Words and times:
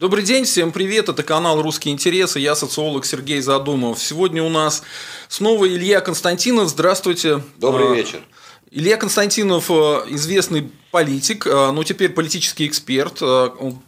Добрый 0.00 0.24
день, 0.24 0.46
всем 0.46 0.72
привет, 0.72 1.10
это 1.10 1.22
канал 1.22 1.60
«Русские 1.60 1.92
интересы», 1.92 2.40
я 2.40 2.54
социолог 2.54 3.04
Сергей 3.04 3.42
Задумов. 3.42 4.02
Сегодня 4.02 4.42
у 4.42 4.48
нас 4.48 4.82
снова 5.28 5.68
Илья 5.68 6.00
Константинов, 6.00 6.70
здравствуйте. 6.70 7.42
Добрый 7.58 7.88
А, 7.88 7.94
вечер. 7.94 8.22
Илья 8.70 8.96
Константинов 8.96 9.70
э, 9.70 9.74
известный 10.08 10.72
политик, 10.90 11.46
э, 11.46 11.70
но 11.72 11.84
теперь 11.84 12.08
политический 12.08 12.66
эксперт. 12.66 13.20
Э, 13.20 13.50
Он 13.58 13.82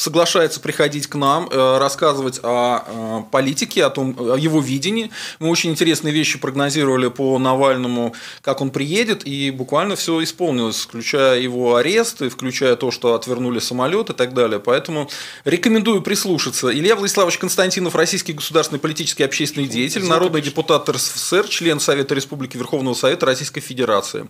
соглашается 0.00 0.60
приходить 0.60 1.08
к 1.08 1.14
нам, 1.14 1.46
э, 1.50 1.78
рассказывать 1.78 2.40
о 2.42 2.84
э, 2.86 3.22
политике, 3.30 3.84
о 3.84 3.90
том, 3.90 4.16
о 4.18 4.36
его 4.36 4.62
видении. 4.62 5.10
Мы 5.40 5.50
очень 5.50 5.70
интересные 5.70 6.14
вещи 6.14 6.38
прогнозировали 6.38 7.08
по 7.08 7.38
Навальному, 7.38 8.14
как 8.40 8.62
он 8.62 8.70
приедет, 8.70 9.26
и 9.26 9.50
буквально 9.50 9.96
все 9.96 10.22
исполнилось, 10.22 10.80
включая 10.80 11.40
его 11.40 11.76
арест, 11.76 12.22
и 12.22 12.30
включая 12.30 12.76
то, 12.76 12.90
что 12.90 13.12
отвернули 13.14 13.58
самолет 13.58 14.08
и 14.08 14.14
так 14.14 14.32
далее. 14.32 14.58
Поэтому 14.58 15.10
рекомендую 15.44 16.00
прислушаться. 16.00 16.72
Илья 16.72 16.96
Владиславович 16.96 17.36
Константинов, 17.36 17.94
российский 17.94 18.32
государственный 18.32 18.80
политический 18.80 19.22
и 19.22 19.26
общественный 19.26 19.68
деятель, 19.68 20.04
народный 20.04 20.40
депутат 20.40 20.88
РСФСР, 20.88 21.46
член 21.48 21.78
Совета 21.78 22.14
Республики 22.14 22.56
Верховного 22.56 22.94
Совета 22.94 23.26
Российской 23.26 23.60
Федерации. 23.60 24.26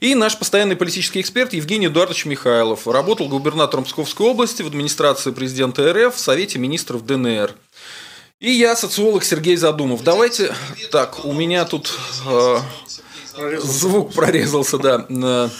И 0.00 0.14
наш 0.14 0.38
постоянный 0.38 0.76
политический 0.76 1.20
эксперт 1.20 1.52
Евгений 1.52 1.88
Эдуардович 1.88 2.24
Михайлов. 2.24 2.86
Работал 2.86 3.28
губернатором 3.28 3.84
Псковской 3.84 4.26
области 4.26 4.62
в 4.62 4.66
администрации 4.66 5.09
президента 5.14 5.92
РФ 5.92 6.14
в 6.14 6.18
Совете 6.18 6.58
министров 6.58 7.04
ДНР. 7.04 7.52
И 8.40 8.50
я, 8.50 8.74
социолог 8.74 9.22
Сергей 9.24 9.56
Задумов. 9.56 10.02
Давайте... 10.02 10.54
Так, 10.90 11.24
у 11.24 11.32
меня 11.32 11.64
тут 11.66 11.92
э, 12.26 12.58
звук 13.58 14.14
прорезался, 14.14 14.78
да. 14.78 15.50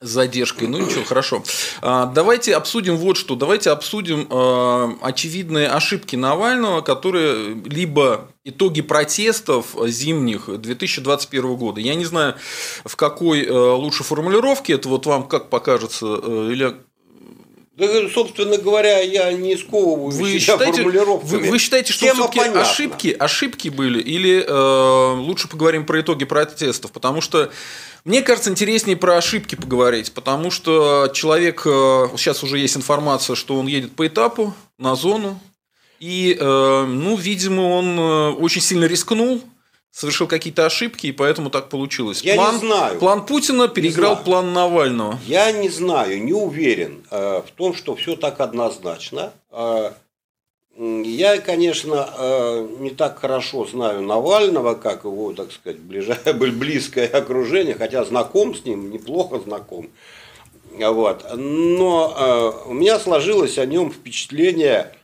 задержкой. 0.00 0.68
Ну 0.68 0.78
ничего, 0.78 1.04
хорошо. 1.04 1.42
А, 1.82 2.06
Давайте 2.06 2.54
обсудим 2.54 2.96
вот 2.96 3.16
что. 3.16 3.34
Давайте 3.34 3.70
обсудим 3.70 4.26
э, 4.30 4.96
очевидные 5.02 5.68
ошибки 5.68 6.16
Навального, 6.16 6.80
которые 6.80 7.54
либо 7.64 8.28
итоги 8.44 8.80
протестов 8.80 9.74
зимних 9.86 10.48
2021 10.48 11.56
года. 11.56 11.80
Я 11.80 11.94
не 11.94 12.06
знаю, 12.06 12.36
в 12.84 12.96
какой 12.96 13.44
э, 13.44 13.52
лучше 13.52 14.02
формулировке 14.02 14.74
это 14.74 14.88
вот 14.88 15.06
вам 15.06 15.28
как 15.28 15.50
покажется, 15.50 16.06
э, 16.22 16.50
или 16.52 16.76
собственно 18.12 18.56
говоря, 18.58 19.00
я 19.00 19.32
не 19.32 19.56
сковываю 19.56 20.10
вы 20.10 20.28
себя 20.30 20.40
считаете, 20.40 20.82
формулировками. 20.82 21.30
вы, 21.30 21.50
вы 21.50 21.58
считаете, 21.58 21.92
что 21.92 22.06
Тема 22.06 22.14
все-таки 22.14 22.38
понятна. 22.38 22.60
ошибки, 22.62 23.16
ошибки 23.18 23.68
были, 23.68 24.00
или 24.00 24.44
э, 24.46 25.14
лучше 25.20 25.48
поговорим 25.48 25.86
про 25.86 26.00
итоги 26.00 26.24
протестов? 26.24 26.92
Потому 26.92 27.20
что 27.20 27.50
мне 28.04 28.22
кажется, 28.22 28.50
интереснее 28.50 28.96
про 28.96 29.16
ошибки 29.16 29.54
поговорить, 29.54 30.12
потому 30.12 30.50
что 30.50 31.10
человек, 31.12 31.62
э, 31.66 32.08
сейчас 32.16 32.42
уже 32.42 32.58
есть 32.58 32.76
информация, 32.76 33.36
что 33.36 33.58
он 33.58 33.66
едет 33.66 33.92
по 33.92 34.06
этапу 34.06 34.54
на 34.78 34.94
зону, 34.94 35.38
и, 35.98 36.36
э, 36.38 36.84
ну, 36.86 37.16
видимо, 37.16 37.60
он 37.60 37.98
э, 37.98 38.30
очень 38.30 38.62
сильно 38.62 38.86
рискнул, 38.86 39.42
совершил 39.90 40.26
какие-то 40.26 40.66
ошибки, 40.66 41.06
и 41.06 41.12
поэтому 41.12 41.50
так 41.50 41.68
получилось. 41.68 42.22
Я 42.22 42.32
не 42.32 42.38
план, 42.38 42.58
знаю. 42.58 42.98
План 42.98 43.26
Путина 43.26 43.68
переиграл 43.68 44.22
план 44.22 44.52
Навального. 44.52 45.18
Я 45.26 45.52
не 45.52 45.68
знаю, 45.68 46.22
не 46.22 46.32
уверен 46.32 47.04
э, 47.10 47.42
в 47.46 47.50
том, 47.52 47.74
что 47.74 47.96
все 47.96 48.16
так 48.16 48.40
однозначно. 48.40 49.32
Э, 49.50 49.92
я, 50.76 51.38
конечно, 51.38 52.08
э, 52.16 52.68
не 52.78 52.90
так 52.90 53.18
хорошо 53.18 53.66
знаю 53.66 54.02
Навального, 54.02 54.74
как 54.74 55.04
его, 55.04 55.32
так 55.32 55.52
сказать, 55.52 55.78
ближайшее, 55.78 56.34
близкое 56.34 57.06
окружение, 57.06 57.74
хотя 57.74 58.04
знаком 58.04 58.54
с 58.54 58.64
ним, 58.64 58.90
неплохо 58.90 59.40
знаком. 59.40 59.90
Вот. 60.78 61.26
Но 61.36 62.14
э, 62.16 62.68
у 62.70 62.72
меня 62.72 62.98
сложилось 62.98 63.58
о 63.58 63.66
нем 63.66 63.90
впечатление 63.90 64.94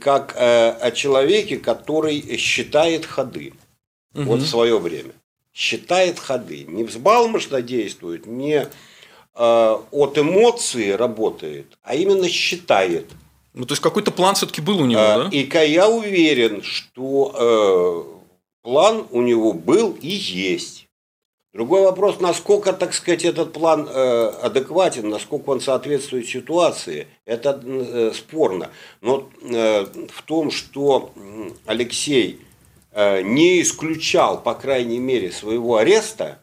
как 0.00 0.34
э, 0.36 0.70
о 0.70 0.90
человеке, 0.90 1.56
который 1.56 2.36
считает 2.36 3.06
ходы. 3.06 3.54
Вот 4.14 4.40
в 4.40 4.46
свое 4.46 4.78
время. 4.78 5.12
Считает 5.54 6.18
ходы. 6.18 6.64
Не 6.64 6.84
взбалмошно 6.84 7.62
действует, 7.62 8.26
не 8.26 8.66
э, 9.34 9.76
от 9.90 10.18
эмоций 10.18 10.96
работает, 10.96 11.66
а 11.82 11.94
именно 11.94 12.28
считает. 12.28 13.10
Ну, 13.54 13.66
то 13.66 13.72
есть 13.72 13.82
какой-то 13.82 14.10
план 14.10 14.34
все-таки 14.34 14.62
был 14.62 14.80
у 14.80 14.86
него, 14.86 15.00
А, 15.02 15.24
да? 15.24 15.28
И 15.30 15.46
я 15.70 15.88
уверен, 15.88 16.62
что 16.62 17.34
э, 17.34 18.22
план 18.62 19.06
у 19.10 19.20
него 19.20 19.52
был 19.52 19.96
и 20.00 20.08
есть. 20.08 20.88
Другой 21.52 21.82
вопрос, 21.82 22.18
насколько, 22.18 22.72
так 22.72 22.94
сказать, 22.94 23.26
этот 23.26 23.52
план 23.52 23.86
э, 23.86 24.28
адекватен, 24.42 25.10
насколько 25.10 25.50
он 25.50 25.60
соответствует 25.60 26.26
ситуации, 26.26 27.08
это 27.26 27.60
э, 27.62 28.12
спорно. 28.14 28.70
Но 29.02 29.28
э, 29.42 29.84
в 29.84 30.22
том, 30.22 30.50
что 30.50 31.12
Алексей 31.66 32.40
не 32.94 33.62
исключал, 33.62 34.42
по 34.42 34.54
крайней 34.54 34.98
мере, 34.98 35.32
своего 35.32 35.76
ареста, 35.76 36.42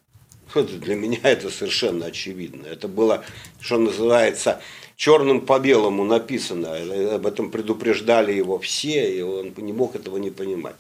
для 0.56 0.96
меня 0.96 1.20
это 1.24 1.50
совершенно 1.50 2.08
очевидно. 2.08 2.66
Это 2.66 2.88
было, 2.88 3.24
что 3.60 3.78
называется, 3.78 4.62
черным 4.96 5.42
по 5.42 5.60
белому 5.60 6.04
написано. 6.04 6.68
Э, 6.68 7.16
Об 7.16 7.26
этом 7.26 7.52
предупреждали 7.52 8.34
его 8.34 8.60
все, 8.60 9.18
и 9.18 9.22
он 9.22 9.54
не 9.58 9.74
мог 9.74 9.96
этого 9.96 10.18
не 10.18 10.30
понимать. 10.30 10.76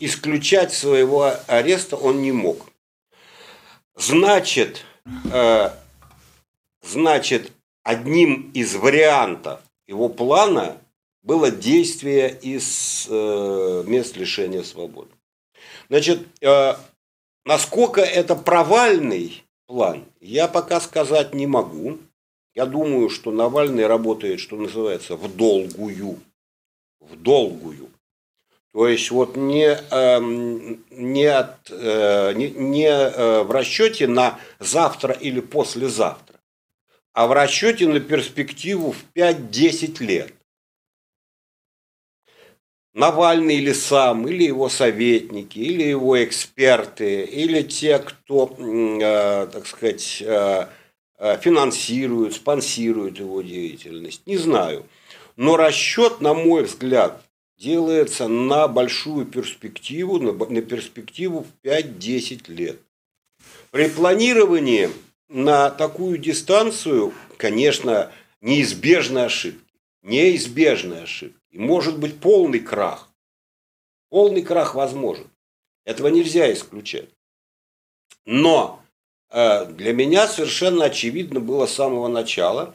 Исключать 0.00 0.72
своего 0.72 1.32
ареста 1.46 1.96
он 1.96 2.22
не 2.22 2.32
мог. 2.32 2.66
Значит, 3.96 4.84
э, 5.32 5.70
значит, 6.82 7.52
одним 7.82 8.50
из 8.54 8.74
вариантов 8.74 9.60
его 9.86 10.08
плана 10.08 10.78
было 11.24 11.50
действие 11.50 12.38
из 12.42 13.06
э, 13.10 13.82
мест 13.86 14.16
лишения 14.16 14.62
свободы. 14.62 15.10
Значит, 15.88 16.26
э, 16.42 16.74
насколько 17.46 18.02
это 18.02 18.36
провальный 18.36 19.42
план, 19.66 20.04
я 20.20 20.46
пока 20.48 20.80
сказать 20.80 21.34
не 21.34 21.46
могу. 21.46 21.98
Я 22.54 22.66
думаю, 22.66 23.08
что 23.08 23.32
Навальный 23.32 23.86
работает, 23.86 24.38
что 24.38 24.56
называется, 24.56 25.16
в 25.16 25.34
долгую. 25.34 26.20
В 27.00 27.16
долгую. 27.16 27.88
То 28.72 28.86
есть 28.86 29.10
вот 29.10 29.34
не, 29.36 29.78
эм, 29.90 30.84
не, 30.90 31.24
от, 31.24 31.70
э, 31.70 32.32
не, 32.34 32.50
не 32.50 33.44
в 33.44 33.50
расчете 33.50 34.06
на 34.06 34.38
завтра 34.58 35.14
или 35.14 35.40
послезавтра, 35.40 36.38
а 37.12 37.26
в 37.26 37.32
расчете 37.32 37.88
на 37.88 38.00
перспективу 38.00 38.92
в 38.92 39.04
5-10 39.14 40.04
лет. 40.04 40.34
Навальный 42.94 43.56
или 43.56 43.72
сам, 43.72 44.28
или 44.28 44.44
его 44.44 44.68
советники, 44.68 45.58
или 45.58 45.82
его 45.82 46.22
эксперты, 46.22 47.24
или 47.24 47.62
те, 47.62 47.98
кто, 47.98 48.54
э, 48.56 49.48
так 49.52 49.66
сказать, 49.66 50.22
э, 50.24 50.66
э, 51.18 51.38
финансируют, 51.40 52.34
спонсируют 52.34 53.18
его 53.18 53.42
деятельность, 53.42 54.22
не 54.26 54.36
знаю. 54.36 54.86
Но 55.36 55.56
расчет, 55.56 56.20
на 56.20 56.34
мой 56.34 56.62
взгляд, 56.62 57.20
делается 57.58 58.28
на 58.28 58.68
большую 58.68 59.26
перспективу, 59.26 60.18
на, 60.18 60.62
перспективу 60.62 61.44
в 61.44 61.66
5-10 61.66 62.48
лет. 62.48 62.80
При 63.72 63.88
планировании 63.88 64.90
на 65.28 65.70
такую 65.70 66.18
дистанцию, 66.18 67.12
конечно, 67.38 68.12
неизбежны 68.40 69.20
ошибки. 69.20 69.60
Неизбежны 70.02 70.94
ошибки. 70.94 71.43
И 71.54 71.58
может 71.58 72.00
быть 72.00 72.18
полный 72.18 72.58
крах. 72.58 73.08
Полный 74.10 74.42
крах 74.42 74.74
возможен. 74.74 75.30
Этого 75.84 76.08
нельзя 76.08 76.52
исключать. 76.52 77.08
Но 78.26 78.82
э, 79.30 79.66
для 79.66 79.92
меня 79.92 80.26
совершенно 80.26 80.86
очевидно 80.86 81.38
было 81.38 81.66
с 81.66 81.74
самого 81.74 82.08
начала, 82.08 82.74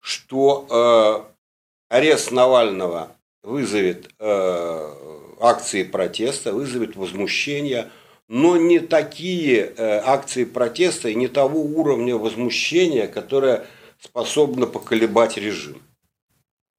что 0.00 0.66
э, 0.70 1.94
арест 1.94 2.30
Навального 2.30 3.14
вызовет 3.42 4.08
э, 4.18 5.36
акции 5.38 5.82
протеста, 5.82 6.54
вызовет 6.54 6.96
возмущение, 6.96 7.90
но 8.28 8.56
не 8.56 8.78
такие 8.78 9.74
э, 9.76 10.00
акции 10.06 10.44
протеста 10.44 11.10
и 11.10 11.14
не 11.14 11.28
того 11.28 11.60
уровня 11.60 12.16
возмущения, 12.16 13.08
которое 13.08 13.66
способно 14.00 14.66
поколебать 14.66 15.36
режим. 15.36 15.82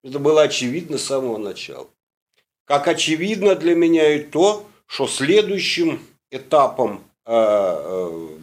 Это 0.04 0.20
было 0.20 0.44
очевидно 0.44 0.98
с 0.98 1.06
самого 1.06 1.38
начала. 1.38 1.88
Как 2.66 2.88
очевидно 2.88 3.56
для 3.56 3.76
меня 3.76 4.16
и 4.16 4.24
то, 4.24 4.66
что 4.88 5.08
следующим 5.08 6.00
этапом 6.32 7.04
э, 7.26 7.32
э, 7.34 8.38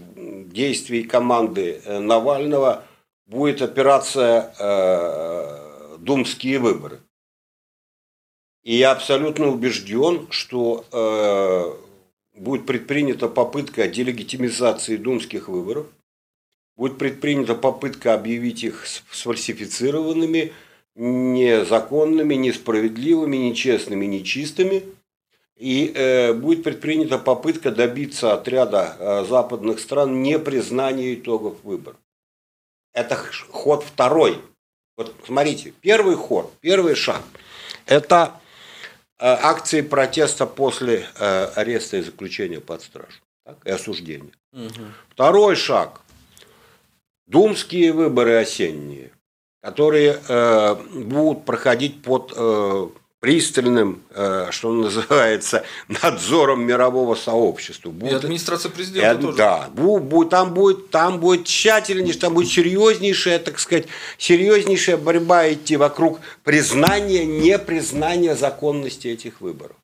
действий 0.46 1.02
команды 1.02 1.80
э, 1.84 1.98
Навального 1.98 2.84
будет 3.26 3.60
операция 3.60 4.54
«Думские 5.98 6.58
выборы». 6.60 7.00
И 8.62 8.76
я 8.76 8.92
абсолютно 8.92 9.48
убежден, 9.48 10.26
что 10.30 10.86
будет 12.34 12.64
предпринята 12.64 13.28
попытка 13.28 13.86
делегитимизации 13.86 14.96
думских 14.96 15.48
выборов, 15.48 15.88
будет 16.74 16.96
предпринята 16.96 17.54
попытка 17.54 18.14
объявить 18.14 18.64
их 18.64 18.86
сфальсифицированными, 18.86 20.54
незаконными, 20.98 22.34
несправедливыми, 22.34 23.36
нечестными, 23.36 24.04
нечистыми. 24.04 24.82
И 25.56 25.92
э, 25.94 26.32
будет 26.34 26.62
предпринята 26.62 27.18
попытка 27.18 27.70
добиться 27.70 28.32
от 28.32 28.46
ряда 28.46 28.96
э, 28.98 29.24
западных 29.28 29.80
стран 29.80 30.22
непризнания 30.22 31.14
итогов 31.14 31.56
выборов. 31.64 31.98
Это 32.92 33.16
ход 33.50 33.84
второй. 33.84 34.40
Вот 34.96 35.14
смотрите, 35.24 35.72
первый 35.80 36.16
ход, 36.16 36.52
первый 36.60 36.94
шаг– 36.94 37.22
это 37.86 38.40
э, 39.18 39.26
акции 39.26 39.80
протеста 39.80 40.46
после 40.46 41.06
э, 41.18 41.44
ареста 41.54 41.96
и 41.96 42.02
заключения 42.02 42.60
под 42.60 42.82
стражу 42.82 43.20
так, 43.44 43.64
и 43.64 43.70
осуждения. 43.70 44.32
Угу. 44.52 44.84
Второй 45.10 45.56
шаг– 45.56 46.00
думские 47.26 47.92
выборы 47.92 48.36
осенние, 48.36 49.12
которые 49.60 50.20
э, 50.28 50.74
будут 50.92 51.44
проходить 51.44 52.02
под 52.02 52.32
э, 52.36 52.88
пристальным, 53.20 54.02
э, 54.10 54.48
что 54.50 54.72
называется, 54.72 55.64
надзором 55.88 56.64
мирового 56.64 57.14
сообщества. 57.14 57.90
Будет, 57.90 58.12
и 58.12 58.16
администрация 58.16 58.70
президента 58.70 59.18
и, 59.18 59.22
тоже. 59.22 59.36
Да, 59.36 59.68
будет, 59.72 60.30
там, 60.30 60.54
будет, 60.54 60.90
там 60.90 61.18
будет 61.18 61.46
тщательнейшая, 61.46 62.20
там 62.20 62.34
будет 62.34 62.48
серьезнейшая, 62.48 63.38
так 63.38 63.58
сказать, 63.58 63.86
серьезнейшая 64.18 64.96
борьба 64.96 65.52
идти 65.52 65.76
вокруг 65.76 66.20
признания, 66.44 67.24
непризнания 67.24 68.36
законности 68.36 69.08
этих 69.08 69.40
выборов. 69.40 69.76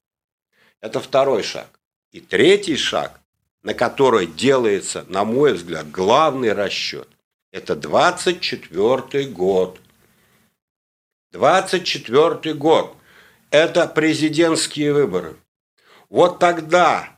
Это 0.81 1.01
второй 1.01 1.43
шаг. 1.43 1.69
И 2.13 2.21
третий 2.21 2.77
шаг, 2.77 3.21
на 3.63 3.75
который 3.75 4.27
делается, 4.27 5.05
на 5.09 5.25
мой 5.25 5.55
взгляд, 5.55 5.91
главный 5.91 6.53
расчет, 6.53 7.09
это 7.55 7.77
24 7.77 9.27
год. 9.29 9.81
24 11.33 12.55
год 12.55 12.97
это 13.51 13.87
президентские 13.87 14.93
выборы. 14.93 15.37
Вот 16.11 16.41
тогда 16.41 17.17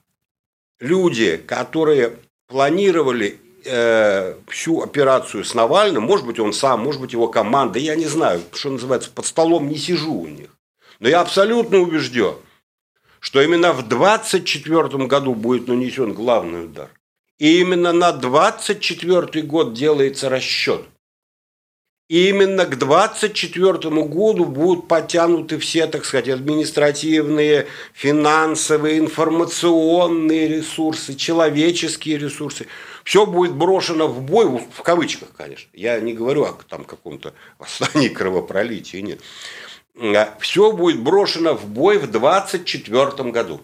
люди, 0.79 1.39
которые 1.39 2.19
планировали 2.49 3.41
э, 3.65 4.35
всю 4.49 4.83
операцию 4.83 5.43
с 5.43 5.55
Навальным, 5.55 6.03
может 6.03 6.27
быть, 6.27 6.39
он 6.39 6.53
сам, 6.53 6.81
может 6.81 7.01
быть, 7.01 7.15
его 7.15 7.29
команда, 7.29 7.79
я 7.79 7.97
не 7.97 8.05
знаю, 8.05 8.43
что 8.53 8.69
называется, 8.69 9.11
под 9.11 9.25
столом 9.25 9.69
не 9.69 9.79
сижу 9.79 10.13
у 10.13 10.27
них. 10.27 10.51
Но 11.01 11.09
я 11.09 11.23
абсолютно 11.23 11.79
убежден, 11.79 12.35
что 13.21 13.41
именно 13.41 13.73
в 13.73 13.89
2024 13.89 15.07
году 15.07 15.35
будет 15.35 15.67
нанесен 15.67 16.13
главный 16.13 16.67
удар. 16.67 16.91
И 17.39 17.61
именно 17.61 17.93
на 17.93 18.13
2024 18.13 19.43
год 19.43 19.75
делается 19.75 20.29
расчет– 20.29 20.83
и 22.09 22.29
именно 22.29 22.67
к 22.67 22.79
2024 22.79 24.05
году 24.05 24.45
будут 24.45 24.87
потянуты 24.87 25.59
все, 25.59 25.89
так 25.89 26.05
сказать, 26.05 26.29
административные, 26.29 27.67
финансовые, 27.95 28.99
информационные 28.99 30.47
ресурсы, 30.47 31.17
человеческие 31.17 32.19
ресурсы. 32.19 32.69
Все 33.03 33.27
будет 33.27 33.55
брошено 33.55 34.07
в 34.07 34.23
бой, 34.23 34.47
в 34.47 34.83
кавычках, 34.83 35.31
конечно. 35.37 35.69
Я 35.73 35.99
не 35.99 36.13
говорю 36.13 36.45
о 36.45 36.53
там, 36.69 36.85
каком-то 36.85 37.35
восстании 37.59 38.09
кровопролитии, 38.09 38.99
нет. 38.99 39.21
А 40.01 40.37
все 40.39 40.71
будет 40.71 41.01
брошено 41.01 41.55
в 41.55 41.67
бой 41.67 41.99
в 41.99 42.09
2024 42.09 43.31
году. 43.33 43.63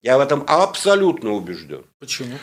Я 0.00 0.16
в 0.16 0.20
этом 0.20 0.44
абсолютно 0.46 1.32
убежден. 1.32 1.84
Почему? 1.98 2.38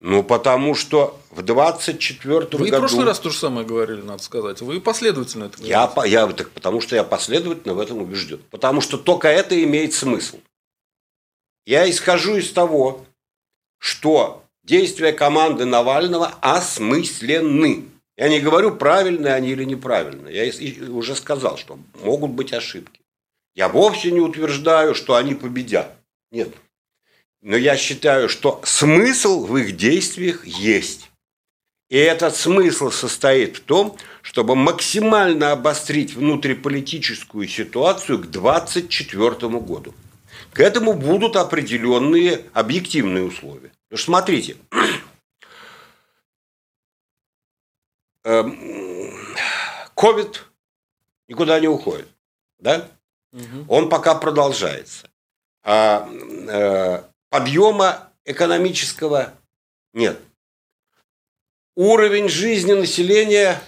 Ну, 0.00 0.22
потому 0.22 0.74
что 0.74 1.18
в 1.30 1.42
24 1.42 2.40
году... 2.40 2.58
Вы 2.58 2.68
в 2.68 2.70
прошлый 2.70 3.06
раз 3.06 3.18
то 3.18 3.30
же 3.30 3.38
самое 3.38 3.66
говорили, 3.66 4.02
надо 4.02 4.22
сказать. 4.22 4.60
Вы 4.60 4.80
последовательно 4.80 5.44
это 5.44 5.58
говорите. 5.58 5.70
Я, 5.72 6.04
я, 6.04 6.26
так, 6.28 6.50
потому 6.50 6.80
что 6.80 6.96
я 6.96 7.02
последовательно 7.02 7.74
в 7.74 7.80
этом 7.80 7.98
убежден. 7.98 8.42
Потому 8.50 8.80
что 8.80 8.98
только 8.98 9.28
это 9.28 9.62
имеет 9.62 9.94
смысл. 9.94 10.38
Я 11.64 11.88
исхожу 11.88 12.36
из 12.36 12.52
того, 12.52 13.06
что 13.78 14.44
действия 14.64 15.12
команды 15.12 15.64
Навального 15.64 16.34
осмысленны. 16.40 17.88
Я 18.16 18.28
не 18.28 18.40
говорю, 18.40 18.76
правильные 18.76 19.34
они 19.34 19.50
или 19.50 19.64
неправильные. 19.64 20.34
Я 20.34 20.90
уже 20.90 21.14
сказал, 21.16 21.56
что 21.56 21.78
могут 22.02 22.32
быть 22.32 22.52
ошибки. 22.52 23.00
Я 23.54 23.68
вовсе 23.68 24.10
не 24.10 24.20
утверждаю, 24.20 24.94
что 24.94 25.14
они 25.14 25.34
победят. 25.34 25.96
Нет. 26.30 26.50
Но 27.46 27.56
я 27.56 27.76
считаю, 27.76 28.28
что 28.28 28.60
смысл 28.64 29.46
в 29.46 29.56
их 29.56 29.76
действиях 29.76 30.44
есть. 30.44 31.12
И 31.88 31.96
этот 31.96 32.34
смысл 32.34 32.90
состоит 32.90 33.58
в 33.58 33.60
том, 33.60 33.96
чтобы 34.20 34.56
максимально 34.56 35.52
обострить 35.52 36.14
внутриполитическую 36.14 37.46
ситуацию 37.46 38.18
к 38.18 38.26
2024 38.32 39.48
году. 39.60 39.94
К 40.52 40.58
этому 40.58 40.94
будут 40.94 41.36
определенные 41.36 42.42
объективные 42.52 43.22
условия. 43.22 43.70
Потому 43.90 43.98
что 43.98 44.06
смотрите, 44.06 44.56
COVID 48.24 48.74
эм, 49.94 50.34
никуда 51.28 51.60
не 51.60 51.68
уходит, 51.68 52.08
да? 52.58 52.88
Угу. 53.32 53.66
Он 53.68 53.88
пока 53.88 54.16
продолжается. 54.16 55.08
А 55.62 56.08
э, 56.48 57.04
подъема 57.30 58.10
экономического 58.24 59.32
нет. 59.92 60.20
Уровень 61.74 62.28
жизни 62.28 62.72
населения, 62.72 63.60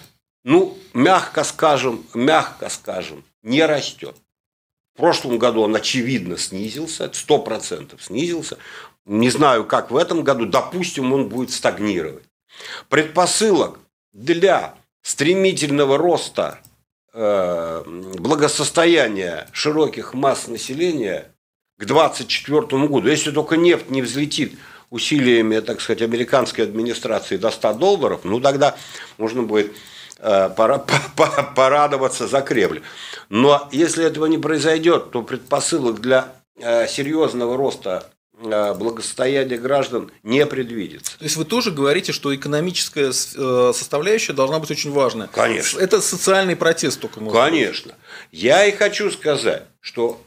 ну, 0.43 0.77
мягко 0.93 1.43
скажем, 1.43 2.05
мягко 2.13 2.69
скажем, 2.69 3.23
не 3.43 3.65
растет. 3.65 4.15
В 4.93 4.97
прошлом 4.97 5.37
году 5.37 5.61
он, 5.61 5.75
очевидно, 5.75 6.37
снизился, 6.37 7.09
сто 7.13 7.39
процентов 7.39 8.03
снизился. 8.03 8.57
Не 9.05 9.29
знаю, 9.29 9.65
как 9.65 9.91
в 9.91 9.97
этом 9.97 10.23
году, 10.23 10.45
допустим, 10.45 11.13
он 11.13 11.29
будет 11.29 11.51
стагнировать. 11.51 12.25
Предпосылок 12.89 13.79
для 14.11 14.75
стремительного 15.01 15.97
роста 15.97 16.59
э, 17.13 17.83
благосостояния 17.85 19.47
широких 19.51 20.13
масс 20.13 20.47
населения 20.47 21.33
к 21.79 21.85
2024 21.85 22.87
году, 22.87 23.07
если 23.07 23.31
только 23.31 23.55
нефть 23.55 23.89
не 23.89 24.01
взлетит 24.01 24.59
усилиями, 24.89 25.61
так 25.61 25.79
сказать, 25.79 26.01
американской 26.01 26.65
администрации 26.65 27.37
до 27.37 27.51
100 27.51 27.73
долларов, 27.73 28.21
ну 28.25 28.41
тогда 28.41 28.75
можно 29.17 29.43
будет 29.43 29.71
э, 30.17 30.49
порадоваться 31.55 32.27
за 32.27 32.41
Кремль. 32.41 32.81
Но 33.29 33.69
если 33.71 34.03
этого 34.03 34.25
не 34.25 34.37
произойдет, 34.37 35.11
то 35.11 35.21
предпосылок 35.21 36.01
для 36.01 36.33
э, 36.57 36.85
серьезного 36.87 37.55
роста 37.55 38.11
э, 38.43 38.73
благосостояния 38.73 39.57
граждан 39.57 40.11
не 40.23 40.45
предвидится. 40.45 41.17
То 41.17 41.23
есть 41.23 41.37
вы 41.37 41.45
тоже 41.45 41.71
говорите, 41.71 42.11
что 42.11 42.35
экономическая 42.35 43.13
составляющая 43.13 44.33
должна 44.33 44.59
быть 44.59 44.69
очень 44.69 44.91
важная. 44.91 45.27
Конечно. 45.27 45.79
Это 45.79 46.01
социальный 46.01 46.57
протест 46.57 46.99
только. 46.99 47.21
Конечно. 47.21 47.93
Быть. 47.93 48.41
Я 48.41 48.65
и 48.65 48.73
хочу 48.73 49.09
сказать, 49.11 49.63
что 49.79 50.19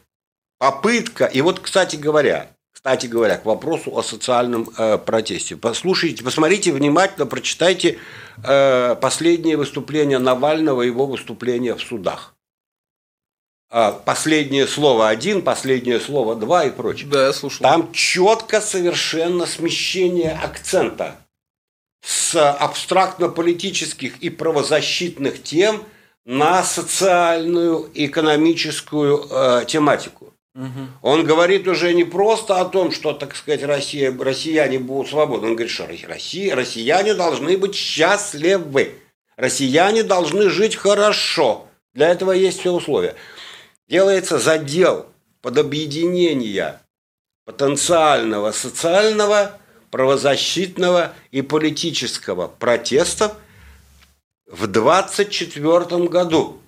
попытка, 0.62 1.24
и 1.24 1.40
вот, 1.40 1.58
кстати 1.58 1.96
говоря, 1.96 2.54
кстати 2.72 3.08
говоря, 3.08 3.36
к 3.36 3.44
вопросу 3.44 3.98
о 3.98 4.04
социальном 4.04 4.70
э, 4.78 4.96
протесте. 4.96 5.56
Послушайте, 5.56 6.22
посмотрите 6.22 6.70
внимательно, 6.70 7.26
прочитайте 7.26 7.98
э, 8.44 8.94
последнее 8.94 9.56
выступление 9.56 10.20
Навального, 10.20 10.82
его 10.82 11.06
выступление 11.06 11.74
в 11.74 11.80
судах. 11.80 12.36
Э, 13.72 13.92
последнее 14.04 14.68
слово 14.68 15.08
один, 15.08 15.42
последнее 15.42 15.98
слово 15.98 16.36
два 16.36 16.64
и 16.64 16.70
прочее. 16.70 17.10
Да, 17.10 17.26
я 17.26 17.32
слушал. 17.32 17.64
Там 17.64 17.90
четко 17.90 18.60
совершенно 18.60 19.46
смещение 19.46 20.30
акцента 20.30 21.16
с 22.04 22.36
абстрактно-политических 22.40 24.18
и 24.18 24.30
правозащитных 24.30 25.42
тем 25.42 25.84
на 26.24 26.62
социальную, 26.62 27.90
экономическую 27.94 29.26
э, 29.28 29.64
тематику. 29.66 30.31
Угу. 30.54 30.88
Он 31.00 31.24
говорит 31.24 31.66
уже 31.66 31.94
не 31.94 32.04
просто 32.04 32.60
о 32.60 32.66
том, 32.66 32.92
что, 32.92 33.12
так 33.14 33.34
сказать, 33.34 33.62
Россия, 33.62 34.14
россияне 34.16 34.78
будут 34.78 35.08
свободны. 35.08 35.48
Он 35.48 35.54
говорит, 35.54 35.72
что 35.72 35.86
Россия, 35.86 36.54
россияне 36.54 37.14
должны 37.14 37.56
быть 37.56 37.74
счастливы. 37.74 38.94
Россияне 39.36 40.02
должны 40.02 40.50
жить 40.50 40.76
хорошо. 40.76 41.66
Для 41.94 42.10
этого 42.10 42.32
есть 42.32 42.60
все 42.60 42.72
условия. 42.72 43.14
Делается 43.88 44.38
задел 44.38 45.06
под 45.40 45.58
объединение 45.58 46.80
потенциального 47.44 48.52
социального, 48.52 49.58
правозащитного 49.90 51.12
и 51.30 51.42
политического 51.42 52.46
протеста 52.46 53.34
в 54.46 54.66
24 54.66 56.08
году. 56.08 56.60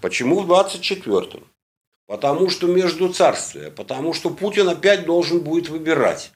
Почему 0.00 0.40
в 0.40 0.46
24? 0.46 1.42
Потому 2.06 2.50
что 2.50 2.68
между 2.68 3.12
царствия, 3.12 3.70
потому 3.70 4.12
что 4.14 4.30
Путин 4.30 4.68
опять 4.68 5.06
должен 5.06 5.40
будет 5.40 5.68
выбирать. 5.68 6.32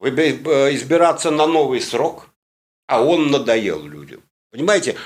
Э, 0.00 0.74
избираться 0.74 1.30
на 1.30 1.46
новый 1.46 1.80
срок, 1.80 2.28
а 2.86 3.02
он 3.02 3.30
надоел 3.30 3.82
людям. 3.82 4.22
Понимаете, 4.50 4.96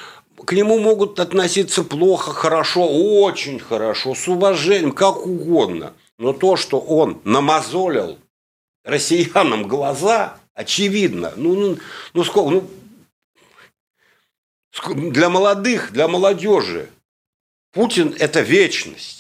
к 0.45 0.53
нему 0.53 0.79
могут 0.79 1.21
относиться 1.21 1.85
плохо, 1.85 2.33
хорошо, 2.33 2.89
очень 2.89 3.61
хорошо, 3.61 4.15
с 4.15 4.27
уважением, 4.27 4.93
как 4.93 5.25
угодно. 5.27 5.95
Но 6.19 6.33
то, 6.33 6.57
что 6.57 6.81
он 6.81 7.21
намазолил 7.25 8.19
россиянам 8.85 9.69
глаза, 9.69 10.39
очевидно. 10.55 11.33
Ну, 11.37 11.55
ну, 11.55 11.79
ну 12.15 12.25
сколько, 12.25 12.51
ну, 12.51 12.71
для 15.11 15.29
молодых, 15.29 15.93
для 15.93 16.09
молодежи 16.09 16.91
Путин– 17.73 18.15
это 18.19 18.41
вечность. 18.41 19.16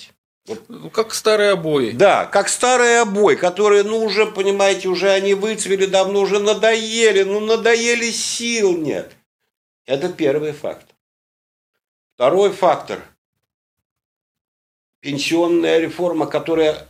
Вот. 0.46 0.62
Ну, 0.68 0.90
как 0.90 1.12
старые 1.12 1.50
обои. 1.50 1.90
Да, 1.90 2.24
как 2.24 2.48
старые 2.48 3.00
обои, 3.00 3.34
которые, 3.34 3.82
ну, 3.82 4.04
уже, 4.04 4.26
понимаете, 4.26 4.88
уже 4.88 5.10
они 5.10 5.34
выцвели 5.34 5.86
давно, 5.86 6.20
уже 6.20 6.38
надоели, 6.38 7.24
ну, 7.24 7.40
надоели, 7.40 8.10
сил 8.10 8.76
нет. 8.76 9.12
Это 9.86 10.08
первый 10.08 10.52
фактор. 10.52 10.94
Второй 12.14 12.52
фактор– 12.52 13.02
пенсионная 15.00 15.78
реформа, 15.78 16.26
которая 16.26 16.86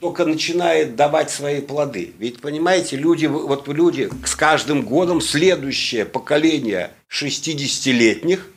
только 0.00 0.24
начинает 0.24 0.96
давать 0.96 1.30
свои 1.30 1.60
плоды. 1.60 2.12
Ведь, 2.18 2.40
понимаете, 2.40 2.96
люди, 2.96 3.26
вот 3.26 3.68
люди, 3.68 4.10
с 4.24 4.34
каждым 4.34 4.82
годом 4.82 5.20
следующее 5.20 6.04
поколение 6.04 6.90
60-летних 7.08 8.48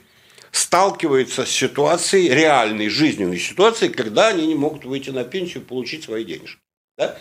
сталкиваются 0.55 1.45
с 1.45 1.49
ситуацией, 1.49 2.29
реальной 2.29 2.87
жизненной 2.87 3.39
ситуацией, 3.39 3.91
когда 3.91 4.29
они 4.29 4.47
не 4.47 4.55
могут 4.55 4.85
выйти 4.85 5.09
на 5.09 5.25
пенсию 5.25 5.63
и 5.63 5.65
получить 5.65 6.05
свои 6.05 6.23
денежки. 6.23 6.61
Да? 6.97 7.17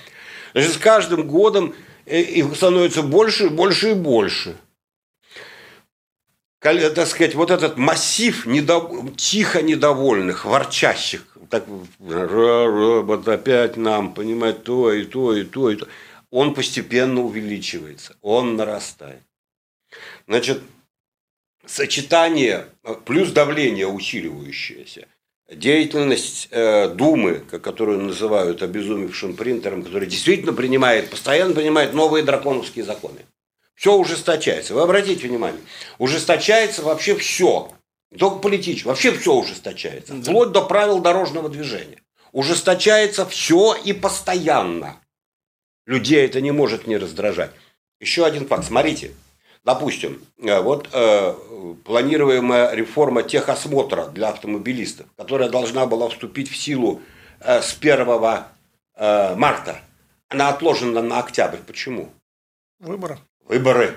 Значит, 0.52 0.74
с 0.74 0.76
каждым 0.76 1.26
годом 1.26 1.74
э, 2.06 2.20
их 2.20 2.54
становится 2.54 3.02
больше, 3.02 3.50
больше 3.50 3.90
и 3.90 3.94
больше. 3.94 4.56
Так 6.60 7.08
сказать, 7.08 7.34
вот 7.34 7.50
этот 7.50 7.76
массив 7.76 8.46
недов... 8.46 9.16
тихо 9.16 9.62
недовольных, 9.62 10.44
ворчащих, 10.44 11.36
так 11.50 11.64
вот 11.98 13.28
опять 13.28 13.76
нам, 13.76 14.14
понимать, 14.14 14.62
то 14.62 14.92
и 14.92 15.04
то, 15.04 15.34
и 15.34 15.42
то, 15.42 15.70
и 15.70 15.76
то. 15.76 15.88
Он 16.30 16.54
постепенно 16.54 17.20
увеличивается, 17.20 18.16
он 18.22 18.56
нарастает. 18.56 19.22
Значит, 20.26 20.62
сочетание 21.66 22.66
плюс 23.04 23.30
давление 23.30 23.86
усиливающееся, 23.86 25.08
деятельность 25.50 26.48
э, 26.50 26.88
Думы, 26.88 27.40
которую 27.40 28.00
называют 28.00 28.62
обезумевшим 28.62 29.36
принтером, 29.36 29.82
который 29.82 30.08
действительно 30.08 30.52
принимает, 30.52 31.10
постоянно 31.10 31.54
принимает 31.54 31.92
новые 31.92 32.24
драконовские 32.24 32.84
законы. 32.84 33.20
Все 33.74 33.94
ужесточается. 33.94 34.74
Вы 34.74 34.82
обратите 34.82 35.26
внимание, 35.26 35.60
ужесточается 35.98 36.82
вообще 36.82 37.16
все. 37.16 37.72
Только 38.16 38.38
политически. 38.38 38.86
Вообще 38.86 39.12
все 39.12 39.34
ужесточается. 39.34 40.14
Вплоть 40.14 40.52
до 40.52 40.62
правил 40.62 41.00
дорожного 41.00 41.48
движения. 41.48 41.98
Ужесточается 42.32 43.26
все 43.26 43.74
и 43.74 43.92
постоянно. 43.92 45.00
Людей 45.86 46.24
это 46.24 46.40
не 46.40 46.52
может 46.52 46.86
не 46.86 46.96
раздражать. 46.96 47.50
Еще 48.00 48.24
один 48.24 48.46
факт. 48.46 48.64
Смотрите. 48.64 49.12
Допустим, 49.64 50.20
э, 50.38 50.60
вот 50.60 50.88
э, 50.92 51.34
планируемая 51.84 52.74
реформа 52.74 53.22
техосмотра 53.22 54.06
для 54.06 54.28
автомобилистов, 54.28 55.06
которая 55.16 55.48
должна 55.48 55.86
была 55.86 56.10
вступить 56.10 56.50
в 56.50 56.56
силу 56.56 57.00
э, 57.40 57.62
с 57.62 57.76
1 57.80 58.06
э, 58.96 59.34
марта, 59.36 59.80
она 60.28 60.50
отложена 60.50 61.00
на 61.00 61.20
октябрь. 61.20 61.58
Почему? 61.66 62.10
Выборы. 62.78 63.18
Выборы. 63.46 63.94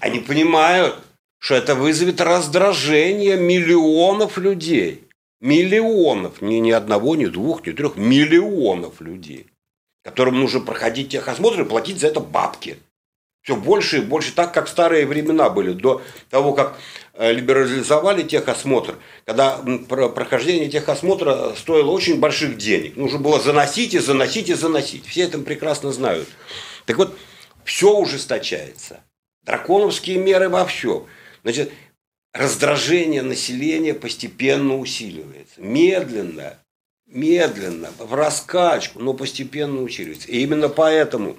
Они 0.00 0.20
понимают, 0.20 0.98
что 1.38 1.54
это 1.54 1.74
вызовет 1.74 2.20
раздражение 2.20 3.36
миллионов 3.36 4.36
людей. 4.36 5.04
Миллионов, 5.40 6.42
не 6.42 6.60
ни 6.60 6.70
одного, 6.70 7.14
ни 7.14 7.26
двух, 7.26 7.66
ни 7.66 7.72
трех, 7.72 7.96
миллионов 7.96 9.00
людей, 9.00 9.46
которым 10.02 10.40
нужно 10.40 10.60
проходить 10.60 11.10
техосмотр 11.10 11.60
и 11.60 11.64
платить 11.64 12.00
за 12.00 12.08
это 12.08 12.20
бабки. 12.20 12.78
Все 13.46 13.54
больше 13.54 13.98
и 13.98 14.00
больше, 14.00 14.34
так 14.34 14.52
как 14.52 14.66
старые 14.66 15.06
времена 15.06 15.48
были, 15.48 15.72
до 15.72 16.02
того, 16.30 16.52
как 16.52 16.76
э, 17.12 17.32
либерализовали 17.32 18.24
техосмотр, 18.24 18.98
когда 19.24 19.58
прохождение 19.86 20.68
техосмотра 20.68 21.54
стоило 21.54 21.92
очень 21.92 22.18
больших 22.18 22.56
денег. 22.56 22.96
Нужно 22.96 23.20
было 23.20 23.38
заносить 23.38 23.94
и 23.94 24.00
заносить 24.00 24.48
и 24.48 24.54
заносить. 24.54 25.06
Все 25.06 25.22
это 25.22 25.38
прекрасно 25.38 25.92
знают. 25.92 26.26
Так 26.86 26.96
вот, 26.96 27.16
все 27.62 27.96
ужесточается. 27.96 29.04
Драконовские 29.44 30.18
меры 30.18 30.48
во 30.48 30.66
всем. 30.66 31.06
Значит, 31.44 31.70
раздражение 32.32 33.22
населения 33.22 33.94
постепенно 33.94 34.76
усиливается. 34.76 35.60
Медленно, 35.60 36.58
медленно, 37.06 37.92
в 38.00 38.12
раскачку, 38.12 38.98
но 38.98 39.14
постепенно 39.14 39.82
усиливается. 39.82 40.26
И 40.32 40.40
именно 40.40 40.68
поэтому 40.68 41.36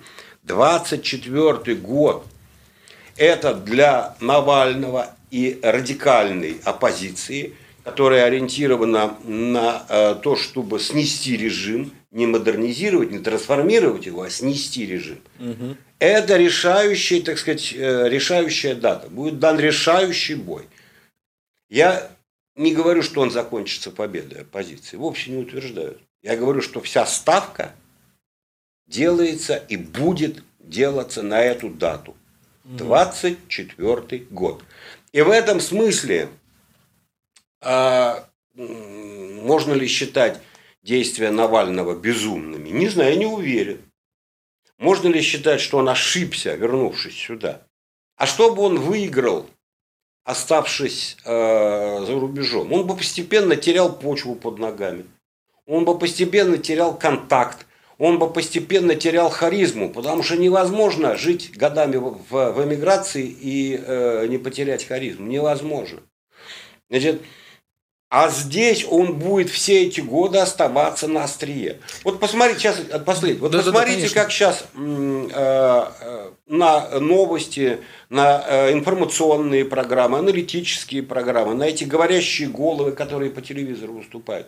24 0.48 1.75
год– 1.75 2.25
это 3.18 3.54
для 3.54 4.16
Навального 4.20 5.16
и 5.30 5.60
радикальной 5.62 6.58
оппозиции, 6.63 7.54
которая 7.84 8.25
ориентирована 8.25 9.18
на 9.24 9.86
э, 9.89 10.16
то, 10.22 10.36
чтобы 10.36 10.80
снести 10.80 11.38
режим, 11.38 11.92
не 12.12 12.25
модернизировать, 12.25 13.12
не 13.12 13.20
трансформировать 13.20 14.06
его, 14.06 14.22
а 14.24 14.30
снести 14.30 14.86
режим. 14.86 15.20
Угу. 15.39 15.77
Это 16.00 16.38
решающая, 16.38 17.22
так 17.22 17.38
сказать, 17.38 17.74
э, 17.74 18.10
решающая 18.10 18.75
дата. 18.75 19.10
Будет 19.10 19.39
дан 19.39 19.60
решающий 19.60 20.36
бой. 20.36 20.63
Я 21.70 22.10
не 22.56 22.74
говорю, 22.74 23.04
что 23.04 23.22
он 23.22 23.32
закончится 23.32 23.92
победой 23.92 24.42
оппозиции. 24.42 24.98
Вовсе 24.98 25.32
не 25.32 25.38
утверждаю. 25.38 25.98
Я 26.22 26.36
говорю, 26.36 26.62
что 26.62 26.82
вся 26.82 27.06
ставка 27.06 27.74
делается 28.88 29.56
и 29.56 29.77
будет 29.77 30.44
делаться 30.60 31.22
на 31.22 31.41
эту 31.41 31.70
дату. 31.70 32.15
24 32.63 34.25
год. 34.29 34.63
И 35.13 35.22
в 35.22 35.29
этом 35.29 35.62
смысле 35.62 36.29
а, 37.62 38.27
можно 38.56 39.74
ли 39.74 39.88
считать 39.88 40.41
действия 40.84 41.32
Навального 41.32 41.96
безумными? 41.96 42.70
Не 42.70 42.89
знаю, 42.89 43.17
не 43.17 43.25
уверен. 43.25 43.82
Можно 44.77 45.08
ли 45.08 45.22
считать, 45.22 45.62
что 45.62 45.77
он 45.77 45.89
ошибся, 45.89 46.56
вернувшись 46.56 47.15
сюда? 47.15 47.62
А 48.15 48.25
что 48.25 48.53
бы 48.53 48.63
он 48.63 48.79
выиграл, 48.79 49.48
оставшись 50.24 51.17
э, 51.24 52.06
за 52.06 52.20
рубежом? 52.20 52.74
Он 52.74 52.86
бы 52.86 52.96
постепенно 52.96 53.56
терял 53.56 53.96
почву 53.96 54.36
под 54.36 54.60
ногами. 54.60 55.06
Он 55.65 55.86
бы 55.86 55.98
постепенно 55.98 56.58
терял 56.58 56.98
контакт. 56.98 57.67
Он 57.98 58.20
бы 58.20 58.32
постепенно 58.32 58.96
терял 58.96 59.30
харизму, 59.30 59.89
потому 59.89 60.22
что 60.24 60.38
невозможно 60.38 61.18
жить 61.18 61.51
годами 61.56 61.98
в, 61.98 62.30
в 62.30 62.63
эмиграции 62.63 63.25
и 63.25 63.80
э, 63.84 64.27
не 64.27 64.38
потерять 64.38 64.86
харизму. 64.86 65.25
Невозможно. 65.27 66.01
Значит, 66.89 67.22
а 68.10 68.30
здесь 68.30 68.86
он 68.89 69.20
будет 69.20 69.50
все 69.50 69.84
эти 69.84 70.00
годы 70.00 70.38
оставаться 70.38 71.10
на 71.10 71.25
острие. 71.25 71.80
Вот 72.06 72.22
посмотрите, 72.22 72.60
сейчас 72.60 72.77
последний. 73.06 73.42
Вот 73.42 73.51
да, 73.51 73.58
посмотрите, 73.58 74.04
да, 74.04 74.08
да, 74.08 74.13
как 74.13 74.32
сейчас 74.32 74.66
э, 74.75 75.30
э, 75.34 76.32
на 76.48 77.00
новости, 77.00 77.80
на 78.10 78.46
э, 78.48 78.72
информационные 78.72 79.66
программы, 79.66 80.20
аналитические 80.20 81.04
программы, 81.04 81.54
на 81.54 81.63
эти 81.63 81.84
говорящие 81.84 82.48
головы, 82.48 82.94
которые 82.94 83.30
по 83.30 83.42
телевизору 83.42 83.94
выступают. 83.94 84.48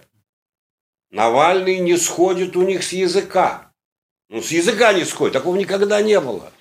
Навальный 1.11 1.79
не 1.79 1.97
сходит 1.97 2.55
у 2.55 2.61
них 2.61 2.83
с 2.83 2.93
языка. 2.93 3.71
Ну, 4.29 4.41
с 4.41 4.51
языка 4.51 4.93
не 4.93 5.05
сходит, 5.05 5.33
такого 5.33 5.55
никогда 5.55 6.01
не 6.01 6.19
было. 6.19 6.51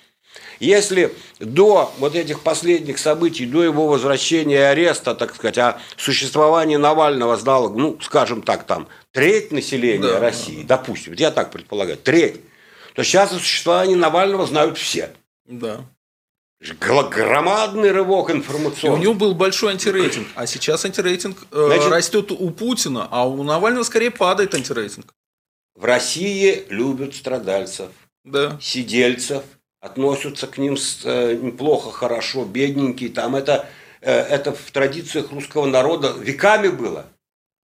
Если 0.59 1.15
до 1.39 1.93
вот 1.99 2.15
этих 2.15 2.41
последних 2.41 2.97
событий, 2.97 3.45
до 3.45 3.63
его 3.63 3.87
возвращения 3.87 4.55
и 4.55 4.57
ареста, 4.57 5.15
так 5.15 5.33
сказать, 5.33 5.57
о 5.57 5.79
существовании 5.95 6.75
Навального 6.75 7.37
знало, 7.37 7.69
ну, 7.69 7.97
скажем 8.01 8.41
так, 8.41 8.65
там, 8.65 8.87
треть 9.11 9.51
населения 9.51 10.01
да, 10.01 10.19
России, 10.19 10.63
да. 10.63 10.77
допустим, 10.77 11.13
я 11.13 11.31
так 11.31 11.51
предполагаю, 11.51 11.97
треть, 11.97 12.41
то 12.93 13.03
сейчас 13.03 13.31
о 13.31 13.39
существовании 13.39 13.95
Навального 13.95 14.45
знают 14.45 14.77
все. 14.77 15.11
Да. 15.45 15.85
Громадный 16.61 17.91
рывок 17.91 18.31
информационный. 18.31 18.95
И 18.95 18.99
у 18.99 19.01
него 19.01 19.13
был 19.13 19.33
большой 19.33 19.71
антирейтинг, 19.71 20.27
а 20.35 20.45
сейчас 20.45 20.83
антирейтинг 20.83 21.37
э, 21.51 21.65
Значит, 21.67 21.91
растет 21.91 22.31
у 22.31 22.49
Путина, 22.49 23.07
а 23.09 23.27
у 23.27 23.43
Навального 23.43 23.83
скорее 23.83 24.11
падает 24.11 24.53
антирейтинг. 24.53 25.13
В 25.75 25.85
России 25.85 26.65
любят 26.69 27.15
страдальцев, 27.15 27.91
да. 28.25 28.57
сидельцев, 28.61 29.43
относятся 29.79 30.47
к 30.47 30.57
ним 30.57 30.75
с, 30.75 31.05
э, 31.05 31.37
плохо, 31.57 31.91
хорошо, 31.91 32.43
бедненькие. 32.43 33.09
Там 33.09 33.37
это, 33.37 33.69
э, 34.01 34.11
это 34.11 34.51
в 34.51 34.71
традициях 34.71 35.31
русского 35.31 35.65
народа 35.65 36.13
веками 36.19 36.67
было. 36.67 37.05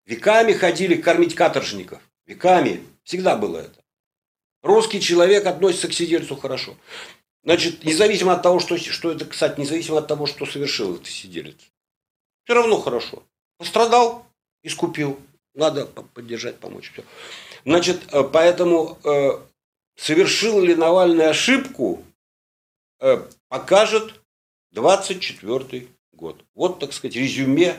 Веками 0.05 0.53
ходили 0.53 0.95
кормить 0.95 1.33
каторжников. 1.33 1.99
Веками. 2.27 2.83
Всегда 3.03 3.35
было 3.35 3.57
это. 3.57 3.79
Русский 4.61 5.01
человек 5.01 5.45
относится 5.45 5.87
к 5.87 5.93
сидельцу 5.93 6.35
хорошо. 6.35 6.75
Значит, 7.43 7.83
независимо 7.83 8.33
от 8.33 8.41
того, 8.41 8.59
что, 8.59 8.77
что 8.77 9.11
это, 9.11 9.25
кстати, 9.25 9.59
независимо 9.59 9.99
от 9.99 10.07
того, 10.07 10.25
что 10.27 10.45
совершил 10.45 10.95
этот 10.95 11.07
сиделец. 11.07 11.57
Все 12.43 12.53
равно 12.53 12.79
хорошо. 12.79 13.23
Пострадал, 13.57 14.25
искупил. 14.63 15.19
Надо 15.53 15.85
поддержать, 15.85 16.57
помочь. 16.57 16.91
Все. 16.91 17.03
Значит, 17.65 18.01
э, 18.11 18.23
поэтому 18.23 18.97
э, 19.03 19.39
совершил 19.95 20.61
ли 20.61 20.73
Навальный 20.73 21.29
ошибку, 21.29 22.03
э, 22.99 23.27
покажет 23.49 24.21
24 24.71 25.87
год. 26.13 26.43
Вот, 26.55 26.79
так 26.79 26.93
сказать, 26.93 27.15
резюме 27.15 27.77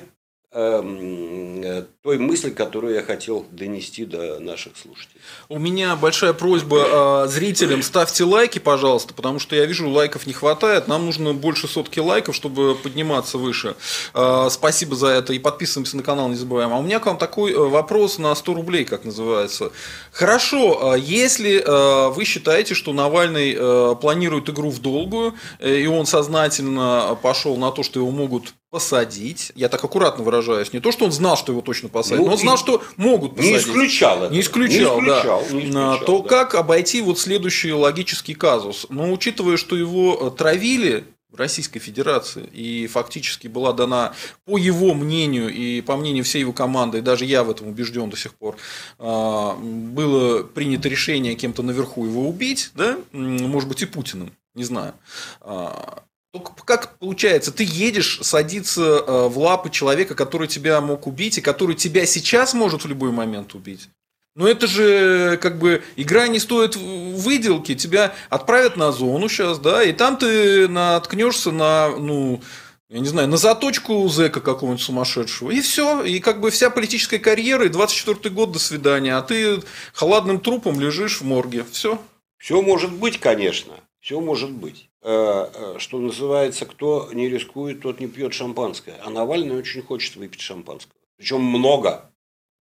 Эм, 0.54 1.62
э, 1.64 1.84
той 2.04 2.18
мысли, 2.18 2.50
которую 2.50 2.92
я 2.92 3.02
хотел 3.02 3.46
донести 3.50 4.04
до 4.04 4.38
наших 4.38 4.76
слушателей. 4.76 5.22
У 5.48 5.58
меня 5.58 5.96
большая 5.96 6.34
просьба 6.34 7.24
э, 7.24 7.28
зрителям, 7.28 7.82
ставьте 7.82 8.24
лайки, 8.24 8.58
пожалуйста, 8.58 9.14
потому 9.14 9.38
что 9.38 9.56
я 9.56 9.64
вижу, 9.64 9.88
лайков 9.88 10.26
не 10.26 10.34
хватает. 10.34 10.86
Нам 10.86 11.06
нужно 11.06 11.32
больше 11.32 11.66
сотки 11.66 12.00
лайков, 12.00 12.36
чтобы 12.36 12.74
подниматься 12.74 13.38
выше. 13.38 13.74
Э, 14.12 14.48
спасибо 14.50 14.96
за 14.96 15.06
это 15.06 15.32
и 15.32 15.38
подписываемся 15.38 15.96
на 15.96 16.02
канал, 16.02 16.28
не 16.28 16.36
забываем. 16.36 16.74
А 16.74 16.78
у 16.78 16.82
меня 16.82 17.00
к 17.00 17.06
вам 17.06 17.16
такой 17.16 17.52
э, 17.52 17.56
вопрос 17.56 18.18
на 18.18 18.34
100 18.34 18.52
рублей, 18.52 18.84
как 18.84 19.06
называется. 19.06 19.72
Хорошо, 20.12 20.96
э, 20.96 21.00
если 21.00 21.64
э, 21.64 22.12
вы 22.12 22.26
считаете, 22.26 22.74
что 22.74 22.92
Навальный 22.92 23.56
э, 23.58 23.94
планирует 23.98 24.50
игру 24.50 24.68
в 24.68 24.78
долгую, 24.78 25.32
э, 25.58 25.78
и 25.78 25.86
он 25.86 26.04
сознательно 26.04 27.18
пошел 27.22 27.56
на 27.56 27.70
то, 27.70 27.82
что 27.82 27.98
его 27.98 28.10
могут 28.10 28.52
посадить. 28.74 29.52
Я 29.54 29.68
так 29.68 29.84
аккуратно 29.84 30.24
выражаюсь. 30.24 30.72
Не 30.72 30.80
то, 30.80 30.90
что 30.90 31.04
он 31.04 31.12
знал, 31.12 31.36
что 31.36 31.52
его 31.52 31.62
точно 31.62 31.88
посадят, 31.94 32.20
ну, 32.20 32.26
но 32.26 32.32
он 32.32 32.38
знал, 32.38 32.58
что 32.58 32.82
могут 32.96 33.36
посадить. 33.36 33.66
Не 33.66 33.72
исключал 33.72 34.24
это. 34.24 34.34
Не 34.34 34.40
исключал, 34.40 35.00
не 35.00 35.08
исключал 35.08 35.40
да. 35.40 35.54
Не 35.54 35.60
исключал, 35.60 35.98
то 36.04 36.18
да. 36.20 36.28
как 36.28 36.54
обойти 36.54 37.00
вот 37.00 37.18
следующий 37.18 37.72
логический 37.72 38.34
казус? 38.34 38.86
Но 38.90 39.10
учитывая, 39.10 39.56
что 39.56 39.76
его 39.76 40.18
э, 40.20 40.36
травили 40.36 41.04
в 41.30 41.36
Российской 41.36 41.80
Федерации, 41.80 42.48
и 42.52 42.86
фактически 42.86 43.48
была 43.48 43.72
дана, 43.72 44.12
по 44.44 44.56
его 44.56 44.94
мнению 44.94 45.52
и 45.52 45.80
по 45.80 45.96
мнению 45.96 46.22
всей 46.22 46.40
его 46.40 46.52
команды, 46.52 46.98
и 46.98 47.00
даже 47.00 47.24
я 47.24 47.42
в 47.42 47.50
этом 47.50 47.68
убежден 47.68 48.08
до 48.08 48.16
сих 48.16 48.34
пор, 48.34 48.56
а, 48.98 49.56
было 49.56 50.44
принято 50.44 50.88
решение 50.88 51.34
кем-то 51.34 51.62
наверху 51.62 52.06
его 52.06 52.28
убить, 52.28 52.70
да, 52.74 52.98
может 53.12 53.68
быть 53.68 53.82
и 53.82 53.86
Путиным, 53.86 54.32
не 54.54 54.62
знаю. 54.62 54.94
Только 56.34 56.50
как 56.64 56.98
получается, 56.98 57.52
ты 57.52 57.62
едешь 57.62 58.18
садиться 58.22 58.82
э, 58.82 59.28
в 59.28 59.38
лапы 59.38 59.70
человека, 59.70 60.16
который 60.16 60.48
тебя 60.48 60.80
мог 60.80 61.06
убить, 61.06 61.38
и 61.38 61.40
который 61.40 61.76
тебя 61.76 62.06
сейчас 62.06 62.54
может 62.54 62.82
в 62.82 62.88
любой 62.88 63.12
момент 63.12 63.54
убить. 63.54 63.88
Но 64.34 64.48
это 64.48 64.66
же 64.66 65.38
как 65.40 65.60
бы 65.60 65.84
игра 65.94 66.26
не 66.26 66.40
стоит 66.40 66.74
выделки, 66.74 67.76
тебя 67.76 68.16
отправят 68.30 68.76
на 68.76 68.90
зону 68.90 69.28
сейчас, 69.28 69.60
да, 69.60 69.84
и 69.84 69.92
там 69.92 70.16
ты 70.16 70.66
наткнешься 70.66 71.52
на, 71.52 71.90
ну, 71.90 72.42
я 72.88 72.98
не 72.98 73.06
знаю, 73.06 73.28
на 73.28 73.36
заточку 73.36 74.08
зэка 74.08 74.40
какого-нибудь 74.40 74.82
сумасшедшего, 74.82 75.52
и 75.52 75.60
все, 75.60 76.02
и 76.02 76.18
как 76.18 76.40
бы 76.40 76.50
вся 76.50 76.68
политическая 76.68 77.20
карьера, 77.20 77.66
и 77.66 77.68
24 77.68 78.34
год, 78.34 78.50
до 78.50 78.58
свидания, 78.58 79.14
а 79.16 79.22
ты 79.22 79.62
холодным 79.92 80.40
трупом 80.40 80.80
лежишь 80.80 81.20
в 81.20 81.24
морге, 81.24 81.64
все. 81.70 82.02
Все 82.38 82.60
может 82.60 82.92
быть, 82.92 83.20
конечно, 83.20 83.74
все 84.00 84.20
может 84.20 84.50
быть. 84.50 84.88
Э, 85.06 85.50
э, 85.52 85.74
что 85.78 85.98
называется, 85.98 86.64
кто 86.64 87.10
не 87.12 87.28
рискует, 87.28 87.82
тот 87.82 88.00
не 88.00 88.06
пьет 88.06 88.32
шампанское. 88.32 88.96
А 89.04 89.10
Навальный 89.10 89.54
очень 89.54 89.82
хочет 89.82 90.16
выпить 90.16 90.40
шампанского. 90.40 90.94
Причем 91.18 91.42
много. 91.42 92.10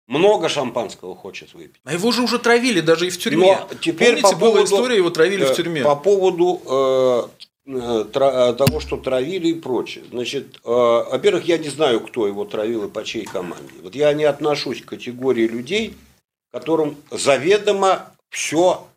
Много 0.07 0.47
шампанского 0.47 1.17
хочет 1.17 1.53
выпить. 1.53 1.81
А 1.83 1.91
его 1.91 2.13
же 2.13 2.21
уже 2.21 2.39
травили 2.39 2.79
даже 2.79 3.07
и 3.07 3.09
в 3.09 3.19
тюрьме. 3.19 3.59
Но 3.69 3.75
теперь 3.75 4.21
Помните, 4.21 4.21
по 4.21 4.39
поводу, 4.39 4.53
была 4.53 4.63
история, 4.63 4.95
его 4.95 5.09
травили 5.09 5.43
в 5.43 5.51
э, 5.51 5.55
тюрьме. 5.55 5.83
По 5.83 5.97
поводу 5.97 7.29
э, 7.67 8.53
того, 8.53 8.79
что 8.79 8.95
травили 8.95 9.49
и 9.49 9.53
прочее. 9.53 10.05
Значит, 10.09 10.61
э, 10.63 10.69
во-первых, 10.69 11.43
я 11.43 11.57
не 11.57 11.67
знаю, 11.67 11.99
кто 11.99 12.25
его 12.25 12.45
травил 12.45 12.85
и 12.85 12.89
по 12.89 13.03
чьей 13.03 13.25
команде. 13.25 13.73
Вот 13.83 13.95
я 13.95 14.13
не 14.13 14.23
отношусь 14.23 14.81
к 14.81 14.85
категории 14.85 15.45
людей, 15.45 15.97
которым 16.53 16.95
заведомо 17.11 18.13
все 18.29 18.87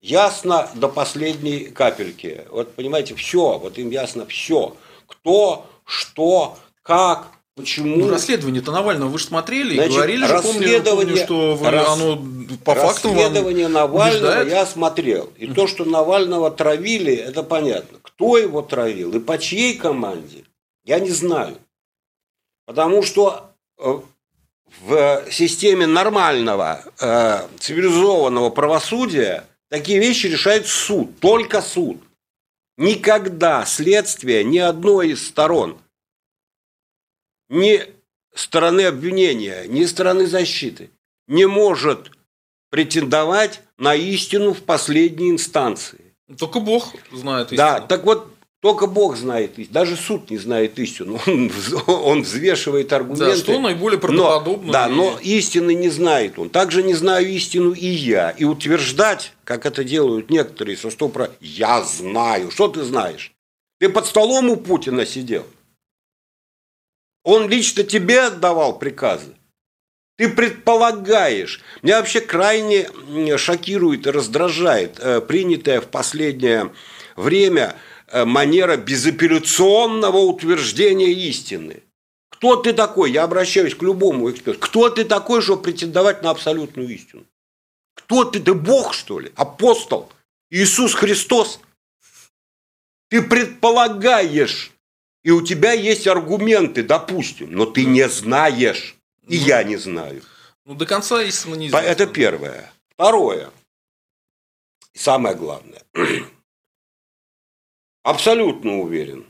ясно 0.00 0.68
до 0.74 0.88
последней 0.88 1.64
капельки. 1.64 2.44
Вот 2.50 2.74
понимаете, 2.74 3.14
все, 3.14 3.58
вот 3.58 3.78
им 3.78 3.90
ясно 3.90 4.26
все. 4.26 4.76
Кто, 5.06 5.66
что, 5.84 6.58
как, 6.82 7.28
Почему? 7.58 7.96
Ну, 7.96 8.08
расследование-то 8.08 8.70
Навального 8.70 9.08
вы 9.08 9.18
же 9.18 9.24
смотрели 9.24 9.74
Значит, 9.74 9.90
и 9.90 9.96
говорили 9.96 10.26
же, 10.26 10.40
помню, 10.40 10.82
помню, 10.84 11.16
что 11.16 11.56
вы, 11.56 11.70
рас... 11.70 11.88
оно 11.88 12.16
по 12.64 12.76
факту 12.76 13.12
Расследование 13.12 13.66
Навального 13.66 14.28
убеждает? 14.28 14.48
я 14.48 14.64
смотрел. 14.64 15.32
И 15.36 15.48
то, 15.48 15.66
что 15.66 15.84
Навального 15.84 16.52
травили, 16.52 17.12
это 17.12 17.42
понятно. 17.42 17.98
Кто 18.00 18.38
его 18.38 18.62
травил 18.62 19.12
и 19.12 19.18
по 19.18 19.38
чьей 19.38 19.74
команде, 19.74 20.44
я 20.84 21.00
не 21.00 21.10
знаю. 21.10 21.56
Потому 22.64 23.02
что 23.02 23.50
э, 23.78 24.00
в 24.86 25.24
системе 25.28 25.88
нормального, 25.88 26.84
э, 27.00 27.40
цивилизованного 27.58 28.50
правосудия 28.50 29.44
Такие 29.68 29.98
вещи 29.98 30.26
решает 30.26 30.66
суд, 30.66 31.18
только 31.20 31.60
суд. 31.60 32.02
Никогда 32.76 33.64
следствие 33.66 34.44
ни 34.44 34.58
одной 34.58 35.10
из 35.10 35.26
сторон, 35.26 35.78
ни 37.48 37.82
стороны 38.34 38.82
обвинения, 38.82 39.66
ни 39.66 39.84
стороны 39.84 40.26
защиты 40.26 40.90
не 41.28 41.46
может 41.46 42.10
претендовать 42.70 43.60
на 43.76 43.94
истину 43.94 44.52
в 44.52 44.62
последней 44.64 45.30
инстанции. 45.30 46.14
Только 46.38 46.60
Бог 46.60 46.94
знает 47.12 47.52
истину. 47.52 47.56
Да, 47.58 47.80
так 47.80 48.04
вот 48.04 48.34
только 48.60 48.88
Бог 48.88 49.16
знает 49.16 49.58
истину. 49.58 49.74
Даже 49.74 49.96
суд 49.96 50.30
не 50.30 50.38
знает 50.38 50.78
истину. 50.78 51.20
Он, 51.26 51.50
он 51.86 52.22
взвешивает 52.22 52.92
аргументы. 52.92 53.26
Да, 53.26 53.36
что 53.36 53.60
наиболее 53.60 54.00
правдоподобно. 54.00 54.66
Но, 54.66 54.72
да, 54.72 54.88
но 54.88 55.18
истины 55.22 55.74
не 55.74 55.88
знает 55.88 56.38
он. 56.38 56.50
Также 56.50 56.82
не 56.82 56.94
знаю 56.94 57.28
истину 57.28 57.72
и 57.72 57.86
я. 57.86 58.30
И 58.30 58.44
утверждать, 58.44 59.32
как 59.44 59.64
это 59.64 59.84
делают 59.84 60.30
некоторые 60.30 60.76
со 60.76 60.90
стопра, 60.90 61.30
я 61.40 61.82
знаю. 61.82 62.50
Что 62.50 62.68
ты 62.68 62.82
знаешь? 62.82 63.32
Ты 63.78 63.88
под 63.88 64.06
столом 64.06 64.50
у 64.50 64.56
Путина 64.56 65.06
сидел. 65.06 65.46
Он 67.22 67.48
лично 67.48 67.84
тебе 67.84 68.22
отдавал 68.22 68.78
приказы. 68.78 69.36
Ты 70.16 70.28
предполагаешь. 70.28 71.60
Меня 71.82 72.00
вообще 72.00 72.20
крайне 72.20 72.88
шокирует 73.38 74.08
и 74.08 74.10
раздражает 74.10 74.98
э, 74.98 75.20
принятое 75.20 75.80
в 75.80 75.86
последнее 75.86 76.72
время– 77.14 77.76
манера 78.12 78.76
безапелляционного 78.76 80.18
утверждения 80.18 81.12
истины. 81.12 81.82
Кто 82.30 82.56
ты 82.56 82.72
такой? 82.72 83.10
Я 83.10 83.24
обращаюсь 83.24 83.74
к 83.74 83.82
любому 83.82 84.30
эксперту. 84.30 84.60
Кто 84.60 84.90
ты 84.90 85.04
такой, 85.04 85.42
чтобы 85.42 85.62
претендовать 85.62 86.22
на 86.22 86.30
абсолютную 86.30 86.88
истину? 86.88 87.24
Кто 87.94 88.24
ты? 88.24 88.38
Ты 88.38 88.54
Бог, 88.54 88.94
что 88.94 89.18
ли? 89.18 89.32
Апостол? 89.34 90.10
Иисус 90.50 90.94
Христос? 90.94 91.60
Ты 93.10 93.22
предполагаешь, 93.22 94.70
и 95.24 95.30
у 95.30 95.42
тебя 95.42 95.72
есть 95.72 96.06
аргументы, 96.06 96.82
допустим, 96.82 97.52
но 97.52 97.66
ты 97.66 97.84
не 97.84 98.08
знаешь, 98.08 98.96
и 99.26 99.38
ну, 99.38 99.44
я 99.46 99.62
не 99.64 99.76
знаю. 99.76 100.22
Ну, 100.64 100.74
до 100.74 100.86
конца 100.86 101.22
истина 101.22 101.54
не. 101.54 101.68
Это 101.70 102.06
первое. 102.06 102.70
Второе. 102.90 103.50
Самое 104.94 105.34
главное. 105.34 105.82
Абсолютно 108.08 108.78
уверен, 108.78 109.26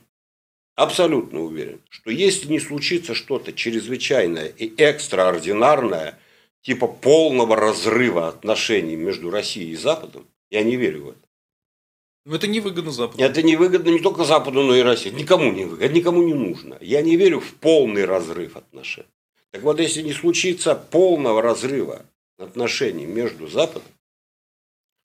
абсолютно 0.76 1.40
уверен, 1.40 1.80
что 1.88 2.12
если 2.12 2.46
не 2.46 2.60
случится 2.60 3.12
что-то 3.12 3.52
чрезвычайное 3.52 4.46
и 4.46 4.72
экстраординарное, 4.76 6.16
типа 6.62 6.86
полного 6.86 7.56
разрыва 7.56 8.28
отношений 8.28 8.94
между 8.94 9.30
Россией 9.30 9.72
и 9.72 9.74
Западом, 9.74 10.28
я 10.48 10.62
не 10.62 10.76
верю 10.76 11.06
в 11.06 11.08
это. 11.08 11.28
Но 12.24 12.36
это 12.36 12.46
невыгодно 12.46 12.92
Западу. 12.92 13.20
Это 13.20 13.42
невыгодно 13.42 13.90
не 13.90 13.98
только 13.98 14.22
Западу, 14.22 14.62
но 14.62 14.76
и 14.76 14.82
России. 14.82 15.10
Никому 15.10 15.50
не 15.50 15.64
выгодно, 15.64 15.92
никому 15.92 16.22
не 16.22 16.34
нужно. 16.34 16.78
Я 16.80 17.02
не 17.02 17.16
верю 17.16 17.40
в 17.40 17.54
полный 17.54 18.04
разрыв 18.04 18.56
отношений. 18.56 19.08
Так 19.50 19.62
вот, 19.64 19.80
если 19.80 20.02
не 20.02 20.12
случится 20.12 20.76
полного 20.76 21.42
разрыва 21.42 22.06
отношений 22.38 23.06
между 23.06 23.48
Западом, 23.48 23.90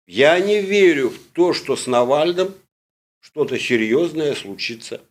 я 0.05 0.39
не 0.39 0.61
верю 0.61 1.09
в 1.09 1.17
то, 1.33 1.53
что 1.53 1.75
с 1.75 1.87
Навальным 1.87 2.53
что-то 3.25 3.57
серьезное 3.57 4.35
случится 4.35 5.01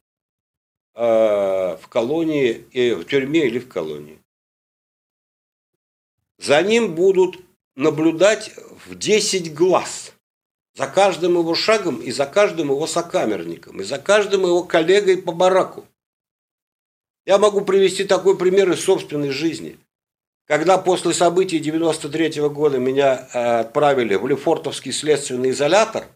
э, 0.94 1.00
в 1.03 1.88
колонии, 1.88 2.64
э, 2.72 2.94
в 2.94 3.05
тюрьме 3.07 3.46
или 3.46 3.59
в 3.59 3.68
колонии. 3.68 4.20
За 6.38 6.62
ним 6.62 6.94
будут 6.94 7.40
наблюдать 7.74 8.53
в 8.87 8.94
10 8.96 9.53
глаз. 9.53 10.12
За 10.77 10.87
каждым 10.87 11.38
его 11.38 11.57
шагом 11.57 12.00
и 12.00 12.12
за 12.12 12.27
каждым 12.27 12.70
его 12.70 12.87
сокамерником, 12.87 13.81
и 13.81 13.85
за 13.85 13.98
каждым 13.98 14.42
его 14.42 14.62
коллегой 14.62 15.20
по 15.20 15.33
бараку. 15.33 15.85
Я 17.27 17.38
могу 17.38 17.62
привести 17.62 18.05
такой 18.05 18.38
пример 18.38 18.70
из 18.70 18.81
собственной 18.81 19.31
жизни. 19.31 19.77
Когда 20.46 20.79
после 20.79 21.14
событий 21.14 21.59
93 21.59 22.40
-го 22.40 22.48
года 22.48 22.79
меня 22.79 23.29
э, 23.33 23.61
отправили 23.61 24.14
в 24.14 24.27
Лефортовский 24.29 24.92
следственный 24.92 25.50
изолятор– 25.50 26.07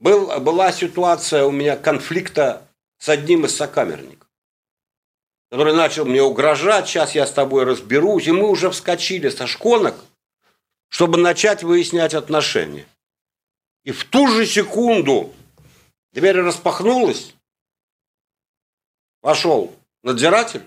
был, 0.00 0.40
была 0.40 0.72
ситуация 0.72 1.44
у 1.44 1.52
меня 1.52 1.76
конфликта 1.76 2.66
с 2.98 3.08
одним 3.08 3.44
из 3.44 3.54
сокамерников. 3.54 4.28
который 5.50 5.74
начал 5.74 6.04
мне 6.04 6.22
угрожать, 6.22 6.88
сейчас 6.88 7.14
я 7.14 7.26
с 7.26 7.32
тобой 7.32 7.64
разберусь, 7.64 8.26
и 8.26 8.32
мы 8.32 8.48
уже 8.48 8.70
вскочили 8.70 9.28
со 9.28 9.46
шконок, 9.46 9.94
чтобы 10.88 11.18
начать 11.18 11.62
выяснять 11.62 12.14
отношения. 12.14 12.86
И 13.84 13.92
в 13.92 14.04
ту 14.04 14.28
же 14.28 14.46
секунду 14.46 15.32
дверь 16.12 16.40
распахнулась, 16.40 17.34
вошел 19.22 19.74
надзиратель, 20.02 20.64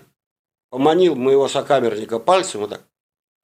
поманил 0.70 1.14
моего 1.14 1.48
сокамерника 1.48 2.18
пальцем 2.18 2.60
вот 2.60 2.70
так. 2.70 2.82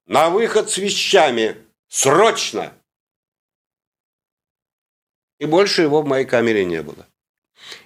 На 0.07 0.29
выход 0.29 0.69
с 0.69 0.77
вещами! 0.77 1.57
Срочно! 1.89 2.75
И 5.41 5.47
больше 5.47 5.83
его 5.83 6.03
в 6.03 6.07
моей 6.07 6.27
камере 6.27 6.65
не 6.65 6.83
было. 6.83 7.07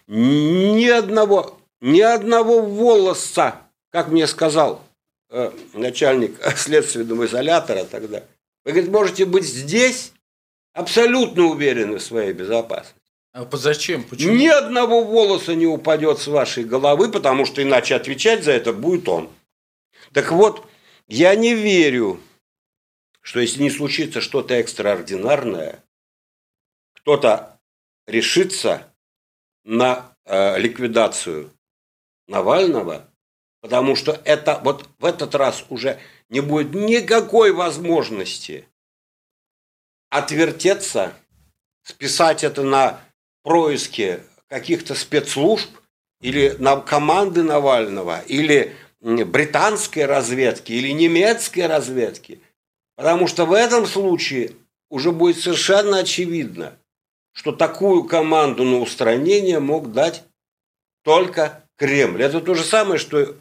Ни 0.07 0.89
одного, 0.89 1.59
ни 1.81 2.01
одного 2.01 2.61
волоса, 2.61 3.61
как 3.91 4.09
мне 4.09 4.27
сказал 4.27 4.83
э, 5.31 5.53
начальник 5.73 6.39
следственного 6.57 7.27
изолятора 7.27 7.85
тогда. 7.85 8.25
Вы, 8.65 8.73
говорит, 8.73 8.91
можете 8.91 9.25
быть 9.25 9.45
здесь 9.45 10.13
абсолютно 10.73 11.45
уверены 11.45 11.99
в 11.99 12.03
своей 12.03 12.33
безопасности. 12.33 13.01
А 13.33 13.49
зачем? 13.53 14.03
Почему? 14.05 14.35
Ни 14.35 14.47
одного 14.47 15.05
волоса 15.05 15.55
не 15.55 15.67
упадет 15.67 16.19
с 16.19 16.27
вашей 16.27 16.65
головы, 16.65 17.11
потому 17.11 17.47
что 17.47 17.63
иначе 17.63 17.95
отвечать 17.95 18.45
за 18.45 18.53
это 18.53 18.73
будет 18.73 19.09
он. 19.09 19.31
Так 20.13 20.33
вот, 20.33 20.67
я 21.09 21.35
не 21.35 21.55
верю, 21.55 22.21
что 23.21 23.41
если 23.41 23.63
не 23.63 23.71
случится 23.71 24.21
что-то 24.21 24.55
экстраординарное, 24.55 25.83
кто-то 27.05 27.61
решится 28.07 28.91
на 29.63 30.17
э, 30.25 30.59
ликвидацию 30.59 31.53
Навального, 32.29 33.07
потому 33.61 33.95
что 33.95 34.19
это 34.25 34.59
вот 34.65 34.89
в 34.99 35.05
этот 35.05 35.35
раз 35.35 35.67
уже 35.69 36.01
не 36.31 36.41
будет 36.41 36.73
никакой 36.73 37.53
возможности 37.53 38.67
отвертеться, 40.09 41.13
списать 41.83 42.43
это 42.43 42.63
на 42.63 43.01
происки 43.43 44.21
каких-то 44.49 44.95
спецслужб 44.95 45.69
или 46.23 46.57
на 46.59 46.81
команды 46.81 47.43
Навального, 47.43 48.23
или 48.23 48.75
британской 49.03 50.07
разведки, 50.07 50.73
или 50.73 50.89
немецкой 50.89 51.67
разведки. 51.67 52.41
Потому 52.97 53.27
что 53.27 53.45
в 53.45 53.53
этом 53.53 53.85
случае 53.85 54.53
уже 54.89 55.13
будет 55.13 55.39
совершенно 55.39 55.99
очевидно, 55.99 56.79
что 57.35 57.53
такую 57.53 58.05
команду 58.05 58.65
на 58.65 58.79
устранение 58.79 59.61
мог 59.61 59.93
дать 59.93 60.25
только 61.03 61.65
Кремль. 61.77 62.23
Это 62.23 62.41
то 62.41 62.55
же 62.55 62.63
самое, 62.63 62.99
что 62.99 63.35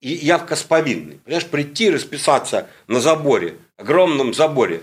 и 0.00 0.12
явка 0.12 0.56
с 0.56 0.62
повинной. 0.62 1.18
Понимаешь, 1.18 1.46
прийти 1.46 1.86
и 1.86 1.90
расписаться 1.90 2.68
на 2.86 3.00
заборе, 3.00 3.58
огромном 3.76 4.34
заборе. 4.34 4.82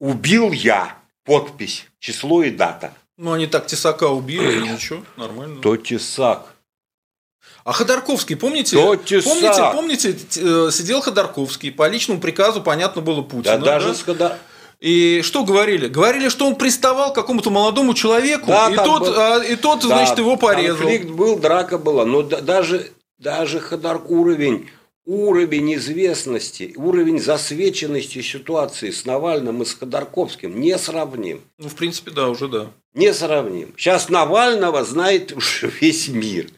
Убил 0.00 0.52
я. 0.52 0.98
Подпись, 1.24 1.86
число 1.98 2.42
и 2.42 2.50
дата. 2.50 2.92
Ну, 3.16 3.32
они 3.32 3.46
так 3.46 3.66
Тесака 3.66 4.08
убили, 4.08 4.58
и 4.58 4.68
ничего, 4.68 5.02
нормально. 5.16 5.60
То 5.60 5.76
Тесак. 5.76 6.54
А 7.64 7.72
Ходорковский, 7.72 8.36
помните? 8.36 8.76
То. 8.76 8.96
Помните, 8.96 9.70
помните, 9.72 10.16
э, 10.36 10.70
сидел 10.70 11.00
Ходорковский, 11.00 11.72
по 11.72 11.88
личному 11.88 12.20
приказу, 12.20 12.62
понятно 12.62 13.02
было, 13.02 13.22
Путина. 13.22 13.58
Да, 13.58 13.64
даже 13.64 13.88
да? 13.88 13.94
с 13.94 14.02
Ходор... 14.02 14.32
И 14.80 15.22
что 15.22 15.44
говорили? 15.44 15.88
Говорили, 15.88 16.28
что 16.28 16.46
он 16.46 16.56
приставал 16.56 17.12
к 17.12 17.14
какому-то 17.14 17.50
молодому 17.50 17.94
человеку, 17.94 18.46
Да, 18.48 18.68
и, 18.70 18.74
тот, 18.76 19.00
был- 19.02 19.14
а, 19.18 19.38
и 19.44 19.56
тот, 19.56 19.80
Да, 19.80 19.86
значит, 19.88 20.18
его 20.18 20.36
порезал. 20.36 20.76
Конфликт 20.78 21.08
был, 21.10 21.38
драка 21.38 21.78
была. 21.78 22.04
Но 22.04 22.22
да- 22.22 22.40
даже, 22.42 22.90
даже 23.18 23.58
Ходор 23.58 24.02
уровень, 24.06 24.68
уровень 25.06 25.74
известности, 25.76 26.74
уровень 26.76 27.18
засвеченности 27.20 28.20
ситуации 28.20 28.90
с 28.90 29.06
Навальным 29.06 29.62
и 29.62 29.64
с 29.64 29.72
Ходорковским 29.74 30.60
несравним. 30.60 31.40
Ну, 31.58 31.68
в 31.68 31.74
принципе, 31.74 32.10
да, 32.10 32.28
уже 32.28 32.46
да. 32.48 32.66
Несравним. 32.92 33.72
Сейчас 33.78 34.08
Навального 34.10 34.84
знает 34.84 35.32
уже 35.32 35.70
весь 35.80 36.08
мир. 36.08 36.48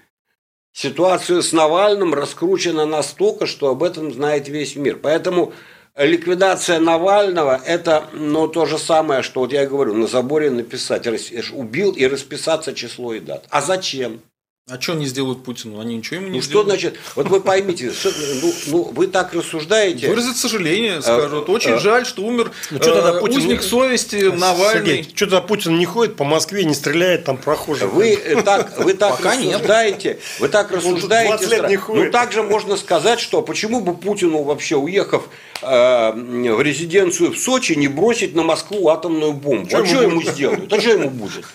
Ситуация 0.73 1.41
с 1.43 1.53
Навальным 1.53 2.15
раскручена 2.15 2.85
настолько, 2.87 3.47
что 3.47 3.69
об 3.69 3.83
этом 3.83 4.13
знает 4.13 4.49
весь 4.49 4.77
мир. 4.77 4.99
Поэтому 5.03 5.53
ликвидация 5.99 6.79
Навального– 6.79 7.61
это 7.67 8.05
ну, 8.13 8.49
то 8.49 8.67
же 8.67 8.79
самое, 8.79 9.23
что 9.23 9.41
вот 9.41 9.53
я 9.53 9.67
говорю, 9.67 9.95
на 9.95 10.07
заборе 10.07 10.51
написать, 10.51 11.07
убил 11.53 11.93
и 11.93 12.07
расписаться 12.07 12.73
число 12.75 13.15
и 13.15 13.21
дат. 13.21 13.45
А 13.51 13.61
зачем? 13.61 14.23
А 14.71 14.79
что 14.79 14.93
они 14.93 15.07
сделают 15.07 15.43
Путину? 15.45 15.81
Они 15.81 15.97
ничего 15.97 16.17
ему 16.17 16.27
не 16.29 16.37
Ну 16.37 16.43
что 16.43 16.49
сделают. 16.63 16.69
значит, 16.69 16.99
вот 17.17 17.29
вы 17.29 17.41
поймите, 17.41 17.91
что- 17.91 18.11
ну, 18.43 18.53
ну, 18.67 18.83
вы 18.95 19.07
так 19.07 19.33
рассуждаете. 19.33 20.09
Выразить 20.09 20.37
сожаление, 20.37 21.01
скажут. 21.01 21.49
э, 21.49 21.53
Очень 21.53 21.71
э, 21.73 21.79
жаль, 21.79 22.05
что 22.05 22.21
умер 22.23 22.51
Ну, 22.71 22.79
чё 22.79 22.95
тогда 22.95 23.17
э, 23.17 23.21
Путин 23.21 23.39
узник 23.39 23.63
не- 23.63 23.67
совести 23.67 24.17
Навальный. 24.17 24.87
Сергей, 24.97 25.03
что 25.05 25.25
тогда 25.25 25.41
Путин 25.41 25.79
не 25.79 25.87
ходит 25.87 26.17
по 26.17 26.25
Москве, 26.25 26.65
не 26.65 26.75
стреляет 26.75 27.25
там 27.25 27.39
прохожих? 27.39 27.91
Вы 27.95 28.11
э, 28.13 28.43
так, 28.43 28.79
вы 28.79 28.93
так 28.93 29.17
Пока 29.17 29.37
нет. 29.37 29.55
рассуждаете, 29.55 30.19
вы 30.39 30.49
так 30.49 30.71
рассуждаете. 30.71 31.29
20 31.47 31.51
лет 31.51 31.69
не 31.71 31.77
ходит. 31.77 32.05
Ну 32.05 32.11
также 32.13 32.43
можно 32.43 32.77
сказать, 32.77 33.21
что 33.21 33.41
почему 33.41 33.81
бы 33.81 33.95
Путину 33.95 34.43
вообще 34.43 34.77
уехав 34.77 35.31
э, 35.63 36.13
в 36.13 36.61
резиденцию 36.61 37.33
в 37.33 37.39
Сочи 37.39 37.73
не 37.73 37.89
бросить 37.89 38.35
на 38.35 38.43
Москву 38.43 38.91
атомную 38.91 39.33
бомбу? 39.33 39.67
Чё 39.71 39.79
а 39.79 39.81
ему 39.81 39.87
что 39.89 40.03
ему 40.03 40.15
будет? 40.21 40.35
сделают? 40.35 40.71
А 40.71 40.79
что 40.79 40.91
ему 40.91 41.09
будет? 41.09 41.47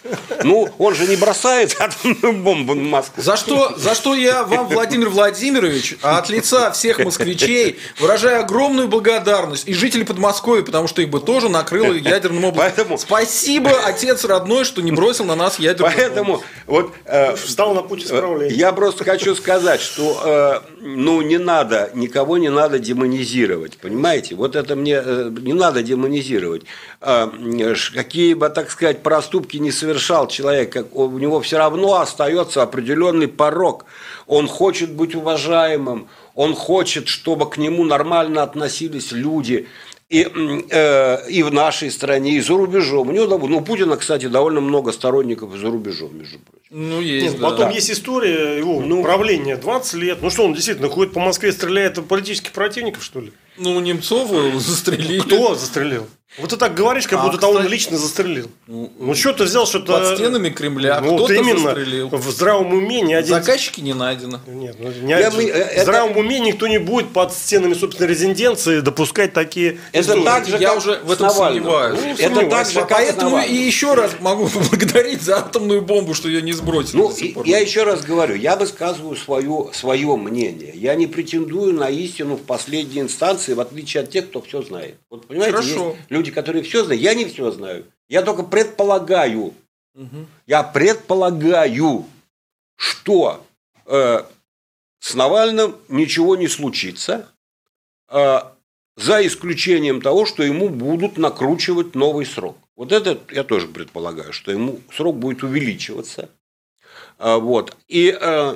Ну 0.43 0.67
он 0.79 0.95
же 0.95 1.05
не 1.07 1.15
бросает 1.15 1.75
атомную 1.79 2.41
бомбу 2.41 2.73
на 2.73 2.81
Москву. 2.81 3.02
За 3.17 3.35
что, 3.37 3.73
за 3.77 3.95
что 3.95 4.13
я 4.15 4.43
вам, 4.43 4.67
Владимир 4.67 5.09
Владимирович, 5.09 5.95
от 6.01 6.29
лица 6.29 6.71
всех 6.71 6.99
москвичей 6.99 7.79
выражаю 7.99 8.41
огромную 8.41 8.87
благодарность 8.87 9.67
и 9.67 9.73
жителей 9.73 10.03
Подмосковья, 10.03 10.63
потому 10.63 10.87
что 10.87 11.01
их 11.01 11.09
бы 11.09 11.19
тоже 11.19 11.49
накрыло 11.49 11.93
ядерным 11.93 12.45
облаком. 12.45 12.73
Поэтому- 12.75 12.97
Спасибо, 12.97 13.71
отец 13.85 14.23
родной, 14.25 14.65
что 14.65 14.81
не 14.81 14.91
бросил 14.91 15.25
на 15.25 15.35
нас 15.35 15.59
ядерную 15.59 15.93
Поэтому 15.95 16.43
вот 16.67 16.93
э, 17.05 17.35
Встал 17.35 17.73
на 17.73 17.81
путь 17.81 18.03
исправления. 18.03 18.53
Я 18.55 18.71
просто 18.71 19.03
хочу 19.03 19.35
сказать, 19.35 19.81
что 19.81 20.21
э, 20.25 20.72
ну 20.83 21.21
не 21.21 21.37
надо, 21.37 21.89
никого 21.93 22.37
не 22.37 22.49
надо 22.49 22.77
демонизировать, 22.77 23.77
понимаете? 23.77 24.35
Вот 24.35 24.55
это 24.55 24.75
мне 24.75 25.01
э, 25.03 25.31
не 25.41 25.53
надо 25.53 25.81
демонизировать. 25.81 26.63
Ш- 27.01 27.93
какие 27.93 28.33
бы, 28.33 28.49
так 28.49 28.69
сказать, 28.69 29.01
проступки 29.01 29.57
не 29.57 29.71
совершал 29.71 30.27
человек, 30.27 30.71
как, 30.73 30.95
у 30.95 31.17
него 31.17 31.39
все 31.41 31.57
равно 31.57 31.99
остается 31.99 32.61
определенный 32.61 33.27
порог. 33.27 33.85
Он 34.27 34.47
хочет 34.47 34.91
быть 34.91 35.15
уважаемым, 35.15 36.07
он 36.35 36.53
хочет, 36.53 37.07
чтобы 37.07 37.49
к 37.49 37.57
нему 37.57 37.83
нормально 37.83 38.43
относились 38.43 39.11
люди. 39.11 39.67
И, 40.09 40.27
э, 40.69 41.29
и 41.29 41.41
в 41.43 41.51
нашей 41.51 41.89
стране, 41.89 42.37
и 42.37 42.41
за 42.41 42.53
рубежом. 42.55 43.09
У 43.09 43.11
него, 43.11 43.37
ну, 43.47 43.61
Путина, 43.61 43.97
кстати, 43.97 44.27
довольно 44.27 44.61
много 44.61 44.91
сторонников 44.91 45.55
за 45.55 45.71
рубежом, 45.71 46.15
между 46.17 46.37
прочим. 46.39 46.62
Ну, 46.75 46.99
есть, 47.01 47.33
Нет, 47.33 47.39
да. 47.39 47.49
потом 47.49 47.69
есть 47.69 47.91
история 47.91 48.57
его 48.57 48.81
Ну. 48.81 49.03
правления 49.03 49.57
20 49.57 49.93
лет. 49.93 50.17
Ну 50.21 50.29
что, 50.31 50.43
он 50.45 50.53
действительно 50.55 50.89
ходит 50.89 51.13
по 51.13 51.19
Москве, 51.19 51.51
стреляет 51.51 51.99
в 51.99 52.03
политических 52.03 52.51
противников, 52.51 53.03
что 53.03 53.19
ли? 53.21 53.31
Ну, 53.57 53.79
Немцова 53.79 54.59
застрелили. 54.59 55.19
Кто 55.19 55.53
застрелил? 55.53 56.07
Вот 56.39 56.49
ты 56.49 56.57
так 56.57 56.73
говоришь, 56.73 57.05
как 57.07 57.19
А, 57.19 57.27
будто 57.29 57.45
он 57.47 57.57
кстати- 57.57 57.71
лично 57.71 57.95
застрелил. 57.95 58.49
Ну, 58.65 58.91
Ну 58.97 59.13
что 59.13 59.33
ты 59.33 59.43
взял 59.43 59.67
что-то... 59.67 59.93
Под 59.99 60.17
стенами 60.17 60.49
Кремля 60.49 60.99
Ну, 60.99 61.15
кто-то 61.17 61.33
именно 61.35 61.59
застрелил. 61.59 62.09
в 62.09 62.27
здравом 62.31 62.73
уме 62.73 63.01
ни 63.01 63.13
один... 63.13 63.35
Заказчики 63.35 63.81
не 63.81 63.93
найдено. 63.93 64.39
Нет, 64.47 64.77
ну, 64.79 64.91
не 65.03 65.11
Я 65.11 65.27
один- 65.27 65.33
мы- 65.37 65.43
э, 65.43 65.53
в 65.53 65.67
это- 65.73 65.83
здравом 65.83 66.17
уме 66.17 66.39
никто 66.39 66.67
не 66.67 66.79
будет 66.79 67.13
под 67.13 67.31
стенами 67.33 67.75
собственной 67.75 68.09
резиденции 68.09 68.79
допускать 68.79 69.33
такие 69.33 69.77
Это 69.91 70.01
истории. 70.01 70.23
так 70.23 70.47
же, 70.47 70.57
Я 70.57 70.69
как 70.69 70.77
уже 70.79 70.99
в 71.03 71.11
этом 71.11 71.29
сомневаюсь. 71.29 71.99
Ну, 72.01 72.07
Ну, 72.07 72.13
это 72.13 72.23
сомневаюсь. 72.23 72.49
так 72.51 72.71
же, 72.71 72.87
Поэтому 72.89 73.37
и 73.43 73.53
еще 73.53 73.93
раз 73.93 74.13
могу 74.19 74.47
поблагодарить 74.47 75.21
за 75.21 75.37
атомную 75.37 75.83
бомбу, 75.83 76.15
что 76.15 76.27
ее 76.29 76.41
не 76.41 76.53
сбросили. 76.63 76.97
Ну, 76.97 77.11
и- 77.11 77.49
я 77.49 77.59
еще 77.59 77.83
раз 77.83 78.03
говорю, 78.03 78.35
я 78.35 78.55
высказываю 78.55 79.15
свое, 79.15 79.69
свое 79.73 80.15
мнение. 80.15 80.71
Я 80.75 80.95
не 80.95 81.07
претендую 81.07 81.73
на 81.73 81.89
истину 81.89 82.35
в 82.35 82.43
последней 82.43 83.01
инстанции, 83.01 83.53
в 83.53 83.59
отличие 83.59 84.03
от 84.03 84.09
тех, 84.09 84.29
кто 84.29 84.41
все 84.41 84.61
знает. 84.61 84.97
Вот 85.09 85.27
понимаете, 85.27 85.57
Хорошо. 85.57 85.89
есть 85.91 85.99
люди, 86.09 86.31
которые 86.31 86.63
все 86.63 86.83
знают. 86.83 87.01
Я 87.03 87.13
не 87.13 87.25
все 87.25 87.51
знаю. 87.51 87.85
Я 88.09 88.21
только 88.21 88.43
предполагаю. 88.43 89.53
Мгм. 89.93 90.27
Я 90.47 90.63
предполагаю, 90.63 92.05
что 92.75 93.45
э, 93.85 94.23
с 94.99 95.13
Навальным 95.13 95.75
ничего 95.89 96.35
не 96.35 96.47
случится, 96.47 97.29
э, 98.09 98.39
за 98.95 99.25
исключением 99.27 100.01
того, 100.01 100.25
что 100.25 100.43
ему 100.43 100.69
будут 100.69 101.17
накручивать 101.17 101.95
новый 101.95 102.25
срок. 102.25 102.57
Вот 102.75 102.91
это 102.91 103.19
я 103.31 103.43
тоже 103.43 103.67
предполагаю, 103.67 104.33
что 104.33 104.51
ему 104.51 104.79
срок 104.95 105.17
будет 105.17 105.43
увеличиваться. 105.43 106.29
А, 107.23 107.37
Вот. 107.37 107.77
И, 107.87 108.15
э, 108.19 108.55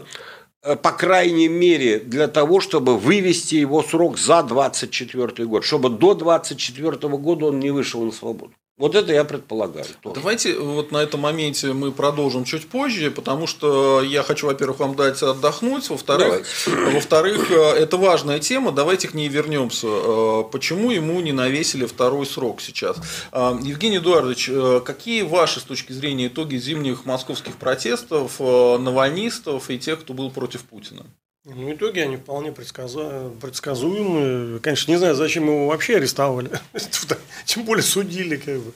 э, 0.64 0.76
по 0.76 0.92
крайней 0.92 1.48
мере, 1.48 2.00
для 2.00 2.28
того, 2.28 2.60
чтобы 2.60 2.98
вывести 2.98 3.56
его 3.56 3.82
срок 3.82 4.18
за 4.18 4.44
24 4.44 5.46
год, 5.46 5.64
чтобы 5.64 5.90
до 5.90 6.14
24 6.14 7.18
года 7.18 7.46
он 7.46 7.60
не 7.60 7.72
вышел 7.72 8.04
на 8.04 8.12
свободу. 8.12 8.54
Вот 8.78 8.94
это 8.94 9.12
я 9.12 9.24
предполагаю. 9.24 9.88
Тоже. 10.02 10.16
Давайте 10.16 10.60
вот 10.60 10.92
на 10.92 10.98
этом 10.98 11.22
моменте 11.22 11.74
мы 11.74 11.92
продолжим 11.92 12.44
чуть 12.44 12.70
позже, 12.70 13.10
потому 13.10 13.48
что 13.48 14.04
я 14.04 14.22
хочу, 14.22 14.46
во-первых, 14.46 14.80
вам 14.80 14.96
дать 14.96 15.24
отдохнуть, 15.24 15.90
во-вторых, 15.90 16.46
во-вторых, 16.68 17.50
э, 17.50 17.56
это 17.56 17.98
важная 17.98 18.38
тема, 18.38 18.72
давайте 18.72 19.08
к 19.08 19.16
ней 19.16 19.30
вернемся. 19.30 19.88
Э, 19.90 20.44
почему 20.52 20.92
ему 20.92 21.20
не 21.22 21.32
навесили 21.32 21.88
второй 21.88 22.28
срок 22.28 22.62
сейчас? 22.62 22.98
Э, 23.32 23.58
Евгений 23.64 23.98
Эдуардович, 23.98 24.52
какие 24.86 25.24
ваши 25.24 25.60
с 25.60 25.64
точки 25.64 25.92
зрения 25.92 26.28
итоги 26.28 26.58
зимних 26.58 27.06
московских 27.06 27.56
протестов, 27.56 28.40
навальнистов 28.40 29.72
и 29.72 29.80
тех, 29.80 30.02
кто 30.02 30.14
был 30.14 30.30
против 30.30 30.62
Путина? 30.62 31.04
Ну, 31.50 31.72
итоги 31.72 32.00
они 32.00 32.18
вполне 32.18 32.52
предсказу... 32.52 33.34
предсказуемы. 33.42 34.60
Конечно, 34.60 34.92
не 34.92 34.98
знаю, 34.98 35.16
зачем 35.16 35.46
его 35.46 35.68
вообще 35.68 35.96
арестовали. 35.96 36.52
Тем 37.46 37.64
более 37.64 37.84
судили, 37.84 38.36
как 38.36 38.60
бы. 38.60 38.74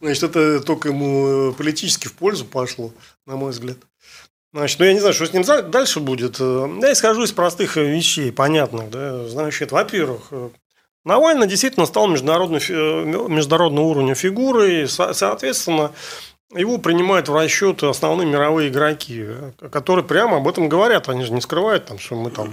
Значит, 0.00 0.24
это 0.24 0.60
только 0.60 0.88
ему 0.88 1.52
политически 1.52 2.08
в 2.08 2.14
пользу 2.14 2.44
пошло, 2.44 2.92
на 3.26 3.36
мой 3.36 3.52
взгляд. 3.52 3.76
Значит, 4.52 4.80
ну 4.80 4.86
я 4.86 4.94
не 4.94 4.98
знаю, 4.98 5.14
что 5.14 5.26
с 5.26 5.32
ним 5.32 5.44
дальше 5.70 6.00
будет. 6.00 6.40
Я 6.40 6.92
исхожу 6.92 7.22
из 7.22 7.30
простых 7.30 7.76
вещей, 7.76 8.32
понятных. 8.32 8.90
Да? 8.90 9.28
Значит, 9.28 9.70
во-первых, 9.70 10.32
Навальный 11.04 11.46
действительно 11.46 11.86
стал 11.86 12.08
международной, 12.08 12.58
международного 13.28 13.84
уровня 13.84 14.14
фигурой. 14.16 14.88
Соответственно, 14.88 15.92
его 16.52 16.78
принимают 16.78 17.28
в 17.28 17.34
расчет 17.34 17.82
основные 17.84 18.26
мировые 18.26 18.70
игроки, 18.70 19.24
которые 19.70 20.04
прямо 20.04 20.38
об 20.38 20.48
этом 20.48 20.68
говорят. 20.68 21.08
Они 21.08 21.22
же 21.22 21.32
не 21.32 21.40
скрывают, 21.40 21.86
там, 21.86 21.98
что 21.98 22.16
мы 22.16 22.30
там... 22.30 22.52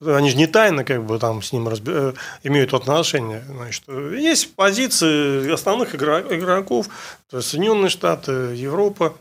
Они 0.00 0.30
же 0.30 0.36
не 0.36 0.46
тайно 0.46 0.84
как 0.84 1.04
бы 1.04 1.18
там 1.18 1.42
с 1.42 1.52
ним 1.52 1.68
разби... 1.68 1.92
Э, 1.94 2.12
имеют 2.42 2.72
отношения. 2.72 3.44
Значит, 3.46 3.84
есть 3.88 4.54
позиции 4.54 5.52
основных 5.52 5.94
игроков, 5.94 6.88
то 7.28 7.36
есть 7.36 7.50
Соединенные 7.50 7.90
Штаты, 7.90 8.32
Европа, 8.54 9.14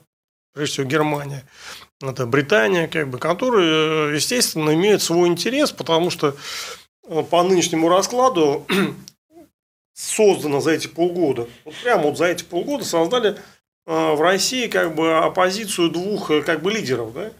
прежде 0.53 0.73
всего 0.73 0.88
Германия, 0.88 1.43
это 2.01 2.25
Британия, 2.25 2.88
как 2.88 3.09
бы, 3.09 3.17
которые, 3.17 4.15
естественно, 4.15 4.73
имеют 4.73 5.01
свой 5.01 5.27
интерес, 5.27 5.71
потому 5.71 6.09
что 6.09 6.36
э, 7.07 7.23
по 7.29 7.43
нынешнему 7.43 7.89
раскладу 7.89 8.65
создано 9.93 10.62
за 10.62 10.71
эти 10.71 10.88
полгода, 10.88 11.49
вот 11.65 11.75
прямо 11.83 12.03
вот 12.03 12.17
за 12.17 12.25
эти 12.27 12.43
полгода 12.43 12.86
создали 12.86 13.38
в 13.85 14.21
России 14.21 14.67
как 14.67 14.95
бы 14.95 15.17
оппозицию 15.17 15.89
двух 15.89 16.31
э, 16.31 16.41
как 16.41 16.61
бы 16.61 16.71
лидеров, 16.71 17.13
да? 17.13 17.31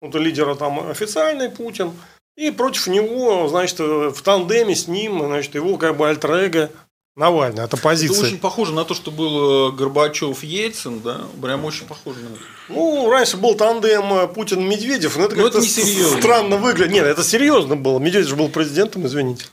Вот 0.00 0.14
лидера 0.14 0.54
там 0.54 0.88
официальный 0.88 1.50
Путин, 1.50 1.92
и 2.36 2.52
против 2.52 2.86
него, 2.86 3.48
значит, 3.48 3.80
э, 3.80 4.12
в 4.14 4.22
тандеме 4.22 4.76
с 4.76 4.86
ним, 4.86 5.20
значит, 5.20 5.56
его 5.56 5.76
как 5.76 5.96
бы 5.96 6.08
альтер 6.08 6.70
Навальный, 7.16 7.64
это 7.64 7.76
позиция. 7.76 8.16
Это 8.16 8.26
очень 8.26 8.38
похоже 8.38 8.72
на 8.72 8.84
то, 8.84 8.94
что 8.94 9.10
был 9.10 9.70
э, 9.70 9.72
Горбачев 9.72 10.44
Ельцин, 10.44 11.00
да? 11.00 11.22
Прям 11.42 11.64
очень 11.64 11.84
похоже 11.86 12.20
на 12.20 12.28
это. 12.28 12.44
Ну, 12.68 13.10
раньше 13.10 13.36
был 13.36 13.54
тандем 13.54 14.28
Путин-Медведев, 14.28 15.16
но 15.16 15.24
это 15.24 15.36
как-то 15.36 15.62
странно 15.62 16.56
выглядит. 16.56 16.92
Нет, 16.92 17.06
это 17.06 17.22
серьезно 17.22 17.76
было. 17.76 17.98
Медведев 17.98 18.28
же 18.28 18.36
был 18.36 18.48
президентом, 18.48 19.06
извините. 19.06 19.44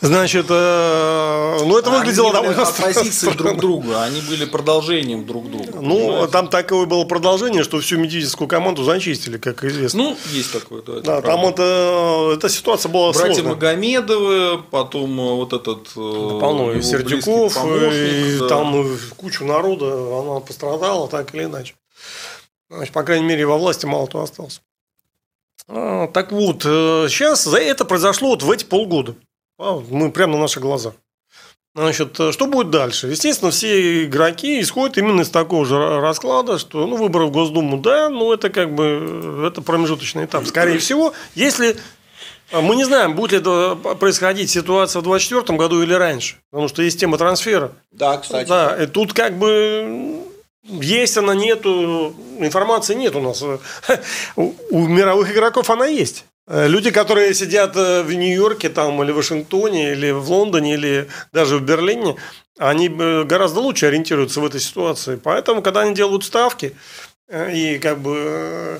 Значит, 0.00 0.46
э, 0.50 1.58
ну 1.64 1.78
это 1.78 1.90
выглядело 1.90 2.28
они 2.28 2.34
довольно 2.34 2.62
оппозиции 2.62 3.30
друг 3.30 3.58
друга, 3.58 4.02
они 4.02 4.20
были 4.20 4.44
продолжением 4.44 5.24
друг 5.24 5.50
друга. 5.50 5.80
Ну, 5.80 5.98
понимаете? 5.98 6.32
там 6.32 6.48
такое 6.48 6.84
было 6.86 7.04
продолжение, 7.04 7.64
что 7.64 7.80
всю 7.80 7.98
медийскую 7.98 8.46
команду 8.48 8.84
зачистили, 8.84 9.38
как 9.38 9.64
известно. 9.64 10.02
Ну, 10.02 10.16
есть 10.30 10.52
такое, 10.52 10.82
да. 10.82 11.00
Да, 11.00 11.22
там 11.22 11.46
это, 11.46 12.32
эта 12.34 12.48
ситуация 12.48 12.90
была 12.90 13.12
Братья 13.12 13.34
сложная. 13.34 13.54
Магомедовы, 13.54 14.62
потом 14.70 15.20
э, 15.20 15.34
вот 15.34 15.52
этот... 15.52 15.84
Да, 15.94 16.38
полно, 16.38 16.72
и 16.72 16.82
Сердюков, 16.82 17.56
и 17.64 18.38
да. 18.40 18.48
там 18.48 18.98
кучу 19.16 19.44
народа, 19.44 19.86
она 19.86 20.40
пострадала 20.40 21.08
так 21.08 21.34
или 21.34 21.44
иначе. 21.44 21.74
Значит, 22.74 22.92
по 22.92 23.02
крайней 23.02 23.26
мере, 23.26 23.46
во 23.46 23.56
власти 23.56 23.86
мало 23.86 24.06
кто 24.06 24.22
остался. 24.22 24.60
А, 25.68 26.08
так 26.08 26.32
вот, 26.32 26.62
сейчас 26.62 27.46
э, 27.46 27.58
это 27.58 27.84
произошло 27.84 28.30
вот 28.30 28.42
в 28.42 28.50
эти 28.50 28.64
полгода. 28.64 29.14
А, 29.58 29.80
мы 29.88 30.10
прямо 30.10 30.34
на 30.34 30.40
наших 30.40 30.62
глазах. 30.62 30.94
Значит, 31.76 32.18
э, 32.20 32.30
что 32.30 32.46
будет 32.46 32.70
дальше? 32.70 33.08
Естественно, 33.08 33.50
все 33.50 34.04
игроки 34.04 34.60
исходят 34.60 34.96
именно 34.96 35.22
из 35.22 35.28
такого 35.30 35.66
же 35.66 35.76
расклада, 36.00 36.58
что 36.58 36.86
ну, 36.86 36.96
выборы 36.96 37.26
в 37.26 37.32
Госдуму, 37.32 37.78
да, 37.78 38.08
но 38.08 38.32
это 38.32 38.48
как 38.48 38.72
бы 38.72 38.84
э, 38.84 39.48
это 39.48 39.60
промежуточный 39.60 40.26
этап. 40.26 40.46
Скорее 40.46 40.78
всего, 40.78 41.14
если 41.34 41.76
э, 42.52 42.60
мы 42.60 42.76
не 42.76 42.84
знаем, 42.84 43.16
будет 43.16 43.32
ли 43.32 43.38
это 43.38 43.74
происходить 43.96 44.50
ситуация 44.50 45.00
в 45.00 45.02
2024 45.02 45.58
году 45.58 45.82
или 45.82 45.92
раньше, 45.92 46.36
потому 46.50 46.68
что 46.68 46.80
есть 46.80 47.00
тема 47.00 47.18
трансфера. 47.18 47.72
Да, 47.90 48.18
кстати. 48.18 48.48
Да, 48.48 48.80
и 48.80 48.86
тут 48.86 49.12
как 49.12 49.36
бы 49.36 50.22
есть 50.64 51.16
она, 51.16 51.34
нету, 51.34 52.14
информации 52.38 52.94
нет 52.94 53.14
у 53.16 53.20
нас. 53.20 53.44
У 54.36 54.86
мировых 54.86 55.30
игроков 55.32 55.70
она 55.70 55.86
есть. 55.86 56.24
Э, 56.46 56.66
люди, 56.68 56.90
которые 56.90 57.34
сидят 57.34 57.76
э, 57.76 58.02
в 58.02 58.12
Нью-Йорке 58.12 58.68
там, 58.68 59.02
или 59.02 59.12
в 59.12 59.16
Вашингтоне, 59.16 59.92
или 59.92 60.10
в 60.10 60.30
Лондоне, 60.30 60.74
или 60.74 61.08
даже 61.32 61.56
в 61.56 61.62
Берлине, 61.62 62.16
они 62.58 62.88
э, 62.88 63.24
гораздо 63.24 63.60
лучше 63.60 63.86
ориентируются 63.86 64.40
в 64.40 64.44
этой 64.44 64.60
ситуации. 64.60 65.16
Поэтому, 65.16 65.62
когда 65.62 65.80
они 65.80 65.94
делают 65.94 66.24
ставки, 66.24 66.74
и 67.30 67.78
как 67.78 68.00
бы 68.00 68.78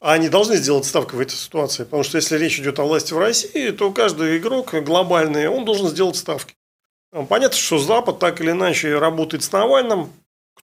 они 0.00 0.30
должны 0.30 0.56
сделать 0.56 0.86
ставку 0.86 1.16
в 1.16 1.20
этой 1.20 1.34
ситуации. 1.34 1.84
Потому 1.84 2.02
что 2.02 2.16
если 2.16 2.38
речь 2.38 2.58
идет 2.58 2.78
о 2.78 2.84
власти 2.84 3.12
в 3.12 3.18
России, 3.18 3.70
то 3.70 3.90
каждый 3.92 4.38
игрок 4.38 4.72
глобальный, 4.82 5.48
он 5.48 5.66
должен 5.66 5.88
сделать 5.88 6.16
ставки. 6.16 6.54
Понятно, 7.28 7.58
что 7.58 7.78
Запад 7.78 8.18
так 8.18 8.40
или 8.40 8.52
иначе 8.52 8.98
работает 8.98 9.44
с 9.44 9.52
Навальным, 9.52 10.10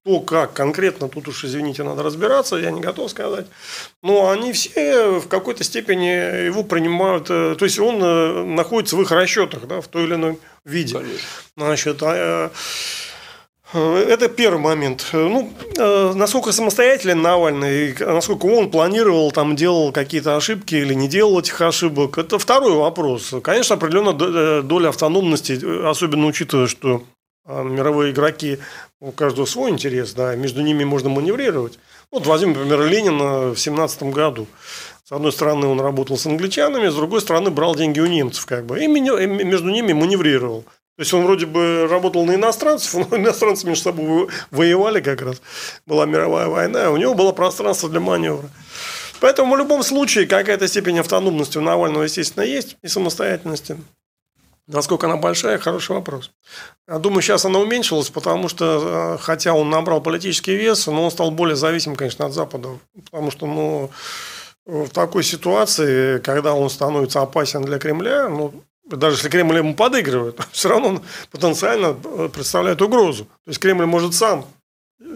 кто 0.02 0.20
как 0.20 0.52
конкретно, 0.52 1.08
тут 1.08 1.28
уж, 1.28 1.44
извините, 1.44 1.84
надо 1.84 2.02
разбираться, 2.02 2.56
я 2.56 2.70
не 2.70 2.80
готов 2.80 3.10
сказать. 3.10 3.46
Но 4.02 4.30
они 4.30 4.52
все 4.52 5.20
в 5.20 5.28
какой-то 5.28 5.62
степени 5.62 6.46
его 6.46 6.64
принимают, 6.64 7.30
э, 7.30 7.54
то 7.56 7.64
есть 7.64 7.78
он 7.78 8.02
э, 8.02 8.44
находится 8.44 8.96
в 8.96 9.02
их 9.02 9.12
расчетах, 9.12 9.66
да, 9.68 9.80
в 9.80 9.86
той 9.88 10.04
или 10.04 10.14
иной 10.14 10.38
виде. 10.64 10.94
Конечно. 10.94 11.28
Значит, 11.56 12.02
а, 12.02 12.50
э, 13.72 14.04
это 14.08 14.28
первый 14.28 14.60
момент. 14.60 15.06
Ну, 15.12 15.52
насколько 16.14 16.52
самостоятельный 16.52 17.14
Навальный, 17.14 17.94
насколько 17.98 18.46
он 18.46 18.70
планировал, 18.70 19.30
там 19.30 19.56
делал 19.56 19.92
какие-то 19.92 20.36
ошибки 20.36 20.74
или 20.74 20.94
не 20.94 21.08
делал 21.08 21.38
этих 21.38 21.60
ошибок, 21.60 22.18
это 22.18 22.38
второй 22.38 22.74
вопрос. 22.74 23.32
Конечно, 23.42 23.76
определенная 23.76 24.62
доля 24.62 24.88
автономности, 24.88 25.86
особенно 25.88 26.26
учитывая, 26.26 26.66
что 26.66 27.04
мировые 27.46 28.12
игроки, 28.12 28.58
у 29.00 29.10
каждого 29.12 29.46
свой 29.46 29.70
интерес, 29.70 30.12
да, 30.14 30.34
между 30.36 30.62
ними 30.62 30.84
можно 30.84 31.08
маневрировать. 31.08 31.78
Вот 32.10 32.26
возьмем, 32.26 32.52
например, 32.52 32.86
Ленина 32.86 33.50
в 33.50 33.56
семнадцатом 33.56 34.10
году. 34.10 34.46
С 35.04 35.12
одной 35.12 35.32
стороны, 35.32 35.66
он 35.66 35.80
работал 35.80 36.16
с 36.16 36.26
англичанами, 36.26 36.88
с 36.88 36.94
другой 36.94 37.20
стороны, 37.20 37.50
брал 37.50 37.74
деньги 37.74 38.00
у 38.00 38.06
немцев, 38.06 38.46
как 38.46 38.64
бы, 38.64 38.82
и 38.82 38.86
между 38.86 39.70
ними 39.70 39.92
маневрировал. 39.92 40.64
То 40.96 41.00
есть 41.00 41.14
он 41.14 41.24
вроде 41.24 41.46
бы 41.46 41.88
работал 41.90 42.24
на 42.26 42.34
иностранцев, 42.34 42.94
но 43.10 43.16
иностранцы 43.16 43.66
между 43.66 43.84
собой 43.84 44.28
воевали 44.50 45.00
как 45.00 45.22
раз. 45.22 45.42
Была 45.86 46.06
мировая 46.06 46.48
война, 46.48 46.90
у 46.90 46.96
него 46.96 47.14
было 47.14 47.32
пространство 47.32 47.88
для 47.88 48.00
маневра. 48.00 48.48
Поэтому 49.20 49.54
в 49.54 49.58
любом 49.58 49.82
случае 49.82 50.26
какая-то 50.26 50.68
степень 50.68 50.98
автономности 50.98 51.56
у 51.56 51.60
Навального, 51.60 52.02
естественно, 52.02 52.42
есть 52.42 52.76
и 52.82 52.88
самостоятельности. 52.88 53.76
Насколько 54.68 55.06
она 55.06 55.16
большая, 55.16 55.58
хороший 55.58 55.96
вопрос. 55.96 56.30
Я 56.88 56.98
думаю, 56.98 57.22
сейчас 57.22 57.44
она 57.44 57.58
уменьшилась, 57.58 58.10
потому 58.10 58.48
что, 58.48 59.16
э, 59.16 59.22
хотя 59.22 59.54
он 59.54 59.70
набрал 59.70 60.00
политический 60.00 60.54
вес, 60.54 60.86
но 60.86 61.04
он 61.04 61.10
стал 61.10 61.32
более 61.32 61.56
зависим, 61.56 61.96
конечно, 61.96 62.26
от 62.26 62.32
Запада. 62.32 62.68
Потому 63.10 63.30
что, 63.32 63.46
ну, 63.46 63.90
в 64.64 64.88
такой 64.90 65.24
ситуации, 65.24 66.18
когда 66.20 66.54
он 66.54 66.70
становится 66.70 67.22
опасен 67.22 67.64
для 67.64 67.78
Кремля, 67.78 68.28
ну, 68.28 68.54
даже 68.84 69.16
если 69.16 69.28
Кремль 69.28 69.58
ему 69.58 69.74
подыгрывает, 69.74 70.38
все 70.52 70.68
равно 70.68 70.88
он 70.88 71.02
потенциально 71.30 71.96
э, 72.04 72.28
представляет 72.32 72.82
угрозу. 72.82 73.24
То 73.24 73.48
есть 73.48 73.60
Кремль 73.60 73.86
может 73.86 74.14
сам 74.14 74.46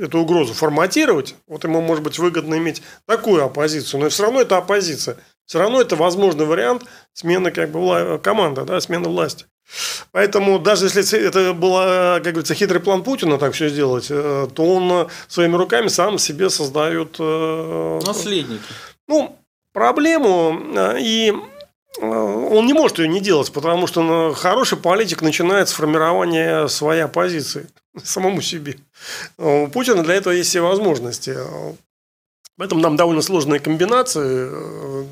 эту 0.00 0.18
угрозу 0.18 0.52
форматировать, 0.52 1.36
вот 1.46 1.64
ему 1.64 1.80
может 1.80 2.02
быть 2.02 2.18
выгодно 2.18 2.56
иметь 2.56 2.82
такую 3.06 3.44
оппозицию, 3.44 4.00
но 4.00 4.08
все 4.08 4.24
равно 4.24 4.40
это 4.40 4.56
оппозиция. 4.56 5.16
Все 5.46 5.58
равно 5.60 5.80
это 5.80 5.96
возможный 5.96 6.44
вариант 6.44 6.84
смены 7.12 7.50
как 7.50 7.70
бы 7.70 7.80
вла- 7.80 8.18
команды, 8.18 8.64
да, 8.64 8.80
смены 8.80 9.08
власти. 9.08 9.46
Поэтому 10.12 10.58
даже 10.58 10.86
если 10.86 11.18
это 11.18 11.52
был, 11.52 11.72
как 11.72 12.22
говорится, 12.22 12.54
хитрый 12.54 12.80
план 12.80 13.02
Путина 13.02 13.38
так 13.38 13.52
все 13.52 13.68
сделать, 13.68 14.06
э, 14.10 14.48
то 14.54 14.64
он 14.64 15.08
своими 15.28 15.56
руками 15.56 15.88
сам 15.88 16.18
себе 16.18 16.50
создает... 16.50 17.16
Э, 17.18 18.00
Наследники. 18.06 18.62
Ну, 19.08 19.36
проблему 19.72 20.60
э, 20.74 20.98
и 21.00 21.34
он 22.00 22.66
не 22.66 22.74
может 22.74 22.98
ее 22.98 23.08
не 23.08 23.20
делать, 23.20 23.50
потому 23.52 23.86
что 23.86 24.02
ну, 24.02 24.34
хороший 24.34 24.76
политик 24.78 25.22
начинает 25.22 25.68
с 25.68 25.72
формирования 25.72 26.68
своей 26.68 27.08
позиции 27.08 27.68
самому 28.04 28.42
себе. 28.42 28.76
У 29.38 29.66
Путина 29.68 30.02
для 30.02 30.14
этого 30.14 30.34
есть 30.34 30.50
все 30.50 30.60
возможности. 30.60 31.36
Поэтому 32.58 32.80
нам 32.80 32.96
довольно 32.96 33.22
сложные 33.22 33.60
комбинации 33.60 35.06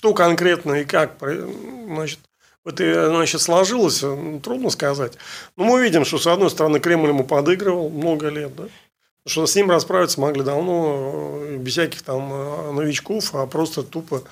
что 0.00 0.14
конкретно 0.14 0.76
и 0.76 0.86
как 0.86 1.18
значит, 1.20 2.20
это 2.64 3.10
значит, 3.10 3.42
сложилось, 3.42 4.00
ну, 4.00 4.40
трудно 4.40 4.70
сказать. 4.70 5.12
Но 5.58 5.64
мы 5.64 5.82
видим, 5.82 6.06
что, 6.06 6.16
с 6.16 6.26
одной 6.26 6.48
стороны, 6.48 6.80
Кремль 6.80 7.08
ему 7.08 7.22
подыгрывал 7.22 7.90
много 7.90 8.30
лет, 8.30 8.56
да? 8.56 8.64
что 9.26 9.46
с 9.46 9.54
ним 9.54 9.70
расправиться 9.70 10.18
могли 10.18 10.42
давно, 10.42 11.40
э, 11.42 11.56
без 11.58 11.72
всяких 11.72 12.00
там 12.00 12.32
э, 12.32 12.72
новичков, 12.72 13.34
а 13.34 13.46
просто 13.46 13.82
тупо 13.82 14.22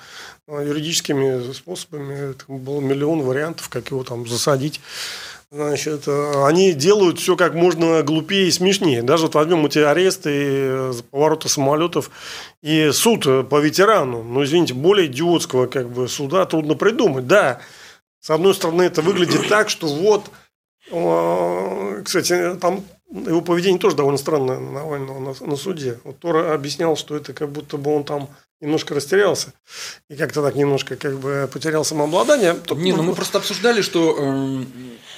э, 0.47 0.65
юридическими 0.67 1.53
способами. 1.53 2.33
Там 2.33 2.57
было 2.57 2.79
миллион 2.79 3.21
вариантов, 3.21 3.69
как 3.69 3.91
его 3.91 4.03
там 4.03 4.27
засадить. 4.27 4.81
Значит, 5.51 6.07
они 6.07 6.73
делают 6.73 7.17
все 7.19 7.35
как 7.35 7.55
можно 7.55 8.03
глупее 8.03 8.49
и 8.49 8.51
смешнее. 8.51 9.01
Даже 9.01 9.23
вот 9.23 9.33
возьмем 9.33 9.65
эти 9.65 9.79
аресты, 9.79 10.93
повороты 11.09 11.49
самолетов 11.49 12.11
и 12.61 12.91
суд 12.91 13.23
по 13.49 13.59
ветерану. 13.59 14.21
Ну, 14.21 14.43
извините, 14.43 14.75
более 14.75 15.07
идиотского 15.07 15.65
как 15.65 15.89
бы 15.89 16.07
суда 16.07 16.45
трудно 16.45 16.75
придумать. 16.75 17.25
Да, 17.25 17.61
с 18.19 18.29
одной 18.29 18.53
стороны, 18.53 18.83
это 18.83 19.01
выглядит 19.01 19.47
так, 19.47 19.69
что 19.69 19.87
вот, 19.87 20.29
кстати, 20.89 22.55
там 22.59 22.83
его 23.11 23.41
поведение 23.41 23.79
тоже 23.79 23.95
довольно 23.95 24.17
странное 24.17 24.59
Навального 24.59 25.19
на, 25.19 25.45
на 25.47 25.55
суде. 25.55 25.99
Вот 26.03 26.19
Тора 26.19 26.53
объяснял, 26.53 26.95
что 26.95 27.15
это 27.15 27.33
как 27.33 27.49
будто 27.49 27.77
бы 27.77 27.95
он 27.95 28.03
там 28.03 28.29
немножко 28.61 28.93
растерялся 28.93 29.53
и 30.09 30.15
как-то 30.15 30.43
так 30.43 30.55
немножко 30.55 30.95
как 30.95 31.17
бы 31.17 31.49
потерял 31.51 31.85
самообладание. 31.85 32.55
Не, 32.75 32.93
ну 32.93 33.03
мы 33.03 33.15
просто 33.15 33.37
обсуждали, 33.37 33.81
что 33.81 34.15
э, 34.19 34.63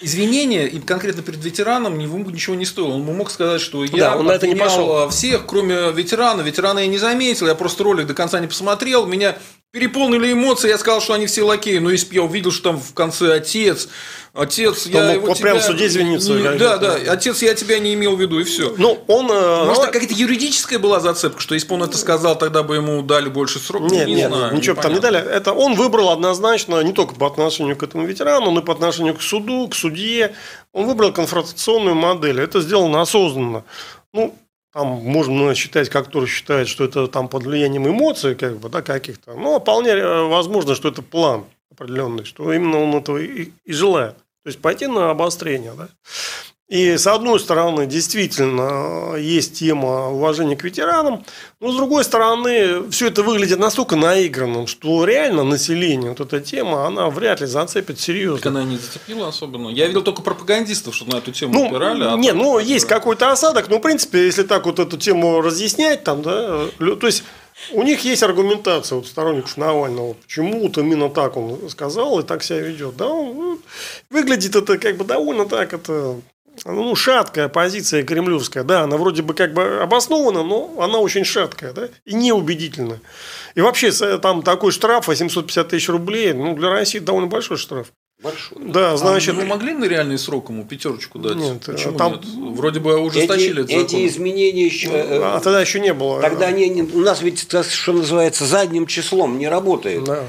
извинения 0.02 0.68
и 0.68 0.80
конкретно 0.80 1.24
перед 1.24 1.44
ветераном 1.44 1.98
ему 2.00 2.20
ничего 2.30 2.56
не 2.56 2.66
стоило. 2.66 2.94
Он 2.94 3.04
мог 3.04 3.32
сказать, 3.32 3.60
что 3.60 3.84
я 3.84 3.98
да, 3.98 4.18
он 4.18 4.30
это 4.30 4.48
не 4.48 4.56
пошел. 4.56 5.10
всех, 5.10 5.48
кроме 5.48 5.92
ветерана. 5.92 6.42
Ветерана 6.42 6.80
я 6.80 6.88
не 6.88 7.00
заметил, 7.00 7.48
я 7.48 7.56
просто 7.56 7.84
ролик 7.84 8.08
до 8.08 8.14
конца 8.14 8.40
не 8.40 8.48
посмотрел. 8.48 9.06
Меня 9.06 9.38
переполнили 9.72 10.34
эмоции, 10.34 10.70
я 10.70 10.78
сказал, 10.78 11.02
что 11.02 11.14
они 11.14 11.28
все 11.28 11.44
лакеи. 11.44 11.78
Но 11.78 11.90
если 11.92 12.08
бы 12.10 12.16
я 12.16 12.24
увидел, 12.24 12.52
что 12.52 12.72
там 12.72 12.80
в 12.80 12.94
конце 12.94 13.34
отец, 13.34 13.88
Отец, 14.34 14.86
я 14.86 15.16
мог 15.16 15.28
вот 15.28 15.38
тебя... 15.38 15.50
прям 15.50 15.60
в 15.60 15.62
суде 15.64 15.88
извиниться. 15.88 16.32
Не, 16.32 16.58
да, 16.58 16.78
да, 16.78 16.94
отец, 16.94 17.42
я 17.42 17.54
тебя 17.54 17.80
не 17.80 17.94
имел 17.96 18.16
в 18.16 18.22
виду, 18.22 18.40
и 18.40 18.46
все. 18.46 18.74
Ну, 18.78 19.04
он... 19.08 19.30
Э, 19.30 19.66
Может, 19.66 19.84
ну, 19.84 19.92
какая-то 19.92 20.14
юридическая 20.14 20.80
была 20.80 21.02
зацепка, 21.02 21.42
что 21.42 21.54
если 21.54 21.68
бы 21.68 21.76
он 21.76 21.84
это 21.84 21.98
сказал, 21.98 22.38
тогда 22.38 22.64
бы 22.64 22.78
ему 22.78 23.02
дали 23.02 23.28
больше 23.28 23.60
срок? 23.60 23.92
Нет, 23.92 24.08
не 24.08 24.16
нет, 24.16 24.32
знаю, 24.32 24.56
ничего 24.56 24.78
бы 24.78 24.82
там 24.82 24.94
не 24.94 25.02
дали. 25.02 25.20
Это 25.20 25.52
он 25.52 25.76
выбрал 25.76 26.12
однозначно 26.12 26.82
не 26.82 26.94
только 26.94 27.14
по 27.16 27.28
отношению 27.28 27.76
к 27.76 27.84
этому 27.84 28.06
ветерану, 28.06 28.52
но 28.52 28.62
и 28.62 28.64
по 28.64 28.72
отношению 28.72 29.16
к 29.16 29.22
суду, 29.22 29.68
к 29.68 29.76
судье. 29.76 30.34
Он 30.72 30.86
выбрал 30.86 31.12
конфронтационную 31.12 31.96
модель. 31.96 32.40
Это 32.40 32.62
сделано 32.62 33.02
осознанно. 33.02 33.66
Ну, 34.14 34.34
там 34.74 34.88
можно 34.88 35.54
считать, 35.54 35.90
как 35.90 36.08
кто 36.08 36.26
считает, 36.26 36.68
что 36.68 36.86
это 36.86 37.08
там 37.08 37.28
под 37.28 37.44
влиянием 37.44 37.88
эмоций, 37.88 38.36
как 38.36 38.58
бы, 38.58 38.70
да, 38.70 38.82
каких-то. 38.82 39.34
Но 39.34 39.60
вполне 39.60 39.92
э, 39.92 40.28
возможно, 40.28 40.76
что 40.76 40.90
это 40.90 41.02
план 41.02 41.46
определенный, 41.72 42.26
что 42.26 42.52
именно 42.54 42.80
он 42.80 42.96
этого 42.96 43.18
и, 43.18 43.52
и 43.66 43.74
желает. 43.74 44.16
То 44.44 44.48
есть 44.48 44.60
пойти 44.60 44.88
на 44.88 45.12
обострение. 45.12 45.74
Да? 45.78 45.90
И 46.72 46.96
с 46.96 47.06
одной 47.06 47.38
стороны, 47.42 47.86
действительно, 47.86 49.18
есть 49.18 49.60
тема 49.60 50.08
уважения 50.08 50.56
к 50.56 50.64
ветеранам, 50.64 51.26
но 51.60 51.70
с 51.74 51.76
другой 51.76 52.06
стороны, 52.06 52.90
все 52.92 53.08
это 53.08 53.24
выглядит 53.24 53.60
настолько 53.60 53.98
наигранным, 53.98 54.68
что 54.68 55.04
реально 55.04 55.44
население, 55.44 56.12
вот 56.12 56.22
эта 56.22 56.40
тема, 56.40 56.88
она 56.88 57.10
вряд 57.10 57.42
ли 57.42 57.46
зацепит 57.46 58.00
серьезно. 58.00 58.38
Так 58.38 58.46
она 58.46 58.64
не 58.64 58.78
зацепила 58.78 59.28
особенно. 59.28 59.68
Я 59.68 59.88
видел 59.88 60.02
только 60.02 60.22
пропагандистов, 60.22 60.96
что 60.96 61.10
на 61.10 61.18
эту 61.18 61.34
тему 61.34 61.56
ну, 61.56 61.68
упирали. 61.68 62.06
А 62.06 62.16
не, 62.16 62.32
ну, 62.32 62.58
есть 62.58 62.86
какой-то 62.86 63.34
осадок, 63.34 63.68
но, 63.68 63.80
в 63.80 63.82
принципе, 63.82 64.24
если 64.24 64.44
так 64.44 64.66
вот 64.66 64.80
эту 64.80 64.98
тему 64.98 65.42
разъяснять, 65.42 66.06
там, 66.06 66.22
да, 66.22 66.68
то 66.80 67.06
есть 67.06 67.26
у 67.74 67.84
них 67.84 68.06
есть 68.06 68.24
аргументация 68.24 68.96
вот 68.96 69.08
сторонников 69.08 69.58
Навального, 69.58 70.14
почему 70.14 70.62
вот 70.62 70.78
именно 70.78 71.10
так 71.10 71.36
он 71.36 71.70
сказал 71.70 72.22
и 72.22 72.24
так 72.24 72.44
себя 72.44 72.60
ведет. 72.60 72.96
Да, 72.96 73.10
он, 73.10 73.36
ну, 73.36 73.60
выглядит 74.10 74.56
это 74.56 74.78
как 74.78 74.96
бы 74.96 75.04
довольно 75.04 75.46
так, 75.46 75.74
это 75.74 76.16
ну, 76.66 76.96
шаткая 76.96 77.50
позиция 77.50 78.04
кремлевская, 78.04 78.64
да, 78.64 78.82
она 78.82 78.98
вроде 78.98 79.22
бы 79.22 79.34
как 79.34 79.54
бы 79.54 79.80
обоснована, 79.82 80.44
но 80.44 80.76
она 80.80 81.00
очень 81.00 81.24
шаткая, 81.24 81.74
да, 81.74 81.90
и 82.06 82.14
неубедительная. 82.14 83.02
И 83.56 83.62
вообще 83.62 83.92
там 84.20 84.44
такой 84.44 84.72
штраф 84.72 85.08
850 85.08 85.68
тысяч 85.68 85.90
рублей, 85.90 86.34
ну, 86.34 86.56
для 86.56 86.70
России 86.70 87.00
довольно 87.00 87.28
большой 87.28 87.58
штраф. 87.58 87.88
Большой. 88.22 88.60
Да, 88.62 88.98
значит... 88.98 89.34
А 89.34 89.38
вы 89.40 89.46
могли 89.46 89.74
на 89.74 89.86
реальный 89.86 90.20
срок 90.20 90.50
ему 90.50 90.64
пятерочку 90.64 91.18
дать? 91.18 91.36
Нет, 91.36 91.66
Почему 91.66 91.98
там... 91.98 92.14
нет? 92.14 92.26
Вроде 92.56 92.80
бы 92.80 92.96
ужесточили 93.00 93.64
эти, 93.64 93.72
эти 93.72 94.08
изменения 94.08 94.66
еще... 94.66 94.90
Ну, 94.90 95.24
а 95.24 95.40
тогда 95.40 95.60
еще 95.60 95.80
не 95.80 95.92
было. 95.92 96.22
Тогда 96.22 96.48
они, 96.48 96.84
у 96.84 97.00
нас 97.00 97.24
ведь, 97.24 97.48
что 97.50 97.94
называется, 97.94 98.46
задним 98.46 98.86
числом 98.86 99.40
не 99.40 99.48
работает. 99.48 100.04
Да. 100.04 100.26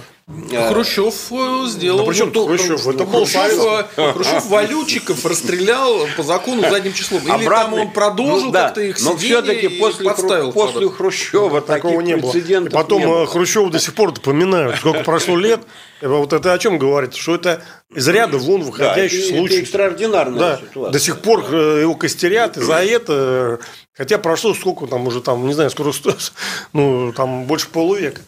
А, 0.53 0.68
Хрущев 0.73 1.14
э, 1.31 1.66
сделал. 1.66 1.99
Да 1.99 2.05
причем 2.05 2.31
тут 2.31 2.47
Хрущев? 2.47 2.87
Это 2.87 3.05
был 3.05 3.27
Хрущев, 3.27 3.88
э, 3.97 4.12
Хрущев 4.12 4.47
валютчиков 4.47 5.27
расстрелял 5.27 6.07
по 6.16 6.23
закону 6.23 6.62
задним 6.62 6.95
числом. 6.95 7.23
Или 7.23 7.31
Обратный, 7.31 7.79
там 7.79 7.87
он 7.87 7.92
продолжил 7.92 8.47
ну, 8.47 8.53
да, 8.53 8.64
как-то 8.66 8.81
их 8.81 9.01
Но 9.03 9.16
все-таки 9.16 9.68
после, 9.68 10.07
подставил 10.07 10.53
после 10.53 10.88
Хрущева 10.88 11.61
такого 11.61 12.01
не 12.01 12.16
было. 12.16 12.33
И 12.33 12.68
потом 12.71 13.01
не 13.01 13.07
было. 13.07 13.25
Э, 13.25 13.27
Хрущева 13.27 13.71
до 13.71 13.79
сих 13.79 13.95
пор 13.95 14.12
поминают. 14.14 14.77
Сколько 14.77 15.05
прошло 15.05 15.37
лет. 15.37 15.61
Вот 16.01 16.33
это 16.33 16.53
о 16.53 16.59
чем 16.59 16.79
говорит? 16.79 17.14
Что 17.14 17.35
это 17.35 17.62
из 17.95 18.09
ряда 18.09 18.38
вон 18.38 18.62
выходящий 18.62 19.31
да, 19.31 19.37
случай. 19.37 19.55
Это 19.55 19.62
экстраординарная 19.62 20.38
да, 20.38 20.57
ситуация. 20.57 20.92
До 20.92 20.99
сих 20.99 21.21
пор 21.21 21.40
его 21.55 21.95
костерят, 21.95 22.57
и 22.57 22.61
за 22.61 22.83
это, 22.83 23.61
хотя 23.92 24.18
прошло 24.18 24.55
сколько 24.55 24.87
там 24.87 25.07
уже 25.07 25.21
там, 25.21 25.47
не 25.47 25.53
знаю, 25.53 25.71
скоро 25.71 25.92
ну 26.73 27.12
там 27.12 27.45
больше 27.45 27.68
полувека. 27.68 28.23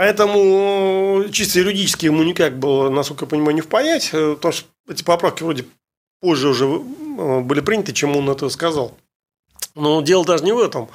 Поэтому 0.00 1.26
чисто 1.30 1.58
юридически 1.58 2.06
ему 2.06 2.22
никак 2.22 2.58
было, 2.58 2.88
насколько 2.88 3.26
я 3.26 3.28
понимаю, 3.28 3.54
не 3.54 3.60
впаять, 3.60 4.08
э, 4.14 4.34
потому 4.34 4.52
что 4.52 4.66
эти 4.88 5.02
поправки 5.02 5.42
вроде 5.42 5.66
позже 6.22 6.48
уже 6.48 6.64
э, 6.64 7.40
были 7.40 7.60
приняты, 7.60 7.92
чем 7.92 8.16
он 8.16 8.30
это 8.30 8.48
сказал. 8.48 8.96
Но 9.74 10.00
дело 10.00 10.24
даже 10.24 10.42
не 10.42 10.52
в 10.52 10.58
этом. 10.58 10.88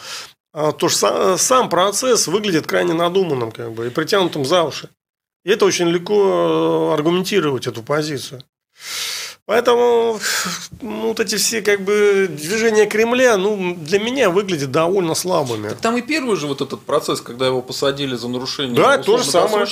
А 0.53 0.71
то, 0.71 0.89
что 0.89 1.37
сам 1.37 1.69
процесс 1.69 2.25
выглядит 2.25 2.65
крайне 2.65 2.93
надуманным 2.93 3.51
как 3.51 3.73
бы, 3.73 3.85
и 3.85 3.91
притянутым 3.91 4.43
за 4.43 4.63
уши. 4.63 4.89
И 5.43 5.51
это 5.51 5.65
очень 5.65 5.87
легко 5.89 6.89
э, 6.89 6.93
аргументировать 6.95 7.67
эту 7.67 7.83
позицию. 7.83 8.41
Поэтому 9.47 10.19
ну, 10.81 11.09
вот 11.09 11.19
эти 11.19 11.35
все 11.35 11.61
как 11.61 11.81
бы 11.81 12.27
движения 12.27 12.87
Кремля, 12.87 13.37
ну, 13.37 13.75
для 13.75 13.99
меня 13.99 14.31
выглядят 14.31 14.71
довольно 14.71 15.13
слабыми. 15.13 15.69
Так 15.69 15.77
там 15.81 15.97
и 15.97 16.01
первый 16.01 16.35
же 16.35 16.47
вот 16.47 16.61
этот 16.61 16.81
процесс, 16.81 17.21
когда 17.21 17.45
его 17.45 17.61
посадили 17.61 18.15
за 18.15 18.27
нарушение. 18.27 18.75
Да, 18.75 18.97
то 18.97 19.19
же 19.19 19.23
самое. 19.23 19.67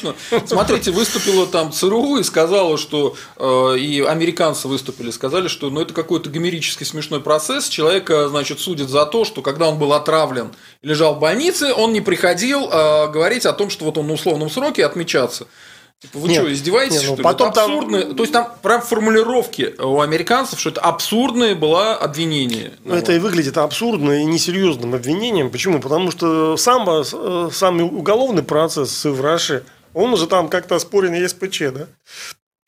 Смотрите, 0.46 0.92
выступила 0.92 1.48
там 1.48 1.72
ЦРУ 1.72 2.18
и 2.18 2.24
сказала, 2.24 2.78
что 2.78 3.16
э, 3.38 3.78
и 3.80 4.02
американцы 4.02 4.68
выступили, 4.68 5.10
сказали, 5.10 5.48
что 5.48 5.72
ну, 5.72 5.82
это 5.82 5.92
какой-то 5.96 6.30
гомерический 6.30 6.86
смешной 6.86 7.20
процесс. 7.20 7.68
Человека, 7.68 8.30
значит, 8.30 8.60
судят 8.60 8.90
за 8.90 9.08
то, 9.08 9.26
что 9.26 9.42
когда 9.42 9.70
он 9.70 9.80
был 9.80 9.94
отравлен 9.94 10.54
и 10.84 10.88
лежал 10.88 11.16
в 11.16 11.20
больнице, 11.20 11.74
он 11.74 11.94
не 11.94 12.02
приходил 12.02 12.70
э, 12.72 13.08
говорить 13.08 13.48
о 13.48 13.54
том, 13.54 13.72
что 13.72 13.86
вот 13.86 13.98
он 13.98 14.06
на 14.06 14.14
условном 14.14 14.52
сроке 14.52 14.86
отмечаться. 14.86 15.48
Типа, 16.00 16.20
вы 16.20 16.28
нет, 16.28 16.42
что, 16.42 16.54
издеваетесь, 16.54 17.02
нет, 17.02 17.10
ну, 17.10 17.14
что 17.16 17.24
потом 17.24 17.50
это 17.52 17.64
абсурдное? 17.64 18.02
Там... 18.02 18.16
То 18.16 18.24
есть 18.24 18.34
там 18.34 18.52
прям 18.62 18.82
формулировки 18.82 19.74
у 19.80 20.02
американцев, 20.02 20.60
что 20.60 20.70
это 20.70 20.82
абсурдное 20.82 21.56
было 21.56 21.96
обвинение. 21.96 22.74
Ну, 22.84 22.94
это 22.94 23.14
и 23.14 23.20
выглядит 23.20 23.58
абсурдно 23.58 24.22
и 24.22 24.26
несерьезным 24.26 24.96
обвинением. 24.96 25.50
Почему? 25.50 25.80
Потому 25.80 26.12
что 26.12 26.58
сам, 26.58 26.90
э, 26.90 27.50
сам 27.54 27.82
уголовный 27.82 28.44
процесс 28.44 29.06
в 29.06 29.22
Раше, 29.22 29.64
он 29.94 30.12
уже 30.12 30.28
там 30.28 30.50
как-то 30.50 30.76
оспорен 30.76 31.14
ЕСПЧ, 31.14 31.60
да? 31.74 31.88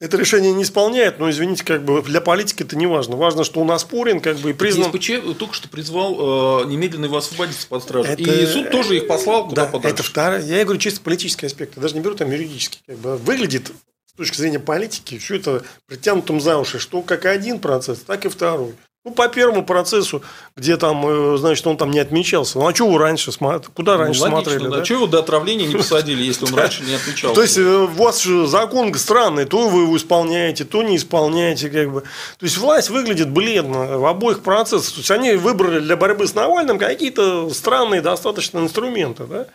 Это 0.05 0.17
решение 0.17 0.53
не 0.53 0.63
исполняет, 0.63 1.19
но, 1.19 1.29
извините, 1.29 1.63
как 1.63 1.83
бы 1.83 2.01
для 2.01 2.21
политики 2.21 2.63
это 2.63 2.75
не 2.77 2.87
важно. 2.87 3.15
Важно, 3.15 3.43
что 3.43 3.59
он 3.59 3.71
оспорен, 3.71 4.19
как 4.19 4.37
бы 4.37 4.51
и 4.51 4.53
признан. 4.53 4.91
ЕСПЧ 4.91 5.37
только 5.37 5.53
что 5.53 5.67
призвал 5.67 6.63
э, 6.63 6.65
немедленно 6.67 7.05
его 7.05 7.17
освободить 7.17 7.67
под 7.67 7.83
стражу. 7.83 8.09
Это... 8.09 8.21
И 8.21 8.45
суд 8.45 8.69
тоже 8.71 8.97
их 8.97 9.07
послал 9.07 9.49
куда 9.49 9.65
да, 9.65 9.71
подальше. 9.71 9.95
Это 9.95 10.03
вторая. 10.03 10.45
Я 10.45 10.63
говорю 10.63 10.79
чисто 10.79 11.01
политический 11.01 11.47
аспект. 11.47 11.75
Я 11.75 11.81
даже 11.81 11.95
не 11.95 12.01
беру 12.01 12.15
там 12.15 12.31
юридический. 12.31 12.79
Как 12.85 12.97
бы 12.97 13.17
выглядит 13.17 13.71
с 14.05 14.13
точки 14.17 14.37
зрения 14.37 14.59
политики 14.59 15.17
все 15.17 15.35
это 15.35 15.63
притянутым 15.87 16.39
за 16.39 16.57
уши, 16.57 16.79
что 16.79 17.01
как 17.01 17.25
один 17.25 17.59
процесс, 17.59 17.99
так 17.99 18.25
и 18.25 18.29
второй. 18.29 18.75
Ну, 19.05 19.11
по 19.11 19.27
первому 19.27 19.63
процессу, 19.63 20.23
где 20.55 20.77
там, 20.77 21.05
э, 21.05 21.37
значит, 21.37 21.67
он 21.67 21.77
там 21.77 21.91
не 21.91 21.99
отмечался. 21.99 22.57
Ну, 22.57 22.67
а 22.67 22.73
что 22.73 22.89
вы 22.89 22.97
раньше 22.97 23.31
смотрели? 23.31 23.71
Куда 23.71 23.93
ну, 23.93 23.99
раньше 23.99 24.21
логично, 24.21 24.41
смотрели? 24.41 24.63
Да. 24.67 24.77
да? 24.77 24.83
Чего 24.83 24.97
его 25.01 25.07
до 25.07 25.19
отравления 25.19 25.67
не 25.67 25.75
посадили, 25.75 26.23
если 26.23 26.45
он 26.45 26.55
раньше 26.55 26.83
не 26.83 26.95
отмечался? 26.95 27.35
То 27.35 27.41
есть, 27.43 27.55
э, 27.59 27.61
у 27.61 27.85
вас 27.85 28.23
же 28.23 28.47
закон 28.47 28.91
странный, 28.95 29.45
то 29.45 29.69
вы 29.69 29.83
его 29.83 29.95
исполняете, 29.95 30.65
то 30.65 30.81
не 30.81 30.97
исполняете. 30.97 31.69
Как 31.69 31.93
бы. 31.93 32.01
То 32.01 32.45
есть, 32.45 32.57
власть 32.57 32.89
выглядит 32.89 33.29
бледно 33.29 33.99
в 33.99 34.05
обоих 34.07 34.41
процессах. 34.41 34.95
То 34.95 34.99
есть, 35.01 35.11
они 35.11 35.33
выбрали 35.33 35.81
для 35.81 35.95
борьбы 35.95 36.25
с 36.25 36.33
Навальным 36.33 36.79
какие-то 36.79 37.47
странные 37.51 38.01
достаточно 38.01 38.57
инструменты. 38.57 39.25
Да? 39.25 39.45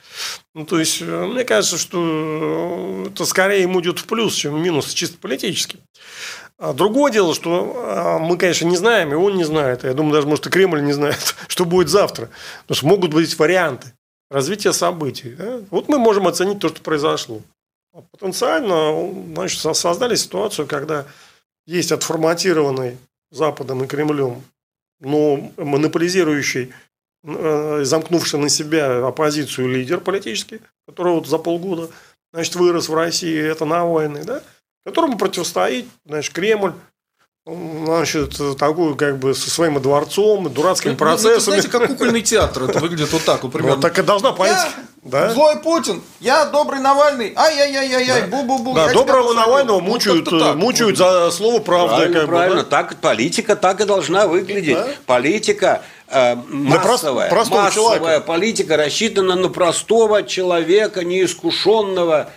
Ну, 0.54 0.64
то 0.64 0.78
есть, 0.78 1.02
э, 1.02 1.26
мне 1.26 1.42
кажется, 1.42 1.76
что 1.76 3.06
это 3.06 3.24
скорее 3.24 3.62
ему 3.62 3.80
идет 3.80 3.98
в 3.98 4.04
плюс, 4.04 4.32
чем 4.32 4.54
в 4.54 4.60
минус, 4.60 4.94
чисто 4.94 5.18
политически. 5.18 5.78
А 6.60 6.74
другое 6.74 7.10
дело, 7.10 7.34
что 7.34 7.74
а, 7.74 8.18
мы, 8.18 8.36
конечно, 8.36 8.66
не 8.66 8.76
знаем, 8.76 9.12
и 9.12 9.16
он 9.16 9.34
не 9.34 9.44
знает. 9.44 9.82
Я 9.82 9.94
думаю, 9.94 10.12
даже, 10.12 10.26
может, 10.26 10.46
и 10.46 10.50
Кремль 10.50 10.82
не 10.82 10.92
знает, 10.92 11.34
что 11.48 11.64
будет 11.64 11.88
завтра. 11.88 12.28
Потому 12.66 12.76
что 12.76 12.86
могут 12.86 13.14
быть 13.14 13.38
варианты 13.38 13.94
развития 14.30 14.74
событий. 14.74 15.30
Да? 15.30 15.62
Вот 15.70 15.88
мы 15.88 15.98
можем 15.98 16.28
оценить 16.28 16.60
то, 16.60 16.68
что 16.68 16.82
произошло. 16.82 17.40
потенциально 18.12 19.10
значит, 19.32 19.58
создали 19.74 20.14
ситуацию, 20.16 20.68
когда 20.68 21.06
есть 21.66 21.92
отформатированный 21.92 22.98
Западом 23.30 23.82
и 23.84 23.86
Кремлем, 23.86 24.42
но 25.00 25.50
монополизирующий, 25.56 26.74
э, 27.24 27.80
замкнувший 27.84 28.38
на 28.38 28.50
себя 28.50 29.06
оппозицию 29.06 29.68
лидер 29.68 30.00
политический, 30.00 30.60
который 30.86 31.14
вот 31.14 31.26
за 31.26 31.38
полгода 31.38 31.88
значит, 32.34 32.54
вырос 32.56 32.90
в 32.90 32.94
России, 32.94 33.40
это 33.40 33.64
Навальный, 33.64 34.24
да, 34.24 34.42
которому 34.90 35.18
противостоит 35.18 35.86
значит, 36.04 36.32
Кремль, 36.32 36.72
значит, 37.46 38.38
такую 38.58 38.96
как 38.96 39.18
бы 39.18 39.34
со 39.34 39.50
своим 39.50 39.80
дворцом, 39.80 40.52
дурацкими 40.52 40.92
ну, 40.92 40.98
процессами. 40.98 41.36
Ну, 41.36 41.40
знаете, 41.40 41.68
как 41.68 41.86
кукольный 41.88 42.22
театр, 42.22 42.64
это 42.64 42.78
выглядит 42.78 43.12
вот 43.12 43.24
так, 43.24 43.42
вот 43.42 43.52
примерно. 43.52 43.76
Вот 43.76 43.82
так 43.82 43.98
и 43.98 44.02
должна 44.02 44.32
политика. 44.32 44.68
Да? 45.02 45.30
Злой 45.30 45.56
Путин, 45.56 46.02
я 46.20 46.44
добрый 46.44 46.80
Навальный, 46.80 47.32
ай-яй-яй-яй, 47.34 48.28
да. 48.28 48.36
бу-бу-бу. 48.36 48.74
Да, 48.74 48.92
доброго 48.92 49.32
Навального 49.32 49.80
мучают, 49.80 50.30
вот 50.30 50.56
мучают 50.56 50.98
за 50.98 51.30
слово 51.30 51.60
правда. 51.60 51.96
Правильно, 51.96 52.20
как 52.20 52.28
правильно. 52.28 52.56
Бы, 52.56 52.62
да? 52.64 52.68
так, 52.68 52.96
политика 52.96 53.56
так 53.56 53.80
и 53.80 53.84
должна 53.84 54.26
выглядеть. 54.26 54.76
Да? 54.76 54.88
Политика 55.06 55.82
э, 56.08 56.34
массовая, 56.34 57.32
массовая 57.32 57.70
человека. 57.70 58.20
политика 58.20 58.76
рассчитана 58.76 59.36
на 59.36 59.48
простого 59.48 60.22
человека, 60.22 61.02
неискушенного, 61.02 62.28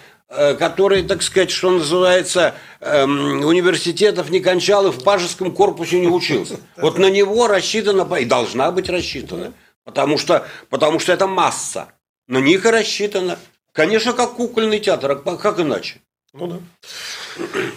который, 0.59 1.03
так 1.03 1.21
сказать, 1.21 1.51
что 1.51 1.71
называется, 1.71 2.55
эм, 2.79 3.45
университетов 3.45 4.29
не 4.29 4.39
кончал 4.39 4.87
и 4.87 4.91
в 4.91 5.03
пажеском 5.03 5.53
корпусе 5.53 5.99
не 5.99 6.07
учился. 6.07 6.59
Вот 6.77 6.97
на 6.97 7.09
него 7.09 7.47
рассчитана, 7.47 8.11
и 8.15 8.25
должна 8.25 8.71
быть 8.71 8.89
рассчитана, 8.89 9.53
потому 9.83 10.17
что, 10.17 10.47
потому 10.69 10.99
что 10.99 11.13
это 11.13 11.27
масса. 11.27 11.93
На 12.27 12.39
них 12.39 12.65
и 12.65 12.69
рассчитана. 12.69 13.37
Конечно, 13.73 14.13
как 14.13 14.33
кукольный 14.33 14.79
театр, 14.79 15.11
а 15.25 15.37
как 15.37 15.59
иначе? 15.59 16.01
Ну 16.33 16.47
да. 16.47 16.59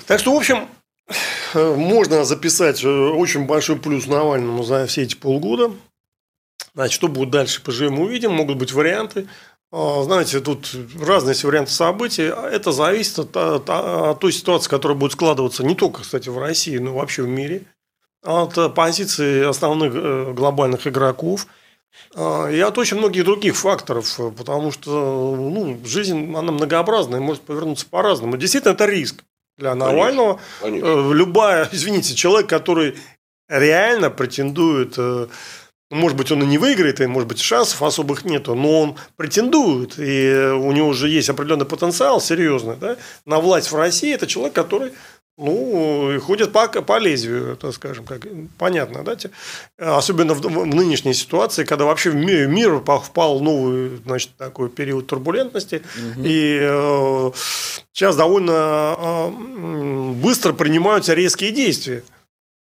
Так 0.06 0.20
что, 0.20 0.32
в 0.32 0.36
общем, 0.36 0.68
можно 1.54 2.24
записать 2.24 2.82
э, 2.84 2.88
очень 2.88 3.46
большой 3.46 3.76
плюс 3.76 4.06
Навальному 4.06 4.62
за 4.62 4.86
все 4.86 5.02
эти 5.02 5.14
полгода. 5.14 5.72
Значит, 6.74 6.94
что 6.94 7.08
будет 7.08 7.30
дальше, 7.30 7.62
поживем, 7.62 7.98
увидим. 8.00 8.32
Могут 8.32 8.58
быть 8.58 8.72
варианты. 8.72 9.28
А, 9.78 10.02
знаете, 10.04 10.40
тут 10.40 10.74
разные 10.98 11.36
варианты 11.42 11.70
событий. 11.70 12.22
Это 12.22 12.72
зависит 12.72 13.18
от, 13.18 13.36
от, 13.36 13.68
от 13.68 14.18
той 14.20 14.32
ситуации, 14.32 14.70
которая 14.70 14.96
будет 14.96 15.12
складываться 15.12 15.64
не 15.64 15.74
только, 15.74 16.00
кстати, 16.00 16.30
в 16.30 16.38
России, 16.38 16.78
но 16.78 16.94
вообще 16.94 17.22
в 17.22 17.28
мире. 17.28 17.66
От 18.24 18.74
позиции 18.74 19.44
основных 19.44 19.92
э, 19.94 20.32
глобальных 20.32 20.86
игроков. 20.86 21.46
А, 22.14 22.48
и 22.48 22.58
от 22.58 22.78
очень 22.78 22.96
многих 22.96 23.24
других 23.26 23.54
факторов. 23.54 24.18
Потому 24.38 24.72
что 24.72 25.36
ну, 25.36 25.78
жизнь, 25.84 26.34
она 26.34 26.52
многообразная, 26.52 27.20
может 27.20 27.42
повернуться 27.42 27.84
по-разному. 27.84 28.38
Действительно, 28.38 28.72
это 28.72 28.86
риск 28.86 29.24
для 29.58 29.74
Навального. 29.74 30.40
Конечно, 30.62 30.86
конечно. 30.86 31.10
Э, 31.10 31.14
любая, 31.14 31.68
извините, 31.72 32.14
человек, 32.14 32.48
который 32.48 32.96
реально 33.46 34.08
претендует 34.08 34.94
э, 34.96 35.26
может 35.90 36.16
быть, 36.16 36.32
он 36.32 36.42
и 36.42 36.46
не 36.46 36.58
выиграет, 36.58 37.00
и, 37.00 37.06
может 37.06 37.28
быть, 37.28 37.38
шансов 37.38 37.82
особых 37.82 38.24
нету, 38.24 38.54
но 38.54 38.80
он 38.80 38.96
претендует, 39.16 39.98
и 39.98 40.50
у 40.54 40.72
него 40.72 40.88
уже 40.88 41.08
есть 41.08 41.28
определенный 41.28 41.66
потенциал 41.66 42.20
серьезный 42.20 42.76
да, 42.76 42.96
на 43.24 43.38
власть 43.38 43.70
в 43.70 43.76
России. 43.76 44.12
Это 44.12 44.26
человек, 44.26 44.54
который 44.54 44.92
ну, 45.38 46.18
ходит 46.20 46.52
по, 46.52 46.66
по 46.66 46.98
лезвию, 46.98 47.56
так 47.56 47.74
скажем, 47.74 48.04
как 48.04 48.22
понятно, 48.58 49.04
да, 49.04 49.16
особенно 49.78 50.34
в, 50.34 50.40
в 50.40 50.66
нынешней 50.66 51.12
ситуации, 51.12 51.64
когда 51.64 51.84
вообще 51.84 52.10
мир, 52.10 52.48
мир 52.48 52.80
впал 52.80 53.38
в 53.38 53.42
новый, 53.42 53.98
значит, 54.04 54.30
такой 54.38 54.70
период 54.70 55.06
турбулентности, 55.06 55.82
угу. 55.94 56.22
и 56.24 56.58
э, 56.62 57.30
сейчас 57.92 58.16
довольно 58.16 58.96
э, 58.98 59.30
быстро 60.14 60.54
принимаются 60.54 61.12
резкие 61.12 61.52
действия 61.52 62.02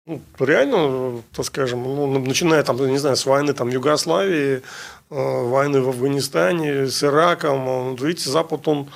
ну, 0.07 0.21
реально, 0.39 1.23
так 1.33 1.47
скажем, 1.47 1.83
ну, 1.83 2.07
начиная 2.21 2.63
там, 2.63 2.77
не 2.87 2.99
знаю, 2.99 3.17
с 3.17 3.27
войны 3.27 3.53
там, 3.53 3.69
в 3.69 3.73
Югославии, 3.73 4.57
э, 4.57 4.63
войны 5.11 5.81
в 5.81 5.89
Афганистане, 5.89 6.89
с 6.89 7.05
Ираком, 7.05 7.95
видите, 7.97 8.31
Запад, 8.31 8.67
он 8.67 8.89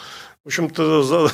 в 0.47 0.49
общем-то, 0.49 1.03
за, 1.03 1.29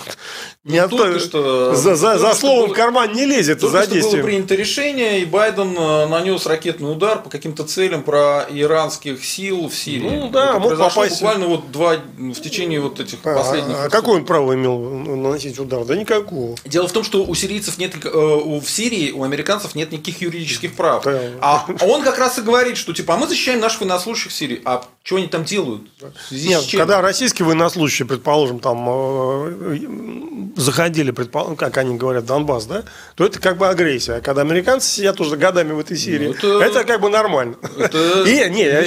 не 0.64 0.80
ну, 0.86 1.14
от, 1.16 1.20
что, 1.20 1.74
за, 1.74 1.96
за, 1.96 2.18
за 2.20 2.34
словом 2.34 2.66
было, 2.66 2.74
в 2.74 2.76
карман 2.76 3.12
не 3.12 3.26
лезет, 3.26 3.58
только 3.58 3.80
за 3.80 3.86
действием. 3.88 4.22
было 4.22 4.26
принято 4.30 4.54
решение, 4.54 5.20
и 5.20 5.24
Байден 5.24 5.76
э, 5.76 6.06
нанес 6.06 6.46
ракетный 6.46 6.92
удар 6.92 7.20
по 7.20 7.28
каким-то 7.28 7.64
целям 7.64 8.04
про 8.04 8.46
иранских 8.48 9.24
сил 9.24 9.68
в 9.68 9.74
Сирии. 9.74 10.08
Ну 10.08 10.30
да, 10.30 10.60
мог 10.60 10.78
попасть. 10.78 11.14
Буквально 11.14 11.48
вот 11.48 11.72
два, 11.72 11.96
в 12.16 12.40
течение 12.40 12.80
вот 12.80 13.00
этих 13.00 13.18
а, 13.24 13.34
последних... 13.34 13.76
А 13.76 13.88
какое 13.88 14.20
он 14.20 14.24
право 14.24 14.54
имел 14.54 14.78
наносить 14.78 15.58
удар? 15.58 15.84
Да 15.84 15.96
никакого. 15.96 16.54
Дело 16.64 16.86
в 16.86 16.92
том, 16.92 17.02
что 17.02 17.24
у 17.24 17.34
сирийцев 17.34 17.78
нет, 17.78 17.94
э, 18.04 18.08
в 18.08 18.64
Сирии 18.64 19.10
у 19.10 19.24
американцев 19.24 19.74
нет 19.74 19.90
никаких 19.90 20.22
юридических 20.22 20.74
прав. 20.76 21.02
Да. 21.02 21.20
А 21.40 21.66
он 21.80 22.04
как 22.04 22.18
раз 22.18 22.38
и 22.38 22.40
говорит, 22.40 22.76
что 22.76 22.92
типа, 22.92 23.14
а 23.14 23.16
мы 23.16 23.26
защищаем 23.26 23.58
наших 23.58 23.80
военнослужащих 23.80 24.30
в 24.30 24.34
Сирии. 24.34 24.62
А 24.64 24.84
что 25.02 25.16
они 25.16 25.26
там 25.26 25.42
делают? 25.42 25.82
Нет, 26.30 26.62
когда 26.70 27.00
российские 27.00 27.46
военнослужащие, 27.46 28.06
предположим, 28.06 28.60
там 28.60 28.86
э, 28.88 30.51
заходили, 30.56 31.10
предположим, 31.10 31.56
как 31.56 31.76
они 31.78 31.96
говорят, 31.96 32.26
Донбасс, 32.26 32.66
да, 32.66 32.82
то 33.14 33.24
это 33.24 33.40
как 33.40 33.58
бы 33.58 33.68
агрессия. 33.68 34.14
А 34.14 34.20
когда 34.20 34.42
американцы 34.42 34.88
сидят 34.88 35.20
уже 35.20 35.36
годами 35.36 35.72
в 35.72 35.78
этой 35.78 35.96
Сирии, 35.96 36.36
ну, 36.42 36.60
это, 36.60 36.80
это 36.80 36.84
как 36.84 37.00
бы 37.00 37.08
нормально. 37.08 37.56
Это 37.78 38.22
и, 38.26 38.50
не, 38.50 38.64
я, 38.64 38.82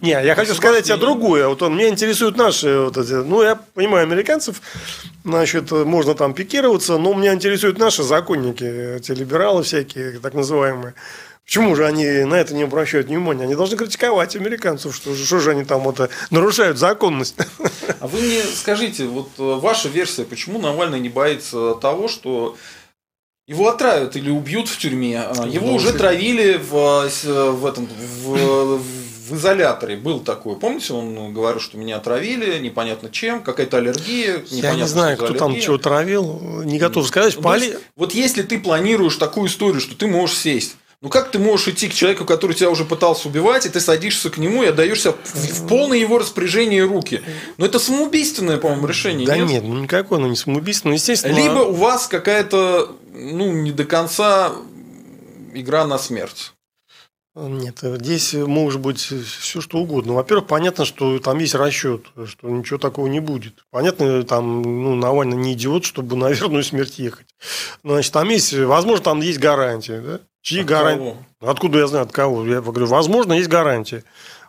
не, 0.00 0.26
я 0.26 0.34
хочу 0.34 0.54
сказать 0.54 0.84
тебе 0.84 0.96
другое. 0.96 1.48
Вот 1.48 1.62
он, 1.62 1.76
меня 1.76 1.88
интересуют 1.88 2.36
наши 2.36 2.78
вот 2.78 2.96
эти, 2.96 3.12
ну, 3.12 3.42
я 3.42 3.56
понимаю 3.74 4.04
американцев, 4.04 4.60
значит, 5.24 5.70
можно 5.70 6.14
там 6.14 6.34
пикироваться, 6.34 6.98
но 6.98 7.14
меня 7.14 7.34
интересуют 7.34 7.78
наши 7.78 8.02
законники, 8.02 8.96
эти 8.96 9.12
либералы 9.12 9.62
всякие, 9.62 10.18
так 10.20 10.34
называемые. 10.34 10.94
Почему 11.48 11.74
же 11.74 11.86
они 11.86 12.04
на 12.04 12.34
это 12.34 12.52
не 12.52 12.64
обращают 12.64 13.06
внимания? 13.06 13.44
Они 13.44 13.54
должны 13.54 13.78
критиковать 13.78 14.36
американцев, 14.36 14.94
что, 14.94 15.16
что 15.16 15.38
же 15.38 15.52
они 15.52 15.64
там 15.64 15.88
это 15.88 16.10
нарушают 16.28 16.76
законность. 16.76 17.36
А 18.00 18.06
вы 18.06 18.20
мне 18.20 18.42
скажите, 18.42 19.06
вот 19.06 19.30
э, 19.38 19.42
ваша 19.42 19.88
версия, 19.88 20.24
почему 20.24 20.58
Навальный 20.58 21.00
не 21.00 21.08
боится 21.08 21.74
того, 21.76 22.06
что 22.06 22.58
его 23.46 23.66
отравят 23.68 24.14
или 24.14 24.28
убьют 24.28 24.68
в 24.68 24.76
тюрьме? 24.76 25.20
А, 25.20 25.46
его 25.46 25.72
уже 25.72 25.94
травили 25.94 26.58
в, 26.58 27.08
в 27.08 27.66
этом 27.66 27.88
в, 28.22 28.76
в 28.76 29.34
изоляторе 29.34 29.96
был 29.96 30.20
такой. 30.20 30.54
Помните, 30.56 30.92
он 30.92 31.32
говорил, 31.32 31.60
что 31.60 31.78
меня 31.78 31.96
отравили, 31.96 32.58
непонятно 32.58 33.08
чем, 33.08 33.42
какая-то 33.42 33.78
аллергия. 33.78 34.44
Я 34.50 34.74
не 34.74 34.86
знаю, 34.86 35.16
кто 35.16 35.28
аллергия. 35.28 35.40
там 35.40 35.58
чего 35.58 35.78
травил, 35.78 36.62
не 36.64 36.78
готов 36.78 37.08
сказать. 37.08 37.38
Ну, 37.40 37.54
есть, 37.54 37.76
вот 37.96 38.12
если 38.12 38.42
ты 38.42 38.60
планируешь 38.60 39.16
такую 39.16 39.48
историю, 39.48 39.80
что 39.80 39.96
ты 39.96 40.06
можешь 40.06 40.36
сесть 40.36 40.76
ну 41.00 41.10
как 41.10 41.30
ты 41.30 41.38
можешь 41.38 41.68
идти 41.68 41.88
к 41.88 41.94
человеку, 41.94 42.24
который 42.24 42.54
тебя 42.54 42.70
уже 42.70 42.84
пытался 42.84 43.28
убивать, 43.28 43.66
и 43.66 43.68
ты 43.68 43.78
садишься 43.80 44.30
к 44.30 44.38
нему 44.38 44.64
и 44.64 44.66
отдаешься 44.66 45.12
в, 45.12 45.34
в 45.34 45.68
полное 45.68 45.98
его 45.98 46.18
распоряжение 46.18 46.84
руки? 46.84 47.22
Ну 47.56 47.66
это 47.66 47.78
самоубийственное, 47.78 48.58
по-моему, 48.58 48.86
решение. 48.86 49.26
Да 49.26 49.36
нет, 49.36 49.48
нет 49.48 49.64
ну 49.64 49.78
никакое, 49.82 50.18
ну 50.18 50.26
не 50.26 50.36
самоубийственное, 50.36 50.96
естественно. 50.96 51.36
Либо 51.36 51.60
у 51.60 51.72
вас 51.72 52.08
какая-то, 52.08 52.96
ну 53.12 53.52
не 53.52 53.70
до 53.70 53.84
конца 53.84 54.52
игра 55.54 55.86
на 55.86 55.98
смерть. 55.98 56.52
Нет, 57.40 57.78
здесь 57.82 58.34
может 58.34 58.80
быть 58.80 58.98
все 58.98 59.60
что 59.60 59.78
угодно. 59.78 60.14
Во-первых, 60.14 60.48
понятно, 60.48 60.84
что 60.84 61.20
там 61.20 61.38
есть 61.38 61.54
расчет, 61.54 62.06
что 62.26 62.48
ничего 62.48 62.78
такого 62.78 63.06
не 63.06 63.20
будет. 63.20 63.64
Понятно, 63.70 64.24
там 64.24 64.62
ну, 64.62 64.96
Навальный 64.96 65.36
не 65.36 65.52
идиот, 65.52 65.84
чтобы 65.84 66.16
на 66.16 66.30
верную 66.30 66.64
смерть 66.64 66.98
ехать. 66.98 67.26
Значит, 67.84 68.12
там 68.12 68.28
есть, 68.28 68.52
возможно, 68.54 69.04
там 69.04 69.20
есть 69.20 69.38
гарантия. 69.38 70.00
Да? 70.00 70.20
Чьи 70.42 70.64
гарантии? 70.64 71.14
Откуда 71.40 71.78
я 71.78 71.86
знаю, 71.86 72.06
от 72.06 72.12
кого? 72.12 72.44
Я 72.44 72.60
говорю, 72.60 72.86
возможно, 72.86 73.34
есть 73.34 73.48
гарантия. 73.48 74.02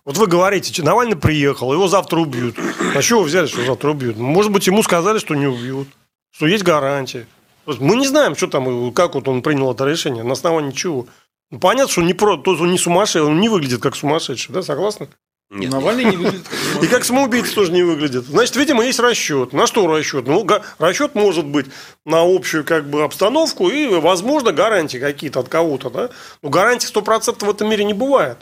Вот 0.04 0.18
вы 0.18 0.26
говорите, 0.26 0.82
Навальный 0.82 1.16
приехал, 1.18 1.72
его 1.72 1.88
завтра 1.88 2.18
убьют. 2.18 2.56
А 2.96 3.02
чего 3.04 3.20
вы 3.20 3.28
взяли, 3.28 3.46
что 3.46 3.64
завтра 3.64 3.92
убьют? 3.92 4.18
Может 4.18 4.52
быть, 4.52 4.66
ему 4.66 4.82
сказали, 4.82 5.20
что 5.20 5.36
не 5.36 5.46
убьют, 5.46 5.88
что 6.32 6.48
есть 6.48 6.64
гарантия. 6.64 7.28
Мы 7.68 7.98
не 7.98 8.08
знаем, 8.08 8.36
что 8.36 8.48
там, 8.48 8.92
как 8.94 9.14
вот 9.14 9.28
он 9.28 9.44
принял 9.44 9.72
это 9.72 9.86
решение, 9.86 10.24
на 10.24 10.34
основании 10.34 10.72
чего. 10.72 11.06
Ну, 11.52 11.60
понятно, 11.60 11.92
что 11.92 12.02
он 12.02 12.08
не, 12.08 12.14
про, 12.14 12.38
то 12.38 12.52
он 12.52 12.72
не 12.72 12.78
сумасшедший, 12.78 13.24
он 13.24 13.40
не 13.40 13.50
выглядит 13.50 13.82
как 13.82 13.96
сумасшедший, 13.96 14.54
да, 14.54 14.62
согласны? 14.62 15.08
Нет. 15.50 15.72
Навальный 15.72 16.04
не 16.04 16.16
выглядит 16.16 16.48
как 16.48 16.84
И 16.84 16.88
как 16.88 17.04
самоубийца 17.04 17.56
тоже 17.56 17.72
не 17.72 17.82
выглядит. 17.82 18.26
Значит, 18.26 18.56
видимо, 18.56 18.86
есть 18.86 19.00
расчет. 19.00 19.52
На 19.52 19.66
что 19.66 19.88
расчет? 19.88 20.28
Ну, 20.28 20.48
расчет 20.78 21.16
может 21.16 21.48
быть 21.48 21.66
на 22.06 22.22
общую 22.22 22.64
как 22.64 22.88
бы 22.88 23.04
обстановку 23.04 23.68
и, 23.70 23.88
возможно, 23.88 24.52
гарантии 24.52 25.00
какие-то 25.00 25.40
от 25.40 25.50
кого-то. 25.50 25.90
Да? 25.90 26.10
Но 26.44 26.50
гарантий 26.50 26.88
100% 26.88 27.44
в 27.44 27.50
этом 27.50 27.68
мире 27.68 27.84
не 27.84 27.96
бывает. 27.96 28.38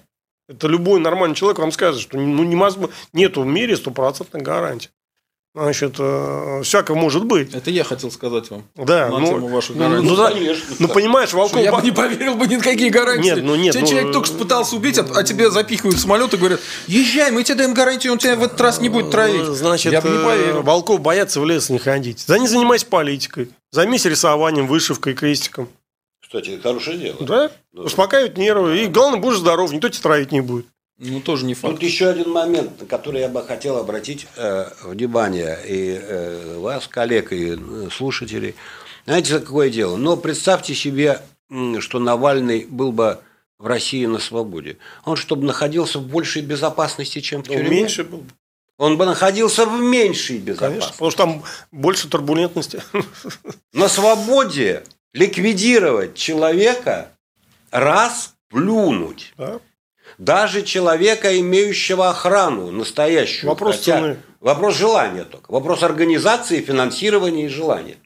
Это 0.49 0.67
любой 0.67 0.99
нормальный 0.99 1.35
человек 1.35 1.59
вам 1.59 1.71
скажет, 1.71 2.01
что 2.01 2.17
ну, 2.17 2.43
невозможно, 2.43 2.93
нету 3.13 3.41
в 3.41 3.45
мире 3.45 3.77
стопроцентной 3.77 4.41
гарантии. 4.41 4.89
Значит, 5.53 5.95
э, 5.97 6.61
всяко 6.63 6.93
может 6.93 7.25
быть. 7.25 7.53
Это 7.53 7.71
я 7.71 7.83
хотел 7.83 8.11
сказать 8.11 8.51
вам. 8.51 8.63
Да, 8.75 9.09
на 9.09 9.17
ну, 9.17 9.27
тему 9.27 9.47
ваших 9.47 9.75
ну, 9.75 9.81
гарантий. 9.81 10.07
ну, 10.07 10.15
да, 10.15 10.31
конечно, 10.31 10.75
ну, 10.77 10.87
понимаешь, 10.87 11.29
Что 11.29 11.37
Волков... 11.37 11.61
я 11.63 11.75
бы 11.75 11.81
не 11.81 11.91
поверил 11.91 12.35
бы 12.35 12.45
ни 12.45 12.57
на 12.57 12.61
какие 12.61 12.89
гарантии. 12.89 13.29
Нет, 13.29 13.43
ну 13.43 13.55
нет, 13.55 13.73
Тебя 13.73 13.81
ну, 13.81 13.89
человек 13.89 14.13
только 14.13 14.27
что 14.27 14.37
пытался 14.37 14.75
убить, 14.75 14.99
а, 14.99 15.07
а 15.15 15.23
тебе 15.23 15.49
запихивают 15.49 15.97
в 15.97 16.01
самолет 16.01 16.31
и 16.33 16.37
говорят, 16.37 16.59
езжай, 16.85 17.31
мы 17.31 17.43
тебе 17.43 17.55
даем 17.55 17.73
гарантию, 17.73 18.13
он 18.13 18.19
тебя 18.19 18.35
в 18.35 18.43
этот 18.43 18.61
раз 18.61 18.79
не 18.79 18.89
будет 18.89 19.09
травить. 19.09 19.45
Значит, 19.45 19.93
я 19.93 20.01
бы 20.01 20.09
не 20.09 20.17
э, 20.17 20.23
поверил. 20.23 20.61
Волков 20.61 21.01
боятся 21.01 21.41
в 21.41 21.45
лес 21.45 21.69
не 21.69 21.79
ходить. 21.79 22.19
За 22.19 22.37
не 22.37 22.47
занимайся 22.47 22.85
политикой. 22.85 23.49
Займись 23.71 24.05
рисованием, 24.05 24.67
вышивкой, 24.67 25.15
крестиком. 25.15 25.69
Кстати, 26.21 26.51
это 26.51 26.63
хорошее 26.63 26.97
дело. 26.97 27.17
Да? 27.21 27.51
Да. 27.71 27.83
Успокаивать 27.83 28.37
нервы. 28.37 28.83
И 28.83 28.87
главное, 28.87 29.19
будешь 29.19 29.37
здоров, 29.37 29.71
никто 29.71 29.89
тебя 29.89 30.03
травить 30.03 30.31
не 30.31 30.41
будет. 30.41 30.65
Ну, 30.99 31.19
тоже 31.21 31.45
не 31.45 31.53
факт. 31.53 31.75
Тут 31.75 31.83
еще 31.83 32.07
один 32.09 32.31
момент, 32.31 32.81
на 32.81 32.87
который 32.87 33.21
я 33.21 33.29
бы 33.29 33.43
хотел 33.43 33.77
обратить 33.77 34.27
э, 34.35 34.69
внимание 34.83 35.59
и 35.65 35.99
э, 36.01 36.57
вас, 36.57 36.87
коллег, 36.87 37.31
и 37.31 37.55
э, 37.55 37.89
слушателей. 37.91 38.55
Знаете, 39.05 39.33
за 39.33 39.39
какое 39.39 39.69
дело? 39.69 39.95
Но 39.95 40.17
представьте 40.17 40.73
себе, 40.73 41.21
что 41.79 41.99
Навальный 41.99 42.65
был 42.65 42.91
бы 42.91 43.19
в 43.59 43.67
России 43.67 44.05
на 44.07 44.17
свободе. 44.19 44.77
Он 45.05 45.15
чтобы 45.17 45.45
находился 45.45 45.99
в 45.99 46.07
большей 46.07 46.41
безопасности, 46.41 47.21
чем 47.21 47.43
в 47.43 47.47
Ну, 47.47 47.53
тюрьме. 47.53 47.69
меньше 47.69 48.03
было. 48.03 48.19
бы, 48.19 48.29
Он 48.79 48.97
бы 48.97 49.05
находился 49.05 49.65
в 49.65 49.79
меньшей 49.79 50.39
Конечно. 50.39 50.51
безопасности. 50.51 50.91
Потому 50.93 51.11
что 51.11 51.17
там 51.17 51.43
больше 51.71 52.09
турбулентности. 52.09 52.81
На 53.73 53.87
свободе 53.87 54.83
ликвидировать 55.13 56.15
человека, 56.15 57.11
раз 57.71 58.33
плюнуть. 58.49 59.33
Да? 59.37 59.59
Даже 60.17 60.63
человека, 60.63 61.39
имеющего 61.39 62.09
охрану 62.09 62.71
настоящую. 62.71 63.49
Вопрос 63.49 63.77
Хотя 63.77 63.99
цены. 63.99 64.17
Вопрос 64.39 64.75
желания 64.75 65.23
только. 65.23 65.51
Вопрос 65.51 65.83
организации, 65.83 66.61
финансирования 66.61 67.45
и 67.45 67.49
желания. 67.49 67.97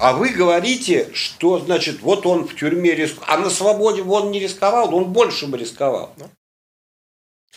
А 0.00 0.12
вы 0.12 0.30
говорите, 0.30 1.10
что, 1.12 1.58
значит, 1.58 2.00
вот 2.00 2.26
он 2.26 2.46
в 2.46 2.56
тюрьме 2.56 2.94
рисковал, 2.94 3.26
а 3.28 3.36
на 3.38 3.50
свободе 3.50 4.02
он 4.02 4.30
не 4.30 4.40
рисковал, 4.40 4.94
он 4.94 5.06
больше 5.12 5.46
бы 5.46 5.58
рисковал. 5.58 6.14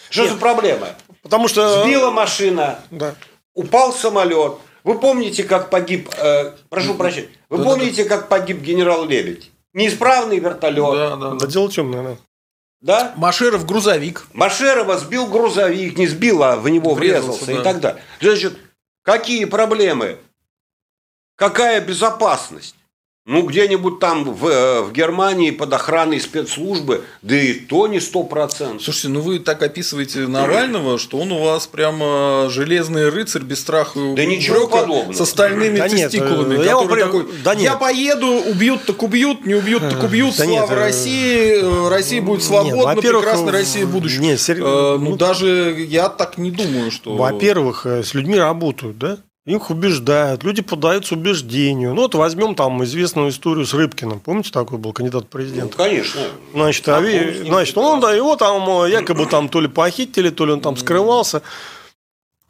Что 0.09 0.27
за 0.27 0.35
проблема? 0.35 0.89
Потому 1.21 1.47
что... 1.47 1.83
Сбила 1.83 2.11
машина, 2.11 2.79
Да. 2.89 3.15
упал 3.53 3.93
самолет. 3.93 4.55
Вы 4.83 4.99
помните, 4.99 5.43
как 5.43 5.69
погиб, 5.69 6.09
э, 6.17 6.53
прошу 6.69 6.95
прощения, 6.95 7.29
вы 7.49 7.59
Да-да-да. 7.59 7.75
помните, 7.75 8.05
как 8.05 8.27
погиб 8.27 8.61
генерал 8.61 9.05
Лебедь? 9.05 9.51
Неисправный 9.73 10.39
вертолет, 10.39 10.93
Да, 10.93 11.15
да, 11.15 11.29
Да 11.31 11.35
да. 11.35 11.47
дело 11.47 11.71
темное, 11.71 12.03
да. 12.03 12.17
Да? 12.81 13.13
Машеров 13.15 13.65
грузовик. 13.65 14.27
Машерова 14.33 14.97
сбил 14.97 15.27
грузовик, 15.27 15.97
не 15.97 16.07
сбил, 16.07 16.43
а 16.43 16.57
в 16.57 16.67
него 16.67 16.93
Врезался, 16.93 17.45
врезался 17.45 17.45
да. 17.45 17.53
и 17.53 17.63
так 17.63 17.79
далее. 17.79 18.03
Значит, 18.19 18.57
какие 19.03 19.45
проблемы? 19.45 20.17
Какая 21.35 21.81
безопасность? 21.81 22.75
Ну, 23.27 23.43
где-нибудь 23.43 23.99
там 23.99 24.23
в, 24.33 24.47
э, 24.47 24.81
в 24.81 24.91
Германии 24.93 25.51
под 25.51 25.71
охраной 25.73 26.19
спецслужбы, 26.19 27.03
да 27.21 27.35
и 27.35 27.53
то 27.53 27.85
не 27.87 27.99
сто 27.99 28.23
процентов. 28.23 28.81
Слушайте, 28.81 29.09
ну 29.09 29.21
вы 29.21 29.37
так 29.37 29.61
описываете 29.61 30.21
Навального, 30.21 30.97
что 30.97 31.19
он 31.19 31.31
у 31.31 31.39
вас 31.43 31.67
прямо 31.67 32.47
железный 32.49 33.09
рыцарь 33.09 33.43
без 33.43 33.59
страха 33.59 33.99
и 33.99 34.15
Да 34.15 34.25
ничего 34.25 34.67
подобного. 34.67 35.13
С 35.13 35.21
остальными 35.21 35.77
Да 35.77 35.87
нет, 35.87 36.09
тестикулами. 36.09 36.55
э, 36.59 36.65
я 36.65 36.73
который 36.73 37.03
вам 37.03 37.11
такой, 37.11 37.33
да 37.43 37.53
нет. 37.53 37.63
я 37.65 37.75
поеду, 37.75 38.25
убьют 38.49 38.85
так 38.85 39.03
убьют, 39.03 39.45
не 39.45 39.53
убьют 39.53 39.83
так 39.87 40.03
убьют, 40.03 40.35
Да 40.37 40.45
нет, 40.47 40.65
слава 40.65 40.79
э, 40.79 40.83
России, 40.83 41.61
э, 41.61 41.89
Россия 41.89 42.21
будет 42.23 42.39
Нет, 42.39 42.47
свободна, 42.47 42.83
во-первых, 42.95 43.21
прекрасная 43.23 43.51
Россия 43.53 43.85
в- 43.85 43.91
будущего. 43.91 44.23
нет, 44.23 44.39
сер- 44.41 44.57
Э, 44.61 44.97
ну, 44.97 45.11
ну, 45.11 45.15
даже 45.15 45.75
я 45.77 46.09
так 46.09 46.39
не 46.39 46.49
думаю, 46.49 46.89
что... 46.89 47.15
Во-первых, 47.15 47.85
э, 47.85 48.01
с 48.03 48.15
людьми 48.15 48.35
работают, 48.39 48.97
да? 48.97 49.17
Их 49.47 49.71
убеждают, 49.71 50.43
люди 50.43 50.61
поддаются 50.61 51.15
убеждению. 51.15 51.95
Ну, 51.95 52.03
вот 52.03 52.13
возьмем 52.13 52.53
там 52.53 52.83
известную 52.83 53.31
историю 53.31 53.65
с 53.65 53.73
Рыбкиным. 53.73 54.19
Помните, 54.19 54.51
такой 54.51 54.77
был 54.77 54.93
кандидат 54.93 55.23
в 55.23 55.25
Ну, 55.25 55.29
президенты? 55.31 55.75
конечно. 55.75 56.21
Значит, 56.53 56.87
а 56.87 57.01
значит, 57.45 57.75
он, 57.75 57.99
да, 58.01 58.13
его 58.13 58.35
там 58.35 58.69
э, 58.83 58.91
якобы 58.91 59.25
там 59.25 59.49
то 59.49 59.59
ли 59.59 59.67
похитили, 59.67 60.29
то 60.29 60.45
ли 60.45 60.51
он 60.51 60.61
там 60.61 60.77
скрывался. 60.77 61.41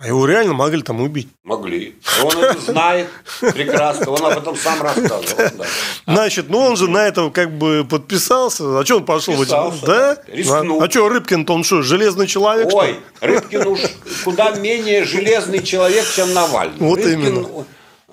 А 0.01 0.07
его 0.07 0.25
реально 0.25 0.53
могли 0.53 0.81
там 0.81 0.99
убить. 0.99 1.27
Могли. 1.43 1.95
Он 2.23 2.43
это 2.43 2.59
знает 2.59 3.07
прекрасно. 3.39 4.09
Он 4.09 4.25
об 4.25 4.37
этом 4.39 4.55
сам 4.55 4.81
рассказывал. 4.81 5.23
да. 5.57 5.65
Значит, 6.07 6.49
ну 6.49 6.57
он 6.57 6.75
же 6.75 6.89
на 6.89 7.07
это 7.07 7.29
как 7.29 7.55
бы 7.55 7.85
подписался. 7.87 8.79
А 8.79 8.83
что 8.83 8.97
он 8.97 9.05
пошел? 9.05 9.35
Подписался, 9.37 9.85
Да? 9.85 10.17
Рискнул. 10.27 10.81
А, 10.81 10.89
что 10.89 11.07
Рыбкин-то 11.07 11.53
он 11.53 11.63
что, 11.63 11.83
железный 11.83 12.25
человек? 12.25 12.69
что? 12.69 12.79
Ой, 12.79 12.99
Рыбкин 13.19 13.67
уж 13.67 13.79
куда 14.23 14.51
менее 14.55 15.03
железный 15.03 15.61
человек, 15.63 16.05
чем 16.15 16.33
Навальный. 16.33 16.77
Вот 16.79 16.97
Рыбкин 16.97 17.19
именно. 17.19 17.65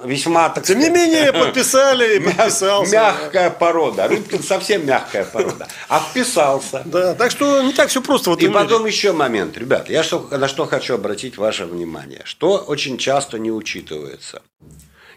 Весьма, 0.05 0.49
так 0.49 0.65
Тем 0.65 0.79
не 0.79 0.91
менее, 0.91 1.33
подписали 1.45 2.17
и 2.17 2.21
подписался. 2.25 2.93
Мягкая 2.93 3.51
порода. 3.51 4.07
Рыбкин 4.07 4.43
совсем 4.43 4.87
мягкая 4.87 5.25
порода. 5.25 5.67
А 5.89 5.99
вписался. 6.01 6.83
Да, 6.85 7.15
так 7.15 7.31
что 7.31 7.63
не 7.63 7.73
так 7.73 7.89
все 7.89 8.01
просто 8.01 8.31
в 8.31 8.35
этом 8.35 8.45
И 8.45 8.49
мире. 8.49 8.61
потом 8.61 8.87
еще 8.87 9.13
момент. 9.13 9.59
Ребят, 9.59 9.91
я 9.91 10.03
что, 10.03 10.29
на 10.31 10.47
что 10.47 10.67
хочу 10.67 10.95
обратить 10.95 11.37
ваше 11.37 11.67
внимание. 11.67 12.23
Что 12.25 12.59
очень 12.59 12.97
часто 12.97 13.39
не 13.39 13.51
учитывается. 13.51 14.43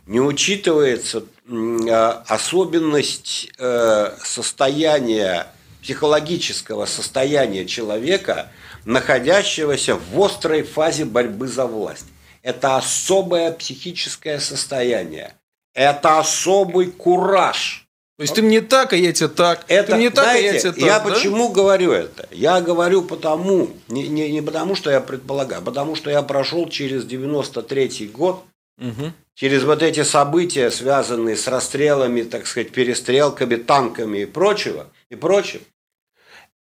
Не 0.08 0.20
учитывается 0.20 1.24
а, 1.48 2.24
особенность 2.28 3.52
э, 3.60 4.12
состояния, 4.24 5.48
психологического 5.84 6.88
состояния 6.88 7.66
человека, 7.66 8.52
находящегося 8.86 9.96
в 9.96 10.20
острой 10.20 10.64
фазе 10.64 11.06
борьбы 11.06 11.48
за 11.48 11.68
власть. 11.68 12.06
Это 12.44 12.78
особое 12.78 13.52
психическое 13.52 14.40
состояние. 14.40 15.36
Это 15.74 16.20
особый 16.20 16.88
кураж. 16.88 17.88
То 18.18 18.24
есть 18.24 18.36
ты 18.36 18.42
мне 18.44 18.62
так, 18.62 18.94
а 18.94 18.96
я 18.96 19.14
тебе 19.14 19.30
так. 19.30 19.66
Это, 19.68 19.94
ты 19.94 19.98
мне 19.98 20.12
так, 20.12 20.26
знаете, 20.26 20.50
а 20.50 20.54
я 20.54 20.60
тебе 20.60 20.72
так. 20.74 20.82
я 20.82 21.00
да? 21.00 21.10
почему 21.10 21.50
говорю 21.50 21.92
это? 21.92 22.28
Я 22.30 22.62
говорю 22.62 23.02
потому, 23.02 23.72
не, 23.88 24.08
не, 24.08 24.32
не 24.32 24.42
потому, 24.44 24.76
что 24.76 24.92
я 24.92 25.02
предполагаю, 25.02 25.62
а 25.62 25.66
потому 25.66 25.96
что 25.96 26.12
я 26.12 26.22
прошел 26.22 26.70
через 26.70 27.06
93 27.06 28.08
год, 28.14 28.44
Мгм. 28.78 29.14
через 29.34 29.64
вот 29.64 29.82
эти 29.82 30.04
события, 30.04 30.70
связанные 30.70 31.36
с 31.36 31.48
расстрелами, 31.48 32.22
так 32.22 32.46
сказать, 32.46 32.72
перестрелками, 32.72 33.56
танками 33.56 34.20
и 34.20 34.26
прочего, 34.26 34.88
и 35.10 35.16
прочим. 35.16 35.62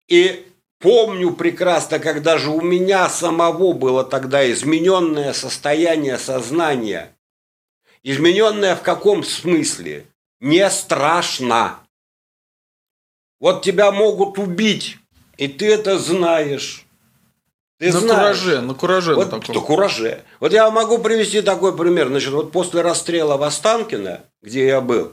И 0.08 0.46
помню 0.84 1.34
прекрасно, 1.34 1.98
когда 1.98 2.36
же 2.36 2.50
у 2.50 2.60
меня 2.60 3.08
самого 3.08 3.72
было 3.72 4.04
тогда 4.04 4.50
измененное 4.52 5.32
состояние 5.32 6.18
сознания. 6.18 7.16
Измененное 8.02 8.76
в 8.76 8.82
каком 8.82 9.24
смысле? 9.24 10.06
Не 10.40 10.68
страшно. 10.68 11.78
Вот 13.40 13.64
тебя 13.64 13.92
могут 13.92 14.38
убить, 14.38 14.98
и 15.38 15.48
ты 15.48 15.72
это 15.72 15.98
знаешь. 15.98 16.84
Ты 17.78 17.90
на 17.90 18.00
знаешь. 18.00 18.38
кураже, 18.38 18.60
на 18.60 18.74
кураже. 18.74 19.14
Вот 19.14 19.30
на 19.32 19.38
на 19.38 19.42
таком. 19.42 19.64
кураже. 19.64 20.22
Вот 20.38 20.52
я 20.52 20.70
могу 20.70 20.98
привести 20.98 21.40
такой 21.40 21.74
пример. 21.74 22.08
Значит, 22.08 22.32
вот 22.34 22.52
после 22.52 22.82
расстрела 22.82 23.38
в 23.38 23.42
Останкино, 23.42 24.22
где 24.42 24.66
я 24.66 24.82
был, 24.82 25.12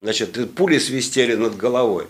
значит, 0.00 0.54
пули 0.54 0.78
свистели 0.78 1.34
над 1.34 1.56
головой. 1.56 2.06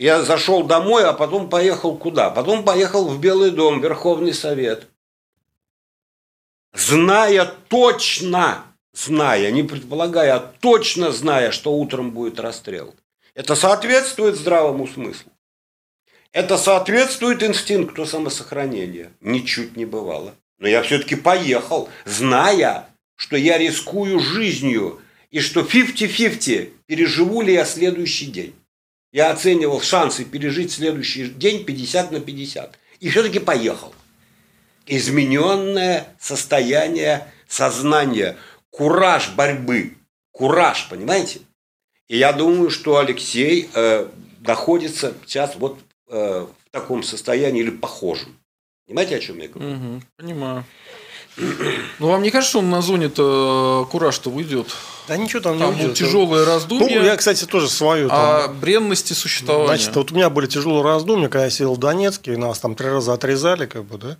Я 0.00 0.22
зашел 0.22 0.62
домой, 0.62 1.04
а 1.04 1.12
потом 1.12 1.50
поехал 1.50 1.94
куда? 1.94 2.30
Потом 2.30 2.64
поехал 2.64 3.06
в 3.06 3.20
Белый 3.20 3.50
дом, 3.50 3.82
Верховный 3.82 4.32
Совет. 4.32 4.86
Зная 6.72 7.44
точно, 7.68 8.64
зная, 8.94 9.50
не 9.50 9.62
предполагая, 9.62 10.36
а 10.36 10.38
точно 10.38 11.12
зная, 11.12 11.50
что 11.50 11.74
утром 11.74 12.12
будет 12.12 12.40
расстрел. 12.40 12.94
Это 13.34 13.54
соответствует 13.54 14.36
здравому 14.36 14.86
смыслу. 14.86 15.32
Это 16.32 16.56
соответствует 16.56 17.42
инстинкту 17.42 18.06
самосохранения. 18.06 19.12
Ничуть 19.20 19.76
не 19.76 19.84
бывало. 19.84 20.34
Но 20.58 20.66
я 20.66 20.80
все-таки 20.80 21.14
поехал, 21.14 21.90
зная, 22.06 22.88
что 23.16 23.36
я 23.36 23.58
рискую 23.58 24.18
жизнью, 24.18 25.02
и 25.30 25.40
что 25.40 25.60
50-50, 25.60 26.70
переживу 26.86 27.42
ли 27.42 27.52
я 27.52 27.66
следующий 27.66 28.26
день. 28.26 28.54
Я 29.12 29.30
оценивал 29.30 29.80
шансы 29.80 30.24
пережить 30.24 30.72
следующий 30.72 31.28
день 31.28 31.64
50 31.64 32.12
на 32.12 32.20
50. 32.20 32.78
И 33.00 33.08
все-таки 33.08 33.38
поехал. 33.38 33.94
Измененное 34.86 36.06
состояние 36.18 37.32
сознания, 37.48 38.36
кураж 38.70 39.30
борьбы, 39.34 39.96
кураж, 40.32 40.88
понимаете? 40.88 41.40
И 42.08 42.16
я 42.18 42.32
думаю, 42.32 42.70
что 42.70 42.98
Алексей 42.98 43.68
э, 43.74 44.08
находится 44.40 45.14
сейчас 45.26 45.56
вот 45.56 45.78
э, 46.08 46.46
в 46.46 46.70
таком 46.70 47.02
состоянии 47.02 47.60
или 47.60 47.70
похожем. 47.70 48.36
Понимаете, 48.86 49.16
о 49.16 49.20
чем 49.20 49.38
я 49.38 49.48
говорю? 49.48 49.70
Мгм. 49.70 50.02
Понимаю. 50.16 50.64
Ну, 51.36 52.08
вам 52.08 52.22
не 52.22 52.30
кажется, 52.30 52.50
что 52.50 52.58
он 52.60 52.70
на 52.70 52.82
зоне-то 52.82 53.86
кураж-то 53.90 54.30
уйдет? 54.30 54.66
Да 55.08 55.16
ничего 55.16 55.40
там, 55.40 55.58
Там 55.58 55.74
не 55.76 55.82
уйдет. 55.82 55.96
тяжелые 55.96 56.44
Ну, 56.44 56.50
раздумья 56.52 57.02
я, 57.02 57.16
кстати, 57.16 57.44
тоже 57.46 57.68
свою. 57.68 58.08
там, 58.08 58.18
о 58.44 58.48
бренности 58.48 59.12
существования. 59.12 59.66
Значит, 59.68 59.96
вот 59.96 60.12
у 60.12 60.14
меня 60.14 60.30
были 60.30 60.46
тяжелые 60.46 60.82
раздумья, 60.82 61.28
когда 61.28 61.44
я 61.44 61.50
сидел 61.50 61.74
в 61.74 61.78
Донецке, 61.78 62.34
и 62.34 62.36
нас 62.36 62.58
там 62.58 62.74
три 62.74 62.88
раза 62.88 63.12
отрезали, 63.14 63.66
как 63.66 63.84
бы, 63.84 63.98
да. 63.98 64.16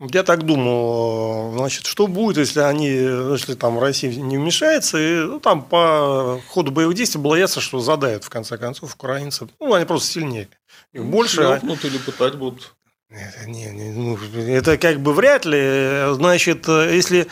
Я 0.00 0.24
так 0.24 0.42
думал, 0.44 1.52
значит, 1.56 1.86
что 1.86 2.08
будет, 2.08 2.36
если 2.38 2.60
они, 2.60 2.88
если 2.88 3.54
там 3.54 3.78
Россия 3.78 4.12
не 4.14 4.36
вмешается, 4.36 4.98
и 4.98 5.24
ну, 5.24 5.40
там 5.40 5.62
по 5.62 6.40
ходу 6.50 6.72
боевых 6.72 6.96
действий 6.96 7.20
было 7.20 7.36
ясно, 7.36 7.62
что 7.62 7.78
задают 7.78 8.24
в 8.24 8.28
конце 8.28 8.58
концов 8.58 8.94
украинцев. 8.94 9.48
Ну, 9.60 9.72
они 9.72 9.84
просто 9.84 10.08
сильнее. 10.12 10.48
Их 10.92 11.04
больше. 11.04 11.42
а- 11.42 11.52
Шлепнут 11.60 11.84
или 11.84 11.98
пытать 11.98 12.34
будут. 12.34 12.74
Это, 13.20 13.48
не, 13.48 13.66
не, 13.66 13.90
ну, 13.92 14.18
это 14.48 14.78
как 14.78 15.00
бы 15.00 15.12
вряд 15.12 15.44
ли. 15.44 16.14
Значит, 16.14 16.68
если 16.68 17.26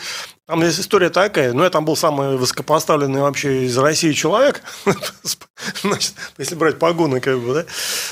там 0.47 0.63
есть 0.63 0.81
история 0.81 1.09
такая, 1.09 1.53
ну, 1.53 1.63
я 1.63 1.71
там 1.71 1.85
был 1.85 1.97
самый 1.97 2.37
высокопоставленный 2.37 3.21
вообще 3.21 3.65
из 3.65 3.79
России 3.79 4.13
человек, 4.13 4.63
значит, 5.83 6.15
если 6.37 6.57
брать 6.57 6.79
погоны, 6.79 7.21
как 7.21 7.39
бы, 7.41 7.55
да, 7.55 7.65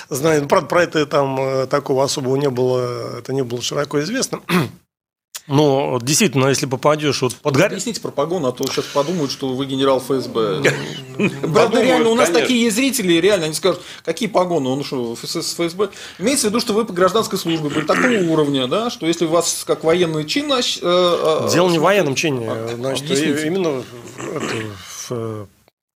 знаю, 0.08 0.46
правда, 0.48 0.68
про 0.68 0.82
это 0.84 1.06
там 1.06 1.38
э, 1.40 1.66
такого 1.66 2.04
особого 2.04 2.36
не 2.36 2.48
было, 2.48 3.18
это 3.18 3.32
не 3.32 3.42
было 3.42 3.60
широко 3.60 4.00
известно. 4.00 4.40
Но 5.50 5.98
действительно, 6.00 6.46
если 6.46 6.66
попадешь 6.66 7.22
вот 7.22 7.34
под 7.34 7.54
горячую... 7.54 7.74
Объясните 7.74 8.00
про 8.00 8.12
погоны, 8.12 8.46
а 8.46 8.52
то 8.52 8.64
сейчас 8.68 8.84
подумают, 8.84 9.32
что 9.32 9.48
вы 9.48 9.66
генерал 9.66 9.98
ФСБ. 9.98 10.62
Правда, 11.52 11.82
реально, 11.82 12.10
у 12.10 12.14
нас 12.14 12.30
такие 12.30 12.70
зрители, 12.70 13.14
реально, 13.14 13.46
они 13.46 13.54
скажут, 13.54 13.82
какие 14.04 14.28
погоны, 14.28 14.68
он 14.68 14.84
что, 14.84 15.16
ФСБ. 15.16 15.90
Имеется 16.20 16.46
в 16.46 16.50
виду, 16.50 16.60
что 16.60 16.72
вы 16.72 16.84
по 16.84 16.92
гражданской 16.92 17.36
службе 17.36 17.68
были 17.68 17.84
такого 17.84 18.32
уровня, 18.32 18.68
да, 18.68 18.90
что 18.90 19.06
если 19.06 19.26
вас 19.26 19.64
как 19.66 19.82
военный 19.82 20.24
чин... 20.24 20.52
э, 20.52 20.60
э, 20.80 21.48
Дело 21.52 21.68
не 21.68 21.78
в 21.78 21.82
э, 21.82 21.84
военном 21.84 22.14
чине, 22.14 22.48
А, 22.48 22.76
значит, 22.76 23.10
именно 23.44 23.82
э, 25.10 25.46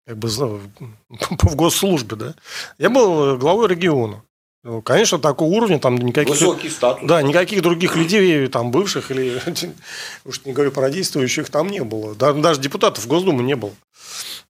как 0.05 0.17
бы, 0.17 0.27
в 1.29 1.55
госслужбе, 1.55 2.17
да. 2.17 2.35
Я 2.77 2.89
был 2.89 3.37
главой 3.37 3.69
региона. 3.69 4.21
Ну, 4.65 4.81
Конечно, 4.81 5.19
такого 5.19 5.47
уровня 5.49 5.77
там 5.77 5.95
никаких... 5.95 6.31
Высокий 6.33 6.69
статус. 6.69 7.07
Да, 7.07 7.21
никаких 7.21 7.61
других 7.61 7.95
людей, 7.95 8.47
там, 8.47 8.71
бывших 8.71 9.11
или, 9.11 9.39
уж 10.25 10.41
не 10.43 10.53
говорю 10.53 10.71
про 10.71 10.89
действующих, 10.89 11.51
там 11.51 11.69
не 11.69 11.83
было. 11.83 12.15
Да- 12.15 12.33
Даже 12.33 12.59
депутатов 12.59 13.05
Госдумы 13.05 13.43
не 13.43 13.55
было. 13.55 13.71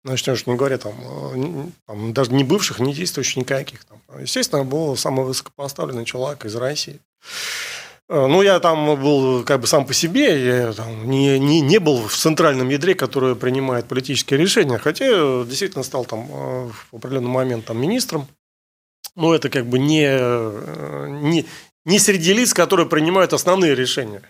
Значит, 0.05 0.29
уж 0.29 0.45
не 0.45 0.55
говоря, 0.55 0.77
там, 0.77 0.93
э, 1.35 1.65
там, 1.85 2.13
даже 2.13 2.31
не 2.31 2.45
бывших, 2.45 2.79
не 2.79 2.93
действующих 2.93 3.35
никаких. 3.35 3.83
Там. 3.83 3.97
Естественно, 4.21 4.63
был 4.63 4.95
самый 4.95 5.25
высокопоставленный 5.25 6.05
человек 6.05 6.45
из 6.45 6.55
России. 6.55 7.01
Э, 8.07 8.25
Ну, 8.27 8.41
я 8.41 8.61
там 8.61 8.85
был 9.01 9.43
как 9.43 9.59
бы 9.59 9.67
сам 9.67 9.85
по 9.85 9.93
себе, 9.93 10.45
я 10.45 10.71
там 10.71 11.09
не, 11.09 11.37
не, 11.39 11.59
не 11.59 11.79
был 11.79 12.07
в 12.07 12.15
центральном 12.15 12.69
ядре, 12.69 12.95
которое 12.95 13.35
принимает 13.35 13.87
политические 13.89 14.39
решения, 14.39 14.77
хотя 14.77 15.05
э, 15.09 15.45
действительно 15.45 15.83
стал 15.83 16.05
там 16.05 16.25
в 16.27 16.73
определенный 16.93 17.31
момент 17.31 17.65
там 17.65 17.77
министром. 17.81 18.27
Но 19.15 19.33
это 19.33 19.49
как 19.49 19.65
бы 19.65 19.79
не, 19.79 20.05
э, 20.07 21.07
не, 21.09 21.45
не 21.85 21.99
среди 21.99 22.33
лиц, 22.33 22.53
которые 22.53 22.87
принимают 22.87 23.33
основные 23.33 23.75
решения. 23.75 24.21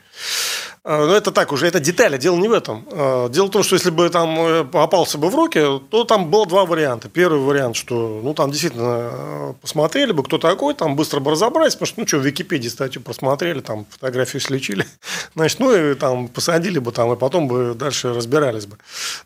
Э, 0.86 1.06
Но 1.06 1.16
это 1.16 1.32
так 1.32 1.52
уже, 1.52 1.68
это 1.68 1.80
детали, 1.80 2.18
дело 2.18 2.38
не 2.38 2.48
в 2.48 2.54
этом. 2.54 2.86
Э, 2.92 3.28
Дело 3.30 3.48
в 3.48 3.50
том, 3.50 3.64
что 3.64 3.76
если 3.76 3.90
бы 3.90 4.08
там 4.10 4.40
э, 4.40 4.64
попался 4.64 5.18
бы 5.18 5.30
в 5.30 5.36
руки, 5.36 5.60
то 5.90 6.04
там 6.04 6.30
было 6.30 6.46
два 6.46 6.66
варианта. 6.66 7.10
Первый 7.10 7.40
вариант, 7.40 7.76
что 7.76 8.22
ну 8.24 8.34
там 8.36 8.52
действительно 8.52 9.56
посмотрели 9.62 10.12
бы, 10.12 10.24
кто 10.24 10.38
такой, 10.38 10.76
там 10.76 10.96
быстро 10.96 11.20
бы 11.20 11.32
разобрались, 11.32 11.74
потому 11.74 11.88
что, 11.88 12.00
ну 12.02 12.08
что, 12.08 12.18
в 12.18 12.26
Википедии 12.26 12.68
статью 12.68 13.02
просмотрели, 13.02 13.62
там 13.62 13.86
фотографию 13.90 14.42
слечили, 14.42 14.86
значит, 15.36 15.60
ну 15.60 15.76
и 15.76 15.96
там 15.96 16.28
посадили 16.28 16.78
бы 16.78 16.92
там, 16.92 17.12
и 17.14 17.16
потом 17.16 17.48
бы 17.48 17.74
дальше 17.74 18.14
разбирались 18.14 18.68
бы. 18.68 18.78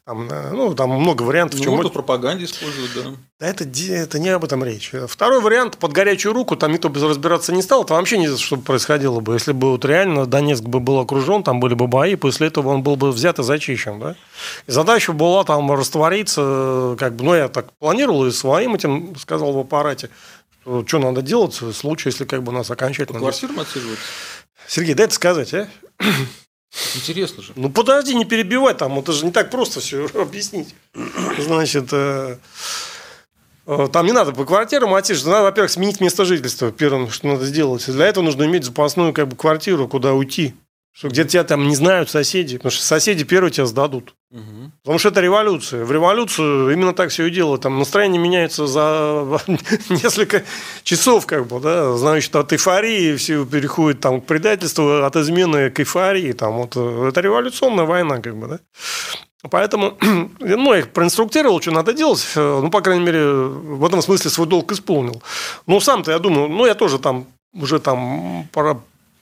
Там, 0.05 0.29
ну, 0.53 0.73
там 0.73 0.91
много 0.91 1.23
вариантов. 1.23 1.59
Ну, 1.59 1.65
чего 1.65 1.75
могут 1.75 1.91
пропаганде 1.91 2.45
использовать, 2.45 2.91
да. 2.95 3.01
да 3.39 3.47
это, 3.47 3.65
это 3.65 4.19
не 4.19 4.29
об 4.29 4.45
этом 4.45 4.63
речь. 4.63 4.93
Второй 5.07 5.41
вариант, 5.41 5.77
под 5.77 5.91
горячую 5.91 6.33
руку, 6.33 6.55
там 6.55 6.71
никто 6.71 6.87
бы 6.87 7.01
разбираться 7.01 7.51
не 7.51 7.61
стал, 7.61 7.83
там 7.83 7.97
вообще 7.97 8.17
не 8.17 8.37
что 8.37 8.55
происходило 8.55 9.19
бы. 9.19 9.33
Если 9.33 9.51
бы 9.51 9.71
вот 9.71 9.83
реально 9.83 10.25
Донецк 10.25 10.63
бы 10.63 10.79
был 10.79 10.99
окружен, 10.99 11.43
там 11.49 11.59
были 11.59 11.73
бы 11.73 11.87
бои, 11.87 12.13
после 12.13 12.45
этого 12.45 12.69
он 12.69 12.83
был 12.83 12.95
бы 12.95 13.11
взят 13.11 13.39
и 13.39 13.43
зачищен. 13.43 13.99
Да? 13.99 14.15
И 14.67 14.71
задача 14.71 15.13
была 15.13 15.43
там 15.43 15.71
раствориться, 15.71 16.95
как 16.99 17.15
бы, 17.15 17.23
ну, 17.23 17.33
я 17.33 17.47
так 17.47 17.73
планировал 17.79 18.27
и 18.27 18.31
своим 18.31 18.75
этим 18.75 19.15
сказал 19.15 19.51
в 19.53 19.57
аппарате, 19.57 20.11
что, 20.61 20.85
что 20.85 20.99
надо 20.99 21.23
делать 21.23 21.59
в 21.59 21.73
случае, 21.73 22.11
если 22.11 22.25
как 22.25 22.43
бы 22.43 22.51
нас 22.51 22.67
По 22.67 22.75
окончательно... 22.75 23.17
квартирам 23.17 23.59
отсиживать? 23.59 23.97
Сергей, 24.67 24.93
дай 24.93 25.07
это 25.07 25.15
сказать, 25.15 25.51
а? 25.55 25.67
Интересно 26.95 27.41
же. 27.41 27.53
Ну 27.55 27.71
подожди, 27.71 28.13
не 28.13 28.25
перебивай 28.25 28.75
там, 28.75 28.99
это 28.99 29.11
же 29.11 29.25
не 29.25 29.31
так 29.31 29.49
просто 29.49 29.79
все 29.79 30.05
объяснить. 30.13 30.75
Значит, 31.39 31.87
э, 31.91 32.37
э, 33.65 33.87
там 33.91 34.05
не 34.05 34.11
надо 34.11 34.33
по 34.33 34.45
квартирам 34.45 34.93
отсиживаться, 34.93 35.31
надо, 35.31 35.43
во-первых, 35.45 35.71
сменить 35.71 35.99
место 35.99 36.25
жительства, 36.25 36.71
первым, 36.71 37.09
что 37.09 37.25
надо 37.25 37.45
сделать. 37.45 37.83
Для 37.87 38.05
этого 38.05 38.23
нужно 38.23 38.43
иметь 38.43 38.65
запасную 38.65 39.13
как 39.13 39.29
бы 39.29 39.35
квартиру, 39.35 39.87
куда 39.87 40.13
уйти. 40.13 40.53
Что 40.99 41.07
где 41.07 41.23
тебя 41.23 41.45
там 41.45 41.65
не 41.65 41.75
знают 41.75 42.09
соседи, 42.09 42.57
потому 42.57 42.71
что 42.71 42.83
соседи 42.83 43.23
первые 43.23 43.51
тебя 43.51 43.65
сдадут. 43.65 44.15
Мгм. 44.31 44.73
Потому 44.83 44.99
что 44.99 45.07
это 45.07 45.21
революция. 45.21 45.85
В 45.85 45.93
революцию 45.93 46.73
именно 46.73 46.93
так 46.93 47.09
все 47.09 47.27
и 47.27 47.31
делают. 47.31 47.61
Там 47.61 47.79
настроение 47.79 48.21
меняется 48.21 48.67
за 48.67 49.39
несколько 49.89 50.43
часов, 50.83 51.25
как 51.25 51.47
бы, 51.47 51.61
да. 51.61 51.95
Значит, 51.95 52.35
от 52.35 52.51
эйфории 52.51 53.15
все 53.15 53.45
переходит 53.45 54.01
там, 54.01 54.19
к 54.19 54.25
предательству, 54.25 55.05
от 55.05 55.15
измены 55.15 55.69
к 55.69 55.79
эйфории. 55.79 56.33
Там, 56.33 56.57
вот, 56.57 56.73
э, 56.75 57.07
это 57.07 57.21
революционная 57.21 57.85
война, 57.85 58.19
как 58.19 58.35
бы, 58.35 58.47
да. 58.47 58.59
Поэтому, 59.49 59.97
ну, 60.41 60.73
я 60.73 60.79
их 60.79 60.89
проинструктировал, 60.89 61.61
что 61.61 61.71
надо 61.71 61.93
делать. 61.93 62.27
Э, 62.35 62.59
Ну, 62.61 62.69
по 62.69 62.81
крайней 62.81 63.05
мере, 63.05 63.25
в 63.25 63.85
этом 63.85 64.01
смысле 64.01 64.29
свой 64.29 64.47
долг 64.47 64.73
исполнил. 64.73 65.23
Ну, 65.65 65.79
сам-то, 65.79 66.11
я 66.11 66.19
думаю, 66.19 66.49
ну, 66.49 66.65
я 66.65 66.75
тоже 66.75 66.99
там 66.99 67.25
уже 67.53 67.79
там 67.79 68.49
пора 68.51 68.81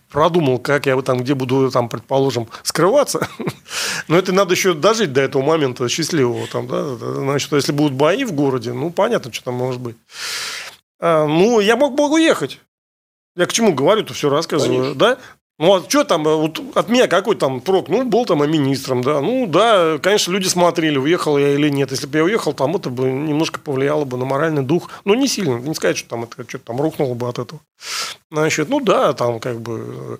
продумал, 0.09 0.59
как 0.59 0.85
я 0.85 0.99
там, 1.01 1.19
где 1.19 1.33
буду, 1.33 1.69
там, 1.71 1.89
предположим, 1.89 2.47
скрываться. 2.63 3.27
Но 4.07 4.17
это 4.17 4.31
надо 4.31 4.53
еще 4.53 4.73
дожить 4.73 5.13
до 5.13 5.21
этого 5.21 5.41
момента 5.41 5.87
счастливого. 5.89 6.47
Там, 6.47 6.67
да? 6.67 6.95
Значит, 6.95 7.51
если 7.51 7.71
будут 7.71 7.93
бои 7.93 8.23
в 8.23 8.31
городе, 8.31 8.73
ну, 8.73 8.89
понятно, 8.89 9.31
что 9.33 9.45
там 9.45 9.55
может 9.55 9.81
быть. 9.81 9.97
А, 10.99 11.25
ну, 11.25 11.59
я 11.59 11.75
мог 11.75 11.95
бы 11.95 12.09
уехать. 12.09 12.59
Я 13.35 13.45
к 13.45 13.53
чему 13.53 13.73
говорю-то 13.73 14.13
все 14.13 14.29
рассказываю, 14.29 14.95
Конечно. 14.95 14.99
да? 14.99 15.17
Ну, 15.59 15.75
а 15.75 15.89
что 15.89 16.03
там, 16.03 16.27
э, 16.27 16.35
вот 16.35 16.61
от 16.75 16.87
меня 16.87 17.07
какой 17.07 17.35
там 17.35 17.61
прок? 17.61 17.89
Ну, 17.89 18.03
был 18.05 18.25
там 18.25 18.43
и 18.43 18.47
министром, 18.47 19.01
да. 19.01 19.21
Ну, 19.21 19.47
да, 19.47 19.97
конечно, 19.97 20.31
люди 20.31 20.47
смотрели, 20.47 20.97
уехал 20.97 21.37
я 21.37 21.55
или 21.55 21.69
нет. 21.69 21.89
Если 21.89 22.05
бы 22.05 22.19
я 22.19 22.23
уехал, 22.23 22.53
там 22.53 22.75
это 22.75 22.91
бы 22.91 23.09
немножко 23.09 23.59
повлияло 23.59 24.05
бы 24.05 24.17
на 24.17 24.25
моральный 24.25 24.61
дух. 24.61 24.91
Ну, 25.03 25.15
не 25.15 25.27
сильно, 25.27 25.57
не 25.57 25.73
сказать, 25.73 25.97
что 25.97 26.09
там 26.09 26.23
это 26.25 26.47
что-то 26.47 26.65
там 26.65 26.79
рухнуло 26.79 27.15
бы 27.15 27.27
от 27.27 27.39
этого. 27.39 27.59
Значит, 28.29 28.69
ну, 28.69 28.81
да, 28.81 29.13
там 29.13 29.39
как 29.39 29.59
бы 29.59 30.19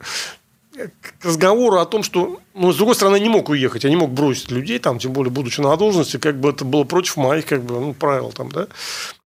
э, 0.75 0.87
к 1.01 1.25
разговору 1.25 1.77
о 1.77 1.85
том, 1.85 2.01
что, 2.01 2.39
ну, 2.55 2.71
с 2.71 2.77
другой 2.77 2.95
стороны, 2.95 3.17
я 3.17 3.21
не 3.21 3.29
мог 3.29 3.49
уехать, 3.49 3.83
я 3.83 3.91
не 3.91 3.95
мог 3.95 4.09
бросить 4.09 4.49
людей, 4.49 4.79
там, 4.79 4.97
тем 4.97 5.13
более, 5.13 5.31
будучи 5.31 5.61
на 5.61 5.75
должности, 5.77 6.17
как 6.17 6.39
бы 6.39 6.49
это 6.49 6.65
было 6.65 6.83
против 6.83 7.15
моих, 7.15 7.45
как 7.45 7.61
бы, 7.61 7.79
ну, 7.79 7.93
правил 7.93 8.31
там, 8.31 8.49
да. 8.51 8.67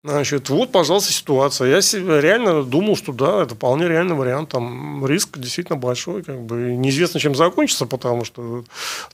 Значит, 0.06 0.50
вот, 0.50 0.70
пожалуйста, 0.70 1.12
ситуация. 1.12 1.68
Я 1.68 2.20
реально 2.20 2.62
думал, 2.62 2.94
что 2.94 3.12
да, 3.12 3.42
это 3.42 3.56
вполне 3.56 3.88
реальный 3.88 4.14
вариант. 4.14 4.50
Там 4.50 5.04
риск 5.04 5.36
действительно 5.36 5.76
большой, 5.76 6.22
как 6.22 6.40
бы 6.42 6.76
неизвестно, 6.76 7.18
чем 7.18 7.34
закончится, 7.34 7.86
потому 7.86 8.24
что 8.24 8.64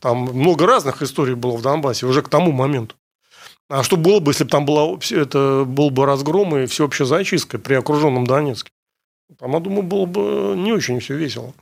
там 0.00 0.18
много 0.18 0.66
разных 0.66 1.00
историй 1.00 1.34
было 1.34 1.56
в 1.56 1.62
Донбассе 1.62 2.04
уже 2.04 2.20
к 2.20 2.28
тому 2.28 2.52
моменту. 2.52 2.94
А 3.70 3.82
что 3.82 3.96
было 3.96 4.20
бы, 4.20 4.32
если 4.32 4.44
бы 4.44 4.50
там 4.50 4.66
была, 4.66 4.98
это 5.12 5.64
был 5.66 5.88
бы 5.88 6.04
разгром 6.04 6.54
и 6.58 6.66
всеобщая 6.66 7.06
зачистка 7.06 7.58
при 7.58 7.72
окруженном 7.72 8.26
Донецке? 8.26 8.70
Там, 9.38 9.52
я 9.52 9.60
думаю, 9.60 9.84
было 9.84 10.04
бы 10.04 10.54
не 10.58 10.74
очень 10.74 11.00
все 11.00 11.16
весело. 11.16 11.54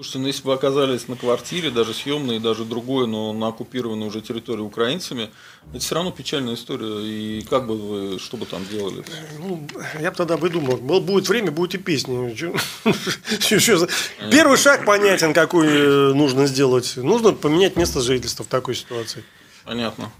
Слушайте, 0.00 0.18
ну 0.20 0.26
если 0.28 0.42
бы 0.44 0.48
вы 0.48 0.54
оказались 0.54 1.08
на 1.08 1.16
квартире, 1.16 1.70
даже 1.70 1.92
съемной, 1.92 2.38
даже 2.38 2.64
другой, 2.64 3.06
но 3.06 3.34
на 3.34 3.48
оккупированной 3.48 4.06
уже 4.06 4.22
территории 4.22 4.62
украинцами, 4.62 5.28
это 5.74 5.80
все 5.80 5.94
равно 5.94 6.10
печальная 6.10 6.54
история. 6.54 7.04
И 7.04 7.42
как 7.42 7.66
бы 7.66 7.76
вы, 7.76 8.18
что 8.18 8.38
бы 8.38 8.46
там 8.46 8.64
делали? 8.64 9.04
Ну, 9.38 9.68
я 10.00 10.10
бы 10.10 10.16
тогда 10.16 10.38
выдумал. 10.38 10.78
Был, 10.78 11.02
будет 11.02 11.28
время, 11.28 11.50
будет 11.50 11.74
и 11.74 11.76
песни. 11.76 12.34
Первый 14.30 14.56
шаг 14.56 14.86
понятен, 14.86 15.34
какой 15.34 15.68
э, 15.68 16.12
нужно 16.14 16.46
сделать. 16.46 16.96
Нужно 16.96 17.32
поменять 17.32 17.76
место 17.76 18.00
жительства 18.00 18.44
в 18.44 18.48
такой 18.48 18.76
ситуации. 18.76 19.22
Понятно. 19.66 20.10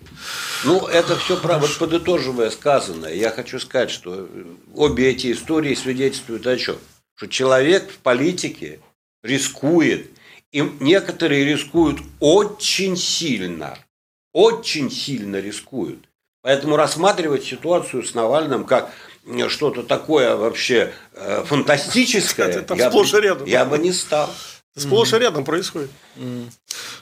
Ну, 0.64 0.88
это 0.88 1.16
все 1.16 1.38
право, 1.38 1.60
вот 1.60 1.78
подытоживая 1.78 2.50
сказанное, 2.50 3.14
я 3.14 3.30
хочу 3.30 3.58
сказать, 3.58 3.90
что 3.90 4.28
обе 4.74 5.08
эти 5.08 5.32
истории 5.32 5.74
свидетельствуют 5.74 6.46
о 6.46 6.58
чем? 6.58 6.76
Что 7.16 7.28
человек 7.28 7.90
в 7.90 7.96
политике 8.00 8.80
рискует, 9.22 10.10
и 10.52 10.60
некоторые 10.80 11.44
рискуют 11.44 12.00
очень 12.18 12.96
сильно, 12.96 13.78
очень 14.32 14.90
сильно 14.90 15.36
рискуют. 15.36 16.06
Поэтому 16.42 16.76
рассматривать 16.76 17.44
ситуацию 17.44 18.02
с 18.02 18.14
Навальным 18.14 18.64
как 18.64 18.90
э, 19.26 19.48
что-то 19.48 19.82
такое 19.82 20.36
вообще 20.36 20.92
э, 21.12 21.44
фантастическое, 21.44 22.46
Это 22.48 22.74
я, 22.74 22.90
бы, 22.90 23.20
рядом. 23.20 23.46
я 23.46 23.64
бы 23.64 23.78
не 23.78 23.92
стал. 23.92 24.30
Сплошь 24.76 25.12
и 25.12 25.18
рядом 25.18 25.44
происходит. 25.44 25.90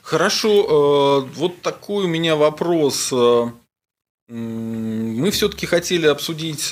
Хорошо, 0.01 1.29
э, 1.29 1.35
вот 1.35 1.61
такой 1.61 2.05
у 2.05 2.07
меня 2.07 2.35
вопрос. 2.35 3.09
Э, 3.13 3.49
мы 4.27 5.31
все-таки 5.31 5.65
хотели 5.65 6.05
обсудить 6.05 6.71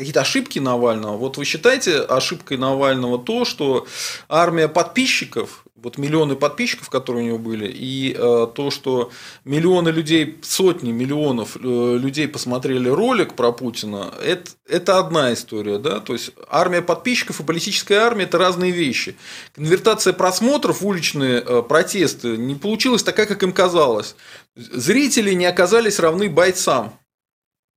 какие-то 0.00 0.20
ошибки 0.22 0.58
Навального. 0.58 1.16
Вот 1.16 1.36
вы 1.36 1.44
считаете 1.44 2.00
ошибкой 2.00 2.56
Навального 2.56 3.18
то, 3.18 3.44
что 3.44 3.86
армия 4.28 4.68
подписчиков 4.68 5.64
вот 5.82 5.98
миллионы 5.98 6.36
подписчиков, 6.36 6.90
которые 6.90 7.24
у 7.24 7.26
него 7.28 7.38
были, 7.38 7.66
и 7.66 8.14
э, 8.16 8.46
то, 8.54 8.70
что 8.70 9.10
миллионы 9.44 9.88
людей, 9.88 10.38
сотни 10.42 10.92
миллионов 10.92 11.56
э, 11.56 11.96
людей 11.98 12.28
посмотрели 12.28 12.88
ролик 12.88 13.34
про 13.34 13.52
Путина, 13.52 14.12
это, 14.22 14.50
это 14.68 14.98
одна 14.98 15.32
история, 15.32 15.78
да, 15.78 16.00
то 16.00 16.12
есть 16.12 16.32
армия 16.48 16.82
подписчиков 16.82 17.40
и 17.40 17.44
политическая 17.44 17.98
армия 18.00 18.24
это 18.24 18.38
разные 18.38 18.72
вещи. 18.72 19.16
Конвертация 19.54 20.12
просмотров 20.12 20.82
уличные 20.82 21.40
э, 21.40 21.62
протесты 21.62 22.36
не 22.36 22.54
получилась 22.54 23.02
такая, 23.02 23.26
как 23.26 23.42
им 23.42 23.52
казалось. 23.52 24.16
Зрители 24.56 25.32
не 25.32 25.46
оказались 25.46 25.98
равны 25.98 26.28
бойцам. 26.28 26.99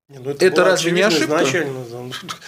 Ну 0.10 0.30
это 0.30 0.45
это 0.45 0.64
разве 0.64 0.91
не 0.91 1.01
ошибка? 1.01 1.26
изначально. 1.26 1.86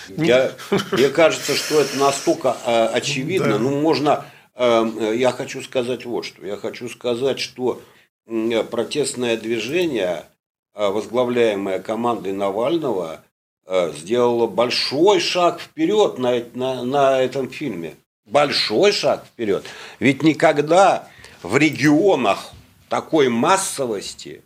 Я, 0.18 0.51
мне 0.91 1.10
кажется, 1.10 1.56
что 1.56 1.82
это 1.82 1.97
настолько 1.97 2.58
э, 2.66 2.86
очевидно. 2.88 3.53
Да. 3.53 3.60
Ну, 3.60 3.82
можно 3.82 4.26
э, 4.56 5.14
я 5.16 5.32
хочу 5.32 5.62
сказать 5.62 6.06
вот 6.06 6.26
что. 6.26 6.45
Я 6.45 6.58
хочу 6.58 6.89
сказать, 6.89 7.39
что 7.39 7.82
протестное 8.26 9.38
движение, 9.38 10.26
э, 10.74 10.88
возглавляемое 10.88 11.80
командой 11.80 12.34
Навального, 12.34 13.24
э, 13.66 13.93
сделало 13.95 14.47
большой 14.47 15.20
шаг 15.20 15.60
вперед 15.60 16.18
на, 16.18 16.43
на, 16.53 16.84
на 16.84 17.22
этом 17.22 17.49
фильме. 17.49 17.95
Большой 18.26 18.91
шаг 18.91 19.26
вперед. 19.26 19.64
Ведь 19.99 20.24
никогда 20.24 21.08
в 21.43 21.58
регионах 21.58 22.51
такой 22.89 23.30
массовости, 23.30 24.41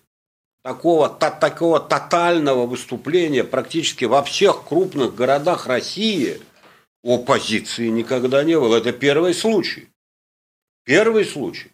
такого, 0.70 1.10
та, 1.10 1.32
такого 1.32 1.80
тотального 1.80 2.68
выступления 2.68 3.44
практически 3.44 4.06
во 4.06 4.22
всех 4.22 4.68
крупных 4.68 5.16
городах 5.16 5.66
России 5.66 6.40
оппозиции 7.04 7.88
никогда 7.88 8.44
не 8.44 8.60
было. 8.60 8.76
Это 8.76 8.92
первый 8.92 9.34
случай. 9.34 9.88
Первый 10.86 11.26
случай. 11.26 11.72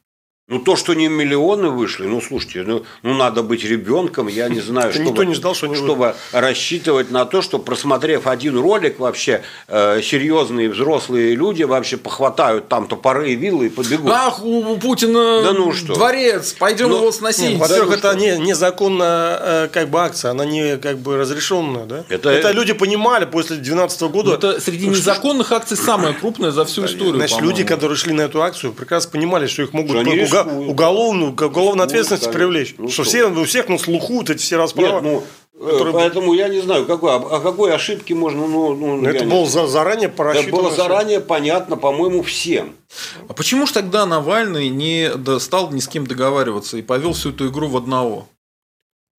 Ну, 0.48 0.60
то, 0.60 0.76
что 0.76 0.94
не 0.94 1.08
миллионы 1.08 1.70
вышли, 1.70 2.06
ну, 2.06 2.22
слушайте, 2.22 2.62
ну, 2.68 2.84
ну 3.02 3.16
надо 3.16 3.42
быть 3.42 3.64
ребенком, 3.64 4.28
я 4.28 4.48
не 4.48 4.60
знаю, 4.60 4.90
Это 4.92 4.98
чтобы, 4.98 5.10
никто 5.10 5.24
не 5.24 5.34
ждал, 5.34 5.56
что 5.56 5.66
они 5.66 5.76
чтобы 5.76 6.14
рассчитывать 6.32 7.10
на 7.10 7.26
то, 7.26 7.42
что, 7.42 7.58
просмотрев 7.58 8.28
один 8.28 8.56
ролик, 8.56 9.00
вообще 9.00 9.42
э, 9.68 10.04
серьезные 10.04 10.70
взрослые 10.70 11.34
люди 11.34 11.64
вообще 11.64 11.98
похватают 11.98 12.68
там 12.68 12.88
топоры 12.88 13.32
и 13.32 13.36
вилы 13.36 13.66
и 13.66 13.70
побегут. 13.70 14.12
Ах, 14.12 14.46
у 14.46 14.78
Путина 14.78 15.42
Да 15.42 15.54
ну 15.54 15.74
что? 15.74 15.96
дворец, 15.96 16.54
пойдем 16.54 16.90
Ну, 16.90 16.98
его 16.98 17.12
сносить. 17.12 17.54
Нет, 17.54 17.60
во-первых, 17.60 17.90
ну 17.90 17.96
это 17.96 18.16
не, 18.16 18.38
незаконная 18.38 19.40
э, 19.42 19.68
как 19.70 19.90
бы 19.90 20.00
акция, 20.00 20.30
она 20.30 20.46
не 20.46 20.78
как 20.78 21.00
бы 21.00 21.18
разрешенная, 21.18 21.86
да? 21.86 22.04
Это- 22.08 22.52
люди 22.52 22.74
понимали 22.74 23.26
после 23.26 23.56
2012 23.56 24.02
года. 24.04 24.30
Ну, 24.30 24.36
это 24.36 24.62
среди 24.62 24.86
незаконных 24.86 25.52
акций 25.52 25.76
самая 25.76 26.14
крупная 26.14 26.52
за 26.52 26.66
всю 26.66 26.86
историю. 26.86 27.16
Значит, 27.16 27.38
по-моему. 27.38 27.58
люди, 27.58 27.68
которые 27.68 27.98
шли 27.98 28.14
на 28.14 28.22
эту 28.22 28.44
акцию, 28.44 28.74
прекрасно 28.74 29.10
понимали, 29.10 29.48
что 29.48 29.64
их 29.64 29.74
могут 29.74 29.90
Что 29.98 30.04
уга- 30.42 30.50
рискуют. 30.50 30.70
уголовную, 30.70 31.34
к 31.34 31.42
уголовной 31.42 31.86
Рискуют, 31.86 31.92
ответственности 31.92 32.26
конечно. 32.26 32.40
привлечь. 32.40 32.76
Ну 32.78 32.88
что 32.90 33.04
что? 33.04 33.10
все, 33.12 33.26
у 33.28 33.44
всех 33.46 33.70
на 33.70 33.78
слуху 33.78 34.14
вот 34.16 34.30
эти 34.30 34.40
все 34.42 34.58
расправы. 34.58 35.02
Нет, 35.02 35.04
ну, 35.04 35.24
э, 35.68 35.72
которые- 35.72 35.94
поэтому 35.94 36.34
я 36.34 36.48
не 36.50 36.60
знаю, 36.62 36.86
какой, 36.86 37.14
о 37.16 37.40
какой 37.40 37.74
ошибке 37.74 38.14
можно... 38.16 38.46
Ну, 38.48 38.76
ну, 38.76 39.06
это 39.08 39.24
было 39.26 39.46
за- 39.48 39.68
заранее 39.68 40.08
Это 40.08 40.16
просчитано. 40.18 40.52
было 40.58 40.70
всё. 40.72 40.84
заранее 40.84 41.20
понятно, 41.22 41.78
по-моему, 41.78 42.24
всем. 42.24 42.76
А 43.28 43.34
почему 43.34 43.66
же 43.68 43.74
тогда 43.74 44.06
Навальный 44.06 44.70
не 44.70 45.10
стал 45.40 45.72
ни 45.72 45.80
с 45.80 45.88
кем 45.88 46.06
договариваться 46.08 46.78
и 46.78 46.82
повел 46.82 47.14
всю 47.14 47.30
эту 47.32 47.48
игру 47.50 47.68
в 47.68 47.78
одного? 47.78 48.28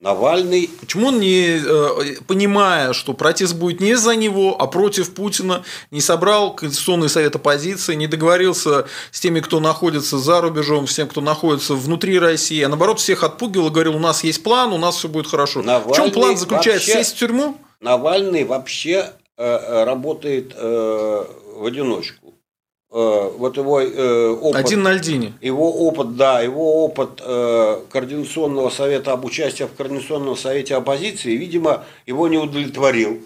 Навальный 0.01 0.69
Почему 0.81 1.09
он 1.09 1.21
не, 1.21 1.59
э, 1.59 2.17
понимая, 2.27 2.93
что 2.93 3.15
протест 3.15 3.55
будет 3.55 3.81
не 3.81 3.95
за 3.97 4.15
него, 4.15 4.55
а 4.61 4.67
против 4.67 5.15
Путина, 5.15 5.65
не 5.91 6.03
собрал 6.03 6.55
Конституционный 6.55 7.09
совет 7.09 7.35
оппозиции, 7.35 7.95
не 7.95 8.07
договорился 8.07 8.87
с 9.11 9.21
теми, 9.21 9.41
кто 9.41 9.59
находится 9.59 10.19
за 10.19 10.43
рубежом, 10.43 10.87
с 10.87 10.95
тем, 10.95 11.09
кто 11.09 11.23
находится 11.23 11.75
внутри 11.75 12.19
России, 12.19 12.61
а 12.63 12.69
наоборот 12.69 13.01
всех 13.01 13.25
отпугивал 13.25 13.69
и 13.69 13.71
говорил, 13.71 13.97
у 13.97 13.99
нас 13.99 14.23
есть 14.23 14.43
план, 14.43 14.73
у 14.75 14.79
нас 14.79 14.97
все 14.97 15.09
будет 15.09 15.29
хорошо. 15.29 15.61
в 15.61 15.65
чем 15.65 15.67
Навальный 15.67 16.11
план 16.13 16.37
заключается? 16.37 16.91
вообще- 16.91 17.05
Сесть 17.05 17.17
в 17.17 17.19
тюрьму? 17.19 17.57
Навальный 17.81 18.45
вообще 18.45 19.13
э, 19.39 19.45
э, 19.45 19.85
работает 19.85 20.55
в 20.55 21.65
одиночку. 21.67 22.26
Э, 22.99 23.31
вот 23.37 23.59
его 23.59 23.83
э, 23.83 24.31
опыт, 24.31 24.65
Один 24.65 24.83
на 24.83 24.95
льдине. 24.95 25.35
его 25.43 25.71
опыт, 25.87 26.17
да, 26.17 26.41
его 26.41 26.83
опыт 26.83 27.21
э, 27.23 27.83
координационного 27.91 28.71
совета 28.71 29.13
об 29.13 29.27
участии 29.27 29.65
в 29.65 29.75
координационном 29.75 30.35
совете 30.35 30.77
оппозиции, 30.77 31.37
видимо, 31.37 31.85
его 32.07 32.27
не 32.27 32.39
удовлетворил. 32.39 33.21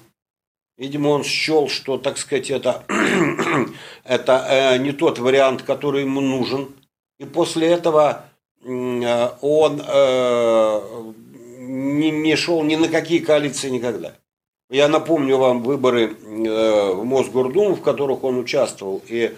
Видимо, 0.76 1.10
он 1.10 1.22
счел, 1.22 1.68
что, 1.68 1.98
так 1.98 2.18
сказать, 2.18 2.50
это, 2.50 2.82
это 4.04 4.44
э, 4.50 4.78
не 4.78 4.90
тот 4.90 5.20
вариант, 5.20 5.62
который 5.62 6.02
ему 6.02 6.20
нужен. 6.20 6.70
И 7.20 7.24
после 7.24 7.68
этого 7.68 8.24
э, 8.64 9.28
он 9.40 9.82
э, 9.86 10.80
не, 11.58 12.10
не 12.10 12.34
шел 12.34 12.64
ни 12.64 12.74
на 12.74 12.88
какие 12.88 13.20
коалиции 13.20 13.70
никогда. 13.70 14.14
Я 14.68 14.88
напомню 14.88 15.36
вам 15.36 15.62
выборы 15.62 16.16
э, 16.26 16.92
в 16.92 17.04
Мосгордуму, 17.04 17.76
в 17.76 17.82
которых 17.82 18.24
он 18.24 18.38
участвовал, 18.38 19.00
и 19.06 19.36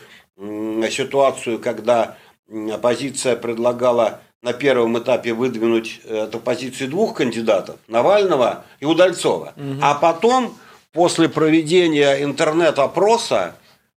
ситуацию, 0.90 1.58
когда 1.58 2.16
оппозиция 2.48 3.36
предлагала 3.36 4.20
на 4.42 4.52
первом 4.52 4.98
этапе 4.98 5.32
выдвинуть 5.32 6.00
э, 6.04 6.22
от 6.22 6.34
оппозиции 6.34 6.86
двух 6.86 7.14
кандидатов, 7.14 7.76
Навального 7.86 8.64
и 8.80 8.84
Удальцова. 8.84 9.54
А 9.80 9.94
потом, 9.94 10.58
после 10.92 11.28
проведения 11.28 12.22
интернет-опроса 12.24 13.54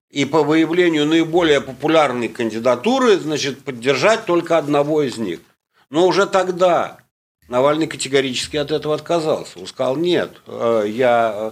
и 0.09 0.25
по 0.25 0.43
выявлению 0.43 1.07
наиболее 1.07 1.61
популярной 1.61 2.27
кандидатуры, 2.27 3.17
значит, 3.17 3.63
поддержать 3.63 4.25
только 4.25 4.57
одного 4.57 5.01
из 5.01 5.17
них. 5.17 5.39
Но 5.89 6.07
уже 6.07 6.27
тогда 6.27 6.97
Навальный 7.49 7.87
категорически 7.87 8.57
от 8.57 8.71
этого 8.71 8.95
отказался. 8.95 9.59
Он 9.59 9.67
сказал, 9.67 9.95
нет, 9.95 10.31
э, 10.47 10.85
я 10.87 11.33
э, 11.35 11.51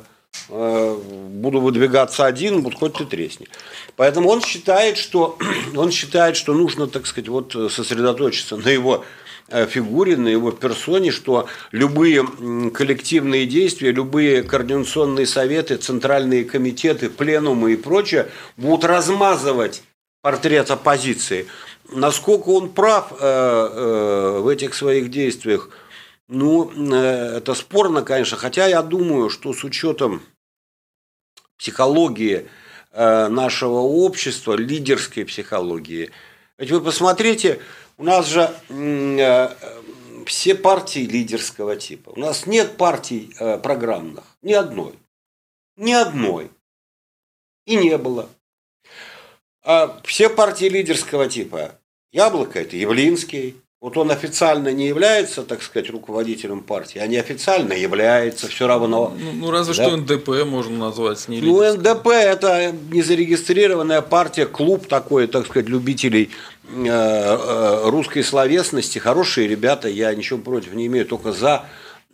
буду 0.52 1.62
выдвигаться 1.62 2.26
один, 2.26 2.62
вот 2.62 2.76
хоть 2.76 2.94
ты 2.94 3.06
тресни. 3.06 3.48
Поэтому 3.96 4.30
он 4.30 4.42
считает, 4.42 4.98
что, 4.98 5.38
он 5.76 5.92
считает, 5.92 6.36
что 6.36 6.54
нужно, 6.54 6.88
так 6.88 7.06
сказать, 7.06 7.30
вот 7.30 7.54
сосредоточиться 7.72 8.58
на 8.58 8.70
его 8.70 9.06
э, 9.48 9.66
фигуре, 9.66 10.18
на 10.18 10.28
его 10.28 10.52
персоне, 10.52 11.12
что 11.12 11.48
любые 11.72 12.26
коллективные 12.74 13.46
действия, 13.46 13.92
любые 13.92 14.44
координационные 14.44 15.26
советы, 15.26 15.78
центральные 15.78 16.46
комитеты, 16.46 17.10
пленумы 17.10 17.74
и 17.74 17.78
прочее 17.78 18.30
будут 18.58 18.84
размазывать 18.84 19.84
портрет 20.22 20.70
оппозиции. 20.70 21.48
Насколько 21.90 22.50
он 22.50 22.70
прав 22.70 23.12
э, 23.12 23.16
э, 23.20 24.40
в 24.40 24.48
этих 24.48 24.76
своих 24.76 25.10
действиях, 25.10 25.70
ну, 26.32 26.72
э, 26.94 27.38
это 27.38 27.54
спорно, 27.54 28.04
конечно, 28.04 28.38
хотя 28.38 28.66
я 28.66 28.82
думаю, 28.82 29.30
что 29.30 29.52
с 29.52 29.66
учетом 29.66 30.22
психологии 31.58 32.48
э, 32.92 33.28
нашего 33.28 33.80
общества, 33.80 34.54
лидерской 34.54 35.26
психологии, 35.26 36.10
ведь 36.58 36.72
вы 36.72 36.80
посмотрите, 36.80 37.60
у 37.98 38.06
нас 38.06 38.28
же 38.28 38.50
э, 38.70 39.50
все 40.26 40.56
партии 40.56 41.02
лидерского 41.02 41.76
типа. 41.76 42.12
У 42.16 42.20
нас 42.20 42.46
нет 42.46 42.78
партий 42.78 43.36
программных, 43.62 44.24
ни 44.42 44.54
одной. 44.54 44.94
Ни 45.76 45.92
одной. 45.92 46.50
И 47.66 47.76
не 47.76 47.98
было. 47.98 48.30
А 49.64 50.00
все 50.06 50.30
партии 50.30 50.70
лидерского 50.70 51.28
типа. 51.28 51.78
Яблоко– 52.14 52.60
это 52.62 52.78
Явлинский. 52.78 53.62
Вот 53.82 53.98
он 53.98 54.12
официально 54.12 54.72
не 54.72 54.88
является, 54.88 55.42
так 55.42 55.64
сказать, 55.64 55.90
руководителем 55.90 56.62
партии, 56.62 57.00
а 57.00 57.08
неофициально 57.08 57.74
является 57.74 58.48
все 58.48 58.68
равно. 58.68 59.12
Ну, 59.20 59.32
ну, 59.34 59.50
разве 59.50 59.74
Да. 59.74 59.88
что 59.88 59.98
НДП 59.98 60.46
можно 60.46 60.78
назвать. 60.78 61.28
Не 61.28 61.42
Ну. 61.42 61.64
НДП– 61.64 62.08
это 62.10 62.76
незарегистрированная 62.92 64.04
партия, 64.04 64.46
клуб 64.46 64.86
такой, 64.88 65.26
так 65.26 65.48
сказать, 65.48 65.68
любителей 65.68 66.30
э, 66.70 66.86
э, 66.86 67.90
русской 67.90 68.24
словесности. 68.24 69.00
Хорошие 69.00 69.48
ребята, 69.48 69.90
я 69.90 70.14
ничего 70.14 70.38
против 70.38 70.76
не 70.76 70.86
имею, 70.86 71.08
только 71.08 71.34
за. 71.34 71.66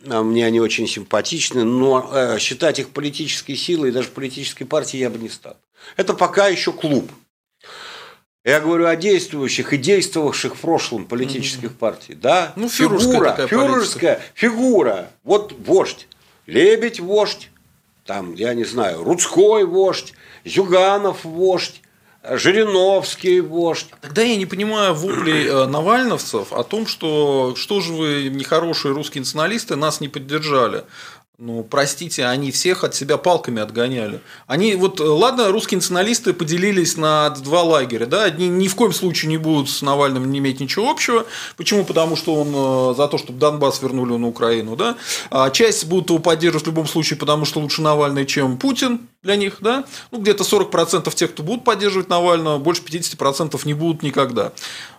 А 0.08 0.22
Мне 0.22 0.46
они 0.46 0.60
очень 0.60 0.88
симпатичны, 0.88 1.64
но 1.64 2.08
э, 2.10 2.38
считать 2.38 2.78
их 2.78 2.88
политической 2.90 3.56
силой, 3.56 3.92
даже 3.92 4.08
политической 4.08 4.64
партией 4.64 5.02
я 5.02 5.10
бы 5.10 5.18
не 5.18 5.28
стал. 5.28 5.58
Это 5.98 6.14
пока 6.14 6.48
еще 6.48 6.72
клуб. 6.72 7.10
Я 8.48 8.60
говорю 8.60 8.86
о 8.86 8.96
действующих 8.96 9.74
и 9.74 9.76
действовавших 9.76 10.56
в 10.56 10.60
прошлом 10.60 11.04
политических 11.04 11.74
партий. 11.74 12.14
Да? 12.14 12.54
Ну, 12.56 12.70
фигура, 12.70 13.32
такая 13.32 13.46
фюрерская 13.46 14.22
фигура. 14.32 15.10
Вот 15.22 15.52
вождь. 15.66 16.08
Лебедь 16.46 16.98
вождь. 16.98 17.50
Там, 18.06 18.32
я 18.32 18.54
не 18.54 18.64
знаю, 18.64 19.04
Рудской 19.04 19.66
вождь, 19.66 20.14
Зюганов 20.46 21.24
вождь, 21.24 21.82
Жириновский 22.24 23.42
вождь. 23.42 23.88
Тогда 24.00 24.22
я 24.22 24.36
не 24.36 24.46
понимаю 24.46 24.94
вопли 24.94 25.46
э, 25.46 25.66
навальновцев 25.66 26.50
о 26.54 26.64
том, 26.64 26.86
что 26.86 27.52
что 27.54 27.82
же 27.82 27.92
вы, 27.92 28.30
нехорошие 28.30 28.94
русские 28.94 29.20
националисты, 29.20 29.76
нас 29.76 30.00
не 30.00 30.08
поддержали. 30.08 30.84
Ну, 31.40 31.62
простите, 31.62 32.24
они 32.24 32.50
всех 32.50 32.82
от 32.82 32.96
себя 32.96 33.16
палками 33.16 33.62
отгоняли. 33.62 34.20
Они, 34.48 34.74
вот, 34.74 34.98
э, 34.98 35.04
ладно, 35.04 35.52
русские 35.52 35.78
националисты 35.78 36.32
поделились 36.32 36.96
на 36.96 37.30
два 37.30 37.62
лагеря, 37.62 38.06
да, 38.06 38.24
одни 38.24 38.48
ни 38.48 38.66
в 38.66 38.74
коем 38.74 38.92
случае 38.92 39.28
не 39.28 39.36
будут 39.36 39.70
с 39.70 39.80
Навальным 39.80 40.32
не 40.32 40.40
иметь 40.40 40.58
ничего 40.58 40.90
общего. 40.90 41.26
Почему? 41.56 41.84
Потому 41.84 42.16
что 42.16 42.34
он 42.34 42.48
э, 42.52 42.96
за 42.96 43.06
то, 43.06 43.18
чтобы 43.18 43.38
Донбасс 43.38 43.80
вернули 43.82 44.16
на 44.16 44.26
Украину, 44.26 44.74
да. 44.74 44.96
А 45.30 45.50
часть 45.50 45.86
будут 45.86 46.10
его 46.10 46.18
поддерживать 46.18 46.64
в 46.64 46.70
любом 46.70 46.88
случае, 46.88 47.16
потому 47.16 47.44
что 47.44 47.60
лучше 47.60 47.82
Навальный, 47.82 48.26
чем 48.26 48.58
Путин 48.58 49.02
для 49.22 49.36
них, 49.36 49.56
да. 49.60 49.84
Ну, 50.10 50.20
где-то 50.20 50.44
40% 50.44 51.12
тех, 51.14 51.32
кто 51.32 51.42
будут 51.42 51.64
поддерживать 51.64 52.08
Навального, 52.08 52.58
больше 52.58 52.82
50% 52.82 53.60
не 53.64 53.74
будут 53.74 54.02
никогда. 54.02 54.52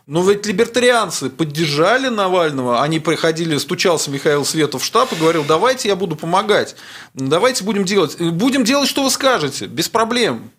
Но 0.08 0.24
ведь 0.24 0.46
либертарианцы 0.46 1.30
поддержали 1.30 2.08
Навального, 2.10 2.82
они 2.82 3.00
приходили, 3.00 3.58
стучался 3.58 4.12
Михаил 4.12 4.44
Светов 4.44 4.82
в 4.82 4.86
штаб 4.86 5.14
и 5.14 5.16
говорил, 5.16 5.46
давайте 5.48 5.88
я 5.88 5.96
буду 5.96 6.16
помогать, 6.16 6.76
давайте 7.14 7.64
будем 7.64 7.86
делать, 7.86 8.20
будем 8.20 8.64
делать, 8.64 8.90
что 8.90 9.04
вы 9.04 9.12
скажете, 9.12 9.68
без 9.68 9.88
проблем. 9.88 10.52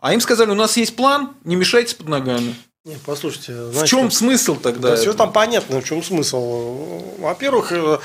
А 0.00 0.14
им 0.14 0.20
сказали, 0.20 0.50
у 0.50 0.54
нас 0.54 0.76
есть 0.76 0.94
план, 0.94 1.30
не 1.42 1.56
мешайте 1.56 1.96
под 1.96 2.08
ногами. 2.08 2.54
Не, 2.84 2.96
послушайте, 3.04 3.54
значит, 3.72 3.82
в 3.82 3.90
чем 3.90 4.10
смысл 4.10 4.56
тогда? 4.56 4.90
Да, 4.90 4.96
все 4.96 5.12
там 5.12 5.32
понятно, 5.32 5.80
в 5.80 5.84
чем 5.84 6.02
смысл. 6.02 7.16
Во-первых, 7.18 7.72
э, 7.72 7.98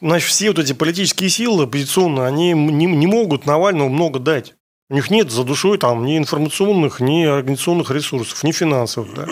значит, 0.00 0.28
все 0.28 0.48
вот 0.48 0.58
эти 0.58 0.72
политические 0.72 1.30
силы 1.30 1.64
оппозиционные, 1.64 2.26
они 2.26 2.52
не, 2.52 2.86
не 2.86 3.06
могут 3.06 3.46
Навальному 3.46 3.88
много 3.88 4.18
дать. 4.18 4.54
У 4.88 4.94
них 4.94 5.10
нет 5.10 5.30
за 5.30 5.42
душой 5.42 5.78
там 5.78 6.04
ни 6.04 6.18
информационных, 6.18 7.00
ни 7.00 7.24
организационных 7.24 7.90
ресурсов, 7.90 8.42
ни 8.44 8.52
финансовых. 8.52 9.14
Да. 9.14 9.26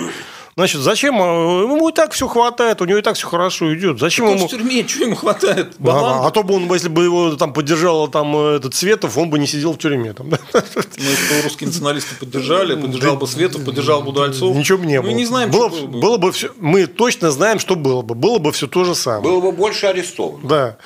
Значит, 0.56 0.80
зачем? 0.80 1.20
А, 1.20 1.62
ему 1.62 1.88
и 1.88 1.92
так 1.92 2.12
все 2.12 2.28
хватает, 2.28 2.80
у 2.80 2.84
него 2.84 2.98
и 2.98 3.02
так 3.02 3.16
все 3.16 3.26
хорошо 3.26 3.74
идет. 3.74 3.98
Зачем 3.98 4.26
так 4.26 4.36
ему... 4.36 4.48
в 4.48 4.50
тюрьме, 4.50 4.86
что 4.86 5.04
ему 5.04 5.16
хватает? 5.16 5.74
А, 5.84 6.26
а 6.26 6.30
то 6.30 6.42
бы 6.42 6.54
он, 6.54 6.72
если 6.72 6.88
бы 6.88 7.04
его 7.04 7.36
там 7.36 7.52
поддержал 7.52 8.08
там 8.08 8.36
этот 8.36 8.74
Светов, 8.74 9.16
он 9.16 9.30
бы 9.30 9.38
не 9.38 9.46
сидел 9.46 9.72
в 9.72 9.78
тюрьме. 9.78 10.12
Там. 10.12 10.30
Ну, 10.30 10.36
если 10.96 11.34
бы 11.34 11.42
русские 11.42 11.68
националисты 11.68 12.14
поддержали, 12.16 12.74
поддержал 12.74 13.16
бы 13.16 13.26
Светов, 13.26 13.64
поддержал 13.64 14.02
бы 14.02 14.10
Удальцов. 14.10 14.54
Ничего 14.54 14.78
бы 14.78 14.86
не 14.86 15.00
было. 15.00 15.10
Мы 15.10 15.16
не 15.16 15.24
знаем, 15.24 15.50
было, 15.50 15.70
что 15.70 15.86
было 15.86 15.92
бы. 15.92 16.00
Было 16.00 16.16
бы 16.16 16.32
все, 16.32 16.50
мы 16.58 16.86
точно 16.86 17.30
знаем, 17.30 17.58
что 17.58 17.76
было 17.76 18.02
бы. 18.02 18.14
Было 18.14 18.38
бы 18.38 18.52
все 18.52 18.66
то 18.66 18.84
же 18.84 18.94
самое. 18.94 19.22
Было 19.22 19.40
бы 19.40 19.52
больше 19.52 19.86
арестовано. 19.86 20.48
Да. 20.48 20.76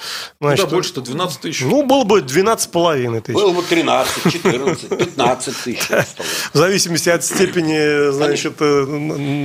Значит, 0.41 0.65
Куда 0.67 0.77
больше-то? 0.77 1.01
12 1.01 1.41
тысяч? 1.41 1.63
Ну, 1.63 1.83
было 1.85 2.05
бы 2.05 2.21
12,5 2.21 3.21
тысяч. 3.23 3.35
Было 3.35 3.53
бы 3.53 3.63
13, 3.63 4.33
14, 4.33 4.89
15 4.99 5.57
тысяч. 5.65 5.89
В 6.53 6.59
зависимости 6.59 7.09
от 7.09 7.25
степени, 7.25 8.11
значит, 8.13 8.55
э, 8.61 8.85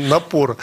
напора. 0.09 0.57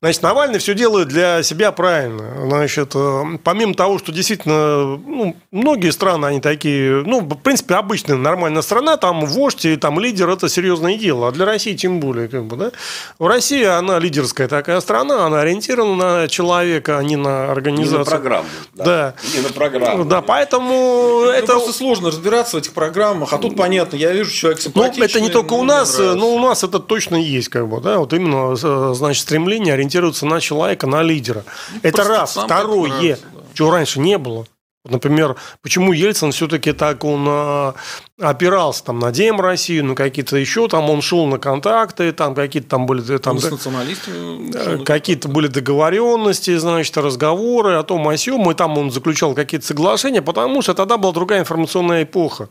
Значит, 0.00 0.22
Навальный 0.22 0.58
все 0.58 0.74
делает 0.74 1.08
для 1.08 1.42
себя 1.42 1.72
правильно. 1.72 2.46
Значит, 2.46 2.92
э, 2.94 3.22
помимо 3.42 3.74
того, 3.74 3.98
что 3.98 4.12
действительно 4.12 4.96
ну, 4.96 5.34
многие 5.50 5.90
страны, 5.90 6.26
они 6.26 6.40
такие, 6.40 7.02
ну, 7.06 7.20
в 7.20 7.36
принципе, 7.36 7.74
обычная 7.74 8.16
нормальная 8.16 8.62
страна, 8.62 8.96
там 8.96 9.24
вождь 9.24 9.64
и 9.64 9.76
там 9.76 9.98
лидер– 9.98 10.28
это 10.30 10.48
серьезное 10.48 10.96
дело. 10.96 11.28
А 11.28 11.30
для 11.32 11.46
России 11.46 11.74
тем 11.74 12.00
более. 12.00 12.28
Как 12.28 12.44
бы, 12.44 12.56
да? 12.56 12.70
В 13.18 13.26
России 13.26 13.64
она 13.64 13.98
лидерская 13.98 14.46
такая 14.48 14.80
страна, 14.80 15.26
она 15.26 15.40
ориентирована 15.40 16.20
на 16.20 16.28
человека, 16.28 16.98
а 16.98 17.02
не 17.02 17.16
на 17.16 17.50
организацию. 17.50 17.98
Не 17.98 18.04
на 18.04 18.04
программу. 18.04 18.48
Да. 18.74 18.84
да. 18.84 19.14
Не 19.34 19.40
на 19.40 19.52
программу. 19.52 20.04
Да, 20.04 20.20
поэтому 20.20 20.68
ну, 21.24 21.30
это... 21.30 21.52
Просто 21.54 21.72
сложно 21.72 22.08
разбираться 22.08 22.56
в 22.56 22.58
этих 22.60 22.72
программах, 22.72 23.32
а 23.32 23.38
тут 23.38 23.56
понятно, 23.56 23.96
я 23.96 24.12
вижу 24.12 24.30
человек 24.30 24.60
симпатичный. 24.60 24.98
Ну, 24.98 25.04
это 25.04 25.20
не 25.20 25.30
только 25.30 25.54
у 25.54 25.62
нас, 25.62 25.98
но 25.98 26.34
у 26.34 26.38
нас 26.38 26.62
это 26.62 26.78
точно 26.78 27.16
есть, 27.16 27.48
как 27.48 27.68
бы, 27.68 27.80
да, 27.80 27.98
вот 27.98 28.12
именно, 28.12 28.54
э, 28.54 28.83
значит, 28.92 29.22
стремление 29.22 29.72
ориентироваться 29.72 30.26
на 30.26 30.40
человека, 30.40 30.86
на 30.86 31.02
лидера. 31.02 31.44
Ну, 31.72 31.80
Это 31.82 32.04
раз. 32.04 32.36
Второе. 32.36 33.16
Да. 33.16 33.18
Чего 33.54 33.70
раньше 33.70 34.00
не 34.00 34.18
было. 34.18 34.46
Например, 34.86 35.36
почему 35.62 35.92
Ельцин 35.92 36.30
все-таки 36.32 36.72
так 36.72 37.04
он 37.04 37.24
э, 37.26 37.72
опирался 38.20 38.84
там 38.84 38.98
на 38.98 39.12
Дем 39.12 39.40
Россию, 39.40 39.86
на 39.86 39.94
какие-то 39.94 40.36
еще, 40.36 40.68
там 40.68 40.90
он 40.90 41.00
шел 41.00 41.24
на 41.24 41.38
контакты, 41.38 42.12
там 42.12 42.34
какие-то 42.34 42.68
там 42.68 42.84
были 42.84 43.16
там, 43.16 43.38
с 43.38 43.50
националистами 43.50 44.54
э, 44.54 44.84
какие-то 44.84 45.28
были 45.28 45.46
договоренности, 45.46 46.54
значит, 46.58 46.94
разговоры 46.98 47.76
о 47.76 47.82
том, 47.82 48.06
о 48.06 48.16
сём, 48.18 48.50
и 48.50 48.54
там 48.54 48.76
он 48.76 48.90
заключал 48.90 49.34
какие-то 49.34 49.66
соглашения, 49.66 50.20
потому 50.20 50.60
что 50.60 50.74
тогда 50.74 50.98
была 50.98 51.12
другая 51.12 51.40
информационная 51.40 52.02
эпоха. 52.02 52.50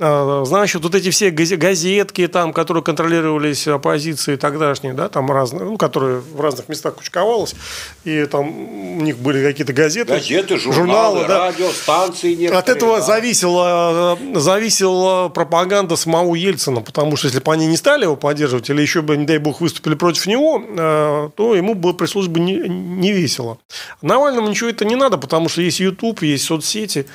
А, 0.00 0.44
значит, 0.44 0.82
вот 0.82 0.94
эти 0.94 1.10
все 1.10 1.30
газетки, 1.30 2.28
там, 2.28 2.52
которые 2.52 2.84
контролировались 2.84 3.66
оппозицией 3.66 4.38
тогдашней, 4.38 4.92
да, 4.92 5.08
там 5.08 5.28
разные, 5.30 5.64
ну, 5.64 5.76
которые 5.76 6.20
в 6.20 6.40
разных 6.40 6.68
местах 6.68 6.94
кучковалось, 6.94 7.56
и 8.04 8.24
там 8.26 8.98
у 8.98 9.00
них 9.00 9.18
были 9.18 9.42
какие-то 9.42 9.72
газеты. 9.72 10.12
Газеты, 10.12 10.56
журналы, 10.56 10.86
журналы 10.86 11.24
да. 11.26 11.38
радио, 11.38 11.68
станции 11.70 12.46
От 12.46 12.68
этого 12.68 12.98
да. 12.98 13.02
зависела, 13.02 14.16
зависела 14.34 15.30
пропаганда 15.30 15.96
самого 15.96 16.36
Ельцина, 16.36 16.80
потому 16.80 17.16
что 17.16 17.26
если 17.26 17.40
бы 17.40 17.52
они 17.52 17.66
не 17.66 17.76
стали 17.76 18.04
его 18.04 18.14
поддерживать, 18.14 18.70
или 18.70 18.80
еще 18.80 19.02
бы, 19.02 19.16
не 19.16 19.26
дай 19.26 19.38
бог, 19.38 19.60
выступили 19.60 19.94
против 19.94 20.26
него, 20.26 20.62
а, 20.78 21.30
то 21.30 21.56
ему 21.56 21.74
бы 21.74 21.92
пришлось 21.92 22.28
бы 22.28 22.38
не, 22.38 22.54
не 22.56 23.10
весело. 23.10 23.58
Навальному 24.00 24.48
ничего 24.48 24.70
это 24.70 24.84
не 24.84 24.94
надо, 24.94 25.18
потому 25.18 25.48
что 25.48 25.60
есть 25.60 25.80
YouTube, 25.80 26.22
есть 26.22 26.44
соцсети, 26.44 27.06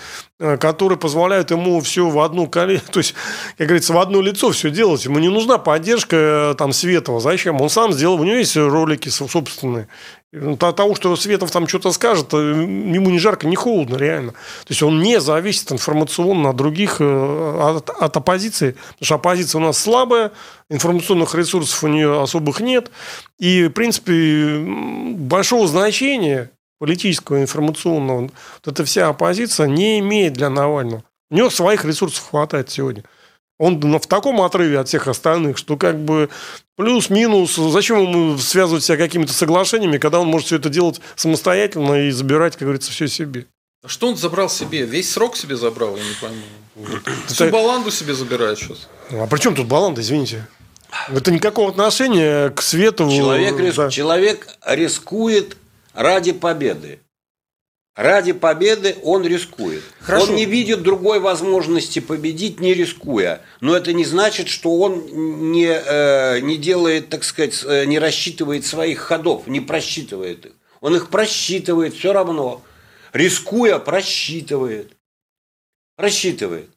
которые 0.59 0.97
позволяют 0.97 1.51
ему 1.51 1.79
все 1.81 2.09
в 2.09 2.19
одну 2.19 2.47
то 2.47 2.99
есть, 2.99 3.15
как 3.57 3.67
говорится, 3.67 3.93
в 3.93 3.97
одно 3.97 4.21
лицо 4.21 4.51
все 4.51 4.69
делать. 4.69 5.05
Ему 5.05 5.19
не 5.19 5.29
нужна 5.29 5.57
поддержка 5.57 6.15
э, 6.51 6.55
там 6.57 6.73
Светова. 6.73 7.19
Зачем? 7.19 7.61
Он 7.61 7.69
сам 7.69 7.93
сделал, 7.93 8.19
у 8.19 8.23
него 8.23 8.35
есть 8.35 8.57
ролики 8.57 9.09
собственные. 9.09 9.87
От 10.33 10.75
того, 10.75 10.95
что 10.95 11.15
Светов 11.15 11.51
там 11.51 11.67
что-то 11.67 11.91
скажет, 11.91 12.33
э, 12.33 12.37
ему 12.37 13.09
не 13.09 13.19
жарко, 13.19 13.47
не 13.47 13.55
холодно, 13.55 13.95
реально. 13.95 14.31
То 14.31 14.69
есть 14.69 14.83
он 14.83 14.99
не 14.99 15.21
зависит 15.21 15.71
информационно 15.71 16.49
от 16.49 16.55
других, 16.55 16.97
э, 16.99 17.59
от, 17.77 17.89
от 17.89 18.17
оппозиции. 18.17 18.71
Потому 18.71 19.05
что 19.05 19.15
оппозиция 19.15 19.59
у 19.59 19.63
нас 19.63 19.77
слабая, 19.77 20.31
информационных 20.69 21.35
ресурсов 21.35 21.83
у 21.83 21.87
нее 21.87 22.21
особых 22.21 22.59
нет. 22.59 22.91
И, 23.39 23.67
в 23.67 23.71
принципе, 23.71 24.57
большого 25.17 25.67
значения 25.67 26.51
политического, 26.83 27.41
информационного, 27.41 28.23
вот 28.23 28.67
эта 28.67 28.83
вся 28.83 29.07
оппозиция 29.07 29.67
не 29.67 29.99
имеет 29.99 30.33
для 30.33 30.49
Навального. 30.49 31.05
У 31.31 31.35
него 31.35 31.49
своих 31.49 31.85
ресурсов 31.85 32.27
хватает 32.29 32.69
сегодня. 32.69 33.05
Он 33.57 33.79
в 33.79 34.05
таком 34.07 34.41
отрыве 34.41 34.79
от 34.79 34.89
всех 34.89 35.07
остальных, 35.07 35.57
что 35.57 35.77
как 35.77 35.97
бы 35.97 36.29
плюс-минус, 36.75 37.55
зачем 37.55 38.01
ему 38.01 38.37
связывать 38.37 38.83
себя 38.83 38.97
какими-то 38.97 39.31
соглашениями, 39.31 39.97
когда 39.97 40.19
он 40.19 40.27
может 40.27 40.47
все 40.47 40.57
это 40.57 40.67
делать 40.67 40.99
самостоятельно 41.15 42.07
и 42.07 42.11
забирать, 42.11 42.57
как 42.57 42.63
говорится, 42.63 42.91
все 42.91 43.07
себе. 43.07 43.45
А 43.81 43.87
что 43.87 44.09
он 44.09 44.17
забрал 44.17 44.49
себе? 44.49 44.83
Весь 44.83 45.09
срок 45.09 45.37
себе 45.37 45.55
забрал, 45.55 45.95
я 45.95 46.03
не 46.03 46.15
пойму. 46.19 46.99
Всю 47.27 47.49
баланду 47.49 47.91
себе 47.91 48.13
забирает 48.13 48.59
сейчас. 48.59 48.89
А 49.09 49.25
при 49.27 49.39
чем 49.39 49.55
тут 49.55 49.67
баланда, 49.67 50.01
извините? 50.01 50.49
Это 51.07 51.31
никакого 51.31 51.69
отношения 51.69 52.49
к 52.49 52.61
свету. 52.61 53.09
Человек, 53.09 53.73
да. 53.73 53.89
человек 53.89 54.49
рискует 54.65 55.55
ради 55.93 56.31
победы. 56.31 56.99
Ради 57.95 58.31
победы 58.31 58.95
он 59.03 59.23
рискует. 59.23 59.83
Хорошо. 59.99 60.25
Он 60.25 60.35
не 60.35 60.45
видит 60.45 60.81
другой 60.81 61.19
возможности 61.19 61.99
победить, 61.99 62.59
не 62.59 62.73
рискуя. 62.73 63.41
Но 63.61 63.75
это 63.77 63.93
не 63.93 64.03
значит, 64.03 64.47
что 64.47 64.79
он 64.79 65.51
не, 65.51 65.67
э, 65.67 66.39
не 66.39 66.57
делает, 66.57 67.09
так 67.09 67.23
сказать, 67.23 67.63
э, 67.63 67.85
не 67.85 67.99
рассчитывает 67.99 68.65
своих 68.65 68.99
ходов, 68.99 69.45
не 69.45 69.61
просчитывает 69.61 70.47
их. 70.47 70.53
Он 70.81 70.95
их 70.95 71.09
просчитывает 71.09 71.93
все 71.93 72.13
равно. 72.13 72.63
Рискуя, 73.13 73.77
просчитывает. 73.77 74.93
Просчитывает. 75.95 76.69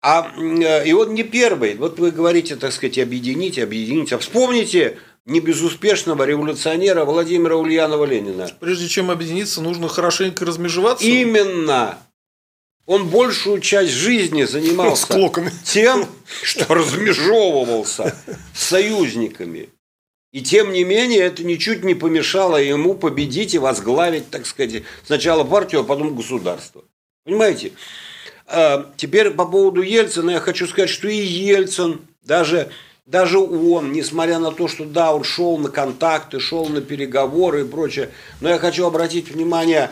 А, 0.00 0.32
э, 0.34 0.88
и 0.88 0.94
он 0.94 1.12
не 1.12 1.24
первый. 1.24 1.74
Вот 1.74 1.98
вы 1.98 2.10
говорите, 2.10 2.56
так 2.56 2.72
сказать, 2.72 2.98
объединить, 2.98 3.58
объединить. 3.58 4.14
А 4.14 4.18
вспомните 4.18 4.98
небезуспешного 5.26 6.24
революционера 6.24 7.04
Владимира 7.04 7.56
Ульянова-Ленина. 7.56 8.50
Прежде 8.60 8.88
чем 8.88 9.10
объединиться, 9.10 9.60
нужно 9.62 9.88
хорошенько 9.88 10.44
размежеваться. 10.44 11.04
Именно. 11.04 11.98
Он 12.86 13.08
большую 13.08 13.60
часть 13.60 13.92
жизни 13.92 14.44
занимался 14.44 15.30
тем, 15.64 16.06
что 16.42 16.74
размежевывался 16.74 18.14
с 18.54 18.62
союзниками. 18.62 19.70
И 20.32 20.42
тем 20.42 20.72
не 20.72 20.84
менее, 20.84 21.20
это 21.20 21.44
ничуть 21.44 21.84
не 21.84 21.94
помешало 21.94 22.56
ему 22.56 22.94
победить 22.94 23.54
и 23.54 23.58
возглавить, 23.58 24.28
так 24.30 24.46
сказать, 24.46 24.82
сначала 25.06 25.44
партию, 25.44 25.82
а 25.82 25.84
потом 25.84 26.14
государство. 26.14 26.82
Понимаете? 27.24 27.72
А, 28.46 28.92
теперь 28.96 29.30
по 29.30 29.46
поводу 29.46 29.80
Ельцина 29.80 30.32
я 30.32 30.40
хочу 30.40 30.66
сказать, 30.66 30.90
что 30.90 31.08
и 31.08 31.16
Ельцин, 31.16 32.00
даже 32.22 32.70
даже 33.06 33.38
он, 33.38 33.92
несмотря 33.92 34.38
на 34.38 34.50
то, 34.50 34.66
что 34.66 34.84
да, 34.84 35.14
он 35.14 35.24
шел 35.24 35.58
на 35.58 35.68
контакты, 35.68 36.40
шел 36.40 36.66
на 36.68 36.80
переговоры 36.80 37.62
и 37.62 37.68
прочее, 37.68 38.10
но 38.40 38.48
я 38.48 38.58
хочу 38.58 38.86
обратить 38.86 39.30
внимание 39.30 39.90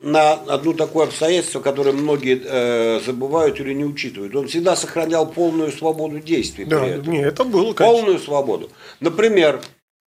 на 0.00 0.32
одно 0.32 0.72
такое 0.72 1.06
обстоятельство, 1.06 1.60
которое 1.60 1.92
многие 1.92 2.40
э, 2.44 3.00
забывают 3.04 3.58
или 3.58 3.72
не 3.72 3.84
учитывают. 3.84 4.36
Он 4.36 4.48
всегда 4.48 4.76
сохранял 4.76 5.26
полную 5.26 5.72
свободу 5.72 6.20
действий. 6.20 6.64
Да, 6.64 6.96
не, 6.96 7.22
это 7.22 7.44
было, 7.44 7.72
конечно. 7.72 7.84
Полную 7.84 8.18
свободу. 8.18 8.70
Например, 9.00 9.60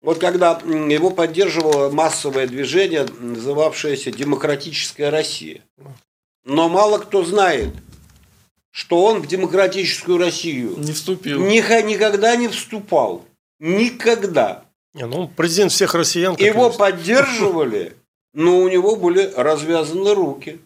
вот 0.02 0.20
когда 0.20 0.60
его 0.64 1.10
поддерживало 1.10 1.90
массовое 1.90 2.48
движение, 2.48 3.06
называвшееся 3.20 4.12
«Демократическая 4.12 5.10
Россия». 5.10 5.62
Но 6.46 6.70
мало 6.70 7.00
кто 7.00 7.24
знает, 7.24 7.70
что 8.72 9.04
он 9.04 9.22
в 9.22 9.28
демократическую 9.28 10.18
Россию 10.18 10.76
Не 10.78 10.92
вступил. 10.92 11.42
Ниха- 11.46 11.82
никогда 11.82 12.36
не 12.36 12.48
вступал. 12.48 13.26
Никогда. 13.60 14.66
Не, 14.94 15.06
ну, 15.06 15.22
он 15.22 15.28
президент 15.28 15.72
всех 15.72 15.94
россиян. 15.94 16.36
Его 16.36 16.68
есть. 16.68 16.78
поддерживали, 16.78 17.94
но 18.34 18.60
у 18.60 18.70
него 18.70 18.96
были 18.96 19.32
развязаны 19.36 20.14
руки. 20.14 20.60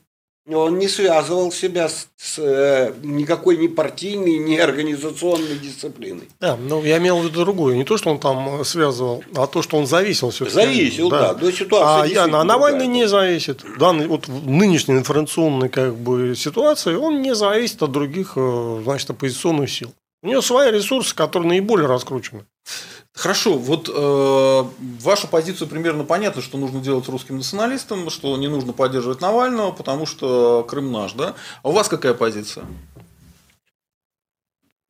Он 0.46 0.78
не 0.78 0.89
связывал 0.89 1.54
себя 1.54 1.88
с, 1.88 2.10
с, 2.18 2.38
э, 2.38 2.94
никакой 3.02 3.56
ни 3.56 3.68
партийной, 3.68 4.39
ни 4.39 4.58
организационной 4.58 5.58
дисциплиной. 5.58 6.28
Да, 6.41 6.58
ну 6.58 6.84
я 6.84 6.98
имел 6.98 7.20
в 7.20 7.24
виду 7.24 7.46
другое. 7.46 7.78
Не 7.78 7.86
то, 7.86 7.96
что 7.96 8.10
он 8.10 8.20
там 8.20 8.60
э, 8.60 8.66
связывал, 8.66 9.24
а 9.36 9.48
то, 9.48 9.62
что 9.62 9.78
он 9.78 9.88
зависел 9.88 10.32
все 10.32 10.50
Зависел, 10.50 11.10
да. 11.10 11.34
до 11.34 11.50
ситуации 11.50 12.16
А, 12.18 12.26
а 12.26 12.44
Навальный 12.44 12.88
не 12.88 13.08
зависит. 13.08 13.64
Данной, 13.80 14.08
вот 14.08 14.28
в 14.28 14.50
нынешней 14.50 14.96
информационной 14.96 15.70
как 15.70 15.96
бы, 15.96 16.36
ситуации 16.36 16.96
он 16.96 17.22
не 17.22 17.34
зависит 17.36 17.82
от 17.82 17.94
других 17.94 18.34
э, 18.36 18.82
значит, 18.84 19.10
оппозиционных 19.12 19.72
сил. 19.72 19.94
У 20.24 20.28
него 20.28 20.41
свои 20.41 20.72
ресурсы, 20.72 21.16
которые 21.16 21.48
наиболее 21.48 21.88
раскручены. 21.88 22.46
Хорошо, 23.14 23.57
вот 23.57 23.89
э, 23.93 24.64
вашу 25.01 25.28
позицию 25.28 25.68
примерно 25.68 26.03
понятно, 26.03 26.41
что 26.41 26.57
нужно 26.57 26.82
делать 26.82 27.07
русским 27.07 27.38
националистам, 27.38 28.09
что 28.09 28.36
не 28.38 28.47
нужно 28.47 28.74
поддерживать 28.74 29.22
Навального, 29.22 29.72
потому 29.72 30.07
что 30.07 30.64
Крым 30.68 30.91
наш, 30.91 31.14
да? 31.14 31.36
А 31.61 31.70
у 31.70 31.72
вас 31.74 31.89
какая 31.89 32.16
позиция? 32.16 32.66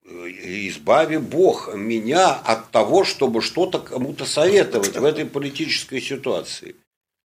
Избави 0.05 1.17
Бог 1.17 1.73
меня 1.75 2.33
от 2.33 2.71
того, 2.71 3.03
чтобы 3.03 3.41
что-то 3.41 3.79
кому-то 3.79 4.25
советовать 4.25 4.95
в 4.95 5.03
этой 5.03 5.25
политической 5.25 6.01
ситуации. 6.01 6.75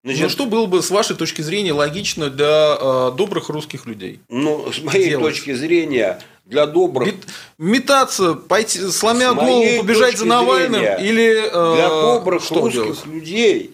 Значит, 0.08 0.22
ну, 0.22 0.28
что 0.30 0.46
было 0.46 0.66
бы, 0.66 0.82
с 0.82 0.90
вашей 0.90 1.14
точки 1.16 1.42
зрения, 1.42 1.72
логично 1.72 2.30
для 2.30 2.76
э, 2.80 3.12
добрых 3.14 3.50
русских 3.50 3.84
людей? 3.86 4.20
ну, 4.28 4.72
с 4.72 4.80
моей 4.80 5.10
делать? 5.10 5.34
точки 5.34 5.52
зрения, 5.52 6.20
для 6.46 6.66
добрых 6.66 7.08
Мет- 7.08 7.26
метаться, 7.58 8.32
пойти, 8.34 8.80
сломя 8.90 9.32
С 9.32 9.34
голову, 9.34 9.80
побежать 9.82 10.16
за 10.16 10.24
Навальным 10.24 10.80
зрения, 10.80 10.96
или 10.96 11.46
э, 11.46 11.76
для 11.76 11.88
добрых 11.88 12.42
что 12.42 12.60
русских 12.60 12.82
делать? 12.82 13.06
людей 13.06 13.70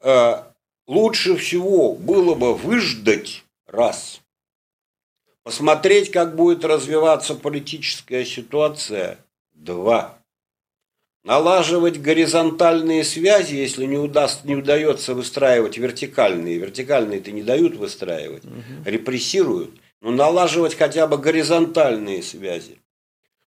э, 0.00 0.42
лучше 0.86 1.36
всего 1.36 1.94
было 1.94 2.34
бы 2.36 2.54
выждать 2.54 3.42
раз, 3.66 4.20
посмотреть, 5.42 6.12
как 6.12 6.36
будет 6.36 6.64
развиваться 6.64 7.34
политическая 7.34 8.24
ситуация 8.24 9.18
два, 9.54 10.18
налаживать 11.24 12.00
горизонтальные 12.00 13.04
связи, 13.04 13.54
если 13.54 13.86
не, 13.86 13.96
удаст, 13.96 14.44
не 14.44 14.56
удается 14.56 15.14
выстраивать 15.14 15.78
вертикальные. 15.78 16.58
Вертикальные-то 16.58 17.30
не 17.32 17.42
дают 17.42 17.76
выстраивать, 17.76 18.42
репрессируют. 18.84 19.70
Но 20.00 20.10
налаживать 20.10 20.74
хотя 20.74 21.06
бы 21.06 21.16
горизонтальные 21.16 22.22
связи. 22.22 22.78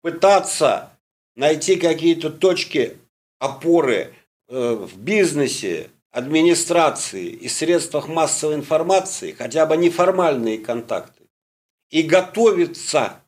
Пытаться 0.00 0.98
найти 1.36 1.76
какие-то 1.76 2.30
точки 2.30 2.96
опоры 3.38 4.12
э, 4.48 4.74
в 4.74 4.98
бизнесе, 4.98 5.90
администрации 6.10 7.26
и 7.26 7.48
средствах 7.48 8.08
массовой 8.08 8.56
информации, 8.56 9.32
хотя 9.32 9.66
бы 9.66 9.76
неформальные 9.76 10.58
контакты, 10.58 11.22
и 11.90 12.02
готовиться 12.02 13.21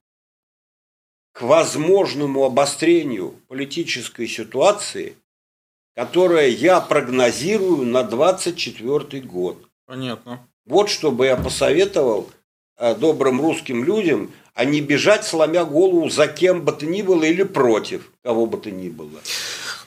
к 1.35 1.43
возможному 1.43 2.45
обострению 2.45 3.35
политической 3.49 4.29
ситуации, 4.29 5.17
которая 5.97 6.49
я 6.49 6.81
прогнозирую 6.81 7.85
на 7.85 8.05
24 8.05 9.21
год. 9.23 9.59
Понятно. 9.85 10.47
Вот 10.65 10.89
что 10.89 11.11
бы 11.11 11.27
я 11.27 11.37
посоветовал 11.37 12.31
э, 12.79 12.95
добрым 12.95 13.41
русским 13.41 13.85
людям, 13.85 14.31
а 14.55 14.65
не 14.65 14.81
бежать, 14.81 15.25
сломя 15.25 15.65
голову 15.65 16.09
за 16.09 16.29
кем 16.29 16.65
бы 16.65 16.71
то 16.71 16.87
ни 16.87 17.03
было 17.03 17.25
или 17.25 17.43
против 17.43 18.13
кого 18.23 18.47
бы 18.47 18.57
то 18.57 18.71
ни 18.71 18.89
было. 18.89 19.21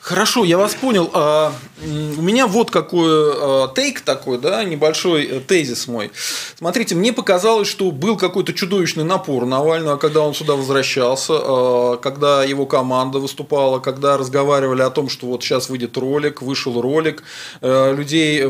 Хорошо, 0.07 0.45
я 0.45 0.57
вас 0.57 0.73
понял. 0.73 1.09
А, 1.13 1.51
у 1.83 2.21
меня 2.21 2.47
вот 2.47 2.71
какой 2.71 3.09
а, 3.09 3.67
тейк 3.75 3.99
такой, 3.99 4.37
да, 4.37 4.63
небольшой 4.63 5.25
э, 5.25 5.39
тезис 5.41 5.85
мой. 5.85 6.11
Смотрите, 6.55 6.95
мне 6.95 7.11
показалось, 7.11 7.67
что 7.67 7.91
был 7.91 8.15
какой-то 8.15 8.53
чудовищный 8.53 9.03
напор 9.03 9.45
Навального, 9.45 9.97
когда 9.97 10.21
он 10.21 10.33
сюда 10.33 10.55
возвращался, 10.55 11.33
а, 11.35 11.97
когда 11.97 12.45
его 12.45 12.65
команда 12.65 13.19
выступала, 13.19 13.79
когда 13.79 14.15
разговаривали 14.15 14.81
о 14.81 14.91
том, 14.91 15.09
что 15.09 15.27
вот 15.27 15.43
сейчас 15.43 15.67
выйдет 15.67 15.97
ролик, 15.97 16.41
вышел 16.41 16.79
ролик, 16.79 17.23
э, 17.59 17.93
людей 17.93 18.49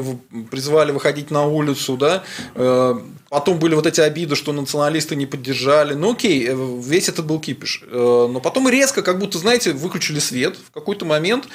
призвали 0.51 0.91
выходить 0.91 1.31
на 1.31 1.47
улицу, 1.47 1.97
да, 1.97 2.21
э, 2.53 2.99
Потом 3.29 3.59
были 3.59 3.75
вот 3.75 3.85
эти 3.85 3.99
обиды, 3.99 4.35
что 4.35 4.53
националисты 4.53 5.15
не 5.15 5.25
поддержали. 5.25 5.93
Ну 5.93 6.13
окей, 6.13 6.47
э, 6.47 6.55
весь 6.81 7.09
этот 7.09 7.25
был 7.25 7.39
кипиш. 7.39 7.83
Э, 7.85 8.27
Но 8.29 8.39
потом 8.39 8.69
резко, 8.69 9.01
как 9.01 9.19
будто, 9.19 9.37
знаете, 9.37 9.73
выключили 9.73 10.19
свет. 10.19 10.55
В 10.55 10.71
какой-то 10.71 11.05
момент 11.05 11.45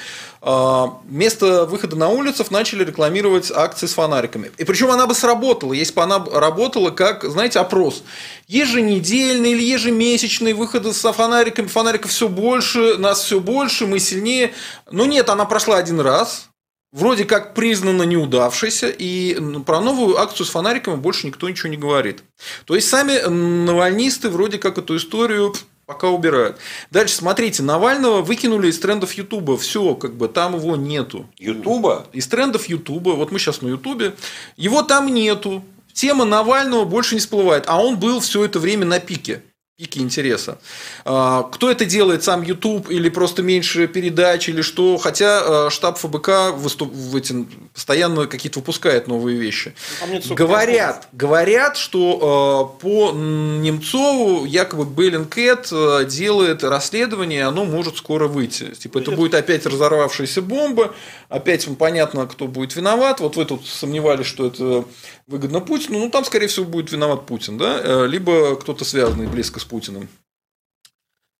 э, 0.41 0.85
вместо 1.05 1.65
выхода 1.65 1.95
на 1.95 2.09
улицу 2.09 2.45
начали 2.51 2.83
рекламировать 2.83 3.51
акции 3.51 3.87
с 3.87 3.93
фонариками. 3.93 4.51
И 4.57 4.63
причем 4.63 4.91
она 4.91 5.07
бы 5.07 5.15
сработала, 5.15 5.73
если 5.73 5.93
бы 5.95 6.03
она 6.03 6.23
работала 6.23 6.91
как, 6.91 7.23
знаете, 7.23 7.59
опрос. 7.59 8.03
Еженедельный 8.47 9.53
или 9.53 9.63
ежемесячные 9.63 10.53
выходы 10.53 10.93
со 10.93 11.11
фонариками, 11.11 11.67
фонариков 11.67 12.11
все 12.11 12.27
больше, 12.27 12.97
нас 12.97 13.23
все 13.23 13.39
больше, 13.39 13.87
мы 13.87 13.99
сильнее. 13.99 14.53
Но 14.91 15.05
нет, 15.05 15.29
она 15.29 15.45
прошла 15.45 15.77
один 15.77 15.99
раз, 15.99 16.49
вроде 16.93 17.25
как 17.25 17.53
признана 17.53 18.03
неудавшейся, 18.03 18.87
и 18.87 19.37
про 19.65 19.81
новую 19.81 20.17
акцию 20.17 20.45
с 20.45 20.49
фонариками 20.49 20.95
больше 20.95 21.27
никто 21.27 21.49
ничего 21.49 21.69
не 21.69 21.77
говорит. 21.77 22.23
То 22.65 22.75
есть 22.75 22.87
сами 22.87 23.19
навальнисты 23.27 24.29
вроде 24.29 24.59
как 24.59 24.77
эту 24.77 24.95
историю 24.95 25.53
пока 25.85 26.09
убирают. 26.09 26.57
Дальше, 26.91 27.15
смотрите, 27.15 27.61
Навального 27.61 28.21
выкинули 28.21 28.69
из 28.69 28.79
трендов 28.79 29.13
Ютуба. 29.13 29.57
Все, 29.57 29.95
как 29.95 30.15
бы 30.15 30.29
там 30.29 30.55
его 30.55 30.77
нету. 30.77 31.27
Ютуба? 31.37 32.07
Из 32.13 32.25
трендов 32.27 32.69
Ютуба. 32.69 33.09
Вот 33.09 33.31
мы 33.31 33.39
сейчас 33.39 33.61
на 33.61 33.67
Ютубе. 33.67 34.13
Его 34.55 34.83
там 34.83 35.13
нету. 35.13 35.63
Тема 35.91 36.23
Навального 36.23 36.85
больше 36.85 37.15
не 37.15 37.19
всплывает. 37.19 37.65
А 37.67 37.83
он 37.83 37.97
был 37.97 38.21
все 38.21 38.45
это 38.45 38.59
время 38.59 38.85
на 38.85 38.99
пике 38.99 39.43
пике 39.75 40.01
интереса. 40.01 40.59
А, 41.03 41.43
Кто 41.51 41.71
это 41.71 41.85
делает, 41.85 42.23
сам 42.23 42.43
YouTube 42.43 42.91
или 42.91 43.09
просто 43.09 43.41
меньше 43.41 43.87
передач 43.87 44.47
или 44.47 44.61
что? 44.61 44.97
Хотя 44.97 45.41
а, 45.65 45.69
штаб 45.71 45.97
ФБК 45.97 46.53
выступ... 46.53 46.93
в 46.93 47.15
эти... 47.15 47.47
постоянно 47.73 48.27
какие-то 48.27 48.59
выпускает 48.59 49.07
новые 49.07 49.35
вещи. 49.37 49.73
Столько 49.97 50.35
Говорят, 50.35 51.07
говорят, 51.11 51.77
что 51.77 52.19
а, 52.21 52.79
по 52.79 53.13
Немцову 53.13 54.45
якобы 54.45 54.83
Bellingcat 54.83 56.05
делает 56.05 56.63
расследование, 56.63 57.45
оно 57.45 57.65
может 57.65 57.97
скоро 57.97 58.27
выйти. 58.27 58.75
Типа 58.75 58.99
это 58.99 59.11
будет 59.11 59.33
опять 59.33 59.65
разорвавшаяся 59.65 60.43
бомба, 60.43 60.93
опять 61.33 61.67
понятно, 61.77 62.27
кто 62.27 62.47
будет 62.47 62.75
виноват. 62.75 63.19
Вот 63.19 63.35
вы 63.35 63.45
тут 63.45 63.65
сомневались, 63.65 64.27
что 64.27 64.45
это 64.45 64.85
выгодно 65.25 65.61
Путину. 65.61 65.99
Ну, 65.99 66.09
там, 66.09 66.23
скорее 66.25 66.47
всего, 66.47 66.65
будет 66.65 66.91
виноват 66.91 67.25
Путин, 67.25 67.57
да? 67.57 67.81
Э, 67.83 68.07
Либо 68.07 68.55
кто-то 68.55 68.85
связанный 68.85 69.27
близко 69.27 69.59
с 69.59 69.63
Путиным. 69.63 70.07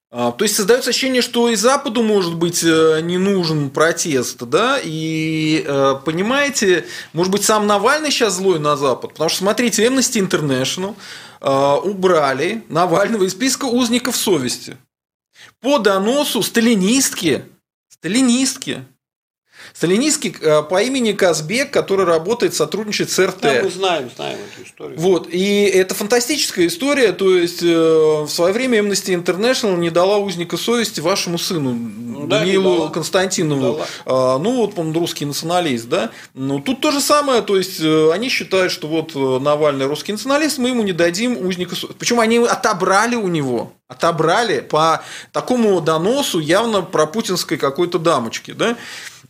А, 0.10 0.32
То 0.32 0.46
есть 0.46 0.56
создается 0.56 0.90
ощущение, 0.90 1.22
что 1.22 1.48
и 1.50 1.56
Западу, 1.56 2.02
может 2.02 2.36
быть, 2.36 2.64
э, 2.64 3.02
не 3.02 3.20
нужен 3.20 3.70
протест, 3.70 4.44
да, 4.44 4.80
и 4.84 5.64
э, 5.66 5.96
понимаете, 6.06 6.86
может 7.14 7.32
быть, 7.32 7.44
сам 7.44 7.66
Навальный 7.68 8.12
сейчас 8.12 8.36
злой 8.36 8.60
на 8.60 8.76
Запад, 8.76 9.14
потому 9.14 9.30
что, 9.30 9.40
смотрите, 9.40 9.86
Amnesty 9.86 10.28
International 10.28 10.96
убрали 11.84 12.64
Навального 12.70 13.26
из 13.26 13.34
списка 13.34 13.66
узников 13.66 14.16
совести 14.16 14.78
по 15.60 15.78
доносу 15.78 16.42
сталинистки, 16.42 17.44
сталинистки, 17.90 18.86
сталинистки 19.74 20.36
э, 20.42 20.64
по 20.64 20.82
имени 20.82 21.14
Казбек, 21.14 21.72
который 21.72 22.06
работает, 22.06 22.54
сотрудничает 22.54 23.10
с 23.10 23.20
РТ. 23.20 23.42
Да, 23.42 23.60
мы 23.64 23.70
знаем, 23.70 24.10
знаем 24.16 24.38
эту 24.54 24.68
историю. 24.68 25.00
Вот, 25.00 25.28
и 25.30 25.64
это 25.64 25.96
фантастическая 25.96 26.68
история, 26.68 27.12
то 27.12 27.38
есть 27.38 27.64
э, 27.64 27.66
в 27.68 28.30
свое 28.30 28.54
время 28.54 28.80
Amnesty 28.80 29.14
International 29.16 29.78
не 29.78 29.90
дала 29.90 30.18
узника 30.18 30.58
совести 30.58 31.00
вашему 31.00 31.38
сыну 31.38 31.74
да, 31.74 32.40
не 32.40 32.52
Даниилу 32.52 32.78
дала. 32.78 32.90
Константинову. 32.90 33.82
А, 34.06 34.38
ну 34.38 34.58
вот 34.58 34.78
он 34.78 34.94
русский 34.94 35.26
националист, 35.26 35.88
да, 35.88 36.12
ну 36.34 36.60
тут 36.60 36.82
то 36.82 36.92
же 36.92 37.02
самое, 37.02 37.42
то 37.42 37.58
есть 37.58 37.80
э, 37.80 38.12
они 38.12 38.30
считают, 38.30 38.72
что 38.72 38.88
вот 38.88 39.14
Навальный 39.16 39.86
русский 39.86 40.12
националист, 40.12 40.58
мы 40.58 40.70
ему 40.70 40.84
не 40.84 40.94
дадим 40.94 41.38
узника 41.46 41.76
совести, 41.76 41.98
причем 41.98 42.20
они 42.20 42.38
отобрали 42.38 43.16
у 43.16 43.28
него, 43.28 43.74
отобрали 43.88 44.60
по 44.60 45.04
такому 45.32 45.80
доносу 45.82 46.40
явно 46.40 46.82
про 46.82 47.06
путинской 47.06 47.58
какой-то 47.58 48.00
дамочке, 48.00 48.54
да, 48.54 48.78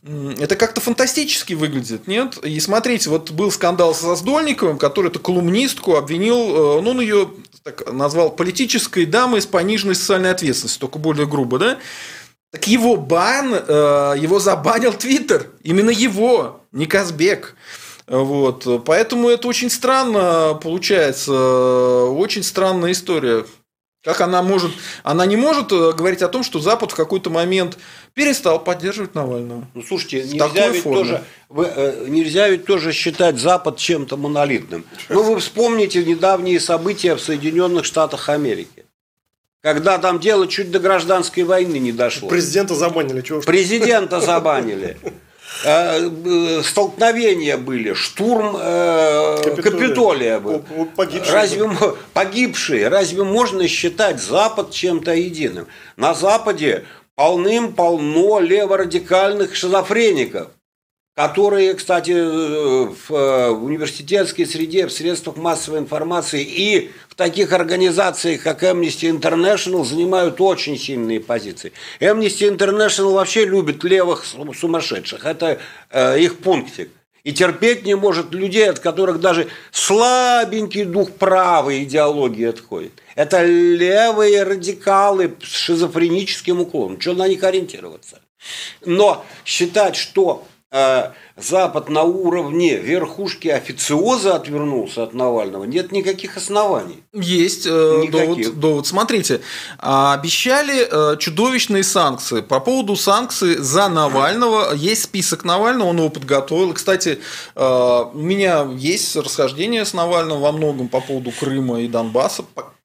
это 0.05 0.55
как-то 0.55 0.81
фантастически 0.81 1.53
выглядит, 1.53 2.07
нет? 2.07 2.37
И 2.43 2.59
смотрите, 2.59 3.09
вот 3.09 3.31
был 3.31 3.51
скандал 3.51 3.95
со 3.95 4.15
Сдольниковым, 4.15 4.77
который 4.77 5.07
эту 5.07 5.19
колумнистку 5.19 5.95
обвинил, 5.95 6.81
ну, 6.81 6.89
он 6.89 6.99
ее 6.99 7.29
так 7.63 7.91
назвал 7.91 8.31
политической 8.31 9.05
дамой 9.05 9.41
с 9.41 9.45
пониженной 9.45 9.95
социальной 9.95 10.31
ответственностью, 10.31 10.81
только 10.81 10.99
более 10.99 11.25
грубо, 11.25 11.59
да? 11.59 11.77
Так 12.51 12.67
его 12.67 12.97
бан, 12.97 13.51
его 13.51 14.39
забанил 14.39 14.93
Твиттер. 14.93 15.49
Именно 15.63 15.89
его, 15.89 16.61
не 16.71 16.85
Казбек. 16.85 17.55
Вот. 18.05 18.83
Поэтому 18.85 19.29
это 19.29 19.47
очень 19.47 19.71
странно 19.71 20.59
получается. 20.61 21.33
Очень 21.33 22.43
странная 22.43 22.91
история. 22.91 23.45
Как 24.03 24.19
она 24.19 24.41
может... 24.41 24.71
Она 25.03 25.25
не 25.25 25.37
может 25.37 25.71
э, 25.71 25.93
говорить 25.93 26.21
о 26.21 26.27
том, 26.27 26.43
что 26.43 26.59
Запад 26.59 26.91
в 26.91 26.95
какой-то 26.95 27.29
момент 27.29 27.77
перестал 28.13 28.61
поддерживать 28.61 29.15
Навального. 29.15 29.65
Ну, 29.73 29.81
слушайте, 29.81 30.23
нельзя 30.23 30.67
ведь, 30.67 30.83
тоже, 30.83 31.23
вы, 31.47 31.65
э, 31.73 32.05
нельзя 32.09 32.49
ведь 32.49 32.65
тоже 32.65 32.91
считать 32.91 33.37
Запад 33.37 33.77
чем-то 33.77 34.17
монолитным. 34.17 34.85
Ну, 35.07 35.23
вы 35.23 35.39
вспомните 35.39 36.03
недавние 36.03 36.59
события 36.59 37.15
в 37.15 37.21
Соединенных 37.21 37.85
Штатах 37.85 38.27
Америки. 38.27 38.85
Когда 39.61 39.97
там 39.97 40.19
дело 40.19 40.47
чуть 40.47 40.71
до 40.71 40.79
гражданской 40.79 41.43
войны 41.43 41.77
не 41.77 41.93
дошло. 41.93 42.27
Президента 42.27 42.75
забанили. 42.75 43.21
Чего 43.21 43.39
Президента 43.39 44.19
забанили. 44.19 44.97
Э, 45.63 46.09
э, 46.09 46.61
столкновения 46.63 47.57
были, 47.57 47.93
штурм 47.93 48.55
э, 48.59 49.37
Капитолия, 49.43 49.71
Капитолия 49.71 50.39
был. 50.39 50.63
Погибшие. 50.95 51.33
Разве, 51.33 51.69
погибшие. 52.13 52.87
Разве 52.87 53.23
можно 53.23 53.67
считать 53.67 54.21
Запад 54.21 54.71
чем-то 54.71 55.13
единым? 55.13 55.67
На 55.95 56.13
Западе 56.13 56.85
полным-полно 57.15 58.39
леворадикальных 58.39 59.55
шизофреников 59.55 60.49
которые, 61.15 61.75
кстати, 61.75 62.11
э, 62.11 62.87
в 63.07 63.51
университетской 63.63 64.45
среде, 64.47 64.87
в 64.87 64.91
средствах 64.91 65.37
массовой 65.37 65.79
информации 65.79 66.43
и 66.43 66.91
в 67.07 67.15
таких 67.15 67.51
организациях, 67.53 68.41
как 68.41 68.63
Amnesty 68.63 69.11
International, 69.11 69.85
занимают 69.85 70.41
очень 70.41 70.77
сильные 70.77 71.19
позиции. 71.19 71.71
Amnesty 71.99 72.49
International 72.49 73.13
вообще 73.13 73.45
любит 73.45 73.83
левых 73.83 74.25
сумасшедших. 74.25 75.25
Это 75.25 75.59
э, 75.91 76.19
их 76.19 76.39
пунктик. 76.39 76.89
И 77.23 77.31
терпеть 77.31 77.85
не 77.85 77.95
может 77.95 78.33
людей, 78.33 78.69
от 78.69 78.79
которых 78.79 79.21
даже 79.21 79.47
слабенький 79.71 80.83
дух 80.83 81.11
правой 81.11 81.83
идеологии 81.83 82.49
отходит. 82.49 82.91
Это 83.15 83.45
левые 83.45 84.43
радикалы 84.43 85.33
с 85.41 85.55
шизофреническим 85.55 86.59
уклоном. 86.59 86.99
Что 86.99 87.13
на 87.13 87.29
них 87.29 87.41
ориентироваться? 87.43 88.19
Но 88.83 89.25
считать, 89.45 89.95
что 89.95 90.45
Запад 91.37 91.89
на 91.89 92.01
уровне 92.01 92.77
верхушки 92.77 93.47
официоза 93.47 94.35
отвернулся 94.35 95.03
от 95.03 95.13
Навального, 95.13 95.65
нет 95.65 95.91
никаких 95.91 96.35
оснований. 96.37 97.03
Есть 97.13 97.67
э, 97.67 98.07
довод, 98.11 98.59
довод. 98.59 98.87
Смотрите, 98.87 99.41
а, 99.77 100.15
обещали 100.15 100.87
э, 100.89 101.17
чудовищные 101.17 101.83
санкции. 101.83 102.41
По 102.41 102.59
поводу 102.59 102.95
санкций 102.95 103.57
за 103.57 103.87
Навального 103.87 104.73
есть 104.73 105.03
список 105.03 105.43
Навального, 105.43 105.89
он 105.89 105.97
его 105.97 106.09
подготовил. 106.09 106.73
Кстати, 106.73 107.19
у 107.55 108.11
меня 108.15 108.67
есть 108.75 109.15
расхождение 109.15 109.85
с 109.85 109.93
Навальным 109.93 110.41
во 110.41 110.51
многом 110.51 110.87
по 110.87 111.01
поводу 111.01 111.31
Крыма 111.31 111.81
и 111.81 111.87
Донбасса, 111.87 112.43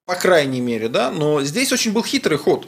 по 0.08 0.14
крайней 0.14 0.62
мере, 0.62 0.88
да, 0.88 1.10
но 1.10 1.42
здесь 1.42 1.70
очень 1.70 1.92
был 1.92 2.02
хитрый 2.02 2.38
ход. 2.38 2.66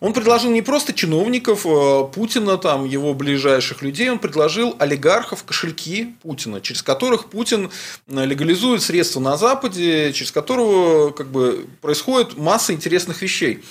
Он 0.00 0.12
предложил 0.12 0.50
не 0.50 0.62
просто 0.62 0.92
чиновников 0.92 1.66
э, 1.66 2.04
Путина, 2.14 2.58
там, 2.58 2.84
его 2.84 3.14
ближайших 3.14 3.82
людей, 3.82 4.10
он 4.10 4.18
предложил 4.18 4.76
олигархов 4.78 5.44
кошельки 5.44 6.14
Путина, 6.22 6.60
через 6.60 6.82
которых 6.82 7.26
Путин 7.26 7.70
э, 8.08 8.24
легализует 8.24 8.82
средства 8.82 9.20
на 9.20 9.36
Западе, 9.36 10.12
через 10.12 10.32
которого 10.32 11.10
как 11.10 11.28
бы, 11.28 11.66
происходит 11.80 12.36
масса 12.36 12.72
интересных 12.72 13.22
вещей. 13.22 13.62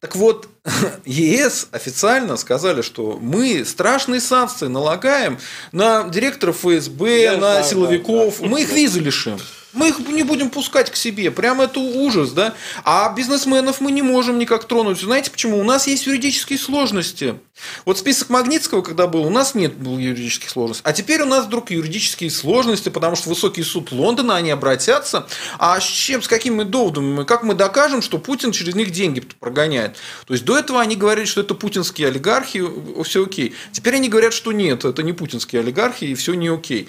Так 0.00 0.16
вот, 0.16 0.48
ЕС 1.04 1.68
официально 1.72 2.36
сказали, 2.36 2.82
что 2.82 3.18
мы 3.20 3.64
страшные 3.64 4.20
санкции 4.20 4.66
налагаем 4.66 5.38
на 5.72 6.04
директоров 6.04 6.58
ФСБ, 6.60 7.22
Я 7.22 7.32
на 7.32 7.38
знаю, 7.38 7.64
силовиков, 7.64 8.36
да, 8.38 8.44
да. 8.44 8.50
мы 8.50 8.62
их 8.62 8.72
визы 8.72 9.00
лишим. 9.00 9.38
Мы 9.72 9.88
их 9.88 9.98
не 10.00 10.22
будем 10.22 10.50
пускать 10.50 10.90
к 10.90 10.96
себе. 10.96 11.30
Прям 11.30 11.60
это 11.60 11.78
ужас, 11.78 12.32
да? 12.32 12.54
А 12.84 13.12
бизнесменов 13.14 13.80
мы 13.80 13.92
не 13.92 14.02
можем 14.02 14.38
никак 14.38 14.64
тронуть. 14.64 15.00
Знаете 15.00 15.30
почему? 15.30 15.60
У 15.60 15.64
нас 15.64 15.86
есть 15.86 16.06
юридические 16.06 16.58
сложности. 16.58 17.36
Вот 17.84 17.98
список 17.98 18.30
Магнитского, 18.30 18.82
когда 18.82 19.06
был, 19.06 19.24
у 19.24 19.30
нас 19.30 19.54
нет 19.54 19.74
было 19.76 19.98
юридических 19.98 20.50
сложностей. 20.50 20.82
А 20.84 20.92
теперь 20.92 21.22
у 21.22 21.26
нас 21.26 21.46
вдруг 21.46 21.70
юридические 21.70 22.30
сложности, 22.30 22.88
потому 22.88 23.16
что 23.16 23.28
высокий 23.28 23.62
суд 23.62 23.92
Лондона, 23.92 24.36
они 24.36 24.50
обратятся. 24.50 25.26
А 25.58 25.78
с 25.80 25.84
чем, 25.84 26.22
с 26.22 26.28
какими 26.28 26.64
доводами? 26.64 27.24
Как 27.24 27.42
мы 27.42 27.54
докажем, 27.54 28.02
что 28.02 28.18
Путин 28.18 28.52
через 28.52 28.74
них 28.74 28.90
деньги 28.90 29.20
прогоняет? 29.20 29.96
То 30.26 30.34
есть, 30.34 30.44
до 30.44 30.58
этого 30.58 30.80
они 30.80 30.96
говорили, 30.96 31.26
что 31.26 31.42
это 31.42 31.54
путинские 31.54 32.08
олигархи, 32.08 32.64
все 33.04 33.24
окей. 33.24 33.54
Теперь 33.72 33.96
они 33.96 34.08
говорят, 34.08 34.32
что 34.32 34.52
нет, 34.52 34.84
это 34.84 35.02
не 35.02 35.12
путинские 35.12 35.60
олигархи, 35.60 36.04
и 36.04 36.14
все 36.14 36.34
не 36.34 36.48
окей. 36.48 36.88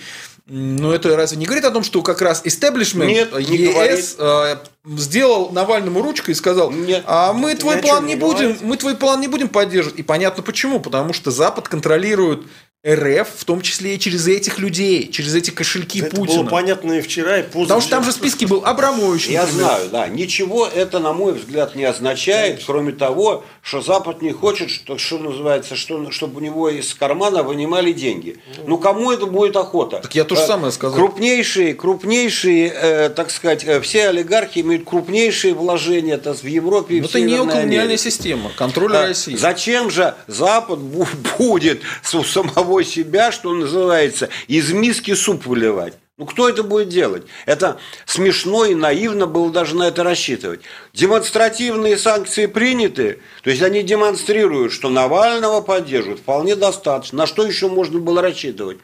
Но 0.54 0.93
это 0.93 1.16
разве 1.16 1.38
не 1.38 1.45
говорит 1.45 1.64
о 1.64 1.72
том, 1.72 1.82
что 1.82 2.02
как 2.02 2.22
раз 2.22 2.41
истеблишмент 2.43 3.10
Нет, 3.10 3.39
ЕС 3.39 4.18
э, 4.20 4.58
сделал 4.97 5.49
Навальному 5.52 6.02
ручкой 6.02 6.32
и 6.32 6.34
сказал, 6.34 6.72
Нет, 6.72 7.06
а 7.08 7.32
мы 7.32 7.56
твой 7.56 7.78
план 7.78 8.06
не, 8.06 8.16
не 8.16 8.20
будем, 8.20 8.58
мы 8.62 8.76
твой 8.76 8.95
план 8.95 9.22
не 9.22 9.30
будем 9.30 9.47
поддерживать. 9.47 9.97
И 9.97 10.04
понятно 10.04 10.43
почему, 10.43 10.82
потому 10.82 11.14
что 11.14 11.32
Запад 11.32 11.70
контролирует 11.70 12.41
РФ, 12.88 13.27
в 13.38 13.45
том 13.45 13.61
числе 13.61 13.93
и 13.93 13.99
через 13.99 14.27
этих 14.27 14.57
людей, 14.57 15.07
через 15.07 15.36
эти 15.36 15.51
кошельки 15.51 15.99
это 15.99 16.15
Путина. 16.15 16.34
Это 16.34 16.41
было 16.41 16.49
понятно 16.49 16.93
и 16.93 17.01
вчера, 17.01 17.38
и 17.38 17.43
позже. 17.43 17.65
Потому 17.65 17.82
что 17.82 17.91
там 17.91 18.03
же 18.03 18.09
в 18.09 18.15
списке 18.15 18.47
был 18.47 18.63
Абрамович. 18.65 19.27
Я 19.27 19.45
знаю, 19.45 19.88
да. 19.91 20.07
Ничего 20.07 20.65
это, 20.65 20.97
на 20.97 21.13
мой 21.13 21.34
взгляд, 21.34 21.75
не 21.75 21.84
означает, 21.84 22.63
кроме 22.65 22.91
того, 22.93 23.43
что 23.61 23.82
Запад 23.82 24.23
не 24.23 24.32
хочет, 24.32 24.71
что, 24.71 24.97
что 24.97 25.19
называется, 25.19 25.75
что, 25.75 26.09
чтобы 26.09 26.38
у 26.38 26.39
него 26.39 26.69
из 26.69 26.95
кармана 26.95 27.43
вынимали 27.43 27.91
деньги. 27.91 28.39
Ну, 28.65 28.79
кому 28.79 29.11
это 29.11 29.27
будет 29.27 29.57
охота? 29.57 29.99
Так 29.99 30.15
я 30.15 30.23
то 30.23 30.36
же 30.36 30.41
э, 30.41 30.47
самое 30.47 30.71
сказал. 30.71 30.97
Крупнейшие, 30.97 31.75
крупнейшие, 31.75 32.73
э, 32.73 33.09
так 33.09 33.29
сказать, 33.29 33.63
э, 33.63 33.79
все 33.82 34.09
олигархи 34.09 34.61
имеют 34.61 34.86
крупнейшие 34.89 35.53
вложения 35.53 36.17
то 36.17 36.34
в 36.34 36.45
Европе 36.45 36.95
и 36.95 37.01
Но 37.01 37.07
в 37.07 37.09
это 37.11 37.21
неоколониальная 37.21 37.97
система, 37.97 38.49
контроль 38.57 38.95
а, 38.95 39.07
России. 39.09 39.36
Зачем 39.36 39.91
же 39.91 40.15
Запад 40.25 40.79
будет 41.38 41.84
у 42.11 42.23
самого 42.23 42.70
самого 42.72 42.84
себя, 42.84 43.32
что 43.32 43.53
называется, 43.53 44.30
из 44.47 44.72
миски 44.72 45.13
суп 45.13 45.45
выливать. 45.45 45.93
Ну, 46.17 46.26
кто 46.26 46.47
это 46.47 46.61
будет 46.63 46.89
делать? 46.89 47.24
Это 47.47 47.80
смешно 48.05 48.65
и 48.65 48.76
наивно 48.76 49.26
было 49.26 49.51
даже 49.51 49.76
на 49.76 49.88
это 49.88 50.03
рассчитывать. 50.03 50.61
Демонстративные 50.93 51.97
санкции 51.97 52.45
приняты, 52.45 53.19
то 53.43 53.49
есть 53.49 53.63
они 53.63 53.82
демонстрируют, 53.82 54.72
что 54.72 54.89
Навального 54.89 55.61
поддерживают, 55.61 56.19
вполне 56.19 56.55
достаточно. 56.55 57.19
На 57.19 57.28
что 57.28 57.43
еще 57.43 57.69
можно 57.69 57.99
было 57.99 58.22
рассчитывать? 58.22 58.78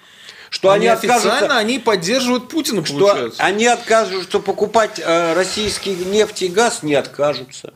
Что 0.49 0.71
они, 0.71 0.88
они 0.88 0.97
официально 0.97 1.57
они 1.57 1.77
поддерживают 1.77 2.47
Путина, 2.47 2.83
что 2.83 2.97
получается. 2.97 3.43
Они 3.43 3.65
откажутся, 3.65 4.23
что 4.23 4.39
покупать 4.39 4.97
э, 4.97 5.33
российский 5.33 5.93
нефть 5.93 6.41
и 6.41 6.47
газ 6.47 6.83
не 6.83 6.95
откажутся. 6.95 7.73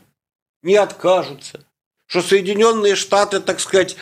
Не 0.64 0.78
откажутся. 0.78 1.60
Что 2.08 2.22
Соединенные 2.22 2.96
Штаты, 2.96 3.42
так 3.42 3.60
сказать, 3.60 3.98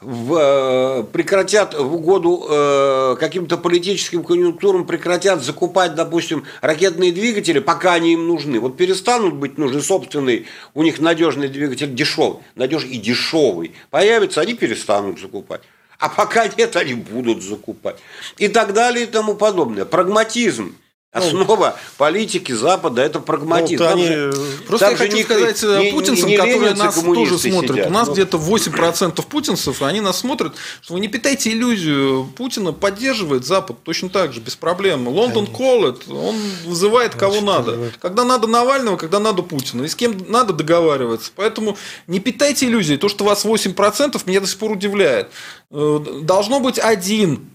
в, 0.00 0.34
э, 0.34 1.04
прекратят 1.12 1.74
в 1.74 1.94
угоду 1.94 2.46
э, 2.48 3.16
каким-то 3.18 3.58
политическим 3.58 4.24
конъюнктурам 4.24 4.86
прекратят 4.86 5.42
закупать, 5.42 5.94
допустим, 5.94 6.44
ракетные 6.60 7.12
двигатели, 7.12 7.60
пока 7.60 7.94
они 7.94 8.14
им 8.14 8.26
нужны. 8.26 8.58
Вот 8.58 8.76
перестанут 8.76 9.34
быть 9.34 9.58
нужны 9.58 9.80
собственный, 9.82 10.46
у 10.74 10.82
них 10.82 11.00
надежный 11.00 11.48
двигатель 11.48 11.94
дешевый, 11.94 12.40
надежный 12.54 12.92
и 12.92 12.98
дешевый. 12.98 13.74
Появится, 13.90 14.40
они 14.40 14.54
перестанут 14.54 15.20
закупать. 15.20 15.62
А 15.98 16.08
пока 16.08 16.48
нет, 16.48 16.76
они 16.76 16.94
будут 16.94 17.42
закупать. 17.42 17.96
И 18.38 18.48
так 18.48 18.72
далее 18.72 19.04
и 19.04 19.06
тому 19.06 19.34
подобное. 19.34 19.84
Прагматизм. 19.84 20.74
Ну, 21.12 21.20
Основа 21.20 21.76
ну, 21.76 21.94
политики 21.98 22.52
Запада 22.52 23.02
это 23.02 23.18
прагматизм. 23.18 23.82
Ну, 23.82 23.90
они... 23.90 24.06
же, 24.06 24.32
Просто 24.68 24.90
я 24.90 24.96
хочу 24.96 25.16
не, 25.16 25.24
сказать 25.24 25.60
не, 25.60 25.90
путинцам, 25.90 26.28
не, 26.28 26.36
не 26.36 26.38
которые 26.38 26.74
нас 26.74 26.94
тоже 26.94 27.36
смотрят. 27.36 27.70
Сидят. 27.72 27.86
У 27.88 27.90
нас 27.90 28.06
ну... 28.06 28.14
где-то 28.14 28.36
8% 28.36 29.26
путинцев, 29.26 29.82
они 29.82 30.00
нас 30.00 30.18
смотрят, 30.18 30.54
что 30.80 30.94
вы 30.94 31.00
не 31.00 31.08
питайте 31.08 31.50
иллюзию. 31.50 32.32
Путина 32.36 32.72
поддерживает 32.72 33.44
Запад 33.44 33.82
точно 33.82 34.08
так 34.08 34.32
же, 34.32 34.38
без 34.38 34.54
проблем. 34.54 35.08
Лондон 35.08 35.48
колет, 35.48 36.08
он 36.08 36.36
вызывает 36.64 37.16
кого 37.16 37.40
надо. 37.40 37.90
Когда 38.00 38.22
надо 38.22 38.46
Навального, 38.46 38.96
когда 38.96 39.18
надо 39.18 39.42
Путина. 39.42 39.82
И 39.82 39.88
с 39.88 39.96
кем 39.96 40.16
надо 40.28 40.52
договариваться. 40.52 41.32
Поэтому 41.34 41.76
не 42.06 42.20
питайте 42.20 42.66
иллюзии. 42.66 42.94
То, 42.94 43.08
что 43.08 43.24
у 43.24 43.26
вас 43.26 43.44
8%, 43.44 44.22
меня 44.26 44.40
до 44.40 44.46
сих 44.46 44.58
пор 44.58 44.70
удивляет. 44.70 45.28
Э, 45.72 45.98
должно 46.22 46.60
быть 46.60 46.78
один, 46.78 47.50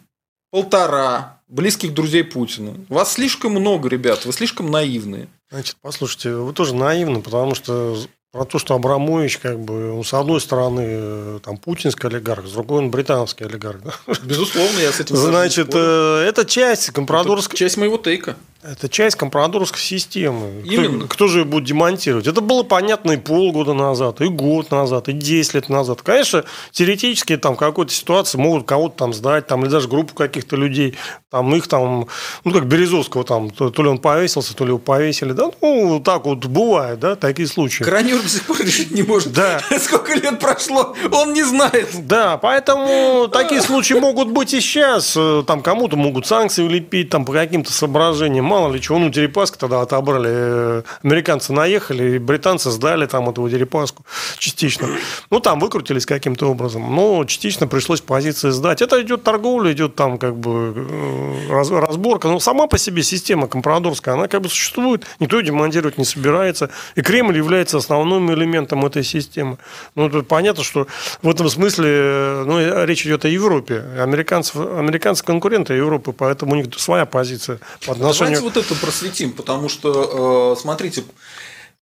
полтора, 0.52 1.35
близких 1.48 1.94
друзей 1.94 2.24
Путина. 2.24 2.74
Вас 2.90 3.14
слишком 3.14 3.52
много, 3.54 3.90
ребят, 3.90 4.26
вы 4.26 4.34
слишком 4.34 4.72
наивные. 4.72 5.28
Значит, 5.50 5.78
послушайте, 5.82 6.36
вы 6.36 6.54
тоже 6.54 6.76
наивны, 6.76 7.22
потому 7.22 7.56
что 7.56 7.98
про 8.36 8.44
то, 8.44 8.60
что 8.60 8.76
Абрамович, 8.76 9.38
как 9.38 9.60
бы, 9.62 9.94
он, 9.94 10.03
с 10.03 10.14
одной 10.14 10.41
стороны, 10.41 10.84
э, 10.86 11.40
там, 11.41 11.56
путинский 11.56 12.10
олигарх, 12.10 12.45
с 12.45 12.52
другой 12.52 12.80
он 12.80 12.91
британский 12.91 13.45
олигарх. 13.45 13.82
Да? 13.82 13.94
Безусловно, 14.24 14.78
я 14.80 14.91
с 14.91 14.99
этим 14.99 15.16
Значит, 15.16 15.70
э, 15.74 16.26
это 16.28 16.44
часть 16.44 16.91
компрадорской... 16.91 17.57
Часть 17.57 17.78
моего 17.78 17.98
тейка. 17.98 18.36
Это 18.68 18.90
часть 18.90 19.16
компрадорской 19.16 19.80
системы. 19.80 20.64
Именно. 20.66 21.06
Кто, 21.06 21.07
кто 21.07 21.28
же 21.28 21.40
ее 21.40 21.45
будет 21.45 21.66
демонтировать? 21.66 22.26
Это 22.26 22.41
было 22.41 22.64
понятно 22.64 23.12
и 23.12 23.18
полгода 23.18 23.74
назад, 23.74 24.22
и 24.22 24.28
год 24.28 24.72
назад, 24.72 25.07
и 25.07 25.14
10 25.14 25.53
лет 25.53 25.70
назад. 25.70 26.02
Конечно, 26.02 26.45
теоретически 26.72 27.38
там 27.38 27.56
в 27.56 27.57
какой-то 27.57 27.94
ситуации 27.94 28.40
могут 28.40 28.66
кого-то 28.66 28.98
там 28.98 29.14
сдать, 29.14 29.45
там, 29.45 29.64
или 29.64 29.70
даже 29.70 29.88
группу 29.88 30.16
каких-то 30.16 30.56
людей, 30.56 30.95
там 31.30 31.53
их 31.56 31.68
там, 31.68 32.07
ну, 32.44 32.52
как 32.52 32.66
Березовского 32.66 33.24
там, 33.24 33.52
то, 33.52 33.70
то 33.70 33.84
ли 33.84 33.90
он 33.90 33.99
повесился, 33.99 34.56
то 34.56 34.64
ли 34.64 34.72
его 34.72 34.80
повесили, 34.80 35.34
да, 35.34 35.52
ну, 35.62 36.02
так 36.03 36.26
вот 36.26 36.45
бывает, 36.45 36.99
да, 36.99 37.16
такие 37.16 37.48
случаи. 37.48 37.84
Кранер 37.84 38.24
до 38.26 38.31
сих 38.31 38.43
пор 38.43 38.60
решить 38.60 38.91
не 38.91 39.03
может. 39.03 39.31
Да. 39.31 39.61
Сколько 39.80 40.14
лет 40.14 40.39
прошло, 40.39 40.95
он 41.11 41.34
не 41.34 41.43
знает. 41.43 41.89
Да, 42.07 42.38
поэтому 42.38 43.27
такие 43.31 43.61
случаи 43.61 43.93
могут 43.93 44.30
быть 44.30 44.53
и 44.53 44.60
сейчас. 44.60 45.18
Там 45.45 45.61
кому-то 45.61 45.95
могут 45.95 46.26
санкции 46.26 46.64
улепить, 46.64 47.10
там 47.10 47.23
по 47.23 47.31
каким-то 47.31 47.72
соображениям 47.72 48.45
мало 48.45 48.73
ли 48.73 48.81
чего. 48.81 48.97
Ну, 48.97 49.10
Дерипаску 49.10 49.57
тогда 49.57 49.81
отобрали. 49.81 50.30
Э, 50.30 50.84
американцы 51.03 51.53
наехали, 51.53 52.18
британцы 52.18 52.72
сдали 52.72 53.06
там 53.06 53.30
эту 53.30 53.47
Дерипаску 53.47 54.06
частично. 54.39 54.88
Ну, 55.30 55.39
там 55.39 55.60
выкрутились 55.60 56.06
каким-то 56.06 56.49
образом. 56.49 56.95
Но 56.95 57.23
частично 57.26 57.68
пришлось 57.68 58.02
позиции 58.02 58.49
сдать. 58.49 58.81
Это 58.81 59.02
идет 59.02 59.23
торговля, 59.23 59.72
идет 59.72 59.95
там 59.95 60.18
как 60.18 60.35
бы 60.35 60.73
э, 60.76 61.80
разборка. 61.80 62.27
Но 62.27 62.39
сама 62.39 62.68
по 62.68 62.77
себе 62.77 63.03
система 63.03 63.47
компрадорская, 63.47 64.15
она 64.15 64.27
как 64.27 64.41
бы 64.41 64.49
существует. 64.49 65.06
Никто 65.19 65.38
ее 65.38 65.45
демонтировать 65.45 65.97
не 65.97 66.06
собирается. 66.06 66.69
И 66.95 67.02
Кремль 67.02 67.38
является 67.38 67.77
основным 67.77 68.05
элементом 68.14 68.86
этой 68.86 69.03
системы. 69.03 69.57
Ну, 69.95 70.10
тут 70.10 70.27
понятно, 70.27 70.64
что 70.64 70.88
в 71.22 71.30
этом 71.30 71.49
смысле 71.49 71.90
э, 71.90 72.44
ну, 72.45 72.86
речь 72.86 73.06
идет 73.06 73.26
о 73.26 73.27
Европе. 73.27 73.84
Американцев, 73.99 74.56
американцы 74.56 75.23
конкуренты 75.23 75.73
Европы, 75.73 76.14
поэтому 76.14 76.53
у 76.53 76.56
них 76.56 76.68
своя 76.77 77.06
позиция 77.06 77.60
по 77.86 77.94
отношению 77.94 78.41
вот 78.41 78.57
это 78.57 78.76
просветим, 78.76 79.32
потому 79.32 79.69
что, 79.69 80.56
э, 80.56 80.61
смотрите, 80.61 81.03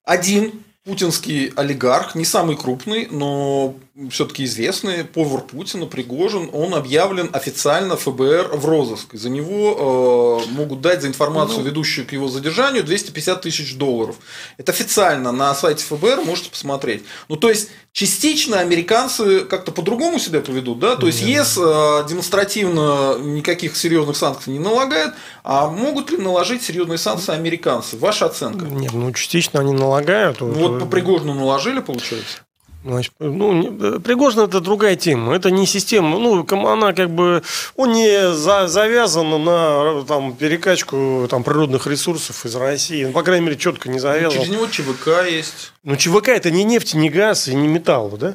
один 0.05 0.53
путинский 0.85 1.53
олигарх, 1.55 2.17
не 2.17 2.25
самый 2.25 2.57
крупный, 2.57 3.07
но 3.11 3.77
все-таки 4.11 4.45
известный, 4.45 5.05
повар 5.05 5.43
Путина, 5.43 5.87
Пригожин, 5.87 6.51
он 6.53 6.75
объявлен 6.75 7.29
официально 7.33 7.97
ФБР 7.97 8.57
в 8.57 8.65
розыск. 8.65 9.09
За 9.13 9.29
него 9.29 10.43
э, 10.49 10.51
могут 10.53 10.81
дать 10.81 11.03
за 11.03 11.09
информацию, 11.09 11.59
ну, 11.59 11.65
ведущую 11.65 12.07
к 12.07 12.13
его 12.13 12.27
задержанию, 12.29 12.83
250 12.83 13.43
тысяч 13.43 13.77
долларов. 13.77 14.17
Это 14.57 14.73
официально 14.73 15.31
на 15.31 15.55
сайте 15.55 15.85
ФБР, 15.85 16.23
можете 16.25 16.51
посмотреть. 16.51 17.05
Ну, 17.29 17.37
то 17.37 17.51
есть, 17.51 17.69
частично 17.93 18.61
американцы 18.61 19.41
как-то 19.41 19.71
по-другому 19.73 20.19
себя 20.19 20.41
поведут, 20.41 20.79
да? 20.81 20.97
То 20.97 21.07
есть, 21.07 21.21
ЕС 21.21 21.59
э, 21.59 22.07
демонстративно 22.09 23.19
никаких 23.19 23.77
серьезных 23.77 24.17
санкций 24.17 24.53
не 24.53 24.59
налагает, 24.59 25.13
а 25.45 25.69
могут 25.69 26.11
ли 26.11 26.17
наложить 26.17 26.63
серьезные 26.63 26.99
санкции 26.99 27.35
американцы? 27.35 27.99
Ваша 27.99 28.27
оценка? 28.27 28.65
Нет, 28.65 28.95
ну, 28.95 29.13
частично 29.13 29.61
они 29.61 29.73
налагают. 29.73 30.41
Вот 30.41 30.72
по 30.81 30.86
Пригожину 30.86 31.35
наложили, 31.35 31.81
получается? 31.81 32.47
Значит, 32.85 33.13
ну, 33.21 33.79
э, 33.81 34.01
Пригожин 34.01 34.41
это 34.41 34.61
другая 34.61 34.97
тема. 34.97 35.35
Это 35.35 35.51
не 35.51 35.67
система. 35.67 36.19
Ну, 36.19 36.45
она 36.67 36.93
как 36.93 37.11
бы 37.11 37.43
он 37.77 37.93
не 37.93 38.33
за, 38.33 38.67
завязан 38.67 39.45
на 39.45 40.05
там, 40.05 40.35
перекачку 40.35 41.27
там, 41.31 41.45
природных 41.45 41.87
ресурсов 41.87 42.45
из 42.45 42.55
России. 42.57 43.05
Ну, 43.05 43.13
по 43.13 43.23
крайней 43.23 43.47
мере, 43.47 43.57
четко 43.57 43.89
не 43.89 44.01
завязан. 44.01 44.39
Ну, 44.39 44.45
через 44.45 44.53
него 44.53 44.67
ЧВК 44.67 45.31
есть. 45.31 45.73
Ну, 45.85 45.97
ЧВК 45.97 46.29
это 46.29 46.51
не 46.51 46.65
нефть, 46.65 46.95
не 46.95 47.09
газ 47.09 47.49
и 47.49 47.55
не 47.55 47.69
металл, 47.69 48.11
да? 48.11 48.35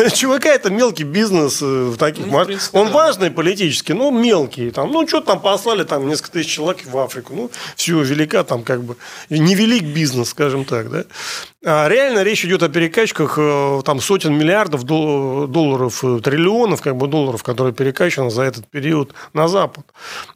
ЧВК 0.12 0.46
это 0.46 0.70
мелкий 0.70 1.04
бизнес 1.04 1.60
в 1.60 1.96
таких 1.96 2.26
ну, 2.26 2.42
в 2.42 2.46
принципе, 2.46 2.78
Он 2.78 2.86
да. 2.88 2.92
важный 2.92 3.30
политически, 3.30 3.92
но 3.92 4.10
мелкий. 4.10 4.70
Там, 4.70 4.90
ну, 4.92 5.06
что 5.06 5.20
там 5.20 5.40
послали 5.40 5.84
там 5.84 6.08
несколько 6.08 6.32
тысяч 6.32 6.50
человек 6.50 6.84
в 6.84 6.96
Африку. 6.98 7.34
Ну, 7.34 7.50
все, 7.76 8.00
велика 8.02 8.44
там 8.44 8.62
как 8.62 8.82
бы 8.82 8.96
невелик 9.28 9.84
бизнес, 9.84 10.30
скажем 10.30 10.64
так, 10.64 10.90
да. 10.90 11.04
А 11.64 11.88
реально 11.88 12.22
речь 12.22 12.44
идет 12.44 12.62
о 12.62 12.68
перекачках 12.68 13.34
э, 13.36 13.79
там 13.82 14.00
сотен 14.00 14.34
миллиардов 14.34 14.84
долларов, 14.84 16.04
э, 16.04 16.20
триллионов 16.20 16.80
как 16.80 16.96
бы 16.96 17.06
долларов, 17.06 17.42
которые 17.42 17.72
перекачаны 17.72 18.30
за 18.30 18.42
этот 18.42 18.66
период 18.68 19.14
на 19.32 19.48
Запад. 19.48 19.84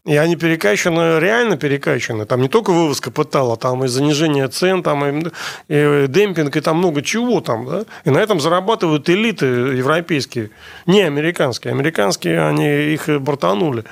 И 0.04 0.16
они 0.16 0.36
перекачаны, 0.36 1.20
реально 1.20 1.56
перекачаны. 1.56 2.26
Там 2.26 2.40
не 2.40 2.48
только 2.48 2.70
вывоз 2.70 3.00
капитала, 3.00 3.56
там 3.56 3.84
и 3.84 3.88
занижение 3.88 4.48
цен, 4.48 4.82
там 4.82 5.04
и, 5.04 5.30
и 5.68 6.06
демпинг, 6.08 6.56
и 6.56 6.60
там 6.60 6.78
много 6.78 7.02
чего 7.02 7.40
там. 7.40 7.66
Да? 7.66 7.84
И 8.04 8.10
на 8.10 8.18
этом 8.18 8.40
зарабатывают 8.40 9.08
элиты 9.08 9.46
европейские, 9.46 10.50
не 10.86 11.02
американские. 11.02 11.72
Американские, 11.72 12.46
они 12.46 12.94
их 12.94 13.08
бортанули. 13.20 13.84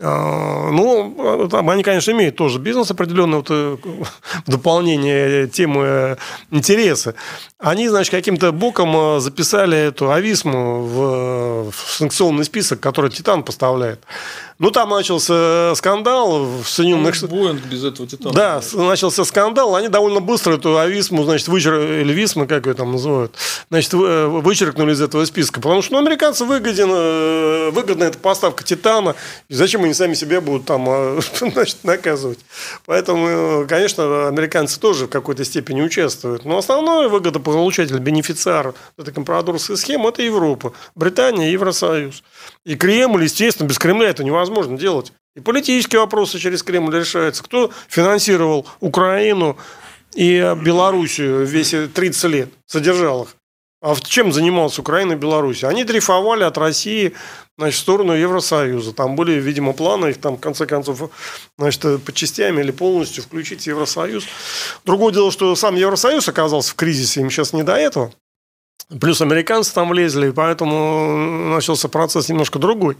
А, 0.00 0.70
ну, 0.72 1.48
там 1.48 1.70
они, 1.70 1.84
конечно, 1.84 2.10
имеют 2.10 2.34
тоже 2.34 2.58
бизнес 2.58 2.90
определенный, 2.90 3.36
вот, 3.36 3.46
э, 3.50 3.76
в 3.80 4.06
дополнение 4.50 5.46
темы 5.46 6.18
интереса. 6.50 7.14
Они, 7.58 7.88
значит, 7.88 8.10
каким-то 8.10 8.50
боком 8.50 8.96
э, 8.96 9.20
записали 9.20 9.78
эту 9.78 10.10
Ависму 10.10 10.82
в, 10.82 11.70
в 11.70 11.92
санкционный 11.92 12.44
список, 12.44 12.80
который 12.80 13.10
Титан 13.10 13.44
поставляет. 13.44 14.00
Ну, 14.60 14.70
там 14.70 14.90
начался 14.90 15.74
скандал 15.74 16.44
в 16.44 16.68
Соединенных 16.68 17.14
Штатах. 17.14 17.36
Боинг 17.36 17.64
без 17.64 17.84
этого 17.84 18.08
Титана. 18.08 18.34
Да, 18.34 18.62
начался 18.72 19.24
скандал. 19.24 19.74
Они 19.74 19.88
довольно 19.88 20.20
быстро 20.20 20.54
эту 20.54 20.78
Ависму, 20.78 21.24
значит, 21.24 21.48
вычеркнули, 21.48 22.02
или 22.02 22.12
Висму, 22.12 22.46
как 22.46 22.66
ее 22.66 22.74
там 22.74 22.92
называют, 22.92 23.34
значит, 23.68 23.92
э, 23.94 24.26
вычеркнули 24.26 24.92
из 24.92 25.00
этого 25.00 25.24
списка. 25.24 25.60
Потому 25.60 25.82
что, 25.82 25.94
ну, 25.94 25.98
американцы 26.00 26.44
выгоден, 26.44 26.88
э, 26.92 27.70
выгодна 27.70 28.04
эта 28.04 28.18
поставка 28.18 28.62
Титана. 28.62 29.16
И 29.48 29.54
зачем 29.54 29.83
они 29.84 29.94
сами 29.94 30.14
себя 30.14 30.40
будут 30.40 30.66
там, 30.66 30.86
э, 30.88 31.20
значит, 31.40 31.84
наказывать? 31.84 32.38
Поэтому, 32.86 33.66
конечно, 33.66 34.28
американцы 34.28 34.80
тоже 34.80 35.06
в 35.06 35.10
какой-то 35.10 35.44
степени 35.44 35.82
участвуют. 35.82 36.44
Но 36.44 36.58
основной 36.58 37.08
выгодополучатель, 37.08 37.98
бенефициар 37.98 38.74
этой 38.98 39.14
компрадорской 39.14 39.76
схемы– 39.76 40.08
это 40.10 40.22
Европа, 40.22 40.72
Британия, 40.94 41.50
Евросоюз. 41.50 42.22
И 42.64 42.76
Кремль, 42.76 43.24
естественно, 43.24 43.68
без 43.68 43.78
Кремля 43.78 44.08
это 44.08 44.24
невозможно 44.24 44.76
делать. 44.76 45.12
И 45.36 45.40
политические 45.40 46.00
вопросы 46.00 46.38
через 46.38 46.62
Кремль 46.62 46.96
решаются. 46.96 47.42
Кто 47.42 47.70
финансировал 47.88 48.66
Украину 48.80 49.56
и 50.14 50.54
Белоруссию 50.62 51.44
весь 51.44 51.74
30 51.94 52.24
лет, 52.24 52.48
содержал 52.66 53.24
их? 53.24 53.36
А 53.84 53.94
чем 53.96 54.32
занималась 54.32 54.78
Украина 54.78 55.12
и 55.12 55.16
Беларусь? 55.16 55.62
Они 55.62 55.84
дрейфовали 55.84 56.42
от 56.42 56.56
России 56.56 57.12
значит, 57.58 57.78
в 57.78 57.82
сторону 57.82 58.14
Евросоюза. 58.14 58.94
Там 58.94 59.14
были, 59.14 59.32
видимо, 59.32 59.74
планы 59.74 60.06
их 60.06 60.20
там, 60.22 60.38
в 60.38 60.40
конце 60.40 60.64
концов, 60.64 61.10
значит, 61.58 62.02
по 62.02 62.10
частям 62.10 62.58
или 62.58 62.70
полностью 62.70 63.22
включить 63.22 63.66
Евросоюз. 63.66 64.24
Другое 64.86 65.12
дело, 65.12 65.30
что 65.30 65.54
сам 65.54 65.74
Евросоюз 65.74 66.26
оказался 66.26 66.70
в 66.70 66.76
кризисе, 66.76 67.20
им 67.20 67.28
сейчас 67.28 67.52
не 67.52 67.62
до 67.62 67.74
этого. 67.74 68.10
Плюс 69.02 69.20
американцы 69.20 69.74
там 69.74 69.90
влезли, 69.90 70.30
поэтому 70.30 71.54
начался 71.54 71.88
процесс 71.88 72.30
немножко 72.30 72.58
другой. 72.58 72.96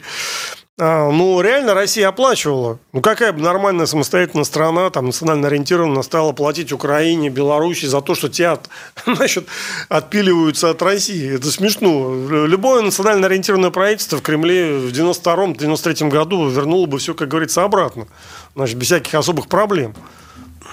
А, 0.76 1.09
ну, 1.09 1.40
реально 1.40 1.72
Россия 1.74 2.09
оплачивала. 2.09 2.80
Ну, 2.92 3.01
какая 3.01 3.32
бы 3.32 3.40
нормальная 3.40 3.86
самостоятельная 3.86 4.42
страна, 4.42 4.90
там, 4.90 5.06
национально 5.06 5.46
ориентированная, 5.46 6.02
стала 6.02 6.32
платить 6.32 6.72
Украине, 6.72 7.30
Беларуси 7.30 7.86
за 7.86 8.01
то, 8.01 8.16
что 8.16 8.28
те 8.28 8.48
от, 8.48 8.68
значит, 9.06 9.46
отпиливаются 9.88 10.70
от 10.70 10.82
России. 10.82 11.36
Это 11.36 11.48
смешно. 11.52 12.12
Любое 12.46 12.82
национально 12.82 13.28
ориентированное 13.28 13.70
правительство 13.70 14.16
в 14.16 14.22
Кремле 14.22 14.78
в 14.78 14.90
92-93 14.90 16.09
году 16.09 16.48
вернуло 16.48 16.86
бы 16.86 16.98
все, 16.98 17.14
как 17.14 17.28
говорится, 17.28 17.62
обратно. 17.62 18.09
Значит, 18.56 18.76
без 18.76 18.86
всяких 18.86 19.14
особых 19.14 19.46
проблем. 19.46 19.94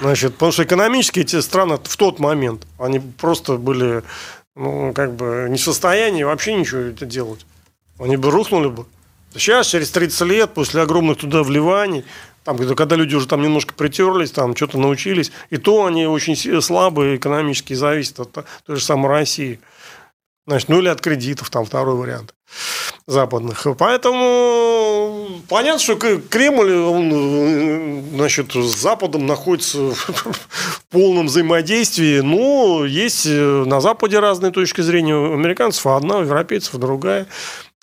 Значит, 0.01 0.33
потому 0.33 0.51
что 0.51 0.63
экономически 0.63 1.19
эти 1.19 1.39
страны 1.41 1.77
в 1.83 1.95
тот 1.95 2.17
момент, 2.17 2.65
они 2.79 2.99
просто 2.99 3.57
были 3.57 4.01
ну, 4.55 4.93
как 4.93 5.13
бы 5.13 5.45
не 5.47 5.57
в 5.57 5.61
состоянии 5.61 6.23
вообще 6.23 6.55
ничего 6.55 6.81
это 6.81 7.05
делать. 7.05 7.45
Они 7.99 8.17
бы 8.17 8.31
рухнули 8.31 8.69
бы. 8.69 8.87
Сейчас, 9.33 9.67
через 9.67 9.91
30 9.91 10.21
лет, 10.27 10.53
после 10.53 10.81
огромных 10.81 11.17
туда 11.17 11.43
вливаний, 11.43 12.05
там, 12.43 12.57
когда 12.75 12.95
люди 12.95 13.15
уже 13.15 13.27
там 13.27 13.41
немножко 13.41 13.73
притерлись, 13.73 14.31
там 14.31 14.55
что-то 14.55 14.77
научились, 14.77 15.31
и 15.49 15.57
то 15.57 15.85
они 15.85 16.07
очень 16.07 16.35
слабые 16.61 17.17
экономически 17.17 17.73
зависят 17.73 18.19
от 18.19 18.45
той 18.65 18.75
же 18.75 18.83
самой 18.83 19.09
России. 19.09 19.59
Значит, 20.47 20.69
ну 20.69 20.79
или 20.79 20.87
от 20.87 21.01
кредитов, 21.01 21.51
там 21.51 21.65
второй 21.65 21.95
вариант 21.95 22.33
западных. 23.05 23.67
Поэтому 23.77 25.43
понятно, 25.47 25.79
что 25.79 25.95
Кремль, 25.95 26.73
он, 26.73 28.03
значит, 28.15 28.53
с 28.53 28.75
Западом 28.75 29.27
находится 29.27 29.77
в 29.91 30.81
полном 30.89 31.27
взаимодействии, 31.27 32.21
но 32.21 32.85
есть 32.85 33.25
на 33.27 33.81
Западе 33.81 34.19
разные 34.19 34.51
точки 34.51 34.81
зрения. 34.81 35.15
У 35.15 35.33
американцев 35.33 35.85
одна, 35.85 36.17
у 36.17 36.21
европейцев 36.23 36.75
другая. 36.75 37.27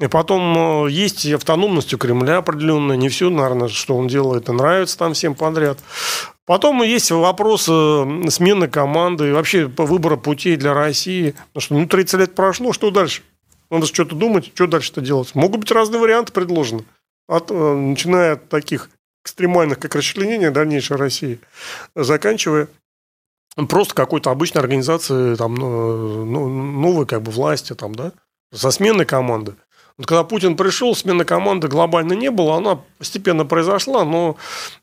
И 0.01 0.07
потом 0.07 0.87
есть 0.87 1.27
автономность 1.27 1.93
у 1.93 1.99
Кремля 1.99 2.37
определенная. 2.37 2.97
Не 2.97 3.09
все, 3.09 3.31
наверное, 3.31 3.69
что 3.69 3.97
он 3.97 4.07
делает, 4.07 4.49
нравится 4.49 4.97
там 4.97 5.13
всем 5.15 5.35
подряд. 5.35 5.79
Потом 6.47 6.83
есть 6.83 7.11
вопрос 7.11 7.65
смены 7.65 8.69
команды, 8.69 9.35
вообще 9.35 9.67
выбора 9.67 10.17
путей 10.17 10.57
для 10.57 10.73
России. 10.73 11.35
Потому 11.53 11.63
что 11.63 11.75
ну, 11.75 11.87
30 11.87 12.21
лет 12.21 12.35
прошло, 12.35 12.73
что 12.73 12.91
дальше? 12.91 13.23
Надо 13.71 13.87
что-то 13.87 14.15
думать, 14.15 14.53
что 14.55 14.67
дальше-то 14.67 15.01
делать. 15.01 15.35
Могут 15.35 15.61
быть 15.61 15.73
разные 15.73 16.01
варианты 16.01 16.33
предложены. 16.33 16.85
От, 17.29 17.51
начиная 17.51 18.35
от 18.35 18.49
таких 18.49 18.89
экстремальных, 19.25 19.79
как 19.79 19.95
расчленение 19.95 20.51
дальнейшей 20.51 20.97
России, 20.97 21.41
заканчивая 21.95 22.69
просто 23.69 23.95
какой-то 23.95 24.31
обычной 24.31 24.63
организации, 24.63 25.35
там, 25.35 25.55
ну, 25.55 26.49
новой 26.49 27.05
как 27.05 27.23
бы 27.23 27.31
власти, 27.31 27.75
там, 27.75 27.95
да, 27.95 28.13
со 28.55 28.71
сменой 28.71 29.05
команды. 29.05 29.55
Вот 29.99 30.07
когда 30.07 30.23
Путин 30.23 30.57
пришел, 30.57 30.95
смены 30.95 31.25
команды 31.25 31.67
глобально 31.67 32.13
не 32.13 32.31
было, 32.31 32.57
она 32.57 32.79
постепенно 32.99 33.45
произошла, 33.45 34.05
но 34.05 34.37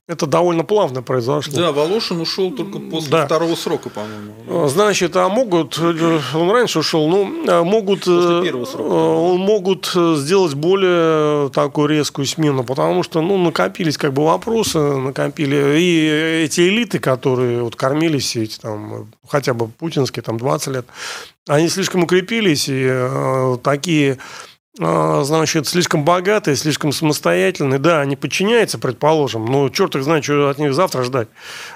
это 0.08 0.26
довольно 0.26 0.66
плавно 0.66 1.02
произошло. 1.02 1.54
Да, 1.56 1.72
Волошин 1.72 2.20
ушел 2.20 2.52
только 2.52 2.80
после 2.80 3.12
да. 3.12 3.26
второго 3.26 3.56
срока, 3.56 3.90
по-моему. 3.90 4.34
А, 4.50 4.68
значит, 4.68 5.16
а 5.16 5.30
могут, 5.30 5.80
он 5.80 6.52
раньше 6.52 6.80
ушел, 6.80 7.08
ну, 7.08 7.32
а 7.48 7.64
могут, 7.64 8.04
первого 8.04 8.66
срока, 8.66 8.90
э, 8.90 9.38
могут 9.38 10.20
сделать 10.20 10.54
более 10.54 11.50
такую 11.52 11.88
резкую 11.88 12.26
смену, 12.26 12.66
потому 12.66 13.02
что, 13.02 13.22
ну, 13.22 13.38
накопились 13.38 13.98
как 13.98 14.12
бы 14.12 14.26
вопросы, 14.26 14.80
накопили, 14.80 15.80
и 15.80 16.44
эти 16.44 16.60
элиты, 16.60 17.00
которые 17.00 17.64
вот 17.64 17.78
кормились 17.78 18.36
эти 18.36 18.60
там, 18.60 19.08
хотя 19.26 19.54
бы 19.54 19.70
путинские, 19.70 20.24
там, 20.24 20.38
20 20.38 20.68
лет, 20.68 20.86
они 21.48 21.70
слишком 21.70 22.04
укрепились, 22.04 22.68
и 22.68 22.86
э, 22.86 23.58
такие 23.64 24.18
значит, 24.78 25.68
слишком 25.68 26.04
богатые, 26.04 26.56
слишком 26.58 26.92
самостоятельные. 26.92 27.80
Да, 27.80 28.02
они 28.02 28.16
подчиняются, 28.16 28.78
предположим, 28.78 29.46
но 29.46 29.70
черт 29.70 29.96
их 29.96 30.04
знает, 30.04 30.24
что 30.26 30.50
от 30.50 30.60
них 30.60 30.74
завтра 30.74 31.04
ждать. 31.04 31.30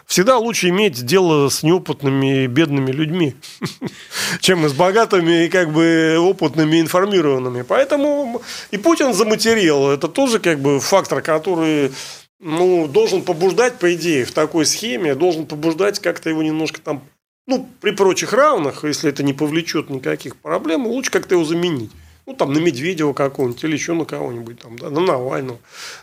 Всегда 0.05 0.37
лучше 0.37 0.69
иметь 0.69 1.05
дело 1.05 1.47
с 1.49 1.63
неопытными 1.63 2.47
бедными 2.47 2.91
людьми, 2.91 3.35
чем 4.41 4.67
с 4.67 4.73
богатыми 4.73 5.45
и 5.45 5.49
как 5.49 5.71
бы 5.71 6.17
опытными, 6.19 6.81
информированными. 6.81 7.61
Поэтому 7.61 8.41
и 8.71 8.77
Путин 8.77 9.13
заматерил. 9.13 9.89
Это 9.89 10.09
тоже 10.09 10.39
как 10.39 10.59
бы 10.59 10.81
фактор, 10.81 11.21
который 11.21 11.91
ну, 12.39 12.87
должен 12.87 13.21
побуждать, 13.21 13.79
по 13.79 13.93
идее, 13.93 14.25
в 14.25 14.31
такой 14.31 14.65
схеме, 14.65 15.15
должен 15.15 15.45
побуждать 15.45 15.99
как-то 15.99 16.29
его 16.29 16.43
немножко 16.43 16.81
там, 16.81 17.03
ну, 17.47 17.67
при 17.81 17.91
прочих 17.91 18.33
равных, 18.33 18.83
если 18.83 19.09
это 19.09 19.23
не 19.23 19.33
повлечет 19.33 19.89
никаких 19.89 20.35
проблем, 20.35 20.87
лучше 20.87 21.11
как-то 21.11 21.35
его 21.35 21.45
заменить. 21.45 21.91
Ну, 22.29 22.35
там, 22.35 22.53
на 22.53 22.59
Медведева 22.59 23.13
какого-нибудь 23.13 23.63
или 23.63 23.73
еще 23.73 23.93
на 23.93 24.05
кого-нибудь, 24.05 24.59
там, 24.61 24.77
да, 24.77 24.91
на 24.91 24.99
Навального, 24.99 25.57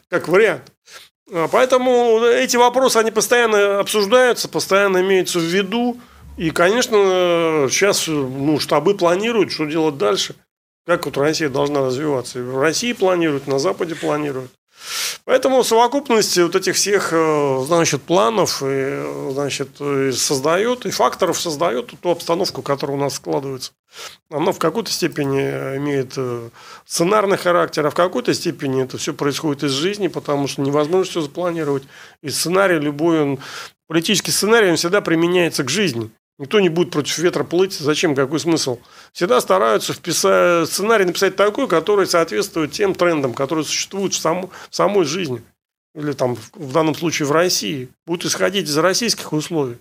как 0.09 0.27
вариант. 0.27 0.73
А, 1.31 1.47
поэтому 1.47 2.21
эти 2.25 2.57
вопросы, 2.57 2.97
они 2.97 3.13
постоянно 3.13 3.79
обсуждаются, 3.79 4.49
постоянно 4.49 5.03
имеются 5.03 5.39
в 5.39 5.45
виду. 5.45 6.01
И, 6.37 6.51
конечно, 6.51 7.69
сейчас 7.71 8.09
ну, 8.09 8.59
штабы 8.59 8.97
планируют, 8.97 9.53
что 9.53 9.67
делать 9.67 9.99
дальше. 9.99 10.35
Как 10.85 11.07
вот 11.07 11.17
Россия 11.17 11.49
должна 11.49 11.87
развиваться. 11.87 12.43
В 12.43 12.61
России 12.61 12.93
планируют, 12.93 13.47
на 13.47 13.61
Западе 13.61 13.95
планируют. 13.95 14.51
Поэтому 15.25 15.65
совокупность 15.65 16.39
вот 16.39 16.55
этих 16.55 16.77
всех 16.77 17.09
э, 17.13 17.65
значит, 17.67 18.03
планов 18.03 18.63
и, 18.65 19.31
значит, 19.33 19.81
и 19.81 20.13
создает, 20.13 20.87
и 20.87 20.91
факторов 20.91 21.41
создает 21.41 21.93
ту 22.01 22.11
обстановку, 22.11 22.63
которая 22.63 22.97
у 22.97 23.01
нас 23.01 23.15
складывается. 23.15 23.73
Она 24.31 24.53
в 24.53 24.59
какой-то 24.59 24.91
степени 24.91 25.41
имеет 25.79 26.13
э, 26.17 26.51
сценарный 26.85 27.37
характер, 27.37 27.87
а 27.87 27.91
в 27.91 27.95
какой-то 27.95 28.35
степени 28.35 28.85
это 28.85 28.99
все 28.99 29.15
происходит 29.15 29.65
из 29.65 29.73
жизни, 29.73 30.09
потому 30.09 30.47
что 30.47 30.63
невозможно 30.63 31.11
все 31.11 31.21
запланировать. 31.21 31.85
И 32.23 32.29
сценарий 32.29 32.79
любой, 32.79 33.23
он, 33.23 33.39
политический 33.89 34.31
сценарий, 34.31 34.71
он 34.71 34.77
всегда 34.77 35.01
применяется 35.01 35.65
к 35.65 35.71
жизни. 35.71 36.11
Никто 36.39 36.61
не 36.61 36.69
будет 36.69 36.91
против 36.91 37.19
ветра 37.19 37.45
плыть. 37.45 37.73
Зачем? 37.73 38.15
Какой 38.15 38.39
смысл? 38.39 38.79
Всегда 39.13 39.41
стараются 39.41 39.95
вписать, 39.95 40.69
сценарий 40.69 41.07
написать 41.07 41.35
такой, 41.35 41.67
который 41.67 42.07
соответствует 42.07 42.73
тем 42.73 42.95
трендам, 42.95 43.33
которые 43.33 43.65
существуют 43.65 44.13
в, 44.13 44.19
сам, 44.19 44.51
в 44.71 44.77
самой 44.77 45.07
жизни. 45.07 45.43
Или 45.95 46.13
там, 46.13 46.37
в 46.53 46.73
данном 46.73 46.95
случае 46.95 47.27
в 47.27 47.33
России. 47.33 47.89
Будут 48.07 48.27
исходить 48.27 48.69
из 48.69 48.77
российских 48.77 49.33
условий. 49.33 49.79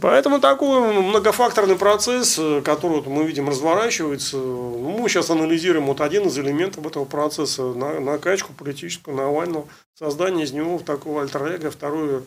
Поэтому 0.00 0.40
такой 0.40 0.92
многофакторный 0.92 1.76
процесс, 1.76 2.38
который 2.64 2.96
вот 2.96 3.06
мы 3.06 3.24
видим 3.24 3.48
разворачивается, 3.48 4.36
ну, 4.36 4.98
мы 4.98 5.08
сейчас 5.08 5.30
анализируем 5.30 5.86
вот 5.86 6.00
один 6.00 6.26
из 6.26 6.36
элементов 6.38 6.84
этого 6.84 7.04
процесса, 7.04 7.62
на, 7.62 8.00
накачку 8.00 8.52
политическую 8.52 9.16
Навального, 9.16 9.66
создание 9.94 10.44
из 10.44 10.52
него 10.52 10.80
такого 10.80 11.22
альтер 11.22 11.70
второе 11.70 12.24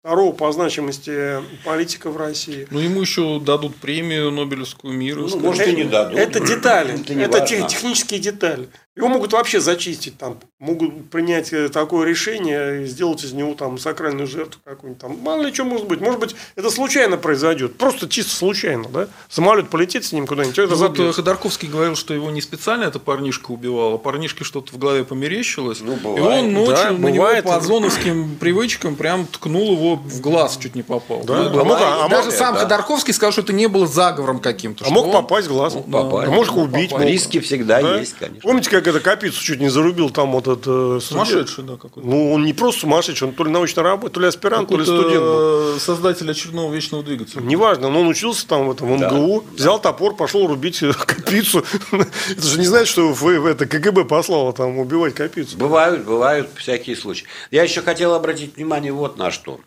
второго 0.00 0.32
по 0.32 0.50
значимости 0.50 1.42
политика 1.64 2.10
в 2.10 2.16
России. 2.16 2.66
Ну, 2.70 2.80
ему 2.80 3.02
еще 3.02 3.38
дадут 3.38 3.76
премию 3.76 4.30
Нобелевскую 4.30 4.94
мира. 4.94 5.20
Ну, 5.20 5.38
может, 5.38 5.66
и 5.66 5.72
не 5.72 5.84
дадут. 5.84 6.18
Это 6.18 6.40
детали. 6.40 7.00
Это, 7.00 7.12
это 7.12 7.46
тех, 7.46 7.66
технические 7.66 8.20
детали. 8.20 8.70
Его 8.96 9.06
могут 9.06 9.32
вообще 9.32 9.60
зачистить, 9.60 10.18
там, 10.18 10.36
могут 10.58 11.10
принять 11.10 11.52
э, 11.52 11.68
такое 11.68 12.04
решение 12.08 12.82
и 12.82 12.86
сделать 12.86 13.22
из 13.22 13.32
него 13.32 13.54
там 13.54 13.78
сакральную 13.78 14.26
жертву 14.26 14.60
какую-нибудь 14.64 15.00
там. 15.00 15.16
Мало 15.20 15.42
ли 15.42 15.54
что 15.54 15.64
может 15.64 15.86
быть. 15.86 16.00
Может 16.00 16.18
быть, 16.18 16.34
это 16.56 16.70
случайно 16.70 17.16
произойдет. 17.16 17.78
Просто 17.78 18.08
чисто 18.08 18.34
случайно, 18.34 18.88
да? 18.88 19.06
Самолет 19.28 19.70
полетит 19.70 20.04
с 20.04 20.10
ним 20.10 20.26
куда-нибудь. 20.26 20.58
Это 20.58 20.74
ну, 20.74 20.88
вот 20.88 20.98
э, 20.98 21.12
Ходорковский 21.12 21.68
говорил, 21.68 21.94
что 21.94 22.14
его 22.14 22.32
не 22.32 22.40
специально 22.40 22.82
эта 22.82 22.98
парнишка 22.98 23.52
убивала, 23.52 23.94
а 23.94 23.98
парнишке 23.98 24.42
что-то 24.42 24.72
в 24.72 24.78
голове 24.78 25.04
померещилось. 25.04 25.80
Ну, 25.82 25.94
бывает. 25.94 26.18
И 26.18 26.46
он 26.46 26.52
ночью 26.52 26.74
да, 26.74 26.90
на 26.90 26.98
бывает. 26.98 27.44
него 27.44 27.54
по 27.54 27.60
зоновским 27.60 28.36
привычкам 28.40 28.96
прям 28.96 29.24
ткнул 29.28 29.72
его 29.72 29.94
в 29.94 30.20
глаз, 30.20 30.58
чуть 30.60 30.74
не 30.74 30.82
попал. 30.82 31.22
Да? 31.22 31.48
Ну, 31.48 31.60
а 31.60 31.64
мог, 31.64 31.78
а 31.80 32.08
даже 32.08 32.30
мог, 32.30 32.34
сам 32.34 32.54
да. 32.54 32.62
Ходорковский 32.62 33.14
сказал, 33.14 33.30
что 33.30 33.42
это 33.42 33.52
не 33.52 33.68
было 33.68 33.86
заговором 33.86 34.40
каким-то. 34.40 34.84
А 34.84 34.90
мог 34.90 35.06
он... 35.06 35.12
попасть 35.12 35.46
в 35.46 35.52
глаз. 35.52 35.74
Ну, 35.74 35.82
попасть. 35.84 36.28
А 36.28 36.30
может 36.32 36.56
убить. 36.56 36.90
Мог. 36.90 37.02
Риски 37.02 37.38
всегда 37.38 37.80
да? 37.80 38.00
есть, 38.00 38.16
конечно. 38.18 38.40
Помните, 38.42 38.68
как 38.68 38.79
это 38.86 39.00
Капицу 39.00 39.42
чуть 39.42 39.60
не 39.60 39.68
зарубил 39.68 40.10
там 40.10 40.32
вот 40.32 40.46
этот 40.46 40.64
э, 40.66 41.00
Сумасшедший, 41.00 41.64
да, 41.64 41.76
какой-то. 41.76 42.08
Ну, 42.08 42.32
он 42.32 42.44
не 42.44 42.52
просто 42.52 42.82
сумасшедший, 42.82 43.28
он 43.28 43.34
то 43.34 43.44
ли 43.44 43.50
научно 43.50 43.82
работает, 43.82 44.12
то 44.12 44.20
ли 44.20 44.26
аспирант, 44.26 44.68
то 44.68 44.76
ли 44.76 44.84
студент 44.84 45.22
был. 45.22 45.76
Э, 45.76 45.78
создатель 45.78 46.30
очередного 46.30 46.72
вечного 46.72 47.02
двигателя. 47.02 47.40
Неважно, 47.42 47.90
но 47.90 48.00
он 48.00 48.08
учился 48.08 48.46
там 48.46 48.66
в 48.66 48.70
этом 48.70 48.88
МГУ, 48.88 49.42
да. 49.42 49.56
взял 49.56 49.80
топор, 49.80 50.16
пошел 50.16 50.46
рубить 50.46 50.82
э, 50.82 50.92
Капицу. 51.06 51.64
Это 51.92 52.42
же 52.46 52.58
не 52.58 52.66
значит, 52.66 52.88
что 52.88 53.12
в 53.12 53.46
это 53.46 53.66
КГБ 53.66 54.04
послало 54.04 54.52
там 54.52 54.78
убивать 54.78 55.14
Капицу. 55.14 55.56
Бывают, 55.56 56.04
бывают 56.04 56.50
всякие 56.56 56.96
случаи. 56.96 57.26
Я 57.50 57.62
еще 57.62 57.82
хотел 57.82 58.14
обратить 58.14 58.56
внимание 58.56 58.92
вот 58.92 59.16
на 59.16 59.30
что. 59.30 59.60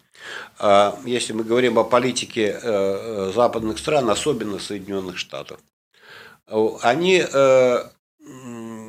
А, 0.60 0.98
если 1.06 1.34
мы 1.34 1.44
говорим 1.44 1.78
о 1.80 1.84
политике 1.84 2.60
западных 3.34 3.78
стран, 3.80 4.10
особенно 4.10 4.60
Соединенных 4.60 5.18
Штатов, 5.18 5.60
они 6.82 7.24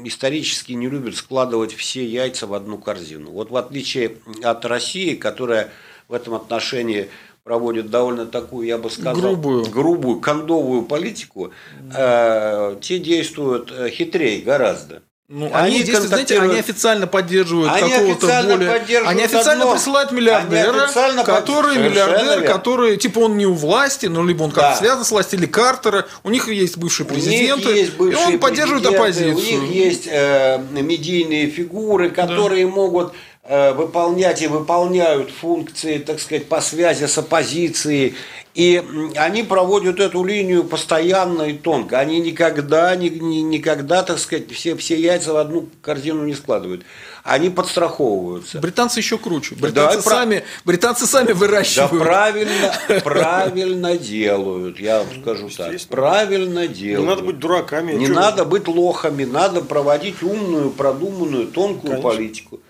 исторически 0.08 0.72
не 0.72 0.88
любят 0.88 1.16
складывать 1.16 1.72
все 1.74 2.04
яйца 2.04 2.46
в 2.46 2.54
одну 2.54 2.78
корзину. 2.78 3.30
Вот 3.30 3.50
в 3.50 3.56
отличие 3.56 4.18
от 4.42 4.64
России, 4.64 5.14
которая 5.14 5.70
в 6.08 6.12
этом 6.12 6.34
отношении 6.34 7.08
проводит 7.44 7.90
довольно 7.90 8.26
такую, 8.26 8.66
я 8.66 8.78
бы 8.78 8.90
сказал, 8.90 9.14
грубую, 9.14 9.64
грубую 9.70 10.20
кондовую 10.20 10.82
политику, 10.82 11.52
э, 11.94 12.76
те 12.80 12.98
действуют 12.98 13.70
э, 13.70 13.90
хитрее 13.90 14.40
гораздо. 14.40 15.02
Ну, 15.36 15.50
они, 15.52 15.78
они 15.78 15.82
здесь, 15.82 15.98
знаете, 15.98 16.38
они 16.38 16.60
официально 16.60 17.08
поддерживают 17.08 17.72
какого-то 17.72 18.42
более... 18.44 18.70
Они 19.04 19.24
официально 19.24 19.64
одно. 19.64 19.72
присылают 19.72 20.12
миллиардера, 20.12 20.84
официально 20.84 21.24
который 21.24 21.74
под... 21.74 21.84
миллиардер, 21.84 22.38
верно. 22.38 22.46
который, 22.46 22.96
типа, 22.96 23.18
он 23.18 23.36
не 23.36 23.44
у 23.44 23.54
власти, 23.54 24.06
ну, 24.06 24.24
либо 24.24 24.44
он 24.44 24.52
как-то 24.52 24.70
да. 24.70 24.76
связан 24.76 25.04
с 25.04 25.10
властью, 25.10 25.40
или 25.40 25.46
Картера. 25.46 26.06
У 26.22 26.30
них 26.30 26.46
есть 26.46 26.76
бывшие 26.76 27.04
президенты, 27.04 27.68
есть 27.68 27.94
бывшие 27.94 28.30
и 28.30 28.34
он 28.34 28.38
поддерживает 28.38 28.86
оппозицию. 28.86 29.36
У 29.36 29.40
них 29.40 29.74
есть 29.74 30.06
э, 30.08 30.62
медийные 30.70 31.50
фигуры, 31.50 32.10
которые 32.10 32.64
да. 32.64 32.70
могут 32.70 33.12
выполнять 33.46 34.40
и 34.40 34.46
выполняют 34.46 35.30
функции, 35.30 35.98
так 35.98 36.18
сказать, 36.18 36.48
по 36.48 36.60
связи 36.62 37.04
с 37.04 37.18
оппозицией 37.18 38.14
и 38.54 38.80
они 39.16 39.42
проводят 39.42 39.98
эту 39.98 40.22
линию 40.22 40.62
постоянно 40.62 41.42
и 41.42 41.54
тонко. 41.54 41.98
Они 41.98 42.20
никогда, 42.20 42.94
ни, 42.94 43.08
ни, 43.08 43.38
никогда, 43.38 44.04
так 44.04 44.20
сказать, 44.20 44.50
все, 44.52 44.76
все 44.76 44.94
яйца 44.94 45.32
в 45.32 45.38
одну 45.38 45.68
корзину 45.82 46.24
не 46.24 46.34
складывают. 46.34 46.84
Они 47.24 47.50
подстраховываются. 47.50 48.60
Британцы 48.60 49.00
еще 49.00 49.18
круче. 49.18 49.56
Британцы, 49.56 49.96
да, 49.96 50.02
сами, 50.02 50.38
про... 50.38 50.46
британцы 50.66 51.06
сами 51.06 51.32
выращивают. 51.32 51.92
Да, 51.94 51.98
правильно, 51.98 52.74
правильно 53.02 53.96
делают, 53.98 54.78
я 54.78 54.98
вам 54.98 55.08
скажу 55.20 55.48
так. 55.48 55.74
Правильно 55.88 56.68
делают. 56.68 57.00
Не 57.00 57.06
надо 57.06 57.22
быть 57.22 57.38
дураками. 57.40 57.92
Не 57.94 58.06
надо 58.06 58.44
быть 58.44 58.68
лохами, 58.68 59.24
надо 59.24 59.62
проводить 59.62 60.22
умную, 60.22 60.70
продуманную, 60.70 61.48
тонкую 61.48 62.00
Конечно. 62.00 62.08
политику. 62.08 62.60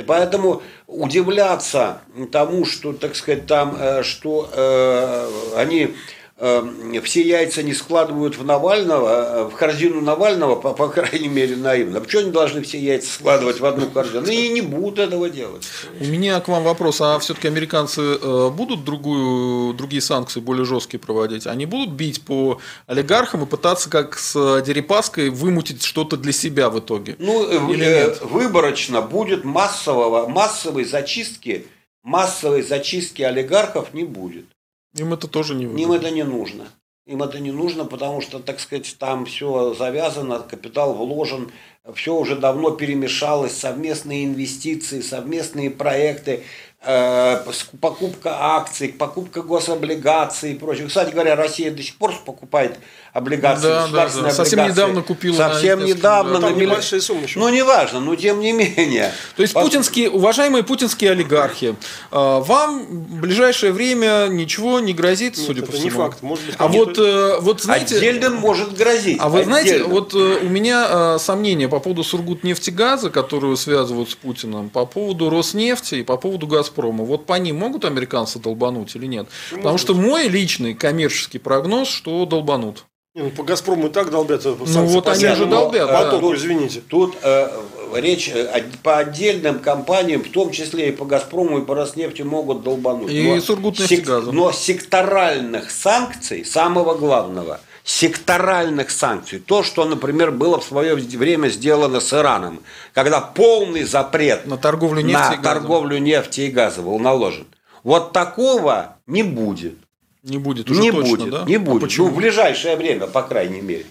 И 0.00 0.02
поэтому 0.02 0.62
удивляться 0.86 2.00
тому, 2.32 2.64
что, 2.64 2.94
так 2.94 3.14
сказать, 3.14 3.46
там, 3.46 3.76
э, 3.78 4.02
что 4.02 4.48
э, 4.50 5.28
они 5.56 5.94
все 6.40 7.20
яйца 7.22 7.62
не 7.62 7.74
складывают 7.74 8.38
в 8.38 8.44
Навального, 8.44 9.50
в 9.50 9.56
корзину 9.56 10.00
Навального, 10.00 10.56
по, 10.56 10.72
по 10.72 10.88
крайней 10.88 11.28
мере, 11.28 11.54
наивно. 11.54 12.00
Почему 12.00 12.22
они 12.22 12.30
должны 12.30 12.62
все 12.62 12.78
яйца 12.78 13.12
складывать 13.12 13.60
в 13.60 13.66
одну 13.66 13.90
корзину? 13.90 14.22
Ну, 14.22 14.32
и 14.32 14.48
не 14.48 14.62
будут 14.62 14.98
этого 14.98 15.28
делать. 15.28 15.66
У 16.00 16.04
меня 16.04 16.40
к 16.40 16.48
вам 16.48 16.64
вопрос. 16.64 17.00
А 17.02 17.18
все-таки 17.18 17.46
американцы 17.46 18.18
будут 18.50 18.84
другую, 18.84 19.74
другие 19.74 20.00
санкции 20.00 20.40
более 20.40 20.64
жесткие 20.64 20.98
проводить? 20.98 21.46
Они 21.46 21.66
будут 21.66 21.90
бить 21.94 22.22
по 22.22 22.58
олигархам 22.86 23.42
и 23.42 23.46
пытаться, 23.46 23.90
как 23.90 24.16
с 24.18 24.62
Дерипаской, 24.62 25.28
вымутить 25.28 25.82
что-то 25.84 26.16
для 26.16 26.32
себя 26.32 26.70
в 26.70 26.78
итоге? 26.78 27.16
Ну, 27.18 27.70
Или 27.70 27.84
нет? 27.84 28.22
выборочно 28.22 29.02
будет 29.02 29.44
массового, 29.44 30.26
массовой 30.26 30.84
зачистки 30.84 31.66
массовой 32.02 32.62
зачистки 32.62 33.20
олигархов 33.20 33.92
не 33.92 34.04
будет. 34.04 34.46
Им 34.94 35.12
это 35.12 35.28
тоже 35.28 35.54
не 35.54 35.66
выгодно. 35.66 35.82
Им 35.82 35.92
это 35.92 36.10
не 36.10 36.24
нужно. 36.24 36.68
Им 37.06 37.22
это 37.22 37.40
не 37.40 37.50
нужно, 37.50 37.84
потому 37.86 38.20
что, 38.20 38.38
так 38.38 38.60
сказать, 38.60 38.96
там 38.98 39.24
все 39.24 39.74
завязано, 39.74 40.40
капитал 40.40 40.94
вложен, 40.94 41.50
все 41.94 42.14
уже 42.14 42.36
давно 42.36 42.70
перемешалось, 42.70 43.56
совместные 43.56 44.26
инвестиции, 44.26 45.00
совместные 45.00 45.70
проекты. 45.70 46.44
Э, 46.82 47.44
покупка 47.80 48.54
акций, 48.56 48.88
покупка 48.88 49.42
гособлигаций 49.42 50.52
и 50.52 50.54
прочее. 50.54 50.86
Кстати 50.86 51.10
говоря, 51.12 51.36
Россия 51.36 51.70
до 51.70 51.82
сих 51.82 51.96
пор 51.96 52.14
покупает 52.24 52.78
облигации, 53.12 53.68
да, 53.68 53.88
да, 53.88 54.08
да. 54.22 54.30
Совсем 54.30 54.66
недавно 54.66 55.02
купила. 55.02 55.36
Совсем 55.36 55.84
недавно. 55.84 56.34
Ну, 56.34 56.40
там 56.40 56.58
небольшие 56.58 57.00
суммы 57.00 57.24
еще. 57.24 57.38
Ну, 57.38 57.48
неважно, 57.48 58.00
но 58.00 58.14
тем 58.16 58.40
не 58.40 58.52
менее. 58.52 59.12
То 59.36 59.42
есть, 59.42 59.54
Пос... 59.54 59.64
путинские, 59.64 60.10
уважаемые 60.10 60.64
путинские 60.64 61.12
олигархи, 61.12 61.74
э, 62.10 62.16
вам 62.40 62.84
в 62.86 63.20
ближайшее 63.20 63.72
время 63.72 64.28
ничего 64.28 64.80
не 64.80 64.92
грозит, 64.92 65.36
Нет, 65.36 65.46
судя 65.46 65.62
по 65.62 65.72
всему? 65.72 65.84
не 65.84 65.90
факт. 65.90 66.22
Может 66.22 66.46
быть, 66.46 66.54
а 66.58 66.68
вот, 66.68 66.98
э, 66.98 67.38
вот, 67.40 67.62
знаете... 67.62 67.96
Отдельным 67.96 68.36
может 68.36 68.76
грозить. 68.76 69.18
А 69.20 69.28
вы 69.28 69.44
знаете, 69.44 69.84
вот 69.84 70.14
у 70.14 70.48
меня 70.48 71.18
сомнения 71.18 71.68
по 71.68 71.80
поводу 71.80 72.04
Сургутнефтегаза, 72.04 73.10
которую 73.10 73.56
связывают 73.56 74.10
с 74.10 74.14
Путиным, 74.14 74.70
по 74.70 74.86
поводу 74.86 75.30
Роснефти 75.30 75.96
и 75.96 76.02
по 76.02 76.16
поводу 76.16 76.46
Газпрома 76.46 77.04
вот 77.04 77.26
по 77.26 77.34
ним 77.34 77.56
могут 77.56 77.84
американцы 77.84 78.38
долбануть 78.38 78.94
или 78.96 79.06
нет? 79.06 79.28
Потому 79.50 79.78
что 79.78 79.94
мой 79.94 80.28
личный 80.28 80.74
коммерческий 80.74 81.38
прогноз, 81.38 81.88
что 81.88 82.24
долбанут. 82.26 82.84
Ну, 83.20 83.30
по 83.30 83.42
Газпрому 83.42 83.88
и 83.88 83.90
так 83.90 84.10
долбят. 84.10 84.44
Ну 84.44 84.56
вот 84.56 85.08
они 85.08 85.26
же 85.34 85.46
долбят. 85.46 85.88
Потом, 85.88 86.30
да. 86.30 86.36
извините. 86.36 86.80
Тут 86.80 87.16
э, 87.22 87.48
речь 87.94 88.30
э, 88.32 88.62
по 88.82 88.98
отдельным 88.98 89.58
компаниям, 89.58 90.22
в 90.22 90.30
том 90.30 90.50
числе 90.50 90.88
и 90.88 90.92
по 90.92 91.04
Газпрому, 91.04 91.58
и 91.58 91.64
по 91.64 91.74
Роснефти 91.74 92.22
могут 92.22 92.62
долбануть. 92.62 93.10
И 93.10 93.22
но. 93.22 93.40
Сек, 93.86 94.08
но 94.32 94.52
секторальных 94.52 95.70
санкций, 95.70 96.44
самого 96.44 96.94
главного– 96.94 97.60
секторальных 97.84 98.90
санкций. 98.90 99.40
То, 99.40 99.62
что, 99.62 99.84
например, 99.84 100.30
было 100.30 100.60
в 100.60 100.64
свое 100.64 100.94
время 100.94 101.48
сделано 101.48 102.00
с 102.00 102.12
Ираном, 102.12 102.62
когда 102.92 103.20
полный 103.20 103.84
запрет 103.84 104.46
на 104.46 104.56
торговлю 104.56 105.02
нефти, 105.02 105.34
на 105.36 105.40
и, 105.40 105.42
торговлю 105.42 105.98
нефти 105.98 106.42
и 106.42 106.50
газа 106.50 106.82
был 106.82 106.98
наложен. 106.98 107.46
Вот 107.82 108.12
такого 108.12 108.96
не 109.06 109.22
будет. 109.22 109.74
Не 110.22 110.38
будет 110.38 110.70
уже 110.70 110.80
не 110.80 110.90
точно, 110.90 111.16
будет, 111.16 111.30
да? 111.30 111.44
Не 111.44 111.58
будет. 111.58 111.82
А 111.82 111.86
почему? 111.86 112.06
Ну, 112.08 112.12
в 112.12 112.16
ближайшее 112.16 112.76
время, 112.76 113.06
по 113.06 113.22
крайней 113.22 113.60
мере. 113.60 113.86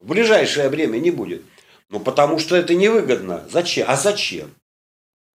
В 0.00 0.08
ближайшее 0.08 0.68
время 0.68 0.98
не 0.98 1.10
будет. 1.10 1.42
Ну, 1.90 2.00
потому 2.00 2.38
что 2.38 2.56
это 2.56 2.74
невыгодно. 2.74 3.44
Зачем? 3.50 3.86
А 3.88 3.96
зачем? 3.96 4.50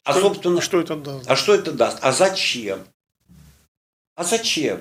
А, 0.04 0.12
что, 0.12 0.20
собственно, 0.22 0.60
что 0.60 0.80
это 0.80 0.94
даст? 0.94 1.28
А 1.28 1.36
что 1.36 1.54
это 1.54 1.72
даст? 1.72 1.98
А 2.00 2.12
зачем? 2.12 2.78
А 4.14 4.24
зачем? 4.24 4.80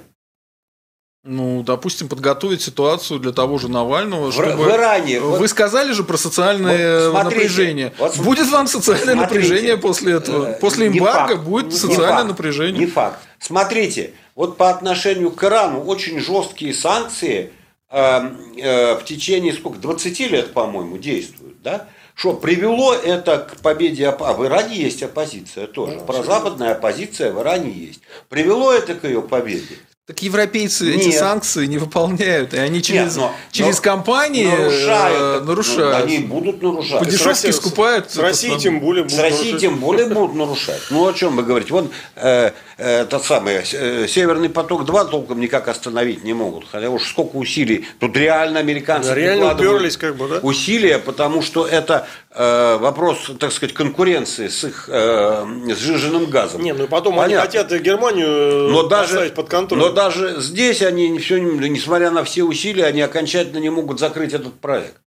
Ну, 1.27 1.63
допустим, 1.63 2.07
подготовить 2.07 2.61
ситуацию 2.61 3.19
для 3.19 3.31
того 3.31 3.57
же 3.57 3.67
Навального, 3.67 4.29
в, 4.29 4.33
чтобы... 4.33 4.63
В 4.63 4.69
Иране. 4.69 5.19
Вы 5.19 5.39
вот, 5.39 5.49
сказали 5.49 5.91
же 5.91 6.03
про 6.03 6.17
социальное 6.17 7.09
вот 7.09 7.21
смотрите, 7.21 7.35
напряжение. 7.35 7.93
Вот, 7.97 8.17
будет 8.19 8.47
вам 8.51 8.67
социальное 8.67 9.15
смотрите, 9.15 9.39
напряжение 9.39 9.77
после 9.77 10.13
этого? 10.13 10.49
Э, 10.51 10.59
после 10.59 10.87
эмбарго 10.87 11.33
факт, 11.33 11.43
будет 11.43 11.73
социальное 11.73 12.17
факт, 12.17 12.27
напряжение. 12.27 12.85
Не 12.85 12.85
факт. 12.85 13.19
Смотрите, 13.39 14.13
вот 14.35 14.57
по 14.57 14.69
отношению 14.69 15.31
к 15.31 15.43
Ирану 15.43 15.81
очень 15.81 16.19
жесткие 16.19 16.73
санкции 16.73 17.51
э, 17.89 18.21
э, 18.57 18.95
в 18.95 19.05
течение 19.05 19.53
сколько? 19.53 19.79
20 19.79 20.19
лет, 20.31 20.53
по-моему, 20.53 20.97
действуют, 20.97 21.61
да? 21.61 21.87
Что 22.13 22.33
привело 22.33 22.93
это 22.93 23.39
к 23.39 23.61
победе 23.61 24.07
а 24.07 24.33
в 24.33 24.45
Иране 24.45 24.77
есть 24.77 25.03
оппозиция 25.03 25.67
тоже. 25.67 25.95
Ну, 25.95 26.05
Прозападная 26.05 26.71
оппозиция 26.71 27.33
в 27.33 27.41
Иране 27.41 27.71
есть. 27.71 28.01
Привело 28.29 28.71
это 28.71 28.95
к 28.95 29.03
ее 29.03 29.21
победе. 29.21 29.77
Так 30.07 30.21
европейцы 30.21 30.85
Нет. 30.85 30.97
эти 30.97 31.17
санкции 31.17 31.65
не 31.65 31.79
выполняют, 31.79 32.53
и 32.53 32.57
они 32.57 32.83
через, 32.83 33.15
Нет, 33.15 33.25
но, 33.25 33.35
через 33.51 33.77
но 33.77 33.81
компании 33.81 34.45
нарушают. 34.45 35.41
Э, 35.41 35.43
нарушают. 35.43 35.97
Ну, 35.97 36.03
они 36.03 36.17
будут 36.19 36.61
нарушать. 36.61 36.99
По 36.99 37.05
дешевке 37.05 37.51
скупают. 37.51 38.11
С 38.11 38.17
Россией 38.17 38.59
тем 38.59 38.81
более 38.81 39.05
будут 39.05 39.17
С 39.17 39.19
Россией 39.19 39.57
тем 39.57 39.79
более 39.79 40.05
будут 40.05 40.35
нарушать. 40.35 40.79
Ну, 40.91 41.07
о 41.07 41.11
чем 41.11 41.35
вы 41.35 41.41
говорите? 41.41 41.73
Вот 41.73 41.91
э, 42.17 42.51
э, 42.77 43.05
тот 43.05 43.25
самый 43.25 43.63
э, 43.63 44.07
Северный 44.07 44.49
поток-2 44.49 45.09
толком 45.09 45.39
никак 45.39 45.67
остановить 45.67 46.23
не 46.23 46.35
могут. 46.35 46.67
Хотя 46.71 46.91
уж 46.91 47.09
сколько 47.09 47.37
усилий. 47.37 47.87
Тут 47.99 48.15
реально 48.15 48.59
американцы 48.59 49.09
да, 49.09 49.15
реально 49.15 49.55
уперлись, 49.55 49.97
как 49.97 50.17
бы, 50.17 50.27
да? 50.27 50.39
усилия, 50.43 50.99
потому 50.99 51.41
что 51.41 51.65
это 51.65 52.05
вопрос, 52.37 53.31
так 53.39 53.51
сказать, 53.51 53.73
конкуренции 53.73 54.47
с 54.47 54.63
их 54.63 54.89
э, 54.89 55.45
сжиженным 55.73 56.25
газом. 56.25 56.61
Не, 56.61 56.73
ну 56.73 56.83
и 56.83 56.87
потом 56.87 57.15
Понятно. 57.15 57.41
они 57.41 57.47
хотят 57.47 57.81
Германию 57.81 58.69
но 58.69 58.83
даже, 58.83 59.29
под 59.29 59.49
контроль. 59.49 59.79
Но 59.79 59.91
даже 59.91 60.41
здесь 60.41 60.81
они, 60.81 61.17
все, 61.19 61.39
несмотря 61.39 62.11
на 62.11 62.23
все 62.23 62.43
усилия, 62.43 62.85
они 62.85 63.01
окончательно 63.01 63.59
не 63.59 63.69
могут 63.69 63.99
закрыть 63.99 64.33
этот 64.33 64.59
проект. 64.59 64.97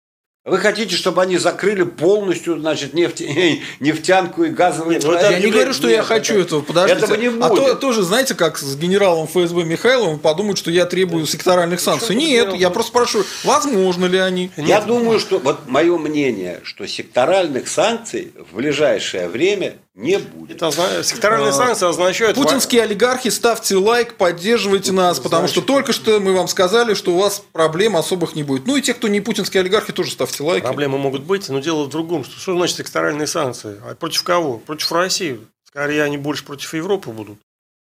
Вы 0.48 0.58
хотите, 0.58 0.96
чтобы 0.96 1.22
они 1.22 1.38
закрыли 1.38 1.82
полностью, 1.82 2.58
значит, 2.58 2.94
нефть, 2.94 3.22
нефтянку 3.80 4.44
и 4.44 4.50
газовые 4.50 5.00
ну, 5.02 5.12
Я 5.12 5.38
не 5.38 5.50
говорю, 5.50 5.72
что 5.72 5.88
я 5.88 6.02
хочу 6.02 6.34
этого. 6.34 6.62
Подождите. 6.62 7.04
Этого 7.04 7.16
не 7.16 7.28
будет. 7.28 7.42
А 7.42 7.48
то, 7.50 7.74
тоже, 7.74 8.02
знаете, 8.02 8.34
как 8.34 8.58
с 8.58 8.76
генералом 8.76 9.26
ФСБ 9.26 9.64
Михайловым 9.64 10.18
подумают, 10.18 10.58
что 10.58 10.70
я 10.70 10.86
требую 10.86 11.26
секторальных 11.26 11.80
санкций. 11.80 12.16
Нет, 12.16 12.54
я 12.54 12.70
просто 12.70 12.90
спрашиваю, 12.90 13.26
возможно 13.44 14.06
ли 14.06 14.18
они. 14.18 14.50
Я 14.56 14.80
думаю, 14.80 15.20
что, 15.20 15.38
вот 15.38 15.68
мое 15.68 15.96
мнение, 15.98 16.60
что 16.64 16.86
секторальных 16.86 17.68
санкций 17.68 18.32
в 18.50 18.56
ближайшее 18.56 19.28
время 19.28 19.74
не 19.98 20.18
будет. 20.18 20.62
Это, 20.62 21.02
секторальные 21.02 21.50
а, 21.50 21.52
санкции 21.52 21.88
означают... 21.88 22.36
Путинские 22.36 22.82
олигархи, 22.82 23.30
ставьте 23.30 23.74
лайк, 23.74 24.14
поддерживайте 24.14 24.92
нас, 24.92 25.18
потому 25.18 25.48
что 25.48 25.60
только 25.60 25.92
что 25.92 26.20
мы 26.20 26.34
вам 26.34 26.46
сказали, 26.46 26.94
что 26.94 27.14
у 27.14 27.18
вас 27.18 27.42
проблем 27.52 27.96
особых 27.96 28.36
не 28.36 28.44
будет. 28.44 28.64
Ну 28.66 28.76
и 28.76 28.80
те, 28.80 28.94
кто 28.94 29.08
не 29.08 29.20
путинские 29.20 29.60
олигархи, 29.60 29.92
тоже 29.92 30.12
ставьте 30.12 30.37
лайки. 30.40 30.64
Проблемы 30.64 30.98
могут 30.98 31.22
быть, 31.22 31.48
но 31.48 31.58
дело 31.60 31.84
в 31.84 31.88
другом. 31.88 32.24
Что, 32.24 32.38
что 32.38 32.54
значит 32.54 32.76
секторальные 32.76 33.26
санкции? 33.26 33.80
А 33.84 33.94
против 33.94 34.22
кого? 34.22 34.58
Против 34.58 34.90
России. 34.92 35.40
Скорее, 35.64 36.02
они 36.02 36.16
больше 36.16 36.44
против 36.44 36.72
Европы 36.74 37.10
будут. 37.10 37.38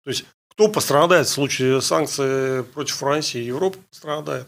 То 0.05 0.10
есть, 0.10 0.24
кто 0.51 0.68
пострадает 0.68 1.27
в 1.27 1.31
случае 1.31 1.81
санкций 1.81 2.64
против 2.64 3.02
России? 3.02 3.43
Европа 3.43 3.78
пострадает. 3.90 4.47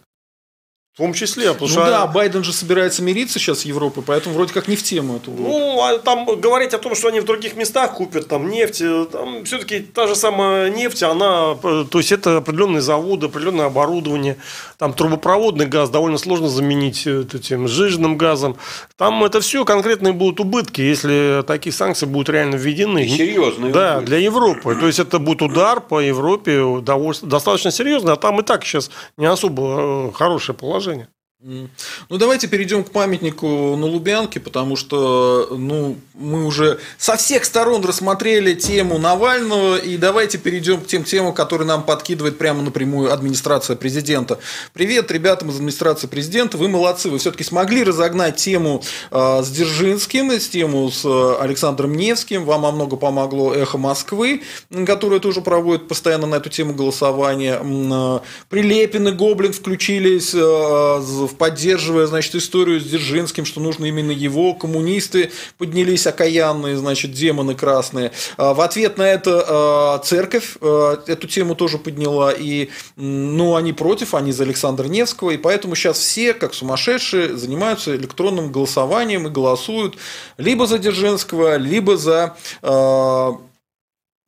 В 0.95 0.99
том 0.99 1.15
числе, 1.15 1.55
потому 1.55 1.69
ну 1.69 1.73
что... 1.73 1.87
да, 1.87 2.07
Байден 2.07 2.45
же 2.45 2.53
собирается 2.53 3.03
мириться 3.03 3.39
сейчас 3.39 3.61
с 3.61 3.65
Европой, 3.65 4.05
поэтому 4.07 4.35
вроде 4.35 4.53
как 4.53 4.69
не 4.69 4.77
в 4.77 4.83
тему 4.83 5.17
эту. 5.17 5.31
Ну, 5.31 5.81
а 5.81 5.99
там 5.99 6.27
говорить 6.39 6.75
о 6.75 6.79
том, 6.79 6.95
что 6.95 7.09
они 7.09 7.21
в 7.21 7.25
других 7.25 7.57
местах 7.57 7.95
купят 7.95 8.29
там 8.29 8.51
нефть, 8.51 8.83
там 9.11 9.47
все-таки 9.47 9.81
та 9.81 10.07
же 10.07 10.15
самая 10.15 10.69
нефть, 10.69 11.03
она, 11.03 11.55
то 11.55 11.89
есть 11.95 12.13
это 12.13 12.37
определенные 12.37 12.83
заводы, 12.83 13.29
определенное 13.29 13.65
оборудование, 13.65 14.37
там 14.83 14.95
трубопроводный 14.95 15.67
газ 15.67 15.91
довольно 15.91 16.19
сложно 16.19 16.49
заменить 16.49 17.07
э, 17.07 17.25
этим 17.33 17.69
сжиженным 17.69 18.19
газом. 18.19 18.57
Там 18.97 19.23
это 19.23 19.41
все 19.41 19.65
конкретные 19.65 20.13
будут 20.13 20.41
убытки, 20.41 20.81
если 20.81 21.45
такие 21.47 21.73
санкции 21.73 22.05
будут 22.05 22.31
реально 22.31 22.57
введены. 22.57 23.07
Серьезные. 23.07 23.73
Да, 23.73 23.99
убытки. 23.99 24.07
для 24.07 24.19
Европы. 24.19 24.75
То 24.75 24.89
есть 24.89 24.99
это 24.99 25.21
будет 25.21 25.41
удар 25.41 25.81
по 25.81 26.01
Европе 26.01 26.83
достаточно 27.23 27.71
серьезный, 27.71 28.15
а 28.15 28.17
там 28.17 28.41
и 28.41 28.43
так 28.43 28.65
сейчас 28.65 28.91
не 29.17 29.27
особо 29.27 30.09
э, 30.09 30.13
хорошее 30.15 30.59
положение. 30.59 31.07
Ну, 31.45 31.69
давайте 32.09 32.47
перейдем 32.47 32.85
к 32.85 32.93
памятнику 32.93 33.75
на 33.77 33.87
Лубянке, 33.87 34.39
потому 34.39 34.77
что 34.77 35.49
ну, 35.51 35.99
мы 36.15 36.47
уже 36.47 36.79
со 36.99 37.17
всех 37.17 37.45
сторон 37.45 37.85
рассмотрели 37.85 38.55
тему 38.55 38.99
Навального, 38.99 39.77
и 39.77 39.97
давайте 39.97 40.39
перейдем 40.39 40.81
к 40.81 40.87
тем 40.87 41.03
темам, 41.03 41.35
которые 41.35 41.67
нам 41.67 41.83
подкидывает 41.83 42.39
прямо 42.39 42.63
напрямую 42.63 43.13
администрация 43.13 43.75
президента. 43.75 44.39
Привет 44.73 45.11
ребятам 45.11 45.51
из 45.51 45.57
администрации 45.57 46.07
президента, 46.07 46.57
вы 46.59 46.69
молодцы, 46.69 47.11
вы 47.11 47.19
все-таки 47.19 47.43
смогли 47.43 47.83
разогнать 47.83 48.37
тему 48.37 48.85
э, 49.11 49.43
с 49.43 49.49
Дзержинским, 49.51 50.31
с 50.31 50.49
тему 50.49 50.93
с 50.93 51.05
э, 51.05 51.37
Александром 51.41 51.97
Невским, 51.97 52.45
вам 52.45 52.67
о 52.67 52.71
много 52.71 52.95
помогло 52.95 53.53
«Эхо 53.53 53.79
Москвы», 53.79 54.43
которое 54.87 55.19
тоже 55.19 55.41
проводит 55.41 55.89
постоянно 55.89 56.29
на 56.29 56.37
эту 56.37 56.51
тему 56.51 56.73
голосования. 56.73 57.61
Э, 57.61 58.21
Прилепин 58.49 59.09
и 59.09 59.11
Гоблин 59.11 59.53
включились 59.53 60.33
э, 60.35 61.01
поддерживая, 61.39 62.07
значит, 62.07 62.35
историю 62.35 62.81
с 62.81 62.85
Дзержинским, 62.85 63.45
что 63.45 63.61
нужно 63.61 63.87
именно 63.87 64.11
его, 64.11 64.55
коммунисты 64.55 65.31
поднялись 65.59 66.07
окаянные, 66.07 66.77
значит, 66.77 67.13
демоны 67.13 67.55
красные. 67.55 68.13
В 68.37 68.61
ответ 68.61 68.99
на 68.99 69.03
это 69.03 70.01
церковь 70.05 70.57
эту 70.61 71.27
тему 71.29 71.55
тоже 71.55 71.79
подняла, 71.79 72.33
и, 72.33 72.71
ну, 72.97 73.57
они 73.57 73.73
против, 73.73 74.15
они 74.15 74.33
за 74.33 74.45
Александра 74.45 74.87
Невского, 74.87 75.31
и 75.31 75.37
поэтому 75.37 75.75
сейчас 75.75 75.99
все, 75.99 76.35
как 76.35 76.55
сумасшедшие, 76.55 77.37
занимаются 77.37 77.95
электронным 77.97 78.53
голосованием 78.53 79.27
и 79.27 79.31
голосуют 79.31 79.97
либо 80.37 80.67
за 80.67 80.79
Дзержинского, 80.79 81.57
либо 81.57 81.97
за 81.97 82.37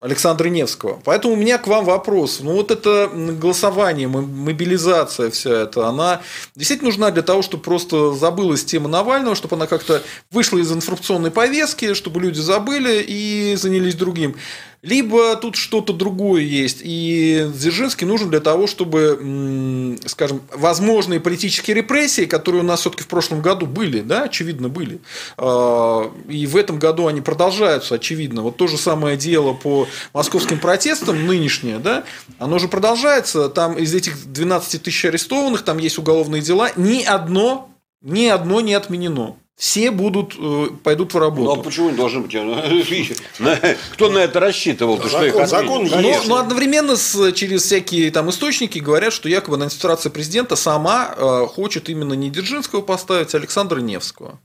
Александра 0.04 0.48
Невского. 0.50 1.00
Поэтому 1.02 1.32
у 1.32 1.36
меня 1.36 1.56
к 1.56 1.66
вам 1.66 1.86
вопрос. 1.86 2.40
Ну, 2.42 2.52
вот 2.52 2.70
это 2.70 3.08
голосование, 3.10 4.06
мобилизация 4.06 5.30
вся 5.30 5.62
эта, 5.62 5.88
она 5.88 6.20
действительно 6.54 6.90
нужна 6.90 7.10
для 7.10 7.22
того, 7.22 7.40
чтобы 7.40 7.62
просто 7.62 8.12
забылась 8.12 8.66
тема 8.66 8.86
Навального, 8.86 9.34
чтобы 9.34 9.56
она 9.56 9.66
как-то 9.66 10.02
вышла 10.30 10.58
из 10.58 10.70
информационной 10.70 11.30
повестки, 11.30 11.94
чтобы 11.94 12.20
люди 12.20 12.38
забыли 12.38 13.02
и 13.02 13.56
занялись 13.56 13.94
другим. 13.94 14.36
Либо 14.84 15.34
тут 15.36 15.56
что-то 15.56 15.94
другое 15.94 16.42
есть. 16.42 16.80
И 16.82 17.50
Дзержинский 17.54 18.06
нужен 18.06 18.28
для 18.28 18.40
того, 18.40 18.66
чтобы, 18.66 19.98
скажем, 20.04 20.42
возможные 20.52 21.20
политические 21.20 21.74
репрессии, 21.74 22.26
которые 22.26 22.60
у 22.60 22.66
нас 22.66 22.80
все-таки 22.80 23.02
в 23.02 23.06
прошлом 23.06 23.40
году 23.40 23.64
были, 23.64 24.00
да, 24.00 24.24
очевидно, 24.24 24.68
были. 24.68 25.00
А, 25.38 26.12
и 26.28 26.46
в 26.46 26.54
этом 26.54 26.78
году 26.78 27.06
они 27.06 27.22
продолжаются, 27.22 27.94
очевидно. 27.94 28.42
Вот 28.42 28.58
то 28.58 28.66
же 28.66 28.76
самое 28.76 29.16
дело 29.16 29.54
по 29.54 29.88
московским 30.12 30.60
протестам 30.60 31.26
нынешнее, 31.26 31.78
да, 31.78 32.04
оно 32.38 32.58
же 32.58 32.68
продолжается. 32.68 33.48
Там 33.48 33.78
из 33.78 33.94
этих 33.94 34.30
12 34.30 34.82
тысяч 34.82 35.06
арестованных, 35.06 35.62
там 35.62 35.78
есть 35.78 35.96
уголовные 35.96 36.42
дела. 36.42 36.70
Ни 36.76 37.02
одно, 37.02 37.70
ни 38.02 38.26
одно 38.26 38.60
не 38.60 38.74
отменено 38.74 39.36
все 39.56 39.92
будут, 39.92 40.34
э, 40.36 40.66
пойдут 40.82 41.14
в 41.14 41.18
работу. 41.18 41.54
Ну, 41.54 41.60
а 41.60 41.62
почему 41.62 41.90
не 41.90 41.96
должны 41.96 42.20
быть? 42.20 42.34
Кто 43.92 44.10
на 44.10 44.18
это 44.18 44.40
рассчитывал? 44.40 44.96
Закон, 44.96 45.10
что 45.10 45.24
их 45.24 45.46
закон 45.46 45.86
но, 45.86 46.24
но 46.26 46.36
одновременно 46.36 46.96
с, 46.96 47.32
через 47.32 47.62
всякие 47.62 48.10
там 48.10 48.30
источники 48.30 48.80
говорят, 48.80 49.12
что 49.12 49.28
якобы 49.28 49.54
администрация 49.54 50.10
президента 50.10 50.56
сама 50.56 51.14
э, 51.16 51.46
хочет 51.46 51.88
именно 51.88 52.14
не 52.14 52.30
Дзержинского 52.30 52.80
поставить, 52.80 53.34
а 53.34 53.38
Александра 53.38 53.78
Невского. 53.78 54.40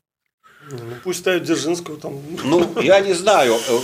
Ну, 0.71 0.77
пусть 1.03 1.19
ставят 1.19 1.43
Дзержинского 1.43 1.97
там. 1.97 2.21
Ну, 2.43 2.79
я 2.79 2.99
не 2.99 3.13
знаю. 3.13 3.55
Э, 3.67 3.79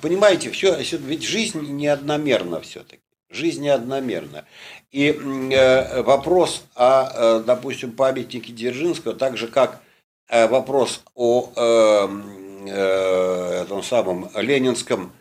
понимаете, 0.00 0.50
все, 0.50 0.78
ведь 0.92 1.24
жизнь 1.24 1.60
неодномерна 1.60 2.60
все-таки. 2.62 3.02
Жизнь 3.28 3.62
неодномерна. 3.62 4.46
И 4.90 5.08
э, 5.08 6.02
вопрос 6.02 6.62
о, 6.74 7.40
допустим, 7.40 7.92
памятнике 7.92 8.52
Дзержинского, 8.54 9.14
так 9.14 9.36
же 9.36 9.46
как 9.46 9.82
Э, 9.82 9.89
вопрос 10.30 11.02
о 11.14 11.50
э, 11.56 12.08
э, 12.68 13.62
этом 13.62 13.82
самом 13.82 14.30
Ленинском 14.36 15.12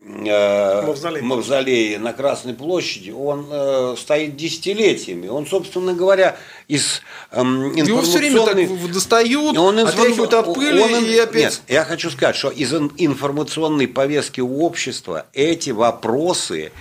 э, 0.00 0.82
Мавзолей. 0.86 1.22
мавзолее 1.22 1.98
на 1.98 2.12
Красной 2.12 2.54
площади, 2.54 3.10
он 3.10 3.46
э, 3.50 3.94
стоит 3.98 4.36
десятилетиями. 4.36 5.28
Он, 5.28 5.46
собственно 5.46 5.92
говоря, 5.92 6.36
из 6.66 7.02
э, 7.30 7.40
информационной... 7.40 7.88
Его 7.88 8.02
все 8.02 8.18
время 8.18 8.44
так 8.44 8.92
достают, 8.92 9.58
он 9.58 9.78
отряхивают 9.78 10.34
от 10.34 10.54
пыли 10.54 10.80
он, 10.80 11.04
и 11.04 11.18
опять... 11.18 11.42
Нет, 11.42 11.62
я 11.68 11.84
хочу 11.84 12.10
сказать, 12.10 12.36
что 12.36 12.50
из 12.50 12.72
информационной 12.72 13.88
повестки 13.88 14.40
общества 14.40 15.26
эти 15.34 15.70
вопросы 15.70 16.72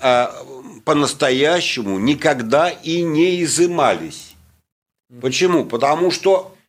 э, 0.00 0.26
по-настоящему 0.84 1.98
никогда 1.98 2.68
и 2.68 3.02
не 3.02 3.42
изымались. 3.42 4.34
Почему? 5.20 5.64
Потому 5.64 6.10
что 6.10 6.52
Э, 6.52 6.59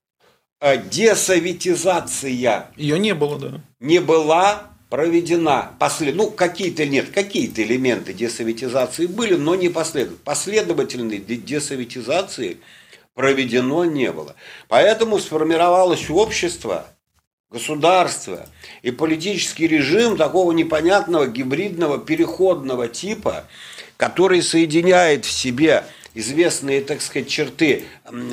десоветизация 0.61 2.69
ее 2.75 2.99
не 2.99 3.13
было, 3.13 3.39
да. 3.39 3.61
Не 3.79 3.99
была 3.99 4.69
проведена. 4.89 5.71
Послед... 5.79 6.15
Ну, 6.15 6.29
какие-то 6.29 6.85
нет, 6.85 7.09
какие-то 7.09 7.63
элементы 7.63 8.13
десоветизации 8.13 9.07
были, 9.07 9.35
но 9.35 9.55
не 9.55 9.69
последовательные. 9.69 10.23
Последовательной 10.23 11.17
десоветизации 11.17 12.57
проведено 13.15 13.85
не 13.85 14.11
было. 14.11 14.35
Поэтому 14.67 15.19
сформировалось 15.19 16.09
общество, 16.09 16.87
государство 17.49 18.47
и 18.81 18.91
политический 18.91 19.67
режим 19.67 20.17
такого 20.17 20.51
непонятного 20.51 21.27
гибридного 21.27 21.97
переходного 21.97 22.87
типа, 22.87 23.45
который 23.97 24.41
соединяет 24.41 25.25
в 25.25 25.31
себе 25.31 25.83
известные, 26.13 26.81
так 26.81 27.01
сказать, 27.01 27.27
черты 27.27 27.85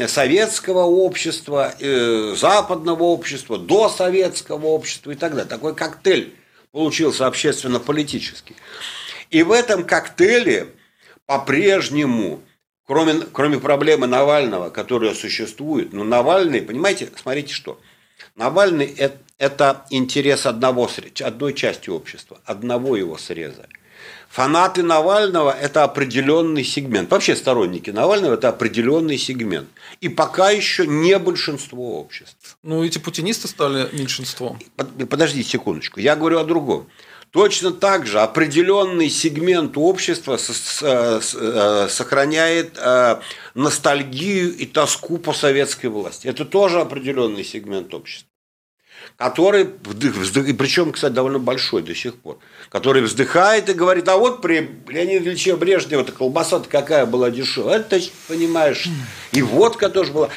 советского 0.06 0.84
общества, 0.84 1.74
э, 1.78 2.34
западного 2.36 3.04
общества, 3.04 3.58
досоветского 3.58 4.66
общества 4.66 5.12
и 5.12 5.14
так 5.14 5.32
далее. 5.32 5.48
Такой 5.48 5.74
коктейль 5.74 6.34
получился 6.72 7.26
общественно-политический. 7.26 8.56
И 9.30 9.42
в 9.42 9.52
этом 9.52 9.84
коктейле 9.84 10.68
по-прежнему, 11.26 12.42
кроме, 12.86 13.20
кроме 13.32 13.58
проблемы 13.58 14.06
Навального, 14.06 14.70
которая 14.70 15.14
существует, 15.14 15.92
но 15.92 16.04
Навальный, 16.04 16.62
понимаете, 16.62 17.10
смотрите 17.16 17.52
что, 17.52 17.80
Навальный 18.34 18.96
это 19.38 19.86
интерес 19.90 20.46
одного, 20.46 20.90
одной 21.20 21.54
части 21.54 21.90
общества, 21.90 22.40
одного 22.44 22.96
его 22.96 23.16
среза. 23.18 23.68
Фанаты 24.28 24.82
Навального– 24.82 25.50
это 25.60 25.84
определенный 25.84 26.62
сегмент. 26.62 27.10
Вообще 27.10 27.34
сторонники 27.34 27.90
Навального– 27.90 28.34
это 28.34 28.50
определенный 28.50 29.16
сегмент. 29.16 29.68
И 30.00 30.08
пока 30.08 30.50
еще 30.50 30.86
не 30.86 31.18
большинство 31.18 31.98
общества. 31.98 32.56
Ну, 32.62 32.84
эти 32.84 32.98
путинисты 32.98 33.48
стали 33.48 33.88
меньшинством. 33.92 34.60
Подождите 34.76 35.48
секундочку. 35.48 36.00
Я 36.00 36.14
говорю 36.14 36.38
о 36.38 36.44
другом. 36.44 36.88
Точно 37.30 37.72
так 37.72 38.06
же 38.06 38.20
определенный 38.20 39.10
сегмент 39.10 39.76
общества 39.76 40.38
э, 40.38 41.20
сохраняет 41.90 42.78
э, 42.78 43.20
ностальгию 43.54 44.56
и 44.56 44.64
тоску 44.64 45.18
по 45.18 45.32
советской 45.34 45.86
власти. 45.86 46.26
Это 46.26 46.44
тоже 46.44 46.80
определенный 46.80 47.44
сегмент 47.44 47.92
общества 47.92 48.27
который, 49.16 49.64
и 49.64 50.52
причем, 50.52 50.92
кстати, 50.92 51.12
довольно 51.12 51.38
большой 51.38 51.82
до 51.82 51.94
сих 51.94 52.16
пор, 52.16 52.38
который 52.68 53.02
вздыхает 53.02 53.68
и 53.68 53.72
говорит, 53.72 54.08
а 54.08 54.16
вот 54.16 54.40
при 54.40 54.68
Леониде 54.86 55.18
Ильиче 55.18 55.56
Брежневе 55.56 56.02
эта 56.02 56.12
колбаса 56.12 56.60
какая 56.60 57.06
была 57.06 57.30
дешевая, 57.30 57.80
это 57.80 58.00
понимаешь, 58.28 58.88
и 59.32 59.42
водка 59.42 59.88
тоже 59.88 60.12
была. 60.12 60.30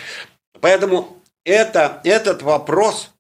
Поэтому 0.60 1.22
это, 1.44 2.02
этот 2.04 2.42
вопрос, 2.42 3.12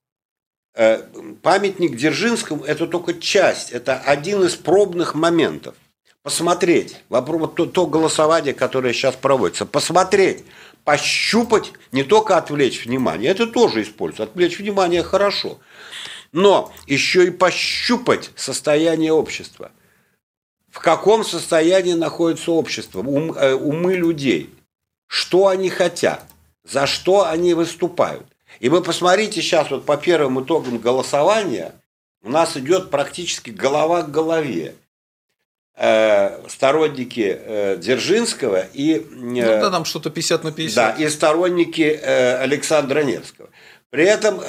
э, 0.75 1.03
памятник 1.41 1.95
Дзержинскому, 1.95 2.63
это 2.63 2.87
только 2.87 3.13
часть, 3.15 3.71
это 3.71 3.99
один 3.99 4.43
из 4.43 4.55
пробных 4.55 5.15
моментов. 5.15 5.75
Посмотреть, 6.23 6.97
вопрос, 7.09 7.51
то, 7.55 7.65
то 7.65 7.87
голосование, 7.87 8.53
которое 8.53 8.93
сейчас 8.93 9.15
проводится, 9.15 9.65
посмотреть, 9.65 10.43
пощупать, 10.83 11.73
не 11.91 12.03
только 12.03 12.37
отвлечь 12.37 12.85
внимание, 12.85 13.31
это 13.31 13.47
тоже 13.47 13.83
используется, 13.83 14.23
отвлечь 14.23 14.59
внимание 14.59 15.03
хорошо, 15.03 15.59
но 16.31 16.71
еще 16.87 17.27
и 17.27 17.31
пощупать 17.31 18.31
состояние 18.35 19.11
общества. 19.11 19.71
В 20.69 20.79
каком 20.79 21.25
состоянии 21.25 21.93
находится 21.93 22.51
общество, 22.51 22.99
ум, 22.99 23.33
э, 23.33 23.53
умы 23.53 23.95
людей, 23.95 24.49
что 25.07 25.47
они 25.47 25.69
хотят, 25.69 26.25
за 26.63 26.87
что 26.87 27.27
они 27.27 27.53
выступают. 27.53 28.25
И 28.59 28.69
вы 28.69 28.81
посмотрите 28.81 29.41
сейчас 29.41 29.69
вот 29.69 29.85
по 29.85 29.97
первым 29.97 30.43
итогам 30.43 30.77
голосования, 30.77 31.73
у 32.23 32.29
нас 32.29 32.55
идет 32.55 32.91
практически 32.91 33.49
голова 33.49 34.03
к 34.03 34.11
голове. 34.11 34.75
Э, 35.83 36.37
сторонники 36.47 37.39
э, 37.43 37.77
Дзержинского 37.77 38.67
и... 38.71 38.97
Э, 38.97 39.01
ну 39.15 39.41
да, 39.41 39.71
там 39.71 39.83
что-то 39.83 40.11
50 40.11 40.43
на 40.43 40.51
50. 40.51 40.75
Да, 40.75 41.03
и 41.03 41.09
сторонники 41.09 41.81
Александра 41.81 43.01
Невского. 43.01 43.49
При 43.89 44.05
этом, 44.05 44.41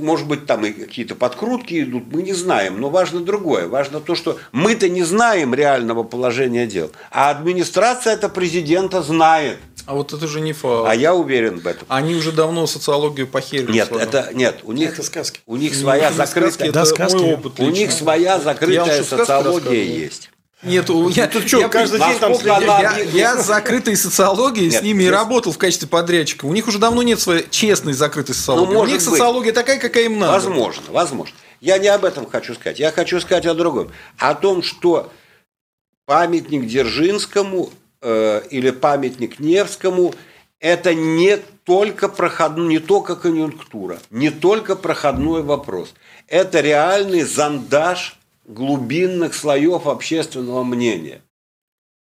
может 0.00 0.26
быть, 0.26 0.46
там 0.46 0.64
и 0.64 0.72
какие-то 0.72 1.14
подкрутки 1.14 1.82
идут, 1.82 2.04
мы 2.10 2.22
не 2.22 2.32
знаем, 2.32 2.80
но 2.80 2.88
важно 2.88 3.20
другое. 3.20 3.68
Важно 3.68 4.00
то, 4.00 4.14
что 4.14 4.38
мы-то 4.50 4.88
не 4.88 5.02
знаем 5.02 5.54
реального 5.54 6.04
положения 6.04 6.66
дел, 6.66 6.90
а 7.10 7.30
администрация 7.30 8.14
это 8.14 8.30
президента 8.30 9.02
знает. 9.02 9.58
А 9.84 9.94
вот 9.94 10.14
это 10.14 10.26
же 10.26 10.40
не 10.40 10.54
факт. 10.54 10.88
А 10.88 10.94
я 10.94 11.14
уверен 11.14 11.60
в 11.60 11.66
этом. 11.66 11.86
Они 11.88 12.14
уже 12.14 12.32
давно 12.32 12.66
социологию 12.66 13.26
похерили. 13.26 13.72
Нет, 13.72 13.92
это 13.92 14.30
нет. 14.32 14.60
У 14.64 14.72
них 14.72 14.94
это 14.94 15.02
сказки. 15.02 15.40
У 15.46 15.56
них 15.56 15.74
своя 15.74 16.10
закрытая. 16.10 16.70
Это 16.70 16.86
сказки. 16.86 17.34
Опыт, 17.34 17.60
у 17.60 17.68
них 17.68 17.92
своя 17.92 18.40
закрытая 18.40 19.04
социология 19.04 19.84
есть. 19.84 20.30
Нет, 20.62 20.88
я, 21.10 21.28
тут 21.28 21.46
что, 21.46 21.60
я, 21.60 21.68
каждый 21.68 22.00
день 22.00 22.18
там 22.18 22.32
я, 22.42 22.98
я 22.98 23.36
с 23.36 23.46
закрытой 23.46 23.96
социологией 23.96 24.70
Нет, 24.70 24.80
с 24.80 24.82
ними 24.82 25.04
и 25.04 25.08
работал 25.08 25.52
в 25.52 25.58
качестве 25.58 25.86
подрядчика. 25.86 26.46
У 26.46 26.52
них 26.52 26.66
уже 26.66 26.78
давно 26.78 27.02
нет 27.02 27.20
своей 27.20 27.48
честной 27.48 27.92
закрытой 27.92 28.34
социологии. 28.34 28.72
Ну, 28.72 28.80
У 28.80 28.84
них 28.86 28.96
быть. 28.96 29.04
социология 29.04 29.52
такая, 29.52 29.78
какая 29.78 30.04
им 30.04 30.18
надо. 30.18 30.32
Возможно, 30.32 30.82
возможно. 30.88 31.36
Я 31.60 31.78
не 31.78 31.86
об 31.86 32.04
этом 32.04 32.28
хочу 32.28 32.54
сказать. 32.54 32.80
Я 32.80 32.90
хочу 32.90 33.20
сказать 33.20 33.46
о 33.46 33.54
другом. 33.54 33.92
О 34.16 34.34
том, 34.34 34.64
что 34.64 35.12
памятник 36.06 36.66
Дзержинскому 36.66 37.70
э, 38.02 38.42
или 38.50 38.70
памятник 38.70 39.38
Невскому 39.38 40.12
это 40.60 40.92
не 40.92 41.36
только 41.64 42.08
проходной, 42.08 42.66
не 42.66 42.78
только 42.80 43.14
конъюнктура, 43.14 44.00
не 44.10 44.30
только 44.30 44.74
проходной 44.74 45.42
вопрос. 45.42 45.94
Это 46.26 46.60
реальный 46.60 47.22
зондаж 47.22 48.17
глубинных 48.48 49.34
слоев 49.34 49.86
общественного 49.86 50.64
мнения. 50.64 51.22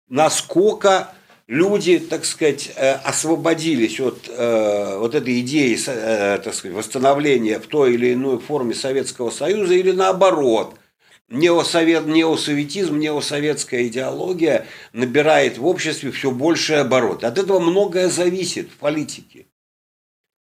Насколько 0.08 1.12
люди, 1.46 1.98
так 1.98 2.24
сказать, 2.24 2.72
э, 2.74 2.92
освободились 2.92 4.00
от 4.00 4.28
э, 4.28 4.98
вот 4.98 5.14
этой 5.14 5.40
идеи, 5.40 5.78
э, 5.86 6.38
так 6.42 6.54
сказать, 6.54 6.74
восстановления 6.74 7.58
в 7.58 7.66
той 7.66 7.94
или 7.94 8.14
иной 8.14 8.38
форме 8.38 8.74
Советского 8.74 9.30
Союза 9.30 9.74
или 9.74 9.92
наоборот– 9.92 10.76
неосовет, 11.28 12.06
неосоветизм, 12.06 12.98
неосоветская 12.98 13.86
идеология 13.86 14.66
набирает 14.92 15.58
в 15.58 15.66
обществе 15.66 16.10
все 16.10 16.30
больше 16.30 16.74
оборот. 16.74 17.24
От 17.24 17.38
этого 17.38 17.58
многое 17.58 18.08
зависит 18.08 18.70
в 18.70 18.76
политике. 18.76 19.46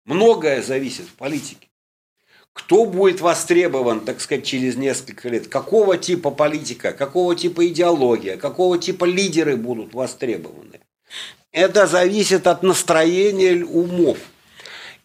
Многое 0.05 0.61
зависит 0.61 1.05
в 1.05 1.15
политике. 1.15 1.64
Кто 2.55 2.85
будет 2.85 3.19
востребован, 3.19 3.99
так 3.99 4.21
сказать, 4.21 4.45
через 4.45 4.77
несколько 4.77 5.27
лет? 5.27 5.49
Какого 5.49 5.97
типа 5.97 6.31
политика, 6.31 6.93
какого 6.93 7.35
типа 7.35 7.67
идеология, 7.67 8.37
какого 8.37 8.77
типа 8.77 9.03
лидеры 9.03 9.57
будут 9.57 9.93
востребованы? 9.93 10.79
Это 11.51 11.85
зависит 11.85 12.47
от 12.47 12.63
настроения 12.63 13.65
умов. 13.65 14.17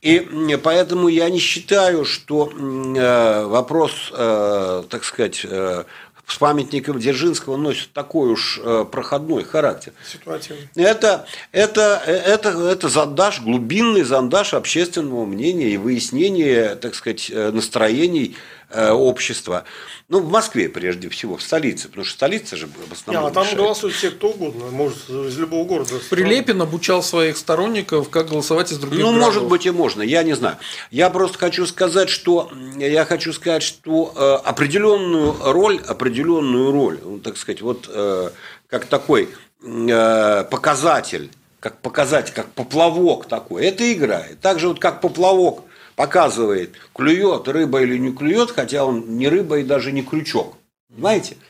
И 0.00 0.56
поэтому 0.62 1.08
я 1.08 1.28
не 1.28 1.40
считаю, 1.40 2.04
что 2.04 2.50
э, 2.50 3.44
вопрос, 3.46 4.12
э, 4.12 4.84
так 4.88 5.02
сказать, 5.02 5.44
э, 5.44 5.84
с 6.30 6.38
памятником 6.38 6.98
Дзержинского 6.98 7.56
носит 7.56 7.92
такой 7.92 8.30
уж 8.30 8.60
проходной 8.90 9.44
характер. 9.44 9.92
Ситуативный. 10.10 10.68
Это, 10.76 11.26
это, 11.52 12.02
это, 12.06 12.48
это 12.50 12.88
зондаж, 12.88 13.40
глубинный 13.40 14.02
зондаж 14.02 14.54
общественного 14.54 15.24
мнения 15.26 15.70
и 15.70 15.76
выяснение, 15.76 16.76
так 16.76 16.94
сказать, 16.94 17.30
настроений 17.34 18.36
общества. 18.72 19.64
Ну, 20.08 20.20
в 20.20 20.28
Москве 20.30 20.68
прежде 20.68 21.08
всего, 21.08 21.36
в 21.36 21.42
столице, 21.42 21.88
потому 21.88 22.04
что 22.04 22.14
столица 22.14 22.56
же 22.56 22.66
в 22.66 22.92
основном. 22.92 23.26
А 23.26 23.30
там 23.30 23.44
решает. 23.44 23.58
голосуют 23.60 23.94
все 23.94 24.10
кто 24.10 24.30
угодно, 24.30 24.66
может 24.70 25.08
из 25.08 25.38
любого 25.38 25.64
города. 25.64 25.94
Прилепин 26.10 26.60
обучал 26.62 27.02
своих 27.02 27.36
сторонников, 27.36 28.10
как 28.10 28.28
голосовать 28.28 28.72
из 28.72 28.78
других 28.78 29.00
Ну, 29.00 29.06
городов. 29.12 29.26
может 29.26 29.48
быть 29.48 29.66
и 29.66 29.70
можно, 29.70 30.02
я 30.02 30.22
не 30.22 30.34
знаю. 30.34 30.56
Я 30.90 31.10
просто 31.10 31.38
хочу 31.38 31.66
сказать, 31.66 32.08
что 32.08 32.50
я 32.76 33.04
хочу 33.04 33.32
сказать, 33.32 33.62
что 33.62 34.12
э, 34.16 34.48
определенную 34.48 35.36
роль, 35.40 35.80
определенную 35.86 36.72
роль, 36.72 36.98
ну, 37.02 37.18
так 37.18 37.36
сказать, 37.36 37.62
вот 37.62 37.88
э, 37.92 38.30
как 38.68 38.86
такой 38.86 39.28
э, 39.62 40.44
показатель, 40.50 41.30
как 41.60 41.78
показатель, 41.80 42.32
как 42.34 42.50
поплавок 42.52 43.26
такой, 43.26 43.66
это 43.66 43.92
играет. 43.92 44.40
Так 44.40 44.58
же 44.58 44.68
вот 44.68 44.78
как 44.80 45.00
поплавок 45.00 45.62
показывает, 45.96 46.74
клюет 46.94 47.48
рыба 47.48 47.82
или 47.82 47.98
не 47.98 48.12
клюет, 48.12 48.50
хотя 48.50 48.84
он 48.84 49.18
не 49.18 49.28
рыба 49.28 49.58
и 49.58 49.64
даже 49.64 49.92
не 49.92 50.02
крючок. 50.02 50.56
Понимаете? 50.88 51.36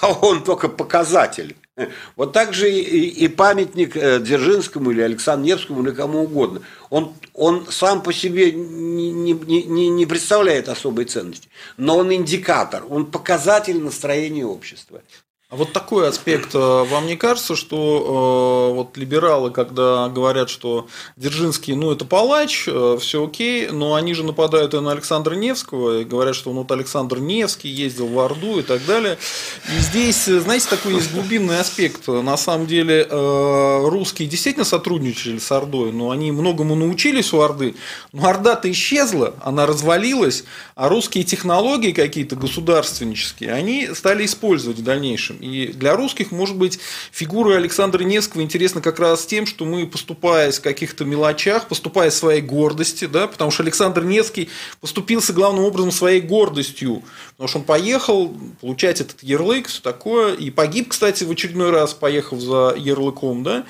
А 0.00 0.12
он 0.12 0.42
только 0.42 0.68
показатель. 0.68 1.56
Вот 2.16 2.32
так 2.32 2.54
же 2.54 2.70
и, 2.70 3.06
и 3.06 3.28
памятник 3.28 3.96
э, 3.96 4.18
Дзержинскому 4.18 4.90
или 4.90 5.02
Александру 5.02 5.46
Невскому 5.46 5.82
или 5.82 5.94
кому 5.94 6.22
угодно. 6.22 6.62
Он, 6.88 7.14
он 7.34 7.66
сам 7.70 8.02
по 8.02 8.12
себе 8.12 8.50
не, 8.50 9.12
не, 9.12 9.32
не, 9.34 9.88
не 9.90 10.06
представляет 10.06 10.68
особой 10.68 11.04
ценности, 11.04 11.48
но 11.76 11.98
он 11.98 12.12
индикатор, 12.12 12.84
он 12.88 13.06
показатель 13.06 13.78
настроения 13.78 14.46
общества. 14.46 15.02
Вот 15.56 15.72
такой 15.72 16.06
аспект. 16.06 16.54
Э, 16.54 16.84
вам 16.84 17.06
не 17.06 17.16
кажется, 17.16 17.56
что 17.56 18.70
э, 18.70 18.74
вот 18.74 18.96
либералы, 18.98 19.50
когда 19.50 20.08
говорят, 20.08 20.50
что 20.50 20.86
Дзержинский, 21.16 21.74
ну, 21.74 21.92
это 21.92 22.04
палач, 22.04 22.64
э, 22.66 22.98
все 23.00 23.24
окей, 23.24 23.68
но 23.70 23.94
они 23.94 24.12
же 24.12 24.22
нападают 24.22 24.74
и 24.74 24.80
на 24.80 24.92
Александра 24.92 25.34
Невского, 25.34 26.00
и 26.00 26.04
говорят, 26.04 26.36
что 26.36 26.52
ну, 26.52 26.60
вот 26.60 26.70
Александр 26.72 27.20
Невский 27.20 27.70
ездил 27.70 28.06
в 28.06 28.20
Орду 28.20 28.58
и 28.58 28.62
так 28.62 28.84
далее. 28.84 29.16
И 29.74 29.80
здесь, 29.80 30.26
знаете, 30.26 30.66
такой 30.68 30.94
есть 30.94 31.14
глубинный 31.14 31.58
аспект. 31.58 32.06
На 32.06 32.36
самом 32.36 32.66
деле, 32.66 33.06
э, 33.08 33.88
русские 33.88 34.28
действительно 34.28 34.66
сотрудничали 34.66 35.38
с 35.38 35.50
Ордой, 35.50 35.90
но 35.90 36.10
они 36.10 36.32
многому 36.32 36.74
научились 36.74 37.32
у 37.32 37.40
Орды. 37.40 37.76
Но 38.12 38.28
Орда-то 38.28 38.70
исчезла, 38.70 39.32
она 39.42 39.64
развалилась, 39.64 40.44
а 40.74 40.90
русские 40.90 41.24
технологии 41.24 41.92
какие-то 41.92 42.36
государственнические, 42.36 43.52
они 43.52 43.88
стали 43.94 44.26
использовать 44.26 44.80
в 44.80 44.84
дальнейшем. 44.84 45.38
И 45.46 45.68
для 45.68 45.96
русских, 45.96 46.32
может 46.32 46.56
быть, 46.56 46.78
фигура 47.12 47.56
Александра 47.56 48.02
Невского 48.02 48.42
интересна 48.42 48.80
как 48.80 48.98
раз 48.98 49.24
тем, 49.26 49.46
что 49.46 49.64
мы, 49.64 49.86
поступая 49.86 50.50
в 50.50 50.60
каких-то 50.60 51.04
мелочах, 51.04 51.68
поступая 51.68 52.10
своей 52.10 52.42
гордости, 52.42 53.06
да, 53.06 53.26
потому 53.28 53.50
что 53.50 53.62
Александр 53.62 54.04
Невский 54.04 54.48
поступился 54.80 55.32
главным 55.32 55.64
образом 55.64 55.92
своей 55.92 56.20
гордостью, 56.20 57.02
потому 57.32 57.48
что 57.48 57.58
он 57.58 57.64
поехал 57.64 58.34
получать 58.60 59.00
этот 59.00 59.22
ярлык, 59.22 59.68
все 59.68 59.80
такое, 59.80 60.34
и 60.34 60.50
погиб, 60.50 60.88
кстати, 60.88 61.24
в 61.24 61.30
очередной 61.30 61.70
раз, 61.70 61.94
поехав 61.94 62.40
за 62.40 62.74
ярлыком, 62.76 63.42
да, 63.42 63.64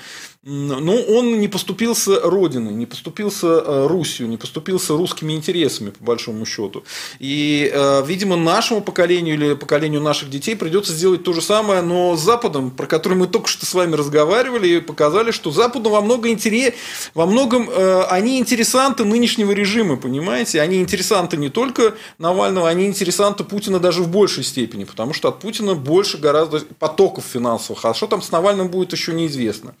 но 0.49 0.95
он 0.95 1.41
не 1.41 1.49
поступился 1.49 2.21
Родиной, 2.21 2.73
не 2.73 2.85
поступился 2.85 3.47
э, 3.47 3.87
Русью, 3.87 4.29
не 4.29 4.37
поступился 4.37 4.93
русскими 4.93 5.33
интересами, 5.33 5.89
по 5.89 6.05
большому 6.05 6.45
счету. 6.45 6.85
И, 7.19 7.69
э, 7.73 8.05
видимо, 8.05 8.37
нашему 8.37 8.79
поколению 8.79 9.35
или 9.35 9.55
поколению 9.55 9.99
наших 9.99 10.29
детей 10.29 10.55
придется 10.55 10.93
сделать 10.93 11.25
то 11.25 11.33
же 11.33 11.41
самое, 11.41 11.81
но 11.81 12.15
с 12.15 12.21
Западом, 12.21 12.71
про 12.71 12.87
который 12.87 13.17
мы 13.17 13.27
только 13.27 13.49
что 13.49 13.65
с 13.65 13.73
вами 13.73 13.95
разговаривали, 13.95 14.69
и 14.69 14.79
показали, 14.79 15.31
что 15.31 15.51
Западу 15.51 15.89
во, 15.89 15.99
много 15.99 16.29
интерес, 16.29 16.75
во 17.13 17.25
многом 17.25 17.69
э, 17.69 18.03
они 18.03 18.39
интересанты 18.39 19.03
нынешнего 19.03 19.51
режима, 19.51 19.97
понимаете? 19.97 20.61
Они 20.61 20.79
интересанты 20.79 21.35
не 21.35 21.49
только 21.49 21.95
Навального, 22.19 22.69
они 22.69 22.85
интересанты 22.85 23.43
Путина 23.43 23.79
даже 23.79 24.01
в 24.01 24.07
большей 24.07 24.45
степени, 24.45 24.85
потому 24.85 25.13
что 25.13 25.27
от 25.27 25.41
Путина 25.41 25.75
больше 25.75 26.17
гораздо 26.17 26.61
потоков 26.79 27.25
финансовых. 27.25 27.83
А 27.83 27.93
что 27.93 28.07
там 28.07 28.21
с 28.21 28.31
Навальным 28.31 28.69
будет, 28.69 28.93
еще 28.93 29.11
неизвестно. 29.11 29.75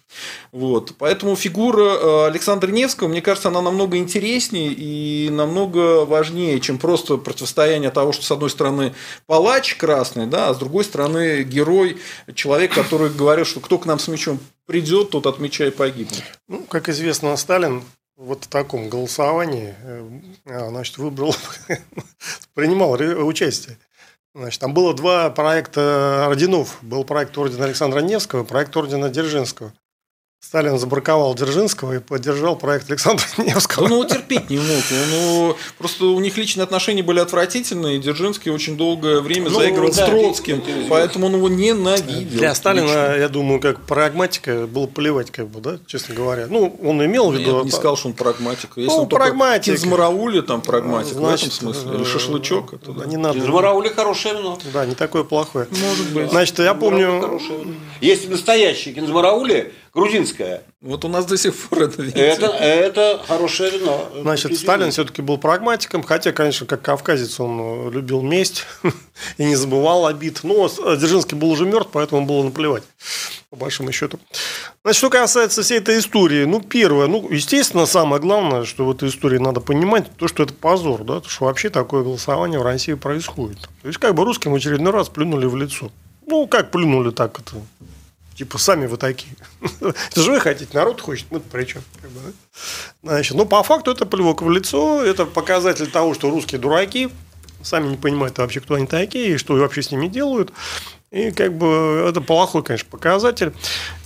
Вот. 0.57 0.95
Поэтому 0.97 1.35
фигура 1.35 1.83
э, 1.83 2.25
Александра 2.25 2.71
Невского, 2.71 3.07
мне 3.07 3.21
кажется, 3.21 3.49
она 3.49 3.61
намного 3.61 3.97
интереснее 3.97 4.73
и 4.73 5.29
намного 5.29 6.03
важнее, 6.03 6.59
чем 6.59 6.79
просто 6.79 7.17
противостояние 7.17 7.91
того, 7.91 8.11
что 8.11 8.23
с 8.23 8.31
одной 8.31 8.49
стороны 8.49 8.95
палач 9.27 9.75
красный, 9.75 10.25
да, 10.25 10.49
а 10.49 10.55
с 10.55 10.57
другой 10.57 10.83
стороны 10.83 11.43
герой, 11.43 11.99
человек, 12.33 12.73
который 12.73 13.11
говорил, 13.11 13.45
что 13.45 13.59
кто 13.59 13.77
к 13.77 13.85
нам 13.85 13.99
с 13.99 14.07
мечом 14.07 14.39
придет, 14.65 15.11
тот 15.11 15.27
от 15.27 15.37
меча 15.37 15.67
и 15.67 15.69
погибнет. 15.69 16.23
Ну, 16.47 16.63
как 16.63 16.89
известно, 16.89 17.37
Сталин 17.37 17.83
вот 18.15 18.45
в 18.45 18.47
таком 18.47 18.89
голосовании 18.89 19.75
э, 19.83 20.09
а, 20.47 20.69
значит, 20.69 20.97
выбрал, 20.97 21.35
принимал 22.55 22.93
участие. 22.93 23.77
Значит, 24.33 24.59
там 24.59 24.73
было 24.73 24.95
два 24.95 25.29
проекта 25.29 26.25
орденов. 26.25 26.79
Был 26.81 27.03
проект 27.03 27.37
ордена 27.37 27.65
Александра 27.65 27.99
Невского, 27.99 28.43
проект 28.43 28.75
ордена 28.75 29.09
Дзержинского. 29.09 29.71
Сталин 30.39 30.77
забраковал 30.77 31.33
Дзержинского 31.33 31.93
и 31.93 31.99
поддержал 31.99 32.55
проект 32.55 32.89
Александра 32.89 33.25
Невского. 33.37 33.89
Да, 33.89 33.95
ну, 33.95 34.05
терпеть 34.05 34.49
не 34.51 34.57
мог. 34.57 34.83
Ну, 35.11 35.55
просто 35.79 36.05
у 36.05 36.19
них 36.19 36.37
личные 36.37 36.63
отношения 36.63 37.01
были 37.01 37.19
отвратительные, 37.19 37.97
и 37.97 37.99
Дзержинский 37.99 38.51
очень 38.51 38.77
долгое 38.77 39.19
время 39.19 39.49
ну, 39.49 39.59
заигрывал 39.59 39.91
да, 39.91 40.05
с 40.05 40.09
Троцким, 40.09 40.63
поэтому 40.89 41.25
он 41.25 41.35
его 41.35 41.49
ненавидел. 41.49 42.37
Для 42.37 42.53
Сталина, 42.53 42.85
лично. 42.85 43.15
я 43.17 43.29
думаю, 43.29 43.59
как 43.59 43.81
прагматика, 43.81 44.67
было 44.67 44.85
плевать, 44.85 45.31
как 45.31 45.47
бы, 45.47 45.59
да, 45.59 45.79
честно 45.87 46.13
говоря. 46.13 46.45
Ну, 46.47 46.79
он 46.83 47.03
имел 47.03 47.31
в 47.31 47.35
виду... 47.35 47.57
Я 47.57 47.63
не 47.63 47.71
сказал, 47.71 47.97
что 47.97 48.09
он 48.09 48.13
прагматик. 48.13 48.73
Если 48.75 48.89
ну, 48.89 49.01
он 49.01 49.09
прагматик. 49.09 49.73
Кинзмараули 49.73 50.41
там 50.41 50.61
прагматик, 50.61 51.13
Значит, 51.13 51.51
в 51.51 51.57
этом 51.57 51.73
смысле. 51.73 51.97
Или 51.97 52.03
шашлычок. 52.03 52.73
Это, 52.73 52.91
да. 52.91 53.05
Не 53.05 53.17
надо. 53.17 53.39
Кинзмараули 53.39 53.89
хорошее 53.89 54.35
вино. 54.35 54.59
Да, 54.71 54.85
не 54.85 54.93
такое 54.93 55.23
плохое. 55.23 55.67
Может 55.71 56.13
быть. 56.13 56.29
Значит, 56.29 56.59
я 56.59 56.75
помню... 56.75 57.41
Есть 58.01 58.29
настоящие 58.29 58.93
кинзмараули, 58.93 59.73
грузинская. 59.97 60.61
Вот 60.79 61.03
у 61.05 61.07
нас 61.07 61.25
до 61.25 61.37
сих 61.37 61.55
пор 61.55 61.83
это 61.83 62.03
видите. 62.03 62.21
Это, 62.21 62.45
это 62.45 63.19
хорошее 63.27 63.71
вино. 63.71 64.07
Значит, 64.21 64.55
Сталин 64.55 64.91
все-таки 64.91 65.23
был 65.23 65.39
прагматиком, 65.39 66.03
хотя, 66.03 66.31
конечно, 66.31 66.67
как 66.67 66.83
кавказец 66.83 67.39
он 67.39 67.89
любил 67.91 68.21
месть 68.21 68.65
и 69.37 69.43
не 69.43 69.55
забывал 69.55 70.05
обид. 70.05 70.41
Но 70.43 70.67
Дзержинский 70.67 71.35
был 71.35 71.49
уже 71.49 71.65
мертв, 71.65 71.89
поэтому 71.91 72.27
было 72.27 72.43
наплевать, 72.43 72.83
по 73.49 73.55
большому 73.55 73.91
счету. 73.91 74.19
Значит, 74.83 74.99
что 74.99 75.09
касается 75.09 75.63
всей 75.63 75.79
этой 75.79 75.97
истории, 75.97 76.45
ну, 76.45 76.61
первое, 76.61 77.07
ну, 77.07 77.27
естественно, 77.31 77.87
самое 77.87 78.21
главное, 78.21 78.65
что 78.65 78.85
в 78.85 78.91
этой 78.91 79.09
истории 79.09 79.39
надо 79.39 79.61
понимать, 79.61 80.05
то, 80.15 80.27
что 80.27 80.43
это 80.43 80.53
позор, 80.53 81.03
да, 81.05 81.21
то, 81.21 81.27
что 81.29 81.45
вообще 81.45 81.69
такое 81.69 82.03
голосование 82.03 82.59
в 82.59 82.63
России 82.63 82.93
происходит. 82.93 83.61
То 83.81 83.87
есть, 83.87 83.97
как 83.97 84.13
бы 84.13 84.23
русским 84.25 84.51
в 84.51 84.55
очередной 84.55 84.93
раз 84.93 85.09
плюнули 85.09 85.47
в 85.47 85.55
лицо. 85.55 85.91
Ну, 86.27 86.45
как 86.45 86.69
плюнули, 86.69 87.09
так 87.09 87.39
это 87.39 87.55
Типа, 88.37 88.57
сами 88.59 88.85
вы 88.85 88.97
такие. 88.97 89.33
Это 89.81 90.21
же 90.21 90.31
вы 90.31 90.39
хотите, 90.39 90.69
народ 90.73 91.01
хочет, 91.01 91.25
мы 91.31 91.39
при 91.39 91.65
чем? 91.65 91.81
Как 92.01 92.11
бы, 92.11 92.19
да? 92.23 92.31
Значит, 93.03 93.35
ну, 93.35 93.45
по 93.45 93.63
факту 93.63 93.91
это 93.91 94.05
плевок 94.05 94.41
в 94.43 94.49
лицо, 94.51 95.01
это 95.03 95.25
показатель 95.25 95.87
того, 95.89 96.13
что 96.13 96.29
русские 96.29 96.59
дураки, 96.61 97.09
сами 97.63 97.87
не 97.89 97.97
понимают 97.97 98.37
вообще, 98.37 98.59
кто 98.59 98.75
они 98.75 98.85
такие, 98.85 99.33
и 99.33 99.37
что 99.37 99.55
вообще 99.55 99.81
с 99.81 99.89
ними 99.91 100.07
делают. 100.07 100.53
И 101.09 101.31
как 101.31 101.57
бы 101.57 102.05
это 102.07 102.19
плохой, 102.21 102.61
конечно, 102.63 102.87
показатель. 102.91 103.53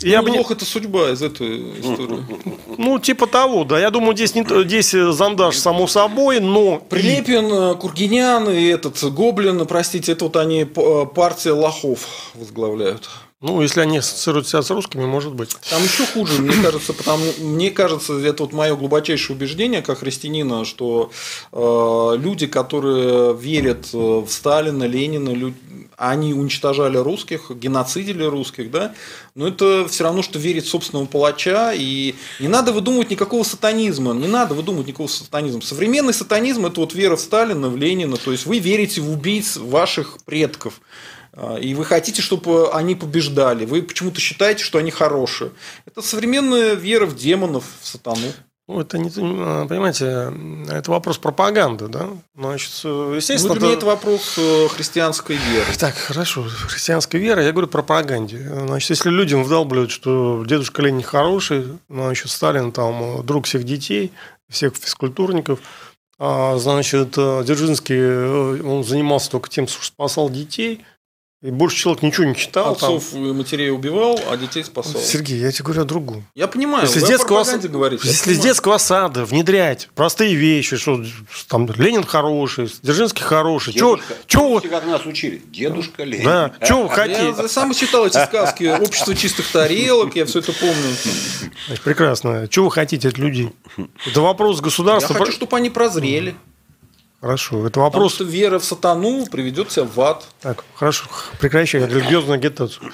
Ну, 0.02 0.08
Я 0.08 0.22
бы 0.22 0.30
не- 0.30 0.38
это 0.40 0.64
судьба 0.66 1.10
из 1.12 1.22
этой 1.22 1.80
истории. 1.82 2.24
Ну, 2.78 3.00
типа 3.00 3.28
того, 3.28 3.64
да. 3.66 3.80
Я 3.80 3.90
думаю, 3.90 4.16
здесь, 4.16 4.34
не, 4.34 4.46
здесь 4.64 4.94
э, 4.94 5.12
зондаж 5.12 5.58
само 5.58 5.88
собой, 5.88 6.40
но... 6.40 6.78
Прилепин, 6.78 7.52
э, 7.52 7.76
Кургинян 7.76 8.50
и 8.50 8.66
этот 8.68 9.04
Гоблин, 9.04 9.66
простите, 9.68 10.14
это 10.14 10.26
вот 10.26 10.38
они 10.38 10.64
п- 10.64 11.06
партия 11.08 11.52
лохов 11.52 12.32
возглавляют. 12.36 13.10
Ну, 13.42 13.60
если 13.64 13.82
они 13.82 13.98
ассоциируют 13.98 14.48
себя 14.48 14.62
с 14.62 14.70
русскими, 14.70 15.04
может 15.06 15.34
быть. 15.34 15.58
Там 15.68 15.82
еще 15.84 16.06
хуже, 16.06 16.42
мне 16.44 16.54
кажется, 16.62 16.94
потому 16.94 17.26
мне 17.40 17.72
кажется, 17.72 18.20
это 18.20 18.44
вот 18.44 18.54
мое 18.54 18.76
глубочайшее 18.76 19.36
убеждение 19.36 19.82
как 19.82 20.00
христианина, 20.00 20.64
что 20.64 21.12
э, 21.52 22.18
люди, 22.20 22.46
которые 22.46 23.36
верят 23.36 23.90
э, 23.94 23.98
в 23.98 24.28
Сталина, 24.30 24.84
Ленина, 24.84 25.30
лю- 25.30 25.56
они 25.98 26.36
уничтожали 26.36 26.98
русских, 26.98 27.50
геноцидили 27.50 28.24
русских, 28.24 28.70
да, 28.70 28.94
но 29.34 29.48
это 29.48 29.88
все 29.90 30.04
равно, 30.04 30.22
что 30.22 30.38
верить 30.38 30.66
в 30.66 30.70
собственного 30.70 31.08
палача, 31.08 31.74
и 31.74 32.14
не 32.40 32.48
надо 32.48 32.72
выдумывать 32.72 33.10
никакого 33.10 33.44
сатанизма, 33.44 34.14
не 34.14 34.28
надо 34.28 34.54
выдумывать 34.54 34.88
никакого 34.88 35.08
сатанизма. 35.08 35.62
Современный 35.62 36.14
сатанизм– 36.14 36.66
это 36.68 36.80
вот 36.80 36.94
вера 36.94 37.16
в 37.16 37.22
Сталина, 37.22 37.70
в 37.70 37.78
Ленина, 37.78 38.18
то 38.18 38.32
есть 38.32 38.46
вы 38.46 38.60
верите 38.60 39.02
в 39.02 39.10
убийц 39.10 39.58
ваших 39.58 40.18
предков. 40.26 40.80
А, 41.34 41.56
И 41.58 41.74
вы 41.74 41.86
хотите, 41.86 42.22
чтобы 42.22 42.72
они 42.72 42.96
побеждали. 42.96 43.66
Вы 43.66 43.82
почему-то 43.84 44.20
считаете, 44.20 44.64
что 44.64 44.78
они 44.80 44.92
хорошие. 44.92 45.52
Это 45.86 46.02
современная 46.02 46.74
вера 46.74 47.06
в 47.06 47.16
демонов, 47.16 47.64
в 47.82 47.88
сатану. 47.88 48.18
Ну, 48.68 48.80
это 48.80 48.98
не, 48.98 49.10
э, 49.10 49.66
понимаете, 49.68 50.32
это 50.70 50.92
вопрос 50.92 51.18
пропаганды, 51.18 51.88
да? 51.90 52.08
Значит, 52.38 52.72
э, 52.86 52.88
Ну, 52.88 53.14
естественно, 53.16 53.54
для 53.56 53.62
меня 53.64 53.72
это- 53.74 53.80
это 53.80 53.86
вопрос 53.88 54.36
э, 54.38 54.68
христианской 54.70 55.36
веры. 55.36 55.66
Так, 55.78 55.96
хорошо, 55.96 56.46
христианская 56.68 57.18
вера, 57.18 57.44
я 57.44 57.52
говорю 57.52 57.68
про 57.68 57.82
пропаганде. 57.82 58.38
Значит, 58.68 58.92
если 58.92 59.10
людям 59.10 59.44
вдалбливают, 59.44 59.92
что 59.92 60.46
дедушка 60.48 60.84
Ленин 60.84 61.02
хороший, 61.04 61.66
значит, 61.90 62.30
Сталин 62.30 62.72
там 62.72 63.20
э, 63.20 63.24
друг 63.24 63.46
всех 63.46 63.66
детей, 63.66 64.14
всех 64.50 64.74
физкультурников, 64.78 65.60
а, 66.18 66.58
значит, 66.58 67.16
э, 67.18 67.42
Дзержинский, 67.44 67.98
э, 67.98 68.62
он 68.64 68.84
занимался 68.86 69.32
только 69.32 69.50
тем, 69.50 69.68
что 69.68 69.84
спасал 69.84 70.30
детей, 70.30 70.86
и 71.44 71.50
больше 71.50 71.76
человек 71.78 72.04
ничего 72.04 72.26
не 72.26 72.36
читал. 72.36 72.76
там. 72.76 72.98
Отцов 72.98 73.14
и 73.16 73.18
матерей 73.18 73.72
убивал, 73.72 74.20
а 74.30 74.38
детей 74.38 74.64
спасал. 74.64 75.02
Сергей, 75.02 75.40
я 75.40 75.52
тебе 75.52 75.64
говорю 75.66 75.82
о 75.82 75.86
другом. 75.86 76.26
Я 76.36 76.48
понимаю, 76.48 76.86
Если 76.86 77.00
вы 77.00 77.06
о 77.06 77.10
детского, 77.10 77.38
пропаганде 77.38 77.68
говорите. 77.68 78.04
я 78.06 78.12
если 78.12 78.34
с 78.36 78.40
детского 78.40 78.78
сада 78.78 79.26
внедрять 79.26 79.90
простые 79.96 80.36
вещи, 80.36 80.78
что 80.78 81.04
там 81.48 81.68
Ленин 81.78 82.04
хороший, 82.04 82.72
Дзержинский 82.84 83.24
хороший, 83.24 83.74
чего, 83.74 83.96
Дедушка, 83.96 84.16
чего, 84.28 84.60
как 84.62 84.86
нас 84.86 85.06
учили? 85.08 85.42
Дедушка 85.48 86.04
Ленин. 86.04 86.26
да, 86.26 86.52
чего 86.64 86.84
вы 86.84 86.90
Я 86.90 86.94
хотите? 86.94 87.48
сам 87.48 87.74
читал 87.74 88.06
эти 88.06 88.24
сказки 88.24 88.64
«Общество 88.80 89.16
чистых 89.16 89.48
тарелок», 89.52 90.16
я 90.16 90.26
все 90.28 90.40
это 90.40 90.54
помню. 90.54 90.96
Прекрасно. 91.84 92.48
Чего 92.50 92.66
вы 92.66 92.72
хотите 92.72 93.08
от 93.08 93.18
людей? 93.18 93.50
Это 94.06 94.22
вопрос 94.22 94.58
Я 94.58 94.64
государства. 94.64 95.16
хочу, 95.16 95.32
чтобы 95.32 95.58
они 95.58 95.70
прозрели. 95.72 96.36
Хорошо, 97.22 97.60
это 97.60 97.66
Потому 97.70 97.86
вопрос. 97.86 98.16
что 98.16 98.24
вера 98.24 98.58
в 98.58 98.66
сатану 98.66 99.28
приведет 99.28 99.70
тебя 99.70 99.86
в 99.86 100.02
ад. 100.02 100.28
Так, 100.42 100.66
хорошо, 100.74 101.06
прекращай 101.40 101.86
религиозную 101.86 102.36
агитацию. 102.36 102.92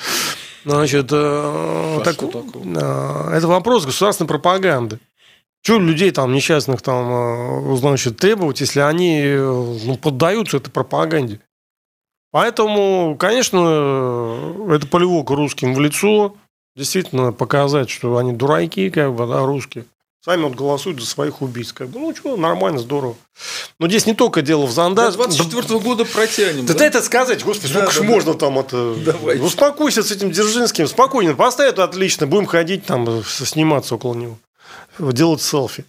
Значит, 0.66 1.08
э, 1.12 2.02
так, 2.04 2.22
э, 2.22 3.30
это 3.34 3.48
вопрос 3.48 3.86
государственной 3.86 4.28
пропаганды. 4.28 5.00
Чего 5.62 5.80
людей 5.80 6.12
там 6.12 6.34
несчастных 6.34 6.82
там, 6.82 7.74
э, 7.74 7.78
значит, 7.78 8.18
требовать, 8.18 8.60
если 8.60 8.82
они 8.82 9.22
э, 9.22 9.38
ну, 9.86 9.96
поддаются 9.96 10.58
этой 10.58 10.72
пропаганде? 10.72 11.40
Поэтому, 12.32 13.16
конечно, 13.18 14.68
это 14.70 14.88
полевок 14.88 15.30
русским 15.30 15.74
в 15.74 15.80
лицо. 15.80 16.36
Действительно 16.76 17.32
показать, 17.32 17.90
что 17.90 18.18
они 18.18 18.34
дураки, 18.34 18.90
как 18.90 19.14
бы, 19.14 19.26
да, 19.26 19.46
русские. 19.46 19.86
Сами 20.28 20.44
вот 20.44 20.56
голосуют 20.56 21.00
за 21.00 21.06
своих 21.06 21.42
убийц. 21.42 21.72
Как 21.72 21.88
бы. 21.88 22.00
Ну, 22.00 22.14
что, 22.14 22.36
нормально, 22.36 22.80
здорово. 22.80 23.16
Но 23.80 23.88
здесь 23.88 24.06
не 24.06 24.14
только 24.14 24.42
дело 24.42 24.66
в 24.66 24.70
До 24.70 24.74
зондаж. 24.76 25.14
24 25.16 25.80
года 25.80 26.04
протянем. 26.04 26.66
Да 26.66 26.74
да? 26.74 26.86
это 26.86 27.02
сказать, 27.02 27.46
господи, 27.46 27.72
Да, 27.74 27.80
сколько 27.88 27.94
ж 27.94 27.98
да, 28.00 28.04
можно 28.04 28.34
там 28.34 28.60
это... 28.60 28.94
Давайте. 29.06 29.42
Успокойся 29.42 30.04
с 30.04 30.12
этим 30.12 30.32
Дзержинским, 30.32 30.86
спокойно, 30.90 31.34
поставят 31.34 31.80
отлично, 31.80 32.28
будем 32.28 32.46
ходить 32.46 32.86
там, 32.86 33.24
с- 33.24 33.46
сниматься 33.46 33.96
около 33.96 34.16
него, 34.16 34.38
делать 35.00 35.42
селфи. 35.42 35.86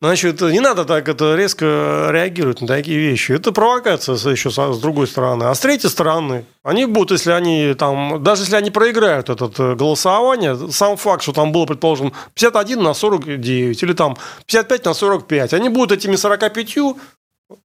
Значит, 0.00 0.42
не 0.42 0.60
надо 0.60 0.84
так 0.84 1.08
это 1.08 1.34
резко 1.36 2.08
реагировать 2.10 2.60
на 2.60 2.66
такие 2.66 2.98
вещи. 2.98 3.32
Это 3.32 3.50
провокация 3.50 4.16
еще 4.30 4.50
с 4.50 4.78
другой 4.78 5.06
стороны. 5.06 5.44
А 5.44 5.54
с 5.54 5.60
третьей 5.60 5.88
стороны, 5.88 6.44
они 6.62 6.84
будут, 6.84 7.12
если 7.12 7.30
они 7.30 7.74
там, 7.74 8.22
даже 8.22 8.42
если 8.42 8.56
они 8.56 8.70
проиграют 8.70 9.30
это 9.30 9.50
э, 9.56 9.74
голосование, 9.74 10.70
сам 10.70 10.98
факт, 10.98 11.22
что 11.22 11.32
там 11.32 11.50
было, 11.50 11.64
предположим, 11.64 12.12
51 12.34 12.82
на 12.82 12.92
49 12.92 13.82
или 13.82 13.92
там 13.94 14.18
55 14.46 14.84
на 14.84 14.94
45, 14.94 15.54
они 15.54 15.70
будут 15.70 15.92
этими 15.92 16.16
45 16.16 16.76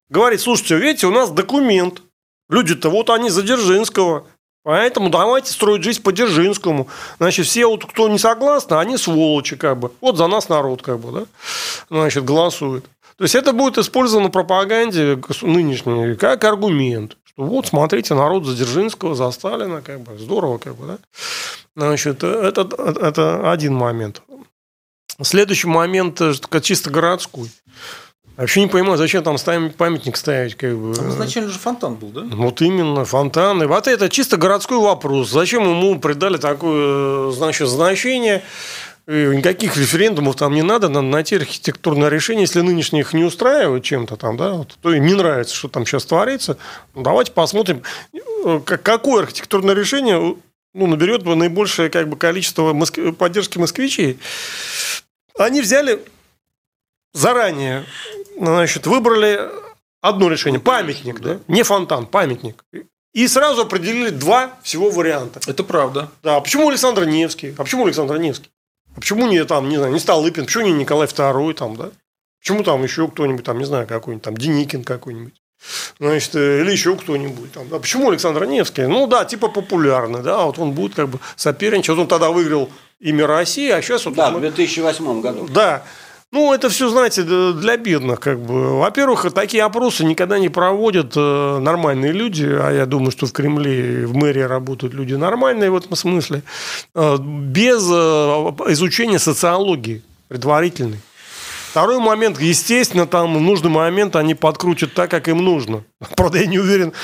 говорить, 0.08 0.40
слушайте, 0.40 0.78
видите, 0.78 1.06
у 1.06 1.10
нас 1.12 1.30
документ. 1.30 2.02
Люди-то 2.48 2.90
вот 2.90 3.10
они 3.10 3.30
за 3.30 3.42
Дзержинского. 3.42 4.26
Поэтому 4.64 5.08
давайте 5.10 5.50
строить 5.50 5.82
жизнь 5.82 6.02
по 6.02 6.12
Дзержинскому. 6.12 6.88
Значит, 7.18 7.46
все, 7.46 7.66
вот, 7.66 7.84
кто 7.84 8.08
не 8.08 8.18
согласны, 8.18 8.74
они 8.74 8.96
сволочи, 8.96 9.56
как 9.56 9.78
бы. 9.78 9.90
Вот 10.00 10.16
за 10.16 10.28
нас 10.28 10.48
народ, 10.48 10.82
как 10.82 11.00
бы, 11.00 11.20
да, 11.20 11.26
значит, 11.90 12.24
голосует. 12.24 12.84
То 13.16 13.24
есть 13.24 13.34
это 13.34 13.52
будет 13.52 13.78
использовано 13.78 14.28
в 14.28 14.32
пропаганде 14.32 15.20
нынешней 15.42 16.16
как 16.16 16.44
аргумент. 16.44 17.16
Что 17.24 17.44
вот, 17.44 17.66
смотрите, 17.66 18.14
народ 18.14 18.44
за 18.46 18.54
Дзержинского, 18.54 19.14
за 19.14 19.30
Сталина, 19.32 19.82
как 19.82 20.00
бы, 20.00 20.16
здорово, 20.18 20.58
как 20.58 20.76
бы, 20.76 20.86
да. 20.86 20.98
Значит, 21.74 22.22
это, 22.22 22.68
это 23.00 23.50
один 23.50 23.74
момент. 23.74 24.22
Следующий 25.22 25.68
момент 25.68 26.20
э, 26.20 26.34
чисто 26.62 26.90
городской. 26.90 27.50
Вообще 28.36 28.62
не 28.62 28.66
понимаю, 28.66 28.96
зачем 28.96 29.22
там 29.22 29.36
ставим, 29.36 29.70
памятник 29.70 30.16
ставить, 30.16 30.54
как 30.54 30.74
бы. 30.76 30.94
Там 30.94 31.10
изначально 31.10 31.50
же 31.50 31.58
фонтан 31.58 31.94
был, 31.96 32.08
да? 32.08 32.22
Вот 32.34 32.62
именно, 32.62 33.04
фонтаны. 33.04 33.66
Вот 33.66 33.86
это 33.86 34.08
чисто 34.08 34.36
городской 34.38 34.78
вопрос. 34.78 35.30
Зачем 35.30 35.62
ему 35.64 35.98
придали 36.00 36.38
такое 36.38 37.28
э, 37.28 37.32
значит, 37.32 37.68
значение? 37.68 38.42
И 39.06 39.12
Никаких 39.34 39.76
референдумов 39.76 40.36
там 40.36 40.54
не 40.54 40.62
надо, 40.62 40.88
надо 40.88 41.06
найти 41.06 41.34
архитектурное 41.36 42.08
решение. 42.08 42.42
Если 42.42 42.60
нынешние 42.60 43.00
их 43.02 43.12
не 43.12 43.24
устраивают 43.24 43.84
чем-то 43.84 44.16
там, 44.16 44.36
да, 44.36 44.52
вот, 44.52 44.78
то 44.80 44.92
им 44.94 45.04
не 45.04 45.14
нравится, 45.14 45.54
что 45.54 45.68
там 45.68 45.84
сейчас 45.84 46.04
творится. 46.06 46.56
Ну, 46.94 47.02
давайте 47.02 47.32
посмотрим, 47.32 47.82
э, 48.14 48.60
как- 48.64 48.82
какое 48.82 49.24
архитектурное 49.24 49.74
решение 49.74 50.36
ну, 50.74 50.86
наберет 50.86 51.24
наибольшее 51.26 51.90
как 51.90 52.08
бы, 52.08 52.16
количество 52.16 52.72
моск- 52.72 53.12
поддержки 53.12 53.58
москвичей. 53.58 54.18
Они 55.38 55.60
взяли 55.60 56.00
заранее, 57.12 57.84
значит, 58.38 58.86
выбрали 58.86 59.40
одно 60.00 60.28
решение, 60.28 60.60
памятник, 60.60 61.20
да, 61.20 61.38
не 61.48 61.62
фонтан, 61.62 62.06
памятник. 62.06 62.64
И 63.12 63.28
сразу 63.28 63.62
определили 63.62 64.08
два 64.08 64.52
всего 64.62 64.90
варианта. 64.90 65.40
Это 65.46 65.62
правда. 65.64 66.08
Да, 66.22 66.36
а 66.36 66.40
почему 66.40 66.68
Александр 66.70 67.04
Невский? 67.04 67.54
А 67.58 67.62
почему 67.64 67.84
Александр 67.84 68.16
Невский? 68.16 68.50
А 68.96 69.00
почему 69.00 69.26
не 69.26 69.44
там, 69.44 69.68
не 69.68 69.76
знаю, 69.76 69.92
не 69.92 69.98
Столыпин? 69.98 70.46
Почему 70.46 70.64
не 70.64 70.72
Николай 70.72 71.06
II 71.06 71.52
там, 71.54 71.76
да? 71.76 71.90
Почему 72.40 72.62
там 72.64 72.82
еще 72.82 73.06
кто-нибудь, 73.08 73.44
там, 73.44 73.58
не 73.58 73.64
знаю, 73.66 73.86
какой-нибудь, 73.86 74.24
там, 74.24 74.36
Деникин 74.36 74.82
какой-нибудь? 74.82 75.34
Значит, 76.00 76.34
э, 76.34 76.62
или 76.62 76.72
еще 76.72 76.96
кто-нибудь 76.96 77.52
там. 77.52 77.68
А 77.70 77.78
почему 77.78 78.08
Александр 78.10 78.46
Невский? 78.46 78.86
Ну 78.86 79.06
да, 79.06 79.24
типа 79.26 79.48
популярный, 79.48 80.22
да, 80.22 80.44
вот 80.46 80.58
он 80.58 80.72
будет 80.72 80.94
как 80.94 81.08
бы 81.08 81.20
соперничать. 81.36 81.90
Вот 81.90 81.98
он 82.00 82.08
тогда 82.08 82.30
выиграл 82.30 82.68
имя 82.98 83.26
России, 83.26 83.70
а 83.70 83.80
сейчас 83.82 84.06
вот 84.06 84.14
Да, 84.14 84.28
он- 84.28 84.36
в 84.36 84.40
2008 84.40 85.20
году. 85.20 85.46
да. 85.48 85.84
Ну, 86.32 86.54
это 86.54 86.70
все, 86.70 86.88
знаете, 86.88 87.24
для 87.24 87.76
бедных, 87.76 88.18
как 88.18 88.40
бы. 88.40 88.78
Во-первых, 88.78 89.30
такие 89.34 89.62
опросы 89.64 90.02
никогда 90.02 90.38
не 90.38 90.48
проводят 90.48 91.12
э, 91.14 91.58
нормальные 91.58 92.12
люди, 92.12 92.46
а 92.46 92.70
я 92.70 92.86
думаю, 92.86 93.10
что 93.10 93.26
в 93.26 93.32
Кремле 93.32 94.06
в 94.06 94.16
мэрии 94.16 94.40
работают 94.40 94.94
люди 94.94 95.12
нормальные 95.12 95.70
в 95.70 95.76
этом 95.76 95.94
смысле, 95.94 96.42
э, 96.94 97.16
без 97.20 97.86
э, 97.86 97.94
изучения 98.72 99.18
социологии 99.18 100.02
предварительной. 100.28 101.00
Второй 101.70 101.98
момент, 101.98 102.40
естественно, 102.40 103.06
там 103.06 103.34
в 103.36 103.40
нужный 103.40 103.70
момент 103.70 104.16
они 104.16 104.34
подкрутят 104.34 104.94
так, 104.94 105.10
как 105.10 105.28
им 105.28 105.38
нужно. 105.38 105.84
Правда, 106.16 106.38
я 106.38 106.46
не 106.46 106.58
уверен, 106.58 106.94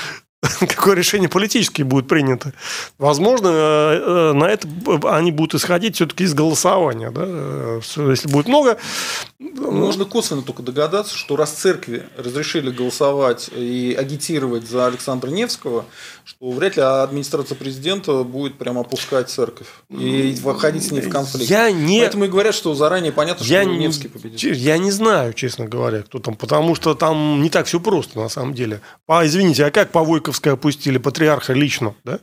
какое 0.59 0.95
решение 0.95 1.27
политически 1.27 1.81
будет 1.81 2.07
принято. 2.07 2.53
Возможно, 2.97 3.49
э, 3.49 3.51
э, 3.51 4.33
на 4.33 4.45
это 4.45 4.67
они 5.03 5.31
будут 5.31 5.55
исходить 5.55 5.95
все-таки 5.95 6.23
из 6.23 6.33
голосования. 6.33 7.11
Да? 7.11 7.23
Э, 7.25 7.81
Если 7.97 8.29
будет 8.29 8.47
много, 8.47 8.77
Можно 9.39 10.05
косвенно 10.05 10.41
только 10.41 10.63
догадаться, 10.63 11.17
что 11.17 11.35
раз 11.35 11.51
церкви 11.51 12.03
разрешили 12.17 12.71
голосовать 12.71 13.49
и 13.53 13.95
агитировать 13.97 14.67
за 14.67 14.87
Александра 14.87 15.29
Невского, 15.29 15.85
что 16.29 16.51
вряд 16.51 16.75
ли 16.75 16.83
администрация 16.83 17.55
президента 17.55 18.23
будет 18.23 18.57
прям 18.59 18.77
опускать 18.77 19.29
церковь 19.29 19.67
и 19.89 20.35
входить 20.35 20.85
с 20.85 20.91
ней 20.91 21.01
в 21.01 21.09
конфликт. 21.09 21.49
Я 21.49 21.71
не- 21.71 22.01
Поэтому 22.01 22.25
и 22.25 22.27
говорят, 22.27 22.53
что 22.53 22.75
заранее 22.75 23.11
понятно, 23.11 23.43
что 23.43 23.51
я 23.51 23.63
не, 23.63 23.77
Невский 23.79 24.09
победит. 24.09 24.55
я 24.55 24.77
не 24.77 24.91
знаю, 24.91 25.33
честно 25.33 25.65
говоря, 25.65 26.03
кто 26.03 26.19
там, 26.19 26.35
потому 26.35 26.75
что 26.75 26.93
там 26.93 27.41
не 27.41 27.49
так 27.49 27.65
все 27.65 27.79
просто 27.79 28.19
на 28.19 28.29
самом 28.29 28.53
деле. 28.53 28.81
А, 29.07 29.25
извините, 29.25 29.65
а 29.65 29.71
как 29.71 29.91
по 29.91 30.03
Войковской 30.03 30.53
опустили 30.53 30.99
патриарха 30.99 31.53
лично, 31.53 31.95
да? 32.03 32.19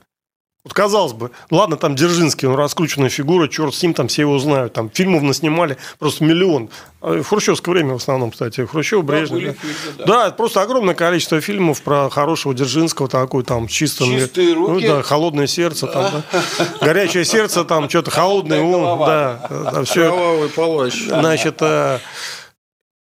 Вот 0.67 0.73
казалось 0.73 1.13
бы, 1.13 1.31
ладно, 1.53 1.77
там 1.77 1.95
Дзержинский, 1.95 2.49
он 2.49 2.57
раскрученная 2.57 3.09
фигура, 3.09 3.47
черт 3.47 3.73
с 3.73 3.81
ним, 3.85 3.95
там 3.95 4.09
все 4.09 4.23
его 4.23 4.37
знают. 4.41 4.73
Там 4.73 4.91
фильмов 4.91 5.23
наснимали 5.23 5.77
просто 6.01 6.25
миллион. 6.25 6.71
А 7.01 7.23
в 7.23 7.29
хрущевское 7.29 7.73
время 7.73 7.93
в 7.93 7.99
основном, 7.99 8.33
кстати. 8.33 8.67
Хрущев, 8.67 9.05
Брежнев. 9.05 9.45
Да, 9.45 9.53
фильмы, 9.53 9.75
да. 9.99 10.05
да, 10.07 10.31
просто 10.33 10.63
огромное 10.63 10.97
количество 10.97 11.41
фильмов 11.41 11.83
про 11.83 12.11
хорошего 12.11 12.53
Дзержинского, 12.53 13.07
такой 13.07 13.45
там 13.45 13.69
чисто... 13.69 14.07
Чистые 14.07 14.55
руки. 14.55 14.73
Ну, 14.73 14.81
да, 14.81 15.03
холодное 15.03 15.47
сердце, 15.47 15.87
там, 15.87 16.25
да. 16.33 16.67
горячее 16.81 17.25
сердце, 17.25 17.65
там 17.65 17.89
что-то 17.89 18.11
холодное 18.11 18.61
ум. 18.61 18.99
Да, 18.99 19.47
да, 19.49 19.85
все. 19.85 20.11
Кровавый 20.11 20.49
палач. 20.49 21.01
Значит, 21.07 21.59
э, 21.61 22.01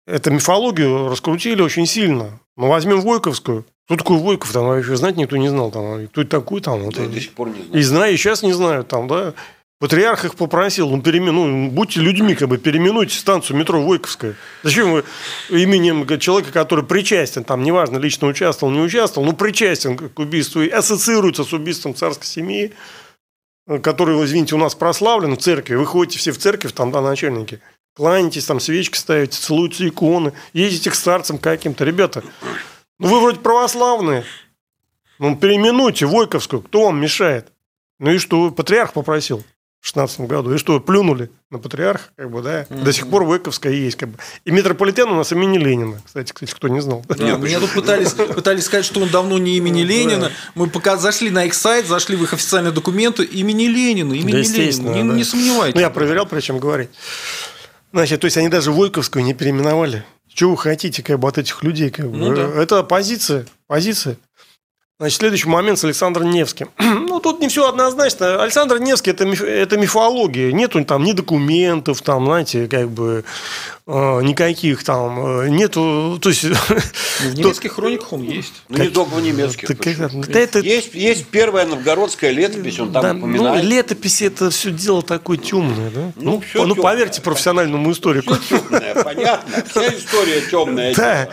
эту 0.06 0.30
мифологию 0.30 1.10
раскрутили 1.10 1.64
очень 1.64 1.88
сильно. 1.88 2.40
Ну, 2.58 2.68
возьмем 2.68 3.02
Войковскую. 3.02 3.66
Кто 3.86 3.98
такой 3.98 4.18
Войков, 4.18 4.52
там 4.52 4.66
вообще 4.66 4.96
знать 4.96 5.16
никто 5.16 5.38
не 5.38 5.50
знал. 5.50 5.72
Там, 5.72 6.08
кто 6.08 6.24
такой 6.24 6.62
там. 6.62 6.82
Вот, 6.82 6.96
да, 6.96 7.06
до 7.06 7.22
сих 7.22 7.34
пор 7.34 7.50
не 7.50 7.62
знаю. 7.62 7.70
И 7.74 7.82
знаю, 7.84 8.14
и 8.14 8.18
сейчас 8.18 8.42
не 8.42 8.54
знают 8.54 8.88
там, 8.88 9.08
да. 9.08 9.34
Патриарх 9.78 10.24
их 10.24 10.36
попросил, 10.36 10.90
ну, 10.90 11.02
переименуй, 11.02 11.50
ну, 11.50 11.70
будьте 11.70 12.00
людьми, 12.00 12.34
как 12.34 12.48
бы, 12.48 12.58
переименуйте 12.58 13.18
станцию 13.18 13.58
метро 13.58 13.82
Войковская. 13.82 14.36
Зачем 14.64 14.94
вы 14.94 15.04
именем 15.50 16.08
человека, 16.18 16.54
который 16.54 16.86
причастен, 16.86 17.44
там, 17.44 17.62
неважно, 17.62 17.98
лично 17.98 18.28
участвовал, 18.28 18.72
не 18.72 18.80
участвовал, 18.80 19.28
ну, 19.28 19.34
причастен 19.34 19.98
к 19.98 20.18
убийству 20.18 20.62
и 20.62 20.70
ассоциируется 20.70 21.44
с 21.44 21.52
убийством 21.52 21.94
царской 21.94 22.26
семьи, 22.26 22.72
который, 23.84 24.16
извините, 24.24 24.56
у 24.56 24.60
нас 24.60 24.76
прославлен 24.76 25.36
в 25.36 25.40
церкви, 25.40 25.76
вы 25.76 25.86
ходите 25.86 26.20
все 26.20 26.32
в 26.32 26.38
церковь, 26.38 26.72
там, 26.72 26.92
да, 26.92 27.02
начальники, 27.02 27.60
кланяетесь, 27.98 28.46
там, 28.46 28.62
свечки 28.62 28.98
ставите, 28.98 29.38
целуете 29.38 29.90
иконы, 29.90 30.32
едете 30.54 30.90
к 30.90 30.96
старцам 30.96 31.38
каким-то. 31.38 31.84
Ребята, 31.84 32.24
ну, 33.00 33.08
вы 33.08 33.20
вроде 33.22 33.40
православные. 33.40 34.24
Ну, 35.20 35.36
переименуйте 35.36 36.06
Войковскую. 36.06 36.62
Кто 36.62 36.86
вам 36.86 37.00
мешает? 37.00 37.52
Ну 38.00 38.12
и 38.12 38.18
что? 38.18 38.52
Патриарх 38.52 38.94
попросил 38.94 39.44
в 39.86 39.88
16 39.88 40.22
году. 40.22 40.54
И 40.54 40.58
что, 40.58 40.80
плюнули 40.80 41.30
на 41.52 41.60
патриарха, 41.60 42.10
как 42.16 42.32
бы, 42.32 42.42
да? 42.42 42.64
Mm-hmm. 42.64 42.84
До 42.84 42.92
сих 42.92 43.08
пор 43.08 43.24
Войковская 43.24 43.72
есть, 43.72 43.98
как 43.98 44.10
бы. 44.10 44.18
И 44.44 44.50
метрополитен 44.50 45.08
у 45.10 45.16
нас 45.16 45.32
имени 45.32 45.60
Ленина, 45.60 46.02
кстати, 46.04 46.34
кстати, 46.34 46.52
кто 46.52 46.68
не 46.70 46.82
знал. 46.82 47.06
Нет, 47.20 47.40
мне 47.40 47.60
тут 47.60 47.72
пытались, 47.72 48.14
пытались 48.14 48.66
сказать, 48.66 48.84
что 48.84 49.00
он 49.00 49.10
давно 49.10 49.38
не 49.38 49.58
имени 49.58 49.84
Ленина. 49.84 50.32
Мы 50.56 50.72
пока 50.72 50.98
зашли 50.98 51.30
на 51.30 51.46
их 51.46 51.54
сайт, 51.54 51.86
зашли 51.86 52.16
в 52.16 52.24
их 52.24 52.34
официальные 52.34 52.72
документы, 52.72 53.24
имени 53.24 53.66
Ленина, 53.66 54.14
имени 54.14 54.42
да, 54.42 54.58
Ленина. 54.58 54.90
Не, 54.90 55.04
да. 55.04 55.16
не 55.16 55.24
сомневайтесь. 55.24 55.76
Ну, 55.76 55.82
я 55.82 55.92
проверял, 55.92 56.26
прежде 56.26 56.48
чем 56.48 56.58
говорить. 56.58 56.90
Значит, 57.94 58.22
то 58.22 58.26
есть 58.26 58.38
они 58.38 58.50
даже 58.50 58.72
Войковскую 58.72 59.24
не 59.24 59.36
переименовали. 59.36 60.04
Что 60.36 60.50
вы 60.50 60.58
хотите 60.58 61.02
как 61.02 61.18
бы, 61.18 61.30
от 61.30 61.38
этих 61.38 61.64
людей? 61.64 61.90
Как 61.90 62.12
бы? 62.12 62.18
Ну, 62.18 62.36
да. 62.36 62.62
Это 62.62 62.84
позиция. 62.84 63.46
Позиция. 63.68 64.18
Значит, 64.98 65.20
следующий 65.20 65.50
момент 65.50 65.78
с 65.78 65.84
Александром 65.84 66.32
Невским. 66.32 66.70
ну, 66.80 67.20
тут 67.20 67.42
не 67.42 67.50
все 67.50 67.68
однозначно. 67.68 68.42
Александр 68.42 68.80
Невский 68.80 69.12
это, 69.12 69.26
миф, 69.26 69.42
это 69.42 69.78
мифология. 69.78 70.54
Нету 70.54 70.86
там 70.86 71.04
ни 71.04 71.12
документов, 71.12 72.02
там, 72.02 72.24
знаете, 72.28 72.70
как 72.70 72.90
бы 72.90 73.26
э, 73.88 74.22
никаких 74.22 74.86
там. 74.86 75.42
Э, 75.42 75.50
нету. 75.50 76.18
То 76.22 76.30
есть, 76.30 76.44
ну, 76.46 76.56
в 77.30 77.36
немецких 77.36 77.74
хрониках 77.74 78.14
он 78.14 78.22
есть. 78.22 78.54
Ну, 78.70 78.78
не 78.78 78.88
только 78.88 79.16
в 79.16 79.22
немецких. 79.22 79.68
Так, 79.68 79.86
это, 79.86 80.40
это, 80.40 80.60
есть, 80.60 80.94
есть 80.94 81.26
первая 81.26 81.66
новгородская 81.66 82.32
летопись, 82.32 82.80
он 82.80 82.94
там 82.94 83.02
да, 83.02 83.12
ну, 83.12 83.20
упоминает. 83.20 83.64
Ну, 83.66 83.70
летопись 83.70 84.22
это 84.22 84.50
все 84.50 84.72
дело 84.72 85.02
такое 85.02 85.36
темное, 85.36 85.90
да? 85.90 86.14
Ну, 86.16 86.42
ну, 86.54 86.66
ну 86.68 86.76
поверьте 86.76 87.22
профессиональному 87.22 87.92
историку. 87.92 88.36
Все 88.36 88.60
темное, 88.60 89.04
понятно. 89.04 89.62
Вся 89.70 89.88
история 89.90 90.40
темная. 90.50 90.96
Да 91.06 91.28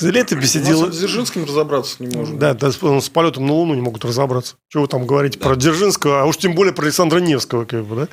летописи 0.00 0.60
делают. 0.60 0.94
С 0.94 0.98
Дзержинским 0.98 1.44
разобраться 1.44 1.96
не 1.98 2.14
можем. 2.14 2.38
Да, 2.38 2.54
да, 2.54 2.70
с 2.70 3.08
полетом 3.08 3.46
на 3.46 3.52
Луну 3.52 3.74
не 3.74 3.80
могут 3.80 4.04
разобраться. 4.04 4.56
Чего 4.68 4.82
вы 4.82 4.88
там 4.88 5.06
говорите 5.06 5.38
да. 5.38 5.46
про 5.46 5.56
Дзержинского, 5.56 6.22
а 6.22 6.24
уж 6.24 6.36
тем 6.36 6.54
более 6.54 6.72
про 6.72 6.84
Александра 6.84 7.18
Невского. 7.18 7.64
Как 7.64 7.84
бы, 7.84 7.96
да? 7.96 8.08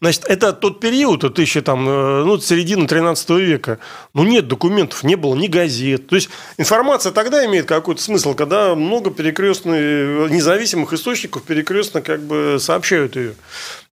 Значит, 0.00 0.24
это 0.26 0.52
тот 0.52 0.80
период, 0.80 1.24
это 1.24 1.40
еще 1.40 1.60
там, 1.60 1.88
э, 1.88 2.24
ну, 2.24 2.38
середина 2.38 2.86
13 2.86 3.30
века. 3.30 3.78
Ну, 4.14 4.24
нет 4.24 4.48
документов, 4.48 5.02
не 5.04 5.16
было 5.16 5.34
ни 5.34 5.46
газет. 5.46 6.08
То 6.08 6.16
есть, 6.16 6.30
информация 6.58 7.12
тогда 7.12 7.44
имеет 7.46 7.66
какой-то 7.66 8.02
смысл, 8.02 8.34
когда 8.34 8.74
много 8.74 9.10
перекрестных, 9.10 10.30
независимых 10.30 10.92
источников 10.92 11.42
перекрестно 11.42 12.02
как 12.02 12.22
бы 12.22 12.58
сообщают 12.60 13.16
ее. 13.16 13.34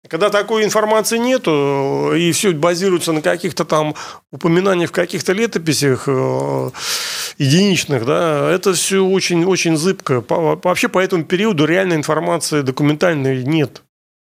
Когда 0.08 0.30
такой 0.30 0.64
информации 0.64 1.18
нету, 1.18 2.12
и 2.14 2.32
все 2.32 2.52
базируется 2.52 3.12
на 3.12 3.22
каких-то 3.22 3.64
там 3.64 3.94
упоминаниях 4.30 4.90
в 4.90 4.92
каких-то 4.92 5.32
летописях 5.32 6.04
э, 6.06 6.70
единичных, 7.38 8.04
да, 8.04 8.50
это 8.50 8.74
все 8.74 9.04
очень-очень 9.04 9.76
зыбко. 9.76 10.22
Вообще 10.28 10.88
по 10.88 10.98
этому 10.98 11.24
периоду 11.24 11.64
реальной 11.64 11.96
информации 11.96 12.62
документальной 12.62 13.42
нет. 13.44 13.82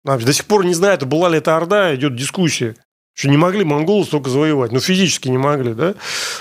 До 0.05 0.33
сих 0.33 0.47
пор 0.47 0.65
не 0.65 0.75
знаю, 0.75 0.99
была 1.07 1.29
ли 1.29 1.39
это 1.39 1.57
Орда, 1.57 1.95
идет 1.95 2.17
дискуссия. 2.17 2.77
Что 3.13 3.29
не 3.29 3.37
могли 3.37 3.65
монголы 3.65 4.05
столько 4.05 4.29
завоевать, 4.29 4.73
ну 4.73 4.81
физически 4.81 5.29
не 5.29 5.39
могли, 5.39 5.73
да. 5.73 5.95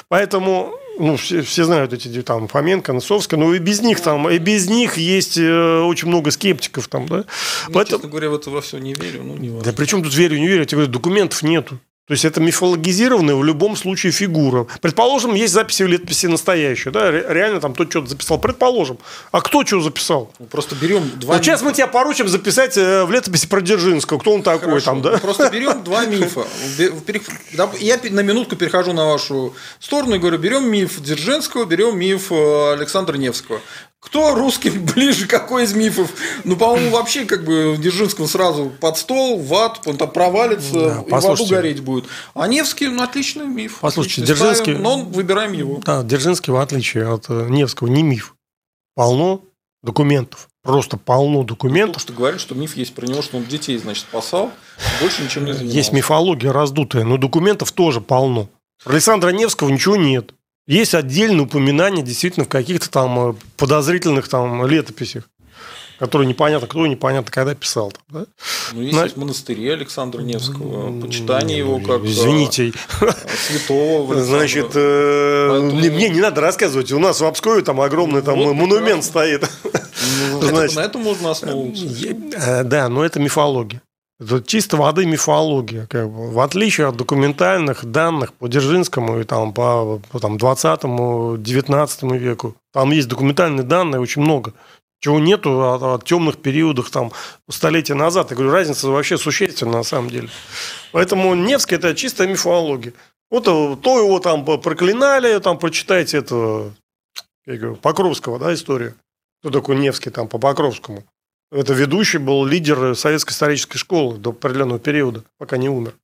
Поэтому 0.10 0.78
ну, 0.98 1.18
все, 1.18 1.42
все 1.42 1.66
знают 1.66 1.94
эти 1.94 2.22
там 2.22 2.48
Фоменко, 2.48 2.94
Носовская, 2.94 3.40
но 3.40 3.54
и 3.54 3.60
без 3.60 3.82
них 3.82 4.00
там, 4.02 4.30
и 4.30 4.38
без 4.38 4.68
них 4.68 4.98
есть 4.98 5.38
э, 5.38 5.80
очень 5.82 6.08
много 6.08 6.32
скептиков 6.32 6.88
там, 6.88 7.08
да. 7.08 7.26
Ну, 7.68 7.74
Поэтому... 7.74 7.98
Честно 7.98 8.10
говоря, 8.10 8.30
в 8.30 8.36
это 8.36 8.50
во 8.50 8.62
все 8.62 8.78
не 8.78 8.94
верю, 8.94 9.24
ну 9.24 9.36
не 9.38 9.50
важно. 9.50 9.72
Да 9.72 9.74
при 9.76 9.86
чем 9.86 10.04
тут 10.04 10.14
верю, 10.14 10.38
не 10.38 10.48
верю, 10.48 10.60
я 10.62 10.66
тебе 10.66 10.78
говорю, 10.78 10.94
документов 10.94 11.44
нету. 11.44 11.80
То 12.08 12.12
есть 12.12 12.24
это 12.24 12.40
мифологизированная 12.40 13.34
в 13.34 13.44
любом 13.44 13.76
случае 13.76 14.12
фигура. 14.12 14.68
Предположим, 14.80 15.34
есть 15.34 15.54
записи 15.54 15.82
в 15.82 15.88
летописи 15.88 16.28
настоящие, 16.28 16.92
да, 16.92 17.10
реально 17.10 17.60
там 17.60 17.74
кто-то 17.74 17.90
что-то 17.90 18.08
записал. 18.10 18.38
Предположим. 18.38 19.00
А 19.32 19.42
кто 19.42 19.66
что 19.66 19.82
записал? 19.82 20.32
Ну, 20.38 20.46
просто 20.46 20.76
берем 20.76 21.10
два. 21.16 21.34
Вот 21.34 21.44
сейчас 21.44 21.64
мы 21.64 21.74
тебя 21.74 21.88
поручим 21.88 22.28
записать 22.28 22.78
э, 22.78 23.06
в 23.06 23.12
летописи 23.12 23.48
про 23.48 23.60
Дзержинского. 23.62 24.20
Кто 24.20 24.34
он 24.34 24.44
такой 24.44 24.68
Хорошо. 24.68 24.86
там, 24.86 25.02
да? 25.02 25.18
Просто 25.18 25.50
берем 25.50 25.84
два 25.84 26.06
мифа. 26.06 26.46
Я 27.80 28.00
на 28.12 28.20
минутку 28.20 28.56
перехожу 28.56 28.94
на 28.94 29.06
вашу 29.06 29.56
сторону 29.80 30.16
и 30.16 30.20
говорю, 30.20 30.38
берем 30.38 30.70
миф 30.70 31.02
Дзержинского, 31.02 31.66
берем 31.66 31.98
миф 31.98 32.32
э, 32.32 32.74
Александра 32.74 33.18
Невского. 33.18 33.62
Кто 34.06 34.36
русским 34.36 34.86
ближе, 34.96 35.28
какой 35.28 35.64
из 35.64 35.74
мифов? 35.74 36.12
Ну, 36.44 36.56
по-моему, 36.56 36.92
вообще, 36.92 37.26
как 37.26 37.44
бы, 37.44 37.76
Дзержинского 37.78 38.28
сразу 38.28 38.72
под 38.80 38.98
стол, 38.98 39.40
в 39.40 39.54
ад, 39.54 39.82
он 39.86 39.98
там 39.98 40.12
провалится, 40.12 40.74
да, 40.74 41.04
и 41.06 41.10
в 41.10 41.14
аду 41.14 41.46
гореть 41.48 41.82
будет. 41.82 42.06
А 42.34 42.48
Невский, 42.48 42.88
ну, 42.88 43.02
отличный 43.02 43.48
миф. 43.48 43.80
Послушайте, 43.82 44.22
отличный, 44.22 44.36
Дзержинский... 44.36 44.74
Ставим, 44.76 44.84
но 44.84 45.02
выбираем 45.02 45.54
его. 45.54 45.82
Да, 45.84 46.04
Дзержинский, 46.04 46.54
в 46.54 46.58
отличие 46.58 47.12
от 47.12 47.26
э, 47.30 47.48
Невского, 47.50 47.88
не 47.88 48.04
миф. 48.04 48.36
Полно 48.96 49.42
документов. 49.84 50.48
Просто 50.64 50.98
полно 50.98 51.44
документов. 51.44 52.02
Что 52.02 52.14
говорят, 52.14 52.42
что 52.42 52.56
миф 52.56 52.76
есть 52.76 52.94
про 52.96 53.06
него, 53.06 53.22
что 53.22 53.38
он 53.38 53.46
детей, 53.46 53.78
значит, 53.78 54.06
спасал, 54.10 54.52
больше 55.00 55.24
ничем 55.24 55.46
не 55.46 55.54
занимался. 55.54 55.78
Есть 55.78 55.92
мифология 55.92 56.52
раздутая, 56.52 57.04
но 57.04 57.18
документов 57.18 57.72
тоже 57.72 58.02
полно. 58.02 58.50
Про 58.84 58.94
Александра 58.94 59.30
Невского 59.30 59.70
ничего 59.70 59.96
нет. 59.96 60.34
Есть 60.68 60.96
отдельные 60.96 61.44
упоминания 61.44 62.02
действительно 62.02 62.46
в 62.46 62.50
каких-то 62.50 62.90
там 62.90 63.30
э, 63.30 63.34
подозрительных 63.56 64.28
там 64.28 64.66
летописях, 64.66 65.30
которые 66.00 66.28
непонятно 66.28 66.68
кто, 66.68 66.88
непонятно 66.88 67.32
когда 67.32 67.54
писал. 67.54 67.94
Да? 68.10 68.26
Ну, 68.74 68.82
есть 68.82 68.96
На... 68.96 69.08
в 69.08 69.16
монастыре 69.16 69.74
Александра 69.74 70.22
Невского, 70.22 71.00
почитание 71.02 71.60
его 71.60 71.80
как 71.80 72.02
э, 72.02 72.08
Извините. 72.08 72.74
святого. 73.48 74.16
Значит, 74.24 74.72
э, 74.74 75.48
Поэтому... 75.52 75.72
мне 75.72 76.10
не 76.10 76.20
надо 76.20 76.42
рассказывать. 76.42 76.92
У 76.92 77.00
нас 77.00 77.22
в 77.22 77.26
Обскове 77.26 77.62
там 77.62 77.80
огромный 77.80 78.24
там 78.24 78.40
вот 78.40 78.54
монумент 78.54 79.04
стоит. 79.04 79.48
Ну, 80.32 80.42
Значит, 80.42 80.78
на 80.78 80.82
этом 80.82 81.04
можно 81.04 81.30
основываться. 81.30 82.64
Да, 82.64 82.90
но 82.90 83.06
это 83.06 83.20
мифология. 83.20 83.84
Это 84.20 84.42
чисто 84.42 84.78
воды 84.78 85.06
мифология. 85.06 85.88
Как 85.88 86.10
бы. 86.10 86.32
В 86.32 86.40
отличие 86.40 86.88
от 86.88 86.96
документальных 86.96 87.84
данных 87.86 88.34
по 88.34 88.48
Дзержинскому 88.48 89.20
и 89.20 89.24
там, 89.26 89.54
по, 89.54 90.02
по 90.10 90.20
там, 90.20 90.38
20-19 90.38 92.18
веку, 92.18 92.56
там 92.72 92.92
есть 92.92 93.10
документальные 93.10 93.64
данные 93.64 94.00
очень 94.00 94.22
много. 94.22 94.54
Чего 95.02 95.20
нету 95.20 95.74
от, 95.74 95.84
от 95.84 96.06
темных 96.06 96.38
периодов 96.38 96.90
там, 96.90 97.12
столетия 97.50 97.94
назад. 97.94 98.32
Я 98.32 98.38
говорю, 98.38 98.54
разница 98.54 98.88
вообще 98.90 99.18
существенна 99.18 99.74
на 99.74 99.84
самом 99.84 100.10
деле. 100.10 100.30
Поэтому 100.94 101.36
Невский– 101.36 101.76
это 101.78 101.94
чистая 101.94 102.28
мифология. 102.28 102.94
Вот 103.30 103.44
то 103.44 104.00
его 104.00 104.20
там 104.20 104.46
проклинали, 104.46 105.40
там 105.40 105.60
прочитайте 105.60 106.18
это, 106.20 106.72
я 107.46 107.58
говорю, 107.58 107.76
Покровского, 107.76 108.40
да, 108.40 108.54
история. 108.54 108.96
Кто 109.42 109.50
такой 109.50 109.76
Невский 109.76 110.10
там 110.10 110.30
по 110.30 110.38
Покровскому. 110.38 111.04
Это 111.52 111.74
ведущий 111.74 112.18
был 112.18 112.46
лидер 112.46 112.96
советской 112.96 113.32
исторической 113.32 113.78
школы 113.78 114.18
до 114.18 114.32
определенного 114.32 114.80
периода, 114.80 115.24
пока 115.38 115.58
не 115.58 115.70
умер. 115.70 115.96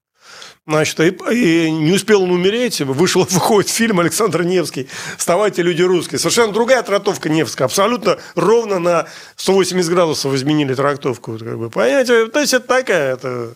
Значит, 0.68 1.00
и, 1.00 1.10
и 1.34 1.72
не 1.72 1.92
успел 1.92 2.22
он 2.22 2.32
умереть, 2.32 2.82
вышел, 2.82 3.24
выходит 3.30 3.70
фильм 3.70 4.00
Александр 4.00 4.44
Невский 4.44 4.88
«Вставайте, 5.18 5.64
люди 5.64 5.82
русские». 5.82 6.20
Совершенно 6.20 6.54
другая 6.54 6.84
трактовка 6.84 7.30
Невская. 7.30 7.66
Абсолютно 7.66 8.20
ровно 8.36 8.80
на 8.80 9.08
180 9.38 9.90
градусов 9.92 10.34
изменили 10.36 10.76
трактовку. 10.76 11.38
Как 11.38 11.58
бы, 11.58 11.70
понимаете? 11.70 12.28
То 12.28 12.40
есть, 12.40 12.54
это 12.54 12.68
такая, 12.68 13.16
это, 13.16 13.56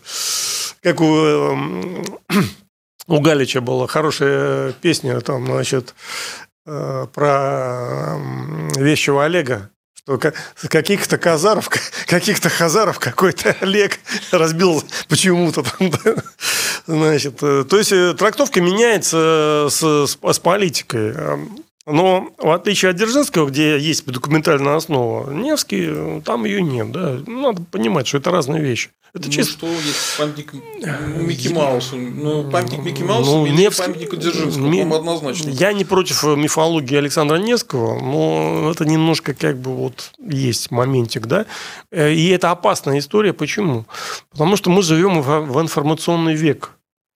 как 0.82 0.99
у, 0.99 1.57
у 3.07 3.20
Галича 3.20 3.62
была 3.62 3.86
хорошая 3.86 4.74
песня 4.74 5.22
там, 5.22 5.45
значит, 5.45 5.94
э, 6.66 7.06
про 7.14 8.18
вещего 8.78 9.26
Олега 9.26 9.70
что 10.06 10.19
каких-то 10.69 11.18
казаров, 11.18 11.69
каких-то 12.06 12.49
хазаров 12.49 12.99
какой-то 12.99 13.56
Олег 13.61 13.99
разбил 14.32 14.84
почему-то? 15.10 15.64
Значит, 16.86 17.41
э, 17.41 17.65
то 17.68 17.77
есть 17.77 17.91
э, 17.91 18.14
трактовка 18.14 18.61
меняется 18.61 19.68
с, 19.72 20.06
с 20.06 20.40
политикой. 20.40 21.15
Но 21.86 22.30
в 22.40 22.49
отличие 22.49 22.91
от 22.91 22.98
Дзержинского, 22.98 23.49
где 23.49 23.78
есть 23.78 24.06
документальная 24.06 24.76
основа, 24.76 25.32
Невский, 25.32 25.86
э, 25.88 26.22
там 26.26 26.45
ее 26.45 26.62
нет. 26.62 26.91
Да? 26.91 27.20
Надо 27.28 27.62
понимать, 27.64 28.07
что 28.07 28.18
это 28.18 28.32
разные 28.32 28.62
вещи. 28.62 28.90
Это 29.14 29.28
ну, 29.28 29.32
чисто... 29.32 29.53
что 29.53 29.68
есть 29.68 30.18
памятник 30.18 30.53
Микки 30.53 31.48
Маусу? 31.48 31.95
Ну, 31.95 32.49
памятник 32.52 32.80
Микки 32.80 33.03
Маусу 33.03 33.32
ну, 33.32 33.45
или 33.45 33.56
Невский... 33.56 33.84
памятник 33.84 34.16
Дзержинского? 34.16 34.68
Ми... 34.68 34.82
однозначно. 34.82 35.49
Я 35.49 35.74
не 35.74 35.86
против 35.86 36.24
мифологии 36.24 36.98
Александра 36.98 37.38
Невского, 37.38 37.99
но 37.99 38.72
это 38.72 38.84
немножко 38.84 39.34
как 39.34 39.57
бы 39.60 39.74
вот 39.74 40.12
есть 40.20 40.72
моментик, 40.72 41.28
да? 41.28 41.45
Э, 41.91 42.12
и 42.12 42.28
это 42.30 42.49
опасная 42.49 42.98
история. 42.99 43.32
Почему? 43.32 43.86
Потому 44.32 44.57
что 44.57 44.70
мы 44.70 44.82
живем 44.82 45.22
в 45.22 45.62
информационный 45.62 46.34
век. 46.34 46.72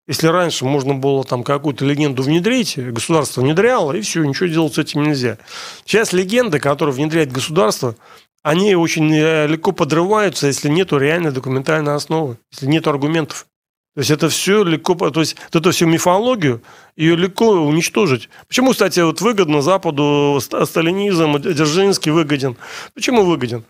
Если 0.10 0.26
раньше 0.26 0.66
можно 0.66 0.96
было 0.96 1.24
там 1.24 1.44
какую-то 1.44 1.86
легенду 1.86 2.24
внедрить, 2.24 2.80
государство 2.80 3.42
внедряло, 3.42 3.92
и 3.92 4.02
все, 4.02 4.24
ничего 4.24 4.48
делать 4.50 4.74
с 4.74 4.80
этим 4.80 5.04
нельзя. 5.04 5.38
Сейчас 5.86 6.14
легенды, 6.14 6.60
которые 6.60 6.96
внедряет 6.96 7.32
государство, 7.32 7.96
они 8.42 8.74
очень 8.74 9.14
э, 9.14 9.46
легко 9.46 9.72
подрываются, 9.72 10.48
если 10.48 10.68
нет 10.68 10.92
реальной 10.94 11.32
документальной 11.32 11.94
основы, 11.94 12.40
если 12.52 12.66
нет 12.66 12.88
аргументов. 12.88 13.46
То 13.94 14.00
есть 14.00 14.10
это 14.10 14.30
все 14.30 14.64
легко, 14.64 14.96
то 14.96 15.20
есть 15.20 15.36
вот 15.54 15.62
эту 15.62 15.72
всю 15.72 15.86
мифологию, 15.86 16.64
ее 16.96 17.16
легко 17.16 17.52
уничтожить. 17.52 18.30
Почему, 18.48 18.72
кстати, 18.72 19.02
вот 19.02 19.22
выгодно 19.22 19.62
Западу 19.62 20.40
сталинизм, 20.42 21.38
Дзержинский 21.38 22.12
выгоден? 22.12 22.58
Почему 22.96 23.26
выгоден? 23.26 23.64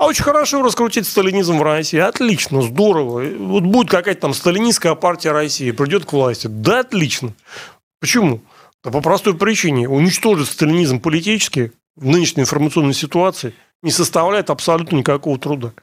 А 0.00 0.06
очень 0.06 0.24
хорошо 0.24 0.62
раскрутить 0.62 1.06
сталинизм 1.06 1.58
в 1.58 1.62
России. 1.62 1.98
Отлично, 1.98 2.62
здорово. 2.62 3.22
Вот 3.36 3.64
будет 3.64 3.90
какая-то 3.90 4.22
там 4.22 4.32
сталинистская 4.32 4.94
партия 4.94 5.32
России, 5.32 5.72
придет 5.72 6.06
к 6.06 6.14
власти. 6.14 6.46
Да, 6.46 6.80
отлично. 6.80 7.34
Почему? 8.00 8.40
Да 8.82 8.90
по 8.90 9.02
простой 9.02 9.36
причине. 9.36 9.90
Уничтожить 9.90 10.48
сталинизм 10.48 11.00
политически 11.00 11.72
в 11.96 12.06
нынешней 12.06 12.44
информационной 12.44 12.94
ситуации 12.94 13.52
не 13.82 13.90
составляет 13.90 14.48
абсолютно 14.48 14.96
никакого 14.96 15.38
труда. 15.38 15.74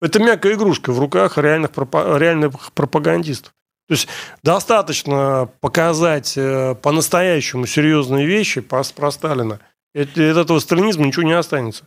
Это 0.00 0.18
мягкая 0.18 0.54
игрушка 0.54 0.90
в 0.90 0.98
руках 0.98 1.36
реальных, 1.36 1.72
реальных 1.76 2.72
пропагандистов. 2.72 3.52
То 3.86 3.92
есть 3.92 4.08
достаточно 4.42 5.50
показать 5.60 6.38
э, 6.38 6.74
по-настоящему 6.76 7.66
серьезные 7.66 8.24
вещи 8.24 8.62
про, 8.62 8.82
Сталина. 8.82 9.60
От 9.94 10.16
этого 10.16 10.58
сталинизма 10.58 11.04
ничего 11.04 11.24
не 11.24 11.34
останется. 11.34 11.86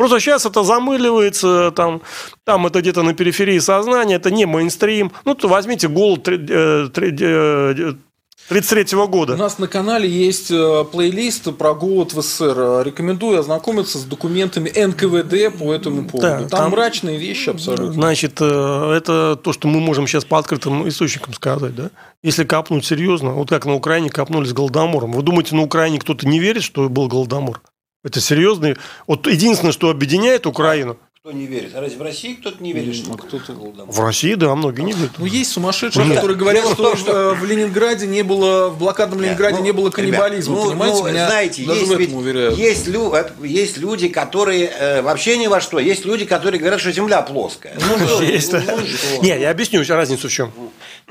Просто 0.00 0.18
сейчас 0.18 0.46
это 0.46 0.62
замыливается, 0.62 1.72
там, 1.72 2.00
там 2.44 2.66
это 2.66 2.80
где-то 2.80 3.02
на 3.02 3.12
периферии 3.12 3.58
сознания, 3.58 4.14
это 4.14 4.30
не 4.30 4.46
мейнстрим. 4.46 5.12
Ну, 5.26 5.34
то 5.34 5.46
возьмите 5.46 5.88
голод 5.88 6.22
33 6.22 8.96
-го 8.96 9.08
года. 9.08 9.34
У 9.34 9.36
нас 9.36 9.58
на 9.58 9.68
канале 9.68 10.08
есть 10.08 10.50
э, 10.50 10.86
плейлист 10.90 11.54
про 11.58 11.74
голод 11.74 12.14
в 12.14 12.22
СССР. 12.22 12.82
Рекомендую 12.82 13.40
ознакомиться 13.40 13.98
с 13.98 14.04
документами 14.04 14.70
НКВД 14.70 15.58
по 15.58 15.74
этому 15.74 16.08
поводу. 16.08 16.26
Да, 16.26 16.38
там, 16.38 16.48
там 16.48 16.70
мрачные 16.70 17.18
вещи 17.18 17.50
абсолютно. 17.50 17.92
Значит, 17.92 18.40
э, 18.40 18.94
это 18.96 19.36
то, 19.36 19.52
что 19.52 19.68
мы 19.68 19.80
можем 19.80 20.06
сейчас 20.06 20.24
по 20.24 20.38
открытым 20.38 20.88
источникам 20.88 21.34
сказать. 21.34 21.74
Да? 21.74 21.90
Если 22.22 22.44
капнуть 22.44 22.86
серьезно, 22.86 23.32
вот 23.32 23.50
как 23.50 23.66
на 23.66 23.74
Украине 23.74 24.08
копнули 24.08 24.46
с 24.46 24.54
Голодомором. 24.54 25.12
Вы 25.12 25.20
думаете, 25.20 25.56
на 25.56 25.62
Украине 25.62 25.98
кто-то 25.98 26.26
не 26.26 26.40
верит, 26.40 26.62
что 26.62 26.88
был 26.88 27.06
Голодомор? 27.06 27.60
Это 28.02 28.20
серьезный. 28.20 28.76
Вот 29.06 29.26
единственное, 29.26 29.72
что 29.72 29.90
объединяет 29.90 30.46
Украину. 30.46 30.98
Кто 31.22 31.32
не 31.32 31.44
верит? 31.44 31.74
А 31.74 31.82
разве 31.82 31.98
в 31.98 32.00
России 32.02 32.32
кто-то 32.32 32.62
не 32.62 32.72
верит, 32.72 32.96
что 32.96 33.12
кто-то 33.12 33.52
В 33.52 34.00
России, 34.00 34.36
да, 34.36 34.54
многие 34.54 34.80
не 34.80 34.92
верят. 34.92 35.10
Ну, 35.18 35.26
есть 35.26 35.52
сумасшедшие, 35.52 36.06
Нет. 36.06 36.14
которые 36.14 36.38
говорят, 36.38 36.66
что, 36.66 36.96
что 36.96 37.34
в 37.38 37.44
Ленинграде 37.44 38.06
не 38.06 38.22
было, 38.22 38.70
в 38.70 38.78
блокадном 38.78 39.20
Ленинграде 39.20 39.58
ну, 39.58 39.64
не 39.64 39.72
было 39.72 39.90
каннибализма. 39.90 40.54
Ребят, 40.54 40.64
ну, 40.64 40.70
понимаете, 40.70 41.02
ну, 41.02 41.08
меня 41.10 41.26
знаете, 41.26 41.64
даже 41.66 41.80
есть, 41.80 41.92
в 41.92 42.00
этом 42.00 42.14
уверяют. 42.14 42.56
Есть, 42.56 42.88
лю, 42.88 43.14
есть 43.42 43.76
люди, 43.76 44.08
которые 44.08 44.68
э, 44.68 45.02
вообще 45.02 45.36
ни 45.36 45.46
во 45.46 45.60
что. 45.60 45.78
Есть 45.78 46.06
люди, 46.06 46.24
которые 46.24 46.58
говорят, 46.58 46.80
что 46.80 46.90
Земля 46.90 47.20
плоская. 47.20 47.74
Ну, 47.74 48.08
что, 48.08 48.22
есть, 48.22 48.54
ну, 48.54 48.62
ну, 48.66 49.22
Не, 49.22 49.38
я 49.38 49.50
объясню 49.50 49.84
разницу 49.86 50.26
в 50.26 50.32
чем. 50.32 50.50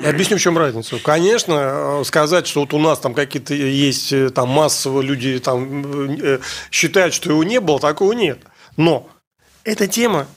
Я 0.01 0.09
объясню, 0.09 0.37
в 0.37 0.41
чем 0.41 0.57
разница. 0.57 0.97
Конечно, 1.03 1.99
э, 1.99 2.03
сказать, 2.03 2.47
что 2.47 2.61
вот 2.61 2.73
у 2.73 2.79
нас 2.79 2.97
там 2.97 3.13
какие-то 3.13 3.53
есть 3.53 4.11
э, 4.11 4.31
там 4.31 4.49
массово 4.49 5.01
люди 5.01 5.37
там 5.37 6.17
э, 6.19 6.39
считают, 6.71 7.13
что 7.13 7.29
его 7.29 7.43
не 7.43 7.59
было, 7.59 7.79
такого 7.79 8.13
нет. 8.13 8.39
Но 8.75 9.07
эта 9.63 9.87
тема 9.87 10.27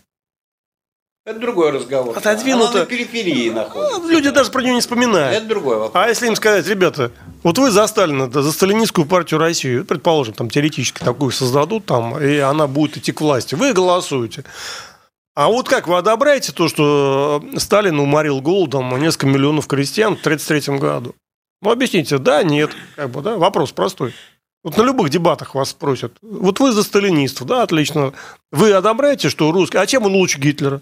это 1.25 1.39
другой 1.39 1.71
разговор. 1.71 2.19
Отодвинуто. 2.19 2.71
Она 2.71 2.81
на 2.81 2.87
периферии 2.87 3.49
находится. 3.51 3.99
Ну, 4.01 4.09
люди 4.09 4.31
даже 4.31 4.51
про 4.51 4.61
нее 4.61 4.75
не 4.75 4.81
вспоминают. 4.81 5.37
Это 5.37 5.47
другой 5.47 5.77
вопрос. 5.77 5.93
А 5.95 6.09
если 6.09 6.27
им 6.27 6.35
сказать, 6.35 6.67
ребята, 6.67 7.13
вот 7.45 7.59
вы 7.59 7.71
за 7.71 7.87
Сталина, 7.87 8.29
за 8.29 8.51
сталинистскую 8.51 9.07
партию 9.07 9.39
России, 9.39 9.83
предположим, 9.83 10.35
там 10.35 10.51
теоретически 10.51 10.99
такую 10.99 11.31
создадут, 11.31 11.87
там, 11.87 12.21
и 12.21 12.39
она 12.39 12.67
будет 12.67 12.97
идти 12.97 13.13
к 13.13 13.21
власти, 13.21 13.55
вы 13.55 13.73
голосуете. 13.73 14.45
А 15.37 15.47
вот 15.47 15.69
как 15.69 15.87
вы 15.87 15.97
одобряете 15.97 16.51
то, 16.51 16.67
что 16.67 17.43
Сталин 17.57 18.01
уморил 18.01 18.41
голодом 18.41 19.01
несколько 19.01 19.29
миллионов 19.29 19.69
крестьян 19.69 20.17
в 20.17 20.21
1933 20.21 20.79
году? 20.79 21.15
Ну, 21.61 21.71
объясните, 21.71 22.19
да, 22.19 22.43
нет. 22.43 22.73
Как 22.97 23.11
бы, 23.11 23.23
да? 23.23 23.37
Вопрос 23.37 23.71
простой. 23.71 24.13
Вот 24.65 24.77
на 24.77 24.83
любых 24.83 25.11
дебатах 25.11 25.55
вас 25.55 25.71
спросят. 25.71 26.13
Вот 26.23 26.61
вы 26.61 26.73
за 26.73 26.85
сталинистов, 26.85 27.47
да, 27.49 27.63
отлично. 27.63 28.13
Вы 28.53 28.73
одобряете, 28.73 29.29
что 29.29 29.51
русский... 29.51 29.79
А 29.79 29.87
чем 29.87 30.05
он 30.05 30.13
лучше 30.13 30.39
Гитлера? 30.39 30.81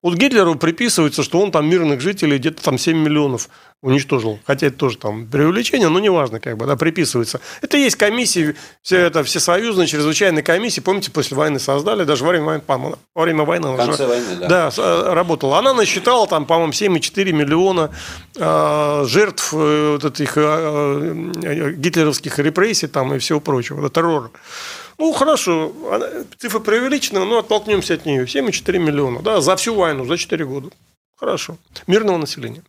Вот 0.00 0.14
Гитлеру 0.14 0.54
приписывается, 0.54 1.24
что 1.24 1.40
он 1.40 1.50
там 1.50 1.68
мирных 1.68 2.00
жителей 2.00 2.38
где-то 2.38 2.62
там 2.62 2.78
7 2.78 2.96
миллионов 2.96 3.48
уничтожил. 3.82 4.38
Хотя 4.46 4.68
это 4.68 4.76
тоже 4.76 4.96
там 4.96 5.26
преувеличение, 5.26 5.88
но 5.88 5.98
неважно, 5.98 6.38
как 6.38 6.56
бы, 6.56 6.66
да, 6.66 6.76
приписывается. 6.76 7.40
Это 7.62 7.76
есть 7.76 7.96
комиссии, 7.96 8.54
все 8.82 8.98
это 8.98 9.24
всесоюзные 9.24 9.88
чрезвычайные 9.88 10.44
комиссии, 10.44 10.80
помните, 10.80 11.10
после 11.10 11.36
войны 11.36 11.58
создали, 11.58 12.04
даже 12.04 12.22
во 12.22 12.30
время 12.30 12.44
войны, 12.44 12.62
во 13.14 13.22
время 13.22 13.42
войны. 13.42 13.76
Конце 13.76 14.04
же, 14.04 14.08
войны, 14.08 14.36
да. 14.40 14.48
Да, 14.48 14.70
э, 14.76 15.12
работала. 15.14 15.58
Она 15.58 15.74
насчитала 15.74 16.28
там, 16.28 16.46
по-моему, 16.46 16.72
7,4 16.72 17.32
миллиона 17.32 17.90
э, 18.36 19.04
жертв 19.06 19.52
э, 19.52 19.98
вот 20.00 20.04
этих 20.04 20.36
э, 20.36 21.32
э, 21.42 21.72
гитлеровских 21.72 22.38
репрессий 22.38 22.86
там 22.86 23.14
и 23.14 23.18
всего 23.18 23.40
прочего, 23.40 23.90
террора. 23.90 24.30
Ну, 24.98 25.12
хорошо, 25.12 25.72
цифра 26.38 26.58
преувеличена, 26.58 27.24
но 27.24 27.38
оттолкнемся 27.38 27.94
от 27.94 28.04
нее. 28.04 28.24
7,4 28.24 28.78
миллиона, 28.78 29.20
да, 29.22 29.40
за 29.40 29.54
всю 29.56 29.74
войну, 29.74 30.04
за 30.04 30.16
4 30.16 30.44
года. 30.44 30.70
Хорошо. 31.16 31.56
Мирного 31.86 32.18
населения. 32.18 32.62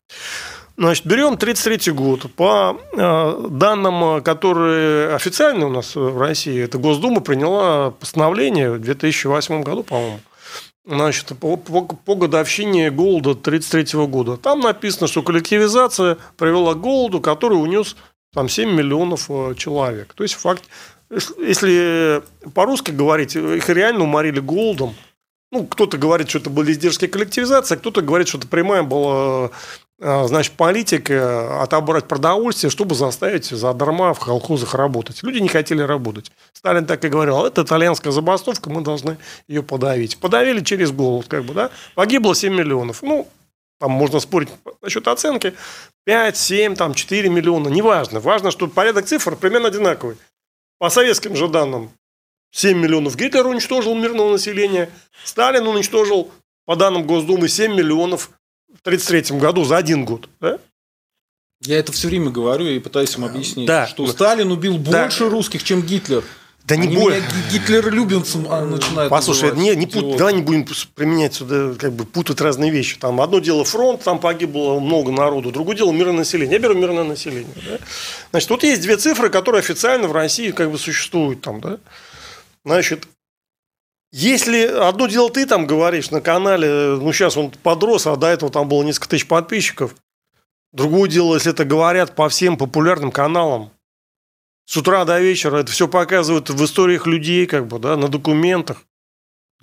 Значит, 0.78 1.06
берем 1.06 1.34
1933 1.34 1.92
год. 1.94 2.34
По 2.36 2.80
э, 2.94 3.48
данным, 3.50 4.24
которые 4.24 5.14
официальные 5.14 5.66
у 5.66 5.72
нас 5.72 5.96
в 5.96 6.18
России, 6.18 6.64
это 6.64 6.78
Госдума 6.78 7.20
приняла 7.20 7.92
постановление 7.92 8.72
в 8.72 8.80
2008 8.80 9.62
году, 9.62 9.84
по-моему, 9.84 10.22
значит, 10.86 11.38
по, 11.38 11.58
по, 11.58 11.82
по 11.82 12.16
годовщине 12.16 12.92
голода 12.92 13.32
1933 13.32 14.06
года. 14.06 14.38
Там 14.38 14.62
написано, 14.62 15.08
что 15.08 15.22
коллективизация 15.22 16.18
привела 16.38 16.76
к 16.76 16.80
голоду, 16.80 17.20
который 17.20 17.56
унес 17.56 17.98
там 18.34 18.48
7 18.48 18.72
миллионов 18.72 19.26
э, 19.30 19.56
человек. 19.58 20.14
То 20.14 20.24
есть, 20.24 20.36
факт, 20.36 20.64
если 21.10 22.22
по-русски 22.54 22.92
говорить, 22.92 23.36
их 23.36 23.70
реально 23.70 24.04
уморили 24.04 24.40
голодом. 24.40 24.96
Ну, 25.52 25.66
кто-то 25.66 25.98
говорит, 25.98 26.30
что 26.30 26.40
это 26.40 26.50
были 26.50 26.72
издержки 26.72 27.08
коллективизации, 27.08 27.76
а 27.76 27.78
кто-то 27.78 28.02
говорит, 28.02 28.28
что 28.28 28.38
это 28.38 28.48
прямая 28.48 28.84
была 28.84 29.50
а, 30.02 30.28
значит, 30.28 30.54
политика 30.54 31.62
отобрать 31.62 32.08
продовольствие, 32.08 32.70
чтобы 32.70 32.96
заставить 32.96 33.46
за 33.46 33.74
дарма 33.74 34.14
в 34.14 34.20
колхозах 34.20 34.74
работать. 34.74 35.24
Люди 35.24 35.40
не 35.40 35.50
хотели 35.50 35.82
работать. 35.82 36.32
Сталин 36.54 36.86
так 36.86 37.04
и 37.04 37.10
говорил, 37.10 37.46
это 37.46 37.64
итальянская 37.64 38.14
забастовка, 38.14 38.70
мы 38.70 38.82
должны 38.82 39.18
ее 39.48 39.62
подавить. 39.62 40.18
Подавили 40.18 40.62
через 40.62 40.92
голод, 40.92 41.28
как 41.28 41.44
бы, 41.44 41.54
да. 41.54 41.70
Погибло 41.96 42.34
7 42.34 42.54
миллионов. 42.54 43.02
Ну, 43.02 43.28
там 43.78 43.92
можно 43.92 44.22
спорить 44.22 44.50
насчет 44.82 45.06
оценки. 45.08 45.54
5, 46.06 46.38
7, 46.38 46.76
там 46.76 46.94
4 46.94 47.30
миллиона, 47.30 47.68
неважно. 47.68 48.22
Важно, 48.22 48.52
что 48.52 48.68
порядок 48.68 49.06
цифр 49.06 49.36
примерно 49.36 49.68
одинаковый. 49.68 50.16
По 50.80 50.90
советским 50.90 51.36
же 51.36 51.50
данным, 51.50 51.92
7 52.52 52.78
миллионов 52.78 53.18
Гитлер 53.18 53.46
уничтожил 53.46 53.96
мирного 53.96 54.32
населения, 54.32 54.90
Сталин 55.24 55.68
уничтожил, 55.68 56.32
по 56.66 56.76
данным 56.76 57.06
Госдумы, 57.06 57.50
7 57.50 57.76
миллионов 57.76 58.32
в 58.68 58.80
1933 58.82 59.38
году 59.38 59.66
за 59.66 59.78
один 59.78 60.06
год. 60.06 60.30
Да? 60.40 60.58
Я 61.62 61.78
это 61.80 61.92
все 61.92 62.08
время 62.08 62.30
говорю 62.32 62.66
и 62.68 62.80
пытаюсь 62.80 63.16
им 63.16 63.26
объяснить, 63.26 63.68
да. 63.68 63.88
что 63.88 64.08
Сталин 64.08 64.52
убил 64.52 64.78
больше 64.78 65.26
да. 65.26 65.30
русских, 65.30 65.64
чем 65.64 65.82
Гитлер. 65.82 66.24
Да 66.66 66.76
не 66.76 66.96
более. 66.96 67.24
Гитлер 67.52 67.92
любимцем 67.92 68.46
а, 68.50 68.64
начинают 68.64 69.10
Послушай, 69.10 69.56
не, 69.56 69.76
не 69.76 69.88
пут, 69.88 70.18
давай 70.18 70.34
не 70.34 70.44
будем 70.44 70.68
применять 70.94 71.34
сюда, 71.34 71.74
как 71.80 71.94
бы 71.94 72.06
путать 72.06 72.42
разные 72.42 72.70
вещи. 72.70 72.98
Там 73.00 73.20
одно 73.22 73.40
дело 73.40 73.66
фронт, 73.66 74.04
там 74.04 74.20
погибло 74.20 74.80
много 74.80 75.12
народу, 75.12 75.52
другое 75.52 75.76
дело 75.76 75.92
мирное 75.92 76.18
население. 76.18 76.54
Я 76.54 76.60
беру 76.60 76.76
мирное 76.76 77.04
население. 77.04 77.56
Да? 77.68 77.80
Значит, 78.32 78.50
вот 78.52 78.64
есть 78.64 78.82
две 78.82 78.98
цифры, 78.98 79.30
которые 79.30 79.60
официально 79.60 80.08
в 80.08 80.12
России 80.12 80.52
как 80.52 80.72
бы 80.72 80.78
существуют 80.78 81.42
там, 81.42 81.60
да. 81.60 81.80
Значит, 82.64 83.08
Если 84.12 84.64
одно 84.66 85.08
дело 85.08 85.30
ты 85.30 85.46
там 85.46 85.68
говоришь 85.68 86.10
на 86.12 86.22
канале, 86.22 86.98
ну 87.00 87.14
сейчас 87.14 87.38
он 87.38 87.52
подрос, 87.52 88.08
а 88.08 88.16
до 88.16 88.28
этого 88.28 88.52
там 88.52 88.68
было 88.68 88.84
несколько 88.84 89.10
тысяч 89.10 89.28
подписчиков. 89.28 89.96
Другое 90.72 91.10
дело, 91.10 91.36
если 91.36 91.52
это 91.52 91.66
говорят 91.66 92.16
по 92.16 92.30
всем 92.30 92.58
популярным 92.58 93.12
каналам. 93.12 93.72
С 94.70 94.78
утра 94.78 95.04
до 95.04 95.20
вечера 95.20 95.58
это 95.58 95.72
все 95.72 95.88
показывают 95.88 96.52
в 96.52 96.64
историях 96.64 97.08
людей, 97.08 97.48
как 97.48 97.66
бы, 97.66 97.80
да, 97.80 97.98
на 97.98 98.08
документах. 98.08 98.84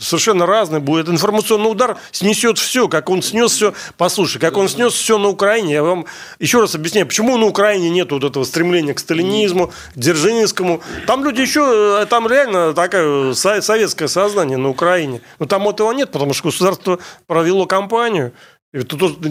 Совершенно 0.00 0.46
разный 0.46 0.80
будет. 0.80 1.08
Информационный 1.08 1.70
удар 1.70 1.96
снесет 2.10 2.58
все, 2.58 2.88
как 2.88 3.08
он 3.08 3.22
снес 3.22 3.52
все. 3.52 3.72
Послушай, 3.96 4.40
как 4.40 4.56
он 4.56 4.68
снес 4.68 4.92
все 4.94 5.16
на 5.16 5.28
Украине. 5.28 5.74
Я 5.74 5.84
вам 5.84 6.06
еще 6.40 6.60
раз 6.60 6.74
объясняю, 6.74 7.06
почему 7.06 7.36
на 7.36 7.46
Украине 7.46 7.88
нет 7.88 8.10
вот 8.10 8.24
этого 8.24 8.42
стремления 8.42 8.94
к 8.94 8.98
сталинизму, 8.98 9.68
к 9.68 9.72
Дзержинскому. 9.94 10.82
Там 11.06 11.24
люди 11.24 11.40
еще, 11.40 12.00
э, 12.02 12.06
там 12.06 12.26
реально 12.26 12.74
такое 12.74 13.32
советское 13.34 14.08
сознание 14.08 14.58
на 14.58 14.70
Украине. 14.70 15.20
Но 15.38 15.46
там 15.46 15.68
этого 15.68 15.92
нет, 15.92 16.10
потому 16.10 16.34
что 16.34 16.48
государство 16.48 16.98
провело 17.28 17.66
кампанию. 17.66 18.32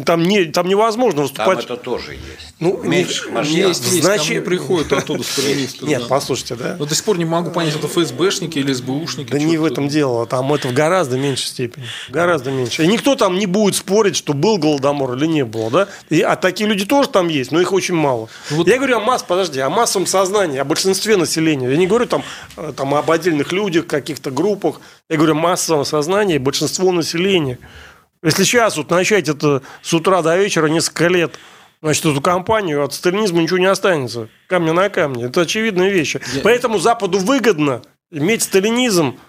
Там, 0.05 0.23
не, 0.23 0.45
там 0.45 0.67
невозможно 0.67 1.23
выступать. 1.23 1.67
Там 1.67 1.76
это 1.76 1.77
тоже 1.77 2.13
есть. 2.13 2.55
Ну, 2.59 2.81
меньше 2.84 3.30
есть, 3.43 3.84
есть. 3.84 4.03
Значит, 4.03 4.27
ко 4.27 4.31
мне 4.31 4.41
приходят 4.41 4.93
оттуда 4.93 5.23
сталинисты. 5.23 5.85
Нет, 5.85 6.03
да. 6.03 6.07
послушайте, 6.07 6.55
да. 6.55 6.76
Но 6.80 6.85
до 6.85 6.95
сих 6.95 7.03
пор 7.03 7.17
не 7.17 7.26
могу 7.26 7.51
понять, 7.51 7.76
это 7.76 7.88
ФСБшники 7.88 8.59
или 8.59 8.72
СБУшники. 8.72 9.31
Да 9.31 9.39
не 9.39 9.57
в 9.57 9.65
этом 9.65 9.88
дело. 9.88 10.26
Там 10.26 10.53
это 10.53 10.69
в 10.69 10.73
гораздо 10.73 11.17
меньшей 11.17 11.47
степени. 11.47 11.85
Гораздо 12.09 12.51
меньше. 12.51 12.84
И 12.84 12.88
никто 12.88 13.15
там 13.15 13.38
не 13.38 13.45
будет 13.45 13.76
спорить, 13.76 14.15
что 14.15 14.34
был 14.34 14.57
голодомор 14.57 15.15
или 15.15 15.26
не 15.26 15.45
было, 15.45 15.69
да? 15.69 15.88
И, 16.09 16.22
а 16.22 16.35
такие 16.35 16.69
люди 16.69 16.85
тоже 16.85 17.09
там 17.09 17.27
есть, 17.27 17.51
но 17.51 17.59
их 17.59 17.73
очень 17.73 17.95
мало. 17.95 18.30
Ну 18.49 18.57
вот. 18.57 18.67
Я 18.67 18.77
говорю 18.77 18.97
о 18.97 18.99
масс, 19.01 19.23
подожди, 19.23 19.59
о 19.59 19.69
массовом 19.69 20.07
сознании, 20.07 20.57
о 20.57 20.65
большинстве 20.65 21.17
населения. 21.17 21.69
Я 21.69 21.77
не 21.77 21.88
говорю 21.88 22.05
там, 22.05 22.23
э, 22.57 22.73
там 22.76 22.95
об 22.95 23.11
отдельных 23.11 23.51
людях, 23.51 23.88
каких-то 23.88 24.31
группах. 24.31 24.80
Я 25.09 25.17
говорю 25.17 25.34
о 25.34 25.39
массовом 25.39 25.85
сознании, 25.85 26.38
большинство 26.38 26.91
населения. 26.91 27.59
Если 28.26 28.43
сейчас 28.43 28.76
вот 28.76 28.89
начать 28.89 29.30
это 29.30 29.61
с 29.84 29.93
утра 29.93 30.23
до 30.23 30.35
вечера 30.35 30.65
несколько 30.65 31.07
лет, 31.07 31.38
значит, 31.84 32.06
эту 32.06 32.19
компанию 32.22 32.84
от 32.84 32.91
сталинизма 32.91 33.43
ничего 33.43 33.60
не 33.60 33.68
останется. 33.68 34.30
Камня 34.47 34.73
на 34.73 34.89
камне. 34.89 35.26
Это 35.26 35.41
очевидные 35.41 35.91
вещи. 35.91 36.19
Я... 36.34 36.41
Поэтому 36.41 36.80
Западу 36.80 37.19
выгодно 37.19 37.84
иметь 38.10 38.41
сталинизм 38.41 39.19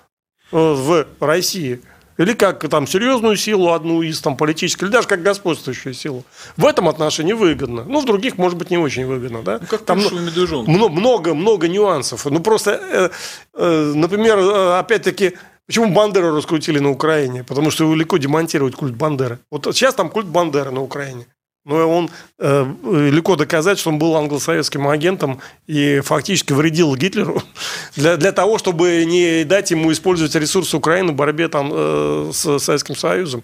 э, 0.51 0.57
в 0.57 1.07
России. 1.21 1.83
Или 2.17 2.33
как 2.33 2.67
там 2.71 2.87
серьезную 2.87 3.37
силу 3.37 3.73
одну 3.73 4.01
из 4.01 4.23
там 4.23 4.39
политической, 4.39 4.85
или 4.85 4.91
даже 4.91 5.07
как 5.07 5.21
господствующую 5.21 5.93
силу. 5.93 6.25
В 6.57 6.65
этом 6.65 6.89
отношении 6.89 7.35
выгодно. 7.35 7.85
Ну, 7.85 8.01
в 8.01 8.07
других, 8.07 8.39
может 8.39 8.57
быть, 8.57 8.71
не 8.71 8.79
очень 8.79 9.05
выгодно. 9.05 9.43
Да? 9.43 9.59
Ну, 9.61 9.67
как 9.69 9.85
там 9.85 9.99
много, 9.99 10.89
много, 10.91 11.35
много 11.35 11.69
нюансов. 11.69 12.25
Ну, 12.25 12.41
просто, 12.41 12.71
э, 12.71 13.11
э, 13.53 13.93
например, 13.95 14.39
э, 14.39 14.79
опять-таки, 14.79 15.35
Почему 15.67 15.93
Бандеру 15.93 16.35
раскрутили 16.35 16.79
на 16.79 16.91
Украине? 16.91 17.43
Потому 17.43 17.71
что 17.71 17.93
легко 17.93 18.19
демонтировать 18.19 18.77
культ 18.77 18.95
Бандеры. 18.95 19.41
Вот 19.51 19.65
сейчас 19.75 19.95
там 19.95 20.11
культ 20.11 20.27
Бандеры 20.27 20.71
на 20.71 20.81
Украине. 20.81 21.27
Но 21.67 21.91
он 21.91 22.11
э, 22.39 22.65
легко 23.11 23.35
доказать, 23.35 23.81
что 23.81 23.91
он 23.91 23.99
был 23.99 24.15
англосоветским 24.15 24.87
агентом 24.87 25.41
и 25.67 25.99
фактически 25.99 26.53
вредил 26.53 26.95
Гитлеру 26.95 27.43
для, 27.97 28.17
для 28.17 28.31
того, 28.31 28.59
чтобы 28.59 29.05
не 29.05 29.43
дать 29.43 29.73
ему 29.73 29.91
использовать 29.91 30.33
ресурсы 30.37 30.77
Украины 30.77 31.11
в 31.11 31.17
борьбе 31.17 31.49
там, 31.49 31.73
э, 31.73 32.31
с 32.33 32.61
Советским 32.61 32.95
Союзом. 32.95 33.43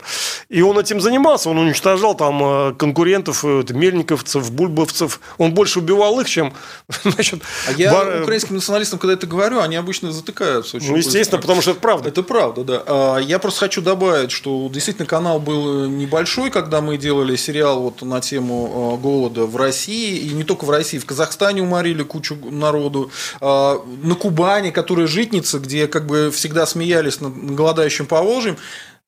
И 0.48 0.62
он 0.62 0.78
этим 0.78 1.00
занимался, 1.00 1.50
он 1.50 1.58
уничтожал 1.58 2.14
там 2.14 2.40
э, 2.44 2.74
конкурентов, 2.74 3.44
э, 3.44 3.64
мельниковцев, 3.70 4.52
бульбовцев. 4.52 5.20
Он 5.38 5.52
больше 5.52 5.80
убивал 5.80 6.20
их, 6.20 6.28
чем... 6.28 6.54
Значит, 7.02 7.42
а 7.66 7.72
я 7.72 7.90
бар... 7.90 8.22
украинским 8.22 8.54
националистам, 8.54 9.00
когда 9.00 9.14
это 9.14 9.26
говорю, 9.26 9.58
они 9.58 9.74
обычно 9.74 10.12
затыкаются. 10.12 10.76
Очень 10.76 10.92
ну, 10.92 10.96
естественно, 10.98 11.38
быстро. 11.38 11.40
потому 11.40 11.62
что 11.62 11.70
это 11.72 11.80
правда. 11.80 12.08
Это 12.08 12.22
правда, 12.22 12.62
да. 12.62 12.82
А, 12.86 13.18
я 13.18 13.40
просто 13.40 13.58
хочу 13.58 13.82
добавить, 13.82 14.30
что 14.30 14.68
действительно 14.72 15.06
канал 15.06 15.40
был 15.40 15.88
небольшой, 15.88 16.52
когда 16.52 16.80
мы 16.80 16.96
делали 16.98 17.34
сериал 17.34 17.80
вот 17.80 18.11
на 18.12 18.20
тему 18.20 18.96
э, 18.96 19.02
голода 19.02 19.46
в 19.46 19.56
России, 19.56 20.18
и 20.18 20.32
не 20.32 20.44
только 20.44 20.64
в 20.64 20.70
России, 20.70 20.98
в 20.98 21.06
Казахстане 21.06 21.62
уморили 21.62 22.02
кучу 22.02 22.36
народу, 22.36 23.10
э, 23.40 23.44
на 23.44 24.14
Кубани, 24.14 24.70
которая 24.70 25.06
житница, 25.06 25.58
где 25.58 25.86
как 25.86 26.06
бы 26.06 26.30
всегда 26.30 26.66
смеялись 26.66 27.20
над 27.20 27.54
голодающим 27.54 28.06
Поволжьем, 28.06 28.56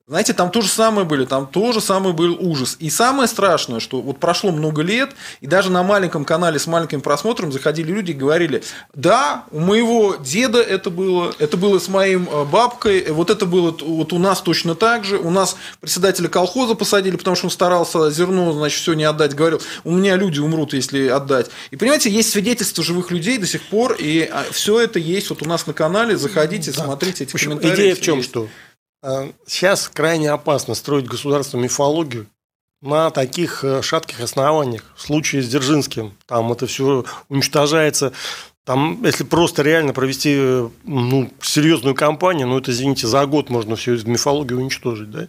знаете, 0.07 0.35
там 0.35 0.51
то 0.51 0.61
же 0.61 0.69
самое 0.69 1.07
были, 1.07 1.25
там 1.25 1.47
то 1.47 1.73
же 1.73 1.81
самое 1.81 2.15
был 2.15 2.37
ужас. 2.39 2.77
И 2.79 2.91
самое 2.91 3.27
страшное, 3.27 3.81
что 3.81 4.03
вот 4.03 4.21
прошло 4.21 4.51
много 4.53 4.83
лет, 4.83 5.13
и 5.41 5.47
даже 5.47 5.71
на 5.71 5.83
маленьком 5.83 6.27
канале 6.27 6.59
с 6.59 6.67
маленьким 6.67 7.01
просмотром 7.01 7.51
заходили 7.51 7.91
люди 7.91 8.11
и 8.11 8.15
говорили, 8.15 8.63
да, 8.93 9.45
у 9.51 9.61
моего 9.61 10.17
деда 10.17 10.61
это 10.61 10.91
было, 10.91 11.35
это 11.39 11.57
было 11.57 11.79
с 11.79 11.89
моим 11.89 12.29
э, 12.31 12.45
бабкой, 12.45 13.11
вот 13.13 13.31
это 13.31 13.47
было 13.47 13.75
вот 13.81 14.13
у 14.13 14.19
нас 14.19 14.43
точно 14.43 14.75
так 14.75 15.07
же, 15.07 15.17
у 15.17 15.31
нас 15.31 15.57
председателя 15.81 16.29
колхоза 16.29 16.75
посадили, 16.75 17.17
потому 17.17 17.35
что 17.35 17.47
он 17.47 17.51
старался 17.51 18.11
зерно, 18.11 18.53
значит, 18.53 18.79
все 18.79 18.93
не 18.93 19.05
отдать, 19.05 19.35
говорил, 19.35 19.63
у 19.85 19.93
меня 19.93 20.17
люди 20.17 20.39
умрут, 20.39 20.75
если 20.75 21.09
отдать. 21.09 21.51
И 21.71 21.77
понимаете, 21.77 22.11
есть 22.11 22.31
свидетельства 22.31 22.85
живых 22.85 23.11
людей 23.11 23.39
до 23.39 23.47
сих 23.47 23.63
пор, 23.63 23.97
и 23.99 24.29
а, 24.31 24.45
все 24.51 24.81
это 24.81 24.99
есть 24.99 25.31
вот 25.31 25.41
у 25.41 25.47
нас 25.47 25.67
на 25.67 25.73
канале, 25.73 26.19
заходите, 26.19 26.73
да. 26.73 26.85
смотрите 26.85 27.25
эти 27.25 27.31
в 27.31 27.37
общем, 27.37 27.53
комментарии. 27.53 27.75
Идея 27.75 27.95
в 27.95 28.01
чем, 28.03 28.19
есть. 28.19 28.29
что 28.29 28.49
Э, 28.49 28.74
сейчас 29.47 29.89
крайне 29.89 30.31
опасно 30.31 30.75
строить 30.75 31.07
государственную 31.07 31.65
мифологию 31.65 32.27
на 32.85 33.11
таких 33.11 33.65
э, 33.65 33.83
шатких 33.83 34.21
основаниях. 34.21 34.85
В 34.97 35.03
случае 35.03 35.43
с 35.43 35.49
Дзержинским, 35.49 36.13
там 36.27 36.53
это 36.53 36.67
все 36.67 37.05
уничтожается. 37.29 38.13
Там, 38.65 39.03
если 39.05 39.25
просто 39.25 39.63
реально 39.63 39.93
провести 39.93 40.35
э, 40.37 40.69
ну, 40.85 41.31
серьезную 41.41 41.95
кампанию, 41.95 42.47
ну, 42.47 42.59
это, 42.59 42.71
извините, 42.71 43.07
за 43.07 43.25
год 43.27 43.49
можно 43.49 43.77
всю 43.77 43.93
мифологию 44.07 44.59
уничтожить. 44.59 45.11
Да? 45.11 45.29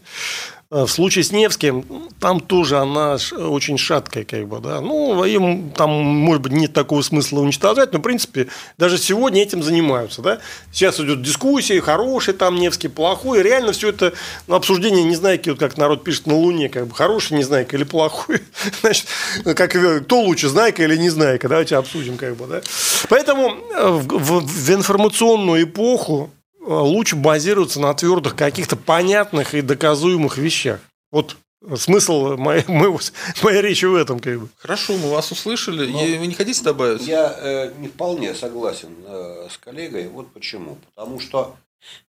В 0.72 0.88
случае 0.88 1.24
с 1.24 1.32
Невским, 1.32 1.86
там 2.20 2.40
тоже 2.40 2.80
она 2.80 3.18
очень 3.38 3.78
шаткая, 3.78 4.24
как 4.24 4.48
бы, 4.48 4.60
да. 4.60 4.82
Ну, 4.82 5.24
им 5.24 5.70
там, 5.70 5.92
может 5.92 6.42
быть, 6.42 6.54
нет 6.54 6.74
такого 6.74 7.04
смысла 7.04 7.42
уничтожать, 7.42 7.94
но, 7.94 8.00
в 8.00 8.02
принципе, 8.02 8.48
даже 8.78 8.98
сегодня 8.98 9.44
этим 9.44 9.62
занимаются, 9.62 10.24
да. 10.24 10.40
Сейчас 10.72 11.00
идет 11.00 11.22
дискуссия, 11.22 11.80
хороший 11.82 12.34
там 12.34 12.56
Невский, 12.56 12.88
плохой, 12.88 13.44
реально 13.44 13.74
все 13.74 13.90
это 13.90 14.14
ну, 14.48 14.56
обсуждение 14.56 15.04
незнайки, 15.04 15.50
вот 15.50 15.60
как 15.60 15.78
народ 15.78 16.04
пишет 16.04 16.26
на 16.26 16.34
Луне, 16.34 16.68
как 16.68 16.88
бы, 16.88 16.96
хороший 16.96 17.38
незнайка 17.38 17.78
или 17.78 17.84
плохой. 17.84 18.42
Значит, 18.82 19.06
как, 19.44 19.76
кто 20.06 20.22
лучше, 20.22 20.50
знайка 20.50 20.84
или 20.84 20.98
незнайка, 20.98 21.48
давайте 21.48 21.76
обсудим, 21.76 22.18
как 22.18 22.36
бы, 22.38 22.48
да. 22.48 22.62
Поэтому 23.08 23.56
э, 23.72 23.88
в, 23.88 24.08
в, 24.08 24.46
в 24.48 24.72
информационную 24.72 25.64
эпоху 25.64 26.32
лучше 26.66 27.16
базироваться 27.16 27.80
на 27.80 27.94
твердых 27.94 28.36
каких-то 28.36 28.76
понятных 28.76 29.54
и 29.54 29.62
доказуемых 29.62 30.38
вещах. 30.38 30.80
Вот 31.12 31.38
смысл 31.76 32.36
моей, 32.38 32.64
моего, 32.68 33.00
моей 33.44 33.62
речи 33.62 33.86
в 33.86 33.96
этом. 33.96 34.20
Как 34.20 34.40
бы. 34.40 34.50
Хорошо, 34.58 34.98
мы 34.98 35.10
вас 35.10 35.32
услышали. 35.32 35.92
Но 35.92 36.00
вы 36.00 36.28
не 36.28 36.34
хотите 36.34 36.64
добавить? 36.64 37.06
Я 37.08 37.36
э, 37.40 37.74
не 37.80 37.88
вполне 37.88 38.34
согласен 38.34 38.90
э, 39.06 39.48
с 39.52 39.58
коллегой. 39.58 40.08
Вот 40.08 40.32
почему. 40.34 40.78
Потому 40.94 41.20
что 41.20 41.56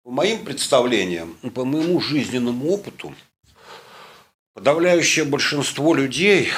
по 0.02 0.10
моим 0.10 0.44
представлениям, 0.44 1.36
по 1.54 1.64
моему 1.64 2.00
жизненному 2.00 2.70
опыту, 2.70 3.14
подавляющее 4.54 5.24
большинство 5.24 5.94
людей, 5.94 6.50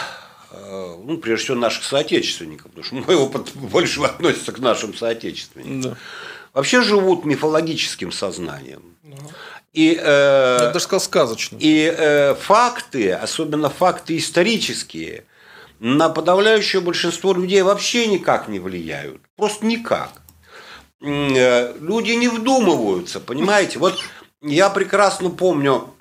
э, 0.50 0.96
ну, 1.02 1.16
прежде 1.16 1.44
всего 1.44 1.56
наших 1.56 1.84
соотечественников, 1.84 2.70
потому 2.72 2.84
что 2.84 2.94
мой 2.96 3.16
опыт 3.16 3.52
больше 3.54 4.02
относится 4.02 4.52
к 4.52 4.58
нашим 4.58 4.94
соотечественникам, 4.94 5.80
да 5.80 5.96
вообще 6.56 6.80
живут 6.80 7.26
мифологическим 7.26 8.10
сознанием. 8.10 8.82
И, 9.74 9.94
э, 10.02 10.56
Я 10.60 10.66
даже 10.68 10.80
сказал 10.80 11.00
сказочным. 11.00 11.60
И 11.62 11.94
э, 11.94 12.34
факты, 12.34 13.12
особенно 13.12 13.68
факты 13.68 14.16
исторические, 14.16 15.24
на 15.80 16.08
подавляющее 16.08 16.80
большинство 16.80 17.34
людей 17.34 17.60
вообще 17.60 18.06
никак 18.06 18.48
не 18.48 18.58
влияют. 18.58 19.20
Просто 19.36 19.66
никак. 19.66 20.22
Э, 21.02 21.76
люди 21.78 22.12
не 22.12 22.28
вдумываются, 22.28 23.20
понимаете? 23.20 23.78
Вот 23.78 23.98
я 24.40 24.70
прекрасно 24.70 25.28
помню, 25.28 25.94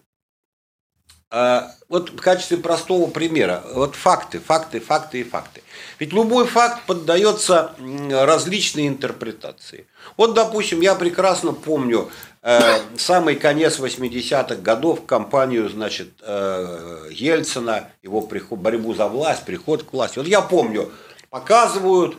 э, 1.32 1.64
вот 1.88 2.10
в 2.10 2.18
качестве 2.18 2.58
простого 2.58 3.10
примера, 3.10 3.64
вот 3.74 3.96
факты, 3.96 4.40
факты, 4.40 4.80
факты 4.80 5.20
и 5.20 5.24
факты. 5.24 5.62
Ведь 6.00 6.14
любой 6.14 6.48
факт 6.48 6.86
поддается 6.88 7.74
различной 8.10 8.88
интерпретации. 8.88 9.86
Вот, 10.18 10.34
допустим, 10.34 10.82
я 10.82 10.96
прекрасно 10.96 11.54
помню 11.54 12.10
э, 12.42 12.80
самый 12.98 13.36
конец 13.36 13.80
80-х 13.80 14.56
годов, 14.56 15.06
кампанию, 15.06 15.70
значит, 15.70 16.10
э, 16.22 17.10
Ельцина, 17.12 17.90
его 18.02 18.22
приход, 18.22 18.60
борьбу 18.60 18.94
за 18.96 19.08
власть, 19.08 19.46
приход 19.46 19.84
к 19.84 19.94
власти. 19.94 20.18
Вот 20.18 20.28
я 20.28 20.42
помню, 20.42 20.92
показывают 21.30 22.18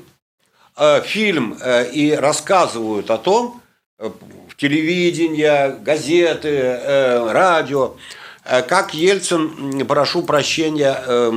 э, 0.76 1.02
фильм 1.02 1.58
э, 1.60 1.90
и 1.90 2.12
рассказывают 2.12 3.10
о 3.10 3.18
том, 3.18 3.60
э, 3.98 4.10
в 4.48 4.56
телевидении, 4.56 5.82
газеты, 5.82 6.48
э, 6.48 7.32
радио, 7.32 7.96
как 8.68 8.94
Ельцин, 8.94 9.86
прошу 9.86 10.22
прощения, 10.22 11.02
э, 11.06 11.32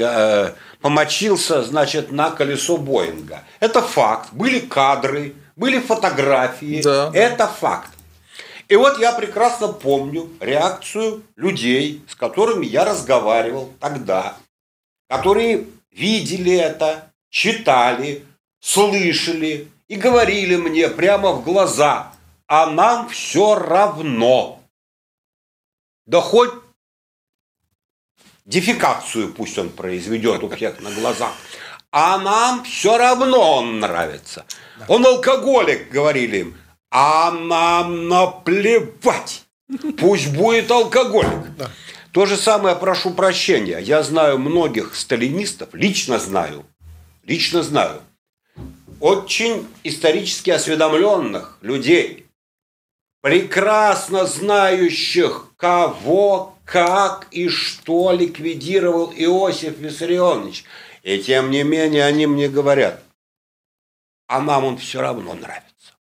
э, 0.00 0.52
помочился, 0.80 1.62
значит, 1.62 2.12
на 2.12 2.30
колесо 2.30 2.76
Боинга. 2.76 3.42
Это 3.60 3.82
факт. 3.82 4.28
Были 4.32 4.60
кадры, 4.60 5.34
были 5.56 5.78
фотографии. 5.78 6.82
Да. 6.82 7.10
Это 7.14 7.46
факт. 7.46 7.90
И 8.68 8.76
вот 8.76 8.98
я 8.98 9.12
прекрасно 9.12 9.68
помню 9.68 10.30
реакцию 10.40 11.22
людей, 11.36 12.02
с 12.08 12.14
которыми 12.14 12.64
я 12.64 12.84
разговаривал 12.84 13.70
тогда, 13.80 14.36
которые 15.08 15.66
видели 15.90 16.56
это, 16.56 17.10
читали, 17.28 18.24
слышали 18.60 19.68
и 19.88 19.96
говорили 19.96 20.56
мне 20.56 20.88
прямо 20.88 21.32
в 21.32 21.44
глаза, 21.44 22.12
а 22.46 22.66
нам 22.66 23.08
все 23.10 23.54
равно. 23.56 24.61
Да 26.06 26.20
хоть 26.20 26.52
дефикацию 28.44 29.32
пусть 29.32 29.58
он 29.58 29.70
произведет 29.70 30.42
у 30.42 30.48
всех 30.48 30.80
на 30.80 30.90
глазах. 30.90 31.32
А 31.90 32.18
нам 32.18 32.64
все 32.64 32.96
равно 32.96 33.58
он 33.58 33.80
нравится. 33.80 34.46
Он 34.88 35.04
алкоголик, 35.06 35.90
говорили 35.90 36.38
им. 36.38 36.56
А 36.90 37.30
нам 37.30 38.08
наплевать. 38.08 39.44
Пусть 39.98 40.32
будет 40.32 40.70
алкоголик. 40.70 41.56
Да. 41.56 41.70
То 42.12 42.26
же 42.26 42.36
самое, 42.36 42.76
прошу 42.76 43.12
прощения. 43.12 43.78
Я 43.78 44.02
знаю 44.02 44.38
многих 44.38 44.94
сталинистов, 44.94 45.70
лично 45.72 46.18
знаю, 46.18 46.66
лично 47.24 47.62
знаю, 47.62 48.02
очень 49.00 49.66
исторически 49.82 50.50
осведомленных 50.50 51.58
людей, 51.62 52.26
прекрасно 53.22 54.26
знающих, 54.26 55.46
кого, 55.56 56.54
как 56.66 57.28
и 57.30 57.48
что 57.48 58.12
ликвидировал 58.12 59.12
Иосиф 59.16 59.78
Виссарионович. 59.78 60.64
И 61.02 61.18
тем 61.22 61.50
не 61.50 61.62
менее 61.62 62.04
они 62.04 62.26
мне 62.26 62.48
говорят, 62.48 63.02
а 64.26 64.40
нам 64.40 64.64
он 64.64 64.76
все 64.76 65.00
равно 65.00 65.34
нравится. 65.34 65.94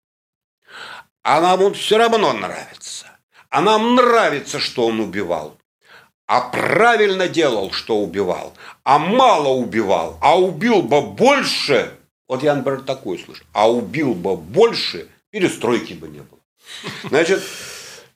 А 1.23 1.41
нам 1.41 1.63
он 1.63 1.75
все 1.75 1.99
равно 1.99 2.33
нравится. 2.33 3.07
А 3.51 3.61
нам 3.61 3.95
нравится, 3.95 4.59
что 4.59 4.87
он 4.87 5.01
убивал. 5.01 5.57
А 6.27 6.41
правильно 6.49 7.29
делал, 7.29 7.73
что 7.73 7.99
убивал. 7.99 8.55
А 8.85 8.99
мало 8.99 9.49
убивал. 9.49 10.17
А 10.23 10.39
убил 10.39 10.81
бы 10.83 11.03
больше. 11.03 11.93
Вот 12.29 12.43
я, 12.43 12.55
например, 12.55 12.83
такое 12.83 13.19
слышу. 13.19 13.45
А 13.53 13.71
убил 13.71 14.15
бы 14.15 14.37
больше, 14.37 15.09
перестройки 15.31 15.95
бы 15.95 16.09
не 16.09 16.21
было. 16.21 16.40
Значит, 17.05 17.43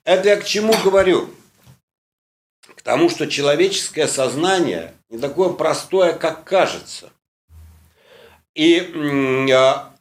это 0.03 0.29
я 0.29 0.37
к 0.37 0.45
чему 0.45 0.73
говорю? 0.83 1.29
К 2.75 2.81
тому, 2.81 3.09
что 3.09 3.27
человеческое 3.27 4.07
сознание 4.07 4.93
не 5.09 5.17
такое 5.17 5.49
простое, 5.49 6.13
как 6.13 6.43
кажется. 6.43 7.11
И 8.53 9.49
а, 9.51 9.95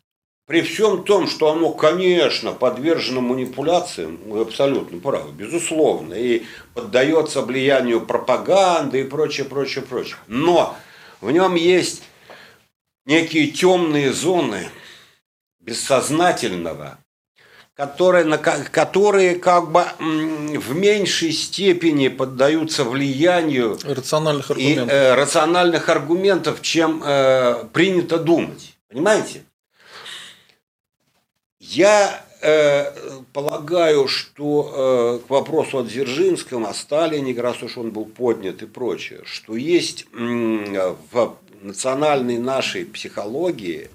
при 0.46 0.60
всем 0.60 1.04
том, 1.04 1.26
что 1.26 1.50
оно, 1.50 1.72
конечно, 1.72 2.52
подвержено 2.52 3.20
манипуляциям, 3.20 4.18
вы 4.26 4.42
абсолютно 4.42 5.00
правы, 5.00 5.32
безусловно, 5.32 6.14
и 6.14 6.44
поддается 6.74 7.40
влиянию 7.40 8.04
пропаганды 8.04 9.00
и 9.00 9.04
прочее, 9.04 9.46
прочее, 9.46 9.82
прочее. 9.82 10.16
Но 10.26 10.76
в 11.20 11.30
нем 11.30 11.54
есть 11.54 12.02
некие 13.06 13.48
темные 13.48 14.12
зоны 14.12 14.68
бессознательного, 15.60 16.98
которые, 17.74 18.38
которые 18.38 19.34
как 19.34 19.70
бы 19.72 19.84
в 19.98 20.74
меньшей 20.74 21.32
степени 21.32 22.08
поддаются 22.08 22.84
влиянию 22.84 23.78
рациональных 23.82 24.50
аргументов, 24.50 24.88
и, 24.88 24.90
э, 24.90 25.14
рациональных 25.14 25.88
аргументов 25.88 26.62
чем 26.62 27.02
э, 27.04 27.64
принято 27.72 28.18
думать. 28.18 28.76
Понимаете? 28.88 29.42
Я 31.58 32.24
э, 32.42 32.92
полагаю, 33.32 34.06
что 34.06 35.20
э, 35.22 35.26
к 35.26 35.30
вопросу 35.30 35.78
о 35.78 35.82
Дзержинском, 35.82 36.66
о 36.66 36.74
Сталине, 36.74 37.40
раз 37.40 37.60
уж 37.64 37.76
он 37.76 37.90
был 37.90 38.04
поднят 38.04 38.62
и 38.62 38.66
прочее, 38.66 39.22
что 39.24 39.56
есть 39.56 40.06
э, 40.12 40.94
в 41.10 41.36
национальной 41.60 42.38
нашей 42.38 42.84
психологии, 42.84 43.90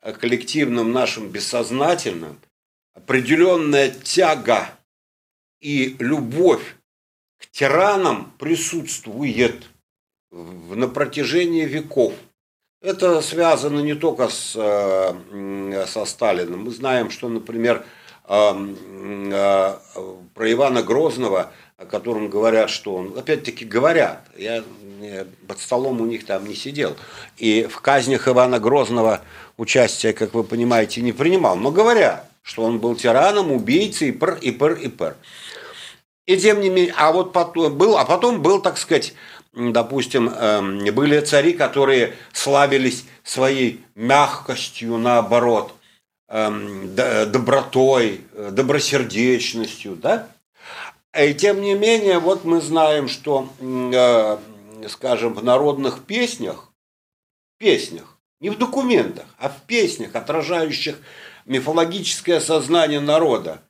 коллективном 0.00 0.92
нашем 0.92 1.28
бессознательном– 1.28 2.38
определенная 2.94 3.90
тяга 3.90 4.68
и 5.60 5.96
любовь 5.98 6.76
к 7.38 7.46
тиранам 7.50 8.32
присутствует 8.38 9.68
на 10.30 10.88
протяжении 10.88 11.64
веков. 11.64 12.14
Это 12.80 13.20
связано 13.20 13.80
не 13.80 13.94
только 13.94 14.28
с, 14.28 14.54
э, 14.56 15.86
со 15.86 16.04
Сталином. 16.04 16.64
Мы 16.64 16.70
знаем, 16.72 17.10
что, 17.10 17.28
например, 17.28 17.84
э, 18.28 18.52
э, 18.54 19.76
про 20.34 20.52
Ивана 20.52 20.82
Грозного, 20.82 21.52
о 21.76 21.86
котором 21.86 22.28
говорят, 22.28 22.70
что 22.70 22.94
он, 22.94 23.16
опять-таки 23.16 23.64
говорят, 23.64 24.26
я 24.36 24.64
под 25.46 25.58
столом 25.58 26.00
у 26.00 26.06
них 26.06 26.24
там 26.26 26.46
не 26.46 26.54
сидел, 26.54 26.96
и 27.36 27.66
в 27.68 27.80
казнях 27.80 28.28
Ивана 28.28 28.60
Грозного 28.60 29.20
участия, 29.56 30.12
как 30.12 30.34
вы 30.34 30.44
понимаете, 30.44 31.02
не 31.02 31.12
принимал, 31.12 31.56
но 31.56 31.72
говорят, 31.72 32.31
что 32.42 32.64
он 32.64 32.78
был 32.78 32.96
тираном, 32.96 33.52
убийцей, 33.52 34.08
и 34.08 34.12
пр, 34.12 34.38
и 34.40 34.50
пр, 34.50 34.72
и 34.74 34.88
пр. 34.88 35.16
И 36.26 36.36
тем 36.36 36.60
не 36.60 36.68
менее, 36.68 36.94
а 36.96 37.12
вот 37.12 37.32
потом 37.32 37.76
был, 37.76 37.96
а 37.96 38.04
потом 38.04 38.42
был, 38.42 38.60
так 38.60 38.78
сказать, 38.78 39.14
допустим, 39.52 40.28
эм, 40.28 40.84
были 40.94 41.20
цари, 41.20 41.52
которые 41.52 42.14
славились 42.32 43.04
своей 43.22 43.84
мягкостью, 43.94 44.98
наоборот, 44.98 45.74
эм, 46.28 46.94
добротой, 46.94 48.20
добросердечностью, 48.50 49.96
да? 49.96 50.28
И 51.18 51.34
тем 51.34 51.60
не 51.60 51.74
менее, 51.74 52.18
вот 52.18 52.44
мы 52.44 52.60
знаем, 52.60 53.08
что, 53.08 53.48
э, 53.60 54.38
скажем, 54.88 55.34
в 55.34 55.44
народных 55.44 56.04
песнях, 56.04 56.72
песнях, 57.58 58.16
не 58.40 58.48
в 58.48 58.56
документах, 58.56 59.26
а 59.38 59.50
в 59.50 59.60
песнях, 59.66 60.14
отражающих 60.14 60.98
мифологическое 61.46 62.40
сознание 62.40 63.00
народа. 63.00 63.62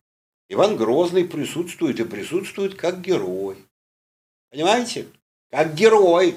Иван 0.49 0.77
Грозный 0.77 1.24
присутствует 1.24 1.99
и 2.01 2.05
присутствует 2.05 2.74
как 2.74 3.01
герой. 3.01 3.57
Понимаете? 4.51 5.07
Как 5.51 5.74
герой. 5.74 6.36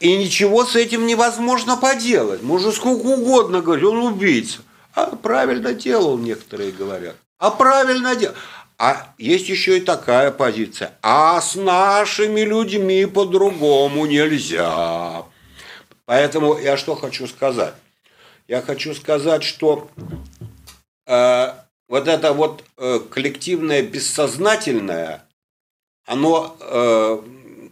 И 0.00 0.16
ничего 0.16 0.64
с 0.64 0.76
этим 0.76 1.06
невозможно 1.06 1.76
поделать. 1.76 2.42
Можно 2.42 2.72
сколько 2.72 3.06
угодно 3.06 3.62
говорить, 3.62 3.86
он 3.86 3.98
убийца. 3.98 4.58
А 4.94 5.14
правильно 5.14 5.74
делал, 5.74 6.18
некоторые 6.18 6.72
говорят. 6.72 7.16
А 7.38 7.50
правильно 7.50 8.16
делал. 8.16 8.34
А 8.78 9.14
есть 9.16 9.48
еще 9.48 9.78
и 9.78 9.80
такая 9.80 10.30
позиция. 10.30 10.92
А 11.02 11.40
с 11.40 11.54
нашими 11.54 12.40
людьми 12.40 13.06
по-другому 13.06 14.06
нельзя. 14.06 15.24
Поэтому 16.04 16.58
я 16.58 16.76
что 16.76 16.94
хочу 16.94 17.26
сказать? 17.26 17.74
Я 18.48 18.60
хочу 18.62 18.94
сказать, 18.94 19.42
что 19.42 19.88
вот 21.06 22.08
это 22.08 22.32
вот 22.32 22.64
э, 22.76 23.00
коллективное 23.10 23.82
бессознательное, 23.82 25.24
оно 26.04 26.56
э, 26.60 27.20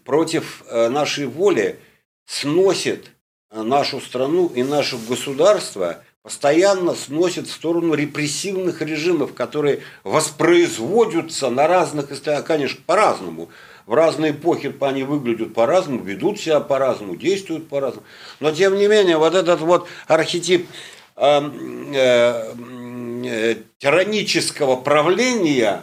против 0.05 0.65
нашей 0.71 1.27
воли 1.27 1.81
сносит 2.27 3.11
нашу 3.51 4.01
страну 4.01 4.51
и 4.55 4.63
наше 4.63 4.97
государство, 5.09 6.03
постоянно 6.25 6.95
сносит 6.95 7.47
в 7.47 7.53
сторону 7.53 7.95
репрессивных 7.95 8.81
режимов, 8.81 9.35
которые 9.35 9.81
воспроизводятся 10.05 11.51
на 11.51 11.69
разных, 11.69 12.09
конечно, 12.47 12.81
по-разному. 12.87 13.51
В 13.87 13.93
разные 13.93 14.33
эпохи 14.33 14.75
они 14.81 15.03
выглядят 15.03 15.53
по-разному, 15.53 16.03
ведут 16.03 16.41
себя 16.41 16.61
по-разному, 16.61 17.17
действуют 17.17 17.69
по-разному. 17.69 18.07
Но 18.41 18.51
тем 18.51 18.77
не 18.77 18.89
менее, 18.89 19.19
вот 19.19 19.35
этот 19.35 19.61
вот 19.61 19.87
архетип 20.07 20.67
эм, 21.17 21.93
э, 21.93 21.97
э, 21.97 22.55
Э, 22.57 22.94
тиранического 23.79 24.77
правления 24.77 25.83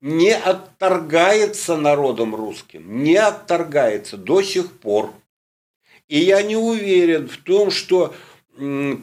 не 0.00 0.34
отторгается 0.34 1.76
народом 1.76 2.34
русским, 2.34 3.02
не 3.02 3.16
отторгается 3.16 4.16
до 4.16 4.42
сих 4.42 4.70
пор. 4.72 5.12
И 6.08 6.18
я 6.18 6.42
не 6.42 6.56
уверен 6.56 7.28
в 7.28 7.38
том, 7.38 7.70
что 7.70 8.14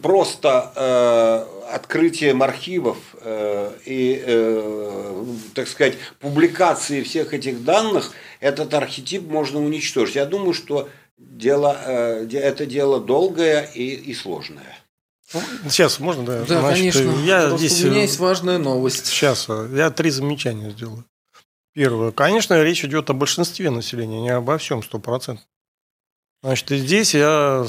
просто 0.01 0.71
э, 0.75 1.75
открытием 1.75 2.41
архивов 2.41 2.97
э, 3.19 3.73
и, 3.85 4.23
э, 4.25 5.25
так 5.53 5.67
сказать, 5.67 5.97
публикации 6.19 7.03
всех 7.03 7.33
этих 7.33 7.63
данных 7.63 8.13
этот 8.39 8.73
архетип 8.73 9.23
можно 9.23 9.59
уничтожить. 9.59 10.15
Я 10.15 10.25
думаю, 10.25 10.53
что 10.53 10.87
дело, 11.17 11.77
э, 11.85 12.27
это 12.31 12.65
дело 12.65 13.01
долгое 13.01 13.69
и, 13.73 13.93
и 13.93 14.13
сложное. 14.13 14.77
Сейчас 15.63 15.99
можно, 15.99 16.25
да? 16.25 16.43
Да, 16.45 16.59
Значит, 16.59 16.77
конечно. 16.77 17.11
Я 17.23 17.47
Просто 17.47 17.57
здесь... 17.57 17.83
У 17.83 17.89
меня 17.89 18.01
есть 18.01 18.19
важная 18.19 18.57
новость. 18.57 19.05
Сейчас, 19.05 19.47
я 19.47 19.89
три 19.91 20.09
замечания 20.09 20.71
сделаю. 20.71 21.05
Первое. 21.73 22.11
Конечно, 22.11 22.61
речь 22.61 22.83
идет 22.83 23.09
о 23.09 23.13
большинстве 23.13 23.69
населения, 23.69 24.21
не 24.21 24.29
обо 24.29 24.57
всем, 24.57 24.83
сто 24.83 24.99
процентов. 24.99 25.45
Значит, 26.43 26.71
и 26.71 26.77
здесь 26.77 27.13
я 27.13 27.65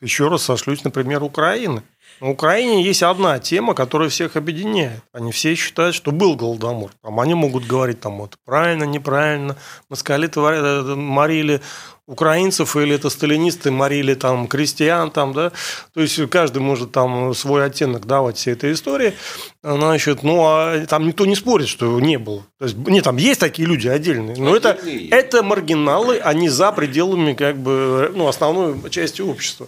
еще 0.00 0.28
раз 0.28 0.42
сошлюсь 0.42 0.84
на 0.84 0.90
пример 0.90 1.22
Украины. 1.22 1.82
На 2.20 2.30
Украине 2.30 2.82
есть 2.82 3.02
одна 3.02 3.38
тема, 3.38 3.74
которая 3.74 4.08
всех 4.08 4.36
объединяет. 4.36 5.02
Они 5.12 5.32
все 5.32 5.54
считают, 5.54 5.94
что 5.94 6.12
был 6.12 6.34
голодомор. 6.34 6.92
Там 7.02 7.20
они 7.20 7.34
могут 7.34 7.66
говорить, 7.66 8.00
там, 8.00 8.18
вот, 8.18 8.36
правильно, 8.44 8.84
неправильно. 8.84 9.56
Москали 9.90 10.30
э, 10.34 10.94
морили 10.94 11.60
украинцев, 12.06 12.76
или 12.76 12.94
это 12.94 13.10
сталинисты 13.10 13.70
морили 13.70 14.14
там 14.14 14.46
крестьян, 14.46 15.10
там, 15.10 15.32
да, 15.32 15.50
то 15.92 16.00
есть 16.00 16.18
каждый 16.30 16.62
может 16.62 16.92
там 16.92 17.34
свой 17.34 17.64
оттенок 17.64 18.06
давать 18.06 18.36
всей 18.36 18.52
этой 18.52 18.72
истории, 18.72 19.14
значит, 19.62 20.22
ну, 20.22 20.40
а 20.44 20.86
там 20.86 21.06
никто 21.08 21.26
не 21.26 21.34
спорит, 21.34 21.66
что 21.66 21.98
не 21.98 22.16
было. 22.16 22.46
То 22.58 22.66
есть, 22.66 22.76
нет, 22.76 23.02
там 23.04 23.16
есть 23.16 23.40
такие 23.40 23.66
люди 23.66 23.88
отдельные, 23.88 24.36
но 24.36 24.54
это, 24.54 24.78
это 25.10 25.42
маргиналы, 25.42 26.18
они 26.18 26.48
за 26.48 26.70
пределами, 26.70 27.34
как 27.34 27.56
бы, 27.56 28.12
ну, 28.14 28.28
основной 28.28 28.88
части 28.90 29.20
общества. 29.20 29.66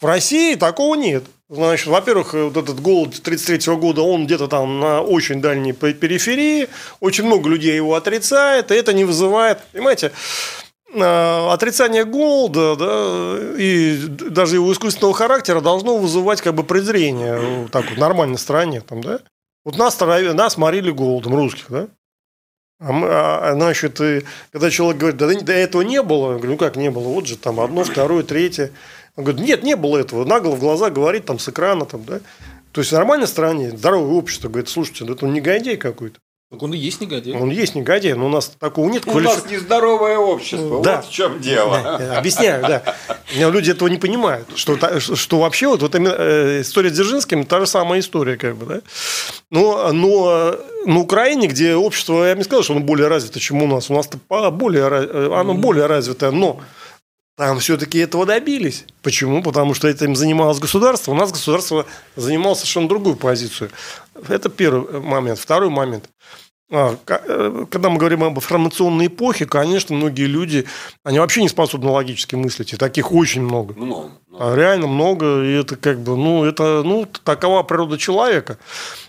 В 0.00 0.06
России 0.06 0.54
такого 0.54 0.94
нет. 0.94 1.24
Значит, 1.48 1.86
во-первых, 1.88 2.32
вот 2.32 2.56
этот 2.56 2.80
голод 2.80 3.08
1933 3.18 3.74
года, 3.76 4.00
он 4.00 4.26
где-то 4.26 4.48
там 4.48 4.80
на 4.80 5.02
очень 5.02 5.42
дальней 5.42 5.72
периферии, 5.72 6.68
очень 7.00 7.24
много 7.24 7.50
людей 7.50 7.76
его 7.76 7.94
отрицает, 7.94 8.70
и 8.70 8.74
это 8.74 8.94
не 8.94 9.04
вызывает, 9.04 9.60
понимаете, 9.72 10.12
Э, 10.94 11.52
отрицание 11.52 12.04
голода 12.04 12.76
да, 12.76 13.38
и 13.58 13.96
даже 14.06 14.56
его 14.56 14.72
искусственного 14.72 15.12
характера 15.12 15.60
должно 15.60 15.96
вызывать 15.96 16.40
как 16.40 16.54
бы 16.54 16.62
презрение 16.62 17.68
так 17.72 17.84
вот, 17.88 17.96
в 17.96 17.98
нормальной 17.98 18.38
стране. 18.38 18.80
Там, 18.80 19.02
да? 19.02 19.18
Вот 19.64 19.76
нас, 19.76 19.98
нас 19.98 20.56
морили 20.56 20.92
голодом, 20.92 21.34
русских, 21.34 21.66
да? 21.68 21.88
А, 22.78 22.92
мы, 22.92 23.08
а, 23.08 23.50
а 23.50 23.54
значит, 23.54 24.00
и, 24.00 24.22
когда 24.52 24.70
человек 24.70 24.98
говорит, 24.98 25.18
да, 25.18 25.26
до 25.26 25.52
этого 25.52 25.82
не 25.82 26.00
было, 26.00 26.32
я 26.32 26.38
говорю, 26.38 26.52
ну 26.52 26.58
как 26.58 26.76
не 26.76 26.90
было, 26.90 27.08
вот 27.08 27.26
же 27.26 27.36
там 27.38 27.58
одно, 27.58 27.82
второе, 27.82 28.22
третье. 28.22 28.70
Он 29.16 29.24
говорит, 29.24 29.44
нет, 29.44 29.62
не 29.62 29.76
было 29.76 29.98
этого. 29.98 30.24
Нагло 30.24 30.50
в 30.50 30.60
глаза 30.60 30.90
говорит 30.90 31.24
там 31.24 31.38
с 31.38 31.48
экрана, 31.48 31.86
там, 31.86 32.04
да. 32.04 32.20
То 32.72 32.80
есть 32.80 32.90
в 32.90 32.94
нормальной 32.94 33.28
стране, 33.28 33.70
здоровое 33.70 34.14
общество 34.14 34.48
говорит, 34.48 34.68
слушайте, 34.68 35.04
это 35.04 35.26
негодяй 35.26 35.76
какой-то. 35.76 36.18
Так 36.50 36.62
он 36.62 36.72
и 36.72 36.78
есть 36.78 37.00
негодяй. 37.00 37.34
Он 37.34 37.50
есть 37.50 37.74
негодяй, 37.74 38.14
но 38.14 38.26
у 38.26 38.28
нас 38.28 38.52
такого 38.60 38.88
нет. 38.88 39.06
У 39.06 39.10
квалифи... 39.10 39.34
нас 39.34 39.50
нездоровое 39.50 40.18
общество, 40.18 40.82
да. 40.82 40.96
вот 40.96 41.06
в 41.06 41.10
чем 41.10 41.40
дело. 41.40 41.80
Да, 41.82 42.18
объясняю, 42.18 42.62
да. 42.62 42.82
Но 43.36 43.50
люди 43.50 43.72
этого 43.72 43.88
не 43.88 43.96
понимают, 43.96 44.46
что, 44.54 44.78
что 45.00 45.40
вообще 45.40 45.66
вот, 45.66 45.82
вот 45.82 45.94
э, 45.96 46.60
история 46.60 46.90
с 46.90 46.92
Дзержинским 46.92 47.44
та 47.44 47.60
же 47.60 47.66
самая 47.66 48.00
история, 48.00 48.36
как 48.36 48.56
бы, 48.56 48.66
да. 48.66 48.80
Но, 49.50 49.90
но 49.92 50.56
на 50.86 51.00
Украине, 51.00 51.48
где 51.48 51.74
общество, 51.74 52.24
я 52.24 52.34
бы 52.34 52.38
не 52.38 52.44
сказал, 52.44 52.62
что 52.62 52.74
оно 52.74 52.84
более 52.84 53.08
развито, 53.08 53.40
чем 53.40 53.62
у 53.62 53.66
нас, 53.66 53.90
у 53.90 53.94
нас 53.94 54.08
более, 54.28 54.84
э, 54.84 55.30
оно 55.34 55.54
более 55.54 55.86
развитое, 55.86 56.30
но 56.30 56.60
там 57.36 57.58
все-таки 57.58 57.98
этого 57.98 58.26
добились. 58.26 58.84
Почему? 59.02 59.42
Потому 59.42 59.74
что 59.74 59.88
этим 59.88 60.14
занималось 60.14 60.58
государство. 60.58 61.12
У 61.12 61.14
нас 61.14 61.32
государство 61.32 61.86
занимало 62.16 62.54
совершенно 62.54 62.88
другую 62.88 63.16
позицию. 63.16 63.70
Это 64.28 64.48
первый 64.48 65.00
момент. 65.00 65.38
Второй 65.38 65.70
момент. 65.70 66.08
А, 66.70 66.96
э, 67.06 67.66
когда 67.70 67.90
мы 67.90 67.98
говорим 67.98 68.24
об 68.24 68.36
информационной 68.36 69.08
эпохе, 69.08 69.44
конечно, 69.46 69.94
многие 69.94 70.24
люди, 70.24 70.64
они 71.02 71.18
вообще 71.18 71.42
не 71.42 71.48
способны 71.48 71.90
логически 71.90 72.36
мыслить, 72.36 72.72
и 72.72 72.76
таких 72.76 73.12
очень 73.12 73.42
много. 73.42 73.74
Много. 73.74 74.10
много. 74.28 74.52
А 74.52 74.56
реально 74.56 74.86
много, 74.86 75.44
и 75.44 75.52
это 75.52 75.76
как 75.76 76.00
бы, 76.00 76.16
ну, 76.16 76.44
это, 76.44 76.82
ну, 76.82 77.06
такова 77.22 77.62
природа 77.64 77.98
человека. 77.98 78.58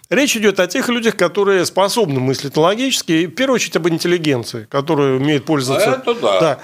Речь 0.09 0.35
идет 0.35 0.59
о 0.59 0.67
тех 0.67 0.89
людях, 0.89 1.15
которые 1.15 1.65
способны 1.65 2.19
мыслить 2.19 2.57
логически, 2.57 3.13
и 3.13 3.25
в 3.25 3.31
первую 3.31 3.55
очередь 3.55 3.77
об 3.77 3.87
интеллигенции, 3.87 4.67
которая 4.69 5.15
умеет 5.15 5.45
пользоваться... 5.45 5.91
Это 5.91 6.13
да. 6.13 6.39
да. 6.39 6.59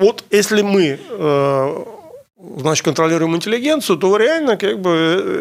Вот 0.00 0.24
если 0.30 0.62
мы 0.62 0.98
э, 0.98 1.84
значит, 2.56 2.84
контролируем 2.86 3.36
интеллигенцию, 3.36 3.98
то 3.98 4.16
реально 4.16 4.56
как 4.56 4.80
бы 4.80 4.90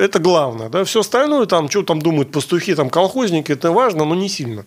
это 0.02 0.20
главное. 0.20 0.68
Да? 0.68 0.84
Все 0.84 1.00
остальное, 1.00 1.46
там, 1.46 1.70
что 1.70 1.84
там 1.84 2.02
думают 2.02 2.34
пастухи, 2.34 2.76
там, 2.76 2.90
колхозники, 2.90 3.54
это 3.54 3.72
важно, 3.72 4.04
но 4.04 4.16
не 4.16 4.28
сильно. 4.28 4.66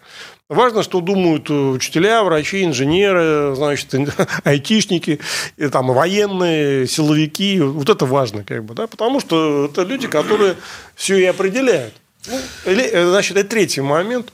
Важно, 0.48 0.82
что 0.82 1.02
думают 1.02 1.51
учителя, 1.51 2.24
врачи, 2.24 2.64
инженеры, 2.64 3.55
значит, 3.55 3.94
айтишники, 4.44 5.20
и, 5.59 5.69
там, 5.69 5.89
военные, 5.89 6.86
силовики. 6.86 7.60
Вот 7.60 7.90
это 7.90 8.06
важно, 8.06 8.44
как 8.44 8.64
бы, 8.64 8.73
да? 8.73 8.86
потому 8.86 9.20
что 9.20 9.66
это 9.66 9.82
люди, 9.82 10.09
которые 10.09 10.56
все 10.94 11.19
и 11.19 11.24
определяют. 11.27 11.93
Ну, 12.28 12.39
или, 12.64 12.85
э, 12.85 13.10
значит, 13.10 13.36
это 13.36 13.47
третий 13.47 13.82
момент. 13.82 14.32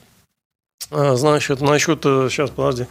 Значит, 0.89 1.59
насчет... 1.59 2.01
Сейчас, 2.03 2.49
э, 2.49 2.53
подожди 2.55 2.87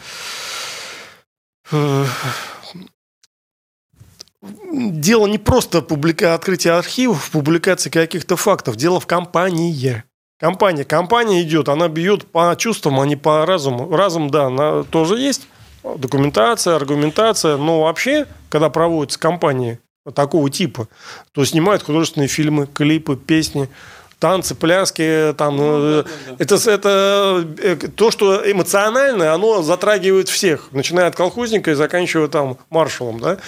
дело 4.73 5.27
не 5.27 5.39
просто 5.39 5.83
публика... 5.83 6.35
открытие 6.35 6.75
архивов, 6.75 7.31
публикации 7.31 7.91
каких-то 7.91 8.37
фактов. 8.37 8.77
Дело 8.77 9.01
в 9.01 9.07
компании. 9.07 10.05
Компания. 10.39 10.85
Компания 10.85 11.43
идет, 11.43 11.69
она 11.69 11.89
бьет 11.89 12.27
по 12.27 12.55
чувствам, 12.57 13.01
а 13.01 13.07
не 13.07 13.17
по 13.17 13.45
разуму. 13.45 13.95
Разум, 13.95 14.31
да, 14.31 14.47
она 14.47 14.85
тоже 14.85 15.19
есть. 15.19 15.49
Документация, 15.83 16.77
аргументация. 16.77 17.57
Но 17.57 17.83
вообще, 17.83 18.27
когда 18.49 18.69
проводятся 18.71 19.19
компании 19.19 19.81
такого 20.15 20.49
типа, 20.51 20.89
то 21.33 21.45
снимают 21.45 21.83
художественные 21.83 22.29
фильмы, 22.29 22.67
клипы, 22.67 23.17
песни, 23.17 23.69
танцы, 24.19 24.55
пляски, 24.55 25.35
там, 25.37 25.57
ну, 25.57 25.79
э, 25.79 26.03
да, 26.03 26.03
да, 26.03 26.09
да. 26.27 26.37
это, 26.39 26.71
это 26.71 27.49
э, 27.63 27.77
то, 27.95 28.11
что 28.11 28.51
эмоциональное, 28.51 29.33
оно 29.33 29.63
затрагивает 29.63 30.29
всех, 30.29 30.69
начиная 30.73 31.07
от 31.07 31.15
колхозника 31.15 31.71
и 31.71 31.75
заканчивая 31.75 32.29
там 32.29 32.59
маршалом, 32.71 33.21
да, 33.21 33.39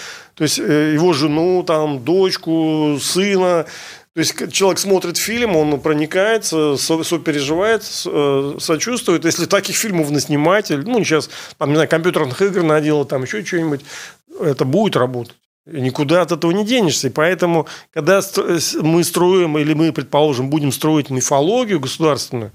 то 0.41 0.45
есть 0.45 0.59
э, 0.59 0.95
его 0.95 1.12
жену, 1.12 1.62
там, 1.62 2.03
дочку, 2.03 2.97
сына, 2.99 3.67
то 4.15 4.21
есть 4.21 4.51
человек 4.55 4.79
смотрит 4.79 5.19
фильм, 5.19 5.55
он 5.55 5.79
проникается, 5.79 6.79
сопереживает, 6.79 7.85
сочувствует. 7.85 9.27
Если 9.27 9.45
таких 9.45 9.77
фильмов 9.77 10.11
наснимать, 10.11 10.71
ну, 10.71 11.05
сейчас, 11.05 11.29
там, 11.59 11.69
не 11.69 11.75
знаю, 11.75 11.91
компьютерных 11.91 12.41
игр 12.41 12.62
наделал, 12.62 13.05
там 13.05 13.25
еще 13.25 13.45
что-нибудь, 13.45 13.83
это 14.41 14.65
будет 14.65 14.97
работать. 14.97 15.37
Никуда 15.67 16.23
от 16.23 16.33
этого 16.33 16.53
не 16.53 16.65
денешься. 16.65 17.09
И 17.09 17.11
поэтому, 17.11 17.67
когда 17.93 18.23
мы 18.81 19.05
строим, 19.05 19.59
или 19.59 19.75
мы, 19.75 19.93
предположим, 19.93 20.49
будем 20.49 20.73
строить 20.73 21.11
мифологию 21.11 21.81
государственную, 21.81 22.51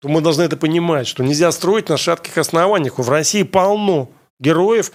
то 0.00 0.08
мы 0.08 0.20
должны 0.20 0.42
это 0.42 0.56
понимать, 0.56 1.08
что 1.08 1.24
нельзя 1.24 1.50
строить 1.50 1.88
на 1.88 1.96
шатких 1.96 2.38
основаниях. 2.38 3.00
В 3.00 3.10
России 3.10 3.42
полно 3.42 4.08
героев, 4.38 4.92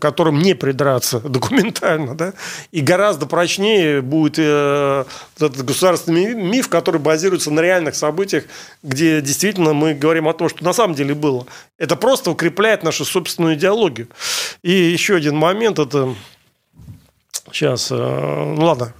которым 0.00 0.40
не 0.40 0.54
придраться 0.54 1.20
документально, 1.24 2.14
да, 2.14 2.32
и 2.72 2.80
гораздо 2.80 3.26
прочнее 3.26 4.02
будет 4.02 4.34
э, 4.38 5.04
этот 5.36 5.64
государственный 5.64 6.34
миф, 6.34 6.68
который 6.68 7.00
базируется 7.00 7.50
на 7.50 7.60
реальных 7.60 7.94
событиях, 7.94 8.44
где 8.82 9.20
действительно 9.20 9.72
мы 9.72 9.94
говорим 9.94 10.28
о 10.28 10.34
том, 10.34 10.48
что 10.48 10.64
на 10.64 10.72
самом 10.72 10.94
деле 10.94 11.14
было. 11.14 11.46
Это 11.78 11.96
просто 11.96 12.30
укрепляет 12.30 12.82
нашу 12.82 13.04
собственную 13.04 13.54
идеологию. 13.54 14.08
И 14.62 14.72
еще 14.72 15.16
один 15.16 15.36
момент– 15.36 15.78
это 15.78 16.14
Сейчас, 17.52 17.90
э, 17.90 17.94
ну 17.94 18.64
ладно. 18.64 18.92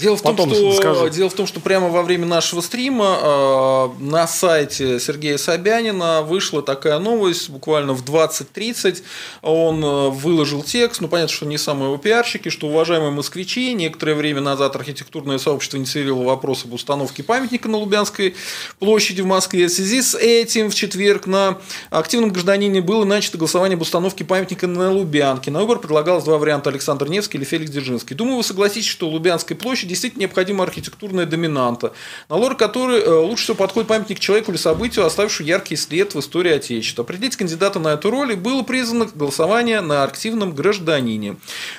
Дело 0.00 0.16
в, 0.16 0.22
том, 0.22 0.36
что, 0.36 0.72
скажу. 0.72 1.08
дело 1.10 1.30
в 1.30 1.34
том, 1.34 1.46
что 1.46 1.60
прямо 1.60 1.88
во 1.88 2.02
время 2.02 2.26
нашего 2.26 2.60
стрима 2.60 3.18
э, 3.22 4.02
на 4.02 4.26
сайте 4.26 4.98
Сергея 4.98 5.36
Собянина 5.36 6.22
вышла 6.22 6.60
такая 6.60 6.98
новость, 6.98 7.48
буквально 7.48 7.92
в 7.92 8.02
20.30 8.02 9.04
он 9.42 9.84
э, 9.84 10.08
выложил 10.08 10.64
текст, 10.64 11.00
ну 11.00 11.06
понятно, 11.06 11.32
что 11.32 11.46
не 11.46 11.56
самые 11.56 11.86
его 11.86 11.98
пиарщики, 11.98 12.48
что 12.48 12.66
уважаемые 12.66 13.12
москвичи, 13.12 13.74
некоторое 13.74 14.14
время 14.14 14.40
назад 14.40 14.74
архитектурное 14.74 15.38
сообщество 15.38 15.76
инициировало 15.76 16.24
вопрос 16.24 16.64
об 16.64 16.72
установке 16.72 17.22
памятника 17.22 17.68
на 17.68 17.78
Лубянской 17.78 18.34
площади 18.80 19.20
в 19.20 19.26
Москве. 19.26 19.68
В 19.68 19.70
связи 19.70 20.02
с 20.02 20.18
этим 20.18 20.68
в 20.68 20.74
четверг 20.74 21.28
на 21.28 21.58
активном 21.90 22.32
гражданине 22.32 22.80
было 22.80 23.04
начато 23.04 23.38
голосование 23.38 23.76
об 23.76 23.82
установке 23.82 24.24
памятника 24.24 24.66
на 24.66 24.90
Лубянке. 24.90 25.52
На 25.52 25.60
выбор 25.60 25.78
предлагалось 25.78 26.24
два 26.24 26.38
варианта 26.38 26.70
Александр 26.70 27.08
Невский 27.08 27.38
или 27.38 27.44
Феликс 27.44 27.70
Дзержинский. 27.70 28.16
Думаю, 28.16 28.38
вы 28.38 28.42
согласитесь, 28.42 28.95
что 28.96 29.10
Лубянской 29.10 29.54
площади 29.54 29.90
действительно 29.90 30.22
необходима 30.22 30.64
архитектурная 30.64 31.26
доминанта, 31.26 31.92
на 32.30 32.36
лор 32.36 32.56
которой 32.56 33.02
э, 33.02 33.10
лучше 33.10 33.44
всего 33.44 33.56
подходит 33.58 33.88
памятник 33.88 34.18
человеку 34.18 34.52
или 34.52 34.56
событию, 34.56 35.04
оставившему 35.04 35.46
яркий 35.46 35.76
след 35.76 36.14
в 36.14 36.20
истории 36.20 36.52
Отечества. 36.52 37.04
Определить 37.04 37.36
кандидата 37.36 37.78
на 37.78 37.88
эту 37.88 38.10
роль 38.10 38.32
и 38.32 38.36
было 38.36 38.62
признано 38.62 39.06
голосование 39.14 39.82
на 39.82 40.02
активном 40.02 40.54
гражданине. 40.54 41.36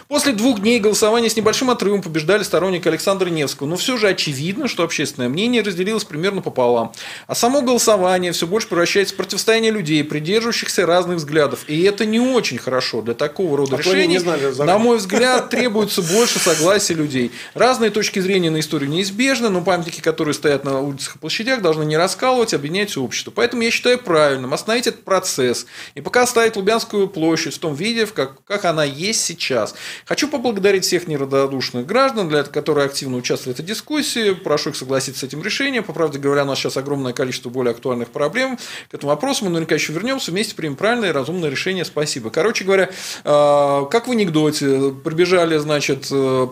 После 0.07 0.33
двух 0.33 0.59
дней 0.59 0.79
голосования 0.79 1.27
с 1.31 1.35
небольшим 1.35 1.71
отрывом 1.71 2.03
побеждали 2.03 2.43
сторонники 2.43 2.87
Александра 2.87 3.29
Невского, 3.29 3.65
но 3.65 3.77
все 3.77 3.97
же 3.97 4.07
очевидно, 4.09 4.67
что 4.67 4.83
общественное 4.83 5.27
мнение 5.27 5.63
разделилось 5.63 6.03
примерно 6.03 6.43
пополам. 6.43 6.91
А 7.25 7.33
само 7.33 7.63
голосование 7.63 8.31
все 8.31 8.45
больше 8.45 8.67
превращается 8.67 9.15
в 9.15 9.17
противостояние 9.17 9.71
людей, 9.71 10.03
придерживающихся 10.03 10.85
разных 10.85 11.17
взглядов. 11.17 11.61
И 11.67 11.81
это 11.81 12.05
не 12.05 12.19
очень 12.19 12.59
хорошо 12.59 13.01
для 13.01 13.15
такого 13.15 13.57
рода 13.57 13.77
а 13.77 13.79
решений. 13.79 14.19
Знали, 14.19 14.53
на 14.59 14.77
мой 14.77 14.97
взгляд, 14.97 15.49
требуется 15.49 16.03
больше 16.03 16.37
согласия 16.37 16.93
людей 16.93 17.06
людей. 17.07 17.31
Разные 17.53 17.89
точки 17.89 18.19
зрения 18.19 18.51
на 18.51 18.59
историю 18.59 18.89
неизбежны, 18.89 19.49
но 19.49 19.61
памятники, 19.61 20.01
которые 20.01 20.33
стоят 20.33 20.63
на 20.63 20.81
улицах 20.81 21.15
и 21.15 21.19
площадях, 21.19 21.61
должны 21.61 21.83
не 21.83 21.97
раскалывать, 21.97 22.53
а 22.53 22.57
объединять 22.57 22.95
общество. 22.97 23.31
Поэтому 23.31 23.63
я 23.63 23.71
считаю 23.71 23.97
правильным 23.97 24.53
остановить 24.53 24.87
этот 24.87 25.03
процесс 25.03 25.65
и 25.95 26.01
пока 26.01 26.23
оставить 26.23 26.55
Лубянскую 26.55 27.07
площадь 27.07 27.55
в 27.55 27.59
том 27.59 27.73
виде, 27.73 28.05
в 28.05 28.13
как, 28.13 28.43
как 28.45 28.65
она 28.65 28.83
есть 28.83 29.21
сейчас. 29.21 29.73
Хочу 30.05 30.27
поблагодарить 30.27 30.83
всех 30.83 31.07
неравнодушных 31.07 31.85
граждан, 31.85 32.29
для, 32.29 32.43
которые 32.43 32.85
активно 32.85 33.17
участвовали 33.17 33.55
в 33.55 33.59
этой 33.59 33.65
дискуссии. 33.67 34.33
Прошу 34.33 34.71
их 34.71 34.75
согласиться 34.75 35.21
с 35.21 35.23
этим 35.23 35.41
решением. 35.41 35.83
По 35.83 35.93
правде 35.93 36.19
говоря, 36.19 36.43
у 36.43 36.45
нас 36.45 36.59
сейчас 36.59 36.77
огромное 36.77 37.13
количество 37.13 37.49
более 37.49 37.71
актуальных 37.71 38.09
проблем 38.09 38.57
к 38.89 38.93
этому 38.93 39.11
вопросу. 39.11 39.45
Мы 39.45 39.51
наверняка 39.51 39.75
еще 39.75 39.93
вернемся, 39.93 40.31
вместе 40.31 40.55
примем 40.55 40.75
правильное 40.75 41.09
и 41.09 41.11
разумное 41.11 41.49
решение. 41.49 41.85
Спасибо. 41.85 42.29
Короче 42.29 42.65
говоря, 42.65 42.89
э, 43.23 43.85
как 43.89 44.07
в 44.07 44.11
анекдоте, 44.11 44.93
прибежали, 45.03 45.57
значит, 45.57 46.07
э, 46.11 46.47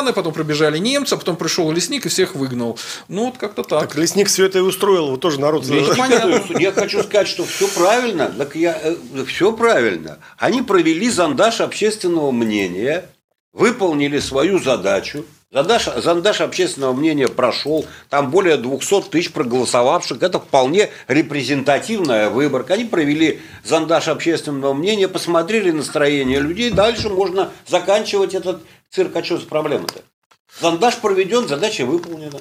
партизаны, 0.00 0.12
потом 0.12 0.32
прибежали 0.32 0.78
немцы, 0.78 1.14
а 1.14 1.16
потом 1.16 1.36
пришел 1.36 1.70
лесник 1.70 2.06
и 2.06 2.08
всех 2.08 2.34
выгнал. 2.34 2.78
Ну, 3.08 3.26
вот 3.26 3.38
как-то 3.38 3.62
так. 3.62 3.80
Так 3.80 3.96
лесник 3.96 4.28
все 4.28 4.46
это 4.46 4.58
и 4.58 4.62
устроил, 4.62 5.10
вот 5.10 5.20
тоже 5.20 5.40
народ. 5.40 5.66
Ведь, 5.66 5.86
я 6.60 6.72
хочу 6.72 7.02
сказать, 7.02 7.28
что 7.28 7.44
все 7.44 7.68
правильно, 7.68 8.32
так 8.36 8.56
я, 8.56 8.78
э, 8.82 8.96
все 9.26 9.52
правильно. 9.52 10.18
Они 10.38 10.62
провели 10.62 11.10
зондаж 11.10 11.60
общественного 11.60 12.30
мнения, 12.30 13.04
выполнили 13.52 14.18
свою 14.18 14.58
задачу, 14.58 15.24
Зондаж, 15.52 15.88
зондаж 15.96 16.42
общественного 16.42 16.92
мнения 16.92 17.26
прошел, 17.26 17.84
там 18.08 18.30
более 18.30 18.56
200 18.56 19.10
тысяч 19.10 19.32
проголосовавших, 19.32 20.22
это 20.22 20.38
вполне 20.38 20.90
репрезентативная 21.08 22.30
выборка. 22.30 22.74
Они 22.74 22.84
провели 22.84 23.40
зондаж 23.64 24.06
общественного 24.06 24.74
мнения, 24.74 25.08
посмотрели 25.08 25.72
настроение 25.72 26.38
людей, 26.38 26.70
дальше 26.70 27.08
можно 27.08 27.50
заканчивать 27.66 28.34
этот 28.34 28.62
цирк. 28.90 29.16
А 29.16 29.24
что 29.24 29.38
за 29.38 29.46
проблема-то? 29.46 30.02
Зондаж 30.60 30.96
проведен, 30.96 31.48
задача 31.48 31.86
выполнена. 31.86 32.40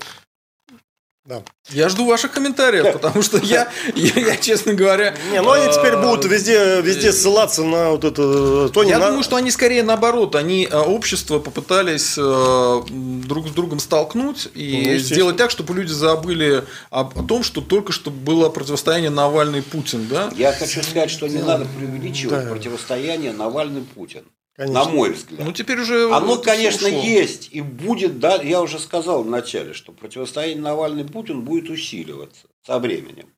Да. 1.25 1.43
Я 1.69 1.89
жду 1.89 2.07
ваших 2.07 2.31
комментариев, 2.31 2.91
потому 2.93 3.21
что 3.21 3.37
я, 3.37 3.71
я, 3.95 4.13
я 4.15 4.35
честно 4.37 4.73
говоря... 4.73 5.15
Не, 5.31 5.41
ну 5.43 5.51
они 5.51 5.71
теперь 5.71 5.95
будут 5.95 6.25
везде, 6.25 6.81
везде 6.81 7.11
ссылаться 7.11 7.63
на 7.63 7.91
вот 7.91 8.03
это... 8.03 8.69
То 8.69 8.81
я 8.81 8.97
на... 8.97 9.07
думаю, 9.07 9.23
что 9.23 9.35
они 9.35 9.51
скорее 9.51 9.83
наоборот. 9.83 10.35
Они 10.35 10.67
э, 10.69 10.75
общество 10.75 11.37
попытались 11.37 12.15
э, 12.17 12.81
друг 12.89 13.49
с 13.49 13.51
другом 13.51 13.79
столкнуть 13.79 14.49
и 14.55 14.93
ну, 14.93 14.97
сделать 14.97 15.37
так, 15.37 15.51
чтобы 15.51 15.75
люди 15.75 15.91
забыли 15.91 16.63
о, 16.89 17.01
о 17.01 17.23
том, 17.23 17.43
что 17.43 17.61
только 17.61 17.91
что 17.91 18.09
было 18.09 18.49
противостояние 18.49 19.11
Навальный-Путин. 19.11 20.07
Да? 20.07 20.31
Я 20.35 20.51
хочу 20.51 20.81
сказать, 20.81 21.11
что 21.11 21.27
не 21.27 21.43
надо 21.43 21.65
преувеличивать 21.77 22.45
да. 22.45 22.49
противостояние 22.49 23.33
Навальный-Путин. 23.33 24.23
Конечно. 24.59 24.83
На 24.83 24.89
мой 24.89 25.11
взгляд. 25.13 25.39
Ну, 25.45 25.53
теперь 25.53 25.79
уже 25.79 26.11
Оно, 26.11 26.35
конечно, 26.35 26.89
ушло. 26.89 27.01
есть 27.01 27.47
и 27.53 27.61
будет, 27.61 28.19
да, 28.19 28.41
я 28.41 28.61
уже 28.61 28.77
сказал 28.77 29.23
вначале, 29.23 29.71
что 29.71 29.93
противостояние 29.93 30.61
Навальный-Путин 30.61 31.43
будет 31.43 31.69
усиливаться 31.69 32.47
со 32.65 32.77
временем 32.77 33.29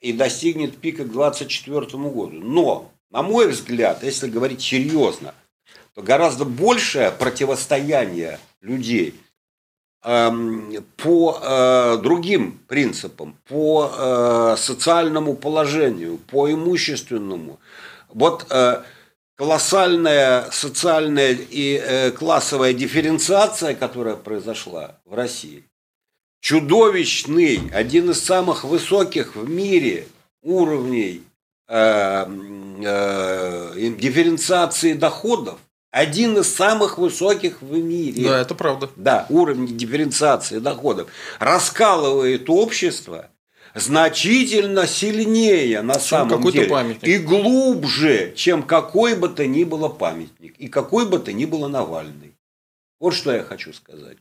и 0.00 0.12
достигнет 0.12 0.76
пика 0.76 1.02
к 1.02 1.10
2024 1.10 2.00
году. 2.04 2.38
Но, 2.40 2.92
на 3.10 3.22
мой 3.22 3.48
взгляд, 3.48 4.04
если 4.04 4.28
говорить 4.28 4.62
серьезно, 4.62 5.34
то 5.96 6.02
гораздо 6.02 6.44
большее 6.44 7.10
противостояние 7.10 8.38
людей 8.60 9.16
эм, 10.04 10.76
по 10.96 11.40
э, 11.42 11.96
другим 12.04 12.60
принципам, 12.68 13.36
по 13.48 13.90
э, 13.92 14.54
социальному 14.58 15.34
положению, 15.34 16.18
по 16.18 16.48
имущественному. 16.48 17.58
Вот 18.10 18.46
э, 18.50 18.84
колоссальная 19.36 20.50
социальная 20.50 21.32
и 21.32 21.80
э, 21.82 22.10
классовая 22.10 22.72
дифференциация, 22.72 23.74
которая 23.74 24.16
произошла 24.16 24.98
в 25.04 25.14
России, 25.14 25.64
чудовищный, 26.40 27.70
один 27.72 28.10
из 28.10 28.22
самых 28.22 28.64
высоких 28.64 29.36
в 29.36 29.48
мире 29.48 30.06
уровней 30.42 31.22
э, 31.68 32.26
э, 32.84 33.94
дифференциации 33.98 34.92
доходов, 34.92 35.58
один 35.90 36.38
из 36.38 36.54
самых 36.54 36.98
высоких 36.98 37.60
в 37.62 37.76
мире. 37.76 38.24
Да, 38.24 38.40
это 38.40 38.54
правда. 38.54 38.90
Да, 38.96 39.26
уровень 39.28 39.76
дифференциации 39.76 40.58
доходов 40.58 41.08
раскалывает 41.38 42.48
общество– 42.48 43.28
значительно 43.74 44.86
сильнее 44.86 45.82
на 45.82 45.94
чем 45.94 46.02
самом 46.02 46.50
деле 46.50 46.68
памятник. 46.68 47.08
и 47.08 47.18
глубже, 47.18 48.34
чем 48.36 48.62
какой 48.62 49.16
бы 49.16 49.28
то 49.28 49.46
ни 49.46 49.64
было 49.64 49.88
памятник 49.88 50.56
и 50.58 50.68
какой 50.68 51.08
бы 51.08 51.18
то 51.18 51.32
ни 51.32 51.44
было 51.44 51.68
Навальный. 51.68 52.34
Вот 53.00 53.14
что 53.14 53.32
я 53.34 53.42
хочу 53.42 53.72
сказать. 53.72 54.18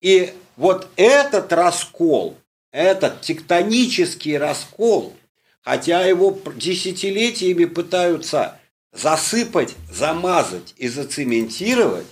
И 0.00 0.32
вот 0.56 0.88
этот 0.96 1.52
раскол, 1.52 2.38
этот 2.70 3.20
тектонический 3.22 4.38
раскол, 4.38 5.14
хотя 5.62 6.04
его 6.04 6.38
десятилетиями 6.54 7.64
пытаются 7.64 8.58
засыпать, 8.92 9.74
замазать 9.90 10.74
и 10.76 10.88
зацементировать, 10.88 12.06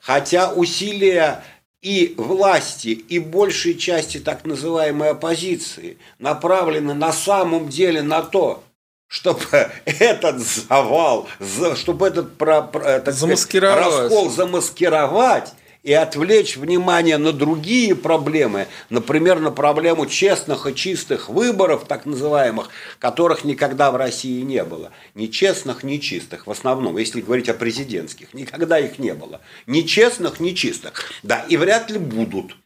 хотя 0.00 0.52
усилия 0.52 1.44
и 1.80 2.14
власти, 2.16 2.88
и 2.88 3.18
большей 3.18 3.76
части 3.76 4.18
так 4.18 4.44
называемой 4.44 5.10
оппозиции 5.10 5.98
направлены 6.18 6.94
на 6.94 7.12
самом 7.12 7.68
деле 7.68 8.02
на 8.02 8.22
то, 8.22 8.62
чтобы 9.06 9.40
этот 9.84 10.38
завал, 10.38 11.28
чтобы 11.76 12.08
этот 12.08 12.36
так 12.36 13.14
сказать, 13.14 13.54
раскол 13.54 14.30
замаскировать 14.30 15.52
и 15.82 15.92
отвлечь 15.92 16.56
внимание 16.56 17.18
на 17.18 17.32
другие 17.32 17.94
проблемы, 17.94 18.66
например, 18.90 19.38
на 19.38 19.50
проблему 19.50 20.06
честных 20.06 20.66
и 20.66 20.74
чистых 20.74 21.28
выборов, 21.28 21.84
так 21.86 22.04
называемых, 22.04 22.68
которых 22.98 23.44
никогда 23.44 23.90
в 23.90 23.96
России 23.96 24.42
не 24.42 24.64
было. 24.64 24.90
Ни 25.14 25.26
честных, 25.26 25.84
ни 25.84 25.98
чистых, 25.98 26.46
в 26.46 26.50
основном, 26.50 26.98
если 26.98 27.20
говорить 27.20 27.48
о 27.48 27.54
президентских, 27.54 28.34
никогда 28.34 28.78
их 28.78 28.98
не 28.98 29.14
было. 29.14 29.40
Ни 29.66 29.82
честных, 29.82 30.40
ни 30.40 30.50
чистых. 30.50 31.10
Да, 31.22 31.44
и 31.48 31.56
вряд 31.56 31.90
ли 31.90 31.98
будут, 31.98 32.56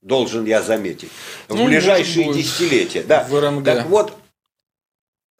должен 0.00 0.44
я 0.44 0.62
заметить, 0.62 1.10
в 1.48 1.54
ну, 1.54 1.66
ближайшие 1.66 2.32
десятилетия. 2.32 3.02
Да. 3.02 3.28
Так 3.64 3.86
вот, 3.86 4.16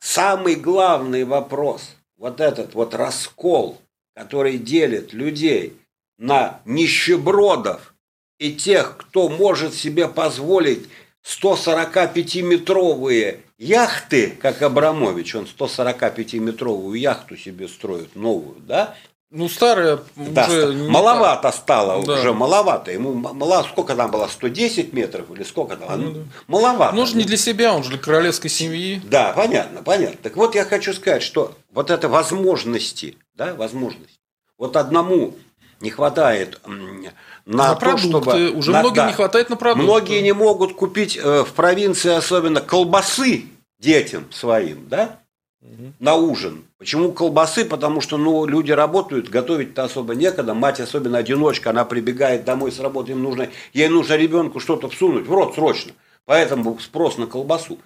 самый 0.01 0.57
главный 0.57 1.24
вопрос, 1.24 1.97
вот 2.16 2.40
этот 2.40 2.74
вот 2.74 2.94
раскол, 2.94 3.81
который 4.15 4.59
делит 4.59 5.12
людей– 5.12 5.77
на 6.23 6.61
нищебродов 6.65 7.93
и 8.39 8.55
тех, 8.55 8.97
кто 8.97 9.28
может 9.28 9.74
себе 9.74 10.09
позволить 10.09 10.89
145-метровые 11.24 13.40
яхты, 13.59 14.31
как 14.40 14.62
Абрамович, 14.62 15.35
он 15.35 15.47
145-метровую 15.47 16.97
яхту 16.97 17.36
себе 17.36 17.69
строит, 17.69 18.15
новую, 18.15 18.55
да? 18.61 18.94
Ну, 19.31 19.49
старая 19.49 19.99
да, 20.15 20.47
уже 20.47 20.73
маловато 20.73 21.43
так. 21.43 21.55
стало, 21.55 22.05
да. 22.05 22.20
уже 22.20 22.32
маловато. 22.35 22.93
Ему 22.93 23.15
мало, 23.15 23.65
сколько 23.65 23.97
там 23.97 24.11
было, 24.11 24.28
110 24.28 24.93
метров 24.93 25.31
или 25.31 25.43
сколько 25.43 25.77
там? 25.77 26.01
Ну, 26.01 26.12
да. 26.12 26.20
Маловато. 26.49 26.94
Ну, 26.94 27.07
же 27.07 27.16
не 27.16 27.24
для 27.24 27.39
себя, 27.39 27.74
он 27.74 27.82
же 27.82 27.89
для 27.90 27.99
королевской 27.99 28.51
семьи. 28.51 29.01
Да, 29.05 29.32
понятно, 29.32 29.82
понятно. 29.82 30.19
Так 30.23 30.36
вот, 30.36 30.55
я 30.55 30.66
хочу 30.66 30.93
сказать, 30.93 31.23
что 31.23 31.55
вот 31.73 31.90
это 31.90 32.11
возможности, 32.11 33.16
да, 33.35 33.55
возможность. 33.55 34.20
Вот 34.59 34.77
одному 34.77 35.35
не 35.82 35.90
хватает 35.90 36.60
на, 36.64 37.12
на 37.44 37.74
то, 37.74 37.80
продукты. 37.80 38.09
чтобы... 38.09 38.50
Уже 38.52 38.70
на, 38.70 38.80
многим 38.80 38.96
да, 38.96 39.06
не 39.09 39.12
хватает 39.12 39.50
на 39.50 39.56
продукты. 39.56 39.82
Многие 39.84 40.22
не 40.22 40.32
могут 40.32 40.74
купить 40.74 41.16
э, 41.16 41.42
в 41.42 41.52
провинции 41.52 42.12
особенно 42.12 42.60
колбасы 42.60 43.46
детям 43.80 44.30
своим, 44.30 44.88
да, 44.88 45.18
угу. 45.60 45.92
на 45.98 46.14
ужин. 46.14 46.64
Почему 46.78 47.12
колбасы? 47.12 47.64
Потому 47.64 48.00
что 48.00 48.16
ну, 48.16 48.46
люди 48.46 48.70
работают, 48.70 49.28
готовить-то 49.28 49.82
особо 49.84 50.14
некогда. 50.14 50.54
Мать, 50.54 50.80
особенно 50.80 51.18
одиночка, 51.18 51.70
она 51.70 51.84
прибегает 51.84 52.44
домой 52.44 52.70
с 52.70 52.78
работы, 52.78 53.12
им 53.12 53.22
нужно, 53.22 53.50
ей 53.72 53.88
нужно 53.88 54.14
ребенку 54.14 54.60
что-то 54.60 54.88
всунуть 54.88 55.26
в 55.26 55.32
рот 55.32 55.56
срочно. 55.56 55.92
Поэтому 56.26 56.78
спрос 56.78 57.18
на 57.18 57.26
колбасу. 57.26 57.78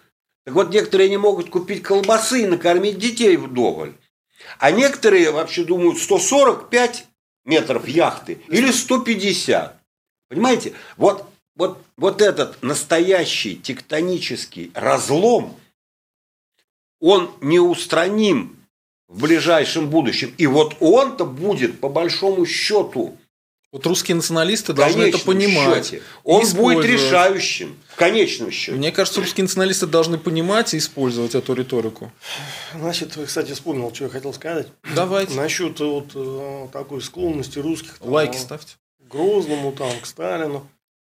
Так 0.44 0.54
вот, 0.54 0.70
некоторые 0.70 1.08
не 1.08 1.16
могут 1.16 1.48
купить 1.48 1.82
колбасы 1.82 2.42
и 2.42 2.46
накормить 2.46 2.98
детей 2.98 3.38
вдоволь. 3.38 3.94
А 4.58 4.70
некоторые 4.70 5.30
вообще 5.32 5.64
думают, 5.64 5.98
145 5.98 7.06
метров 7.46 7.88
яхты 7.88 8.42
или 8.48 8.70
150. 8.70 9.80
Понимаете? 10.28 10.74
Вот, 10.96 11.24
вот, 11.54 11.78
вот 11.96 12.20
этот 12.20 12.62
настоящий 12.62 13.56
тектонический 13.56 14.70
разлом, 14.74 15.56
он 17.00 17.30
неустраним 17.40 18.56
в 19.08 19.22
ближайшем 19.22 19.88
будущем. 19.88 20.34
И 20.36 20.46
вот 20.46 20.76
он-то 20.80 21.24
будет, 21.24 21.80
по 21.80 21.88
большому 21.88 22.44
счету, 22.44 23.16
вот 23.76 23.86
русские 23.86 24.14
националисты 24.14 24.72
должны 24.72 25.02
это 25.02 25.18
понимать. 25.18 25.84
Счете. 25.84 26.02
Он 26.24 26.42
будет 26.54 26.82
решающим 26.86 27.76
в 27.90 27.96
конечном 27.96 28.50
счете. 28.50 28.72
Мне 28.78 28.90
кажется, 28.90 29.20
русские 29.20 29.44
националисты 29.44 29.86
должны 29.86 30.16
понимать 30.16 30.72
и 30.72 30.78
использовать 30.78 31.34
эту 31.34 31.52
риторику. 31.52 32.10
Значит, 32.74 33.18
кстати, 33.26 33.52
вспомнил, 33.52 33.92
что 33.94 34.04
я 34.04 34.10
хотел 34.10 34.32
сказать. 34.32 34.68
Давайте. 34.94 35.34
Насчет 35.34 35.78
вот 35.80 36.12
э, 36.14 36.68
такой 36.72 37.02
склонности 37.02 37.58
русских. 37.58 37.98
Лайки 38.00 38.38
ставьте. 38.38 38.76
к 38.98 39.12
Грозному, 39.12 39.72
там, 39.72 39.92
к 40.00 40.06
Сталину. 40.06 40.66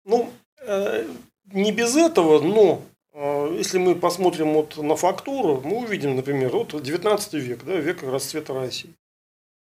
Ну, 0.06 0.32
э, 0.62 1.06
не 1.52 1.72
без 1.72 1.94
этого, 1.94 2.40
но 2.40 2.82
э, 3.12 3.54
если 3.58 3.76
мы 3.76 3.96
посмотрим 3.96 4.54
вот 4.54 4.78
на 4.78 4.96
фактуру, 4.96 5.60
мы 5.62 5.76
увидим, 5.76 6.16
например, 6.16 6.52
вот 6.52 6.82
19 6.82 7.34
век, 7.34 7.64
да, 7.66 7.74
век 7.74 8.02
расцвета 8.02 8.54
России. 8.54 8.94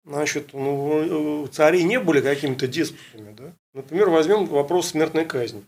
Значит, 0.08 0.54
ну, 0.54 1.44
э, 1.44 1.48
цари 1.50 1.84
не 1.84 2.00
были 2.00 2.22
какими-то 2.22 2.66
деспотами. 2.66 3.34
Да? 3.34 3.52
Например, 3.74 4.10
возьмем 4.10 4.46
вопрос 4.46 4.88
смертной 4.88 5.26
казни. 5.26 5.66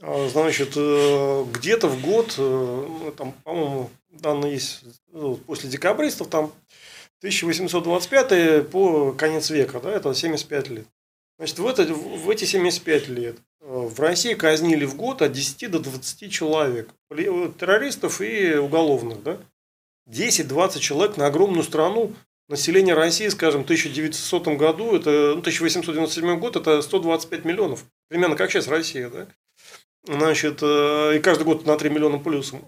А, 0.00 0.28
значит, 0.28 0.72
э, 0.74 1.44
где-то 1.52 1.86
в 1.86 2.02
год, 2.02 2.34
э, 2.38 3.12
там, 3.16 3.32
по-моему, 3.44 3.90
данные 4.10 4.54
есть 4.54 4.82
ну, 5.12 5.36
после 5.36 5.70
декабристов, 5.70 6.26
там 6.26 6.52
1825 7.18 8.68
по 8.68 9.12
конец 9.12 9.48
века, 9.50 9.78
да, 9.78 9.92
это 9.92 10.12
75 10.12 10.68
лет. 10.70 10.86
Значит, 11.38 11.60
в, 11.60 11.66
это, 11.68 11.84
в 11.84 12.28
эти 12.30 12.44
75 12.44 13.08
лет 13.08 13.36
в 13.60 14.00
России 14.00 14.34
казнили 14.34 14.84
в 14.84 14.96
год 14.96 15.22
от 15.22 15.30
10 15.30 15.70
до 15.70 15.78
20 15.78 16.32
человек, 16.32 16.90
террористов 17.08 18.20
и 18.20 18.56
уголовных, 18.56 19.22
да. 19.22 19.38
10-20 20.08 20.80
человек 20.80 21.16
на 21.16 21.26
огромную 21.26 21.62
страну, 21.62 22.12
население 22.52 22.94
России, 22.94 23.28
скажем, 23.28 23.62
в 23.62 23.64
1900 23.64 24.48
году, 24.56 24.94
это, 24.94 25.32
ну, 25.34 25.40
1897 25.40 26.38
год, 26.38 26.56
это 26.56 26.82
125 26.82 27.44
миллионов. 27.44 27.84
Примерно 28.08 28.36
как 28.36 28.50
сейчас 28.50 28.68
Россия, 28.68 29.08
да? 29.08 29.26
Значит, 30.04 30.58
э, 30.62 31.16
и 31.16 31.20
каждый 31.20 31.44
год 31.44 31.66
на 31.66 31.76
3 31.76 31.90
миллиона 31.90 32.18
плюсом. 32.18 32.64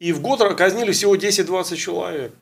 И 0.00 0.12
в 0.12 0.20
год 0.20 0.40
казнили 0.56 0.92
всего 0.92 1.14
10-20 1.14 1.76
человек. 1.76 2.32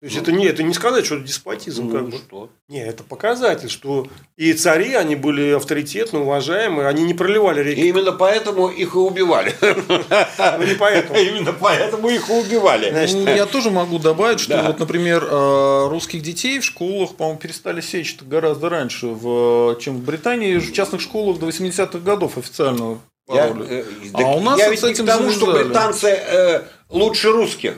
То 0.00 0.06
есть 0.06 0.16
ну, 0.16 0.22
это 0.22 0.32
не 0.32 0.46
это 0.46 0.62
не 0.62 0.74
сказать, 0.74 1.04
что 1.04 1.16
это 1.16 1.24
деспотизм, 1.24 1.86
ну, 1.86 1.90
как 1.90 2.08
бы. 2.08 2.16
Что? 2.18 2.50
Не, 2.68 2.86
это 2.86 3.02
показатель, 3.02 3.68
что 3.68 4.06
и 4.36 4.52
цари, 4.52 4.94
они 4.94 5.16
были 5.16 5.50
авторитетны, 5.50 6.20
уважаемые, 6.20 6.86
они 6.86 7.02
не 7.02 7.14
проливали 7.14 7.64
реки. 7.64 7.80
И 7.80 7.88
именно 7.88 8.12
поэтому 8.12 8.68
их 8.68 8.94
и 8.94 8.98
убивали. 8.98 9.54
Ну 9.60 10.64
не 10.64 10.74
поэтому. 10.74 11.18
Именно 11.18 11.52
поэтому 11.52 12.08
их 12.08 12.30
и 12.30 12.32
убивали. 12.32 13.08
Ну, 13.12 13.24
я 13.24 13.44
тоже 13.46 13.70
могу 13.70 13.98
добавить, 13.98 14.38
что 14.38 14.62
вот, 14.62 14.78
например, 14.78 15.26
э, 15.28 15.88
русских 15.88 16.22
детей 16.22 16.60
в 16.60 16.64
школах, 16.64 17.16
по-моему, 17.16 17.40
перестали 17.40 17.80
сечь 17.80 18.16
гораздо 18.20 18.68
раньше, 18.68 19.06
чем 19.80 19.96
в 19.96 20.04
Британии. 20.04 20.58
В 20.58 20.72
частных 20.72 21.00
школах 21.00 21.40
до 21.40 21.48
80-х 21.48 21.98
годов 21.98 22.38
официально 22.38 23.00
я, 23.28 23.48
э, 23.48 23.84
а 24.14 24.36
у 24.36 24.40
нас 24.40 24.58
я 24.58 24.70
ведь 24.70 24.82
не 24.82 24.94
к 24.94 25.04
тому, 25.04 25.30
что 25.30 25.52
британцы 25.52 26.08
э, 26.08 26.62
лучше 26.88 27.30
русских. 27.30 27.74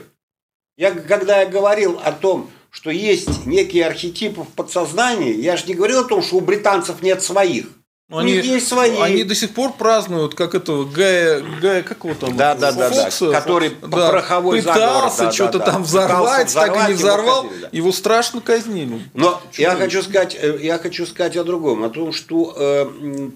Я, 0.81 0.89
когда 0.89 1.41
я 1.41 1.45
говорил 1.45 2.01
о 2.03 2.11
том, 2.11 2.49
что 2.71 2.89
есть 2.89 3.45
некие 3.45 3.85
архетипы 3.85 4.41
в 4.41 4.47
подсознании, 4.47 5.39
я 5.39 5.55
же 5.55 5.67
не 5.67 5.75
говорил 5.75 5.99
о 5.99 6.05
том, 6.05 6.23
что 6.23 6.37
у 6.37 6.41
британцев 6.41 7.03
нет 7.03 7.21
своих. 7.21 7.67
Но 8.09 8.17
у 8.17 8.19
они, 8.21 8.33
них 8.33 8.45
есть 8.45 8.67
свои. 8.67 8.97
Они 8.97 9.23
до 9.23 9.35
сих 9.35 9.51
пор 9.51 9.73
празднуют, 9.73 10.33
как 10.33 10.55
этого 10.55 10.85
Гая, 10.85 11.43
Гая 11.61 11.83
как 11.83 12.03
его 12.03 12.15
там? 12.15 12.35
Да, 12.35 12.55
да, 12.55 12.71
Фокса, 12.71 13.29
да, 13.29 13.39
который 13.39 13.75
да, 13.79 13.87
пороховой 13.89 14.57
пытался 14.57 15.17
заговор, 15.17 15.33
что-то 15.33 15.59
да, 15.59 15.65
там 15.65 15.83
взорвать, 15.83 16.47
взорвать, 16.47 16.73
так 16.73 16.89
и 16.89 16.91
не 16.91 16.97
взорвал, 16.97 17.43
его, 17.43 17.49
казнили, 17.49 17.61
да. 17.61 17.69
его 17.71 17.91
страшно 17.91 18.41
казнили. 18.41 19.01
Но 19.13 19.39
я 19.53 19.75
хочу 19.75 20.01
сказать, 20.01 20.35
э, 20.41 20.57
я 20.63 20.79
хочу 20.79 21.05
сказать 21.05 21.37
о 21.37 21.43
другом, 21.43 21.83
о 21.83 21.89
том, 21.89 22.11
что 22.11 22.55
э, 22.57 23.29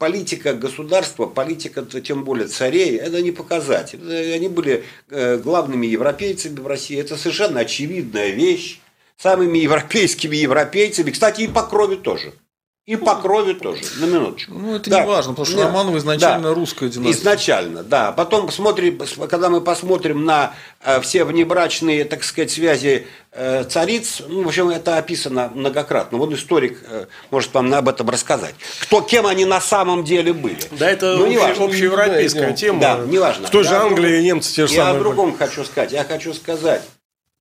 политика 0.00 0.54
государства, 0.54 1.26
политика 1.26 1.82
тем 1.82 2.24
более 2.24 2.48
царей, 2.48 2.96
это 2.96 3.20
не 3.20 3.32
показатель. 3.32 4.00
Они 4.34 4.48
были 4.48 4.82
э, 5.10 5.36
главными 5.36 5.86
европейцами 5.86 6.58
в 6.58 6.66
России. 6.66 6.98
Это 6.98 7.16
совершенно 7.16 7.60
очевидная 7.60 8.30
вещь. 8.30 8.80
Самыми 9.18 9.58
европейскими 9.58 10.36
европейцами, 10.36 11.10
кстати, 11.10 11.42
и 11.42 11.48
по 11.48 11.62
крови 11.62 11.96
тоже. 11.96 12.32
И 12.90 12.96
по 12.96 13.14
крови 13.14 13.52
тоже, 13.52 13.82
на 14.00 14.06
минуточку. 14.06 14.52
Ну, 14.52 14.74
это 14.74 14.90
да. 14.90 15.02
не 15.02 15.06
важно, 15.06 15.30
потому 15.30 15.46
что 15.46 15.56
да. 15.58 15.66
Романова 15.66 15.96
изначально 15.98 16.48
да. 16.48 16.54
русская 16.54 16.88
династия. 16.88 17.20
Изначально, 17.20 17.84
да. 17.84 18.10
Потом 18.10 18.46
посмотрим, 18.46 19.00
когда 19.28 19.48
мы 19.48 19.60
посмотрим 19.60 20.24
на 20.24 20.54
э, 20.82 21.00
все 21.00 21.22
внебрачные, 21.22 22.04
так 22.04 22.24
сказать, 22.24 22.50
связи 22.50 23.06
э, 23.30 23.62
цариц, 23.62 24.22
ну, 24.26 24.42
в 24.42 24.48
общем, 24.48 24.70
это 24.70 24.96
описано 24.96 25.52
многократно. 25.54 26.18
Вот 26.18 26.32
историк 26.32 26.82
э, 26.82 27.06
может 27.30 27.54
вам 27.54 27.72
об 27.72 27.88
этом 27.88 28.10
рассказать. 28.10 28.56
Кто, 28.80 29.02
кем 29.02 29.28
они 29.28 29.44
на 29.44 29.60
самом 29.60 30.02
деле 30.02 30.32
были. 30.32 30.58
Да, 30.72 30.90
это 30.90 31.16
ну, 31.16 31.26
общ, 31.26 31.60
общеевропейская 31.60 32.48
да, 32.48 32.56
тема. 32.56 32.80
Да, 32.80 32.98
неважно. 33.06 33.46
В 33.46 33.50
той 33.50 33.62
же 33.62 33.76
Англии 33.76 34.20
немцы 34.20 34.52
те 34.52 34.66
же 34.66 34.74
я 34.74 34.86
самые. 34.86 34.94
Я 34.94 35.00
о 35.00 35.04
другом 35.04 35.30
были. 35.30 35.38
хочу 35.38 35.64
сказать. 35.64 35.92
Я 35.92 36.02
хочу 36.02 36.34
сказать, 36.34 36.82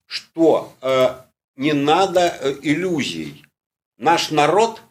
что 0.05 0.73
э, 0.83 1.09
не 1.55 1.73
надо 1.73 2.39
иллюзий. 2.61 3.43
Наш 3.97 4.29
народ– 4.29 4.81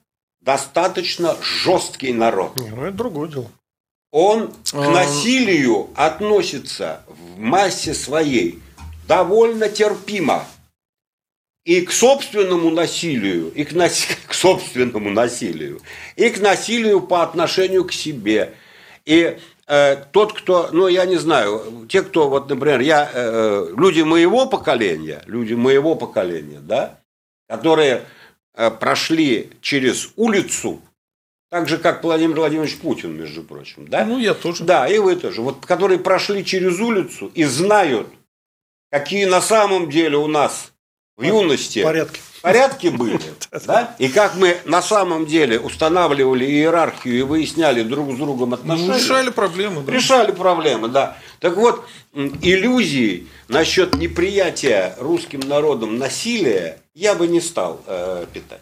достаточно 0.49 1.37
жесткий 1.43 2.15
народ. 2.15 2.59
Не, 2.59 2.70
ну 2.70 2.87
это 2.87 2.97
другое 2.97 3.29
дело. 3.29 3.51
Он 4.11 4.51
к 4.51 4.75
насилию 4.75 5.91
относится 5.95 7.03
в 7.07 7.39
массе 7.39 7.93
своей 7.93 8.59
довольно 9.07 9.69
терпимо. 9.69 10.47
И 11.66 11.83
к 11.83 11.93
собственному 11.93 12.70
насилию, 12.70 13.53
и 13.53 13.65
к, 13.65 13.73
нас... 13.75 14.07
к 14.27 14.33
собственному 14.33 15.11
насилию, 15.11 15.83
и 16.16 16.31
к 16.31 16.41
насилию 16.41 17.03
по 17.03 17.23
отношению 17.23 17.85
к 17.85 17.93
себе. 17.93 18.55
И 19.05 19.37
э, 19.66 19.97
тот, 20.12 20.33
кто, 20.33 20.70
ну 20.73 20.89
я 20.89 21.05
не 21.05 21.16
знаю, 21.16 21.87
те, 21.91 22.01
кто, 22.01 22.31
вот, 22.31 22.49
например, 22.49 22.81
я, 22.81 23.11
э, 23.12 23.75
люди 23.77 24.01
моего 24.01 24.47
поколения, 24.47 25.23
люди 25.27 25.53
моего 25.53 25.95
поколения, 25.95 26.61
да, 26.61 27.01
которые 27.51 27.97
Э, 27.97 28.18
прошли 28.81 29.51
через 29.61 30.11
улицу, 30.17 30.83
так 31.51 31.69
же, 31.69 31.79
как 31.79 32.03
Владимир 32.03 32.37
Владимирович 32.37 32.77
Путин, 32.77 33.17
между 33.17 33.43
прочим. 33.43 33.89
Да? 33.89 34.05
Ну, 34.05 34.19
я 34.19 34.35
тоже. 34.35 34.65
Да, 34.65 34.89
и 34.89 34.99
вы 34.99 35.17
тоже. 35.17 35.41
Вот, 35.41 35.65
которые 35.65 35.99
прошли 35.99 36.45
через 36.45 36.79
улицу 36.81 37.31
и 37.35 37.45
знают, 37.45 38.09
какие 38.91 39.25
на 39.25 39.41
самом 39.41 39.91
деле 39.91 40.19
у 40.19 40.27
нас 40.27 40.73
в 41.17 41.23
юности 41.23 41.83
порядки, 41.83 42.21
порядки 42.43 42.89
были. 42.89 43.20
да? 43.66 43.94
И 43.98 44.09
как 44.09 44.36
мы 44.36 44.59
на 44.65 44.82
самом 44.82 45.27
деле 45.27 45.59
устанавливали 45.59 46.44
иерархию 46.44 47.19
и 47.19 47.23
выясняли 47.23 47.82
друг 47.82 48.12
с 48.12 48.16
другом 48.16 48.55
отношения. 48.55 48.89
Ну, 48.89 48.98
решали 48.98 49.31
проблемы. 49.31 49.82
Да. 49.82 49.93
Решали 49.93 50.32
проблемы, 50.32 50.89
да. 50.89 51.16
Так 51.40 51.56
вот, 51.56 51.85
иллюзии 52.15 53.27
насчет 53.48 53.94
неприятия 53.94 54.94
русским 54.98 55.40
народом 55.40 55.98
насилия 55.98 56.81
я 56.94 57.15
бы 57.15 57.28
не 57.28 57.40
стал 57.40 57.81
э, 57.86 58.27
питать. 58.32 58.60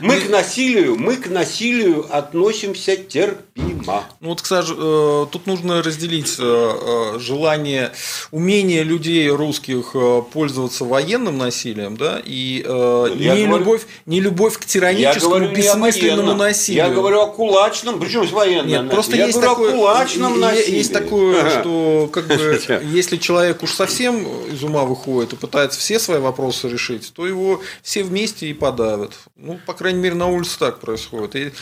Мы 0.00 0.20
к 0.20 0.28
насилию, 0.28 0.96
мы 0.96 1.16
к 1.16 1.28
насилию 1.28 2.06
относимся 2.10 2.96
терпимо. 2.96 4.04
Ну 4.20 4.30
вот, 4.30 4.42
кстати, 4.42 4.72
э, 4.76 5.26
тут 5.30 5.46
нужно 5.46 5.82
разделить 5.82 6.36
э, 6.38 6.42
э, 6.42 7.18
желание, 7.18 7.92
умение 8.30 8.82
людей 8.82 9.28
русских 9.28 9.94
пользоваться 10.32 10.84
военным 10.84 11.38
насилием, 11.38 11.96
да, 11.96 12.20
и 12.24 12.64
я 12.64 13.34
не, 13.34 13.46
говорю, 13.46 13.58
любовь, 13.58 13.86
не 14.06 14.20
любовь 14.20 14.58
к 14.58 14.64
тираническому, 14.64 15.48
бессмысленному 15.48 16.34
насилию. 16.34 16.84
Я 16.84 16.90
говорю 16.90 17.20
о 17.20 17.26
кулачном, 17.26 17.98
причем 18.00 18.26
с 18.26 18.32
военным. 18.32 18.66
Нет, 18.66 18.90
просто 18.90 19.16
я 19.16 19.26
есть 19.26 19.38
говорю 19.38 19.54
такое, 19.54 19.70
о 19.70 19.76
кулачном 19.76 20.40
насилии. 20.40 20.76
Есть 20.76 20.92
такое, 20.92 21.50
что 21.50 22.08
как 22.12 22.26
бы, 22.26 22.60
если 22.84 23.16
человек 23.16 23.62
уж 23.62 23.72
совсем 23.72 24.26
из 24.46 24.62
ума 24.62 24.84
выходит 24.84 25.32
и 25.32 25.36
пытается 25.36 25.78
все 25.78 25.98
свои 25.98 26.18
вопросы 26.18 26.68
решить, 26.68 27.12
то 27.14 27.26
его 27.26 27.60
все 27.82 28.02
вместе 28.02 28.48
и 28.48 28.52
подавят. 28.52 29.12
Ну, 29.36 29.58
по 29.66 29.74
крайней 29.74 30.00
мере, 30.00 30.14
на 30.14 30.28
улице 30.28 30.58
так 30.58 30.78
происходит. 30.78 31.36
И 31.36 31.52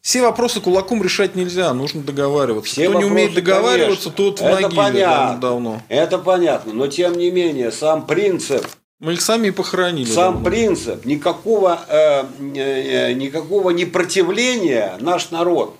все 0.00 0.22
вопросы 0.22 0.60
кулаком 0.60 1.02
решать 1.02 1.34
нельзя, 1.34 1.72
нужно 1.74 2.02
договариваться. 2.02 2.72
Все 2.72 2.82
Кто 2.84 2.94
вопросы, 2.94 3.06
не 3.06 3.12
умеет 3.12 3.34
договариваться, 3.34 4.10
конечно. 4.10 4.12
тот 4.12 4.40
в 4.40 4.44
Это 4.44 4.70
понятно. 4.70 5.38
давно. 5.40 5.82
Это 5.88 6.18
понятно, 6.18 6.72
но 6.72 6.86
тем 6.86 7.16
не 7.18 7.30
менее, 7.30 7.70
сам 7.70 8.06
принцип 8.06 8.66
мы 8.98 9.14
их 9.14 9.22
сами 9.22 9.48
и 9.48 9.50
похоронили. 9.50 10.10
Сам 10.10 10.34
давно. 10.34 10.50
принцип 10.50 11.06
никакого, 11.06 11.80
э, 11.88 12.24
э, 12.54 13.12
никакого 13.14 13.70
непротивления 13.70 14.98
наш 15.00 15.30
народ 15.30 15.78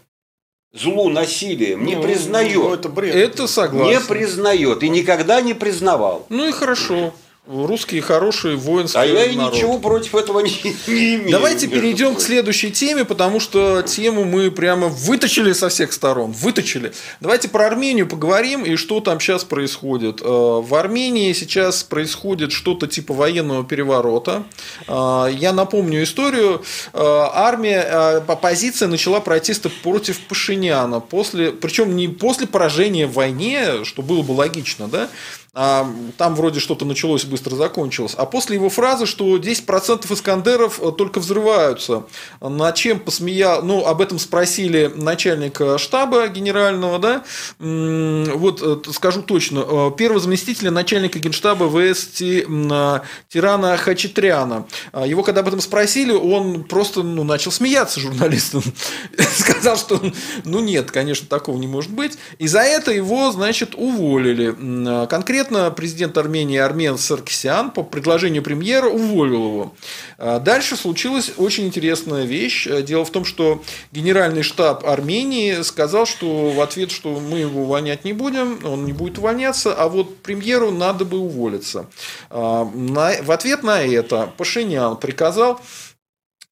злу 0.73 1.09
насилием 1.09 1.85
не 1.85 1.97
ну, 1.97 2.03
признает. 2.03 2.55
Ну, 2.55 2.75
это 2.75 2.89
бред. 2.89 3.15
Это 3.15 3.47
согласен. 3.47 4.01
Не 4.01 4.01
признает 4.01 4.83
и 4.83 4.89
никогда 4.89 5.41
не 5.41 5.55
признавал. 5.55 6.27
Ну 6.29 6.49
и 6.49 6.53
хорошо. 6.53 7.13
Русские 7.47 8.03
хорошие 8.03 8.57
воинские. 8.57 9.03
А 9.03 9.07
я 9.07 9.25
и 9.25 9.35
народ. 9.35 9.55
ничего 9.55 9.79
против 9.79 10.15
этого 10.15 10.41
не, 10.41 10.53
не 10.87 11.15
имею. 11.17 11.31
Давайте 11.31 11.69
перейдем 11.69 12.15
к 12.15 12.21
следующей 12.21 12.71
теме, 12.71 13.07
потому 13.07 13.41
что 13.41 13.81
тему 13.81 14.25
мы 14.25 14.51
прямо 14.51 14.89
выточили 14.89 15.55
со 15.55 15.71
всех 15.71 15.95
сторон. 15.95 16.33
Выточили. 16.33 16.93
Давайте 17.21 17.49
про 17.49 17.67
Армению 17.67 18.07
поговорим 18.07 18.63
и 18.65 18.77
что 18.77 19.01
там 19.01 19.19
сейчас 19.21 19.45
происходит. 19.45 20.21
Э, 20.21 20.25
в 20.25 20.75
Армении 20.75 21.33
сейчас 21.33 21.83
происходит 21.83 22.53
что-то 22.53 22.87
типа 22.87 23.15
военного 23.15 23.65
переворота. 23.65 24.45
Э, 24.87 25.29
я 25.33 25.55
напомню 25.55 26.03
историю. 26.03 26.63
Э, 26.93 27.01
армия, 27.33 27.81
оппозиция 28.29 28.87
начала 28.87 29.21
протесты 29.21 29.71
против 29.71 30.21
Пашиняна. 30.21 31.01
После, 31.01 31.53
причем 31.53 31.97
не 31.97 32.07
после 32.07 32.47
поражения 32.47 33.07
в 33.07 33.15
войне, 33.15 33.85
что 33.85 34.03
было 34.03 34.21
бы 34.21 34.33
логично, 34.33 34.89
да, 34.89 35.09
а 35.53 35.91
там 36.17 36.37
вроде 36.37 36.61
что-то 36.61 36.85
началось, 36.85 37.25
быстро 37.25 37.57
закончилось. 37.57 38.15
А 38.17 38.25
после 38.25 38.57
его 38.57 38.69
фразы, 38.71 39.07
что 39.07 39.37
10% 39.37 40.13
Искандеров 40.13 40.81
только 40.97 41.19
взрываются, 41.19 42.05
на 42.41 42.71
чем 42.73 43.01
посмеял, 43.01 43.63
ну, 43.63 43.85
об 43.85 44.01
этом 44.01 44.19
спросили 44.19 44.93
начальника 44.95 45.77
штаба 45.79 46.29
генерального, 46.29 46.99
да, 46.99 47.25
вот 47.59 48.89
скажу 48.93 49.23
точно, 49.23 49.91
первого 49.91 50.21
заместителя 50.21 50.71
начальника 50.71 51.19
генштаба 51.19 51.69
ВС 51.69 52.07
Тирана 52.09 53.77
Хачатряна. 53.77 54.67
Его 55.05 55.23
когда 55.23 55.41
об 55.41 55.49
этом 55.49 55.61
спросили, 55.61 56.13
он 56.13 56.65
просто 56.65 57.03
ну, 57.03 57.25
начал 57.25 57.51
смеяться 57.51 57.99
журналистам. 57.99 58.63
Сказал, 59.19 59.77
что 59.77 60.01
ну 60.45 60.61
нет, 60.61 60.91
конечно, 60.91 61.27
такого 61.27 61.59
не 61.59 61.67
может 61.67 61.91
быть. 61.91 62.19
И 62.39 62.47
за 62.47 62.61
это 62.61 62.93
его, 62.93 63.33
значит, 63.33 63.75
уволили. 63.75 65.07
Конкретно 65.07 65.40
президент 65.45 66.17
Армении 66.19 66.59
Армен 66.59 66.99
Саркисян 66.99 67.71
по 67.71 67.83
предложению 67.83 68.43
премьера 68.43 68.89
уволил 68.89 69.45
его. 69.47 69.75
А 70.19 70.39
дальше 70.39 70.77
случилась 70.77 71.33
очень 71.37 71.67
интересная 71.67 72.25
вещь. 72.25 72.69
Дело 72.83 73.05
в 73.05 73.11
том, 73.11 73.25
что 73.25 73.63
генеральный 73.93 74.43
штаб 74.43 74.87
Армении 74.87 75.63
сказал, 75.63 76.07
что 76.07 76.51
в 76.51 76.61
ответ, 76.61 76.91
что 76.91 77.19
мы 77.19 77.39
его 77.39 77.63
увольнять 77.63 78.05
не 78.05 78.13
будем, 78.13 78.59
он 78.65 78.85
не 78.85 78.93
будет 78.93 79.19
увольняться, 79.19 79.75
а 79.75 79.89
вот 79.89 80.19
премьеру 80.19 80.71
надо 80.71 81.05
бы 81.05 81.19
уволиться. 81.19 81.87
А, 82.31 82.65
в 82.65 83.31
ответ 83.31 83.63
на 83.63 83.83
это 83.83 84.33
Пашинян 84.37 84.97
приказал 84.97 85.61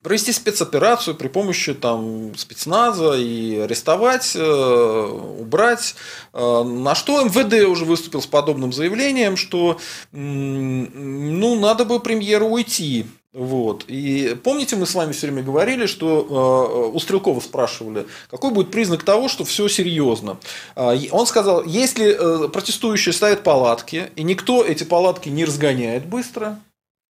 провести 0.03 0.33
спецоперацию 0.33 1.17
при 1.17 1.29
помощи 1.29 1.75
там, 1.75 2.37
спецназа 2.37 3.15
и 3.15 3.59
арестовать, 3.59 4.33
э, 4.35 5.21
убрать. 5.41 5.95
Э, 6.33 6.63
на 6.63 6.95
что 6.95 7.23
МВД 7.25 7.69
уже 7.69 7.85
выступил 7.85 8.23
с 8.23 8.27
подобным 8.27 8.73
заявлением, 8.73 9.37
что 9.37 9.79
ну, 10.13 11.61
надо 11.61 11.85
бы 11.85 12.01
премьеру 12.01 12.47
уйти. 12.47 13.07
Вот. 13.35 13.85
И 13.89 14.37
помните, 14.43 14.75
мы 14.77 14.87
с 14.87 14.95
вами 14.95 15.13
все 15.13 15.27
время 15.27 15.43
говорили, 15.43 15.87
что 15.87 16.91
э, 16.91 16.97
у 16.97 16.99
Стрелкова 16.99 17.41
спрашивали, 17.41 18.07
какой 18.31 18.51
будет 18.51 18.71
признак 18.71 19.05
того, 19.05 19.29
что 19.29 19.45
все 19.45 19.69
серьезно. 19.69 20.39
Э, 20.75 20.97
он 21.13 21.27
сказал, 21.27 21.63
если 21.65 22.47
э, 22.47 22.49
протестующие 22.49 23.13
ставят 23.13 23.43
палатки, 23.43 24.11
и 24.17 24.23
никто 24.23 24.65
эти 24.65 24.85
палатки 24.85 25.29
не 25.29 25.45
разгоняет 25.45 26.07
быстро, 26.07 26.59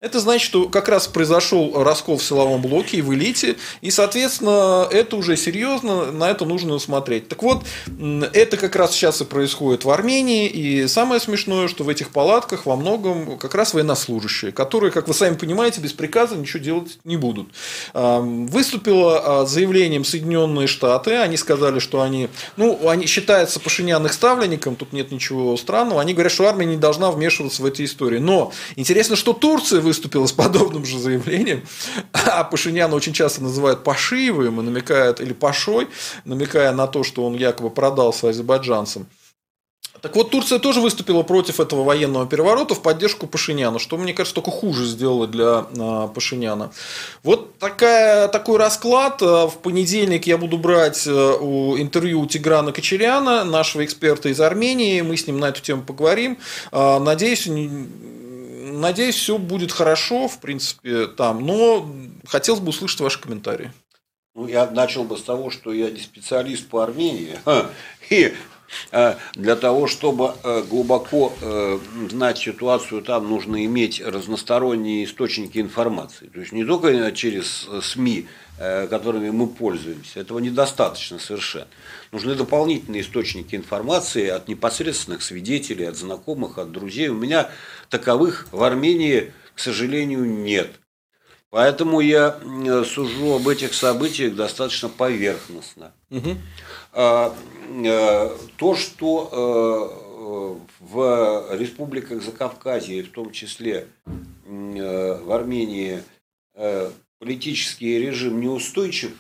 это 0.02 0.20
значит, 0.20 0.44
что 0.44 0.68
как 0.68 0.90
раз 0.90 1.08
произошел 1.08 1.84
раскол 1.84 2.18
в 2.18 2.24
силовом 2.24 2.62
блоке 2.62 2.98
и 2.98 3.02
в 3.02 3.14
элите, 3.14 3.58
и, 3.82 3.92
соответственно, 3.92 4.88
это 4.92 5.16
уже 5.16 5.38
серьезно, 5.38 6.12
на 6.12 6.32
это 6.32 6.44
нужно 6.46 6.80
смотреть. 6.80 7.28
Так 7.28 7.44
вот, 7.44 7.64
это 8.34 8.58
как 8.58 8.76
раз 8.76 8.94
сейчас 8.94 9.22
и 9.22 9.26
происходит 9.26 9.86
в 9.86 9.92
Армении, 9.92 10.48
и 10.48 10.88
самое 10.88 11.22
смешное, 11.22 11.68
что 11.68 11.84
в 11.84 11.90
этих 11.90 12.10
палатках 12.10 12.66
во 12.66 12.76
многом 12.76 13.38
как 13.38 13.54
раз 13.54 13.76
военнослужащие, 13.76 14.52
которые, 14.52 14.92
как 14.92 15.08
вы 15.08 15.14
сами 15.14 15.36
понимаете, 15.36 15.82
без 15.82 15.94
приказа 15.94 16.36
ничего 16.36 16.64
делать 16.64 16.98
не 17.04 17.16
будут. 17.16 17.50
Выступило 17.94 19.42
а, 19.42 19.46
заявлением 19.46 20.04
Соединенные 20.04 20.66
Штаты, 20.66 21.18
они 21.18 21.38
сказали, 21.38 21.78
что 21.78 22.02
они, 22.02 22.30
ну, 22.58 22.90
они 22.90 23.06
считаются 23.06 23.60
Пашинян 23.60 24.04
их 24.08 24.14
ставленником, 24.14 24.76
тут 24.76 24.94
нет 24.94 25.12
ничего 25.12 25.56
странного, 25.58 26.02
они 26.02 26.14
говорят, 26.14 26.32
что 26.32 26.48
армия 26.48 26.66
не 26.66 26.78
должна 26.78 27.12
вмешиваться 27.12 27.62
в 27.62 27.66
эти 27.68 27.86
истории. 27.86 28.18
Но 28.18 28.52
интересно, 28.76 29.16
что 29.16 29.34
Турция 29.34 29.91
выступила 29.92 30.26
с 30.26 30.32
подобным 30.32 30.86
же 30.86 30.98
заявлением, 30.98 31.64
а 32.14 32.46
Пашиняна 32.46 32.96
очень 32.96 33.12
часто 33.12 33.44
называют 33.44 33.84
Пашиевым 33.84 34.62
и 34.62 34.64
намекают, 34.64 35.20
или 35.20 35.34
Пашой, 35.34 35.90
намекая 36.24 36.72
на 36.72 36.88
то, 36.88 37.04
что 37.04 37.26
он 37.26 37.34
якобы 37.36 37.70
продался 37.70 38.30
азербайджанцам. 38.30 39.06
Так 40.02 40.16
вот, 40.16 40.32
Турция 40.32 40.58
тоже 40.58 40.80
выступила 40.80 41.22
против 41.22 41.60
этого 41.60 41.84
военного 41.84 42.26
переворота 42.26 42.74
в 42.74 42.82
поддержку 42.82 43.28
Пашиняна, 43.28 43.78
что, 43.78 43.98
мне 43.98 44.14
кажется, 44.14 44.34
только 44.34 44.50
хуже 44.50 44.86
сделало 44.86 45.28
для 45.28 45.66
а, 45.78 46.08
Пашиняна. 46.08 46.72
Вот 47.22 47.60
такая, 47.60 48.28
такой 48.30 48.58
расклад. 48.58 49.22
А, 49.22 49.48
в 49.48 49.58
понедельник 49.58 50.26
я 50.26 50.38
буду 50.38 50.58
брать 50.58 51.06
а, 51.08 51.38
у, 51.38 51.78
интервью 51.78 52.22
у 52.22 52.26
Тиграна 52.26 52.72
Кочеряна, 52.72 53.44
нашего 53.44 53.86
эксперта 53.86 54.30
из 54.30 54.40
Армении. 54.42 55.02
Мы 55.02 55.18
с 55.18 55.28
ним 55.28 55.40
на 55.40 55.50
эту 55.50 55.62
тему 55.62 55.84
поговорим. 55.84 56.40
Надеюсь, 56.72 57.48
Надеюсь, 58.82 59.16
все 59.16 59.38
будет 59.38 59.72
хорошо, 59.72 60.28
в 60.28 60.40
принципе, 60.40 61.08
там, 61.08 61.46
но 61.46 61.90
хотелось 62.26 62.62
бы 62.62 62.70
услышать 62.70 63.00
ваши 63.00 63.22
комментарии. 63.22 63.72
Ну, 64.34 64.48
я 64.48 64.70
начал 64.70 65.04
бы 65.04 65.18
с 65.18 65.24
того, 65.24 65.50
что 65.50 65.74
я 65.74 65.92
не 65.92 66.00
специалист 66.00 66.68
по 66.68 66.84
Армении. 66.84 67.38
И 68.10 68.34
э, 68.92 69.16
для 69.36 69.56
того, 69.58 69.88
чтобы 69.88 70.36
э, 70.44 70.64
глубоко 70.70 71.34
э, 71.42 71.80
знать 72.10 72.38
ситуацию 72.38 73.02
там, 73.02 73.30
нужно 73.30 73.66
иметь 73.66 74.02
разносторонние 74.02 75.04
источники 75.04 75.60
информации. 75.60 76.28
То 76.28 76.40
есть 76.40 76.54
не 76.54 76.64
только 76.64 77.12
через 77.12 77.68
СМИ, 77.82 78.28
которыми 78.58 79.32
мы 79.32 79.48
пользуемся, 79.48 80.20
этого 80.20 80.38
недостаточно 80.38 81.18
совершенно. 81.18 81.68
Нужны 82.12 82.36
дополнительные 82.36 83.02
источники 83.02 83.56
информации 83.56 84.28
от 84.28 84.48
непосредственных 84.48 85.24
свидетелей, 85.24 85.86
от 85.86 85.96
знакомых, 85.96 86.60
от 86.60 86.72
друзей. 86.72 87.08
У 87.08 87.16
меня 87.16 87.50
таковых 87.92 88.48
в 88.52 88.64
Армении, 88.64 89.32
к 89.54 89.60
сожалению, 89.60 90.26
нет. 90.26 90.72
Поэтому 91.52 92.00
я 92.00 92.40
сужу 92.86 93.36
об 93.36 93.48
этих 93.48 93.74
событиях 93.74 94.36
достаточно 94.36 94.88
поверхностно. 94.88 95.94
Угу. 96.10 96.38
А, 96.94 97.36
а, 97.86 98.38
то, 98.56 98.76
что 98.76 99.30
а, 99.32 100.58
в 100.80 101.56
республиках 101.58 102.24
Закавказья, 102.24 103.04
в 103.04 103.10
том 103.10 103.32
числе 103.32 103.88
а, 104.06 105.24
в 105.24 105.32
Армении, 105.32 106.02
политический 107.20 108.00
режим 108.00 108.40
неустойчив 108.40 109.12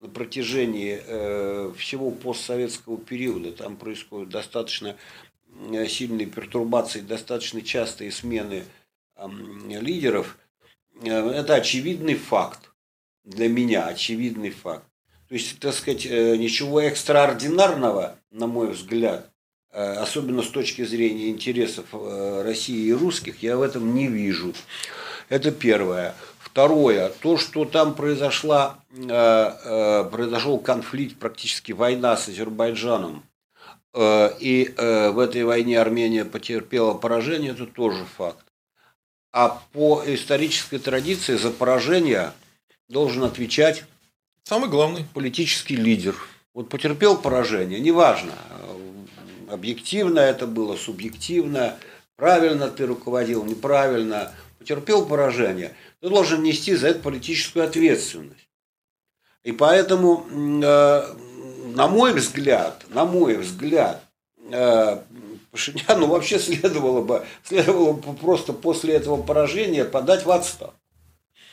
на 0.00 0.08
протяжении 0.08 0.96
всего 1.76 2.10
постсоветского 2.10 2.98
периода, 2.98 3.52
там 3.52 3.76
происходит 3.76 4.30
достаточно 4.30 4.88
Э, 4.90 5.21
сильные 5.88 6.26
пертурбации, 6.26 7.00
достаточно 7.00 7.62
частые 7.62 8.10
смены 8.10 8.64
лидеров, 9.80 10.38
э, 11.02 11.08
это 11.08 11.54
очевидный 11.54 12.14
факт. 12.14 12.70
Для 13.24 13.48
меня 13.48 13.86
очевидный 13.86 14.50
факт. 14.50 14.84
То 15.28 15.34
есть, 15.34 15.58
так 15.60 15.74
сказать, 15.74 16.06
э, 16.06 16.36
ничего 16.36 16.80
экстраординарного, 16.80 18.16
на 18.30 18.46
мой 18.46 18.72
взгляд, 18.72 19.28
особенно 19.70 20.42
с 20.42 20.48
точки 20.48 20.84
зрения 20.84 21.30
интересов 21.30 21.86
России 21.94 22.88
и 22.88 22.92
русских, 22.92 23.42
я 23.42 23.56
в 23.56 23.62
этом 23.62 23.94
не 23.94 24.06
вижу. 24.06 24.52
Это 25.30 25.50
первое. 25.50 26.14
Второе, 26.38 27.08
то, 27.08 27.38
что 27.38 27.64
там 27.64 27.94
произошла, 27.94 28.84
произошел 28.90 30.58
конфликт, 30.58 31.16
практически 31.16 31.72
война 31.72 32.18
с 32.18 32.28
Азербайджаном, 32.28 33.22
Э, 33.22 33.31
и 33.94 34.72
э, 34.76 35.10
в 35.10 35.18
этой 35.18 35.44
войне 35.44 35.78
Армения 35.78 36.24
потерпела 36.24 36.94
поражение, 36.94 37.52
это 37.52 37.66
тоже 37.66 38.04
факт. 38.16 38.44
А 39.32 39.62
по 39.72 40.02
исторической 40.06 40.78
традиции 40.78 41.36
за 41.36 41.50
поражение 41.50 42.32
должен 42.88 43.24
отвечать 43.24 43.84
самый 44.44 44.70
главный 44.70 45.04
политический 45.12 45.76
лидер. 45.76 46.14
Вот 46.54 46.68
потерпел 46.68 47.16
поражение, 47.16 47.80
неважно, 47.80 48.32
объективно 49.48 50.20
это 50.20 50.46
было, 50.46 50.76
субъективно, 50.76 51.78
правильно 52.16 52.68
ты 52.68 52.86
руководил, 52.86 53.44
неправильно, 53.44 54.32
потерпел 54.58 55.06
поражение, 55.06 55.74
ты 56.00 56.08
должен 56.08 56.42
нести 56.42 56.74
за 56.74 56.88
это 56.88 57.00
политическую 57.00 57.64
ответственность. 57.64 58.48
И 59.44 59.52
поэтому 59.52 60.26
э, 60.30 61.02
на 61.62 61.88
мой 61.88 62.12
взгляд, 62.12 62.84
на 62.90 63.04
мой 63.04 63.36
взгляд, 63.36 64.02
э, 64.50 64.98
Пашиняну 65.52 66.06
вообще 66.06 66.38
следовало 66.38 67.02
бы, 67.02 67.24
следовало 67.44 67.92
бы 67.92 68.14
просто 68.14 68.54
после 68.54 68.94
этого 68.94 69.22
поражения 69.22 69.84
подать 69.84 70.24
в 70.24 70.30
отставку. 70.30 70.74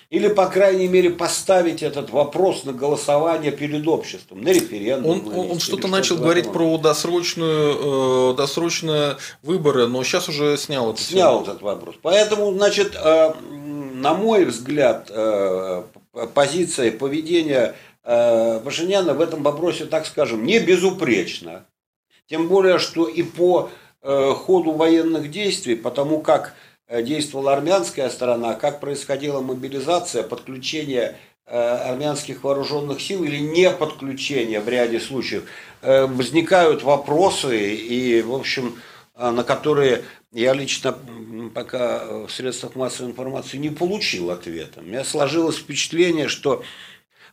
Или, 0.09 0.27
по 0.27 0.47
крайней 0.47 0.87
мере, 0.87 1.11
поставить 1.11 1.83
этот 1.83 2.09
вопрос 2.09 2.63
на 2.63 2.73
голосование 2.73 3.51
перед 3.51 3.87
обществом, 3.87 4.41
на 4.41 4.49
референдум. 4.49 5.27
Он, 5.27 5.39
он, 5.39 5.51
он 5.51 5.59
что-то 5.59 5.87
начал 5.87 6.15
что 6.15 6.23
говорить 6.23 6.51
про 6.51 6.79
досрочную, 6.79 8.31
э, 8.31 8.35
досрочные 8.35 9.17
выборы, 9.43 9.87
но 9.87 10.03
сейчас 10.03 10.27
уже 10.27 10.57
снял 10.57 10.91
это. 10.91 11.01
Снял 11.01 11.43
все. 11.43 11.51
этот 11.51 11.61
вопрос. 11.61 11.95
Поэтому, 12.01 12.51
значит, 12.53 12.95
э, 12.95 13.33
на 13.51 14.15
мой 14.15 14.45
взгляд, 14.45 15.11
э, 15.11 15.83
позиция 16.33 16.91
поведения 16.91 17.75
Пашиняна 18.03 19.13
в 19.13 19.21
этом 19.21 19.43
вопросе, 19.43 19.85
так 19.85 20.05
скажем, 20.05 20.45
не 20.45 20.59
безупречно. 20.59 21.65
Тем 22.27 22.47
более, 22.47 22.79
что 22.79 23.07
и 23.07 23.23
по 23.23 23.69
э, 24.01 24.33
ходу 24.33 24.71
военных 24.71 25.31
действий, 25.31 25.75
потому 25.75 26.21
как 26.21 26.53
э, 26.87 27.03
действовала 27.03 27.53
армянская 27.53 28.09
сторона, 28.09 28.53
как 28.53 28.79
происходила 28.79 29.41
мобилизация, 29.41 30.23
подключение 30.23 31.17
армянских 31.45 32.43
вооруженных 32.43 33.01
сил 33.01 33.23
или 33.23 33.39
не 33.39 33.71
подключение 33.71 34.59
в 34.59 34.69
ряде 34.69 34.99
случаев, 34.99 35.49
возникают 35.81 36.83
вопросы 36.83 37.73
и, 37.75 38.21
в 38.21 38.35
общем, 38.35 38.79
на 39.15 39.43
которые 39.43 40.03
я 40.31 40.53
лично 40.53 40.95
пока 41.55 42.05
в 42.27 42.29
средствах 42.29 42.75
массовой 42.75 43.09
информации 43.09 43.57
не 43.57 43.71
получил 43.71 44.29
ответа. 44.29 44.81
У 44.81 44.83
меня 44.83 45.03
сложилось 45.03 45.57
впечатление, 45.57 46.27
что 46.27 46.63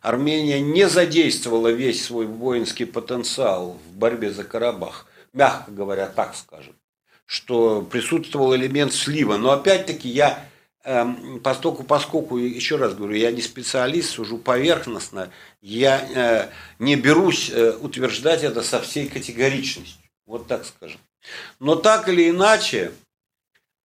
Армения 0.07 0.61
не 0.61 0.87
задействовала 0.87 1.67
весь 1.67 2.05
свой 2.05 2.27
воинский 2.27 2.85
потенциал 2.85 3.77
в 3.89 3.97
борьбе 3.97 4.31
за 4.31 4.43
Карабах, 4.43 5.05
мягко 5.33 5.71
говоря, 5.71 6.07
так 6.07 6.35
скажем, 6.35 6.75
что 7.25 7.81
присутствовал 7.81 8.55
элемент 8.55 8.93
слива. 8.93 9.37
Но 9.37 9.51
опять-таки 9.51 10.07
я 10.07 10.47
Эм, 10.87 11.41
поскольку, 11.41 11.83
поскольку, 11.83 12.37
еще 12.37 12.77
раз 12.77 12.93
говорю, 12.93 13.13
я 13.13 13.29
не 13.31 13.41
специалист, 13.41 14.11
сужу 14.11 14.37
поверхностно, 14.37 15.29
я 15.59 15.99
э, 15.99 16.49
не 16.79 16.95
берусь 16.95 17.49
э, 17.49 17.73
утверждать 17.81 18.41
это 18.43 18.63
со 18.63 18.79
всей 18.79 19.09
категоричностью. 19.09 20.01
Вот 20.25 20.47
так 20.47 20.63
скажем. 20.63 21.01
Но 21.59 21.75
так 21.75 22.07
или 22.07 22.29
иначе, 22.29 22.93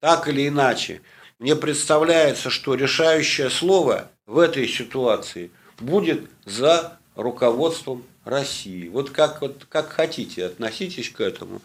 так 0.00 0.28
или 0.28 0.46
иначе, 0.46 1.02
мне 1.40 1.56
представляется, 1.56 2.50
что 2.50 2.76
решающее 2.76 3.50
слово 3.50 4.08
в 4.24 4.38
этой 4.38 4.68
ситуации 4.68 5.50
будет 5.82 6.28
за 6.44 6.98
руководством 7.14 8.04
России. 8.24 8.88
Вот 8.88 9.10
как, 9.10 9.40
вот, 9.40 9.66
как 9.68 9.90
хотите, 9.90 10.46
относитесь 10.46 11.10
к 11.10 11.20
этому. 11.20 11.60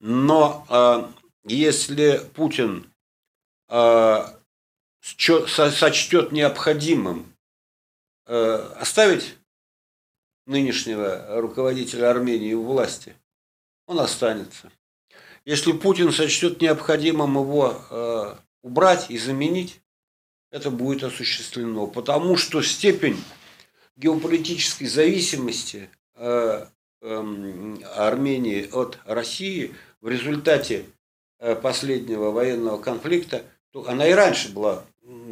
Но 0.00 0.66
э, 0.68 1.06
если 1.44 2.20
Путин 2.34 2.90
э, 3.68 4.20
сочтет 5.00 6.32
необходимым 6.32 7.32
э, 8.26 8.72
оставить 8.78 9.36
нынешнего 10.46 11.40
руководителя 11.40 12.10
Армении 12.10 12.52
у 12.52 12.64
власти, 12.64 13.14
он 13.86 14.00
останется. 14.00 14.70
Если 15.44 15.72
Путин 15.72 16.12
сочтет 16.12 16.60
необходимым 16.60 17.34
его 17.34 17.76
э, 17.90 18.34
убрать 18.62 19.10
и 19.10 19.18
заменить, 19.18 19.80
это 20.50 20.70
будет 20.70 21.02
осуществлено. 21.02 21.86
Потому 21.86 22.36
что 22.36 22.62
степень 22.62 23.22
геополитической 24.02 24.86
зависимости 24.86 25.88
э, 26.16 26.66
эм, 27.00 27.82
Армении 27.96 28.68
от 28.72 28.98
России 29.04 29.74
в 30.00 30.08
результате 30.08 30.84
последнего 31.60 32.30
военного 32.30 32.80
конфликта, 32.80 33.44
она 33.74 34.06
и 34.06 34.12
раньше 34.12 34.52
была 34.52 34.84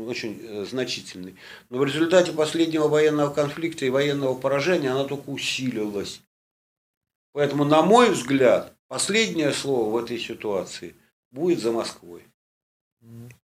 очень 0.06 0.40
э, 0.42 0.64
значительный. 0.64 1.36
Но 1.68 1.78
в 1.78 1.84
результате 1.84 2.32
последнего 2.32 2.88
военного 2.88 3.32
конфликта 3.32 3.86
и 3.86 3.90
военного 3.90 4.34
поражения 4.34 4.90
она 4.90 5.04
только 5.04 5.30
усилилась. 5.30 6.20
Поэтому, 7.32 7.64
на 7.64 7.82
мой 7.82 8.10
взгляд, 8.10 8.74
последнее 8.88 9.52
слово 9.52 9.90
в 9.90 10.04
этой 10.04 10.18
ситуации 10.18 10.96
будет 11.30 11.60
за 11.60 11.70
Москвой. 11.70 12.24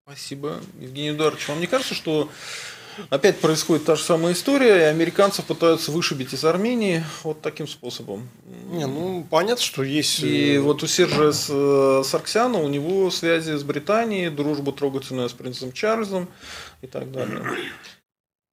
Спасибо, 0.03 0.59
Евгений 0.79 1.11
Эдуардович. 1.11 1.47
Вам 1.47 1.59
не 1.59 1.67
кажется, 1.67 1.93
что 1.93 2.29
Опять 3.09 3.39
происходит 3.39 3.85
та 3.85 3.95
же 3.95 4.03
самая 4.03 4.33
история, 4.33 4.77
и 4.77 4.83
американцев 4.83 5.45
пытаются 5.45 5.91
вышибить 5.91 6.33
из 6.33 6.43
Армении 6.45 7.03
вот 7.23 7.41
таким 7.41 7.67
способом. 7.67 8.29
Не, 8.71 8.85
ну 8.87 9.25
понятно, 9.29 9.63
что 9.63 9.83
есть. 9.83 10.21
И 10.23 10.55
э, 10.55 10.59
вот 10.59 10.83
у 10.83 10.87
Сержа 10.87 11.31
э, 11.31 12.03
Сарксяна 12.03 12.59
у 12.59 12.67
него 12.67 13.11
связи 13.11 13.51
с 13.51 13.63
Британией, 13.63 14.29
дружба 14.29 14.71
трогательная 14.71 15.27
с 15.27 15.33
принцем 15.33 15.71
Чарльзом 15.71 16.27
и 16.81 16.87
так 16.87 17.11
далее. 17.11 17.43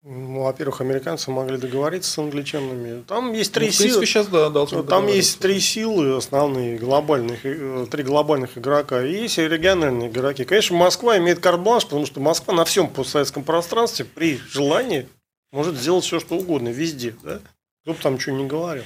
Ну, 0.05 0.43
во-первых, 0.43 0.81
американцы 0.81 1.31
могли 1.31 1.57
договориться 1.59 2.11
с 2.11 2.19
англичанами. 2.19 3.03
Там 3.05 3.33
есть 3.33 3.53
три 3.53 3.67
ну, 3.67 3.73
принципе, 3.73 3.91
силы. 3.91 4.07
Сейчас, 4.07 4.27
да, 4.27 4.51
Там 4.83 5.07
есть 5.07 5.39
три 5.39 5.61
силы 5.61 6.17
основные, 6.17 6.77
глобальных, 6.77 7.47
э, 7.47 7.87
три 7.89 8.03
глобальных 8.03 8.59
игрока. 8.59 9.05
И 9.05 9.13
есть 9.13 9.39
региональные 9.39 10.09
игроки. 10.09 10.45
Конечно, 10.45 10.77
Москва 10.77 11.19
имеет 11.19 11.39
карт-бланш, 11.39 11.85
потому 11.85 12.07
что 12.07 12.19
Москва 12.19 12.53
на 12.53 12.65
всем 12.65 12.89
постсоветском 12.89 13.45
пространстве 13.45 14.05
при 14.05 14.39
желании 14.39 15.09
может 15.53 15.77
сделать 15.77 16.05
все, 16.05 16.19
что 16.19 16.35
угодно, 16.35 16.71
везде. 16.71 17.15
Да? 17.23 17.41
Кто 17.83 17.93
бы 17.93 17.99
там 18.03 18.19
что 18.19 18.33
ни 18.33 18.47
говорил. 18.47 18.85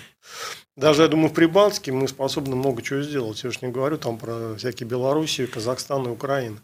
Даже, 0.77 1.03
я 1.03 1.09
думаю, 1.09 1.31
в 1.31 1.35
Прибалтике 1.35 1.93
мы 1.93 2.09
способны 2.09 2.57
много 2.57 2.83
чего 2.83 3.01
сделать. 3.01 3.43
Я 3.43 3.49
уж 3.49 3.62
не 3.62 3.69
говорю 3.69 3.97
там 3.97 4.19
про 4.19 4.55
всякие 4.57 4.86
Белоруссию, 4.86 5.51
Казахстан 5.51 6.07
и 6.07 6.11
Украину. 6.11 6.59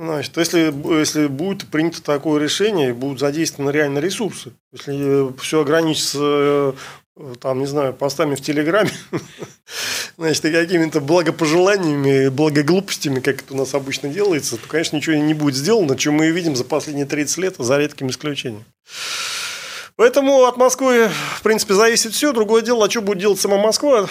Значит, 0.00 0.34
если, 0.38 0.74
если 0.98 1.26
будет 1.26 1.68
принято 1.68 2.02
такое 2.02 2.40
решение, 2.40 2.94
будут 2.94 3.20
задействованы 3.20 3.70
реально 3.70 3.98
ресурсы, 3.98 4.54
если 4.72 5.38
все 5.42 5.60
ограничится, 5.60 6.18
э, 6.18 6.72
там, 7.38 7.58
не 7.58 7.66
знаю, 7.66 7.92
постами 7.92 8.34
в 8.34 8.40
Телеграме, 8.40 8.92
значит, 10.16 10.42
и 10.46 10.52
какими-то 10.52 11.02
благопожеланиями, 11.02 12.30
благоглупостями, 12.30 13.20
как 13.20 13.42
это 13.42 13.52
у 13.52 13.58
нас 13.58 13.74
обычно 13.74 14.08
делается, 14.08 14.56
то, 14.56 14.66
конечно, 14.66 14.96
ничего 14.96 15.16
не 15.16 15.34
будет 15.34 15.54
сделано, 15.54 15.98
чем 15.98 16.14
мы 16.14 16.28
и 16.28 16.32
видим 16.32 16.56
за 16.56 16.64
последние 16.64 17.04
30 17.04 17.36
лет, 17.36 17.56
за 17.58 17.76
редким 17.76 18.08
исключением. 18.08 18.64
Поэтому 19.96 20.44
от 20.44 20.56
Москвы, 20.56 21.10
в 21.36 21.42
принципе, 21.42 21.74
зависит 21.74 22.14
все. 22.14 22.32
Другое 22.32 22.62
дело, 22.62 22.86
а 22.86 22.90
что 22.90 23.02
будет 23.02 23.18
делать 23.18 23.38
сама 23.38 23.58
Москва, 23.58 24.08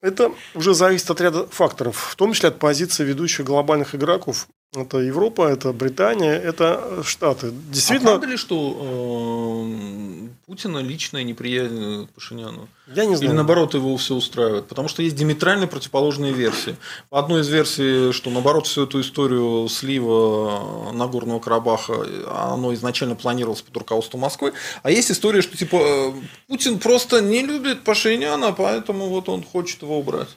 это 0.00 0.32
уже 0.54 0.72
зависит 0.72 1.10
от 1.10 1.20
ряда 1.20 1.46
факторов, 1.48 2.12
в 2.12 2.16
том 2.16 2.32
числе 2.32 2.48
от 2.48 2.58
позиции 2.58 3.04
ведущих 3.04 3.44
глобальных 3.44 3.94
игроков. 3.94 4.48
Это 4.76 4.98
Европа, 4.98 5.48
это 5.48 5.72
Британия, 5.72 6.34
это 6.34 7.02
Штаты. 7.02 7.52
Действительно... 7.70 8.10
А 8.10 8.12
правда 8.12 8.26
ли, 8.26 8.36
что 8.36 9.66
э, 9.66 10.28
Путина 10.46 10.78
личная 10.80 11.22
неприязнь 11.24 12.06
к 12.06 12.10
Пашиняну? 12.10 12.68
Я 12.86 13.06
не 13.06 13.16
знаю. 13.16 13.30
Или 13.30 13.36
наоборот 13.36 13.72
его 13.72 13.96
все 13.96 14.14
устраивает? 14.14 14.66
Потому 14.66 14.88
что 14.88 15.02
есть 15.02 15.16
диаметрально 15.16 15.68
противоположные 15.68 16.34
версии. 16.34 16.76
По 17.08 17.18
одной 17.18 17.40
из 17.40 17.48
версий, 17.48 18.12
что 18.12 18.28
наоборот 18.28 18.66
всю 18.66 18.84
эту 18.84 19.00
историю 19.00 19.66
слива 19.70 20.92
Нагорного 20.92 21.40
Карабаха, 21.40 22.06
оно 22.30 22.74
изначально 22.74 23.14
планировалось 23.14 23.62
под 23.62 23.74
руководством 23.74 24.20
Москвы. 24.20 24.52
А 24.82 24.90
есть 24.90 25.10
история, 25.10 25.40
что 25.40 25.56
типа 25.56 25.76
э, 25.76 26.12
Путин 26.46 26.78
просто 26.78 27.22
не 27.22 27.40
любит 27.40 27.84
Пашиняна, 27.84 28.52
поэтому 28.52 29.08
вот 29.08 29.30
он 29.30 29.42
хочет 29.42 29.80
его 29.80 29.98
убрать. 29.98 30.28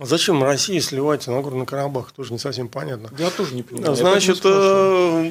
Зачем 0.00 0.42
России 0.42 0.78
сливать 0.80 1.26
Нагорный 1.26 1.66
Карабах? 1.66 2.12
Тоже 2.12 2.32
не 2.32 2.38
совсем 2.38 2.68
понятно. 2.68 3.10
Я 3.16 3.30
тоже 3.30 3.54
не 3.54 3.62
понимаю. 3.62 3.94
Значит, 3.94 4.40
э, 4.44 5.30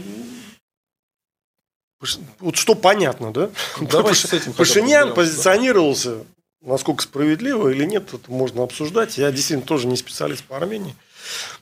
вот 2.40 2.56
что 2.56 2.76
понятно, 2.76 3.34
да? 3.34 3.50
Давайте 3.82 4.28
с 4.28 4.34
этим 4.34 4.54
Пашинян 4.54 5.14
позиционировался, 5.14 6.24
насколько 6.62 7.04
справедливо 7.04 7.70
или 7.70 7.86
нет, 7.86 8.14
это 8.14 8.32
можно 8.32 8.64
обсуждать. 8.64 9.18
Я 9.18 9.32
действительно 9.32 9.66
тоже 9.66 9.88
не 9.88 9.98
специалист 9.98 10.44
по 10.46 10.58
Армении. 10.58 10.96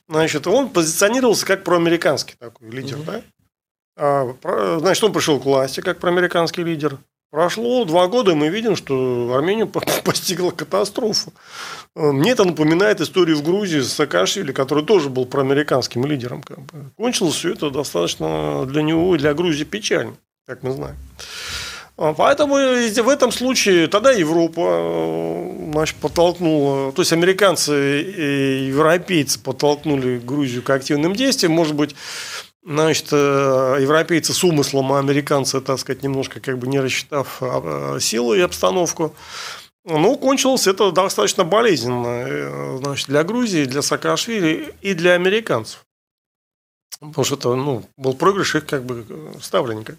Значит, 0.08 0.48
он 0.48 0.70
позиционировался 0.70 1.46
как 1.46 1.64
проамериканский 1.64 2.36
такой 2.38 2.70
лидер, 2.70 2.98
угу. 2.98 3.06
да? 3.06 3.22
А, 3.98 4.78
значит, 4.80 5.04
он 5.04 5.14
пришел 5.14 5.40
к 5.40 5.46
власти 5.46 5.82
как 5.82 6.00
проамериканский 6.00 6.64
лидер. 6.64 6.98
Прошло 7.32 7.86
два 7.86 8.10
года, 8.10 8.32
и 8.32 8.36
мы 8.36 8.50
видим, 8.50 8.76
что 8.76 9.34
Армению 9.34 9.68
постигла 10.04 10.52
катастрофа. 10.52 11.32
Мне 11.96 12.32
это 12.32 12.44
напоминает 12.44 13.00
историю 13.00 13.38
в 13.38 13.44
Грузии 13.44 13.80
с 13.80 13.94
Саакашвили, 13.94 14.52
который 14.52 14.84
тоже 14.84 15.10
был 15.10 15.26
проамериканским 15.26 16.06
лидером. 16.06 16.44
Кончилось 16.98 17.36
все 17.36 17.54
это 17.54 17.70
достаточно 17.70 18.66
для 18.66 18.82
него 18.82 19.16
и 19.16 19.18
для 19.18 19.34
Грузии 19.34 19.64
печально, 19.64 20.16
как 20.46 20.62
мы 20.64 20.72
знаем. 20.72 20.98
А, 21.98 22.14
поэтому 22.14 22.56
в 22.56 23.10
этом 23.10 23.32
случае 23.32 23.88
тогда 23.88 24.12
Европа 24.12 24.62
э, 24.62 25.70
значит, 25.72 25.96
подтолкнула, 25.98 26.92
то 26.92 27.02
есть 27.02 27.14
американцы 27.14 28.02
и 28.02 28.68
европейцы 28.68 29.40
подтолкнули 29.40 30.18
Грузию 30.18 30.64
к 30.64 30.70
активным 30.70 31.16
действиям. 31.16 31.54
Может 31.54 31.76
быть, 31.76 31.96
Значит, 32.64 33.08
э, 33.12 33.78
европейцы 33.82 34.34
с 34.34 34.44
умыслом, 34.44 34.94
а 34.94 35.00
американцы, 35.00 35.62
так 35.62 35.80
сказать, 35.80 36.04
немножко 36.04 36.40
как 36.40 36.60
бы 36.60 36.68
не 36.68 36.80
рассчитав 36.80 37.38
а, 37.42 37.98
силу 38.00 38.36
и 38.36 38.40
обстановку. 38.40 39.16
Ну, 39.84 40.16
кончилось 40.16 40.68
это 40.68 40.92
достаточно 40.92 41.44
болезненно 41.44 42.08
э, 42.08 42.78
значит, 42.78 43.08
для 43.08 43.24
Грузии, 43.24 43.66
для 43.66 43.82
Саакашвили 43.82 44.76
и 44.82 44.94
для 44.94 45.14
американцев. 45.14 45.84
Потому 47.00 47.24
что 47.24 47.36
это 47.36 47.56
ну, 47.56 47.84
был 47.98 48.14
проигрыш 48.14 48.54
их 48.54 48.68
как 48.68 48.84
бы 48.84 49.34
ставленника. 49.42 49.96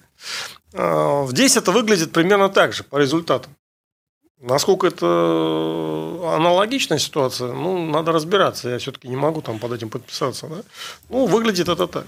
А, 0.73 1.27
здесь 1.27 1.57
это 1.57 1.73
выглядит 1.73 2.13
примерно 2.13 2.49
так 2.49 2.75
же 2.75 2.85
по 2.85 2.97
результатам. 2.97 3.57
Насколько 4.39 4.87
это 4.87 5.07
аналогичная 6.37 6.99
ситуация, 6.99 7.53
ну, 7.53 7.91
надо 7.91 8.13
разбираться. 8.13 8.69
Я 8.69 8.79
все-таки 8.79 9.09
не 9.09 9.17
могу 9.17 9.41
там 9.43 9.59
под 9.59 9.73
этим 9.73 9.91
подписаться. 9.91 10.47
Да? 10.47 10.63
Ну, 11.09 11.27
выглядит 11.27 11.69
это 11.69 11.89
так. 11.89 12.07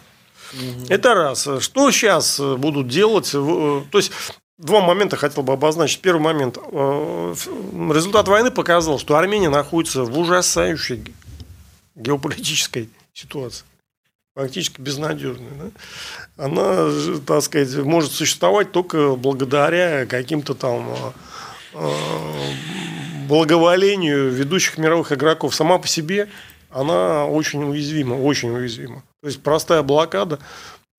Это 0.89 1.15
раз. 1.15 1.49
Что 1.61 1.91
сейчас 1.91 2.39
э, 2.39 2.57
будут 2.57 2.89
делать? 2.89 3.31
Э, 3.35 3.83
то 3.91 3.99
есть 3.99 4.13
Два 4.57 4.81
момента 4.81 5.17
хотел 5.17 5.43
бы 5.43 5.53
обозначить. 5.53 6.01
Первый 6.01 6.21
момент. 6.21 6.59
Э, 6.59 7.35
результат 7.93 8.29
войны 8.29 8.53
показал, 8.53 9.01
что 9.01 9.17
Армения 9.17 9.49
находится 9.49 10.05
в 10.05 10.17
ужасающей 10.17 11.13
геополитической 11.97 12.89
ситуации. 13.13 13.65
Фактически 14.37 14.81
безнадежной. 14.81 15.51
Да? 15.59 16.45
Она, 16.45 16.89
так 17.27 17.43
сказать, 17.43 17.75
может 17.85 18.13
существовать 18.13 18.71
только 18.71 19.17
благодаря 19.17 20.07
каким-то 20.07 20.55
там 20.55 20.89
благоволению 23.27 24.31
ведущих 24.31 24.79
мировых 24.79 25.11
игроков. 25.13 25.55
Сама 25.55 25.79
по 25.79 25.89
себе 25.89 26.29
она 26.71 27.27
очень 27.27 27.63
уязвима, 27.63 28.15
очень 28.15 28.51
уязвима. 28.51 29.03
То 29.25 29.29
есть 29.29 29.43
простая 29.43 29.83
блокада, 29.83 30.39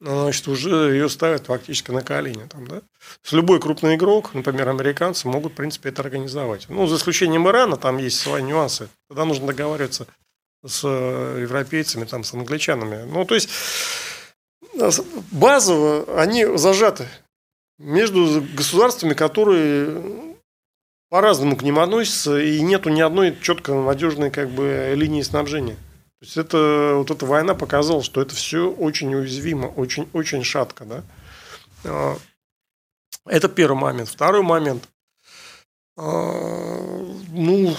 значит, 0.02 0.48
уже 0.48 0.92
ее 0.92 1.10
ставят 1.10 1.46
фактически 1.46 1.92
на 1.92 2.02
колени. 2.02 2.48
Там, 2.50 2.68
да? 2.68 2.82
С 3.22 3.34
любой 3.34 3.60
крупный 3.60 3.98
игрок, 3.98 4.34
например, 4.34 4.68
американцы, 4.70 5.28
могут, 5.28 5.52
в 5.52 5.56
принципе, 5.56 5.90
это 5.90 6.02
организовать. 6.02 6.66
Ну, 6.68 6.88
за 6.88 6.96
исключением 6.96 7.48
Ирана, 7.48 7.78
там 7.78 8.00
есть 8.00 8.20
свои 8.20 8.42
нюансы. 8.42 8.90
Тогда 9.10 9.26
нужно 9.26 9.46
договариваться 9.46 10.08
с 10.66 10.82
э, 10.84 11.42
европейцами, 11.44 12.06
там, 12.06 12.24
с 12.24 12.34
англичанами. 12.34 13.04
Ну, 13.04 13.26
то 13.26 13.36
есть, 13.36 13.48
базово 15.32 16.20
они 16.20 16.58
зажаты 16.58 17.08
между 17.78 18.44
государствами, 18.56 19.14
которые 19.14 20.02
по-разному 21.12 21.56
к 21.56 21.62
ним 21.62 21.78
относятся, 21.78 22.40
и 22.40 22.60
нету 22.62 22.90
ни 22.90 23.02
одной 23.02 23.38
четко 23.40 23.76
надежной 23.76 24.32
как 24.32 24.50
бы, 24.50 24.94
линии 24.96 25.22
снабжения. 25.22 25.78
То 26.26 26.28
есть 26.28 26.38
это, 26.38 26.94
вот 26.96 27.12
эта 27.12 27.24
война 27.28 27.54
показала, 27.54 28.02
что 28.02 28.20
это 28.20 28.34
все 28.34 28.68
очень 28.68 29.14
уязвимо, 29.14 29.68
очень, 29.68 30.10
очень 30.12 30.44
шатко. 30.44 30.84
Да? 30.84 31.04
А, 31.84 32.18
это 33.28 33.48
первый 33.48 33.78
момент. 33.78 34.10
Второй 34.10 34.42
момент. 34.42 34.90
А, 35.96 37.06
ну, 37.30 37.76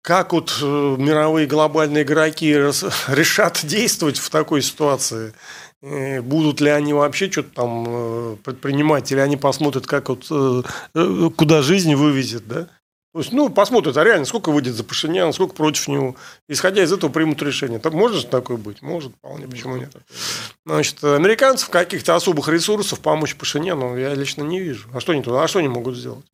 как 0.00 0.32
вот 0.32 0.56
э, 0.62 0.64
мировые 0.64 1.48
глобальные 1.48 2.04
игроки 2.04 2.52
решат 3.08 3.64
действовать 3.64 4.18
в 4.18 4.30
такой 4.30 4.62
ситуации? 4.62 5.34
Э, 5.82 6.20
будут 6.22 6.60
ли 6.60 6.70
они 6.70 6.92
вообще 6.92 7.28
что-то 7.28 7.50
там 7.50 7.84
э, 7.88 8.36
предпринимать, 8.44 9.10
или 9.10 9.18
они 9.18 9.36
посмотрят, 9.36 9.88
как 9.88 10.08
вот, 10.08 10.28
куда 11.34 11.62
жизнь 11.62 11.96
вывезет, 11.96 12.46
да? 12.46 12.68
То 13.12 13.20
есть, 13.20 13.32
ну, 13.32 13.48
посмотрят, 13.48 13.96
а 13.96 14.04
реально, 14.04 14.26
сколько 14.26 14.52
выйдет 14.52 14.74
за 14.74 14.84
Пашиняна, 14.84 15.32
сколько 15.32 15.54
против 15.54 15.88
него. 15.88 16.14
Исходя 16.46 16.82
из 16.82 16.92
этого 16.92 17.10
примут 17.10 17.40
решение. 17.42 17.78
Так 17.78 17.94
может 17.94 18.28
такое 18.28 18.58
быть? 18.58 18.82
Может, 18.82 19.12
вполне, 19.14 19.48
почему 19.48 19.76
нет. 19.76 19.92
Значит, 20.66 21.02
американцев 21.02 21.70
каких-то 21.70 22.14
особых 22.14 22.48
ресурсов 22.48 23.00
помочь 23.00 23.34
Пашиняну 23.34 23.96
я 23.96 24.14
лично 24.14 24.42
не 24.42 24.60
вижу. 24.60 24.88
А 24.92 25.00
что 25.00 25.12
они 25.12 25.22
туда, 25.22 25.42
а 25.42 25.48
что 25.48 25.60
они 25.60 25.68
могут 25.68 25.96
сделать? 25.96 26.26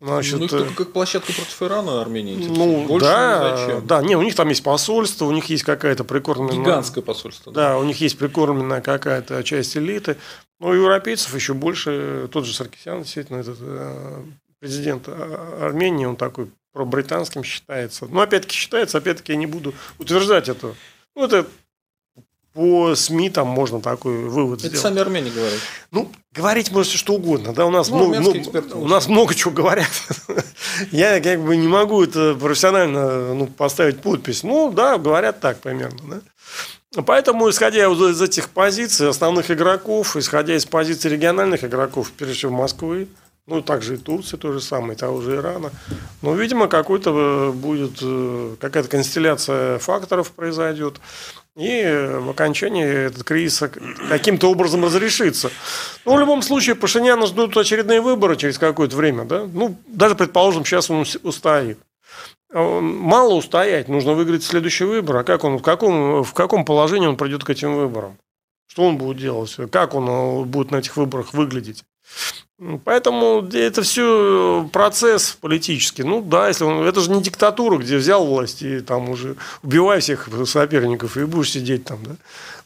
Значит, 0.00 0.38
ну, 0.38 0.44
их 0.44 0.50
только 0.50 0.74
как 0.74 0.92
площадка 0.92 1.32
против 1.32 1.60
Ирана 1.60 2.00
Армении 2.00 2.36
Ну, 2.46 2.86
Больше 2.86 3.04
да, 3.04 3.80
да, 3.80 4.00
не, 4.00 4.14
у 4.14 4.22
них 4.22 4.36
там 4.36 4.48
есть 4.48 4.62
посольство, 4.62 5.24
у 5.24 5.32
них 5.32 5.46
есть 5.46 5.64
какая-то 5.64 6.04
прикормленная... 6.04 6.62
Гигантское 6.62 7.02
посольство. 7.02 7.52
Да, 7.52 7.70
да 7.70 7.78
у 7.78 7.84
них 7.84 8.00
есть 8.00 8.16
прикормленная 8.16 8.80
какая-то 8.80 9.42
часть 9.42 9.76
элиты. 9.76 10.16
Но 10.60 10.68
у 10.68 10.72
европейцев 10.72 11.34
еще 11.34 11.52
больше, 11.52 12.28
тот 12.32 12.44
же 12.44 12.54
Саркисян, 12.54 13.02
действительно, 13.02 13.38
этот 13.38 13.58
э, 13.60 14.22
президент 14.60 15.04
а, 15.06 15.66
Армении, 15.66 16.06
он 16.06 16.16
такой 16.16 16.50
пробританским 16.72 17.44
считается. 17.44 18.06
Но 18.06 18.20
опять-таки 18.20 18.54
считается, 18.54 18.98
опять-таки 18.98 19.32
я 19.32 19.38
не 19.38 19.46
буду 19.46 19.74
утверждать 19.98 20.48
это. 20.48 20.74
Ну, 21.16 21.24
это 21.24 21.46
по 22.58 22.94
СМИ 22.96 23.30
там 23.30 23.46
можно 23.46 23.80
такой 23.80 24.24
вывод 24.24 24.58
Это 24.58 24.68
сделать. 24.68 24.82
сами 24.82 25.00
армяне 25.00 25.30
говорят. 25.30 25.60
Ну, 25.92 26.10
говорить 26.32 26.72
можете 26.72 26.98
что 26.98 27.14
угодно. 27.14 27.52
Да, 27.52 27.66
у 27.66 27.70
нас, 27.70 27.88
ну, 27.88 28.08
много, 28.08 28.20
много, 28.20 28.74
у 28.74 28.88
нас 28.88 29.06
много 29.08 29.34
чего 29.34 29.52
говорят. 29.52 29.90
Я 30.90 31.20
как 31.20 31.40
бы 31.40 31.56
не 31.56 31.68
могу 31.68 32.02
это 32.02 32.34
профессионально 32.34 33.34
ну, 33.34 33.46
поставить 33.46 34.00
подпись. 34.00 34.42
Ну, 34.42 34.72
да, 34.72 34.98
говорят 34.98 35.40
так 35.40 35.60
примерно. 35.60 36.22
Да? 36.96 37.02
Поэтому, 37.02 37.48
исходя 37.50 37.86
из 37.86 38.22
этих 38.22 38.48
позиций 38.48 39.08
основных 39.08 39.50
игроков, 39.50 40.16
исходя 40.16 40.56
из 40.56 40.64
позиций 40.64 41.10
региональных 41.10 41.62
игроков, 41.62 42.10
прежде 42.10 42.34
всего 42.34 42.52
Москвы, 42.52 43.08
ну, 43.48 43.62
также 43.62 43.94
и 43.94 43.96
Турция, 43.96 44.38
то 44.38 44.52
же 44.52 44.60
самое, 44.60 44.96
того 44.96 45.22
же 45.22 45.36
Ирана. 45.36 45.70
Но, 46.20 46.34
видимо, 46.34 46.68
какой-то 46.68 47.10
э, 47.10 47.52
будет, 47.52 47.98
э, 48.02 48.56
какая-то 48.60 48.90
констелляция 48.90 49.78
факторов 49.78 50.32
произойдет. 50.32 51.00
И 51.56 51.82
в 52.20 52.30
окончании 52.30 52.84
этот 52.84 53.24
кризис 53.24 53.64
каким-то 54.08 54.50
образом 54.50 54.84
разрешится. 54.84 55.50
Ну, 56.04 56.14
в 56.14 56.20
любом 56.20 56.42
случае, 56.42 56.76
Пашиняна 56.76 57.26
ждут 57.26 57.56
очередные 57.56 58.02
выборы 58.02 58.36
через 58.36 58.58
какое-то 58.58 58.94
время. 58.94 59.24
Да? 59.24 59.48
Ну, 59.50 59.74
даже, 59.86 60.14
предположим, 60.14 60.64
сейчас 60.64 60.90
он 60.90 61.04
устоит. 61.22 61.78
Мало 62.52 63.34
устоять, 63.34 63.88
нужно 63.88 64.12
выиграть 64.12 64.44
следующий 64.44 64.84
выбор. 64.84 65.16
А 65.16 65.24
как 65.24 65.44
он, 65.44 65.56
в, 65.56 65.62
каком, 65.62 66.22
в 66.22 66.32
каком 66.32 66.64
положении 66.64 67.06
он 67.06 67.16
придет 67.16 67.44
к 67.44 67.50
этим 67.50 67.76
выборам? 67.76 68.18
Что 68.68 68.84
он 68.84 68.98
будет 68.98 69.16
делать? 69.16 69.56
Как 69.72 69.94
он 69.94 70.08
э, 70.08 70.44
будет 70.44 70.70
на 70.70 70.76
этих 70.76 70.96
выборах 70.96 71.32
выглядеть? 71.32 71.84
Поэтому 72.84 73.48
это 73.52 73.82
все 73.82 74.68
процесс 74.72 75.36
политический. 75.40 76.02
Ну 76.02 76.22
да, 76.22 76.48
если 76.48 76.64
он, 76.64 76.84
это 76.84 77.00
же 77.00 77.10
не 77.10 77.22
диктатура, 77.22 77.78
где 77.78 77.96
взял 77.96 78.26
власть 78.26 78.62
и 78.62 78.80
там 78.80 79.08
уже 79.10 79.36
убивай 79.62 80.00
всех 80.00 80.28
соперников 80.44 81.16
и 81.16 81.24
будешь 81.24 81.52
сидеть 81.52 81.84
там, 81.84 82.02
да. 82.02 82.16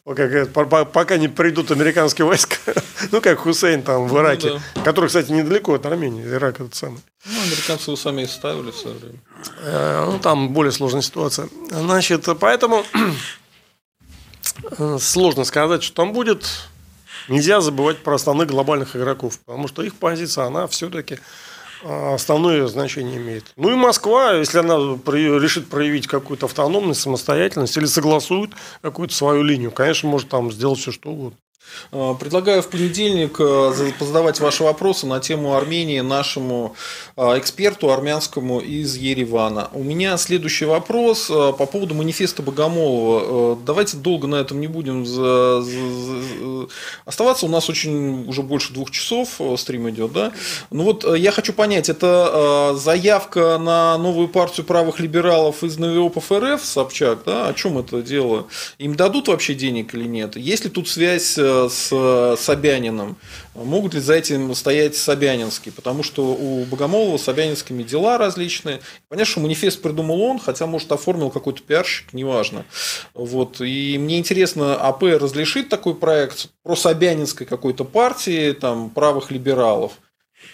Пока, 0.04 0.84
пока 0.84 1.16
не 1.16 1.28
придут 1.28 1.70
американские 1.70 2.26
войска, 2.26 2.56
ну 3.12 3.20
как 3.20 3.38
Хусейн 3.40 3.82
там 3.82 4.08
в 4.08 4.12
ну 4.12 4.18
Ираке, 4.18 4.48
ну, 4.48 4.60
да. 4.74 4.82
который, 4.82 5.06
кстати, 5.06 5.30
недалеко 5.30 5.74
от 5.74 5.86
Армении, 5.86 6.24
Ирак 6.24 6.56
этот 6.56 6.74
самый. 6.74 6.98
Ну, 7.24 7.40
американцы 7.40 7.90
его 7.90 7.96
сами 7.96 8.22
и 8.22 8.26
ставили 8.26 8.72
в 8.72 8.76
свое 8.76 8.96
время. 8.96 9.18
Э, 9.60 10.06
ну, 10.10 10.18
там 10.18 10.48
более 10.48 10.72
сложная 10.72 11.02
ситуация. 11.02 11.48
Значит, 11.70 12.26
поэтому 12.40 12.84
э, 14.78 14.98
сложно 14.98 15.44
сказать, 15.44 15.84
что 15.84 15.94
там 15.94 16.12
будет 16.12 16.48
нельзя 17.28 17.60
забывать 17.60 17.98
про 17.98 18.14
основных 18.14 18.48
глобальных 18.48 18.96
игроков, 18.96 19.38
потому 19.40 19.68
что 19.68 19.82
их 19.82 19.94
позиция, 19.94 20.44
она 20.44 20.66
все-таки 20.66 21.18
а, 21.84 22.14
основное 22.14 22.66
значение 22.66 23.16
имеет. 23.16 23.52
Ну 23.56 23.70
и 23.70 23.74
Москва, 23.74 24.34
если 24.34 24.58
она 24.58 24.76
решит 24.76 25.68
проявить 25.68 26.06
какую-то 26.06 26.46
автономность, 26.46 27.00
самостоятельность 27.00 27.76
или 27.76 27.86
согласует 27.86 28.50
какую-то 28.82 29.14
свою 29.14 29.42
линию, 29.42 29.70
конечно, 29.70 30.08
может 30.08 30.28
там 30.28 30.52
сделать 30.52 30.78
все 30.78 30.92
что 30.92 31.10
угодно. 31.10 31.38
Э, 31.92 32.14
предлагаю 32.18 32.62
в 32.62 32.68
понедельник 32.68 33.36
э, 33.38 33.72
задавать 34.00 34.40
ваши 34.40 34.62
вопросы 34.62 35.06
на 35.06 35.20
тему 35.20 35.54
Армении 35.54 36.00
нашему 36.00 36.74
э, 37.16 37.38
эксперту 37.38 37.90
армянскому 37.90 38.60
из 38.60 38.96
Еревана. 38.96 39.68
У 39.72 39.82
меня 39.82 40.16
следующий 40.16 40.64
вопрос 40.64 41.26
по 41.26 41.66
поводу 41.66 41.94
манифеста 41.94 42.42
Богомолова. 42.42 43.56
Давайте 43.64 43.96
долго 43.96 44.26
на 44.26 44.36
этом 44.36 44.60
не 44.60 44.66
будем 44.66 45.02
оставаться. 47.04 47.46
У 47.46 47.48
нас 47.48 47.68
очень 47.68 48.28
уже 48.28 48.42
больше 48.42 48.72
двух 48.72 48.90
часов 48.90 49.40
стрим 49.56 49.88
идет, 49.90 50.12
да? 50.12 50.32
Ну 50.70 50.84
вот 50.84 51.04
я 51.16 51.30
хочу 51.32 51.52
понять, 51.52 51.88
это 51.88 52.74
заявка 52.76 53.58
на 53.58 53.98
новую 53.98 54.28
партию 54.28 54.64
правых 54.66 55.00
либералов 55.00 55.62
из 55.64 55.78
Новиопов 55.78 56.30
РФ, 56.32 56.64
Собчак, 56.64 57.20
да? 57.24 57.48
О 57.48 57.54
чем 57.54 57.78
это 57.78 58.02
дело? 58.02 58.46
Им 58.78 58.94
дадут 58.94 59.28
вообще 59.28 59.54
денег 59.54 59.94
или 59.94 60.04
нет? 60.04 60.36
Есть 60.36 60.64
ли 60.64 60.70
тут 60.70 60.88
связь 60.88 61.38
с 61.68 62.36
Собяниным, 62.38 63.16
могут 63.54 63.94
ли 63.94 64.00
за 64.00 64.14
этим 64.14 64.54
стоять 64.54 64.96
Собянинские, 64.96 65.72
потому 65.72 66.02
что 66.02 66.24
у 66.24 66.64
Богомолова 66.64 67.16
с 67.16 67.22
Собянинскими 67.22 67.82
дела 67.82 68.18
различные. 68.18 68.80
Понятно, 69.08 69.30
что 69.30 69.40
манифест 69.40 69.82
придумал 69.82 70.20
он, 70.22 70.38
хотя, 70.38 70.66
может, 70.66 70.90
оформил 70.92 71.30
какой-то 71.30 71.62
пиарщик, 71.62 72.12
неважно. 72.12 72.64
Вот. 73.14 73.60
И 73.60 73.98
мне 73.98 74.18
интересно, 74.18 74.76
АП 74.76 75.02
разрешит 75.02 75.68
такой 75.68 75.94
проект 75.94 76.48
про 76.62 76.76
Собянинской 76.76 77.46
какой-то 77.46 77.84
партии, 77.84 78.52
там, 78.52 78.90
правых 78.90 79.30
либералов, 79.30 79.92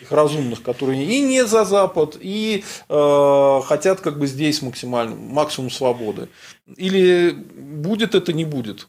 их 0.00 0.12
разумных, 0.12 0.62
которые 0.62 1.04
и 1.04 1.20
не 1.20 1.46
за 1.46 1.64
Запад, 1.64 2.16
и 2.20 2.64
э, 2.88 3.60
хотят 3.64 4.00
как 4.00 4.18
бы 4.18 4.26
здесь 4.26 4.62
максимально, 4.62 5.16
максимум 5.16 5.70
свободы. 5.70 6.28
Или 6.76 7.30
будет 7.30 8.14
это, 8.14 8.32
не 8.32 8.44
будет? 8.44 8.88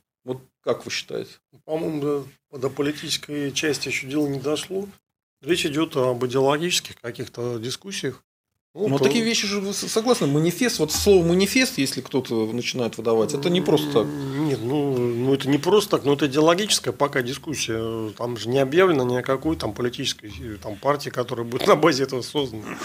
Как 0.70 0.86
вы 0.86 0.92
считаете? 0.92 1.32
По-моему, 1.66 2.28
до, 2.52 2.58
до 2.60 2.70
политической 2.70 3.52
части 3.52 3.88
еще 3.88 4.06
дело 4.06 4.28
не 4.28 4.40
дошло. 4.40 4.88
Речь 5.42 5.66
идет 5.66 5.98
об 5.98 6.24
идеологических 6.24 6.96
каких-то 7.02 7.58
дискуссиях. 7.58 8.24
Ну, 8.76 8.88
Но 8.88 9.00
то... 9.00 9.06
такие 9.06 9.24
вещи 9.24 9.48
же 9.48 9.62
вы 9.62 9.74
согласны. 9.74 10.28
Манифест, 10.28 10.78
вот 10.78 10.92
слово 10.92 11.26
манифест, 11.26 11.80
если 11.80 12.02
кто-то 12.02 12.46
начинает 12.54 12.98
выдавать, 12.98 13.34
это 13.34 13.50
не 13.50 13.62
просто 13.62 13.92
так. 13.92 14.06
Нет, 14.06 14.60
ну, 14.62 14.96
ну 14.96 15.34
это 15.34 15.50
не 15.50 15.58
просто 15.58 15.98
так, 15.98 16.06
но 16.06 16.14
это 16.14 16.28
идеологическая 16.28 16.94
пока 16.94 17.24
дискуссия. 17.24 18.12
Там 18.12 18.38
же 18.38 18.48
не 18.48 18.60
объявлено 18.60 19.04
ни 19.06 19.16
о 19.16 19.24
какой 19.24 19.56
там 19.56 19.74
политической 19.74 20.32
там, 20.62 20.76
партии, 20.76 21.10
которая 21.10 21.48
будет 21.48 21.66
на 21.66 21.76
базе 21.76 22.04
этого 22.04 22.22
создана. 22.22 22.78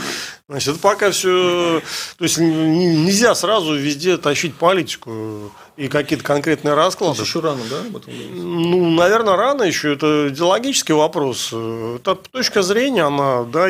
Значит, 0.48 0.70
это 0.70 0.78
пока 0.78 1.10
все. 1.10 1.82
То 2.16 2.24
есть 2.24 2.38
нельзя 2.38 3.34
сразу 3.34 3.74
везде 3.74 4.16
тащить 4.16 4.54
политику 4.54 5.52
и 5.76 5.88
какие-то 5.88 6.24
конкретные 6.24 6.74
расклады. 6.74 7.22
еще 7.22 7.40
рано, 7.40 7.62
да, 7.68 7.80
об 7.80 7.96
этом 7.96 8.12
Ну, 8.14 8.90
наверное, 8.90 9.36
рано 9.36 9.62
еще. 9.62 9.92
Это 9.94 10.28
идеологический 10.28 10.94
вопрос. 10.94 11.52
Это 11.52 12.14
точка 12.14 12.62
зрения, 12.62 13.02
она, 13.02 13.44
да, 13.44 13.68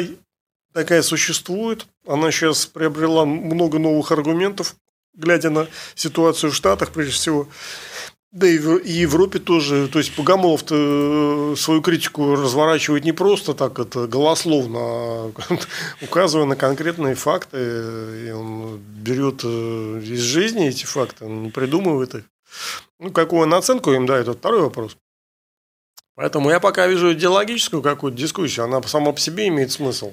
такая 0.73 1.03
существует. 1.03 1.87
Она 2.07 2.31
сейчас 2.31 2.67
приобрела 2.67 3.25
много 3.25 3.79
новых 3.79 4.13
аргументов, 4.13 4.77
глядя 5.15 5.51
на 5.51 5.67
ситуацию 5.95 6.51
в 6.51 6.55
Штатах, 6.55 6.91
прежде 6.91 7.13
всего. 7.13 7.49
Да 8.35 8.49
и 8.49 8.59
в 8.59 8.85
Европе 8.85 9.39
тоже. 9.39 9.87
То 9.87 10.01
есть 10.01 10.17
Богомолов-то 10.17 10.75
э, 11.53 11.57
свою 11.57 11.81
критику 11.83 12.35
разворачивает 12.35 13.05
не 13.05 13.13
просто 13.13 13.55
так, 13.55 13.79
это 13.79 14.09
голословно, 14.09 14.79
а 14.81 15.33
указывая 16.03 16.45
на 16.45 16.57
конкретные 16.57 17.15
факты. 17.15 17.59
И 18.27 18.31
он 18.33 18.79
берет 18.79 19.43
э, 19.45 20.01
из 20.03 20.19
жизни 20.19 20.67
эти 20.67 20.85
факты, 20.85 21.27
он 21.27 21.45
не 21.45 21.51
придумывает 21.51 22.17
их. 22.17 22.25
Ну, 22.99 23.13
какую 23.13 23.43
он 23.43 23.55
оценку 23.55 23.93
им 23.93 24.05
дает, 24.05 24.27
это 24.27 24.37
второй 24.37 24.63
вопрос. 24.63 24.97
Поэтому 26.17 26.51
я 26.51 26.59
пока 26.59 26.89
вижу 26.89 27.13
идеологическую 27.13 27.83
какую-то 27.83 28.19
дискуссию, 28.19 28.65
она 28.65 28.83
сама 28.83 29.13
по 29.13 29.21
себе 29.21 29.47
имеет 29.47 29.71
смысл. 29.71 30.13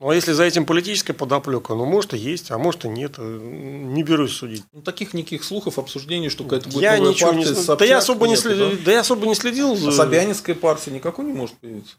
Ну, 0.00 0.10
а 0.10 0.14
если 0.14 0.32
за 0.32 0.42
этим 0.44 0.66
политическая 0.66 1.12
подоплека, 1.12 1.74
ну, 1.74 1.84
может, 1.84 2.14
и 2.14 2.18
есть, 2.18 2.50
а 2.50 2.58
может, 2.58 2.84
и 2.84 2.88
нет. 2.88 3.14
Э, 3.18 3.22
не 3.22 4.02
берусь 4.02 4.32
судить. 4.32 4.64
Ну, 4.72 4.82
таких 4.82 5.14
никаких 5.14 5.44
слухов, 5.44 5.78
обсуждений, 5.78 6.28
что 6.28 6.44
какая-то 6.44 6.68
будет 6.68 6.82
я 6.82 6.98
ничего 6.98 7.32
не... 7.32 7.44
Собчак, 7.44 7.78
да, 7.78 7.84
я 7.84 7.98
особо 7.98 8.26
не 8.26 8.36
следил, 8.36 8.70
да? 8.70 8.76
да 8.84 8.92
я 8.92 9.00
особо 9.00 9.26
не 9.26 9.34
следил. 9.34 9.72
А 9.72 9.92
Собянинская 9.92 10.56
партия 10.56 10.90
никакой 10.90 11.24
не 11.24 11.32
может 11.32 11.56
появиться? 11.58 11.96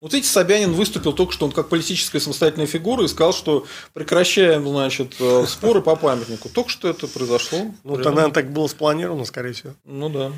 Вот 0.00 0.12
видите, 0.12 0.30
Собянин 0.32 0.72
выступил 0.72 1.12
только 1.12 1.32
что, 1.32 1.46
он 1.46 1.52
как 1.52 1.68
политическая 1.68 2.20
самостоятельная 2.20 2.66
фигура 2.66 3.04
и 3.04 3.08
сказал, 3.08 3.32
что 3.32 3.66
прекращаем, 3.94 4.68
значит, 4.68 5.16
э, 5.18 5.44
споры 5.46 5.80
по 5.80 5.96
памятнику. 5.96 6.48
Только 6.48 6.70
что 6.70 6.88
это 6.88 7.06
произошло. 7.06 7.70
Ну, 7.82 7.96
тогда 7.98 8.28
так 8.30 8.52
было 8.52 8.66
спланировано, 8.66 9.24
скорее 9.24 9.52
всего. 9.52 9.74
Ну, 9.84 10.08
да. 10.08 10.32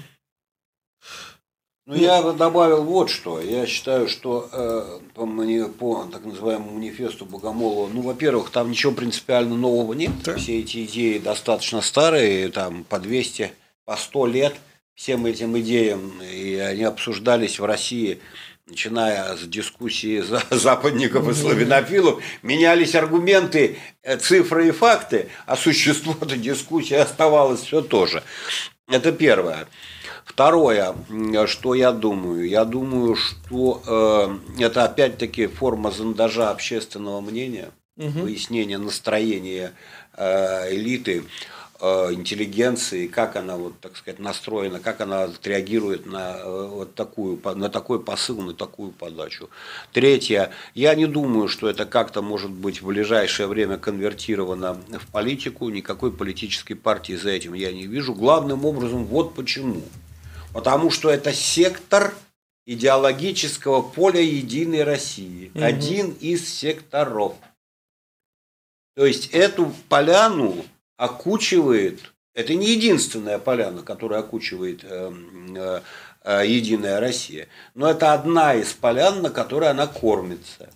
Ну, 1.88 1.94
я 1.94 2.20
добавил 2.20 2.84
вот 2.84 3.08
что. 3.08 3.40
Я 3.40 3.64
считаю, 3.64 4.08
что 4.08 4.46
э, 4.52 4.98
по, 5.14 5.26
по 5.78 6.04
так 6.12 6.22
называемому 6.22 6.72
манифесту 6.72 7.24
Богомолова, 7.24 7.88
ну, 7.90 8.02
во-первых, 8.02 8.50
там 8.50 8.70
ничего 8.70 8.92
принципиально 8.92 9.56
нового 9.56 9.94
нет. 9.94 10.10
Да. 10.22 10.36
Все 10.36 10.60
эти 10.60 10.84
идеи 10.84 11.16
достаточно 11.16 11.80
старые, 11.80 12.50
там 12.50 12.84
по 12.84 12.98
200, 12.98 13.52
по 13.86 13.96
100 13.96 14.26
лет 14.26 14.54
всем 14.96 15.24
этим 15.24 15.58
идеям. 15.60 16.20
И 16.22 16.56
они 16.56 16.84
обсуждались 16.84 17.58
в 17.58 17.64
России 17.64 18.20
начиная 18.66 19.34
с 19.34 19.44
дискуссии 19.44 20.20
за 20.20 20.42
западников 20.50 21.26
и 21.26 21.32
славянофилов, 21.32 22.22
менялись 22.42 22.94
аргументы, 22.96 23.78
э, 24.02 24.18
цифры 24.18 24.68
и 24.68 24.72
факты, 24.72 25.30
а 25.46 25.56
существо 25.56 26.14
этой 26.20 26.36
дискуссии 26.36 26.94
оставалось 26.96 27.62
все 27.62 27.80
то 27.80 28.04
же. 28.04 28.22
Это 28.90 29.10
первое. 29.10 29.66
Второе, 30.38 30.94
что 31.46 31.74
я 31.74 31.90
думаю, 31.90 32.48
я 32.48 32.64
думаю, 32.64 33.16
что 33.16 33.82
э, 33.84 34.62
это 34.62 34.84
опять-таки 34.84 35.48
форма 35.48 35.90
зондажа 35.90 36.50
общественного 36.50 37.20
мнения, 37.20 37.70
угу. 37.96 38.20
выяснения 38.20 38.78
настроения 38.78 39.72
э, 40.16 40.76
элиты, 40.76 41.24
э, 41.80 42.12
интеллигенции, 42.12 43.08
как 43.08 43.34
она 43.34 43.56
вот 43.56 43.80
так 43.80 43.96
сказать 43.96 44.20
настроена, 44.20 44.78
как 44.78 45.00
она 45.00 45.24
отреагирует 45.24 46.06
на 46.06 46.36
э, 46.38 46.68
вот 46.68 46.94
такую 46.94 47.40
на 47.56 47.68
такой 47.68 48.00
посыл, 48.00 48.40
на 48.40 48.54
такую 48.54 48.92
подачу. 48.92 49.50
Третье, 49.92 50.52
я 50.72 50.94
не 50.94 51.06
думаю, 51.06 51.48
что 51.48 51.68
это 51.68 51.84
как-то 51.84 52.22
может 52.22 52.52
быть 52.52 52.80
в 52.80 52.86
ближайшее 52.86 53.48
время 53.48 53.76
конвертировано 53.76 54.74
в 55.00 55.10
политику, 55.10 55.68
никакой 55.68 56.12
политической 56.12 56.74
партии 56.74 57.14
за 57.14 57.30
этим 57.30 57.54
я 57.54 57.72
не 57.72 57.88
вижу. 57.88 58.14
Главным 58.14 58.64
образом 58.64 59.04
вот 59.04 59.34
почему. 59.34 59.82
Потому 60.52 60.90
что 60.90 61.10
это 61.10 61.32
сектор 61.32 62.14
идеологического 62.66 63.80
поля 63.80 64.20
Единой 64.20 64.84
России. 64.84 65.50
Угу. 65.54 65.64
Один 65.64 66.10
из 66.20 66.48
секторов. 66.48 67.34
То 68.94 69.06
есть 69.06 69.28
эту 69.28 69.72
поляну 69.88 70.64
окучивает, 70.96 72.12
это 72.34 72.54
не 72.54 72.72
единственная 72.72 73.38
поляна, 73.38 73.82
которая 73.82 74.20
окучивает 74.20 74.80
э, 74.82 75.12
э, 75.56 75.80
э, 76.24 76.46
Единая 76.46 77.00
Россия, 77.00 77.48
но 77.74 77.88
это 77.88 78.12
одна 78.12 78.54
из 78.54 78.72
полян, 78.72 79.22
на 79.22 79.30
которой 79.30 79.70
она 79.70 79.86
кормится. 79.86 80.68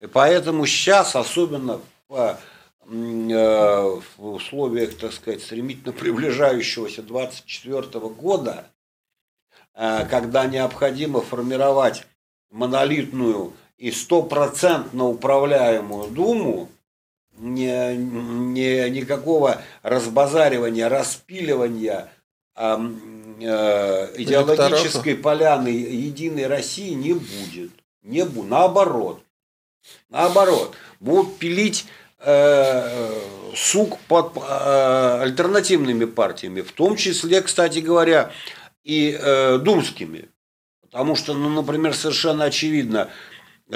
И 0.00 0.06
поэтому 0.06 0.64
сейчас, 0.66 1.14
особенно 1.14 1.80
в, 2.08 2.38
э, 2.86 4.00
в 4.16 4.32
условиях, 4.32 4.96
так 4.96 5.12
сказать, 5.12 5.42
стремительно 5.42 5.92
приближающегося 5.92 7.02
24 7.02 7.82
года, 8.08 8.66
когда 9.78 10.46
необходимо 10.46 11.20
формировать 11.20 12.04
монолитную 12.50 13.52
и 13.76 13.92
стопроцентно 13.92 15.04
управляемую 15.04 16.10
Думу, 16.10 16.68
не, 17.38 17.96
не, 17.96 18.90
никакого 18.90 19.62
разбазаривания, 19.82 20.88
распиливания 20.88 22.10
э, 22.56 22.76
э, 23.40 24.14
идеологической 24.16 25.14
поляны 25.14 25.68
Единой 25.68 26.48
России 26.48 26.90
не 26.94 27.12
будет. 27.12 27.70
Не 28.02 28.24
будет. 28.24 28.50
Наоборот. 28.50 29.22
Наоборот. 30.10 30.74
Будут 30.98 31.38
пилить 31.38 31.86
э, 32.18 33.12
сук 33.54 33.98
под 34.08 34.36
э, 34.36 35.20
альтернативными 35.22 36.06
партиями. 36.06 36.62
В 36.62 36.72
том 36.72 36.96
числе, 36.96 37.40
кстати 37.40 37.78
говоря, 37.78 38.32
и 38.88 39.16
э, 39.20 39.58
думскими. 39.58 40.30
Потому 40.82 41.14
что, 41.14 41.34
ну, 41.34 41.50
например, 41.50 41.94
совершенно 41.94 42.44
очевидно, 42.44 43.10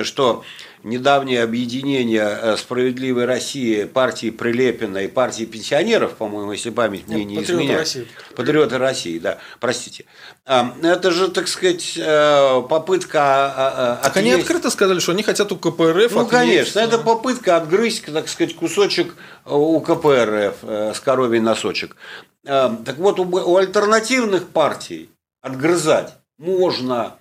что 0.04 0.42
недавнее 0.82 1.42
объединение 1.42 2.22
э, 2.26 2.56
«Справедливой 2.56 3.26
России» 3.26 3.84
партии 3.84 4.30
Прилепина 4.30 5.04
и 5.04 5.08
партии 5.08 5.44
пенсионеров, 5.44 6.14
по-моему, 6.14 6.52
если 6.52 6.70
память 6.70 7.08
мне 7.08 7.26
не 7.26 7.36
Патриоты 7.36 7.52
изменяет. 7.62 7.80
России. 7.80 8.08
Патриоты 8.34 8.78
России, 8.78 9.18
да, 9.18 9.36
простите. 9.60 10.06
А, 10.46 10.74
это 10.82 11.10
же, 11.10 11.28
так 11.28 11.46
сказать, 11.46 11.92
э, 11.98 12.62
попытка 12.70 13.20
а, 13.20 13.52
а, 13.56 13.96
Так 13.96 14.16
отъесть... 14.16 14.16
они 14.16 14.40
открыто 14.40 14.70
сказали, 14.70 14.98
что 15.00 15.12
они 15.12 15.22
хотят 15.22 15.52
у 15.52 15.56
КПРФ 15.56 16.12
Ну, 16.12 16.20
отъесть. 16.22 16.30
конечно, 16.30 16.80
это 16.80 16.96
попытка 16.96 17.58
отгрызть, 17.58 18.06
так 18.06 18.30
сказать, 18.30 18.56
кусочек 18.56 19.14
у 19.44 19.78
КПРФ, 19.78 20.54
э, 20.62 20.92
с 20.94 21.00
коровий 21.00 21.40
носочек. 21.40 21.96
Так 22.44 22.98
вот, 22.98 23.20
у 23.20 23.56
альтернативных 23.56 24.48
партий 24.48 25.10
отгрызать 25.40 26.14
можно 26.38 27.18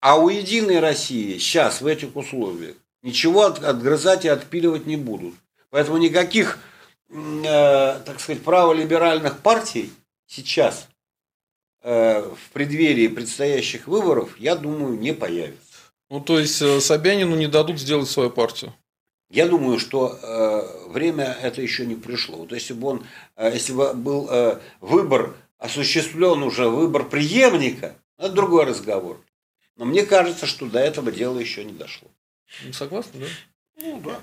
а 0.00 0.16
у 0.16 0.30
Единой 0.30 0.80
России 0.80 1.36
сейчас 1.38 1.82
в 1.82 1.86
этих 1.86 2.16
условиях 2.16 2.76
ничего 3.02 3.44
отгрызать 3.44 4.24
и 4.24 4.28
отпиливать 4.28 4.86
не 4.86 4.96
будут. 4.96 5.34
Поэтому 5.68 5.98
никаких, 5.98 6.58
э, 7.10 8.00
так 8.04 8.18
сказать, 8.18 8.42
праволиберальных 8.42 9.38
партий 9.40 9.92
сейчас 10.26 10.88
э, 11.82 12.22
в 12.22 12.50
преддверии 12.52 13.08
предстоящих 13.08 13.86
выборов, 13.86 14.38
я 14.38 14.56
думаю, 14.56 14.98
не 14.98 15.12
появится. 15.12 15.60
Ну, 16.08 16.20
то 16.20 16.38
есть 16.38 16.60
э, 16.62 16.80
Собянину 16.80 17.36
не 17.36 17.46
дадут 17.46 17.78
сделать 17.78 18.08
свою 18.08 18.30
партию? 18.30 18.72
Я 19.30 19.46
думаю, 19.46 19.78
что 19.78 20.18
э, 20.20 20.88
время 20.88 21.38
это 21.40 21.62
еще 21.62 21.86
не 21.86 21.94
пришло. 21.94 22.38
Вот 22.38 22.52
если 22.52 22.72
бы 22.74 22.88
он, 22.88 23.06
э, 23.36 23.50
если 23.54 23.72
бы 23.72 23.94
был 23.94 24.28
э, 24.28 24.58
выбор 24.80 25.36
осуществлен 25.56 26.42
уже 26.42 26.68
выбор 26.68 27.08
преемника, 27.08 27.94
это 28.18 28.30
другой 28.30 28.64
разговор. 28.64 29.20
Но 29.76 29.84
мне 29.84 30.04
кажется, 30.04 30.46
что 30.46 30.66
до 30.66 30.80
этого 30.80 31.12
дела 31.12 31.38
еще 31.38 31.64
не 31.64 31.72
дошло. 31.72 32.08
Ну, 32.64 32.72
согласны, 32.72 33.20
да? 33.20 33.26
Ну, 33.80 34.00
да. 34.00 34.20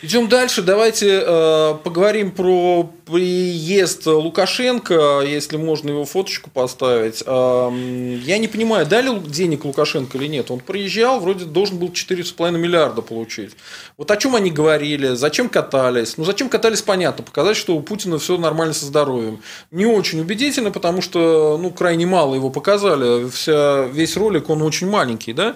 Идем 0.00 0.28
дальше. 0.28 0.62
Давайте 0.62 1.22
э, 1.22 1.74
поговорим 1.84 2.32
про 2.32 2.90
приезд 3.04 4.06
Лукашенко, 4.06 5.22
если 5.26 5.56
можно 5.56 5.90
его 5.90 6.04
фоточку 6.04 6.50
поставить. 6.50 7.22
Я 7.26 8.38
не 8.38 8.48
понимаю, 8.48 8.86
дали 8.86 9.18
денег 9.18 9.64
Лукашенко 9.64 10.16
или 10.18 10.26
нет. 10.26 10.50
Он 10.50 10.60
приезжал, 10.60 11.20
вроде 11.20 11.44
должен 11.44 11.78
был 11.78 11.88
4,5 11.88 12.52
миллиарда 12.52 13.02
получить. 13.02 13.52
Вот 13.96 14.10
о 14.10 14.16
чем 14.16 14.34
они 14.34 14.50
говорили, 14.50 15.14
зачем 15.14 15.48
катались. 15.48 16.16
Ну, 16.16 16.24
зачем 16.24 16.48
катались, 16.48 16.82
понятно. 16.82 17.22
Показать, 17.24 17.56
что 17.56 17.76
у 17.76 17.82
Путина 17.82 18.18
все 18.18 18.38
нормально 18.38 18.74
со 18.74 18.86
здоровьем. 18.86 19.40
Не 19.70 19.86
очень 19.86 20.20
убедительно, 20.20 20.70
потому 20.70 21.02
что 21.02 21.58
ну, 21.60 21.70
крайне 21.70 22.06
мало 22.06 22.34
его 22.34 22.50
показали. 22.50 23.28
Вся, 23.28 23.84
весь 23.84 24.16
ролик, 24.16 24.50
он 24.50 24.62
очень 24.62 24.88
маленький. 24.88 25.32
Да? 25.32 25.54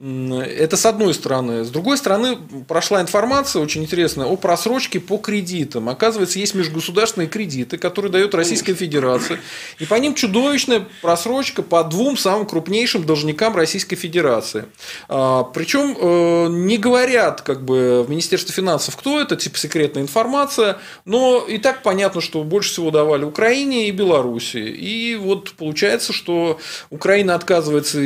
Это 0.00 0.76
с 0.76 0.86
одной 0.86 1.14
стороны. 1.14 1.64
С 1.64 1.70
другой 1.70 1.96
стороны, 1.98 2.38
прошла 2.66 3.00
информация 3.00 3.62
очень 3.62 3.82
интересная 3.82 4.26
о 4.26 4.36
просрочке 4.36 4.98
по 4.98 5.18
кредитам. 5.18 5.88
Оказывается, 5.88 6.38
есть 6.38 6.54
межгосударственные 6.54 6.85
кредиты, 7.26 7.78
которые 7.78 8.10
дает 8.10 8.34
Российская 8.34 8.74
Федерация. 8.74 9.40
И 9.78 9.86
по 9.86 9.94
ним 9.94 10.14
чудовищная 10.14 10.86
просрочка 11.02 11.62
по 11.62 11.82
двум 11.84 12.16
самым 12.16 12.46
крупнейшим 12.46 13.04
должникам 13.04 13.56
Российской 13.56 13.96
Федерации. 13.96 14.66
А, 15.08 15.44
Причем 15.44 15.96
э, 15.98 16.48
не 16.48 16.78
говорят 16.78 17.42
как 17.42 17.64
бы 17.64 18.02
в 18.02 18.10
Министерстве 18.10 18.54
финансов, 18.54 18.96
кто 18.96 19.20
это, 19.20 19.36
типа 19.36 19.58
секретная 19.58 20.02
информация, 20.02 20.78
но 21.04 21.44
и 21.46 21.58
так 21.58 21.82
понятно, 21.82 22.20
что 22.20 22.42
больше 22.44 22.70
всего 22.70 22.90
давали 22.90 23.24
Украине 23.24 23.88
и 23.88 23.90
Белоруссии. 23.90 24.68
И 24.68 25.16
вот 25.16 25.52
получается, 25.52 26.12
что 26.12 26.58
Украина 26.90 27.34
отказывается 27.34 28.00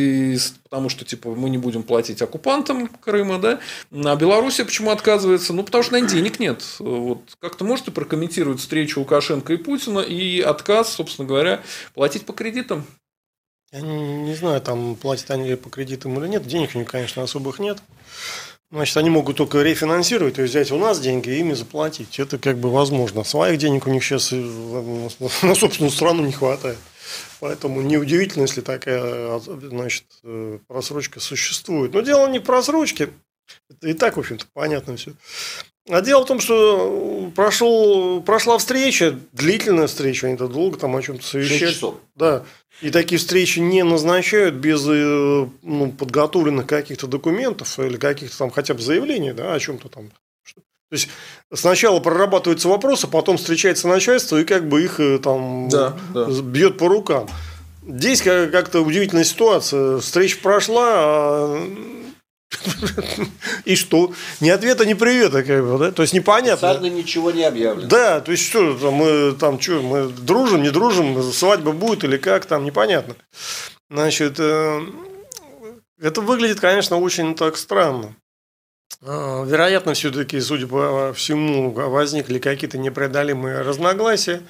потому 0.70 0.88
что, 0.88 1.04
типа, 1.04 1.30
мы 1.30 1.50
не 1.50 1.58
будем 1.58 1.82
платить 1.82 2.22
оккупантам 2.22 2.86
Крыма, 2.86 3.38
да, 3.38 3.58
а 3.92 4.14
Белоруссия 4.14 4.64
почему 4.64 4.90
отказывается? 4.90 5.52
Ну, 5.52 5.64
потому 5.64 5.82
что, 5.82 5.94
наверное, 5.94 6.14
денег 6.14 6.38
нет. 6.38 6.64
Вот 6.78 7.22
как-то 7.40 7.64
можете 7.64 7.90
прокомментировать 7.90 8.60
встречу 8.60 9.00
Лукашенко 9.00 9.52
и 9.52 9.56
Путина 9.56 9.98
и 9.98 10.40
отказ, 10.40 10.94
собственно 10.94 11.26
говоря, 11.26 11.62
платить 11.92 12.24
по 12.24 12.32
кредитам? 12.32 12.86
Я 13.72 13.80
не, 13.80 14.34
знаю, 14.34 14.60
там 14.60 14.94
платят 14.94 15.30
они 15.32 15.54
по 15.56 15.70
кредитам 15.70 16.18
или 16.20 16.28
нет. 16.28 16.46
Денег 16.46 16.70
у 16.74 16.78
них, 16.78 16.88
конечно, 16.88 17.22
особых 17.22 17.58
нет. 17.58 17.78
Значит, 18.70 18.96
они 18.96 19.10
могут 19.10 19.36
только 19.36 19.62
рефинансировать, 19.62 20.34
то 20.34 20.42
есть 20.42 20.54
взять 20.54 20.70
у 20.70 20.78
нас 20.78 21.00
деньги 21.00 21.30
и 21.30 21.40
ими 21.40 21.54
заплатить. 21.54 22.20
Это 22.20 22.38
как 22.38 22.58
бы 22.58 22.70
возможно. 22.70 23.24
Своих 23.24 23.58
денег 23.58 23.88
у 23.88 23.90
них 23.90 24.04
сейчас 24.04 24.30
на 24.30 25.54
собственную 25.56 25.90
страну 25.90 26.24
не 26.24 26.32
хватает. 26.32 26.78
Поэтому 27.40 27.80
неудивительно, 27.80 28.42
если 28.42 28.60
такая 28.60 29.38
значит, 29.38 30.04
просрочка 30.68 31.20
существует. 31.20 31.94
Но 31.94 32.02
дело 32.02 32.28
не 32.28 32.38
в 32.38 32.42
просрочке. 32.42 33.10
Это 33.68 33.88
и 33.88 33.94
так, 33.94 34.16
в 34.16 34.20
общем-то, 34.20 34.44
понятно 34.52 34.96
все. 34.96 35.12
А 35.88 36.02
дело 36.02 36.24
в 36.24 36.26
том, 36.26 36.38
что 36.38 37.32
прошел, 37.34 38.22
прошла 38.22 38.58
встреча, 38.58 39.18
длительная 39.32 39.86
встреча, 39.86 40.26
они-то 40.26 40.46
долго 40.46 40.78
там 40.78 40.94
о 40.94 41.02
чем-то 41.02 41.24
совещались. 41.24 41.82
Да. 42.14 42.44
И 42.82 42.90
такие 42.90 43.18
встречи 43.18 43.58
не 43.58 43.82
назначают 43.82 44.54
без 44.54 44.86
э, 44.86 45.48
ну, 45.62 45.90
подготовленных 45.90 46.66
каких-то 46.66 47.06
документов 47.06 47.78
или 47.80 47.96
каких-то 47.96 48.36
там 48.38 48.50
хотя 48.50 48.74
бы 48.74 48.80
заявлений 48.80 49.32
да, 49.32 49.54
о 49.54 49.58
чем-то 49.58 49.88
там. 49.88 50.10
То 50.90 50.96
есть 50.96 51.08
сначала 51.54 52.00
прорабатываются 52.00 52.68
вопросы, 52.68 53.06
потом 53.06 53.36
встречается 53.36 53.86
начальство 53.86 54.36
и 54.36 54.44
как 54.44 54.68
бы 54.68 54.82
их 54.82 54.98
э, 54.98 55.20
там 55.20 55.68
да, 55.68 55.96
да. 56.12 56.26
бьет 56.42 56.78
по 56.78 56.88
рукам. 56.88 57.28
Здесь 57.86 58.22
как-то 58.22 58.80
удивительная 58.80 59.24
ситуация. 59.24 59.98
Встреча 59.98 60.38
прошла, 60.42 60.84
а 60.86 61.66
и 63.64 63.76
что? 63.76 64.12
Ни 64.40 64.48
ответа, 64.48 64.84
ни 64.84 64.94
привета, 64.94 65.44
как 65.44 65.64
бы, 65.64 65.78
да? 65.78 65.92
То 65.92 66.02
есть 66.02 66.12
непонятно. 66.12 66.70
Официально 66.70 66.92
ничего 66.92 67.30
не 67.30 67.44
объявлено. 67.44 67.88
Да, 67.88 68.20
то 68.20 68.32
есть 68.32 68.44
что, 68.44 68.74
мы 68.90 69.32
там 69.38 69.60
что, 69.60 69.80
мы 69.80 70.08
дружим, 70.08 70.62
не 70.62 70.70
дружим, 70.70 71.22
свадьба 71.32 71.72
будет 71.72 72.02
или 72.02 72.16
как, 72.16 72.46
там 72.46 72.64
непонятно. 72.64 73.14
Значит, 73.88 74.36
э, 74.38 74.80
это 76.00 76.20
выглядит, 76.20 76.58
конечно, 76.58 76.96
очень 76.96 77.36
так 77.36 77.56
странно. 77.56 78.16
А, 79.02 79.44
вероятно, 79.44 79.94
все-таки, 79.94 80.40
судя 80.40 80.66
по 80.66 81.12
всему, 81.14 81.70
возникли 81.70 82.38
какие-то 82.38 82.78
непреодолимые 82.78 83.62
разногласия. 83.62 84.42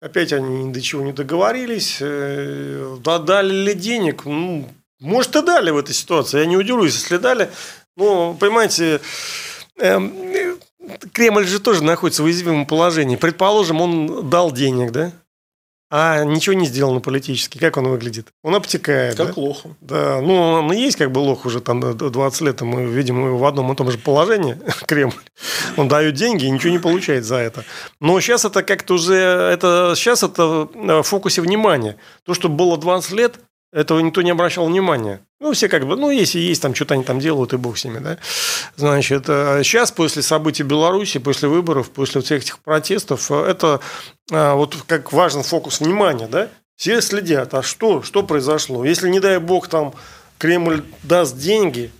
Опять 0.00 0.32
они 0.32 0.64
ни 0.64 0.72
до 0.72 0.82
чего 0.82 1.02
не 1.02 1.12
договорились. 1.12 1.98
Э, 2.00 2.96
дали 3.02 3.52
ли 3.52 3.74
денег? 3.74 4.26
Ну, 4.26 4.68
может, 5.00 5.34
и 5.36 5.42
дали 5.42 5.70
в 5.70 5.78
этой 5.78 5.94
ситуации. 5.94 6.40
Я 6.40 6.46
не 6.46 6.56
удивлюсь, 6.56 6.94
если 6.94 7.16
дали. 7.16 7.50
Ну, 7.96 8.36
понимаете, 8.38 9.00
эм, 9.78 10.58
Кремль 11.12 11.46
же 11.46 11.60
тоже 11.60 11.82
находится 11.82 12.22
в 12.22 12.26
уязвимом 12.26 12.66
положении. 12.66 13.16
Предположим, 13.16 13.80
он 13.80 14.28
дал 14.28 14.52
денег, 14.52 14.92
да? 14.92 15.12
А 15.90 16.24
ничего 16.24 16.54
не 16.54 16.66
сделано 16.66 17.00
политически. 17.00 17.58
Как 17.58 17.76
он 17.76 17.88
выглядит? 17.88 18.28
Он 18.42 18.54
обтекает. 18.54 19.16
Как 19.16 19.34
да? 19.34 19.40
лох. 19.40 19.62
Да, 19.80 20.20
ну 20.20 20.34
он 20.34 20.72
и 20.72 20.80
есть 20.80 20.96
как 20.96 21.12
бы 21.12 21.18
лох 21.18 21.46
уже 21.46 21.60
там 21.60 21.96
20 21.96 22.40
лет. 22.40 22.60
Мы 22.62 22.84
видим 22.86 23.24
его 23.24 23.38
в 23.38 23.44
одном 23.44 23.72
и 23.72 23.76
том 23.76 23.90
же 23.90 23.98
положении, 23.98 24.58
Кремль. 24.86 25.12
Он 25.76 25.88
дает 25.88 26.14
деньги 26.14 26.46
и 26.46 26.50
ничего 26.50 26.72
не 26.72 26.78
получает 26.78 27.24
за 27.24 27.36
это. 27.36 27.64
Но 28.00 28.18
сейчас 28.20 28.44
это 28.44 28.62
как-то 28.62 28.94
уже, 28.94 29.14
это, 29.14 29.92
сейчас 29.96 30.22
это 30.22 30.68
в 30.74 31.02
фокусе 31.02 31.42
внимания. 31.42 31.96
То, 32.24 32.34
что 32.34 32.48
было 32.48 32.76
20 32.76 33.12
лет, 33.12 33.38
этого 33.74 33.98
никто 33.98 34.22
не 34.22 34.30
обращал 34.30 34.66
внимания. 34.66 35.20
Ну, 35.40 35.52
все 35.52 35.68
как 35.68 35.84
бы, 35.86 35.96
ну, 35.96 36.08
если 36.10 36.38
есть, 36.38 36.62
там 36.62 36.74
что-то 36.74 36.94
они 36.94 37.02
там 37.02 37.18
делают, 37.18 37.52
и 37.52 37.56
бог 37.56 37.76
с 37.76 37.84
ними, 37.84 37.98
да. 37.98 38.18
Значит, 38.76 39.26
сейчас, 39.26 39.90
э, 39.90 39.94
после 39.94 40.22
событий 40.22 40.62
Беларуси, 40.62 41.18
после 41.18 41.48
выборов, 41.48 41.90
после 41.90 42.20
всех 42.20 42.42
этих 42.42 42.60
протестов, 42.60 43.30
э, 43.32 43.34
это 43.34 43.80
э, 44.30 44.52
вот 44.54 44.76
как 44.86 45.12
важен 45.12 45.42
фокус 45.42 45.80
внимания, 45.80 46.28
да. 46.28 46.48
Все 46.76 47.00
следят, 47.02 47.52
а 47.54 47.62
что, 47.62 48.02
что 48.02 48.22
произошло? 48.22 48.84
Если, 48.84 49.08
не 49.08 49.20
дай 49.20 49.38
бог, 49.38 49.66
там 49.68 49.94
Кремль 50.38 50.84
даст 51.02 51.36
деньги, 51.36 51.90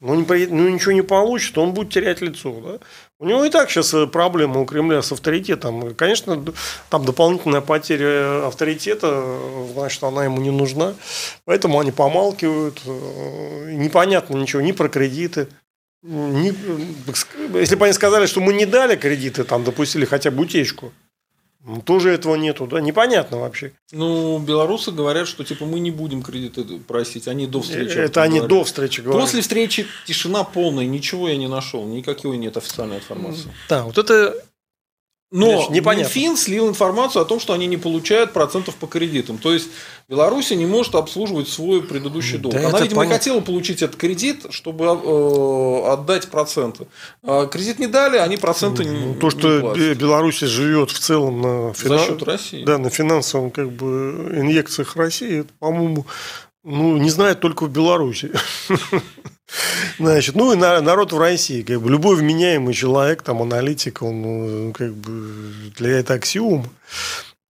ну, 0.00 0.14
ну, 0.14 0.68
ничего 0.68 0.92
не 0.92 1.02
получит, 1.02 1.56
он 1.56 1.72
будет 1.72 1.90
терять 1.90 2.20
лицо, 2.20 2.52
да. 2.60 2.78
У 3.20 3.26
него 3.26 3.44
и 3.44 3.50
так 3.50 3.68
сейчас 3.68 3.92
э, 3.94 4.06
проблема 4.06 4.60
у 4.60 4.64
Кремля 4.64 5.02
с 5.02 5.10
авторитетом. 5.10 5.92
Конечно, 5.96 6.44
там 6.88 7.04
дополнительная 7.04 7.60
потеря 7.60 8.46
авторитета, 8.46 9.38
значит, 9.72 10.04
она 10.04 10.24
ему 10.24 10.40
не 10.40 10.50
нужна. 10.50 10.94
Поэтому 11.44 11.80
они 11.80 11.90
помалкивают. 11.90 12.80
Э, 12.86 13.72
непонятно 13.72 14.36
ничего 14.36 14.62
ни 14.62 14.70
про 14.70 14.88
кредиты. 14.88 15.48
Ни, 16.04 16.50
э, 16.50 17.58
если 17.58 17.74
бы 17.74 17.86
они 17.86 17.92
сказали, 17.92 18.26
что 18.26 18.40
мы 18.40 18.52
не 18.52 18.66
дали 18.66 18.94
кредиты, 18.94 19.42
там 19.42 19.64
допустили 19.64 20.04
хотя 20.04 20.30
бы 20.30 20.42
утечку, 20.42 20.92
ну, 21.64 21.82
тоже 21.82 22.10
этого 22.10 22.36
нету, 22.36 22.66
да? 22.66 22.80
Непонятно 22.80 23.38
вообще. 23.38 23.72
Ну, 23.90 24.38
белорусы 24.38 24.92
говорят, 24.92 25.26
что 25.26 25.44
типа 25.44 25.66
мы 25.66 25.80
не 25.80 25.90
будем 25.90 26.22
кредиты 26.22 26.64
просить, 26.78 27.26
они 27.26 27.46
до 27.46 27.60
встречи. 27.60 27.96
Это 27.96 28.22
они 28.22 28.38
говорят. 28.38 28.48
до 28.48 28.64
встречи 28.64 29.00
говорят. 29.00 29.22
После 29.22 29.42
встречи 29.42 29.86
тишина 30.06 30.44
полная, 30.44 30.86
ничего 30.86 31.28
я 31.28 31.36
не 31.36 31.48
нашел, 31.48 31.84
никакой 31.84 32.38
нет 32.38 32.56
официальной 32.56 32.96
информации. 32.96 33.52
Да, 33.68 33.82
вот 33.82 33.98
это 33.98 34.34
но 35.30 35.50
Значит, 35.50 35.70
непонятно. 35.70 36.08
Минфин 36.08 36.36
слил 36.38 36.68
информацию 36.68 37.20
о 37.20 37.24
том, 37.26 37.38
что 37.38 37.52
они 37.52 37.66
не 37.66 37.76
получают 37.76 38.32
процентов 38.32 38.76
по 38.76 38.86
кредитам. 38.86 39.36
То 39.36 39.52
есть 39.52 39.68
Беларусь 40.08 40.50
не 40.52 40.64
может 40.64 40.94
обслуживать 40.94 41.48
свой 41.48 41.82
предыдущий 41.82 42.38
долг. 42.38 42.54
Да 42.54 42.68
Она, 42.68 42.80
видимо, 42.80 43.00
понятно. 43.00 43.18
хотела 43.18 43.40
получить 43.40 43.82
этот 43.82 43.96
кредит, 43.96 44.46
чтобы 44.48 44.86
э, 44.86 45.92
отдать 45.92 46.28
проценты. 46.28 46.86
А 47.22 47.46
кредит 47.46 47.78
не 47.78 47.86
дали, 47.86 48.16
они 48.16 48.38
проценты 48.38 48.84
ну, 48.84 49.08
не 49.08 49.14
То, 49.16 49.28
что 49.28 49.60
платят. 49.60 49.98
Беларусь 49.98 50.38
живет 50.38 50.90
в 50.90 50.98
целом 50.98 51.42
на, 51.42 51.74
финан... 51.74 51.98
За 51.98 52.06
счет 52.06 52.22
России. 52.22 52.64
Да, 52.64 52.78
на 52.78 52.88
финансовом 52.88 53.50
как 53.50 53.70
бы, 53.70 54.32
инъекциях 54.34 54.96
России, 54.96 55.40
это, 55.40 55.50
по-моему, 55.58 56.06
ну, 56.64 56.96
не 56.96 57.10
знает 57.10 57.40
только 57.40 57.64
в 57.64 57.70
Беларуси. 57.70 58.32
Значит, 59.98 60.34
ну 60.34 60.52
и 60.52 60.56
народ 60.56 61.12
в 61.12 61.18
России, 61.18 61.62
как 61.62 61.80
бы 61.80 61.90
любой 61.90 62.16
вменяемый 62.16 62.74
человек, 62.74 63.22
там 63.22 63.42
аналитик, 63.42 64.02
он 64.02 64.22
ну, 64.22 64.72
как 64.72 64.94
бы 64.94 65.72
для 65.76 65.98
это 65.98 66.14
аксиом 66.14 66.66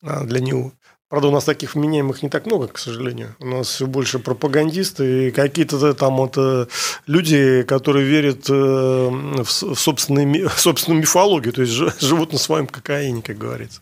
а 0.02 0.24
для 0.24 0.40
него. 0.40 0.72
Правда, 1.08 1.28
у 1.28 1.30
нас 1.30 1.44
таких 1.44 1.74
вменяемых 1.74 2.22
не 2.22 2.28
так 2.28 2.44
много, 2.44 2.68
к 2.68 2.78
сожалению. 2.78 3.34
У 3.40 3.46
нас 3.46 3.68
все 3.68 3.86
больше 3.86 4.18
пропагандисты 4.18 5.28
и 5.28 5.30
какие-то 5.30 5.94
там 5.94 6.22
это 6.22 6.68
люди, 7.06 7.62
которые 7.62 8.04
верят 8.04 8.44
э, 8.50 8.52
в 8.52 9.48
собственную, 9.48 10.50
собственную 10.56 11.00
мифологию, 11.00 11.54
то 11.54 11.62
есть 11.62 11.72
живут 11.72 12.32
на 12.32 12.38
своем 12.38 12.66
кокаине, 12.66 13.22
как 13.22 13.38
говорится. 13.38 13.80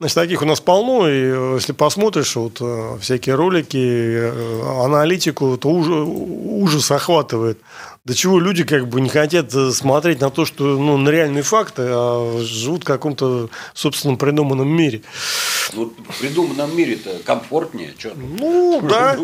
Значит, 0.00 0.14
таких 0.14 0.42
у 0.42 0.44
нас 0.44 0.60
полно, 0.60 1.08
и 1.08 1.12
э, 1.12 1.54
если 1.56 1.72
посмотришь 1.72 2.36
вот 2.36 2.58
э, 2.60 2.98
всякие 3.00 3.34
ролики, 3.34 4.30
аналитику, 4.84 5.56
то 5.56 5.68
ужас, 5.70 6.08
ужас 6.08 6.90
охватывает. 6.90 7.58
До 8.04 8.14
чего 8.14 8.38
люди 8.38 8.64
как 8.64 8.88
бы 8.88 9.00
не 9.00 9.08
хотят 9.08 9.52
смотреть 9.52 10.20
на 10.20 10.30
то, 10.30 10.44
что 10.44 10.64
ну, 10.78 10.96
на 10.96 11.08
реальные 11.10 11.42
факты, 11.42 11.82
а 11.86 12.40
живут 12.42 12.82
в 12.82 12.86
каком-то 12.86 13.50
собственном 13.74 14.16
придуманном 14.16 14.68
мире. 14.68 15.02
Ну, 15.74 15.92
в 16.08 16.18
придуманном 16.18 16.74
мире-то 16.76 17.20
комфортнее. 17.24 17.94
Что 17.98 18.12
ну, 18.16 18.80
да. 18.88 19.16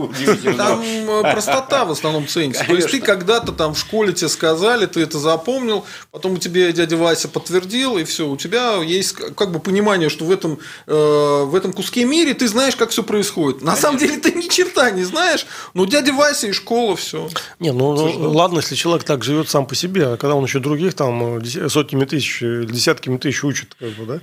Там 0.57 0.83
э, 0.83 1.33
простота 1.33 1.85
в 1.85 1.93
основном 1.93 2.29
ценится. 2.29 2.65
То 2.65 2.75
есть, 2.75 2.91
ты 2.91 3.01
когда-то 3.01 3.53
там 3.53 3.75
в 3.75 3.79
школе 3.79 4.13
тебе 4.13 4.29
сказали, 4.29 4.87
ты 4.87 5.01
это 5.01 5.19
запомнил, 5.19 5.85
потом 6.11 6.35
у 6.35 6.39
тебя 6.39 6.71
дядя 6.73 6.97
Вася 6.97 7.29
подтвердил, 7.29 7.99
и 7.99 8.05
все, 8.05 8.29
у 8.29 8.37
тебя 8.37 8.77
есть 8.83 9.13
как 9.13 9.53
бы 9.53 9.61
понимание, 9.61 10.09
что 10.09 10.25
в 10.25 10.31
этом, 10.31 10.59
э, 10.87 11.45
в 11.45 11.55
этом 11.55 11.73
куске 11.73 12.05
мире 12.05 12.35
ты 12.35 12.49
знаешь, 12.49 12.77
как 12.77 12.91
все 12.91 13.03
происходит. 13.03 13.63
На 13.63 13.77
самом 13.77 13.99
деле 13.99 14.19
ты 14.19 14.33
ни 14.33 14.49
черта 14.49 14.91
не 14.91 15.05
знаешь, 15.05 15.47
но 15.73 15.85
дядя 15.85 16.13
Вася 16.13 16.49
и 16.49 16.53
школа, 16.53 16.97
все. 16.97 17.29
Не, 17.59 17.73
ну 17.73 17.95
ладно, 18.33 18.59
если 18.59 18.74
человек 18.75 19.05
так 19.05 19.25
живет 19.25 19.49
сам 19.49 19.67
по 19.67 19.75
себе, 19.75 20.07
а 20.07 20.17
когда 20.17 20.35
он 20.35 20.45
еще 20.45 20.61
других 20.61 20.95
там 20.95 21.45
сотнями 21.69 22.05
тысяч, 22.05 22.41
десятками 22.41 23.17
тысяч 23.17 23.45
учит, 23.45 23.75
как 23.75 23.91
бы, 23.91 24.07
да, 24.07 24.21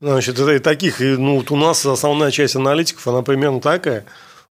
значит, 0.00 0.38
это 0.38 0.54
и 0.54 0.58
таких, 0.58 1.00
и, 1.00 1.16
ну, 1.16 1.44
у 1.48 1.56
нас 1.56 1.84
основная 1.86 2.30
часть 2.30 2.56
аналитиков, 2.56 3.06
она 3.08 3.22
примерно 3.22 3.60
такая. 3.60 4.04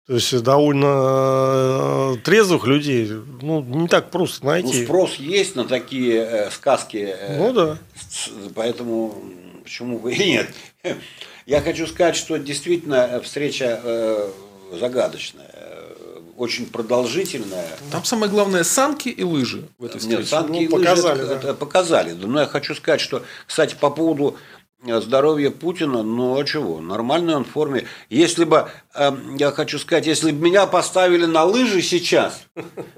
То 0.07 0.15
есть 0.15 0.43
довольно 0.43 2.15
э, 2.15 2.17
трезвых 2.23 2.65
людей, 2.65 3.09
ну, 3.41 3.61
не 3.61 3.87
так 3.87 4.09
просто 4.09 4.45
найти. 4.45 4.79
Ну, 4.79 4.83
спрос 4.83 5.15
есть 5.15 5.55
на 5.55 5.63
такие 5.63 6.15
э, 6.15 6.51
сказки. 6.51 7.15
Э, 7.17 7.37
ну 7.37 7.53
да. 7.53 7.77
Поэтому 8.55 9.15
почему 9.63 9.99
бы 9.99 10.13
и 10.13 10.17
нет. 10.17 10.49
Я 11.45 11.61
хочу 11.61 11.87
сказать, 11.87 12.15
что 12.15 12.37
действительно 12.37 13.21
встреча 13.23 13.79
э, 13.83 14.29
загадочная 14.79 15.60
очень 16.37 16.67
продолжительная. 16.67 17.67
Там 17.91 18.03
самое 18.03 18.31
главное 18.31 18.63
санки 18.63 19.09
и 19.09 19.23
лыжи 19.23 19.67
в 19.77 19.85
этой 19.85 19.99
встрече. 19.99 20.19
Нет, 20.19 20.27
санки 20.27 20.51
ну, 20.51 20.61
и 20.61 20.67
показали, 20.67 21.21
лыжи 21.21 21.27
да. 21.27 21.35
это 21.35 21.53
показали. 21.53 22.11
Но 22.13 22.41
я 22.41 22.47
хочу 22.47 22.75
сказать, 22.75 23.01
что, 23.01 23.23
кстати, 23.47 23.75
по 23.79 23.89
поводу 23.89 24.37
здоровье 24.83 25.51
Путина, 25.51 26.01
ну 26.03 26.39
а 26.39 26.43
чего, 26.43 26.81
нормальной 26.81 27.35
он 27.35 27.45
форме. 27.45 27.85
Если 28.09 28.45
бы, 28.45 28.69
э, 28.90 28.90
я 28.93 29.51
хочу 29.51 29.79
сказать, 29.79 30.05
если 30.05 30.31
бы 30.31 30.45
меня 30.45 30.65
поставили 30.65 31.25
на 31.25 31.43
лыжи 31.43 31.81
сейчас, 31.81 32.41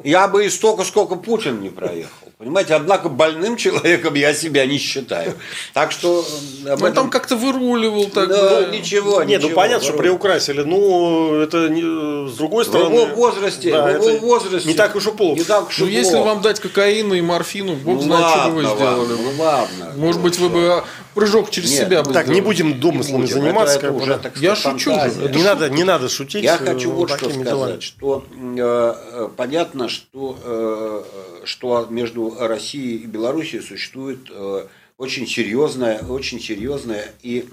я 0.03 0.27
бы 0.27 0.45
и 0.45 0.49
столько, 0.49 0.83
сколько 0.83 1.15
Путин 1.15 1.61
не 1.61 1.69
проехал. 1.69 2.23
Понимаете, 2.43 2.73
однако 2.73 3.07
больным 3.07 3.55
человеком 3.55 4.15
я 4.15 4.33
себя 4.33 4.65
не 4.65 4.77
считаю. 4.77 5.35
Так 5.73 5.91
что... 5.91 6.25
Об 6.67 6.79
ну, 6.79 6.87
этом... 6.87 6.93
там 6.93 7.09
как-то 7.09 7.37
выруливал. 7.37 8.05
Так, 8.09 8.27
да, 8.27 8.61
да. 8.61 8.67
ничего, 8.67 9.23
Нет, 9.23 9.41
ну 9.41 9.51
понятно, 9.51 9.87
что 9.87 9.97
приукрасили. 9.97 10.61
Ну, 10.61 11.35
это 11.35 11.69
не, 11.69 11.81
с 12.29 12.35
другой 12.35 12.65
стороны... 12.65 12.89
В 12.89 12.93
его 12.93 13.15
возрасте, 13.15 13.71
да, 13.71 13.97
в 13.97 14.03
его 14.03 14.19
возрасте... 14.19 14.67
Не 14.67 14.73
так 14.73 14.95
уж 14.95 15.07
и 15.07 15.11
плохо. 15.11 15.39
Не 15.39 15.45
так 15.45 15.69
уж 15.69 15.79
и 15.79 15.83
ну, 15.83 15.87
если 15.87 16.17
вам 16.17 16.41
дать 16.41 16.59
кокаину 16.59 17.13
и 17.13 17.21
морфину, 17.21 17.75
бог 17.75 17.95
ну, 17.95 18.01
знает, 18.01 18.23
ладно, 18.23 18.41
что 18.41 18.49
бы 18.49 18.55
вы 18.55 18.63
сделали. 18.63 19.11
Ладно, 19.11 19.17
ну, 19.23 19.43
ладно. 19.43 19.93
Может 19.95 20.21
быть, 20.21 20.39
вы 20.39 20.49
бы 20.49 20.83
прыжок 21.13 21.51
через 21.51 21.71
Нет, 21.71 21.85
себя 21.85 22.03
бы 22.03 22.13
Так, 22.13 22.23
сделали. 22.23 22.41
не 22.41 22.41
будем 22.41 22.79
домыслами 22.79 23.21
не 23.21 23.21
будем. 23.21 23.41
заниматься. 23.41 23.77
Это, 23.77 23.87
это 23.87 23.95
уже, 23.95 24.17
так 24.17 24.37
я 24.37 24.55
шучу. 24.55 24.91
Не, 24.91 25.43
надо, 25.43 25.69
не 25.69 25.82
надо 25.83 26.09
шутить. 26.09 26.43
Я 26.43 26.57
хочу 26.57 26.91
вот 26.91 27.09
что 27.09 27.29
сказать, 27.29 27.43
делами. 27.43 27.79
что 27.79 28.25
э, 28.31 28.55
э, 28.57 29.29
понятно, 29.35 29.89
что, 29.89 30.37
э, 30.43 31.45
что 31.45 31.87
между 31.89 32.35
Россией 32.39 32.97
и 32.97 33.07
Белоруссией 33.07 33.61
существует 33.61 34.19
э, 34.29 34.67
очень 34.97 35.27
серьезная, 35.27 35.99
очень 35.99 36.39
серьезная 36.39 37.05
и 37.21 37.45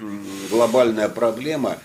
глобальная 0.50 1.08
проблема. 1.08 1.78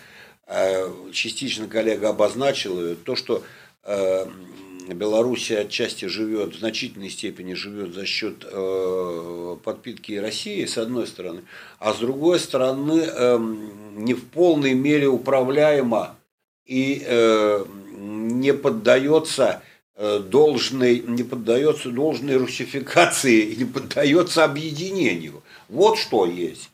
Э, 0.47 0.91
частично 1.11 1.67
коллега 1.67 2.09
обозначил 2.09 2.79
ее. 2.81 2.95
То, 2.95 3.15
что 3.15 3.43
э, 3.83 4.25
Белоруссия 4.93 5.61
отчасти 5.61 6.05
живет, 6.05 6.53
в 6.55 6.59
значительной 6.59 7.09
степени 7.09 7.53
живет 7.53 7.93
за 7.93 8.05
счет 8.05 8.45
э, 8.45 9.57
подпитки 9.63 10.13
России, 10.13 10.65
с 10.65 10.77
одной 10.77 11.07
стороны, 11.07 11.41
а 11.79 11.93
с 11.93 11.97
другой 11.97 12.39
стороны, 12.39 13.03
э, 13.05 13.39
не 13.95 14.13
в 14.13 14.25
полной 14.25 14.73
мере 14.73 15.07
управляема 15.07 16.15
и 16.65 17.03
э, 17.05 17.65
не 17.97 18.53
поддается 18.53 19.61
э, 19.95 20.19
должной, 20.19 20.99
не 20.99 21.23
поддается 21.23 21.89
должной 21.89 22.37
русификации, 22.37 23.55
не 23.55 23.65
поддается 23.65 24.43
объединению. 24.43 25.43
Вот 25.69 25.97
что 25.97 26.25
есть. 26.25 26.69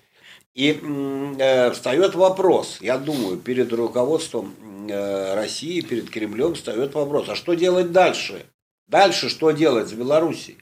И 0.53 0.79
э, 0.81 1.71
встает 1.71 2.15
вопрос, 2.15 2.79
я 2.81 2.97
думаю, 2.97 3.37
перед 3.37 3.71
руководством 3.71 4.53
Э, 4.89 5.35
России 5.35 5.81
перед 5.81 6.09
Кремлем 6.09 6.55
встает 6.55 6.93
вопрос, 6.93 7.29
а 7.29 7.35
что 7.35 7.53
делать 7.53 7.91
дальше? 7.91 8.45
Дальше 8.87 9.29
что 9.29 9.51
делать 9.51 9.87
с 9.87 9.93
Белоруссией? 9.93 10.57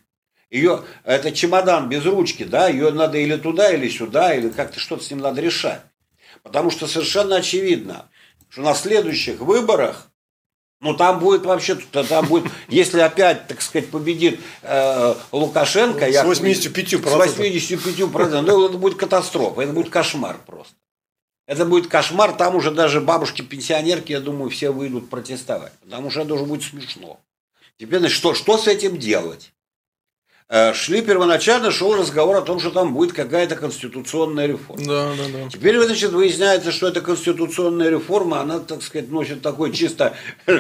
Ее, 0.50 0.84
это 1.04 1.32
чемодан 1.32 1.90
без 1.90 2.06
ручки, 2.06 2.44
да, 2.44 2.68
ее 2.68 2.92
надо 2.92 3.18
или 3.18 3.38
туда, 3.38 3.72
или 3.72 3.88
сюда, 3.88 4.34
или 4.34 4.50
как-то 4.50 4.80
что-то 4.80 5.04
с 5.04 5.12
ним 5.12 5.20
надо 5.20 5.42
решать. 5.42 5.82
Потому 6.44 6.72
что 6.72 6.88
совершенно 6.88 7.38
очевидно, 7.38 8.10
что 8.50 8.62
на 8.62 8.74
следующих 8.74 9.40
выборах, 9.40 10.10
ну 10.82 10.96
там 10.96 11.20
будет 11.20 11.46
вообще, 11.46 11.76
там 11.76 12.28
будет, 12.28 12.52
если 12.68 13.00
опять, 13.00 13.48
так 13.48 13.62
сказать, 13.62 13.90
победит 13.90 14.40
э, 14.62 15.16
Лукашенко, 15.32 16.12
с 16.12 16.16
85%. 16.16 17.08
С 17.08 17.38
85%, 17.40 18.42
ну 18.42 18.66
это 18.66 18.78
будет 18.78 18.98
катастрофа, 18.98 19.62
это 19.62 19.74
будет 19.74 19.90
кошмар 19.90 20.38
просто. 20.46 20.76
Это 21.48 21.66
будет 21.66 21.88
кошмар, 21.88 22.34
там 22.34 22.56
уже 22.56 22.70
даже 22.70 23.02
бабушки-пенсионерки, 23.02 24.12
я 24.12 24.20
думаю, 24.20 24.52
все 24.52 24.72
выйдут 24.72 25.10
протестовать, 25.10 25.74
потому 25.82 26.12
что 26.12 26.22
это 26.22 26.36
уже 26.36 26.46
будет 26.46 26.64
смешно. 26.64 27.20
Теперь, 27.78 28.00
значит, 28.00 28.18
что, 28.18 28.36
что 28.36 28.58
с 28.58 28.68
этим 28.68 28.98
делать? 29.00 29.52
Э, 30.52 30.74
шли 30.74 31.04
первоначально, 31.04 31.70
шел 31.70 31.94
разговор 31.96 32.38
о 32.38 32.42
том, 32.42 32.60
что 32.60 32.72
там 32.72 32.96
будет 32.96 33.14
какая-то 33.14 33.56
конституционная 33.56 34.48
реформа. 34.48 34.84
Да, 34.84 35.12
да, 35.16 35.24
да. 35.32 35.50
Теперь, 35.52 35.80
значит, 35.80 36.12
выясняется, 36.12 36.72
что 36.72 36.88
эта 36.88 37.02
конституционная 37.02 37.90
реформа, 37.90 38.42
она, 38.42 38.58
так 38.58 38.82
сказать, 38.82 39.12
носит 39.12 39.44
такой 39.44 39.72
чисто 39.72 40.18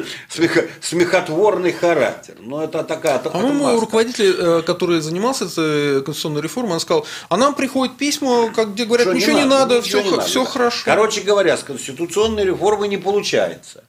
смехотворный 0.79 1.71
характер. 1.71 2.35
Но 2.39 2.63
это 2.63 2.83
такая 2.83 3.17
По-моему, 3.17 3.79
руководитель, 3.79 4.35
э, 4.37 4.61
который 4.61 5.01
занимался 5.01 5.45
этой 5.45 6.03
конституционной 6.03 6.43
реформой, 6.43 6.73
он 6.73 6.79
сказал, 6.81 7.07
а 7.27 7.37
нам 7.37 7.55
приходят 7.55 7.97
письма, 7.97 8.53
как, 8.55 8.73
где 8.73 8.85
говорят, 8.85 9.07
что 9.07 9.15
ничего 9.15 9.39
не 9.39 9.45
надо, 9.45 9.73
не 9.73 9.75
надо 9.77 9.81
все, 9.81 10.03
не 10.03 10.11
надо, 10.11 10.21
все 10.21 10.45
хорошо. 10.45 10.83
Короче 10.85 11.21
говоря, 11.21 11.57
с 11.57 11.63
конституционной 11.63 12.45
реформой 12.45 12.89
не 12.89 12.97
получается. 12.97 13.83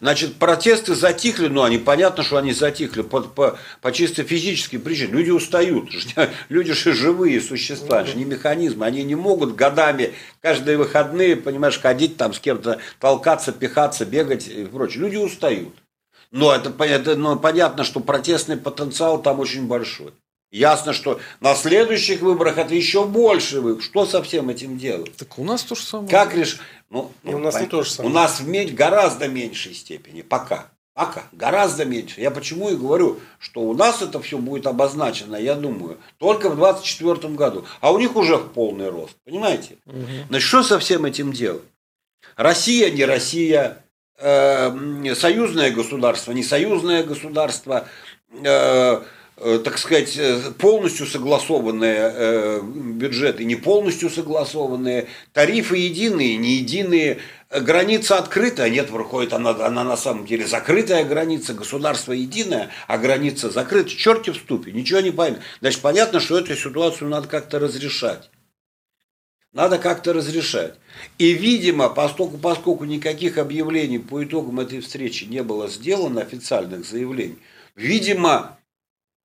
Значит, 0.00 0.36
протесты 0.36 0.94
затихли, 0.94 1.48
ну, 1.48 1.62
они 1.62 1.76
понятно, 1.76 2.22
что 2.22 2.38
они 2.38 2.54
затихли 2.54 3.02
по, 3.02 3.20
по, 3.20 3.58
по 3.82 3.92
чисто 3.92 4.24
физической 4.24 4.78
причине. 4.78 5.12
Люди 5.12 5.30
устают, 5.30 5.90
люди 6.48 6.72
же 6.72 6.94
живые 6.94 7.40
существа, 7.40 8.04
же 8.04 8.16
не 8.16 8.24
механизмы, 8.24 8.86
они 8.86 9.02
не 9.02 9.14
могут 9.14 9.54
годами, 9.54 10.14
каждые 10.40 10.78
выходные, 10.78 11.36
понимаешь, 11.36 11.78
ходить 11.78 12.16
там 12.16 12.32
с 12.32 12.40
кем-то, 12.40 12.78
толкаться, 12.98 13.52
пихаться, 13.52 14.06
бегать 14.06 14.48
и 14.48 14.64
прочее. 14.64 15.02
Люди 15.02 15.16
устают. 15.16 15.74
Но 16.30 16.54
это, 16.54 16.72
это 16.82 17.16
но 17.16 17.36
понятно, 17.36 17.84
что 17.84 18.00
протестный 18.00 18.56
потенциал 18.56 19.20
там 19.20 19.38
очень 19.38 19.66
большой. 19.66 20.12
Ясно, 20.50 20.92
что 20.92 21.20
на 21.40 21.54
следующих 21.54 22.22
выборах 22.22 22.58
это 22.58 22.74
еще 22.74 23.06
больше. 23.06 23.80
Что 23.80 24.04
со 24.04 24.22
всем 24.22 24.50
этим 24.50 24.78
делать? 24.78 25.14
Так 25.16 25.38
у 25.38 25.44
нас 25.44 25.62
то 25.62 25.76
же 25.76 25.82
самое. 25.82 26.10
Как 26.10 26.34
решить? 26.34 26.60
Ну, 26.90 27.12
и 27.22 27.32
у 27.32 27.38
нас 27.38 27.60
не 27.60 27.66
то 27.66 27.82
же 27.82 27.90
самое. 27.90 28.12
У 28.12 28.14
нас 28.14 28.40
в 28.40 28.74
гораздо 28.74 29.28
меньшей 29.28 29.74
степени. 29.74 30.22
Пока. 30.22 30.66
Пока. 30.92 31.22
Гораздо 31.30 31.84
меньше. 31.84 32.20
Я 32.20 32.32
почему 32.32 32.68
и 32.68 32.76
говорю, 32.76 33.20
что 33.38 33.60
у 33.60 33.74
нас 33.74 34.02
это 34.02 34.20
все 34.20 34.38
будет 34.38 34.66
обозначено, 34.66 35.36
я 35.36 35.54
думаю, 35.54 35.98
только 36.18 36.50
в 36.50 36.56
2024 36.56 37.34
году. 37.34 37.64
А 37.80 37.92
у 37.92 37.98
них 37.98 38.16
уже 38.16 38.36
в 38.36 38.52
полный 38.52 38.90
рост. 38.90 39.14
Понимаете? 39.24 39.78
Угу. 39.86 40.26
Значит, 40.28 40.48
что 40.48 40.62
со 40.64 40.78
всем 40.80 41.04
этим 41.04 41.32
делать? 41.32 41.62
Россия, 42.36 42.90
не 42.90 43.04
Россия, 43.04 43.84
э, 44.18 45.14
союзное 45.14 45.70
государство, 45.70 46.32
не 46.32 46.42
союзное 46.42 47.04
государство, 47.04 47.86
Э, 48.44 49.02
так 49.64 49.78
сказать, 49.78 50.16
э, 50.18 50.52
полностью 50.58 51.06
согласованные 51.06 52.12
э, 52.14 52.60
бюджеты, 52.62 53.44
не 53.44 53.56
полностью 53.56 54.10
согласованные, 54.10 55.08
тарифы 55.32 55.78
единые, 55.78 56.36
не 56.36 56.56
единые, 56.56 57.20
граница 57.50 58.18
открытая, 58.18 58.68
нет, 58.68 58.90
выходит, 58.90 59.32
она, 59.32 59.50
она 59.50 59.82
на 59.82 59.96
самом 59.96 60.26
деле 60.26 60.46
закрытая 60.46 61.04
граница, 61.04 61.54
государство 61.54 62.12
единое, 62.12 62.70
а 62.86 62.98
граница 62.98 63.48
закрыта, 63.50 63.88
черти 63.88 64.28
в 64.30 64.36
ступе, 64.36 64.72
ничего 64.72 65.00
не 65.00 65.10
поймет. 65.10 65.40
Значит, 65.60 65.80
понятно, 65.80 66.20
что 66.20 66.38
эту 66.38 66.54
ситуацию 66.54 67.08
надо 67.08 67.26
как-то 67.26 67.58
разрешать. 67.58 68.30
Надо 69.52 69.78
как-то 69.78 70.12
разрешать. 70.12 70.74
И, 71.18 71.32
видимо, 71.32 71.88
поскольку, 71.88 72.36
поскольку 72.36 72.84
никаких 72.84 73.38
объявлений 73.38 73.98
по 73.98 74.22
итогам 74.22 74.60
этой 74.60 74.80
встречи 74.80 75.24
не 75.24 75.42
было 75.42 75.66
сделано, 75.68 76.20
официальных 76.20 76.86
заявлений, 76.86 77.38
видимо, 77.74 78.59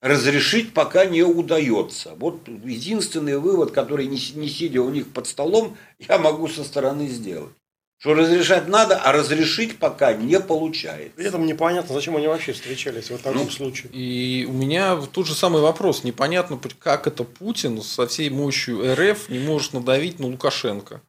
разрешить 0.01 0.73
пока 0.73 1.05
не 1.05 1.23
удается. 1.23 2.13
Вот 2.17 2.47
единственный 2.47 3.37
вывод, 3.37 3.71
который 3.71 4.07
не, 4.07 4.19
не 4.35 4.47
сидя 4.47 4.81
у 4.81 4.89
них 4.89 5.11
под 5.11 5.27
столом, 5.27 5.77
я 5.99 6.17
могу 6.17 6.47
со 6.47 6.63
стороны 6.63 7.07
сделать. 7.07 7.53
Что 7.97 8.13
разрешать 8.13 8.67
надо, 8.67 8.97
а 8.97 9.11
разрешить 9.13 9.79
пока 9.79 10.13
не 10.13 10.39
получается. 10.39 11.13
При 11.15 11.25
этом 11.25 11.45
непонятно, 11.45 11.95
зачем 11.95 12.15
они 12.17 12.27
вообще 12.27 12.51
встречались 12.53 13.09
в 13.09 13.17
таком 13.17 13.45
ну, 13.45 13.49
случае. 13.49 13.89
И 13.93 14.45
у 14.45 14.51
меня 14.51 14.97
тот 15.11 15.25
же 15.25 15.33
самый 15.33 15.61
вопрос. 15.61 16.03
Непонятно, 16.03 16.59
как 16.77 17.07
это 17.07 17.23
Путин 17.23 17.81
со 17.81 18.05
всей 18.05 18.29
мощью 18.29 18.93
РФ 18.93 19.29
не 19.29 19.39
может 19.39 19.73
надавить 19.73 20.19
на 20.19 20.27
Лукашенко. 20.27 21.01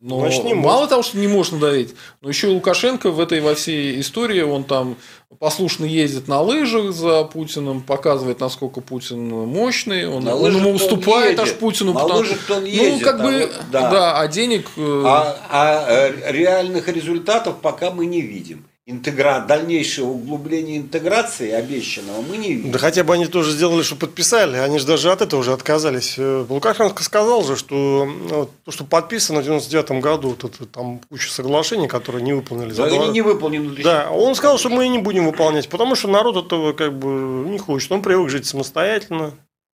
Но 0.00 0.20
Значит, 0.20 0.44
не 0.44 0.52
мало 0.52 0.80
может. 0.80 0.90
того, 0.90 1.02
что 1.02 1.16
не 1.16 1.26
может 1.26 1.54
надавить, 1.54 1.94
но 2.20 2.28
еще 2.28 2.50
и 2.50 2.54
Лукашенко 2.54 3.10
в 3.10 3.18
этой 3.18 3.40
во 3.40 3.54
всей 3.54 3.98
истории, 3.98 4.42
он 4.42 4.64
там 4.64 4.98
послушно 5.38 5.86
ездит 5.86 6.28
на 6.28 6.42
лыжах 6.42 6.92
за 6.92 7.24
Путиным, 7.24 7.80
показывает, 7.80 8.40
насколько 8.40 8.82
Путин 8.82 9.26
мощный, 9.28 10.06
он, 10.06 10.28
он 10.28 10.54
ему 10.54 10.72
уступает 10.72 11.38
аж 11.38 11.54
Путину. 11.54 11.94
На 11.94 12.00
потому, 12.00 12.20
лыжах 12.20 12.38
он 12.50 12.64
ездит, 12.66 13.00
ну, 13.00 13.00
как 13.00 13.22
бы, 13.22 13.34
а 13.34 13.46
вот, 13.46 13.70
да. 13.70 13.90
да, 13.90 14.20
а 14.20 14.28
денег... 14.28 14.68
Э, 14.76 15.02
а, 15.06 15.36
а 15.50 15.86
э, 15.88 16.30
реальных 16.30 16.88
результатов 16.88 17.56
пока 17.62 17.90
мы 17.90 18.04
не 18.04 18.20
видим 18.20 18.66
интегра... 18.86 19.40
дальнейшего 19.40 20.10
углубления 20.10 20.78
интеграции 20.78 21.50
обещанного 21.50 22.22
мы 22.22 22.36
не 22.36 22.54
видим. 22.54 22.70
Да 22.72 22.78
хотя 22.78 23.02
бы 23.02 23.14
они 23.14 23.26
тоже 23.26 23.50
сделали, 23.50 23.82
что 23.82 23.96
подписали. 23.96 24.56
Они 24.56 24.78
же 24.78 24.86
даже 24.86 25.10
от 25.10 25.20
этого 25.20 25.40
уже 25.40 25.52
отказались. 25.52 26.14
Э, 26.16 26.46
Лукашенко 26.48 27.02
сказал 27.02 27.42
же, 27.42 27.56
что 27.56 28.48
то, 28.64 28.70
что 28.70 28.84
подписано 28.84 29.40
в 29.40 29.44
99 29.44 30.00
году, 30.00 30.28
вот 30.30 30.44
это, 30.44 30.66
там 30.66 31.00
куча 31.10 31.30
соглашений, 31.30 31.88
которые 31.88 32.22
не 32.22 32.32
выполнили. 32.32 32.72
Да, 32.72 32.84
они 32.84 33.08
не 33.08 33.22
выполнены. 33.22 33.82
Да, 33.82 34.10
он 34.10 34.34
сказал, 34.36 34.56
что 34.58 34.70
мы 34.70 34.86
не 34.88 34.98
будем 34.98 35.26
выполнять, 35.26 35.68
потому 35.68 35.96
что 35.96 36.08
народ 36.08 36.46
этого 36.46 36.72
как 36.72 36.96
бы 36.96 37.48
не 37.48 37.58
хочет. 37.58 37.90
Он 37.90 38.02
привык 38.02 38.30
жить 38.30 38.46
самостоятельно. 38.46 39.32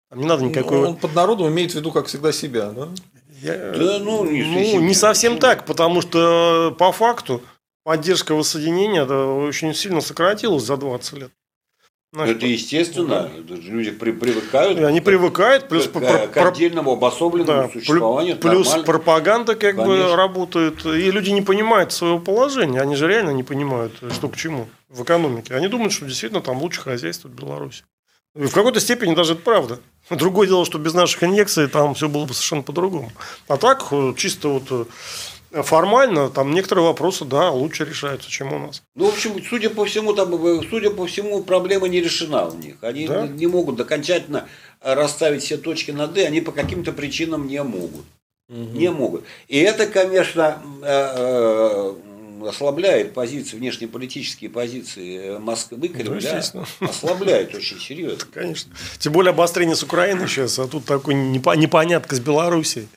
Там 0.10 0.20
не 0.20 0.26
надо 0.26 0.44
никакой... 0.44 0.78
Ну, 0.78 0.88
он 0.90 0.96
под 0.98 1.16
народом 1.16 1.48
имеет 1.50 1.72
в 1.72 1.76
виду, 1.76 1.92
как 1.92 2.08
всегда, 2.08 2.32
себя, 2.32 2.72
да? 2.72 2.90
Я... 3.42 3.72
Да, 3.72 4.00
ну, 4.00 4.30
не, 4.30 4.44
ну, 4.44 4.82
не 4.82 4.94
совсем 4.94 5.40
так, 5.40 5.66
потому 5.66 6.02
что 6.02 6.76
по 6.78 6.92
факту 6.92 7.42
поддержка 7.84 8.36
воссоединения 8.36 9.06
очень 9.06 9.74
сильно 9.74 10.02
сократилась 10.02 10.64
за 10.64 10.78
20 10.78 11.14
лет. 11.14 11.32
Значит, 12.14 12.38
это 12.38 12.46
естественно, 12.46 13.32
ну, 13.38 13.44
да. 13.44 13.56
люди 13.56 13.92
при, 13.92 14.12
привыкают. 14.12 14.78
И 14.78 14.84
они 14.84 15.00
привыкают, 15.00 15.70
плюс 15.70 15.88
к, 15.88 15.94
к, 15.94 16.28
к 16.28 16.38
отдельному 16.38 16.92
обособленному 16.92 17.62
да, 17.62 17.70
существованию. 17.70 18.36
Плюс 18.36 18.68
нормально. 18.68 18.86
пропаганда 18.86 19.56
как 19.56 19.78
Конечно. 19.78 19.86
бы 19.86 20.16
работает, 20.18 20.86
и 20.86 21.10
люди 21.10 21.30
не 21.30 21.42
понимают 21.42 21.94
своего 21.94 22.20
положения, 22.20 22.82
они 22.82 22.98
же 22.98 23.08
реально 23.08 23.30
не 23.30 23.44
понимают, 23.44 23.94
что 24.12 24.28
к 24.28 24.36
чему 24.36 24.68
в 24.90 25.04
экономике. 25.04 25.56
Они 25.56 25.70
думают, 25.70 25.94
что 25.94 26.06
действительно 26.06 26.42
там 26.42 26.62
лучше 26.62 26.82
хозяйство 26.82 27.30
в 27.30 27.32
Беларуси. 27.32 27.86
И 28.36 28.44
в 28.44 28.54
какой-то 28.54 28.82
степени 28.82 29.16
даже 29.16 29.34
это 29.34 29.42
правда. 29.42 29.80
Другое 30.10 30.48
дело, 30.48 30.66
что 30.66 30.80
без 30.80 30.94
наших 30.94 31.24
инъекций 31.24 31.68
там 31.68 31.94
все 31.94 32.10
было 32.10 32.26
бы 32.26 32.34
совершенно 32.34 32.64
по-другому. 32.64 33.10
А 33.48 33.56
так, 33.56 33.90
чисто 34.18 34.50
вот 34.50 34.90
формально 35.52 36.30
там 36.30 36.54
некоторые 36.54 36.86
вопросы, 36.86 37.26
да, 37.26 37.52
лучше 37.52 37.86
решаются, 37.86 38.30
чем 38.30 38.54
у 38.54 38.60
нас. 38.60 38.84
Ну, 38.96 39.06
в 39.06 39.10
общем, 39.14 39.42
судя 39.44 39.70
по 39.70 39.86
всему, 39.86 40.14
там, 40.14 40.32
судя 40.70 40.90
по 40.92 41.06
всему, 41.06 41.44
проблема 41.44 41.88
не 41.88 42.02
решена 42.02 42.48
у 42.48 42.58
них. 42.58 42.76
Они 42.82 43.08
да? 43.08 43.28
не 43.28 43.48
могут 43.48 43.80
окончательно 43.80 44.48
расставить 44.82 45.44
все 45.44 45.58
точки 45.58 45.92
над 45.92 46.18
«и», 46.18 46.22
они 46.22 46.42
по 46.42 46.52
каким-то 46.52 46.92
причинам 46.92 47.48
не 47.48 47.62
могут. 47.64 48.06
Угу. 48.50 48.78
Не 48.78 48.92
могут. 48.92 49.24
И 49.48 49.60
это, 49.60 49.88
конечно, 49.88 50.62
э, 50.82 51.14
э, 51.18 51.94
ослабляет 52.46 53.14
позиции, 53.14 53.58
внешнеполитические 53.58 54.50
позиции 54.50 55.38
Москвы, 55.38 55.88
Кремля, 55.88 56.44
ну, 56.54 56.66
ослабляет 56.88 57.54
очень 57.56 57.80
серьезно. 57.80 58.26
Конечно. 58.34 58.74
Тем 59.00 59.14
более 59.14 59.32
обострение 59.32 59.76
с 59.76 59.84
Украиной 59.84 60.28
сейчас, 60.28 60.60
а 60.60 60.68
тут 60.68 60.86
такой 60.86 61.14
непонятка 61.14 62.16
с 62.16 62.20
Белоруссией. 62.20 62.88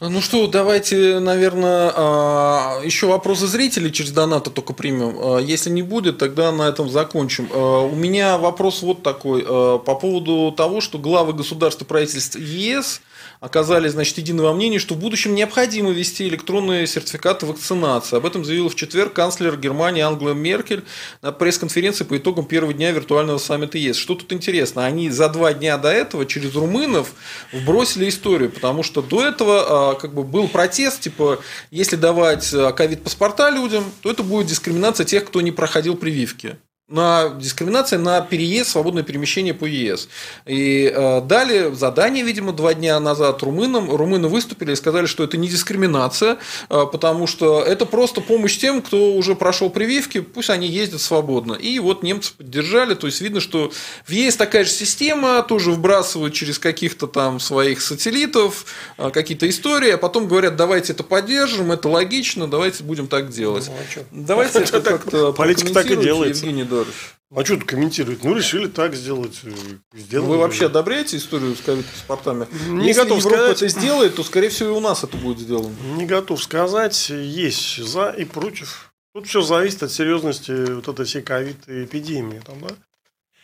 Ну 0.00 0.20
что, 0.20 0.46
давайте, 0.46 1.20
наверное, 1.20 1.92
а, 1.94 2.80
еще 2.82 3.06
вопросы 3.06 3.46
зрителей 3.46 3.92
через 3.92 4.12
донаты 4.12 4.50
только 4.50 4.72
примем. 4.72 5.16
А, 5.18 5.38
если 5.38 5.70
не 5.70 5.82
будет, 5.82 6.18
тогда 6.18 6.50
на 6.50 6.62
этом 6.62 6.88
закончим. 6.88 7.48
А, 7.52 7.80
у 7.82 7.94
меня 7.94 8.38
вопрос 8.38 8.82
вот 8.82 9.02
такой 9.02 9.42
по 9.44 9.94
поводу 9.94 10.52
того, 10.56 10.80
что 10.80 10.98
главы 10.98 11.32
государства 11.32 11.84
правительств 11.84 12.36
ЕС 12.36 13.02
оказались, 13.40 13.92
значит, 13.92 14.18
единого 14.18 14.52
мнения, 14.52 14.78
что 14.78 14.94
в 14.94 14.98
будущем 14.98 15.34
необходимо 15.34 15.90
ввести 15.90 16.26
электронные 16.28 16.86
сертификаты 16.86 17.46
вакцинации. 17.46 18.16
Об 18.16 18.26
этом 18.26 18.44
заявила 18.44 18.68
в 18.68 18.74
четверг 18.74 19.12
канцлер 19.12 19.56
Германии 19.56 20.02
Ангела 20.02 20.32
Меркель 20.32 20.84
на 21.22 21.32
пресс-конференции 21.32 22.04
по 22.04 22.16
итогам 22.16 22.44
первого 22.44 22.72
дня 22.72 22.90
виртуального 22.90 23.38
саммита 23.38 23.78
ЕС. 23.78 23.96
Что 23.96 24.14
тут 24.14 24.32
интересно? 24.32 24.84
Они 24.84 25.10
за 25.10 25.28
два 25.28 25.52
дня 25.52 25.78
до 25.78 25.90
этого 25.90 26.26
через 26.26 26.54
румынов 26.54 27.12
вбросили 27.52 28.08
историю, 28.08 28.50
потому 28.50 28.82
что 28.82 29.02
до 29.02 29.24
этого 29.24 29.92
а, 29.92 29.94
как 29.94 30.14
бы 30.14 30.24
был 30.24 30.48
протест, 30.48 31.00
типа, 31.00 31.40
если 31.70 31.96
давать 31.96 32.52
а, 32.52 32.72
ковид-паспорта 32.72 33.50
людям, 33.50 33.84
то 34.02 34.10
это 34.10 34.22
будет 34.22 34.46
дискриминация 34.46 35.04
тех, 35.04 35.24
кто 35.24 35.40
не 35.40 35.52
проходил 35.52 35.96
прививки 35.96 36.56
на 36.88 37.28
дискриминация 37.38 37.98
на 37.98 38.22
переезд, 38.22 38.70
свободное 38.70 39.02
перемещение 39.02 39.52
по 39.52 39.66
ЕС. 39.66 40.08
И 40.46 40.90
э, 40.94 41.20
дали 41.20 41.74
задание, 41.74 42.24
видимо, 42.24 42.52
два 42.52 42.72
дня 42.72 42.98
назад 42.98 43.42
румынам. 43.42 43.94
Румыны 43.94 44.28
выступили 44.28 44.72
и 44.72 44.76
сказали, 44.76 45.04
что 45.04 45.22
это 45.22 45.36
не 45.36 45.48
дискриминация, 45.48 46.38
э, 46.70 46.84
потому 46.90 47.26
что 47.26 47.62
это 47.62 47.84
просто 47.84 48.22
помощь 48.22 48.56
тем, 48.56 48.80
кто 48.80 49.12
уже 49.12 49.34
прошел 49.34 49.68
прививки, 49.68 50.20
пусть 50.20 50.48
они 50.48 50.66
ездят 50.66 51.02
свободно. 51.02 51.52
И 51.52 51.78
вот 51.78 52.02
немцы 52.02 52.32
поддержали, 52.34 52.94
то 52.94 53.06
есть 53.06 53.20
видно, 53.20 53.40
что 53.40 53.70
в 54.06 54.10
ЕС 54.10 54.36
такая 54.36 54.64
же 54.64 54.70
система, 54.70 55.42
тоже 55.42 55.72
вбрасывают 55.72 56.32
через 56.32 56.58
каких-то 56.58 57.06
там 57.06 57.38
своих 57.38 57.82
сателлитов 57.82 58.64
э, 58.96 59.10
какие-то 59.10 59.46
истории, 59.46 59.90
а 59.90 59.98
потом 59.98 60.26
говорят, 60.26 60.56
давайте 60.56 60.94
это 60.94 61.04
поддержим, 61.04 61.70
это 61.70 61.90
логично, 61.90 62.48
давайте 62.48 62.82
будем 62.82 63.08
так 63.08 63.28
делать. 63.28 63.68
Ну, 63.68 63.74
а 63.74 64.04
давайте 64.10 64.58
это 64.60 64.80
как-то 64.80 65.32
Политика 65.32 65.74
так 65.74 65.90
и 65.90 65.96
делается. 65.96 66.46
Евгений 66.46 66.64
Федорович. 66.84 67.14
А 67.34 67.44
что 67.44 67.56
тут 67.56 67.64
комментировать? 67.64 68.24
Ну, 68.24 68.34
решили 68.34 68.68
так 68.68 68.94
сделать. 68.94 69.40
Э, 69.44 69.50
сделали. 69.92 70.28
Вы 70.28 70.38
вообще 70.38 70.66
одобряете 70.66 71.18
историю 71.18 71.54
с 71.54 71.60
ковид-паспортами? 71.60 72.46
Не 72.68 72.88
Если 72.88 73.02
готов 73.02 73.18
Европа 73.18 73.36
сказать, 73.36 73.56
это 73.56 73.68
сделает, 73.68 74.14
то, 74.14 74.22
скорее 74.24 74.48
всего, 74.48 74.70
и 74.70 74.72
у 74.72 74.80
нас 74.80 75.04
это 75.04 75.16
будет 75.18 75.38
сделано. 75.38 75.74
Не 75.96 76.06
готов 76.06 76.42
сказать. 76.42 77.10
Есть 77.10 77.84
за 77.84 78.10
и 78.10 78.24
против. 78.24 78.92
Тут 79.14 79.26
все 79.26 79.42
зависит 79.42 79.82
от 79.82 79.92
серьезности 79.92 80.72
вот 80.72 80.88
этой 80.88 81.04
всей 81.04 81.22
ковид-эпидемии. 81.22 82.40
Там, 82.40 82.60
да? 82.60 82.74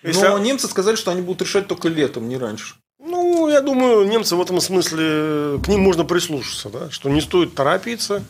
Если... 0.02 0.22
Но 0.22 0.38
немцы 0.38 0.66
сказали, 0.68 0.96
что 0.96 1.10
они 1.10 1.20
будут 1.20 1.42
решать 1.42 1.66
только 1.66 1.88
летом, 1.88 2.28
не 2.28 2.38
раньше. 2.38 2.76
Ну, 2.98 3.48
я 3.48 3.60
думаю, 3.60 4.06
немцы 4.08 4.34
в 4.34 4.40
этом 4.40 4.60
смысле, 4.60 5.60
к 5.62 5.68
ним 5.68 5.80
можно 5.80 6.04
прислушаться, 6.04 6.70
да, 6.70 6.90
что 6.90 7.10
не 7.10 7.20
стоит 7.20 7.54
торопиться 7.54 8.24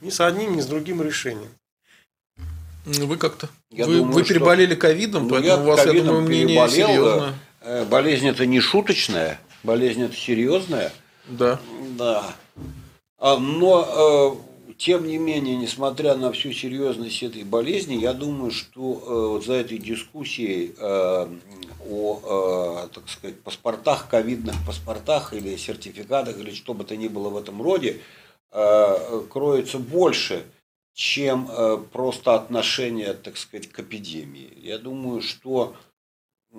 ни 0.00 0.10
с 0.10 0.20
одним, 0.20 0.56
ни 0.56 0.60
с 0.60 0.66
другим 0.66 1.02
решением. 1.02 1.48
Вы 2.88 3.16
как-то? 3.16 3.48
Я 3.70 3.86
вы 3.86 3.98
думаю, 3.98 4.12
вы 4.14 4.24
переболели 4.24 4.74
ковидом, 4.74 5.24
ну, 5.24 5.30
поэтому 5.30 5.64
у 5.64 5.66
вас, 5.66 5.84
я 5.84 6.02
думаю, 6.02 6.22
мнение 6.22 6.68
серьезное. 6.68 7.34
Э, 7.60 7.84
болезнь 7.84 8.26
это 8.26 8.46
не 8.46 8.60
шуточная, 8.60 9.38
болезнь 9.62 10.02
это 10.02 10.16
серьезная. 10.16 10.92
Да. 11.26 11.60
Да. 11.98 12.24
А, 13.18 13.36
но 13.36 14.38
э, 14.70 14.72
тем 14.78 15.06
не 15.06 15.18
менее, 15.18 15.56
несмотря 15.56 16.14
на 16.14 16.32
всю 16.32 16.52
серьезность 16.52 17.22
этой 17.22 17.42
болезни, 17.42 17.94
я 17.94 18.14
думаю, 18.14 18.52
что 18.52 18.80
э, 18.80 19.28
вот 19.32 19.44
за 19.44 19.54
этой 19.54 19.78
дискуссией 19.78 20.74
о, 21.90 22.88
так 22.92 23.08
сказать, 23.08 23.40
паспортах, 23.40 24.08
ковидных 24.08 24.54
паспортах 24.66 25.32
или 25.32 25.56
сертификатах, 25.56 26.38
или 26.38 26.54
что 26.54 26.74
бы 26.74 26.84
то 26.84 26.96
ни 26.96 27.08
было 27.08 27.30
в 27.30 27.36
этом 27.36 27.62
роде, 27.62 28.00
кроется 28.50 29.78
больше– 29.78 30.44
чем 30.98 31.48
э, 31.48 31.78
просто 31.92 32.34
отношение, 32.34 33.14
так 33.14 33.36
сказать, 33.36 33.68
к 33.68 33.78
эпидемии. 33.78 34.52
Я 34.56 34.78
думаю, 34.78 35.22
что 35.22 35.76
э, 36.50 36.56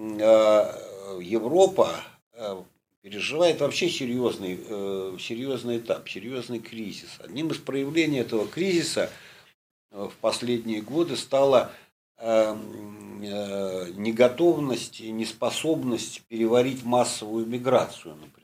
Европа 1.21 1.93
э, 2.31 2.63
переживает 3.01 3.59
вообще 3.59 3.89
серьезный, 3.89 4.57
серьезный 5.19 5.79
этап, 5.79 6.07
серьезный 6.07 6.59
кризис. 6.59 7.17
Одним 7.19 7.49
из 7.49 7.57
проявлений 7.57 8.19
этого 8.19 8.47
кризиса 8.47 9.11
в 9.91 10.13
последние 10.21 10.81
годы 10.81 11.17
стала 11.17 11.73
неготовность, 13.97 15.01
неспособность 15.01 16.21
переварить 16.29 16.85
массовую 16.85 17.45
миграцию, 17.45 18.15
например. 18.15 18.38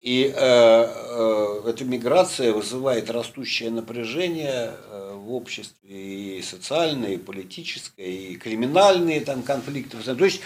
И 0.00 0.32
э, 0.34 0.34
э, 0.34 1.62
эта 1.66 1.84
миграция 1.84 2.54
вызывает 2.54 3.10
растущее 3.10 3.70
напряжение 3.70 4.72
э, 4.72 5.14
в 5.14 5.34
обществе 5.34 6.38
и 6.38 6.42
социальное, 6.42 7.12
и 7.12 7.18
политическое, 7.18 8.06
и 8.06 8.36
криминальные 8.36 9.20
там 9.20 9.42
конфликты. 9.42 9.98
То 9.98 10.24
есть 10.24 10.40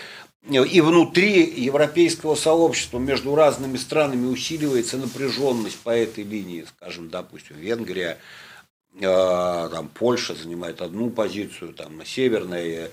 э, 0.51 0.67
и 0.67 0.81
внутри 0.81 1.49
европейского 1.57 2.35
сообщества 2.35 2.99
между 2.99 3.37
разными 3.37 3.77
странами 3.77 4.27
усиливается 4.27 4.97
напряженность 4.97 5.79
по 5.79 5.91
этой 5.91 6.25
линии, 6.25 6.67
скажем, 6.77 7.09
допустим, 7.09 7.57
Венгрия, 7.57 8.19
э, 8.99 9.69
там 9.73 9.89
Польша 9.95 10.35
занимает 10.35 10.83
одну 10.83 11.11
позицию, 11.11 11.75
там 11.75 12.05
северная 12.05 12.91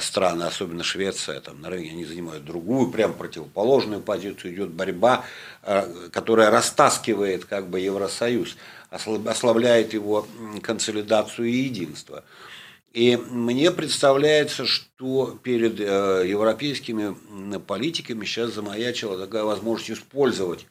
страны, 0.00 0.44
особенно 0.44 0.84
Швеция, 0.84 1.40
там 1.40 1.64
рынке 1.64 1.90
они 1.90 2.04
занимают 2.04 2.44
другую, 2.44 2.90
прям 2.90 3.14
противоположную 3.14 4.00
позицию, 4.00 4.54
идет 4.54 4.70
борьба, 4.70 5.24
э, 5.62 6.08
которая 6.12 6.50
растаскивает 6.50 7.46
как 7.46 7.68
бы 7.68 7.80
Евросоюз, 7.80 8.56
ослабляет 8.90 9.94
его 9.94 10.26
консолидацию 10.62 11.48
и 11.48 11.52
единство. 11.52 12.22
И 12.92 13.16
мне 13.16 13.70
представляется, 13.70 14.66
что 14.66 15.38
перед 15.42 15.80
э, 15.80 16.24
европейскими 16.26 17.16
политиками 17.58 18.26
сейчас 18.26 18.52
замаячила 18.52 19.18
такая 19.18 19.44
возможность 19.44 19.92
использовать 19.92 20.66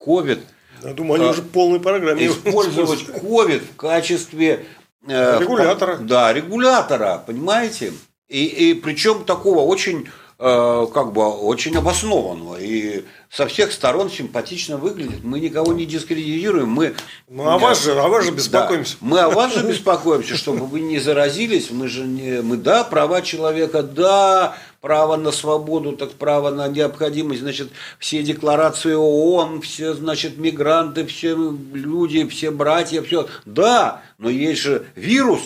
COVID. 0.00 0.40
Я 0.82 0.94
думаю, 0.94 1.20
они 1.20 1.30
уже 1.30 1.42
полной 1.42 1.80
программе. 1.80 2.26
Использовать 2.26 3.02
COVID 3.02 3.60
в 3.60 3.76
качестве 3.76 4.64
регулятора. 5.06 5.98
Да, 5.98 6.32
регулятора, 6.32 7.22
понимаете? 7.26 7.92
И, 8.32 8.70
и 8.70 8.74
причем 8.74 9.24
такого 9.24 9.60
очень 9.60 10.08
э, 10.38 10.86
как 10.94 11.12
бы 11.12 11.22
очень 11.22 11.76
обоснованного 11.76 12.56
и 12.58 13.04
со 13.30 13.46
всех 13.46 13.72
сторон 13.72 14.10
симпатично 14.10 14.78
выглядит. 14.78 15.22
Мы 15.22 15.38
никого 15.38 15.74
не 15.74 15.84
дискредитируем. 15.84 16.70
Мы, 16.70 16.94
ну, 17.28 17.46
а 17.46 17.58
вас 17.58 17.84
же, 17.84 17.92
а 17.92 18.08
вас 18.08 18.24
же 18.24 18.30
беспокоимся. 18.30 18.96
Да, 19.02 19.06
мы 19.06 19.20
о 19.20 19.28
вас 19.28 19.54
же 19.54 19.66
беспокоимся, 19.66 20.34
чтобы 20.34 20.64
вы 20.64 20.80
не 20.80 20.98
заразились. 20.98 21.70
Мы 21.70 21.88
же 21.88 22.04
не, 22.06 22.40
мы 22.40 22.56
да, 22.56 22.84
права 22.84 23.20
человека, 23.20 23.82
да, 23.82 24.56
право 24.80 25.16
на 25.16 25.30
свободу, 25.30 25.92
так 25.92 26.12
право 26.12 26.48
на 26.48 26.68
необходимость, 26.68 27.42
значит, 27.42 27.68
все 27.98 28.22
декларации 28.22 28.94
ООН, 28.94 29.60
все, 29.60 29.92
значит, 29.92 30.38
мигранты, 30.38 31.04
все 31.04 31.36
люди, 31.36 32.26
все 32.28 32.50
братья, 32.50 33.02
все. 33.02 33.28
Да, 33.44 34.02
но 34.16 34.30
есть 34.30 34.62
же 34.62 34.86
вирус, 34.96 35.42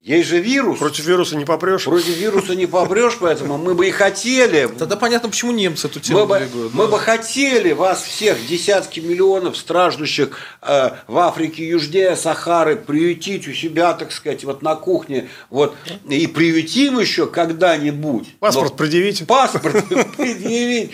Есть 0.00 0.28
же 0.28 0.38
вирус. 0.38 0.78
Против 0.78 1.04
вируса 1.06 1.34
не 1.36 1.44
попрешь. 1.44 1.84
Против 1.84 2.16
вируса 2.16 2.54
не 2.54 2.66
попрешь, 2.66 3.18
поэтому 3.20 3.58
мы 3.58 3.74
бы 3.74 3.88
и 3.88 3.90
хотели. 3.90 4.68
Тогда 4.78 4.96
понятно, 4.96 5.28
почему 5.28 5.50
немцы 5.50 5.88
эту 5.88 5.98
тему 5.98 6.20
Мы 6.20 6.26
бы, 6.26 6.38
двигают. 6.38 6.72
мы 6.72 6.84
да. 6.84 6.92
бы 6.92 6.98
хотели 7.00 7.72
вас 7.72 8.04
всех, 8.04 8.46
десятки 8.46 9.00
миллионов 9.00 9.56
страждущих 9.56 10.38
э, 10.62 10.90
в 11.08 11.18
Африке 11.18 11.66
южнее 11.68 12.14
Сахары, 12.14 12.76
приютить 12.76 13.48
у 13.48 13.52
себя, 13.52 13.92
так 13.92 14.12
сказать, 14.12 14.44
вот 14.44 14.62
на 14.62 14.76
кухне, 14.76 15.28
вот, 15.50 15.74
и 16.08 16.28
приютим 16.28 17.00
еще 17.00 17.26
когда-нибудь. 17.26 18.36
Паспорт 18.38 18.70
Но- 18.70 18.76
предъявите. 18.76 19.24
паспорт 19.26 19.84
предъявить, 20.16 20.92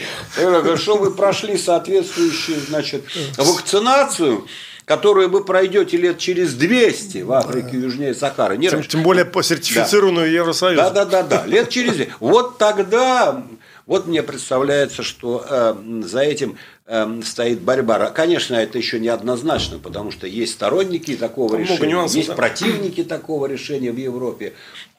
что 0.79 0.97
вы 0.97 1.11
прошли 1.15 1.59
соответствующую, 1.59 2.59
значит, 2.69 3.05
вакцинацию, 3.37 4.47
которую 4.85 5.31
вы 5.31 5.45
пройдете 5.45 5.97
лет 5.97 6.19
через 6.19 6.55
200 6.55 7.19
в 7.19 7.33
Африке 7.33 7.79
южнее 7.79 8.15
Сахары. 8.15 8.57
Не 8.57 8.69
Тем, 8.69 8.75
раньше. 8.75 8.91
тем 8.91 9.03
более 9.03 9.25
по 9.25 9.43
сертифицированную 9.43 10.31
Евросоюзом. 10.31 10.93
Да, 10.93 11.05
да, 11.05 11.23
да, 11.23 11.23
да. 11.23 11.47
Лет 11.47 11.71
через 11.71 11.95
две. 11.95 12.09
Вот 12.21 12.59
тогда, 12.59 13.43
вот 13.87 14.07
мне 14.07 14.23
представляется, 14.23 15.03
что 15.03 15.45
э, 15.49 15.75
за 16.05 16.21
этим 16.21 16.59
э, 16.87 17.21
стоит 17.25 17.61
борьба. 17.61 18.11
Конечно, 18.11 18.57
это 18.57 18.77
еще 18.77 19.01
не 19.01 19.09
однозначно, 19.09 19.79
потому 19.79 20.11
что 20.11 20.27
есть 20.27 20.53
сторонники 20.53 21.17
такого 21.17 21.53
Там 21.53 21.61
решения, 21.61 21.93
нюансов, 21.93 22.17
есть 22.17 22.29
да. 22.29 22.35
противники 22.35 23.05
такого 23.05 23.47
решения 23.47 23.91
в 23.91 23.97
Европе. 23.97 24.53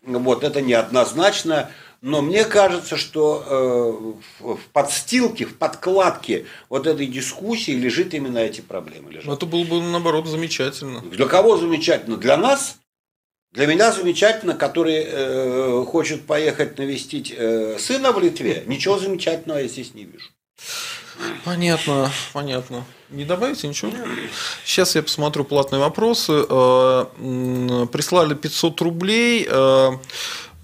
Вот 0.04 0.44
это 0.44 0.62
неоднозначно. 0.62 1.70
Но 2.06 2.22
мне 2.22 2.46
кажется, 2.46 2.98
что 2.98 3.44
э, 4.40 4.44
в 4.44 4.60
подстилке, 4.72 5.46
в 5.46 5.58
подкладке 5.58 6.46
вот 6.70 6.86
этой 6.86 7.08
дискуссии 7.08 7.72
лежит 7.72 8.14
именно 8.14 8.38
эти 8.38 8.62
проблемы. 8.62 9.10
лежат. 9.12 9.26
Ну, 9.26 9.34
Это 9.34 9.48
было 9.48 9.64
бы, 9.64 9.82
наоборот, 9.82 10.28
замечательно. 10.28 11.02
Для 11.02 11.26
кого 11.26 11.58
замечательно? 11.58 12.18
Для 12.18 12.38
нас? 12.38 12.78
Для 13.54 13.66
меня 13.66 13.92
замечательно, 13.92 14.54
который 14.54 15.04
э, 15.04 15.84
хочет 15.88 16.28
поехать 16.28 16.78
навестить 16.78 17.34
э, 17.36 17.80
сына 17.80 18.12
в 18.12 18.20
Литве. 18.22 18.64
Ничего 18.68 19.00
замечательного 19.00 19.58
я 19.58 19.68
здесь 19.68 19.96
не 19.96 20.04
вижу. 20.04 20.30
Понятно, 21.44 22.12
понятно. 22.34 22.86
Не 23.10 23.26
добавите 23.26 23.68
ничего? 23.68 23.92
Сейчас 24.64 24.96
я 24.96 25.02
посмотрю 25.02 25.44
платные 25.44 25.80
вопросы. 25.80 26.34
Э, 26.34 27.06
Прислали 27.92 28.36
500 28.36 28.82
рублей. 28.82 29.50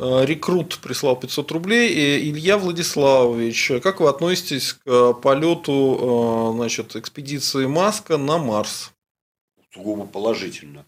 Э, 0.01 0.25
Рекрут 0.25 0.79
прислал 0.79 1.15
500 1.19 1.51
рублей. 1.51 1.89
И 1.89 2.29
Илья 2.31 2.57
Владиславович, 2.57 3.71
как 3.83 3.99
вы 4.01 4.09
относитесь 4.09 4.73
к 4.73 5.13
полету 5.13 6.51
э, 6.51 6.55
значит, 6.57 6.95
экспедиции 6.95 7.65
Маска 7.65 8.17
на 8.17 8.37
Марс? 8.37 8.91
Сугубо 9.73 10.05
положительно. 10.05 10.85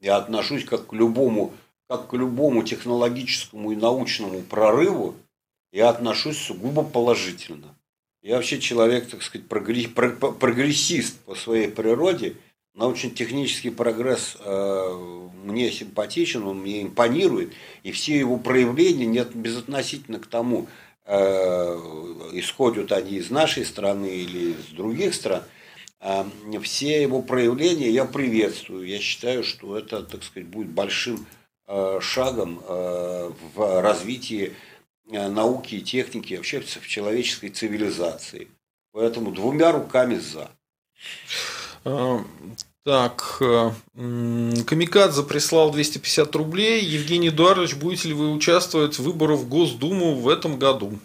Я 0.00 0.16
отношусь 0.16 0.64
как 0.64 0.86
к 0.86 0.92
любому, 0.94 1.52
как 1.88 2.08
к 2.08 2.14
любому 2.14 2.62
технологическому 2.62 3.72
и 3.72 3.76
научному 3.76 4.40
прорыву. 4.40 5.14
Я 5.72 5.90
отношусь 5.90 6.38
сугубо 6.38 6.82
положительно. 6.82 7.74
Я 8.22 8.36
вообще 8.36 8.60
человек, 8.60 9.10
так 9.10 9.22
сказать, 9.22 9.46
прогре- 9.48 9.88
про- 9.88 10.32
прогрессист 10.32 11.18
по 11.20 11.34
своей 11.34 11.68
природе. 11.68 12.36
Научно-технический 12.74 13.70
прогресс 13.70 14.36
э, 14.40 15.21
мне 15.44 15.70
симпатичен, 15.70 16.44
он 16.44 16.60
мне 16.60 16.82
импонирует, 16.82 17.52
и 17.82 17.92
все 17.92 18.18
его 18.18 18.36
проявления 18.38 19.06
нет 19.06 19.34
безотносительно 19.34 20.18
к 20.18 20.26
тому, 20.26 20.68
э, 21.04 21.16
исходят 22.32 22.92
они 22.92 23.16
из 23.16 23.30
нашей 23.30 23.64
страны 23.64 24.06
или 24.06 24.52
из 24.52 24.66
других 24.74 25.14
стран, 25.14 25.42
а, 26.04 26.28
все 26.62 27.00
его 27.00 27.22
проявления 27.22 27.88
я 27.88 28.04
приветствую. 28.04 28.88
Я 28.88 28.98
считаю, 28.98 29.44
что 29.44 29.78
это, 29.78 30.02
так 30.02 30.24
сказать, 30.24 30.48
будет 30.48 30.68
большим 30.68 31.26
э, 31.68 32.00
шагом 32.00 32.60
э, 32.66 33.30
в 33.54 33.80
развитии 33.80 34.52
э, 35.12 35.28
науки 35.28 35.76
и 35.76 35.80
техники, 35.80 36.34
вообще 36.34 36.58
в 36.60 36.88
человеческой 36.88 37.50
цивилизации. 37.50 38.48
Поэтому 38.90 39.30
двумя 39.30 39.70
руками 39.70 40.16
за. 40.16 40.50
Э, 41.84 42.18
Так, 42.84 43.36
э, 43.40 43.70
Камикадзе 43.94 45.22
прислал 45.22 45.70
250 45.70 46.34
рублей. 46.34 46.84
Евгений 46.84 47.28
Эдуардович, 47.28 47.74
будете 47.76 48.08
ли 48.08 48.14
вы 48.14 48.32
участвовать 48.32 48.98
в 48.98 49.04
выборах 49.04 49.38
в 49.40 49.48
Госдуму 49.48 50.16
в 50.16 50.28
этом 50.28 50.58
году? 50.58 50.98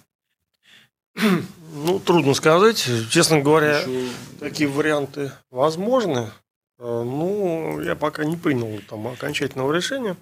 Ну, 1.16 2.00
трудно 2.00 2.34
сказать. 2.34 2.84
Честно 3.12 3.42
говоря, 3.42 3.80
Еще- 3.82 4.10
такие 4.40 4.68
варианты 4.68 5.32
возможны. 5.52 6.32
Э, 6.80 7.04
Ну, 7.06 7.80
я 7.82 7.96
пока 7.96 8.24
не 8.26 8.38
принял 8.38 8.80
там 8.90 9.08
окончательного 9.08 9.72
решения. 9.74 10.16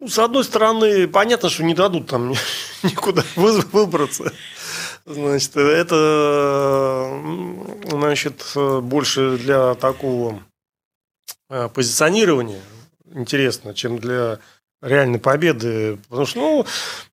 Ну, 0.00 0.08
с 0.08 0.18
одной 0.18 0.42
стороны, 0.44 1.06
понятно, 1.06 1.50
что 1.50 1.64
не 1.64 1.74
дадут 1.74 2.06
там 2.08 2.32
никуда 2.82 3.24
вы- 3.36 3.60
выбраться. 3.72 4.32
Значит, 5.04 5.56
это 5.56 7.20
значит, 7.90 8.52
больше 8.82 9.36
для 9.36 9.74
такого 9.74 10.40
э, 11.50 11.68
позиционирования 11.68 12.62
интересно, 13.14 13.74
чем 13.74 13.98
для 13.98 14.38
реальной 14.82 15.18
победы. 15.18 15.98
Потому 16.08 16.26
что, 16.26 16.40
ну, 16.40 16.66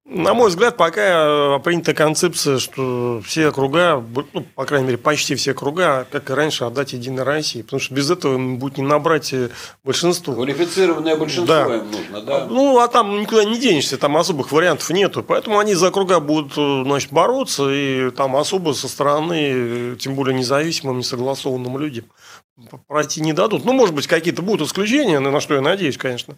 на 0.05 0.33
мой 0.33 0.49
взгляд, 0.49 0.75
пока 0.75 1.55
э, 1.55 1.59
принята 1.63 1.93
концепция, 1.93 2.57
что 2.57 3.21
все 3.23 3.49
округа, 3.49 3.97
бу- 3.97 4.25
ну, 4.33 4.41
по 4.55 4.65
крайней 4.65 4.87
мере, 4.87 4.97
почти 4.97 5.35
все 5.35 5.51
округа, 5.51 6.07
как 6.11 6.29
и 6.29 6.33
раньше, 6.33 6.63
отдать 6.65 6.93
Единой 6.93 7.23
России. 7.23 7.61
Потому 7.61 7.79
что 7.79 7.93
без 7.93 8.09
этого 8.09 8.33
им 8.35 8.57
будет 8.57 8.77
не 8.77 8.83
набрать 8.83 9.31
э, 9.33 9.49
большинство. 9.83 10.33
Квалифицированное 10.33 11.15
большинство 11.15 11.45
Да. 11.53 11.75
им 11.75 11.91
нужно, 11.91 12.21
да? 12.21 12.45
Ну, 12.49 12.79
а 12.79 12.87
там 12.87 13.21
никуда 13.21 13.43
не 13.45 13.59
денешься, 13.59 13.97
там 13.97 14.17
особых 14.17 14.51
вариантов 14.51 14.89
нету. 14.89 15.23
Поэтому 15.23 15.59
они 15.59 15.75
за 15.75 15.89
округа 15.89 16.19
будут 16.19 16.53
э, 16.57 16.83
значит, 16.85 17.11
бороться, 17.11 17.69
и 17.69 18.09
там 18.09 18.35
особо 18.35 18.73
со 18.73 18.87
стороны, 18.87 19.95
тем 19.99 20.15
более 20.15 20.35
независимым, 20.35 20.97
несогласованным 20.99 21.77
людям 21.77 22.05
пройти 22.87 23.21
не 23.21 23.31
дадут. 23.31 23.63
Ну, 23.63 23.73
может 23.73 23.95
быть, 23.95 24.07
какие-то 24.07 24.41
будут 24.41 24.67
исключения, 24.67 25.19
на 25.19 25.39
что 25.39 25.53
я 25.53 25.61
надеюсь, 25.61 25.97
конечно. 25.97 26.35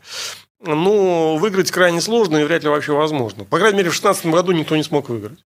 Но 0.64 1.38
выиграть 1.38 1.72
крайне 1.72 2.02
сложно 2.02 2.38
и 2.38 2.44
вряд 2.44 2.64
ли 2.64 2.70
вообще 2.70 2.94
возможно. 2.94 3.46
По 3.46 3.58
крайней 3.58 3.78
мере, 3.80 3.90
в 3.90 4.00
2016 4.00 4.28
году 4.28 4.52
никто 4.52 4.76
не 4.76 4.84
смог 4.84 5.10
выиграть. 5.10 5.40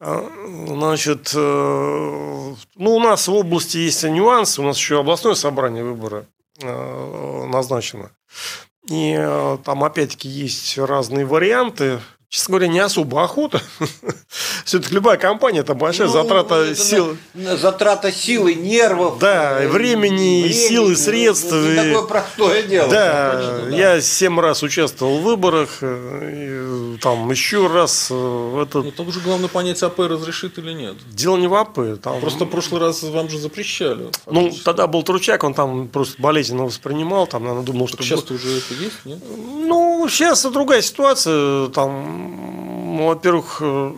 А, 0.00 0.28
Значит, 0.66 1.32
э, 1.34 2.54
ну, 2.76 2.94
у 2.94 3.00
нас 3.00 3.28
в 3.28 3.34
области 3.34 3.78
есть 3.78 4.02
нюансы. 4.04 4.60
У 4.60 4.64
нас 4.64 4.76
еще 4.76 5.00
областное 5.00 5.34
собрание 5.34 5.84
выбора 5.84 6.26
э, 6.60 7.44
назначено. 7.46 8.10
И 8.88 9.14
э, 9.16 9.58
там, 9.64 9.84
опять-таки, 9.84 10.28
есть 10.28 10.78
разные 10.78 11.24
варианты. 11.24 12.00
Честно 12.34 12.50
говоря, 12.54 12.66
не 12.66 12.80
особо 12.80 13.22
охота. 13.22 13.62
Все-таки 14.64 14.92
любая 14.92 15.16
компания– 15.18 15.60
это 15.60 15.74
большая 15.74 16.08
Ну, 16.08 16.12
затрата 16.14 16.54
это 16.64 16.74
сил. 16.74 17.16
на- 17.32 17.50
на 17.52 17.56
Затрата 17.56 18.10
силы, 18.10 18.54
нервов. 18.54 19.20
Да, 19.20 19.62
и 19.62 19.66
э, 19.66 19.68
времени, 19.68 20.40
и 20.48 20.52
сил, 20.52 20.88
и 20.88 20.92
это 20.94 21.00
средств, 21.00 21.52
Не 21.52 21.72
и- 21.72 21.76
такое 21.92 22.02
простое 22.08 22.62
дело. 22.64 22.88
Да, 22.88 23.30
конечно, 23.36 23.70
да. 23.70 23.76
я 23.76 24.00
семь 24.00 24.40
раз 24.40 24.64
участвовал 24.64 25.18
в 25.18 25.22
выборах, 25.22 25.68
э, 25.82 26.94
и, 26.96 26.98
там 26.98 27.30
еще 27.30 27.68
раз. 27.68 28.08
э, 28.10 28.62
Это 28.62 28.78
Ну, 28.82 28.90
там 28.90 29.06
уже 29.06 29.20
главное 29.20 29.48
понять, 29.48 29.80
АП 29.84 30.00
разрешит 30.00 30.58
или 30.58 30.72
нет. 30.72 30.96
дело 31.12 31.36
не 31.36 31.46
в 31.46 31.54
АП. 31.54 31.78
Там, 32.02 32.20
Просто 32.20 32.46
в 32.46 32.48
прошлый 32.50 32.80
раз 32.80 33.04
вам 33.04 33.30
же 33.30 33.38
запрещали. 33.38 34.08
ну, 34.26 34.52
тогда 34.64 34.88
был 34.88 35.04
Тручак, 35.04 35.44
он 35.44 35.54
там 35.54 35.86
просто 35.86 36.20
болезненно 36.20 36.64
воспринимал, 36.64 37.28
там, 37.28 37.44
наверное, 37.44 37.64
думал, 37.64 37.86
что... 37.86 37.98
Так 37.98 38.06
сейчас-то 38.06 38.34
уже 38.34 38.58
это 38.58 38.74
есть, 38.74 39.04
нет? 39.04 39.18
Ну, 39.28 40.08
сейчас 40.10 40.42
другая 40.46 40.82
ситуация. 40.82 41.68
Там, 41.68 42.23
ну, 42.28 43.06
во-первых, 43.06 43.58
э, 43.60 43.92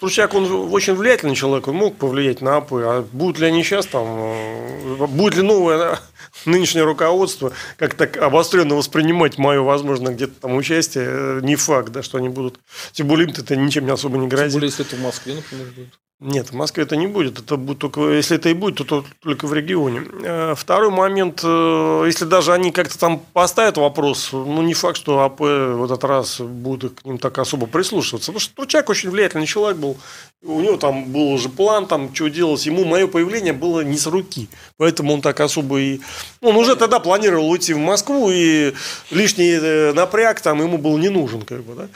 Тручак, 0.00 0.34
он 0.34 0.72
очень 0.72 0.94
влиятельный 0.94 1.34
человек, 1.34 1.66
он 1.66 1.74
мог 1.74 1.96
повлиять 1.96 2.40
на 2.40 2.58
АП. 2.58 2.72
А 2.72 3.04
будут 3.12 3.40
ли 3.40 3.46
они 3.46 3.64
сейчас 3.64 3.86
там, 3.86 4.06
э, 4.06 5.06
будет 5.08 5.34
ли 5.34 5.42
новое 5.42 5.98
нынешнее 6.46 6.84
руководство 6.84 7.52
как 7.76 7.94
так 7.94 8.16
обостренно 8.16 8.76
воспринимать 8.76 9.38
мое, 9.38 9.60
возможно, 9.60 10.10
где-то 10.10 10.40
там 10.42 10.54
участие, 10.54 11.06
э, 11.08 11.40
не 11.42 11.56
факт, 11.56 11.90
да, 11.90 12.02
что 12.02 12.18
они 12.18 12.28
будут. 12.28 12.60
Тем 12.92 13.08
более 13.08 13.28
им 13.28 13.34
это 13.36 13.56
ничем 13.56 13.86
не 13.86 13.90
особо 13.90 14.18
не 14.18 14.28
Тем 14.28 14.36
грозит. 14.36 14.54
более, 14.54 14.68
если 14.68 14.86
это 14.86 14.94
в 14.94 15.02
Москве, 15.02 15.34
например, 15.34 15.66
будет. 15.74 15.98
Нет, 16.20 16.50
в 16.50 16.54
Москве 16.54 16.82
это 16.82 16.96
не 16.96 17.06
будет. 17.06 17.38
Это 17.38 17.56
будет 17.56 17.78
только, 17.78 18.00
если 18.10 18.36
это 18.36 18.48
и 18.48 18.54
будет, 18.54 18.78
то, 18.78 18.84
то 18.84 19.04
только 19.20 19.46
в 19.46 19.54
регионе. 19.54 20.02
Э, 20.24 20.54
Второй 20.56 20.90
момент, 20.90 21.42
э, 21.44 22.02
если 22.06 22.24
даже 22.24 22.52
они 22.52 22.72
как-то 22.72 22.98
там 22.98 23.20
поставят 23.32 23.76
вопрос, 23.76 24.30
ну 24.32 24.60
не 24.62 24.74
факт, 24.74 24.96
что 24.96 25.20
АП 25.20 25.38
в 25.38 25.84
этот 25.84 26.02
раз 26.02 26.40
будут 26.40 27.00
к 27.00 27.04
ним 27.04 27.18
так 27.18 27.38
особо 27.38 27.66
прислушиваться. 27.66 28.32
Потому 28.32 28.40
что 28.40 28.54
Турчак 28.56 28.88
очень 28.88 29.10
влиятельный 29.10 29.46
человек 29.46 29.78
был. 29.78 29.96
У 30.42 30.60
него 30.60 30.76
там 30.76 31.04
был 31.04 31.30
уже 31.32 31.48
план, 31.48 31.86
там, 31.86 32.12
что 32.12 32.28
делать. 32.28 32.66
Ему 32.66 32.84
мое 32.84 33.06
появление 33.06 33.52
было 33.52 33.82
не 33.82 33.96
с 33.96 34.08
руки. 34.08 34.48
Поэтому 34.76 35.14
он 35.14 35.20
так 35.20 35.38
особо 35.38 35.78
и... 35.78 36.00
Он 36.40 36.56
уже 36.56 36.74
тогда 36.74 36.98
планировал 36.98 37.48
уйти 37.48 37.74
в 37.74 37.78
Москву, 37.78 38.28
и 38.32 38.74
лишний 39.12 39.52
э, 39.52 39.92
напряг 39.92 40.40
там 40.40 40.60
ему 40.62 40.78
был 40.78 40.98
не 40.98 41.10
нужен. 41.10 41.42
Как 41.42 41.62
бы, 41.62 41.74
да? 41.76 41.88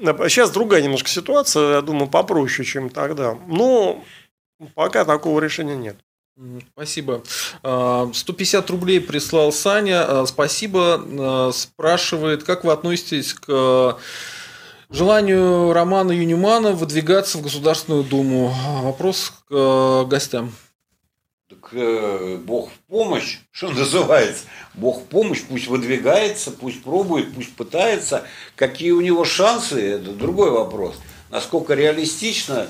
Сейчас 0.00 0.50
другая 0.50 0.82
немножко 0.82 1.08
ситуация, 1.08 1.74
я 1.74 1.80
думаю, 1.82 2.08
попроще, 2.08 2.66
чем 2.66 2.88
тогда. 2.90 3.38
Но 3.46 4.02
пока 4.74 5.04
такого 5.04 5.40
решения 5.40 5.76
нет. 5.76 5.96
Спасибо. 6.72 7.22
150 7.62 8.70
рублей 8.70 9.00
прислал 9.00 9.52
Саня. 9.52 10.24
Спасибо. 10.24 11.50
Спрашивает, 11.52 12.44
как 12.44 12.64
вы 12.64 12.72
относитесь 12.72 13.34
к 13.34 13.98
желанию 14.88 15.72
Романа 15.74 16.12
Юнимана 16.12 16.72
выдвигаться 16.72 17.36
в 17.36 17.42
Государственную 17.42 18.04
Думу? 18.04 18.54
Вопрос 18.82 19.34
к 19.50 20.04
гостям. 20.08 20.52
Так 21.50 21.70
э, 21.72 22.36
Бог 22.36 22.70
в 22.70 22.78
помощь, 22.86 23.40
что 23.50 23.70
называется. 23.70 24.44
Бог 24.74 25.00
в 25.00 25.04
помощь, 25.06 25.42
пусть 25.42 25.66
выдвигается, 25.66 26.52
пусть 26.52 26.84
пробует, 26.84 27.34
пусть 27.34 27.56
пытается. 27.56 28.22
Какие 28.54 28.92
у 28.92 29.00
него 29.00 29.24
шансы, 29.24 29.94
это 29.94 30.12
другой 30.12 30.52
вопрос. 30.52 30.94
Насколько 31.28 31.74
реалистично 31.74 32.68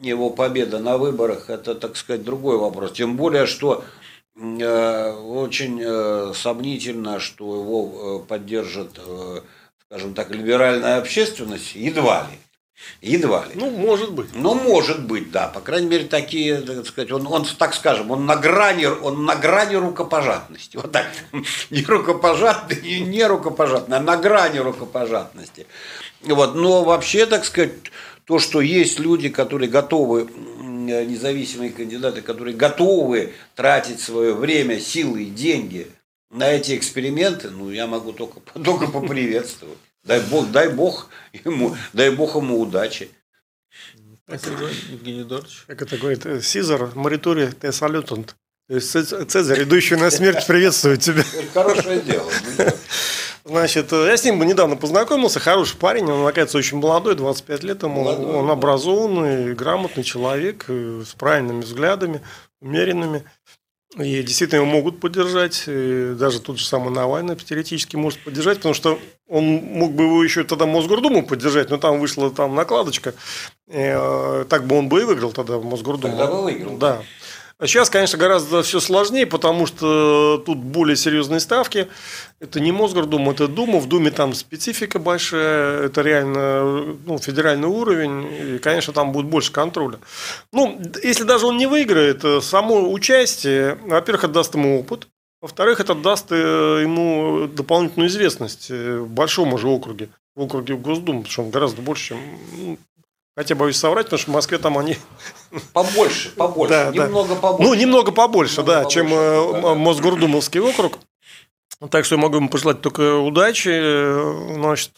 его 0.00 0.30
победа 0.30 0.78
на 0.78 0.96
выборах, 0.96 1.50
это, 1.50 1.74
так 1.74 1.98
сказать, 1.98 2.24
другой 2.24 2.56
вопрос. 2.56 2.92
Тем 2.92 3.18
более, 3.18 3.44
что 3.44 3.84
э, 4.36 5.12
очень 5.12 5.82
э, 5.84 6.32
сомнительно, 6.34 7.20
что 7.20 7.60
его 7.60 8.22
э, 8.24 8.26
поддержит, 8.26 8.98
э, 9.04 9.40
скажем 9.86 10.14
так, 10.14 10.30
либеральная 10.30 10.96
общественность, 10.96 11.74
едва 11.74 12.26
ли. 12.30 12.38
Едва 13.00 13.46
ли. 13.46 13.52
Ну, 13.54 13.70
может 13.70 14.12
быть. 14.12 14.34
Ну, 14.34 14.54
может 14.54 15.06
быть, 15.06 15.30
да. 15.30 15.48
По 15.48 15.60
крайней 15.60 15.88
мере, 15.88 16.04
такие, 16.06 16.60
так 16.60 16.86
сказать, 16.86 17.12
он, 17.12 17.26
он 17.26 17.44
так 17.44 17.74
скажем, 17.74 18.10
он 18.10 18.26
на 18.26 18.36
грани, 18.36 18.86
он 18.86 19.24
на 19.24 19.36
грани 19.36 19.76
рукопожатности. 19.76 20.76
Вот 20.76 20.92
так. 20.92 21.06
Не 21.70 21.82
рукопожатный, 21.82 22.80
не, 22.82 23.00
не 23.00 23.24
рукопожатный, 23.24 23.96
а 23.96 24.00
на 24.00 24.16
грани 24.16 24.58
рукопожатности. 24.58 25.66
Вот. 26.22 26.54
Но 26.54 26.82
вообще, 26.84 27.26
так 27.26 27.44
сказать, 27.44 27.72
то, 28.24 28.38
что 28.38 28.60
есть 28.60 28.98
люди, 28.98 29.28
которые 29.28 29.70
готовы, 29.70 30.28
независимые 30.32 31.70
кандидаты, 31.70 32.22
которые 32.22 32.56
готовы 32.56 33.34
тратить 33.54 34.00
свое 34.00 34.34
время, 34.34 34.80
силы 34.80 35.24
и 35.24 35.30
деньги 35.30 35.88
на 36.30 36.50
эти 36.50 36.76
эксперименты, 36.76 37.50
ну, 37.50 37.70
я 37.70 37.86
могу 37.86 38.12
только, 38.12 38.40
только 38.64 38.88
поприветствовать. 38.88 39.78
Дай 40.04 40.20
Бог, 40.20 40.50
дай 40.50 40.68
Бог 40.68 41.08
ему, 41.32 41.76
дай 41.92 42.10
Бог 42.10 42.36
ему 42.36 42.60
удачи. 42.60 43.10
Спасибо, 44.26 44.68
Евгений 44.90 45.22
Эдуардович. 45.22 45.64
Как 45.66 45.82
это 45.82 45.96
говорит 45.96 46.24
э, 46.26 46.40
Сизар, 46.40 46.90
моритори 46.94 47.50
те 47.60 47.72
салютант. 47.72 48.36
То 48.68 48.74
есть 48.74 48.90
Цезарь, 48.90 49.62
идущий 49.62 49.96
на 49.96 50.10
смерть, 50.10 50.46
приветствует 50.46 51.00
тебя. 51.02 51.22
Хорошее 51.54 52.00
дело. 52.00 52.30
Значит, 53.44 53.92
э, 53.92 54.06
я 54.06 54.16
с 54.16 54.24
ним 54.24 54.42
недавно 54.42 54.76
познакомился, 54.76 55.40
хороший 55.40 55.76
парень, 55.76 56.10
он, 56.10 56.26
оказывается, 56.26 56.56
очень 56.56 56.78
молодой, 56.78 57.14
25 57.14 57.62
лет 57.62 57.82
ему, 57.82 58.02
молодой, 58.02 58.34
он 58.36 58.50
образованный, 58.50 59.54
грамотный 59.54 60.02
человек, 60.02 60.64
э, 60.68 61.02
с 61.06 61.14
правильными 61.14 61.60
взглядами, 61.60 62.22
умеренными. 62.62 63.24
И 63.96 64.22
действительно 64.22 64.62
его 64.62 64.66
могут 64.66 65.00
поддержать. 65.00 65.64
И 65.66 66.14
даже 66.18 66.40
тот 66.40 66.58
же 66.58 66.66
самый 66.66 66.92
Навальный 66.92 67.36
теоретически 67.36 67.96
может 67.96 68.18
поддержать, 68.20 68.58
потому 68.58 68.74
что 68.74 68.98
он 69.28 69.44
мог 69.44 69.92
бы 69.92 70.04
его 70.04 70.24
еще 70.24 70.44
тогда 70.44 70.66
Мосгордуму 70.66 71.24
поддержать, 71.24 71.70
но 71.70 71.78
там 71.78 72.00
вышла 72.00 72.30
там 72.30 72.54
накладочка. 72.54 73.14
И, 73.68 73.74
э, 73.76 74.44
так 74.48 74.66
бы 74.66 74.76
он 74.76 74.88
бы 74.88 75.02
и 75.02 75.04
выиграл 75.04 75.32
тогда 75.32 75.58
в 75.58 75.64
Мосгордуму. 75.64 76.16
Тогда 76.16 76.32
бы 76.32 76.42
выиграл. 76.42 76.76
Да. 76.76 77.02
А 77.58 77.68
сейчас, 77.68 77.88
конечно, 77.88 78.18
гораздо 78.18 78.62
все 78.62 78.80
сложнее, 78.80 79.26
потому 79.26 79.66
что 79.66 80.42
тут 80.44 80.58
более 80.58 80.96
серьезные 80.96 81.38
ставки. 81.38 81.86
Это 82.40 82.58
не 82.58 82.72
Мосгордума, 82.72 83.32
это 83.32 83.46
Дума. 83.46 83.78
В 83.78 83.88
Думе 83.88 84.10
там 84.10 84.34
специфика 84.34 84.98
большая, 84.98 85.84
это 85.84 86.02
реально 86.02 86.96
ну, 87.06 87.18
федеральный 87.18 87.68
уровень, 87.68 88.56
и, 88.56 88.58
конечно, 88.58 88.92
там 88.92 89.12
будет 89.12 89.26
больше 89.26 89.52
контроля. 89.52 89.98
Ну, 90.52 90.80
если 91.02 91.22
даже 91.22 91.46
он 91.46 91.56
не 91.56 91.66
выиграет, 91.66 92.24
э, 92.24 92.40
само 92.40 92.92
участие, 92.92 93.78
во-первых, 93.86 94.24
это 94.24 94.32
даст 94.32 94.54
ему 94.54 94.80
опыт, 94.80 95.06
во-вторых, 95.40 95.78
это 95.78 95.94
даст 95.94 96.32
э, 96.32 96.80
ему 96.82 97.46
дополнительную 97.46 98.08
известность 98.08 98.68
в 98.70 99.06
большом 99.06 99.54
уже 99.54 99.68
округе, 99.68 100.08
в 100.34 100.42
округе 100.42 100.74
Госдумы, 100.74 101.20
потому 101.20 101.32
что 101.32 101.42
он 101.42 101.50
гораздо 101.50 101.82
больше, 101.82 102.08
чем 102.08 102.18
ну, 102.56 102.78
Хотя 103.36 103.56
боюсь 103.56 103.76
соврать, 103.76 104.06
потому 104.06 104.20
что 104.20 104.30
в 104.30 104.34
Москве 104.34 104.58
там 104.58 104.78
они... 104.78 104.96
Побольше, 105.72 106.30
побольше, 106.30 106.72
да, 106.74 106.90
немного 106.90 107.34
да. 107.34 107.40
побольше. 107.40 107.68
Ну, 107.68 107.74
немного 107.74 108.12
побольше, 108.12 108.60
немного 108.60 108.72
да, 108.72 108.78
побольше, 108.78 108.94
чем 108.94 109.12
э, 109.12 109.62
да. 109.62 109.74
Мосгордумовский 109.74 110.60
округ. 110.60 110.98
Так 111.90 112.04
что 112.04 112.14
я 112.14 112.20
могу 112.20 112.36
ему 112.36 112.48
пожелать 112.48 112.80
только 112.80 113.16
удачи. 113.18 114.54
Значит, 114.54 114.92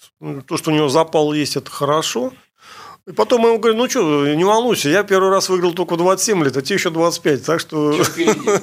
то, 0.46 0.56
что 0.56 0.70
у 0.70 0.74
него 0.74 0.88
запал 0.88 1.32
есть, 1.32 1.56
это 1.56 1.70
хорошо. 1.70 2.32
И 3.06 3.12
потом 3.12 3.42
я 3.42 3.48
ему 3.48 3.58
говорю, 3.58 3.78
ну 3.78 3.88
что, 3.88 4.26
не 4.34 4.44
волнуйся, 4.44 4.88
я 4.88 5.04
первый 5.04 5.30
раз 5.30 5.48
выиграл 5.48 5.72
только 5.72 5.94
в 5.94 5.98
27 5.98 6.44
лет, 6.44 6.56
а 6.56 6.62
тебе 6.62 6.74
еще 6.74 6.90
25, 6.90 7.44
так 7.44 7.60
что 7.60 7.92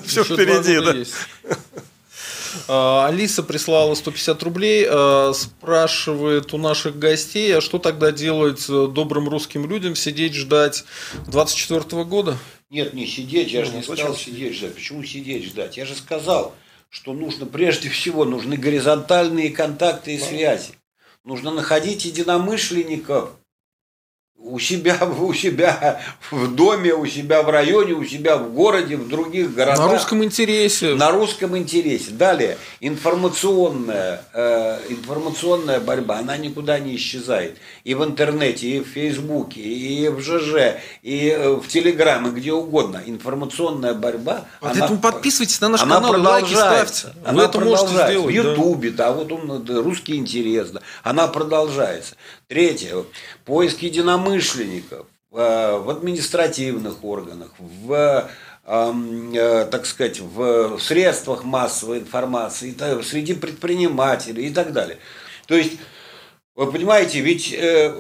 все 0.06 0.24
впереди. 0.24 1.06
да. 1.44 1.56
А, 2.68 3.08
Алиса 3.08 3.44
прислала 3.44 3.96
150 3.96 4.44
рублей, 4.44 4.86
а, 4.90 5.34
спрашивает 5.34 6.54
у 6.54 6.58
наших 6.58 6.98
гостей, 7.00 7.56
а 7.56 7.62
что 7.62 7.80
тогда 7.80 8.12
делать 8.12 8.66
добрым 8.68 9.30
русским 9.30 9.70
людям, 9.70 9.96
сидеть 9.96 10.34
ждать 10.34 10.86
24 11.28 12.04
года? 12.04 12.38
Нет, 12.70 12.94
не 12.94 13.06
сидеть, 13.06 13.52
я 13.52 13.66
же 13.66 13.72
не 13.72 13.84
сказал 13.84 14.16
сидеть 14.16 14.56
ждать. 14.56 14.74
Почему 14.74 15.04
сидеть 15.04 15.46
ждать? 15.46 15.78
Я 15.78 15.86
же 15.86 15.96
сказал, 15.96 16.56
что 16.90 17.14
нужно 17.14 17.46
прежде 17.46 17.90
всего, 17.90 18.26
нужны 18.26 18.58
горизонтальные 18.58 19.52
контакты 19.52 20.16
и 20.16 20.20
связи. 20.20 20.74
Нужно 21.24 21.52
находить 21.52 22.06
единомышленников, 22.06 23.32
у 24.44 24.60
себя, 24.60 24.98
у 25.20 25.34
себя 25.34 26.02
в 26.30 26.54
доме, 26.54 26.94
у 26.94 27.06
себя 27.06 27.42
в 27.42 27.50
районе, 27.50 27.94
у 27.94 28.04
себя 28.04 28.38
в 28.38 28.54
городе, 28.54 28.98
в 28.98 29.08
других 29.08 29.54
городах. 29.54 29.88
На 29.88 29.94
русском 29.94 30.24
интересе. 30.24 30.96
На 30.96 31.12
русском 31.12 31.58
интересе. 31.58 32.12
Далее, 32.12 32.58
информационная, 32.82 34.24
э, 34.34 34.80
информационная 34.90 35.80
борьба, 35.80 36.20
она 36.20 36.38
никуда 36.38 36.80
не 36.80 36.96
исчезает. 36.96 37.58
И 37.84 37.94
в 37.94 38.04
интернете, 38.04 38.68
и 38.68 38.80
в 38.82 38.88
Фейсбуке, 38.88 39.62
и 39.62 40.08
в 40.10 40.20
ЖЖ, 40.22 40.80
и 41.02 41.30
э, 41.30 41.54
в 41.56 41.68
Телеграм, 41.68 42.28
и 42.28 42.32
где 42.32 42.52
угодно. 42.52 43.02
Информационная 43.06 43.94
борьба. 43.94 44.46
Поэтому 44.60 44.86
она, 44.86 44.98
подписывайтесь 44.98 45.62
на 45.62 45.70
наш 45.70 45.82
она 45.82 45.96
канал, 45.96 46.22
лайки 46.22 46.54
ставьте. 46.54 47.08
Она 47.24 47.38
Вы 47.38 47.44
это 47.44 47.60
можете 47.60 47.94
сделать. 47.94 48.26
В 48.26 48.30
Ютубе, 48.30 48.92
да. 48.92 49.06
да, 49.06 49.12
вот 49.14 49.32
он, 49.32 49.66
русский 49.84 50.16
интерес, 50.16 50.72
да. 50.72 50.82
Она 51.04 51.28
продолжается. 51.28 52.16
Третье. 52.48 53.06
Поиск 53.46 53.80
единомышленников 53.82 54.33
э, 55.32 55.78
в 55.78 55.90
административных 55.90 57.04
органах, 57.04 57.52
в 57.60 58.30
э, 58.66 59.68
так 59.72 59.86
сказать, 59.86 60.20
в 60.22 60.80
средствах 60.80 61.44
массовой 61.44 62.00
информации, 62.00 62.76
среди 63.04 63.34
предпринимателей 63.34 64.48
и 64.48 64.50
так 64.52 64.72
далее. 64.72 65.00
То 65.48 65.56
есть, 65.56 65.74
вы 66.56 66.72
понимаете, 66.72 67.20
ведь 67.20 67.54
э, 67.54 67.94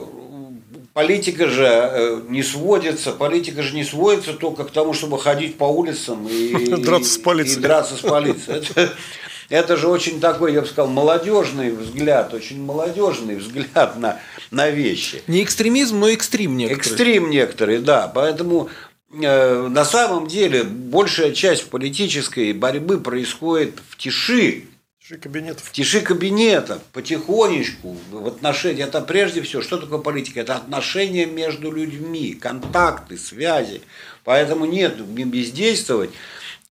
политика 0.93 1.47
же 1.47 2.23
не 2.29 2.43
сводится, 2.43 3.11
политика 3.11 3.61
же 3.61 3.75
не 3.75 3.83
сводится 3.83 4.33
только 4.33 4.63
к 4.63 4.71
тому, 4.71 4.93
чтобы 4.93 5.19
ходить 5.19 5.57
по 5.57 5.65
улицам 5.65 6.27
и 6.27 6.67
драться 6.77 7.13
с 7.13 7.17
полицией. 7.17 7.59
И 7.59 7.61
драться 7.61 7.95
с 7.95 8.01
полицией. 8.01 8.63
Это 9.53 9.77
же 9.77 9.87
очень 9.87 10.19
такой, 10.19 10.51
я 10.51 10.61
бы 10.61 10.67
сказал, 10.67 10.89
молодежный 10.89 11.69
взгляд, 11.69 12.33
очень 12.33 12.59
молодежный 12.59 13.35
взгляд 13.35 13.99
на, 13.99 14.19
на 14.49 14.71
вещи. 14.71 15.21
Не 15.27 15.43
экстремизм, 15.43 15.99
но 15.99 16.09
экстрим 16.09 16.57
некоторые. 16.57 16.79
Экстрим 16.79 17.29
некоторые, 17.29 17.79
да. 17.79 18.07
Поэтому 18.07 18.69
э, 19.13 19.67
на 19.67 19.85
самом 19.85 20.25
деле 20.25 20.63
большая 20.63 21.33
часть 21.33 21.69
политической 21.69 22.51
борьбы 22.53 22.99
происходит 22.99 23.75
в 23.89 23.95
тиши. 23.95 24.63
Тиши 24.99 25.17
кабинетов. 25.19 25.63
В 25.63 25.71
тиши 25.71 26.01
кабинетов, 26.01 26.81
потихонечку, 26.91 27.95
в 28.09 28.25
отношении. 28.25 28.83
Это 28.83 29.01
прежде 29.01 29.43
всего, 29.43 29.61
что 29.61 29.77
такое 29.77 29.99
политика? 29.99 30.39
Это 30.39 30.55
отношения 30.55 31.27
между 31.27 31.71
людьми, 31.71 32.33
контакты, 32.33 33.19
связи. 33.19 33.83
Поэтому 34.23 34.65
нет, 34.65 34.97
не 35.07 35.25
бездействовать 35.25 36.09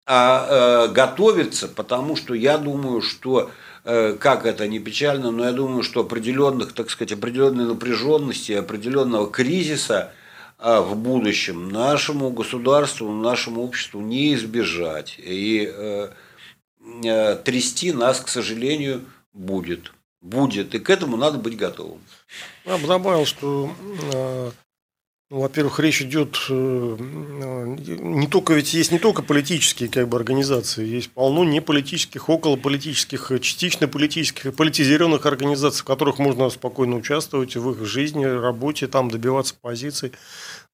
а 0.06 0.86
э, 0.88 0.92
готовиться, 0.92 1.68
потому 1.68 2.16
что 2.16 2.34
я 2.34 2.58
думаю, 2.58 3.02
что 3.02 3.50
э, 3.84 4.14
как 4.18 4.46
это 4.46 4.66
не 4.66 4.78
печально, 4.78 5.30
но 5.30 5.44
я 5.44 5.52
думаю, 5.52 5.82
что 5.82 6.00
определенных, 6.00 6.72
так 6.72 6.90
сказать, 6.90 7.12
определенной 7.12 7.66
напряженности, 7.66 8.52
определенного 8.52 9.30
кризиса 9.30 10.12
э, 10.58 10.80
в 10.80 10.96
будущем 10.96 11.68
нашему 11.68 12.30
государству, 12.30 13.12
нашему 13.12 13.62
обществу 13.62 14.00
не 14.00 14.34
избежать. 14.34 15.14
И 15.18 15.72
э, 15.72 16.08
э, 17.04 17.36
трясти 17.36 17.92
нас, 17.92 18.20
к 18.20 18.28
сожалению, 18.28 19.04
будет. 19.32 19.92
Будет. 20.20 20.74
И 20.74 20.78
к 20.78 20.90
этому 20.90 21.16
надо 21.16 21.38
быть 21.38 21.56
готовым. 21.56 22.00
Я 22.64 22.78
бы 22.78 22.86
добавил, 22.86 23.26
что 23.26 23.72
э, 24.12 24.50
ну, 25.32 25.40
во-первых, 25.40 25.80
речь 25.80 26.02
идет 26.02 26.36
э, 26.50 26.52
не 26.52 28.26
только, 28.26 28.52
ведь 28.52 28.74
есть 28.74 28.92
не 28.92 28.98
только 28.98 29.22
политические 29.22 29.88
как 29.88 30.06
бы, 30.06 30.18
организации, 30.18 30.86
есть 30.86 31.10
полно 31.10 31.42
неполитических, 31.42 32.28
околополитических, 32.28 33.32
частично 33.40 33.88
политических, 33.88 34.54
политизированных 34.54 35.24
организаций, 35.24 35.80
в 35.80 35.84
которых 35.84 36.18
можно 36.18 36.50
спокойно 36.50 36.96
участвовать 36.96 37.56
в 37.56 37.70
их 37.70 37.86
жизни, 37.86 38.26
работе, 38.26 38.88
там 38.88 39.10
добиваться 39.10 39.54
позиций. 39.58 40.12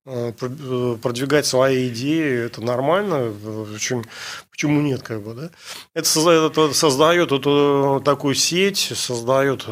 э, 0.04 0.32
продвигать 0.32 1.46
свои 1.46 1.88
идеи, 1.88 2.46
это 2.46 2.60
нормально. 2.60 3.32
Почему, 3.72 4.02
почему 4.50 4.80
нет, 4.80 5.02
как 5.02 5.22
бы, 5.22 5.34
да? 5.34 5.50
Это 5.94 6.08
создает, 6.08 6.50
это 6.50 6.74
создает 6.74 7.30
эту, 7.30 8.02
такую 8.04 8.34
сеть, 8.34 8.90
создает 8.96 9.68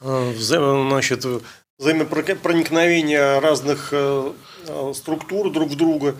значит, 0.00 1.26
взаимопроникновение 1.80 3.40
разных 3.40 3.92
структур 4.94 5.50
друг 5.50 5.70
в 5.70 5.76
друга. 5.76 6.14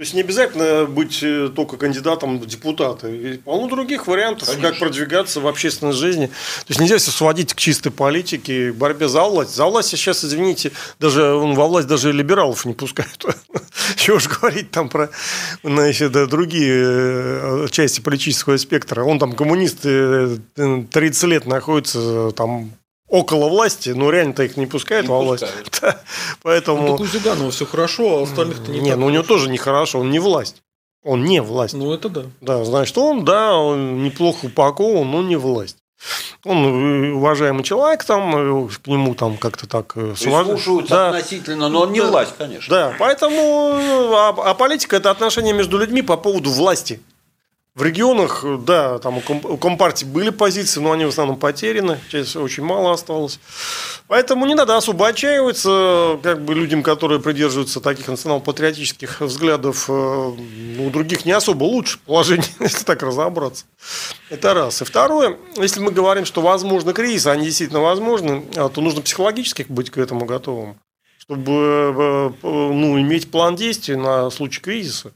То 0.00 0.04
есть 0.04 0.14
не 0.14 0.22
обязательно 0.22 0.86
быть 0.86 1.22
э, 1.22 1.50
только 1.54 1.76
кандидатом 1.76 2.38
в 2.38 2.46
депутаты. 2.46 3.38
Полно 3.44 3.68
других 3.68 4.06
вариантов, 4.06 4.48
Конечно. 4.48 4.70
как 4.70 4.78
продвигаться 4.78 5.40
в 5.40 5.46
общественной 5.46 5.92
жизни. 5.92 6.28
То 6.28 6.64
есть 6.68 6.80
нельзя 6.80 6.96
все 6.96 7.10
сводить 7.10 7.52
к 7.52 7.58
чистой 7.58 7.92
политике, 7.92 8.72
борьбе 8.72 9.08
за 9.08 9.22
власть. 9.24 9.54
За 9.54 9.66
власть 9.66 9.90
сейчас, 9.90 10.24
извините, 10.24 10.72
даже 10.98 11.20
во 11.22 11.66
власть 11.66 11.86
даже 11.86 12.12
либералов 12.12 12.64
не 12.64 12.72
пускают. 12.72 13.26
Чего 13.96 14.16
уж 14.16 14.26
говорить 14.26 14.70
там 14.70 14.88
про 14.88 15.10
значит, 15.62 16.12
другие 16.30 16.82
э, 16.82 17.66
части 17.70 18.00
политического 18.00 18.56
спектра. 18.56 19.04
Он 19.04 19.18
там 19.18 19.34
коммунист 19.34 19.82
30 19.82 20.54
э, 20.56 21.26
лет 21.26 21.44
находится 21.44 22.30
там 22.30 22.70
около 23.10 23.48
власти, 23.48 23.90
но 23.90 24.08
реально-то 24.10 24.44
их 24.44 24.56
не 24.56 24.66
пускают 24.66 25.06
не 25.06 25.10
во 25.10 25.20
власть. 25.20 25.44
Да. 25.82 26.00
Поэтому... 26.42 26.82
Ну, 26.82 26.98
так 26.98 27.00
у 27.00 27.04
Зюганова 27.06 27.50
все 27.50 27.66
хорошо, 27.66 28.18
а 28.18 28.22
остальных-то 28.22 28.70
не 28.70 28.80
Не, 28.80 28.96
ну 28.96 29.06
у 29.06 29.10
него 29.10 29.22
тоже 29.22 29.50
нехорошо, 29.50 30.00
он 30.00 30.10
не 30.10 30.18
власть. 30.18 30.62
Он 31.02 31.24
не 31.24 31.40
власть. 31.40 31.74
Ну, 31.74 31.92
это 31.92 32.08
да. 32.08 32.24
Да, 32.40 32.64
значит, 32.64 32.96
он, 32.98 33.24
да, 33.24 33.56
он 33.56 34.02
неплохо 34.04 34.46
упакован, 34.46 35.10
но 35.10 35.22
не 35.22 35.36
власть. 35.36 35.78
Он 36.44 37.14
уважаемый 37.14 37.62
человек, 37.62 38.04
там, 38.04 38.68
к 38.68 38.86
нему 38.86 39.14
там 39.14 39.36
как-то 39.36 39.66
так 39.68 39.94
слушаются 40.16 40.94
да. 40.94 41.08
относительно, 41.08 41.68
но 41.68 41.82
он 41.82 41.92
не 41.92 42.00
да. 42.00 42.10
власть, 42.10 42.32
конечно. 42.38 42.74
Да, 42.74 42.94
поэтому 42.98 44.14
а, 44.14 44.28
а 44.28 44.54
политика– 44.54 44.96
это 44.98 45.10
отношение 45.10 45.52
между 45.52 45.78
людьми 45.78 46.00
по 46.02 46.16
поводу 46.16 46.50
власти. 46.50 47.00
В 47.76 47.84
регионах, 47.84 48.44
да, 48.64 48.98
там 48.98 49.18
у 49.18 49.56
Компартии 49.56 50.04
были 50.04 50.30
позиции, 50.30 50.80
но 50.80 50.90
они 50.90 51.04
в 51.04 51.10
основном 51.10 51.36
потеряны, 51.38 52.00
часть 52.10 52.34
очень 52.34 52.64
мало 52.64 52.92
осталось. 52.92 53.38
Поэтому 54.08 54.44
не 54.44 54.56
надо 54.56 54.76
особо 54.76 55.06
отчаиваться, 55.06 56.18
как 56.20 56.44
бы 56.44 56.56
людям, 56.56 56.82
которые 56.82 57.20
придерживаются 57.20 57.80
таких 57.80 58.08
национал-патриотических 58.08 59.20
взглядов, 59.20 59.84
э, 59.88 59.92
ну, 59.92 60.86
у 60.88 60.90
других 60.90 61.24
не 61.24 61.30
особо 61.30 61.62
лучше 61.62 62.00
положение, 62.04 62.48
если 62.60 62.82
так 62.82 63.04
разобраться. 63.04 63.66
Это 64.30 64.52
раз. 64.52 64.82
И 64.82 64.84
второе, 64.84 65.38
если 65.56 65.78
мы 65.78 65.92
говорим, 65.92 66.24
что 66.24 66.40
возможно 66.40 66.92
кризис, 66.92 67.28
они 67.28 67.44
действительно 67.44 67.80
возможны, 67.80 68.46
а, 68.56 68.68
то 68.68 68.80
нужно 68.80 69.00
психологически 69.00 69.64
быть 69.68 69.90
к 69.90 69.98
этому 69.98 70.24
готовым, 70.24 70.76
чтобы 71.18 71.52
э, 71.52 72.30
ну, 72.42 73.00
иметь 73.00 73.30
план 73.30 73.54
действий 73.54 73.94
на 73.94 74.28
случай 74.30 74.60
кризиса. 74.60 75.12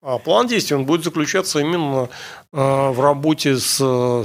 А 0.00 0.18
план 0.18 0.46
действий 0.46 0.76
он 0.76 0.84
будет 0.84 1.02
заключаться 1.02 1.58
именно 1.58 2.08
а, 2.52 2.92
в 2.92 3.00
работе 3.00 3.56
с 3.56 3.76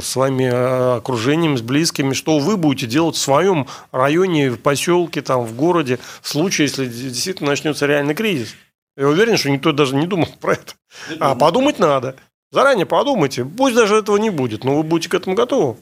своими 0.02 0.50
а, 0.52 0.98
окружением, 0.98 1.58
с 1.58 1.62
близкими, 1.62 2.14
что 2.14 2.38
вы 2.38 2.58
будете 2.58 2.86
делать 2.86 3.16
в 3.16 3.20
своем 3.20 3.68
районе, 3.92 4.52
в 4.52 4.60
поселке, 4.60 5.24
там, 5.24 5.44
в 5.44 5.56
городе, 5.56 5.98
в 6.22 6.30
случае, 6.30 6.68
если 6.68 6.86
действительно 6.86 7.50
начнется 7.50 7.88
реальный 7.88 8.14
кризис. 8.14 8.56
Я 8.96 9.08
уверен, 9.08 9.38
что 9.38 9.50
никто 9.50 9.72
даже 9.72 9.96
не 9.96 10.06
думал 10.06 10.28
про 10.40 10.54
это. 10.54 10.74
А 11.20 11.34
подумать 11.34 11.80
надо. 11.80 12.16
Заранее 12.52 12.86
подумайте. 12.86 13.44
Пусть 13.44 13.76
даже 13.76 13.96
этого 13.96 14.18
не 14.18 14.30
будет, 14.30 14.64
но 14.64 14.78
вы 14.78 14.84
будете 14.84 15.10
к 15.10 15.16
этому 15.16 15.36
готовы. 15.36 15.78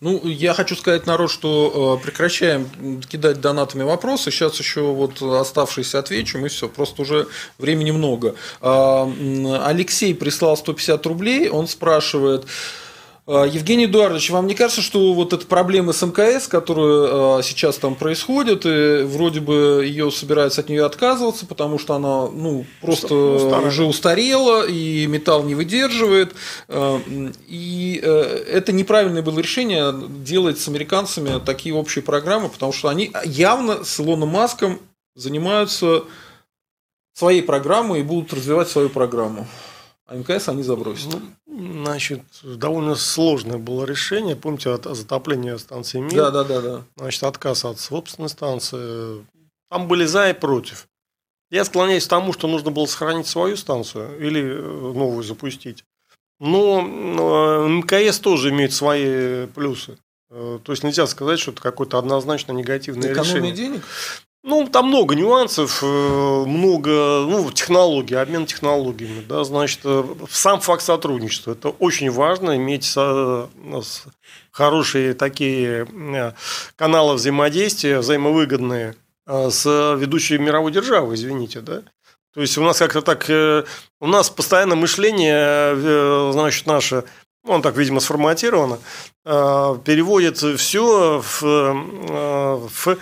Ну, 0.00 0.26
я 0.26 0.54
хочу 0.54 0.74
сказать, 0.74 1.06
народ, 1.06 1.30
что 1.30 1.98
э, 2.00 2.04
прекращаем 2.04 3.02
кидать 3.02 3.42
донатами 3.42 3.82
вопросы. 3.82 4.30
Сейчас 4.30 4.58
еще 4.58 4.80
вот 4.80 5.20
оставшиеся 5.20 5.98
отвечу, 5.98 6.38
и 6.38 6.48
все. 6.48 6.70
Просто 6.70 7.02
уже 7.02 7.28
времени 7.58 7.90
много. 7.90 8.34
А, 8.62 9.06
Алексей 9.66 10.14
прислал 10.14 10.56
150 10.56 11.04
рублей. 11.04 11.50
Он 11.50 11.68
спрашивает, 11.68 12.46
Евгений 13.46 13.86
Эдуардович, 13.86 14.30
вам 14.30 14.46
не 14.46 14.54
кажется, 14.54 14.82
что 14.82 15.14
вот 15.14 15.32
эта 15.32 15.46
проблема 15.46 15.92
с 15.92 16.02
МКС, 16.02 16.48
которая 16.48 17.38
а, 17.38 17.42
сейчас 17.42 17.78
там 17.78 17.94
происходит, 17.94 18.66
и 18.66 19.04
вроде 19.04 19.40
бы 19.40 19.82
ее 19.86 20.10
собираются 20.10 20.60
от 20.60 20.68
нее 20.68 20.84
отказываться, 20.84 21.46
потому 21.46 21.78
что 21.78 21.94
она 21.94 22.28
ну, 22.28 22.66
просто 22.82 23.14
Устарела. 23.14 23.66
уже 23.66 23.84
устарела, 23.84 24.66
и 24.66 25.06
металл 25.06 25.44
не 25.44 25.54
выдерживает. 25.54 26.34
А, 26.68 27.00
и 27.48 28.00
э, 28.02 28.44
это 28.50 28.72
неправильное 28.72 29.22
было 29.22 29.38
решение 29.38 29.94
делать 30.24 30.58
с 30.60 30.68
американцами 30.68 31.40
такие 31.44 31.74
общие 31.74 32.02
программы, 32.02 32.50
потому 32.50 32.72
что 32.72 32.88
они 32.88 33.12
явно 33.24 33.84
с 33.84 33.98
Илоном 33.98 34.28
Маском 34.28 34.78
занимаются 35.14 36.04
своей 37.14 37.42
программой 37.42 38.00
и 38.00 38.02
будут 38.02 38.32
развивать 38.34 38.68
свою 38.68 38.90
программу. 38.90 39.46
А 40.06 40.16
МКС 40.16 40.48
они 40.48 40.62
забросят. 40.62 41.14
Значит, 41.54 42.22
довольно 42.42 42.94
сложное 42.94 43.58
было 43.58 43.84
решение. 43.84 44.36
Помните, 44.36 44.70
от 44.70 44.84
затопления 44.84 45.58
станции 45.58 45.98
МИР? 45.98 46.14
Да, 46.14 46.30
да, 46.30 46.44
да, 46.44 46.60
да. 46.60 46.82
Значит, 46.96 47.22
отказ 47.24 47.64
от 47.66 47.78
собственной 47.78 48.30
станции. 48.30 49.24
Там 49.70 49.86
были 49.86 50.06
за 50.06 50.30
и 50.30 50.32
против. 50.32 50.88
Я 51.50 51.66
склоняюсь 51.66 52.06
к 52.06 52.08
тому, 52.08 52.32
что 52.32 52.48
нужно 52.48 52.70
было 52.70 52.86
сохранить 52.86 53.26
свою 53.26 53.58
станцию 53.58 54.18
или 54.18 54.40
э, 54.42 54.60
новую 54.60 55.22
запустить. 55.22 55.84
Но 56.40 56.80
МКС 56.80 58.18
тоже 58.18 58.48
имеет 58.48 58.72
свои 58.72 59.46
плюсы. 59.48 59.98
Э, 60.30 60.58
то 60.64 60.72
есть 60.72 60.82
нельзя 60.82 61.06
сказать, 61.06 61.38
что 61.38 61.50
это 61.52 61.60
какое-то 61.60 61.98
однозначно 61.98 62.52
негативное 62.52 63.12
Экономия 63.12 63.34
решение. 63.34 63.52
денег? 63.54 63.82
Ну, 64.44 64.66
там 64.66 64.88
много 64.88 65.14
нюансов, 65.14 65.84
э, 65.84 65.86
много 65.86 66.90
ну, 67.28 67.48
технологий, 67.52 68.16
обмен 68.16 68.44
технологиями. 68.44 69.20
Да, 69.20 69.44
значит, 69.44 69.80
э, 69.84 70.04
сам 70.30 70.60
факт 70.60 70.82
сотрудничества. 70.82 71.52
Это 71.52 71.68
очень 71.68 72.10
важно, 72.10 72.56
иметь 72.56 72.92
хорошие 74.50 75.14
такие 75.14 75.86
э, 75.86 76.32
каналы 76.74 77.14
взаимодействия, 77.14 78.00
взаимовыгодные 78.00 78.96
с 79.26 79.64
ведущей 79.96 80.38
мировой 80.38 80.72
державой, 80.72 81.14
извините, 81.14 81.60
да. 81.60 81.82
То 82.34 82.40
есть 82.40 82.58
у 82.58 82.64
нас 82.64 82.78
как-то 82.78 83.02
так, 83.02 83.30
у 84.00 84.06
нас 84.06 84.28
постоянно 84.30 84.74
мышление, 84.74 86.32
значит, 86.32 86.66
наше, 86.66 87.04
он 87.46 87.62
так, 87.62 87.76
видимо, 87.76 88.00
сформатировано, 88.00 88.78
переводит 89.24 90.38
все 90.38 91.22
в, 91.22 91.42
в 92.68 92.98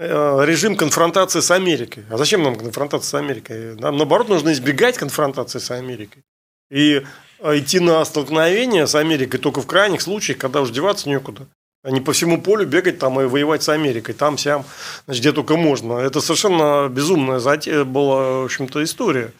режим 0.00 0.76
конфронтации 0.76 1.40
с 1.40 1.50
Америкой. 1.50 2.04
А 2.10 2.16
зачем 2.16 2.42
нам 2.42 2.56
конфронтация 2.56 3.08
с 3.08 3.14
Америкой? 3.14 3.76
Нам, 3.76 3.96
наоборот, 3.96 4.28
нужно 4.28 4.52
избегать 4.52 4.96
конфронтации 4.96 5.58
с 5.58 5.70
Америкой. 5.70 6.22
И 6.70 7.02
э, 7.40 7.58
идти 7.58 7.80
на 7.80 8.04
столкновение 8.04 8.86
с 8.86 8.94
Америкой 8.94 9.40
только 9.40 9.60
в 9.60 9.66
крайних 9.66 10.00
случаях, 10.00 10.38
когда 10.38 10.62
уже 10.62 10.72
деваться 10.72 11.08
некуда. 11.08 11.46
А 11.82 11.90
не 11.90 12.00
по 12.00 12.12
всему 12.12 12.40
полю 12.40 12.66
бегать 12.66 12.98
там 12.98 13.20
и 13.20 13.24
воевать 13.24 13.62
с 13.62 13.68
Америкой. 13.68 14.14
Там, 14.14 14.38
сям, 14.38 14.64
значит, 15.06 15.22
где 15.22 15.32
только 15.32 15.56
можно. 15.56 15.94
Это 15.94 16.20
совершенно 16.20 16.88
безумная 16.88 17.38
затея 17.38 17.84
была, 17.84 18.40
в 18.40 18.44
общем-то, 18.44 18.82
история. 18.82 19.32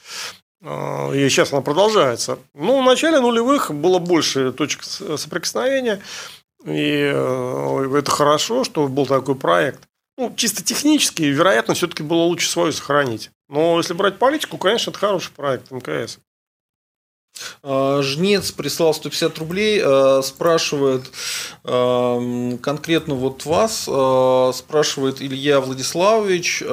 Э, 0.63 1.17
и 1.17 1.29
сейчас 1.31 1.53
она 1.53 1.63
продолжается. 1.63 2.39
Ну, 2.55 2.83
в 2.83 2.85
начале 2.85 3.21
нулевых 3.21 3.73
было 3.73 3.99
больше 3.99 4.53
точек 4.53 4.83
соприкосновения. 4.83 6.01
И 6.67 6.83
это 6.93 8.11
хорошо, 8.11 8.65
что 8.65 8.87
был 8.87 9.07
такой 9.07 9.35
проект. 9.35 9.81
Ну, 10.21 10.31
чисто 10.37 10.63
технически, 10.63 11.23
вероятно, 11.23 11.73
все-таки 11.73 12.03
было 12.03 12.25
лучше 12.25 12.51
свою 12.51 12.73
сохранить. 12.73 13.31
Но 13.49 13.79
если 13.79 13.95
брать 13.95 14.19
политику, 14.19 14.59
конечно, 14.59 14.91
это 14.91 14.99
хороший 14.99 15.31
проект 15.33 15.71
МКС. 15.71 16.19
А, 17.63 18.03
Жнец 18.03 18.53
прислал 18.53 18.93
150 18.93 19.39
рублей, 19.39 19.81
а, 19.83 20.21
спрашивает 20.21 21.11
а, 21.65 22.59
конкретно 22.59 23.15
вот 23.15 23.47
вас, 23.47 23.85
спрашивает 24.59 25.23
Илья 25.23 25.59
Владиславович, 25.59 26.65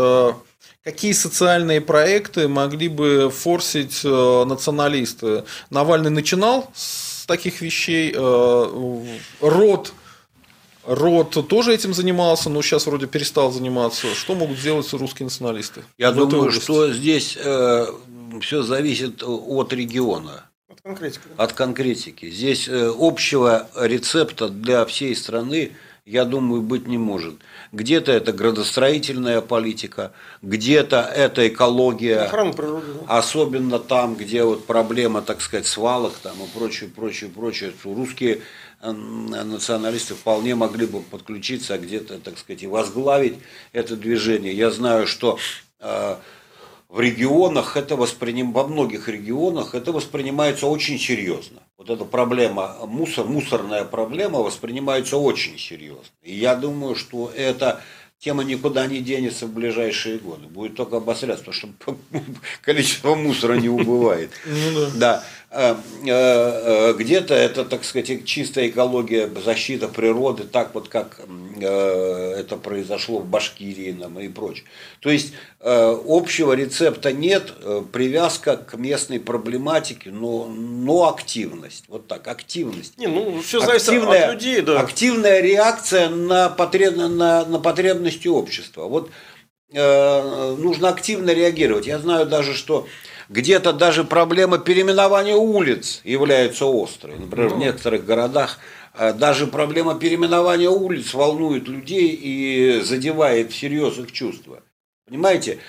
какие 0.83 1.13
социальные 1.13 1.79
проекты 1.79 2.49
могли 2.49 2.89
бы 2.89 3.31
форсить 3.33 4.03
националисты? 4.03 5.45
Навальный 5.69 6.11
начинал 6.11 6.69
с 6.75 7.25
таких 7.25 7.61
вещей, 7.61 8.13
род 8.13 9.93
Рот 10.87 11.47
тоже 11.49 11.73
этим 11.73 11.93
занимался, 11.93 12.49
но 12.49 12.61
сейчас 12.61 12.85
вроде 12.85 13.07
перестал 13.07 13.51
заниматься. 13.51 14.07
Что 14.15 14.35
могут 14.35 14.57
сделать 14.57 14.91
русские 14.93 15.25
националисты? 15.25 15.81
Я 15.97 16.13
думаю, 16.13 16.51
что 16.51 16.91
здесь 16.93 17.37
э, 17.37 17.87
все 18.41 18.63
зависит 18.63 19.21
от 19.21 19.73
региона. 19.73 20.45
От 20.69 20.81
конкретики. 20.81 21.21
От 21.35 21.53
конкретики. 21.53 22.29
Здесь 22.29 22.69
э, 22.69 22.93
общего 22.97 23.67
рецепта 23.75 24.47
для 24.47 24.85
всей 24.85 25.13
страны, 25.13 25.73
я 26.05 26.23
думаю, 26.23 26.61
быть 26.61 26.87
не 26.87 26.97
может. 26.97 27.35
Где-то 27.73 28.13
это 28.13 28.31
градостроительная 28.31 29.41
политика, 29.41 30.13
где-то 30.41 31.01
это 31.01 31.49
экология. 31.49 32.21
Охрана 32.21 32.53
природы. 32.53 32.93
Да. 33.05 33.17
Особенно 33.17 33.77
там, 33.77 34.15
где 34.15 34.45
вот 34.45 34.65
проблема, 34.65 35.21
так 35.21 35.41
сказать, 35.41 35.67
свалок 35.67 36.13
там 36.23 36.37
и 36.41 36.57
прочее, 36.57 36.89
прочее, 36.89 37.29
прочее. 37.29 37.73
Русские 37.83 38.39
националисты 38.81 40.15
вполне 40.15 40.55
могли 40.55 40.85
бы 40.85 41.01
подключиться, 41.01 41.77
где-то, 41.77 42.19
так 42.19 42.37
сказать, 42.37 42.63
и 42.63 42.67
возглавить 42.67 43.39
это 43.71 43.95
движение. 43.95 44.53
Я 44.53 44.71
знаю, 44.71 45.07
что 45.07 45.39
в 45.79 46.99
регионах 46.99 47.75
это 47.75 47.95
восприним... 47.95 48.53
во 48.53 48.67
многих 48.67 49.09
регионах 49.09 49.75
это 49.75 49.91
воспринимается 49.91 50.67
очень 50.67 50.97
серьезно. 50.99 51.61
Вот 51.77 51.89
эта 51.89 52.05
проблема, 52.05 52.77
мусор, 52.85 53.25
мусорная 53.25 53.83
проблема 53.83 54.39
воспринимается 54.39 55.17
очень 55.17 55.59
серьезно. 55.59 56.03
И 56.23 56.33
я 56.33 56.55
думаю, 56.55 56.95
что 56.95 57.31
это 57.35 57.81
тема 58.19 58.43
никуда 58.43 58.87
не 58.87 59.01
денется 59.01 59.45
в 59.45 59.53
ближайшие 59.53 60.17
годы. 60.17 60.47
Будет 60.47 60.75
только 60.75 60.97
обостряться, 60.97 61.43
потому 61.43 61.75
что 61.79 61.97
количество 62.61 63.15
мусора 63.15 63.53
не 63.55 63.69
убывает. 63.69 64.31
Ну 64.45 64.87
да. 64.95 65.23
Э, 65.59 65.75
э, 66.05 66.09
э, 66.11 66.93
где-то 66.93 67.33
это, 67.33 67.65
так 67.65 67.83
сказать, 67.83 68.25
чистая 68.25 68.67
экология, 68.67 69.27
защита 69.43 69.87
природы, 69.87 70.43
так 70.43 70.75
вот 70.75 70.87
как 70.87 71.19
это 71.59 72.59
произошло 72.61 73.17
в 73.17 73.25
Башкирии 73.25 73.91
нам 73.91 74.19
и 74.19 74.27
прочее. 74.27 74.65
То 74.99 75.09
есть 75.09 75.33
общего 75.59 76.53
рецепта 76.53 77.11
нет, 77.11 77.51
привязка 77.91 78.57
к 78.57 78.77
местной 78.77 79.19
проблематике, 79.19 80.11
но, 80.11 80.45
но 80.45 81.09
активность. 81.09 81.85
Вот 81.87 82.05
так, 82.05 82.27
активность. 82.27 82.95
Не, 82.99 83.07
ну, 83.07 83.41
все 83.41 83.59
зависит 83.59 83.89
активная, 83.89 84.27
от 84.27 84.33
людей, 84.33 84.61
да. 84.61 84.79
Активная 84.79 85.41
реакция 85.41 86.09
на, 86.09 86.49
потреб, 86.49 86.95
на, 86.95 87.43
на 87.45 87.59
потребности 87.59 88.27
общества. 88.27 88.83
Вот 88.83 89.09
э, 89.73 90.55
нужно 90.59 90.89
активно 90.89 91.31
реагировать. 91.31 91.87
Я 91.87 91.97
знаю 91.97 92.27
даже, 92.27 92.53
что 92.53 92.85
где-то 93.29 93.73
даже 93.73 94.03
проблема 94.03 94.57
переименования 94.57 95.35
улиц 95.35 96.01
является 96.03 96.65
острой. 96.65 97.17
Например, 97.19 97.49
в 97.49 97.57
ну. 97.57 97.65
некоторых 97.65 98.05
городах 98.05 98.59
э, 98.93 99.13
даже 99.13 99.47
проблема 99.47 99.99
переименования 99.99 100.69
улиц 100.69 101.13
волнует 101.13 101.67
людей 101.67 102.09
и 102.09 102.81
задевает 102.81 103.51
всерьез 103.51 103.97
их 103.97 104.11
чувства. 104.11 104.63
Понимаете? 105.07 105.59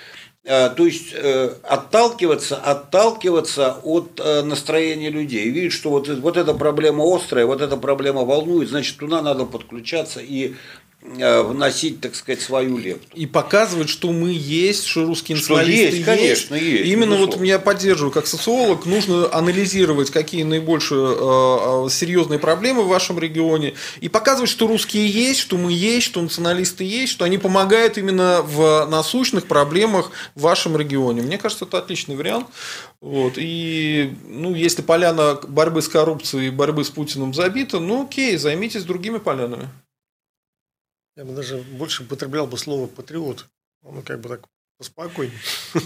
Э, 0.45 0.69
то 0.69 0.85
есть 0.85 1.13
э, 1.13 1.53
отталкиваться, 1.63 2.55
отталкиваться 2.55 3.77
от 3.83 4.21
настроения 4.45 5.09
людей. 5.09 5.49
Видеть, 5.49 5.73
что 5.73 5.89
вот, 5.89 6.07
вот 6.07 6.37
эта 6.37 6.53
проблема 6.53 7.03
острая, 7.13 7.45
вот 7.45 7.61
эта 7.61 7.75
проблема 7.75 8.23
волнует, 8.23 8.69
значит, 8.69 8.97
туда 8.97 9.21
надо 9.21 9.45
подключаться 9.45 10.21
и 10.21 10.55
вносить, 11.01 12.01
так 12.01 12.13
сказать, 12.13 12.41
свою 12.41 12.77
лепту. 12.77 13.07
И 13.15 13.25
показывать, 13.25 13.87
что 13.87 14.11
мы 14.11 14.31
есть, 14.31 14.85
что 14.85 15.05
русские 15.05 15.37
националисты 15.37 15.95
есть. 15.95 16.05
конечно, 16.05 16.55
есть. 16.55 16.85
Именно 16.85 17.13
безусловно. 17.13 17.37
вот 17.37 17.45
я 17.45 17.59
поддерживаю, 17.59 18.11
как 18.11 18.27
социолог, 18.27 18.85
нужно 18.85 19.33
анализировать, 19.33 20.11
какие 20.11 20.43
наибольше 20.43 20.95
э, 20.95 21.85
э, 21.85 21.89
серьезные 21.89 22.37
проблемы 22.37 22.83
в 22.83 22.87
вашем 22.87 23.17
регионе, 23.17 23.75
и 24.01 24.09
показывать, 24.09 24.49
что 24.49 24.67
русские 24.67 25.07
есть, 25.07 25.39
что 25.39 25.57
мы 25.57 25.71
есть, 25.71 26.05
что 26.05 26.21
националисты 26.21 26.83
есть, 26.83 27.13
что 27.13 27.23
они 27.23 27.37
помогают 27.37 27.97
именно 27.97 28.41
в 28.41 28.85
насущных 28.89 29.45
проблемах 29.45 30.11
в 30.35 30.41
вашем 30.41 30.75
регионе. 30.75 31.21
Мне 31.21 31.37
кажется, 31.37 31.63
это 31.63 31.77
отличный 31.77 32.17
вариант. 32.17 32.47
Вот. 32.99 33.33
И 33.37 34.13
ну, 34.27 34.53
если 34.53 34.81
поляна 34.81 35.39
борьбы 35.47 35.81
с 35.81 35.87
коррупцией, 35.87 36.49
борьбы 36.49 36.83
с 36.83 36.89
Путиным 36.89 37.33
забита, 37.33 37.79
ну 37.79 38.03
окей, 38.03 38.35
займитесь 38.35 38.83
другими 38.83 39.17
полянами. 39.19 39.69
Я 41.19 41.25
бы 41.25 41.33
даже 41.33 41.57
больше 41.57 42.03
употреблял 42.03 42.47
бы 42.47 42.57
слово 42.57 42.87
патриот. 42.87 43.45
Оно 43.85 44.01
как 44.01 44.21
бы 44.21 44.29
так 44.29 44.45
поспокойнее. 44.77 45.37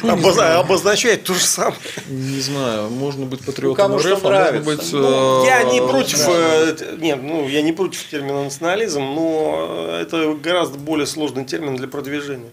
Ну, 0.00 0.12
обозначает 0.12 1.24
то 1.24 1.34
же 1.34 1.40
самое. 1.40 1.76
Не 2.06 2.40
знаю, 2.40 2.88
можно 2.88 3.26
быть 3.26 3.44
патриотом 3.44 3.90
ну, 3.90 3.98
РФ, 3.98 4.24
а 4.24 4.52
может 4.52 4.64
быть... 4.64 4.92
Ну, 4.92 5.44
я 5.44 5.64
не 5.64 5.80
э, 5.80 5.88
против, 5.88 6.20
э, 6.28 6.96
нет, 7.00 7.18
ну, 7.20 7.48
я 7.48 7.62
не 7.62 7.72
против 7.72 8.08
термина 8.08 8.44
национализм, 8.44 9.00
но 9.00 9.88
это 10.00 10.34
гораздо 10.34 10.78
более 10.78 11.08
сложный 11.08 11.44
термин 11.44 11.74
для 11.74 11.88
продвижения. 11.88 12.52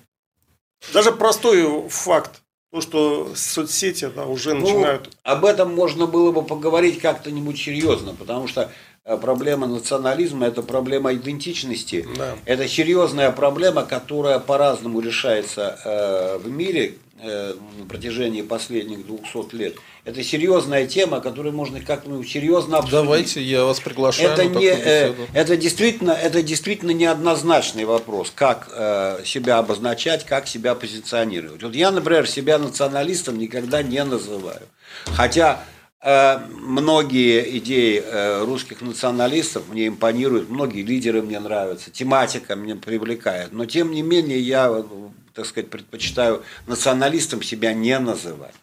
Даже 0.92 1.12
простой 1.12 1.88
факт, 1.90 2.42
то, 2.72 2.82
что 2.82 3.32
соцсети 3.36 4.10
да, 4.16 4.26
уже 4.26 4.56
ну, 4.56 4.62
начинают... 4.62 5.16
Об 5.22 5.46
этом 5.46 5.76
можно 5.76 6.08
было 6.08 6.32
бы 6.32 6.42
поговорить 6.42 7.00
как-то-нибудь 7.00 7.60
серьезно, 7.60 8.16
потому 8.16 8.48
что 8.48 8.72
проблема 9.06 9.68
национализма, 9.68 10.48
это 10.48 10.64
проблема 10.64 11.14
идентичности. 11.14 12.08
Да. 12.18 12.36
Это 12.46 12.68
серьезная 12.68 13.32
проблема, 13.32 13.84
которая 13.84 14.40
по-разному 14.40 15.00
решается 15.00 15.80
э, 15.86 16.38
в 16.40 16.50
мире 16.50 16.96
э, 17.22 17.54
на 17.80 17.86
протяжении 17.86 18.42
последних 18.42 19.06
200 19.06 19.56
лет. 19.56 19.76
Это 20.06 20.24
серьезная 20.24 20.88
тема, 20.88 21.22
которую 21.22 21.54
можно 21.54 21.82
как-то 21.82 22.24
серьезно 22.24 22.78
обсудить. 22.78 23.04
Давайте, 23.04 23.42
я 23.44 23.66
вас 23.66 23.80
приглашаю. 23.80 24.32
Это, 24.32 24.46
не, 24.46 24.66
это, 24.66 25.56
действительно, 25.56 26.12
это 26.12 26.42
действительно 26.42 26.92
неоднозначный 26.92 27.86
вопрос, 27.86 28.32
как 28.34 28.70
себя 29.26 29.58
обозначать, 29.58 30.26
как 30.26 30.48
себя 30.48 30.76
позиционировать. 30.76 31.64
Вот 31.64 31.74
я, 31.74 31.90
например, 31.90 32.28
себя 32.28 32.60
националистом 32.60 33.40
никогда 33.40 33.82
не 33.82 34.04
называю. 34.04 34.62
Хотя 35.06 35.60
Э, 35.60 35.75
многие 36.06 37.58
идеи 37.58 38.00
э, 38.00 38.44
русских 38.44 38.82
националистов 38.82 39.64
мне 39.70 39.88
импонируют, 39.88 40.52
многие 40.52 40.84
лидеры 40.84 41.24
мне 41.24 41.40
нравятся, 41.40 41.90
тематика 41.90 42.56
меня 42.56 42.76
привлекает. 42.76 43.52
Но 43.52 43.66
тем 43.66 43.90
не 43.90 44.04
менее 44.04 44.40
я, 44.40 44.86
так 45.34 45.48
сказать, 45.48 45.72
предпочитаю 45.72 46.44
националистом 46.68 47.42
себя 47.42 47.74
не 47.74 47.98
называть. 47.98 48.54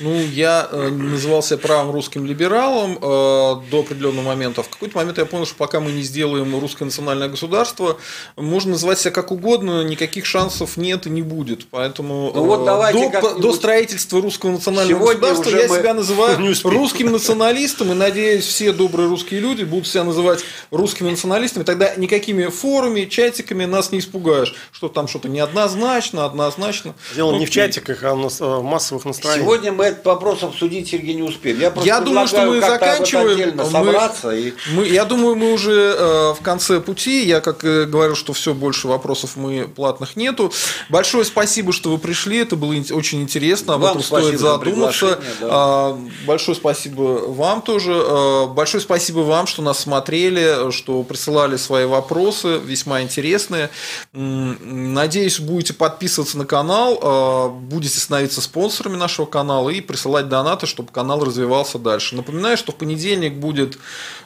Ну, 0.00 0.14
я 0.14 0.68
э, 0.70 0.88
называл 0.88 1.42
себя 1.42 1.58
правым 1.58 1.92
русским 1.92 2.26
либералом 2.26 2.96
э, 2.96 3.00
до 3.00 3.80
определенного 3.80 4.24
момента. 4.24 4.62
В 4.62 4.68
какой-то 4.68 4.96
момент 4.96 5.18
я 5.18 5.26
понял, 5.26 5.46
что 5.46 5.56
пока 5.56 5.80
мы 5.80 5.92
не 5.92 6.02
сделаем 6.02 6.58
русское 6.58 6.84
национальное 6.84 7.28
государство, 7.28 7.98
можно 8.36 8.72
называть 8.72 8.98
себя 8.98 9.10
как 9.10 9.30
угодно, 9.30 9.82
никаких 9.82 10.26
шансов 10.26 10.76
нет 10.76 11.06
и 11.06 11.10
не 11.10 11.22
будет. 11.22 11.68
Поэтому 11.70 12.32
ну, 12.34 12.44
вот 12.44 12.60
э, 12.66 13.20
до, 13.20 13.38
до 13.38 13.52
строительства 13.52 14.20
русского 14.20 14.52
национального 14.52 15.04
государства 15.04 15.50
я 15.50 15.68
себя 15.68 15.94
называю 15.94 16.38
русским 16.64 17.12
националистом, 17.12 17.92
и 17.92 17.94
надеюсь, 17.94 18.44
все 18.44 18.72
добрые 18.72 19.08
русские 19.08 19.40
люди 19.40 19.64
будут 19.64 19.86
себя 19.86 20.04
называть 20.04 20.40
русскими 20.70 21.10
националистами. 21.10 21.64
Тогда 21.64 21.94
никакими 21.96 22.46
форумами, 22.46 23.04
чатиками 23.04 23.64
нас 23.64 23.92
не 23.92 23.98
испугаешь, 23.98 24.54
что 24.72 24.88
там 24.88 25.08
что-то 25.08 25.28
неоднозначно, 25.28 26.24
однозначно. 26.24 26.94
Дело 27.14 27.32
ну, 27.32 27.38
не 27.38 27.46
в 27.46 27.50
чатиках, 27.50 28.02
а 28.04 28.14
в 28.14 28.62
массовых 28.62 29.04
настроениях 29.04 29.59
сегодня 29.60 29.72
мы 29.72 29.84
этот 29.86 30.04
вопрос 30.04 30.42
обсудить, 30.42 30.88
Сергей, 30.88 31.14
не 31.14 31.22
успеем. 31.22 31.60
Я, 31.60 31.72
я 31.84 32.00
думаю, 32.00 32.26
что 32.26 32.46
мы 32.46 32.60
заканчиваем. 32.60 33.56
Мы, 33.56 33.64
собраться 33.64 34.30
и... 34.30 34.52
мы, 34.72 34.86
я 34.86 35.04
думаю, 35.04 35.36
мы 35.36 35.52
уже 35.52 35.94
э, 35.96 36.34
в 36.34 36.42
конце 36.42 36.80
пути. 36.80 37.24
Я, 37.26 37.40
как 37.40 37.64
э, 37.64 37.84
говорил, 37.84 38.16
что 38.16 38.32
все, 38.32 38.54
больше 38.54 38.88
вопросов 38.88 39.36
мы 39.36 39.68
платных 39.68 40.16
нету. 40.16 40.52
Большое 40.88 41.24
спасибо, 41.24 41.72
что 41.72 41.90
вы 41.90 41.98
пришли. 41.98 42.38
Это 42.38 42.56
было 42.56 42.72
очень 42.92 43.22
интересно. 43.22 43.74
Об 43.74 43.84
этом 43.84 44.02
стоит 44.02 44.38
задуматься. 44.38 45.20
Да. 45.40 45.94
Э, 45.94 46.26
большое 46.26 46.56
спасибо 46.56 47.02
вам 47.28 47.62
тоже. 47.62 47.92
Э, 47.92 48.46
большое 48.46 48.80
спасибо 48.80 49.20
вам, 49.20 49.46
что 49.46 49.62
нас 49.62 49.80
смотрели, 49.80 50.70
что 50.72 51.02
присылали 51.02 51.56
свои 51.56 51.84
вопросы, 51.84 52.58
весьма 52.58 53.02
интересные. 53.02 53.70
Надеюсь, 54.12 55.40
будете 55.40 55.74
подписываться 55.74 56.38
на 56.38 56.46
канал, 56.46 56.98
э, 57.02 57.48
будете 57.66 57.98
становиться 57.98 58.40
спонсорами 58.40 58.96
нашего 58.96 59.26
канала 59.26 59.49
канал 59.50 59.68
и 59.68 59.80
присылать 59.80 60.28
донаты, 60.28 60.66
чтобы 60.66 60.92
канал 60.92 61.24
развивался 61.24 61.78
дальше. 61.78 62.14
Напоминаю, 62.14 62.56
что 62.56 62.70
в 62.70 62.76
понедельник 62.76 63.34
будет 63.34 63.78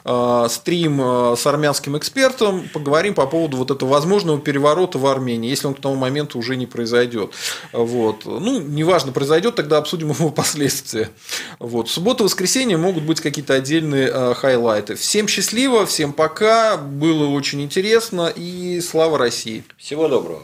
э, 0.03 0.47
стрим 0.49 1.01
э, 1.01 1.35
с 1.35 1.47
армянским 1.47 1.97
экспертом. 1.97 2.69
Поговорим 2.71 3.15
по 3.15 3.25
поводу 3.25 3.57
вот 3.57 3.71
этого 3.71 3.89
возможного 3.89 4.39
переворота 4.39 4.99
в 4.99 5.07
Армении, 5.07 5.49
если 5.49 5.65
он 5.65 5.73
к 5.73 5.81
тому 5.81 5.95
моменту 5.95 6.37
уже 6.37 6.55
не 6.55 6.67
произойдет. 6.67 7.31
Вот. 7.73 8.25
Ну, 8.25 8.61
неважно, 8.61 9.11
произойдет, 9.11 9.55
тогда 9.55 9.77
обсудим 9.77 10.11
его 10.11 10.29
последствия. 10.43 11.09
Вот. 11.57 11.89
Суббота, 11.89 12.23
воскресенье 12.23 12.77
могут 12.77 13.03
быть 13.03 13.19
какие-то 13.19 13.55
отдельные 13.55 14.11
э, 14.13 14.33
хайлайты. 14.35 14.93
Всем 14.93 15.27
счастливо, 15.27 15.87
всем 15.87 16.13
пока. 16.13 16.77
Было 16.77 17.27
очень 17.29 17.63
интересно 17.63 18.31
и 18.35 18.79
слава 18.79 19.17
России. 19.17 19.63
Всего 19.77 20.07
доброго. 20.07 20.43